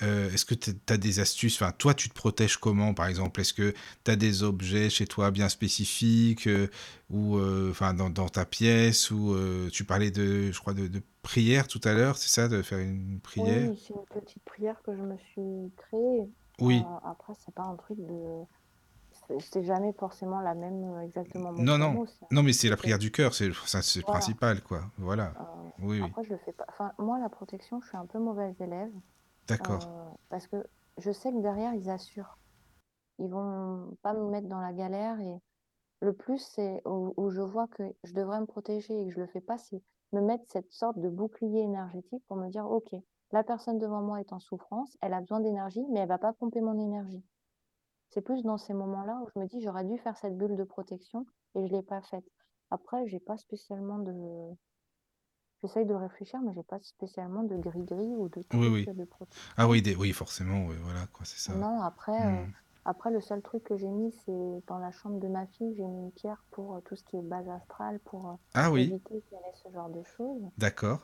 Euh, 0.03 0.31
Est-ce 0.31 0.45
que 0.45 0.55
tu 0.55 0.73
as 0.89 0.97
des 0.97 1.21
astuces? 1.21 1.61
Enfin, 1.61 1.73
toi, 1.73 1.95
tu 1.95 2.09
te 2.09 2.15
protèges 2.15 2.57
comment, 2.57 2.93
par 2.93 3.07
exemple? 3.07 3.41
Est-ce 3.41 3.55
que 3.55 3.73
tu 4.05 4.11
as 4.11 4.17
des 4.17 4.43
objets 4.43 4.91
chez 4.91 5.07
toi 5.07 5.31
bien 5.31 5.49
spécifiques 5.49 6.49
euh, 6.49 6.69
ou 7.09 7.37
euh, 7.37 7.71
enfin 7.71 7.95
dans, 7.95 8.11
dans 8.11 8.29
ta 8.29 8.45
pièce 8.45 9.11
ou 9.11 9.33
euh, 9.33 9.71
tu 9.71 9.85
parlais 9.85 10.11
de, 10.11 10.51
je 10.51 10.59
crois, 10.59 10.75
de, 10.75 10.89
de 10.89 11.03
prière 11.23 11.69
tout 11.69 11.81
à 11.85 11.93
l'heure, 11.93 12.19
c'est 12.19 12.29
ça, 12.29 12.49
de 12.49 12.63
faire 12.63 12.79
une 12.79 13.21
prière? 13.21 13.71
Oui, 13.71 13.79
c'est 13.87 13.95
une 13.95 14.21
petite 14.21 14.43
prière 14.45 14.81
que 14.83 14.97
je 14.97 15.03
me 15.03 15.17
suis 15.19 15.73
créée. 15.77 16.29
Oui. 16.61 16.83
Euh, 16.85 17.09
après, 17.09 17.35
c'est 17.45 17.55
pas 17.55 17.65
un 17.65 17.77
truc 17.77 17.99
de. 17.99 18.45
C'est- 19.41 19.63
jamais 19.63 19.93
forcément 19.93 20.41
la 20.41 20.55
même 20.55 20.85
euh, 20.85 21.01
exactement 21.01 21.53
Non, 21.53 21.79
non, 21.79 21.93
mot. 21.93 22.07
non, 22.31 22.43
mais 22.43 22.53
c'est 22.53 22.69
la 22.69 22.77
prière 22.77 22.99
du 22.99 23.11
cœur, 23.11 23.35
c'est 23.35 23.53
ça, 23.67 23.83
c'est 23.83 24.01
le 24.01 24.05
principal, 24.05 24.63
quoi. 24.63 24.81
Voilà. 24.99 25.33
euh, 25.41 25.45
Oui, 25.81 26.01
oui, 26.01 26.25
je 26.25 26.31
le 26.31 26.39
fais 26.39 26.53
pas. 26.53 26.65
Enfin, 26.69 26.93
moi, 26.99 27.19
la 27.19 27.29
protection, 27.29 27.81
je 27.81 27.89
suis 27.89 27.97
un 27.97 28.07
peu 28.07 28.19
mauvaise 28.19 28.61
élève. 28.61 28.93
d'accord. 29.49 29.87
euh, 29.87 30.15
parce 30.29 30.47
que 30.47 30.57
je 30.99 31.11
sais 31.13 31.31
que 31.33 31.41
derrière, 31.41 31.75
ils 31.75 31.91
assurent. 31.91 32.39
Ils 33.19 33.29
vont 33.31 33.97
pas 34.03 34.13
me 34.13 34.29
mettre 34.31 34.49
dans 34.49 34.61
la 34.61 34.73
galère. 34.73 35.19
Et 35.21 35.35
le 36.01 36.13
plus, 36.13 36.39
c'est 36.39 36.83
où, 36.85 37.15
où 37.17 37.31
je 37.31 37.41
vois 37.41 37.67
que 37.69 37.83
je 38.05 38.13
devrais 38.13 38.41
me 38.41 38.47
protéger 38.47 38.99
et 39.01 39.07
que 39.07 39.13
je 39.15 39.21
le 39.21 39.27
fais 39.27 39.41
pas, 39.41 39.59
c'est 39.59 39.83
me 40.13 40.21
mettre 40.21 40.45
cette 40.49 40.73
sorte 40.73 40.99
de 40.99 41.09
bouclier 41.09 41.61
énergétique 41.61 42.23
pour 42.29 42.37
me 42.37 42.49
dire, 42.51 42.67
OK, 42.71 42.95
la 43.33 43.43
personne 43.43 43.79
devant 43.79 44.03
moi 44.03 44.21
est 44.21 44.33
en 44.33 44.39
souffrance, 44.39 44.97
elle 45.01 45.13
a 45.15 45.21
besoin 45.21 45.41
d'énergie, 45.41 45.85
mais 45.91 46.01
elle 46.01 46.09
va 46.09 46.19
pas 46.19 46.33
pomper 46.33 46.61
mon 46.61 46.79
énergie. 46.79 47.23
C'est 48.09 48.21
plus 48.23 48.43
dans 48.43 48.59
ces 48.59 48.75
moments-là 48.75 49.21
où 49.23 49.29
je 49.35 49.39
me 49.41 49.47
dis, 49.47 49.61
j'aurais 49.63 49.85
dû 49.85 49.97
faire 49.99 50.17
cette 50.17 50.37
bulle 50.37 50.57
de 50.57 50.65
protection 50.65 51.25
et 51.55 51.67
je 51.67 51.73
l'ai 51.73 51.83
pas 51.83 52.03
faite. 52.03 52.27
Après, 52.71 53.07
j'ai 53.07 53.21
pas 53.21 53.37
spécialement 53.37 53.99
de. 54.01 54.57
J'essaye 55.61 55.85
de 55.85 55.93
réfléchir, 55.93 56.41
mais 56.41 56.55
j'ai 56.55 56.63
pas 56.63 56.79
spécialement 56.81 57.43
de 57.43 57.59
gris-gris 57.59 58.17
ou 58.17 58.31
de 58.31 58.41
Oui, 58.55 58.69
trucs 58.69 58.73
oui. 58.73 58.87
de 58.87 59.05
protection. 59.05 59.53
Ah 59.57 59.69
oui, 59.69 59.83
des, 59.83 59.95
oui, 59.97 60.13
forcément, 60.13 60.67
oui, 60.67 60.77
voilà, 60.83 61.07
quoi, 61.09 61.27
c'est 61.27 61.39
ça. 61.41 61.53
Non, 61.53 61.81
après, 61.81 62.13
euh, 62.13 62.47
Hmm. 62.47 62.53
après, 62.85 63.11
le 63.11 63.21
seul 63.21 63.43
truc 63.43 63.65
que 63.65 63.77
j'ai 63.77 63.91
mis, 63.91 64.13
c'est 64.13 64.63
dans 64.69 64.79
la 64.79 64.93
chambre 64.93 65.19
de 65.19 65.27
ma 65.27 65.47
fille, 65.49 65.75
j'ai 65.75 65.85
mis 65.85 66.05
une 66.05 66.13
pierre 66.13 66.45
pour 66.53 66.77
euh, 66.77 66.81
tout 66.83 66.95
ce 66.95 67.03
qui 67.03 67.17
est 67.17 67.23
base 67.23 67.49
astrale, 67.49 67.99
pour 68.05 68.31
euh, 68.31 68.35
Ah 68.55 68.71
oui, 68.71 68.93
éviter 68.93 69.23
qu'il 69.23 69.39
y 69.39 69.41
ait 69.41 69.53
ce 69.55 69.69
genre 69.73 69.91
de 69.91 70.03
choses. 70.05 70.43
d'accord. 70.59 71.01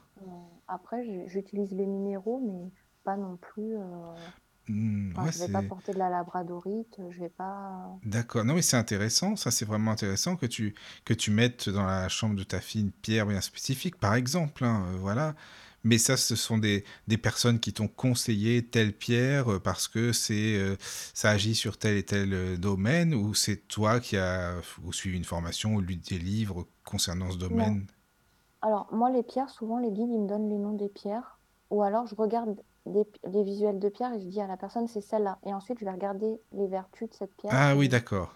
Après, 0.68 1.04
j'utilise 1.28 1.72
les 1.72 1.86
minéraux, 1.86 2.40
mais 2.40 2.70
pas 3.04 3.16
non 3.16 3.36
plus. 3.36 3.76
Euh, 4.70 5.12
Enfin, 5.16 5.26
ouais, 5.26 5.32
je 5.32 5.38
vais 5.38 5.48
pas 5.48 5.62
porter 5.62 5.94
de 5.94 5.98
la 5.98 6.10
labradorite, 6.10 7.00
je 7.10 7.20
vais 7.20 7.28
pas. 7.30 7.98
D'accord. 8.04 8.44
Non, 8.44 8.54
mais 8.54 8.62
c'est 8.62 8.76
intéressant. 8.76 9.36
Ça, 9.36 9.50
c'est 9.52 9.64
vraiment 9.64 9.92
intéressant 9.92 10.34
que 10.36 10.46
tu, 10.46 10.74
que 11.04 11.14
tu 11.14 11.30
mettes 11.30 11.68
dans 11.68 11.84
la 11.86 12.08
chambre 12.08 12.34
de 12.34 12.42
ta 12.42 12.60
fille 12.60 12.80
une 12.82 12.90
pierre 12.90 13.26
bien 13.26 13.40
spécifique, 13.40 13.96
par 13.96 14.14
exemple. 14.14 14.64
hein, 14.64 14.84
euh, 14.92 14.96
voilà. 14.98 15.36
Mais 15.84 15.98
ça, 15.98 16.16
ce 16.16 16.34
sont 16.36 16.58
des, 16.58 16.84
des 17.08 17.16
personnes 17.18 17.60
qui 17.60 17.72
t'ont 17.72 17.86
conseillé 17.88 18.64
telle 18.66 18.92
pierre 18.92 19.52
euh, 19.54 19.60
parce 19.60 19.86
que 19.88 20.12
c'est, 20.12 20.56
euh, 20.56 20.76
ça 21.14 21.30
agit 21.30 21.54
sur 21.54 21.78
tel 21.78 21.96
et 21.96 22.04
tel 22.04 22.32
euh, 22.34 22.56
domaine 22.56 23.14
ou 23.14 23.34
c'est 23.34 23.56
toi 23.68 24.00
qui 24.00 24.16
as 24.16 24.54
ou 24.84 24.92
suivi 24.92 25.16
une 25.16 25.24
formation 25.24 25.74
ou 25.74 25.80
lu 25.80 25.96
des 25.96 26.18
livres 26.18 26.66
concernant 26.84 27.30
ce 27.32 27.38
Non. 27.50 27.76
domaine? 27.76 27.86
Alors, 28.62 28.88
moi, 28.92 29.10
les 29.10 29.22
pierres, 29.24 29.50
souvent, 29.50 29.78
les 29.78 29.90
guides, 29.92 30.10
ils 30.10 30.20
me 30.22 30.28
donnent 30.28 30.48
les 30.50 30.58
noms 30.58 30.74
des 30.74 30.88
pierres. 30.88 31.40
Ou 31.70 31.82
alors, 31.82 32.06
je 32.06 32.14
regarde 32.16 32.62
des, 32.86 33.06
visuels 33.42 33.78
de 33.78 33.88
pierre 33.88 34.12
et 34.14 34.20
je 34.20 34.26
dis 34.26 34.40
à 34.40 34.46
la 34.46 34.56
personne, 34.56 34.88
c'est 34.88 35.00
celle-là. 35.00 35.38
Et 35.44 35.54
ensuite, 35.54 35.78
je 35.78 35.84
vais 35.84 35.90
regarder 35.90 36.40
les 36.52 36.66
vertus 36.66 37.08
de 37.08 37.14
cette 37.14 37.34
pierre. 37.36 37.52
Ah 37.54 37.74
oui, 37.76 37.88
d'accord. 37.88 38.34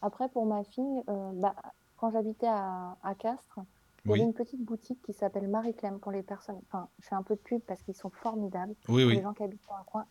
Après, 0.00 0.28
pour 0.28 0.46
ma 0.46 0.62
fille, 0.62 1.02
euh, 1.08 1.30
bah, 1.34 1.56
quand 1.96 2.10
j'habitais 2.10 2.46
à, 2.46 2.96
à 3.02 3.14
Castres, 3.16 3.58
il 4.04 4.12
y 4.12 4.14
avait 4.14 4.22
une 4.22 4.32
petite 4.32 4.64
boutique 4.64 5.02
qui 5.02 5.12
s'appelle 5.12 5.48
Marie-Clem 5.48 5.98
pour 5.98 6.12
les 6.12 6.22
personnes. 6.22 6.60
Enfin, 6.68 6.88
je 7.00 7.08
fais 7.08 7.16
un 7.16 7.24
peu 7.24 7.34
de 7.34 7.40
pub 7.40 7.60
parce 7.62 7.82
qu'ils 7.82 7.96
sont 7.96 8.10
formidables. 8.10 8.74
oui, 8.88 9.16
les 9.16 9.22
gens 9.22 9.34
qui 9.34 9.42
habitent 9.42 9.66
dans 9.68 9.76
le 9.76 9.84
coin, 9.84 10.06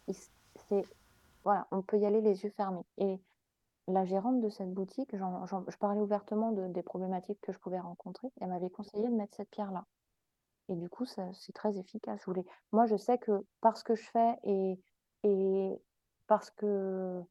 c'est, 0.68 0.84
voilà, 1.46 1.68
on 1.72 1.82
peut 1.82 1.98
y 1.98 2.06
aller 2.06 2.20
les 2.20 2.44
yeux 2.44 2.50
fermés. 2.50 2.84
Et 2.98 3.18
la 3.88 4.04
gérante 4.04 4.42
de 4.42 4.50
cette 4.50 4.74
boutique, 4.74 5.16
je 5.16 5.78
parlais 5.78 6.02
ouvertement 6.02 6.52
de- 6.52 6.68
des 6.68 6.84
problématiques 6.84 7.40
que 7.42 7.54
je 7.54 7.58
pouvais 7.60 7.80
rencontrer. 7.80 8.28
Elle 8.42 8.50
m'avait 8.50 8.70
conseillé 8.70 9.08
de 9.08 9.14
mettre 9.16 9.38
cette 9.38 9.50
pierre-là. 9.50 9.86
Et 10.70 10.76
du 10.76 10.90
coup, 10.90 11.06
ça- 11.06 11.32
c'est 11.34 11.54
très 11.54 11.78
efficace. 11.78 12.20
Je 12.22 12.26
voulais... 12.26 12.46
Moi, 12.72 12.86
je 12.88 12.98
sais 12.98 13.18
que 13.18 13.32
parce 13.62 13.84
que 13.84 13.96
je 13.96 14.04
fais 14.12 14.36
et, 14.44 14.80
et 15.24 15.72
parce 16.28 16.52
que 16.52 17.22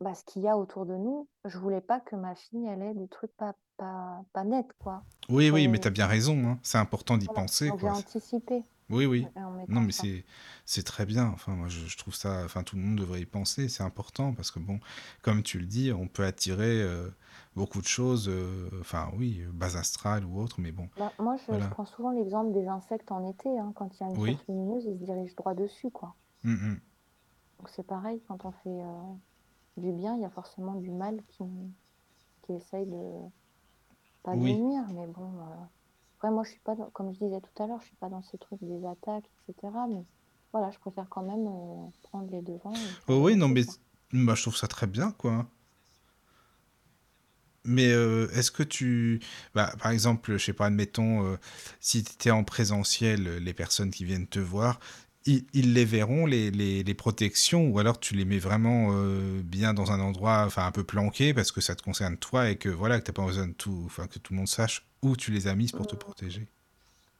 bah, 0.00 0.14
ce 0.14 0.24
qu'il 0.24 0.42
y 0.42 0.48
a 0.48 0.56
autour 0.56 0.86
de 0.86 0.94
nous, 0.96 1.28
je 1.44 1.58
voulais 1.58 1.80
pas 1.80 2.00
que 2.00 2.16
ma 2.16 2.34
fille, 2.34 2.66
elle 2.66 2.82
ait 2.82 2.94
des 2.94 3.08
trucs 3.08 3.32
pas, 3.36 3.54
pas, 3.76 4.24
pas 4.32 4.44
nets, 4.44 4.66
quoi. 4.78 5.02
Oui, 5.28 5.50
oui, 5.50 5.68
mais 5.68 5.78
tu 5.78 5.88
as 5.88 5.90
bien 5.90 6.06
raison. 6.06 6.44
hein. 6.46 6.58
C'est 6.62 6.78
important 6.78 7.16
d'y 7.16 7.26
voilà. 7.26 7.42
penser, 7.42 7.66
j'ai 7.66 7.78
quoi. 7.78 7.92
anticipé 7.92 8.62
Oui, 8.90 9.06
oui. 9.06 9.26
Non, 9.68 9.80
mais 9.80 9.92
c'est 9.92 10.24
c'est 10.64 10.82
très 10.84 11.06
bien. 11.06 11.28
Enfin, 11.28 11.52
moi, 11.52 11.68
je, 11.68 11.86
je 11.86 11.96
trouve 11.96 12.14
ça. 12.14 12.42
Enfin, 12.44 12.62
tout 12.64 12.76
le 12.76 12.82
monde 12.82 12.98
devrait 12.98 13.20
y 13.20 13.26
penser. 13.26 13.68
C'est 13.68 13.84
important 13.84 14.34
parce 14.34 14.50
que 14.50 14.58
bon, 14.58 14.80
comme 15.22 15.42
tu 15.42 15.58
le 15.58 15.66
dis, 15.66 15.92
on 15.92 16.08
peut 16.08 16.24
attirer 16.24 16.82
euh, 16.82 17.08
beaucoup 17.56 17.80
de 17.80 17.86
choses. 17.86 18.28
euh, 18.28 18.68
enfin, 18.80 19.10
oui, 19.16 19.40
euh, 19.40 19.50
base 19.52 19.76
astrale 19.76 20.24
ou 20.24 20.40
autre, 20.40 20.60
mais 20.60 20.72
bon, 20.72 20.88
Bah, 20.96 21.12
moi, 21.18 21.36
je, 21.36 21.68
prends 21.70 21.84
souvent 21.86 22.10
l'exemple 22.10 22.52
des 22.52 22.66
insectes 22.68 23.10
en 23.12 23.28
été. 23.30 23.48
hein. 23.58 23.72
Quand 23.76 23.88
il 23.98 24.00
y 24.02 24.06
a 24.06 24.10
une 24.10 24.18
Oui. 24.20 24.30
source 24.32 24.46
lumineuse, 24.48 24.84
ils 24.86 24.98
se 24.98 25.04
dirigent 25.04 25.34
droit 25.36 25.54
dessus, 25.54 25.90
quoi. 25.90 26.14
Mm, 26.44 26.52
mm. 26.52 26.80
Donc, 27.58 27.68
c'est 27.68 27.86
pareil, 27.86 28.20
quand 28.28 28.44
on 28.44 28.52
fait 28.52 28.68
euh, 28.68 29.14
du 29.76 29.92
bien, 29.92 30.16
il 30.16 30.22
y 30.22 30.24
a 30.24 30.30
forcément 30.30 30.74
du 30.74 30.90
mal 30.90 31.22
qui, 31.28 31.44
qui 32.42 32.52
essaye 32.52 32.86
de, 32.86 33.12
pas 34.22 34.34
de 34.36 34.40
Oui. 34.40 34.54
nuire, 34.58 34.84
mais 34.94 35.06
bon. 35.06 35.32
euh, 35.38 35.64
Après, 36.18 36.30
moi, 36.30 36.44
je 36.44 36.50
suis 36.50 36.60
pas 36.60 36.74
dans- 36.74 36.90
comme 36.90 37.12
je 37.12 37.18
disais 37.18 37.40
tout 37.40 37.62
à 37.62 37.66
l'heure, 37.66 37.80
je 37.80 37.86
suis 37.86 37.96
pas 37.96 38.08
dans 38.08 38.22
ces 38.22 38.38
trucs 38.38 38.62
des 38.62 38.84
attaques, 38.86 39.30
etc. 39.48 39.86
Mais 39.88 40.04
voilà, 40.52 40.70
je 40.70 40.78
préfère 40.78 41.08
quand 41.08 41.22
même 41.22 41.90
prendre 42.02 42.30
les 42.30 42.42
devants 42.42 42.72
et 42.74 42.96
Oh 43.08 43.24
oui, 43.24 43.36
non, 43.36 43.48
mais 43.48 43.62
bah, 44.12 44.34
je 44.34 44.42
trouve 44.42 44.56
ça 44.56 44.68
très 44.68 44.86
bien, 44.86 45.12
quoi. 45.12 45.46
Mais 47.64 47.92
euh, 47.92 48.28
est-ce 48.32 48.50
que 48.50 48.62
tu... 48.62 49.20
Bah, 49.54 49.72
par 49.80 49.92
exemple, 49.92 50.32
je 50.36 50.44
sais 50.44 50.52
pas, 50.52 50.66
admettons, 50.66 51.24
euh, 51.26 51.36
si 51.80 52.02
tu 52.02 52.12
étais 52.12 52.30
en 52.32 52.44
présentiel, 52.44 53.26
euh, 53.26 53.38
les 53.38 53.54
personnes 53.54 53.90
qui 53.92 54.04
viennent 54.04 54.26
te 54.26 54.40
voir, 54.40 54.80
ils, 55.26 55.44
ils 55.52 55.72
les 55.72 55.84
verront, 55.84 56.26
les, 56.26 56.50
les, 56.50 56.82
les 56.82 56.94
protections, 56.94 57.68
ou 57.68 57.78
alors 57.78 58.00
tu 58.00 58.14
les 58.16 58.24
mets 58.24 58.38
vraiment 58.40 58.88
euh, 58.92 59.42
bien 59.44 59.74
dans 59.74 59.92
un 59.92 60.00
endroit, 60.00 60.44
enfin 60.46 60.66
un 60.66 60.72
peu 60.72 60.82
planqué, 60.84 61.34
parce 61.34 61.52
que 61.52 61.60
ça 61.60 61.76
te 61.76 61.82
concerne 61.82 62.16
toi 62.16 62.50
et 62.50 62.56
que 62.56 62.68
voilà, 62.68 62.98
que 63.00 63.04
t'as 63.06 63.12
pas 63.12 63.24
besoin 63.26 63.46
de 63.48 63.52
tout, 63.52 63.82
enfin 63.86 64.08
que 64.08 64.18
tout 64.18 64.32
le 64.32 64.38
monde 64.38 64.48
sache 64.48 64.84
où 65.02 65.16
tu 65.16 65.30
les 65.30 65.46
as 65.46 65.54
mises 65.54 65.72
pour 65.72 65.86
te 65.86 65.94
Hum, 65.94 65.96
protéger? 65.96 66.48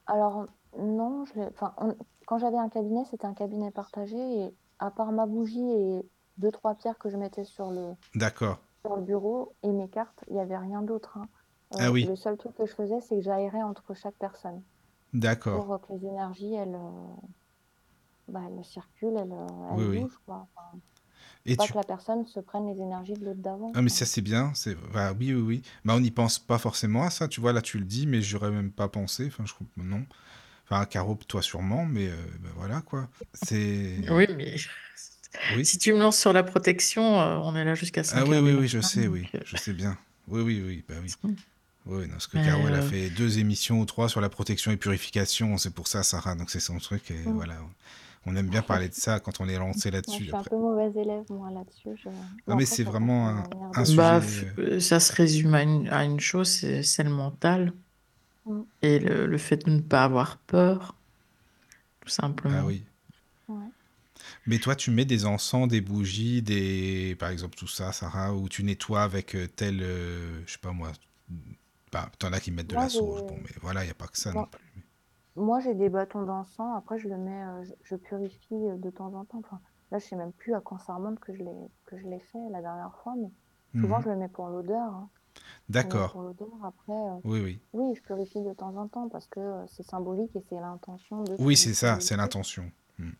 Alors, 0.06 0.46
non, 0.78 1.24
je 1.26 1.40
enfin, 1.40 1.74
on- 1.78 1.96
quand 2.26 2.38
j'avais 2.38 2.56
un 2.58 2.68
cabinet, 2.68 3.04
c'était 3.10 3.26
un 3.26 3.34
cabinet 3.34 3.70
partagé 3.72 4.16
et 4.16 4.54
à 4.78 4.90
part 4.92 5.10
ma 5.12 5.26
bougie 5.26 5.60
et 5.60 6.08
deux, 6.36 6.50
trois 6.52 6.74
pierres 6.76 6.98
que 6.98 7.10
je 7.10 7.16
mettais 7.16 7.44
sur 7.44 7.70
le, 7.72 7.94
D'accord. 8.14 8.58
Sur 8.82 8.96
le 8.96 9.02
bureau 9.02 9.56
et 9.62 9.72
mes 9.72 9.88
cartes, 9.88 10.24
il 10.28 10.34
n'y 10.34 10.40
avait 10.40 10.56
rien 10.58 10.82
d'autre. 10.82 11.16
hein. 11.18 11.28
Ah 11.78 11.90
Euh, 11.90 11.90
oui, 11.90 12.10
le 12.10 12.16
seul 12.16 12.36
truc 12.36 12.54
que 12.56 12.66
je 12.66 12.74
faisais, 12.74 13.00
c'est 13.00 13.16
que 13.16 13.22
j'aérais 13.22 13.62
entre 13.62 13.94
chaque 13.94 14.16
personne 14.16 14.62
d'accord. 15.12 15.62
pour 15.62 15.72
euh, 15.74 15.78
que 15.78 15.92
les 15.94 16.06
énergies, 16.06 16.54
elles, 16.54 16.74
euh, 16.76 17.14
bah, 18.26 18.40
elles 18.48 18.64
circulent, 18.64 19.16
elles, 19.16 19.32
Oui, 19.70 19.84
elles 19.84 19.86
oui. 19.86 20.08
bougent, 20.08 20.18
quoi. 20.26 20.48
Enfin, 20.56 20.80
Et 21.46 21.56
pas 21.56 21.68
tu 21.68 21.68
que 21.68 21.78
la 21.78 21.84
personne 21.84 22.26
se 22.26 22.40
prenne 22.40 22.66
les 22.68 22.82
énergies 22.82 23.14
de 23.14 23.24
l'autre 23.26 23.42
d'avant, 23.42 23.74
Ah 23.74 23.80
mais 23.80 23.88
quoi. 23.88 23.98
ça 23.98 24.04
c'est 24.04 24.20
bien, 24.20 24.52
c'est 24.54 24.74
bah, 24.92 25.12
oui 25.18 25.32
oui 25.32 25.40
oui. 25.40 25.62
Bah 25.84 25.94
on 25.96 26.00
n'y 26.00 26.10
pense 26.10 26.38
pas 26.38 26.58
forcément 26.58 27.04
à 27.04 27.10
ça, 27.10 27.26
tu 27.28 27.40
vois 27.40 27.52
là 27.54 27.62
tu 27.62 27.78
le 27.78 27.84
dis 27.86 28.06
mais 28.06 28.20
j'aurais 28.20 28.50
même 28.50 28.70
pas 28.70 28.88
pensé, 28.88 29.26
enfin 29.28 29.46
je 29.46 29.54
comprends 29.54 29.82
non. 29.82 30.04
Enfin 30.66 30.84
Caro 30.86 31.16
toi 31.28 31.42
sûrement 31.42 31.86
mais 31.86 32.08
euh, 32.08 32.16
bah, 32.40 32.50
voilà 32.56 32.82
quoi. 32.82 33.10
C'est 33.34 33.98
Oui, 34.08 34.26
mais 34.36 34.56
oui. 35.56 35.64
si 35.64 35.78
tu 35.78 35.92
me 35.92 35.98
lances 35.98 36.18
sur 36.18 36.32
la 36.32 36.42
protection, 36.42 37.20
euh, 37.20 37.36
on 37.38 37.54
est 37.56 37.64
là 37.64 37.74
jusqu'à 37.74 38.00
Ah 38.00 38.04
5 38.04 38.26
oui 38.26 38.36
heures 38.36 38.42
oui 38.42 38.52
du 38.52 38.56
oui, 38.56 38.68
je 38.68 38.80
sais 38.80 39.06
oui, 39.06 39.22
Donc, 39.22 39.34
euh, 39.34 39.40
je 39.44 39.56
sais 39.56 39.72
bien. 39.72 39.98
Oui 40.28 40.42
oui 40.42 40.62
oui, 40.64 40.84
bah 40.88 40.94
oui. 41.02 41.12
Oui, 41.86 42.02
non, 42.06 42.12
parce 42.12 42.28
que 42.28 42.38
Caro 42.38 42.68
elle 42.68 42.74
a 42.76 42.78
euh, 42.78 42.82
fait 42.82 43.10
deux 43.10 43.38
émissions 43.38 43.80
ou 43.80 43.84
trois 43.86 44.08
sur 44.08 44.20
la 44.20 44.28
protection 44.28 44.70
et 44.70 44.76
purification, 44.76 45.58
c'est 45.58 45.74
pour 45.74 45.88
ça 45.88 46.02
Sarah, 46.04 46.34
donc 46.36 46.50
c'est 46.50 46.60
son 46.60 46.78
truc 46.78 47.10
et 47.10 47.22
voilà. 47.24 47.54
On 48.24 48.36
aime 48.36 48.48
bien 48.48 48.62
parler 48.62 48.88
de 48.88 48.94
ça 48.94 49.18
quand 49.20 49.40
on 49.40 49.48
est 49.48 49.58
lancé 49.58 49.90
Moi, 50.06 50.16
je 50.16 50.20
là-dessus 50.20 50.24
suis 50.24 50.36
un 50.36 50.42
peu 50.44 50.56
mauvaise 50.56 50.96
élève, 50.96 51.24
moi, 51.30 51.50
là-dessus. 51.50 51.90
Je... 52.02 52.08
Ah 52.46 52.54
mais 52.54 52.66
c'est 52.66 52.84
vraiment 52.84 53.28
un, 53.28 53.50
un 53.74 53.84
bah, 53.94 54.20
sujet. 54.22 54.80
ça 54.80 55.00
se 55.00 55.12
résume 55.12 55.54
à 55.54 55.62
une, 55.62 55.88
à 55.88 56.04
une 56.04 56.20
chose, 56.20 56.48
c'est 56.48 56.82
c'est 56.82 57.02
le 57.04 57.10
mental 57.10 57.72
Mm. 58.46 58.62
et 58.82 58.98
le, 58.98 59.26
le 59.26 59.38
fait 59.38 59.64
de 59.66 59.70
ne 59.70 59.80
pas 59.80 60.04
avoir 60.04 60.36
peur, 60.38 60.96
tout 62.00 62.08
Ah 62.08 62.10
simplement. 62.10 62.64
oui. 62.64 62.84
Mais 64.46 64.58
toi, 64.58 64.74
tu 64.74 64.90
mets 64.90 65.04
des 65.04 65.24
encens, 65.26 65.68
des 65.68 65.80
bougies, 65.80 66.42
des... 66.42 67.16
par 67.18 67.30
exemple 67.30 67.56
tout 67.56 67.68
ça, 67.68 67.92
Sarah, 67.92 68.34
ou 68.34 68.48
tu 68.48 68.64
nettoies 68.64 69.02
avec 69.02 69.34
euh, 69.36 69.46
tel, 69.46 69.80
euh, 69.82 70.42
je 70.46 70.52
sais 70.52 70.58
pas 70.58 70.72
moi, 70.72 70.90
bah, 71.92 72.10
t'en 72.18 72.32
as 72.32 72.40
qui 72.40 72.50
mettent 72.50 72.66
de 72.68 72.74
Moi, 72.74 72.84
la 72.84 72.88
sauge, 72.90 73.22
bon, 73.22 73.36
mais 73.42 73.50
voilà, 73.60 73.82
il 73.82 73.86
n'y 73.86 73.90
a 73.92 73.94
pas 73.94 74.08
que 74.08 74.18
ça 74.18 74.32
non 74.32 74.44
plus. 74.46 74.60
moi, 75.36 75.60
j'ai 75.60 75.74
des 75.74 75.88
bâtons 75.88 76.22
d'encens. 76.24 76.76
Après, 76.76 76.98
je 76.98 77.08
le 77.08 77.16
mets, 77.18 77.42
euh, 77.44 77.64
je, 77.84 77.96
purifie 77.96 78.54
euh, 78.54 78.76
de 78.76 78.90
temps 78.90 79.12
en 79.14 79.24
temps. 79.24 79.38
Enfin, 79.44 79.60
là, 79.90 79.98
je 79.98 80.06
sais 80.06 80.16
même 80.16 80.32
plus 80.32 80.54
à 80.54 80.60
quand 80.60 80.78
ça 80.78 80.94
remonte 80.94 81.20
que 81.20 81.32
je 81.34 81.38
l'ai 81.42 81.68
que 81.86 81.96
je 81.98 82.06
l'ai 82.08 82.20
fait 82.20 82.38
la 82.50 82.60
dernière 82.60 82.94
fois, 83.02 83.14
mais 83.16 83.30
souvent, 83.80 83.98
Mhm. 83.98 84.04
je 84.04 84.08
le 84.10 84.16
mets 84.16 84.28
pour 84.28 84.48
l'odeur. 84.48 84.82
hein. 84.92 85.08
D'accord, 85.68 86.12
pour 86.12 86.22
l'odeur. 86.22 86.48
Après, 86.64 86.92
euh, 86.92 87.16
oui, 87.24 87.40
oui. 87.40 87.60
oui, 87.72 87.94
je 87.96 88.02
purifie 88.02 88.42
de 88.42 88.52
temps 88.52 88.76
en 88.76 88.88
temps 88.88 89.08
parce 89.08 89.26
que 89.28 89.40
euh, 89.40 89.66
c'est 89.68 89.82
symbolique 89.84 90.34
et 90.36 90.42
c'est 90.48 90.56
l'intention 90.60 91.22
de 91.22 91.36
Oui, 91.38 91.56
c'est 91.56 91.74
ça, 91.74 92.00
c'est 92.00 92.16
l'intention. 92.16 92.70
Mhm. 92.98 93.14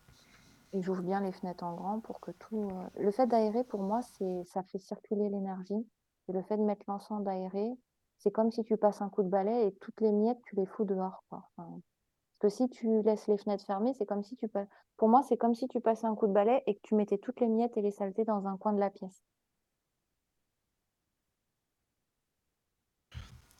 Et 0.73 0.81
j'ouvre 0.81 1.03
bien 1.03 1.21
les 1.21 1.31
fenêtres 1.31 1.63
en 1.63 1.75
grand 1.75 1.99
pour 1.99 2.19
que 2.19 2.31
tout. 2.31 2.67
euh, 2.71 2.89
Le 2.95 3.11
fait 3.11 3.27
d'aérer, 3.27 3.63
pour 3.63 3.81
moi, 3.81 4.01
c'est 4.01 4.43
ça 4.45 4.63
fait 4.63 4.79
circuler 4.79 5.29
l'énergie. 5.29 5.87
Et 6.27 6.33
le 6.33 6.41
fait 6.43 6.57
de 6.57 6.63
mettre 6.63 6.83
l'encens 6.87 7.23
d'aérer, 7.23 7.71
c'est 8.17 8.31
comme 8.31 8.51
si 8.51 8.63
tu 8.63 8.77
passes 8.77 9.01
un 9.01 9.09
coup 9.09 9.23
de 9.23 9.29
balai 9.29 9.67
et 9.67 9.73
toutes 9.75 10.01
les 10.01 10.11
miettes, 10.11 10.39
tu 10.45 10.55
les 10.55 10.65
fous 10.65 10.85
dehors, 10.85 11.23
quoi. 11.29 11.49
Parce 11.55 11.81
que 12.39 12.49
si 12.49 12.69
tu 12.69 13.01
laisses 13.03 13.27
les 13.27 13.37
fenêtres 13.37 13.65
fermées, 13.65 13.93
c'est 13.93 14.05
comme 14.05 14.23
si 14.23 14.35
tu. 14.35 14.49
Pour 14.97 15.09
moi, 15.09 15.21
c'est 15.23 15.37
comme 15.37 15.55
si 15.55 15.67
tu 15.67 15.79
passais 15.81 16.07
un 16.07 16.15
coup 16.15 16.27
de 16.27 16.33
balai 16.33 16.63
et 16.67 16.75
que 16.75 16.81
tu 16.83 16.95
mettais 16.95 17.17
toutes 17.17 17.39
les 17.39 17.49
miettes 17.49 17.77
et 17.77 17.81
les 17.81 17.91
saletés 17.91 18.25
dans 18.25 18.47
un 18.47 18.57
coin 18.57 18.73
de 18.73 18.79
la 18.79 18.89
pièce. 18.89 19.23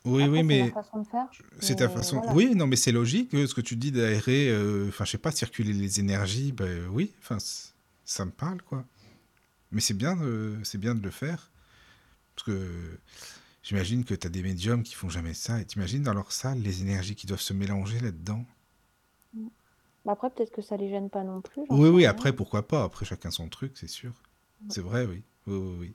Oui, 0.06 0.24
oui, 0.28 0.40
Après, 0.40 0.44
mais 0.44 0.70
façon 0.72 1.00
de 1.02 1.08
faire. 1.08 1.28
c'est 1.60 1.78
ta 1.78 1.90
façon. 1.90 2.18
voilà. 2.18 2.34
Oui, 2.34 2.56
non, 2.56 2.68
mais 2.68 2.76
c'est 2.76 2.92
logique, 2.92 3.34
euh, 3.34 3.48
ce 3.48 3.54
que 3.56 3.62
tu 3.62 3.76
dis 3.78 3.92
d'aérer, 3.92 4.50
euh, 4.50 4.88
enfin, 4.90 5.06
je 5.06 5.12
sais 5.12 5.18
pas, 5.18 5.32
circuler 5.32 5.74
les 5.74 6.00
énergies, 6.00 6.52
ben 6.52 6.88
oui, 6.92 7.14
enfin, 7.22 7.38
ça 8.06 8.26
me 8.26 8.32
parle, 8.32 8.62
quoi. 8.64 8.86
Mais 9.72 9.82
c'est 9.82 9.96
bien, 9.96 10.16
de- 10.18 10.58
c'est 10.64 10.78
bien 10.80 10.96
de 10.96 11.02
le 11.04 11.12
faire, 11.12 11.52
parce 12.36 12.46
que 12.48 13.00
j'imagine 13.64 14.06
que 14.06 14.16
tu 14.16 14.28
as 14.28 14.30
des 14.30 14.44
médiums 14.44 14.84
qui 14.84 14.96
font 14.96 15.10
jamais 15.10 15.34
ça, 15.34 15.62
et 15.62 15.66
t'imagines 15.66 16.04
dans 16.04 16.14
leur 16.14 16.32
salle 16.32 16.60
les 16.62 16.82
énergies 16.82 17.16
qui 17.16 17.28
doivent 17.28 17.42
se 17.42 17.54
mélanger 17.54 18.00
là-dedans. 18.00 18.46
Mais 19.34 20.12
Après, 20.12 20.30
peut-être 20.30 20.52
que 20.52 20.62
ça 20.62 20.78
les 20.78 20.90
gêne 20.90 21.10
pas 21.10 21.24
non 21.24 21.42
plus, 21.42 21.64
Oui, 21.70 21.90
oui, 21.90 22.06
après, 22.06 22.34
pourquoi 22.34 22.68
pas, 22.68 22.84
après 22.84 23.06
chacun 23.06 23.32
son 23.32 23.50
truc, 23.50 23.74
c'est 23.78 23.88
sûr. 23.88 24.14
C'est 24.70 24.82
vrai, 24.82 25.06
oui. 25.06 25.24
Oui, 25.48 25.58
oui, 25.58 25.76
oui. 25.80 25.94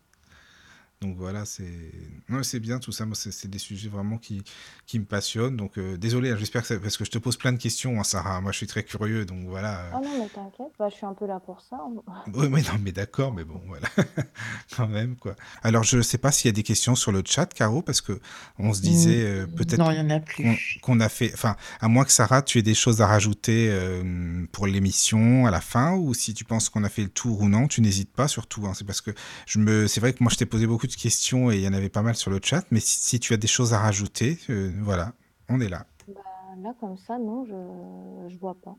Donc 1.00 1.16
voilà, 1.16 1.44
c'est 1.44 1.92
non, 2.28 2.42
c'est 2.42 2.58
bien 2.58 2.78
tout 2.80 2.90
ça. 2.90 3.06
Moi, 3.06 3.14
c'est 3.14 3.48
des 3.48 3.58
sujets 3.58 3.88
vraiment 3.88 4.18
qui, 4.18 4.42
qui 4.86 4.98
me 4.98 5.04
passionnent. 5.04 5.56
Donc 5.56 5.78
euh, 5.78 5.96
désolé, 5.96 6.30
hein, 6.30 6.36
j'espère 6.36 6.62
que 6.62 6.68
c'est 6.68 6.80
parce 6.80 6.96
que 6.96 7.04
je 7.04 7.10
te 7.10 7.18
pose 7.18 7.36
plein 7.36 7.52
de 7.52 7.58
questions, 7.58 8.00
hein, 8.00 8.04
Sarah. 8.04 8.40
Moi, 8.40 8.50
je 8.50 8.56
suis 8.56 8.66
très 8.66 8.82
curieux, 8.82 9.24
donc 9.24 9.46
voilà. 9.46 9.80
euh. 9.80 9.90
Ah 9.94 10.00
non, 10.02 10.18
mais 10.18 10.28
t'inquiète, 10.28 10.72
bah, 10.78 10.88
je 10.90 10.96
suis 10.96 11.06
un 11.06 11.14
peu 11.14 11.26
là 11.26 11.38
pour 11.40 11.60
ça. 11.60 11.78
Oui, 12.34 12.48
mais 12.50 12.62
non, 12.62 12.78
mais 12.82 12.90
d'accord, 12.92 13.32
mais 13.32 13.44
bon, 13.44 13.60
voilà, 13.66 13.86
quand 14.76 14.88
même 14.88 15.16
quoi. 15.16 15.34
Alors, 15.62 15.84
je 15.84 16.00
sais 16.02 16.18
pas 16.18 16.32
s'il 16.32 16.46
y 16.48 16.50
a 16.50 16.52
des 16.52 16.62
questions 16.64 16.94
sur 16.96 17.12
le 17.12 17.22
chat, 17.24 17.46
Caro, 17.54 17.80
parce 17.82 18.00
que 18.00 18.20
on 18.58 18.72
se 18.72 18.80
disait 18.80 19.22
euh, 19.24 19.46
Mm, 19.46 19.54
peut-être 19.54 19.78
Non, 19.78 19.90
il 19.92 19.94
n'y 19.94 20.00
en 20.00 20.10
a 20.10 20.20
qu'on 20.20 20.24
plus. 20.54 20.78
qu'on 20.82 20.98
a 21.00 21.08
fait, 21.08 21.30
enfin, 21.32 21.56
à 21.80 21.86
moins 21.88 22.04
que 22.04 22.12
Sarah, 22.12 22.42
tu 22.42 22.58
aies 22.58 22.62
des 22.62 22.74
choses 22.74 23.00
à 23.00 23.06
rajouter 23.06 23.68
euh, 23.70 24.44
pour 24.52 24.66
l'émission 24.66 25.46
à 25.46 25.50
la 25.52 25.60
fin, 25.60 25.94
ou 25.94 26.12
si 26.12 26.34
tu 26.34 26.44
penses 26.44 26.68
qu'on 26.68 26.82
a 26.82 26.88
fait 26.88 27.02
le 27.02 27.08
tour 27.08 27.40
ou 27.42 27.48
non, 27.48 27.68
tu 27.68 27.80
n'hésites 27.82 28.12
pas 28.12 28.26
surtout. 28.26 28.66
hein. 28.66 28.72
c'est 28.74 28.84
parce 28.84 29.00
que 29.00 29.12
je 29.46 29.58
me, 29.60 29.86
c'est 29.86 30.00
vrai 30.00 30.12
que 30.12 30.22
moi 30.24 30.30
je 30.32 30.36
t'ai 30.36 30.46
posé 30.46 30.66
beaucoup 30.66 30.87
de 30.88 30.94
questions 30.94 31.50
et 31.50 31.56
il 31.56 31.62
y 31.62 31.68
en 31.68 31.72
avait 31.72 31.88
pas 31.88 32.02
mal 32.02 32.14
sur 32.16 32.30
le 32.30 32.40
chat, 32.42 32.64
mais 32.70 32.80
si, 32.80 32.98
si 32.98 33.20
tu 33.20 33.32
as 33.34 33.36
des 33.36 33.46
choses 33.46 33.72
à 33.74 33.78
rajouter, 33.78 34.38
euh, 34.50 34.72
voilà, 34.82 35.12
on 35.48 35.60
est 35.60 35.68
là. 35.68 35.86
Bah, 36.08 36.20
là, 36.62 36.74
comme 36.80 36.96
ça, 36.96 37.18
non, 37.18 37.44
je 37.44 38.28
je 38.32 38.36
vois 38.38 38.54
pas. 38.54 38.76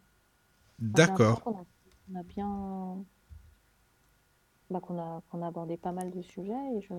D'accord. 0.79 1.41
on 1.45 2.19
a 2.19 2.23
bien, 2.23 3.05
bah, 4.69 4.79
qu'on 4.81 4.99
a, 4.99 5.21
qu'on 5.29 5.41
a 5.41 5.47
abordé 5.47 5.77
pas 5.77 5.91
mal 5.91 6.11
de 6.11 6.21
sujets 6.21 6.53
et 6.77 6.81
je, 6.81 6.93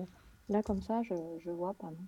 là, 0.49 0.61
comme 0.63 0.81
ça, 0.81 1.01
je, 1.03 1.13
je 1.43 1.51
vois 1.51 1.73
pas. 1.73 1.87
non. 1.87 2.05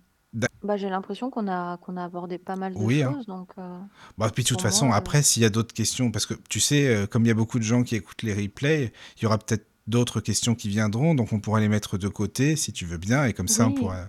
Bah, 0.62 0.76
j'ai 0.76 0.88
l'impression 0.88 1.30
qu'on 1.30 1.46
a, 1.46 1.76
qu'on 1.76 1.96
a 1.96 2.04
abordé 2.04 2.38
pas 2.38 2.56
mal 2.56 2.74
de 2.74 2.78
Oui, 2.78 3.02
hein. 3.02 3.12
choses, 3.12 3.26
donc 3.26 3.50
euh, 3.58 3.78
Bah, 4.18 4.30
puis 4.34 4.42
de 4.42 4.48
toute 4.48 4.62
façon, 4.62 4.86
moi, 4.86 4.94
euh, 4.94 4.98
après, 4.98 5.22
s'il 5.22 5.42
y 5.42 5.46
a 5.46 5.50
d'autres 5.50 5.74
questions, 5.74 6.10
parce 6.10 6.26
que 6.26 6.34
tu 6.48 6.58
sais, 6.58 6.88
euh, 6.88 7.06
comme 7.06 7.24
il 7.24 7.28
y 7.28 7.30
a 7.30 7.34
beaucoup 7.34 7.58
de 7.58 7.64
gens 7.64 7.82
qui 7.82 7.94
écoutent 7.96 8.22
les 8.22 8.34
replays, 8.34 8.92
il 9.16 9.22
y 9.22 9.26
aura 9.26 9.38
peut-être 9.38 9.66
d'autres 9.86 10.20
questions 10.20 10.54
qui 10.54 10.68
viendront, 10.68 11.14
donc 11.14 11.32
on 11.32 11.40
pourra 11.40 11.60
les 11.60 11.68
mettre 11.68 11.98
de 11.98 12.08
côté 12.08 12.56
si 12.56 12.72
tu 12.72 12.86
veux 12.86 12.98
bien, 12.98 13.24
et 13.24 13.32
comme 13.32 13.48
ça 13.48 13.66
on 13.68 13.72
pourra 13.72 14.08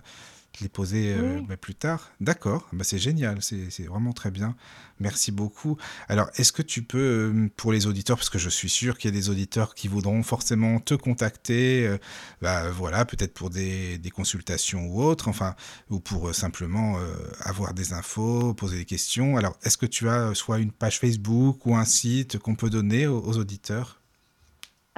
les 0.62 0.70
poser 0.70 1.12
euh, 1.12 1.36
oui. 1.36 1.46
bah, 1.46 1.56
plus 1.58 1.74
tard. 1.74 2.10
D'accord, 2.20 2.66
bah, 2.72 2.82
c'est 2.82 2.98
génial, 2.98 3.42
c'est 3.42 3.84
vraiment 3.84 4.14
très 4.14 4.30
bien. 4.30 4.56
Merci 4.98 5.30
beaucoup. 5.30 5.76
Alors, 6.08 6.30
est-ce 6.36 6.52
que 6.52 6.62
tu 6.62 6.82
peux, 6.82 6.98
euh, 6.98 7.50
pour 7.56 7.72
les 7.72 7.86
auditeurs, 7.86 8.16
parce 8.16 8.30
que 8.30 8.38
je 8.38 8.48
suis 8.48 8.70
sûr 8.70 8.96
qu'il 8.96 9.10
y 9.10 9.14
a 9.14 9.20
des 9.20 9.28
auditeurs 9.28 9.74
qui 9.74 9.88
voudront 9.88 10.22
forcément 10.22 10.80
te 10.80 10.94
contacter, 10.94 11.86
euh, 11.86 11.98
bah, 12.40 12.70
voilà, 12.70 13.04
peut-être 13.04 13.34
pour 13.34 13.50
des, 13.50 13.98
des 13.98 14.10
consultations 14.10 14.86
ou 14.86 15.02
autres, 15.02 15.28
enfin, 15.28 15.54
ou 15.90 16.00
pour 16.00 16.28
euh, 16.28 16.32
simplement 16.32 16.96
avoir 17.40 17.74
des 17.74 17.92
infos, 17.92 18.54
poser 18.54 18.78
des 18.78 18.86
questions. 18.86 19.36
Alors, 19.36 19.58
est-ce 19.62 19.76
que 19.76 19.84
tu 19.84 20.08
as 20.08 20.34
soit 20.34 20.58
une 20.58 20.72
page 20.72 20.98
Facebook 20.98 21.66
ou 21.66 21.76
un 21.76 21.84
site 21.84 22.38
qu'on 22.38 22.54
peut 22.54 22.70
donner 22.70 23.06
aux, 23.06 23.20
aux 23.20 23.36
auditeurs? 23.36 24.00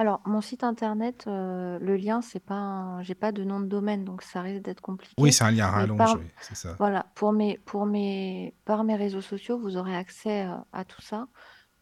Alors, 0.01 0.21
mon 0.25 0.39
site 0.39 0.63
internet, 0.63 1.25
euh, 1.27 1.77
le 1.79 1.97
lien, 1.97 2.21
c'est 2.21 2.39
pas, 2.39 2.55
un- 2.55 3.03
j'ai 3.03 3.15
pas 3.15 3.33
de 3.33 3.43
nom 3.43 3.59
de 3.59 3.65
domaine, 3.65 4.05
donc 4.05 4.21
ça 4.21 4.41
risque 4.41 4.63
d'être 4.63 4.79
Oui, 4.79 4.83
compliqué. 4.85 5.31
c'est 5.31 5.43
un 5.43 5.51
lien 5.51 5.65
Mais 5.67 5.73
rallonge, 5.81 5.97
par, 5.97 6.15
oui, 6.17 6.25
c'est 6.39 6.55
ça. 6.55 6.75
voilà, 6.79 7.05
pour 7.15 7.33
mes, 7.33 7.57
pour 7.57 7.85
mes, 7.85 8.55
par 8.63 8.85
mes 8.85 8.95
réseaux 8.95 9.19
sociaux, 9.21 9.59
vous 9.59 9.75
aurez 9.75 9.95
accès 9.95 10.45
euh, 10.47 10.55
à 10.71 10.85
tout 10.85 11.01
ça. 11.01 11.27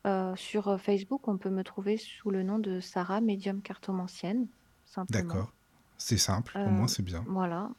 Euh, 0.07 0.35
sur 0.35 0.79
Facebook, 0.81 1.27
on 1.27 1.37
peut 1.37 1.51
me 1.51 1.63
trouver 1.63 1.97
sous 1.97 2.31
le 2.31 2.41
nom 2.41 2.57
de 2.57 2.79
Sarah, 2.79 3.21
médium 3.21 3.61
cartomancienne, 3.61 4.47
simplement. 4.85 5.23
D'accord. 5.35 5.53
C'est 5.99 6.17
simple, 6.17 6.57
au 6.57 6.69
moins 6.69 6.87
c'est 6.87 7.03
bien. 7.03 7.23
voilà. 7.27 7.69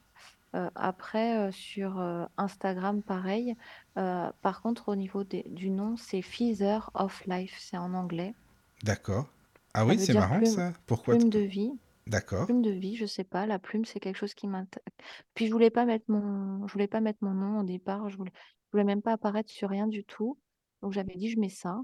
Après, 0.74 1.52
sur 1.52 2.00
Instagram, 2.36 3.02
pareil. 3.02 3.54
Par 3.94 4.60
contre, 4.62 4.88
au 4.88 4.96
niveau 4.96 5.22
des- 5.22 5.44
du 5.50 5.70
nom, 5.70 5.96
c'est 5.96 6.20
Feather 6.22 6.90
of 6.94 7.22
Life, 7.26 7.56
c'est 7.60 7.76
en 7.76 7.94
anglais. 7.94 8.34
D'accord. 8.82 9.26
Ah 9.74 9.80
Ça 9.80 9.86
oui, 9.86 9.96
veut 9.96 10.00
c'est 10.04 10.12
dire 10.12 10.20
marrant 10.20 10.38
plume, 10.38 10.50
ça. 10.50 10.72
Pourquoi 10.86 11.14
t- 11.14 11.18
plume 11.20 11.30
de 11.30 11.40
vie. 11.40 11.70
D'accord. 12.06 12.46
Plume 12.46 12.62
de 12.62 12.70
vie, 12.70 12.96
je 12.96 13.04
sais 13.06 13.24
pas. 13.24 13.44
La 13.46 13.58
plume, 13.58 13.84
c'est 13.84 14.00
quelque 14.00 14.16
chose 14.16 14.34
qui 14.34 14.46
m'intéresse. 14.48 14.86
Puis 15.34 15.46
je 15.46 15.52
voulais 15.52 15.70
pas 15.70 15.84
mettre 15.84 16.06
mon, 16.08 16.66
je 16.66 16.72
voulais 16.72 16.88
pas 16.88 17.00
mettre 17.00 17.18
mon 17.22 17.34
nom 17.34 17.60
au 17.60 17.64
départ. 17.64 18.08
Je 18.08 18.16
voulais, 18.16 18.32
je 18.34 18.70
voulais 18.72 18.84
même 18.84 19.02
pas 19.02 19.12
apparaître 19.12 19.50
sur 19.50 19.68
rien 19.68 19.86
du 19.86 20.04
tout. 20.04 20.38
Donc 20.82 20.92
j'avais 20.92 21.14
dit, 21.16 21.30
je 21.30 21.38
mets 21.38 21.48
ça. 21.50 21.80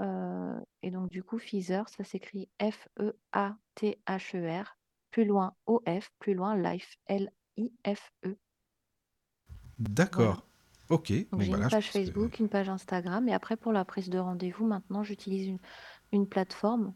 Euh, 0.00 0.58
et 0.82 0.90
donc, 0.90 1.08
du 1.10 1.22
coup, 1.22 1.38
Feather, 1.38 1.88
ça 1.88 2.02
s'écrit 2.04 2.48
F-E-A-T-H-E-R, 3.72 4.76
plus 5.10 5.24
loin 5.24 5.54
O-F, 5.66 6.10
plus 6.18 6.34
loin 6.34 6.56
Life, 6.56 6.96
L-I-F-E. 7.06 8.36
D'accord. 9.78 10.46
Ok. 10.90 11.12
Donc, 11.12 11.28
Bon, 11.30 11.40
j'ai 11.40 11.50
bah 11.50 11.56
une 11.56 11.62
là, 11.62 11.68
je 11.68 11.74
page 11.76 11.84
pense 11.84 11.92
que- 11.92 11.98
Facebook, 12.04 12.38
une 12.40 12.48
page 12.48 12.68
Instagram. 12.68 13.28
Et 13.28 13.34
après, 13.34 13.56
pour 13.56 13.72
la 13.72 13.84
prise 13.84 14.08
de 14.10 14.18
rendez-vous, 14.18 14.66
maintenant, 14.66 15.02
j'utilise 15.02 15.46
une, 15.46 15.58
une 16.12 16.28
plateforme, 16.28 16.94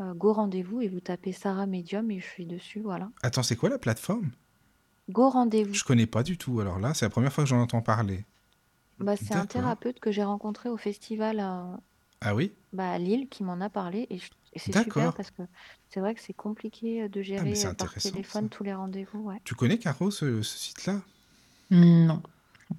euh, 0.00 0.14
Go 0.14 0.32
Rendez-vous, 0.32 0.80
et 0.80 0.88
vous 0.88 1.00
tapez 1.00 1.32
Sarah 1.32 1.66
Medium 1.66 2.10
et 2.10 2.20
je 2.20 2.26
suis 2.26 2.46
dessus, 2.46 2.80
voilà. 2.80 3.10
Attends, 3.22 3.42
c'est 3.42 3.56
quoi 3.56 3.68
la 3.68 3.78
plateforme? 3.78 4.30
Go 5.08 5.28
Rendez-vous. 5.28 5.74
Je 5.74 5.84
connais 5.84 6.06
pas 6.06 6.22
du 6.22 6.38
tout. 6.38 6.60
Alors 6.60 6.78
là, 6.78 6.94
c'est 6.94 7.04
la 7.04 7.10
première 7.10 7.32
fois 7.32 7.44
que 7.44 7.50
j'en 7.50 7.60
entends 7.60 7.82
parler. 7.82 8.24
Bah, 8.98 9.16
c'est 9.16 9.34
un 9.34 9.46
thérapeute 9.46 9.98
que 9.98 10.12
j'ai 10.12 10.22
rencontré 10.22 10.68
au 10.68 10.76
festival 10.76 11.40
à, 11.40 11.80
Ah 12.20 12.34
oui? 12.34 12.52
bah, 12.72 12.90
à 12.90 12.98
Lille 12.98 13.28
qui 13.28 13.42
m'en 13.42 13.60
a 13.60 13.70
parlé 13.70 14.06
et, 14.10 14.20
c'est 14.56 14.72
D'accord. 14.72 14.84
super 14.84 15.12
parce 15.14 15.30
que 15.30 15.42
c'est 15.88 16.00
vrai 16.00 16.14
que 16.14 16.20
c'est 16.20 16.34
compliqué 16.34 17.08
de 17.08 17.20
Ah, 17.20 17.24
gérer 17.24 17.66
euh, 17.66 17.74
par 17.74 17.94
téléphone 17.94 18.44
ça. 18.44 18.48
tous 18.50 18.64
les 18.64 18.74
rendez-vous. 18.74 19.20
Ouais. 19.20 19.40
Tu 19.44 19.54
connais, 19.54 19.78
Caro, 19.78 20.10
ce, 20.10 20.42
ce 20.42 20.58
site-là? 20.58 21.00
Non. 21.70 22.22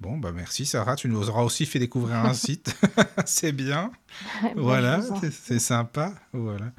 Bon, 0.00 0.18
bah 0.18 0.32
merci, 0.32 0.66
Sarah. 0.66 0.96
Tu 0.96 1.08
nous 1.08 1.28
auras 1.28 1.42
aussi 1.42 1.66
fait 1.66 1.78
découvrir 1.78 2.16
un 2.16 2.34
site. 2.34 2.74
c'est 3.26 3.52
bien. 3.52 3.92
Bah, 4.42 4.48
Voilà, 4.56 5.00
c'est 5.30 5.58
sympa. 5.58 6.14
Voilà. 6.32 6.72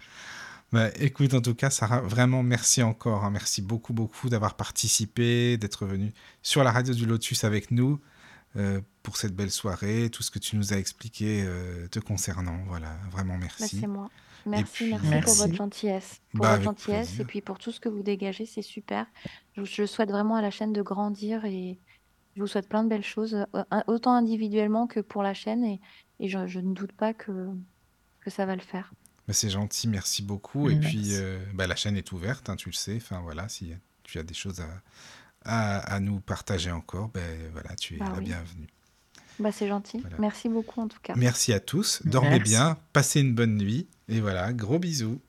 Bah, 0.72 0.90
écoute, 1.00 1.34
en 1.36 1.42
tout 1.42 1.54
cas, 1.54 1.70
Sarah, 1.70 2.02
vraiment 2.02 2.42
merci 2.44 2.82
encore. 2.82 3.24
hein. 3.24 3.30
Merci 3.32 3.62
beaucoup, 3.62 3.94
beaucoup 3.94 4.30
d'avoir 4.30 4.56
participé, 4.56 5.58
d'être 5.58 5.86
venue 5.86 6.12
sur 6.42 6.64
la 6.64 6.72
radio 6.72 6.94
du 6.96 7.06
Lotus 7.06 7.44
avec 7.44 7.70
nous 7.70 8.00
euh, 8.56 8.82
pour 9.04 9.18
cette 9.18 9.36
belle 9.36 9.52
soirée, 9.52 10.10
tout 10.12 10.24
ce 10.24 10.32
que 10.32 10.40
tu 10.40 10.56
nous 10.56 10.74
as 10.74 10.78
expliqué 10.78 11.44
euh, 11.46 11.88
te 11.90 12.00
concernant. 12.00 12.58
Voilà, 12.68 12.98
vraiment 13.12 13.36
Bah, 13.36 13.42
merci. 13.60 13.80
c'est 13.82 13.88
moi. 13.88 14.10
Merci, 14.46 14.66
puis- 14.74 14.96
merci, 15.10 15.26
pour 15.26 15.36
votre 15.36 15.56
gentillesse. 15.56 16.20
Pour 16.32 16.42
Bah, 16.42 16.52
votre 16.58 16.64
gentillesse 16.64 17.08
plaisir. 17.08 17.22
et 17.22 17.26
puis 17.26 17.42
pour 17.42 17.60
tout 17.60 17.72
ce 17.72 17.80
que 17.80 17.88
vous 17.88 18.04
dégagez, 18.04 18.46
c'est 18.48 18.62
super. 18.64 19.06
Je, 19.56 19.64
je 19.64 19.86
souhaite 19.86 20.10
vraiment 20.10 20.36
à 20.36 20.42
la 20.42 20.50
chaîne 20.52 20.74
de 20.74 20.82
grandir 20.82 21.46
et 21.46 21.78
je 22.36 22.42
vous 22.42 22.48
souhaite 22.48 22.68
plein 22.68 22.84
de 22.84 22.90
belles 22.90 23.04
choses, 23.04 23.36
euh, 23.56 23.64
autant 23.88 24.14
individuellement 24.14 24.88
que 24.88 25.00
pour 25.00 25.24
la 25.24 25.34
chaîne 25.34 25.64
et, 25.64 25.80
et 26.20 26.28
je, 26.30 26.48
je 26.48 26.60
ne 26.60 26.74
doute 26.74 26.92
pas 26.94 27.14
que, 27.14 27.48
que 28.22 28.30
ça 28.30 28.46
va 28.46 28.56
le 28.56 28.62
faire. 28.62 28.92
Bah, 29.28 29.34
c'est 29.34 29.50
gentil, 29.50 29.88
merci 29.88 30.22
beaucoup. 30.22 30.70
Et 30.70 30.76
Merci. 30.76 30.98
puis, 30.98 31.16
euh, 31.16 31.40
bah, 31.54 31.66
la 31.68 31.76
chaîne 31.76 31.96
est 31.96 32.12
ouverte, 32.12 32.50
hein, 32.50 32.56
tu 32.56 32.70
le 32.70 32.74
sais. 32.74 32.96
Enfin, 32.98 33.22
voilà, 33.22 33.48
si 33.48 33.72
tu 34.04 34.20
as 34.20 34.24
des 34.24 34.34
choses 34.34 34.60
à, 34.62 34.68
à, 35.46 35.78
à 35.96 36.00
nous 36.00 36.20
partager 36.20 36.72
encore, 36.72 37.10
ben 37.10 37.22
voilà, 37.54 37.76
tu 37.76 37.96
es 37.96 37.98
Bah 38.00 38.10
la 38.12 38.18
oui. 38.20 38.26
bienvenue. 38.26 38.68
Bah, 39.40 39.52
c'est 39.52 39.68
gentil. 39.68 40.00
Voilà. 40.00 40.18
Merci 40.20 40.50
beaucoup 40.50 40.82
en 40.82 40.88
tout 40.88 41.00
cas. 41.02 41.14
Merci 41.16 41.54
à 41.54 41.60
tous. 41.60 42.02
Dormez 42.06 42.32
Merci. 42.32 42.44
bien, 42.52 42.78
passez 42.92 43.22
une 43.22 43.34
bonne 43.34 43.56
nuit. 43.58 43.88
Et 44.10 44.20
voilà, 44.20 44.52
gros 44.54 44.78
bisous. 44.78 45.20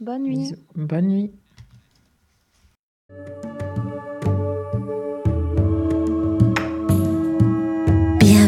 Bonne 0.00 0.24
nuit. 0.24 0.36
Bisous. 0.36 0.56
Bonne 0.74 1.08
nuit. 1.08 1.32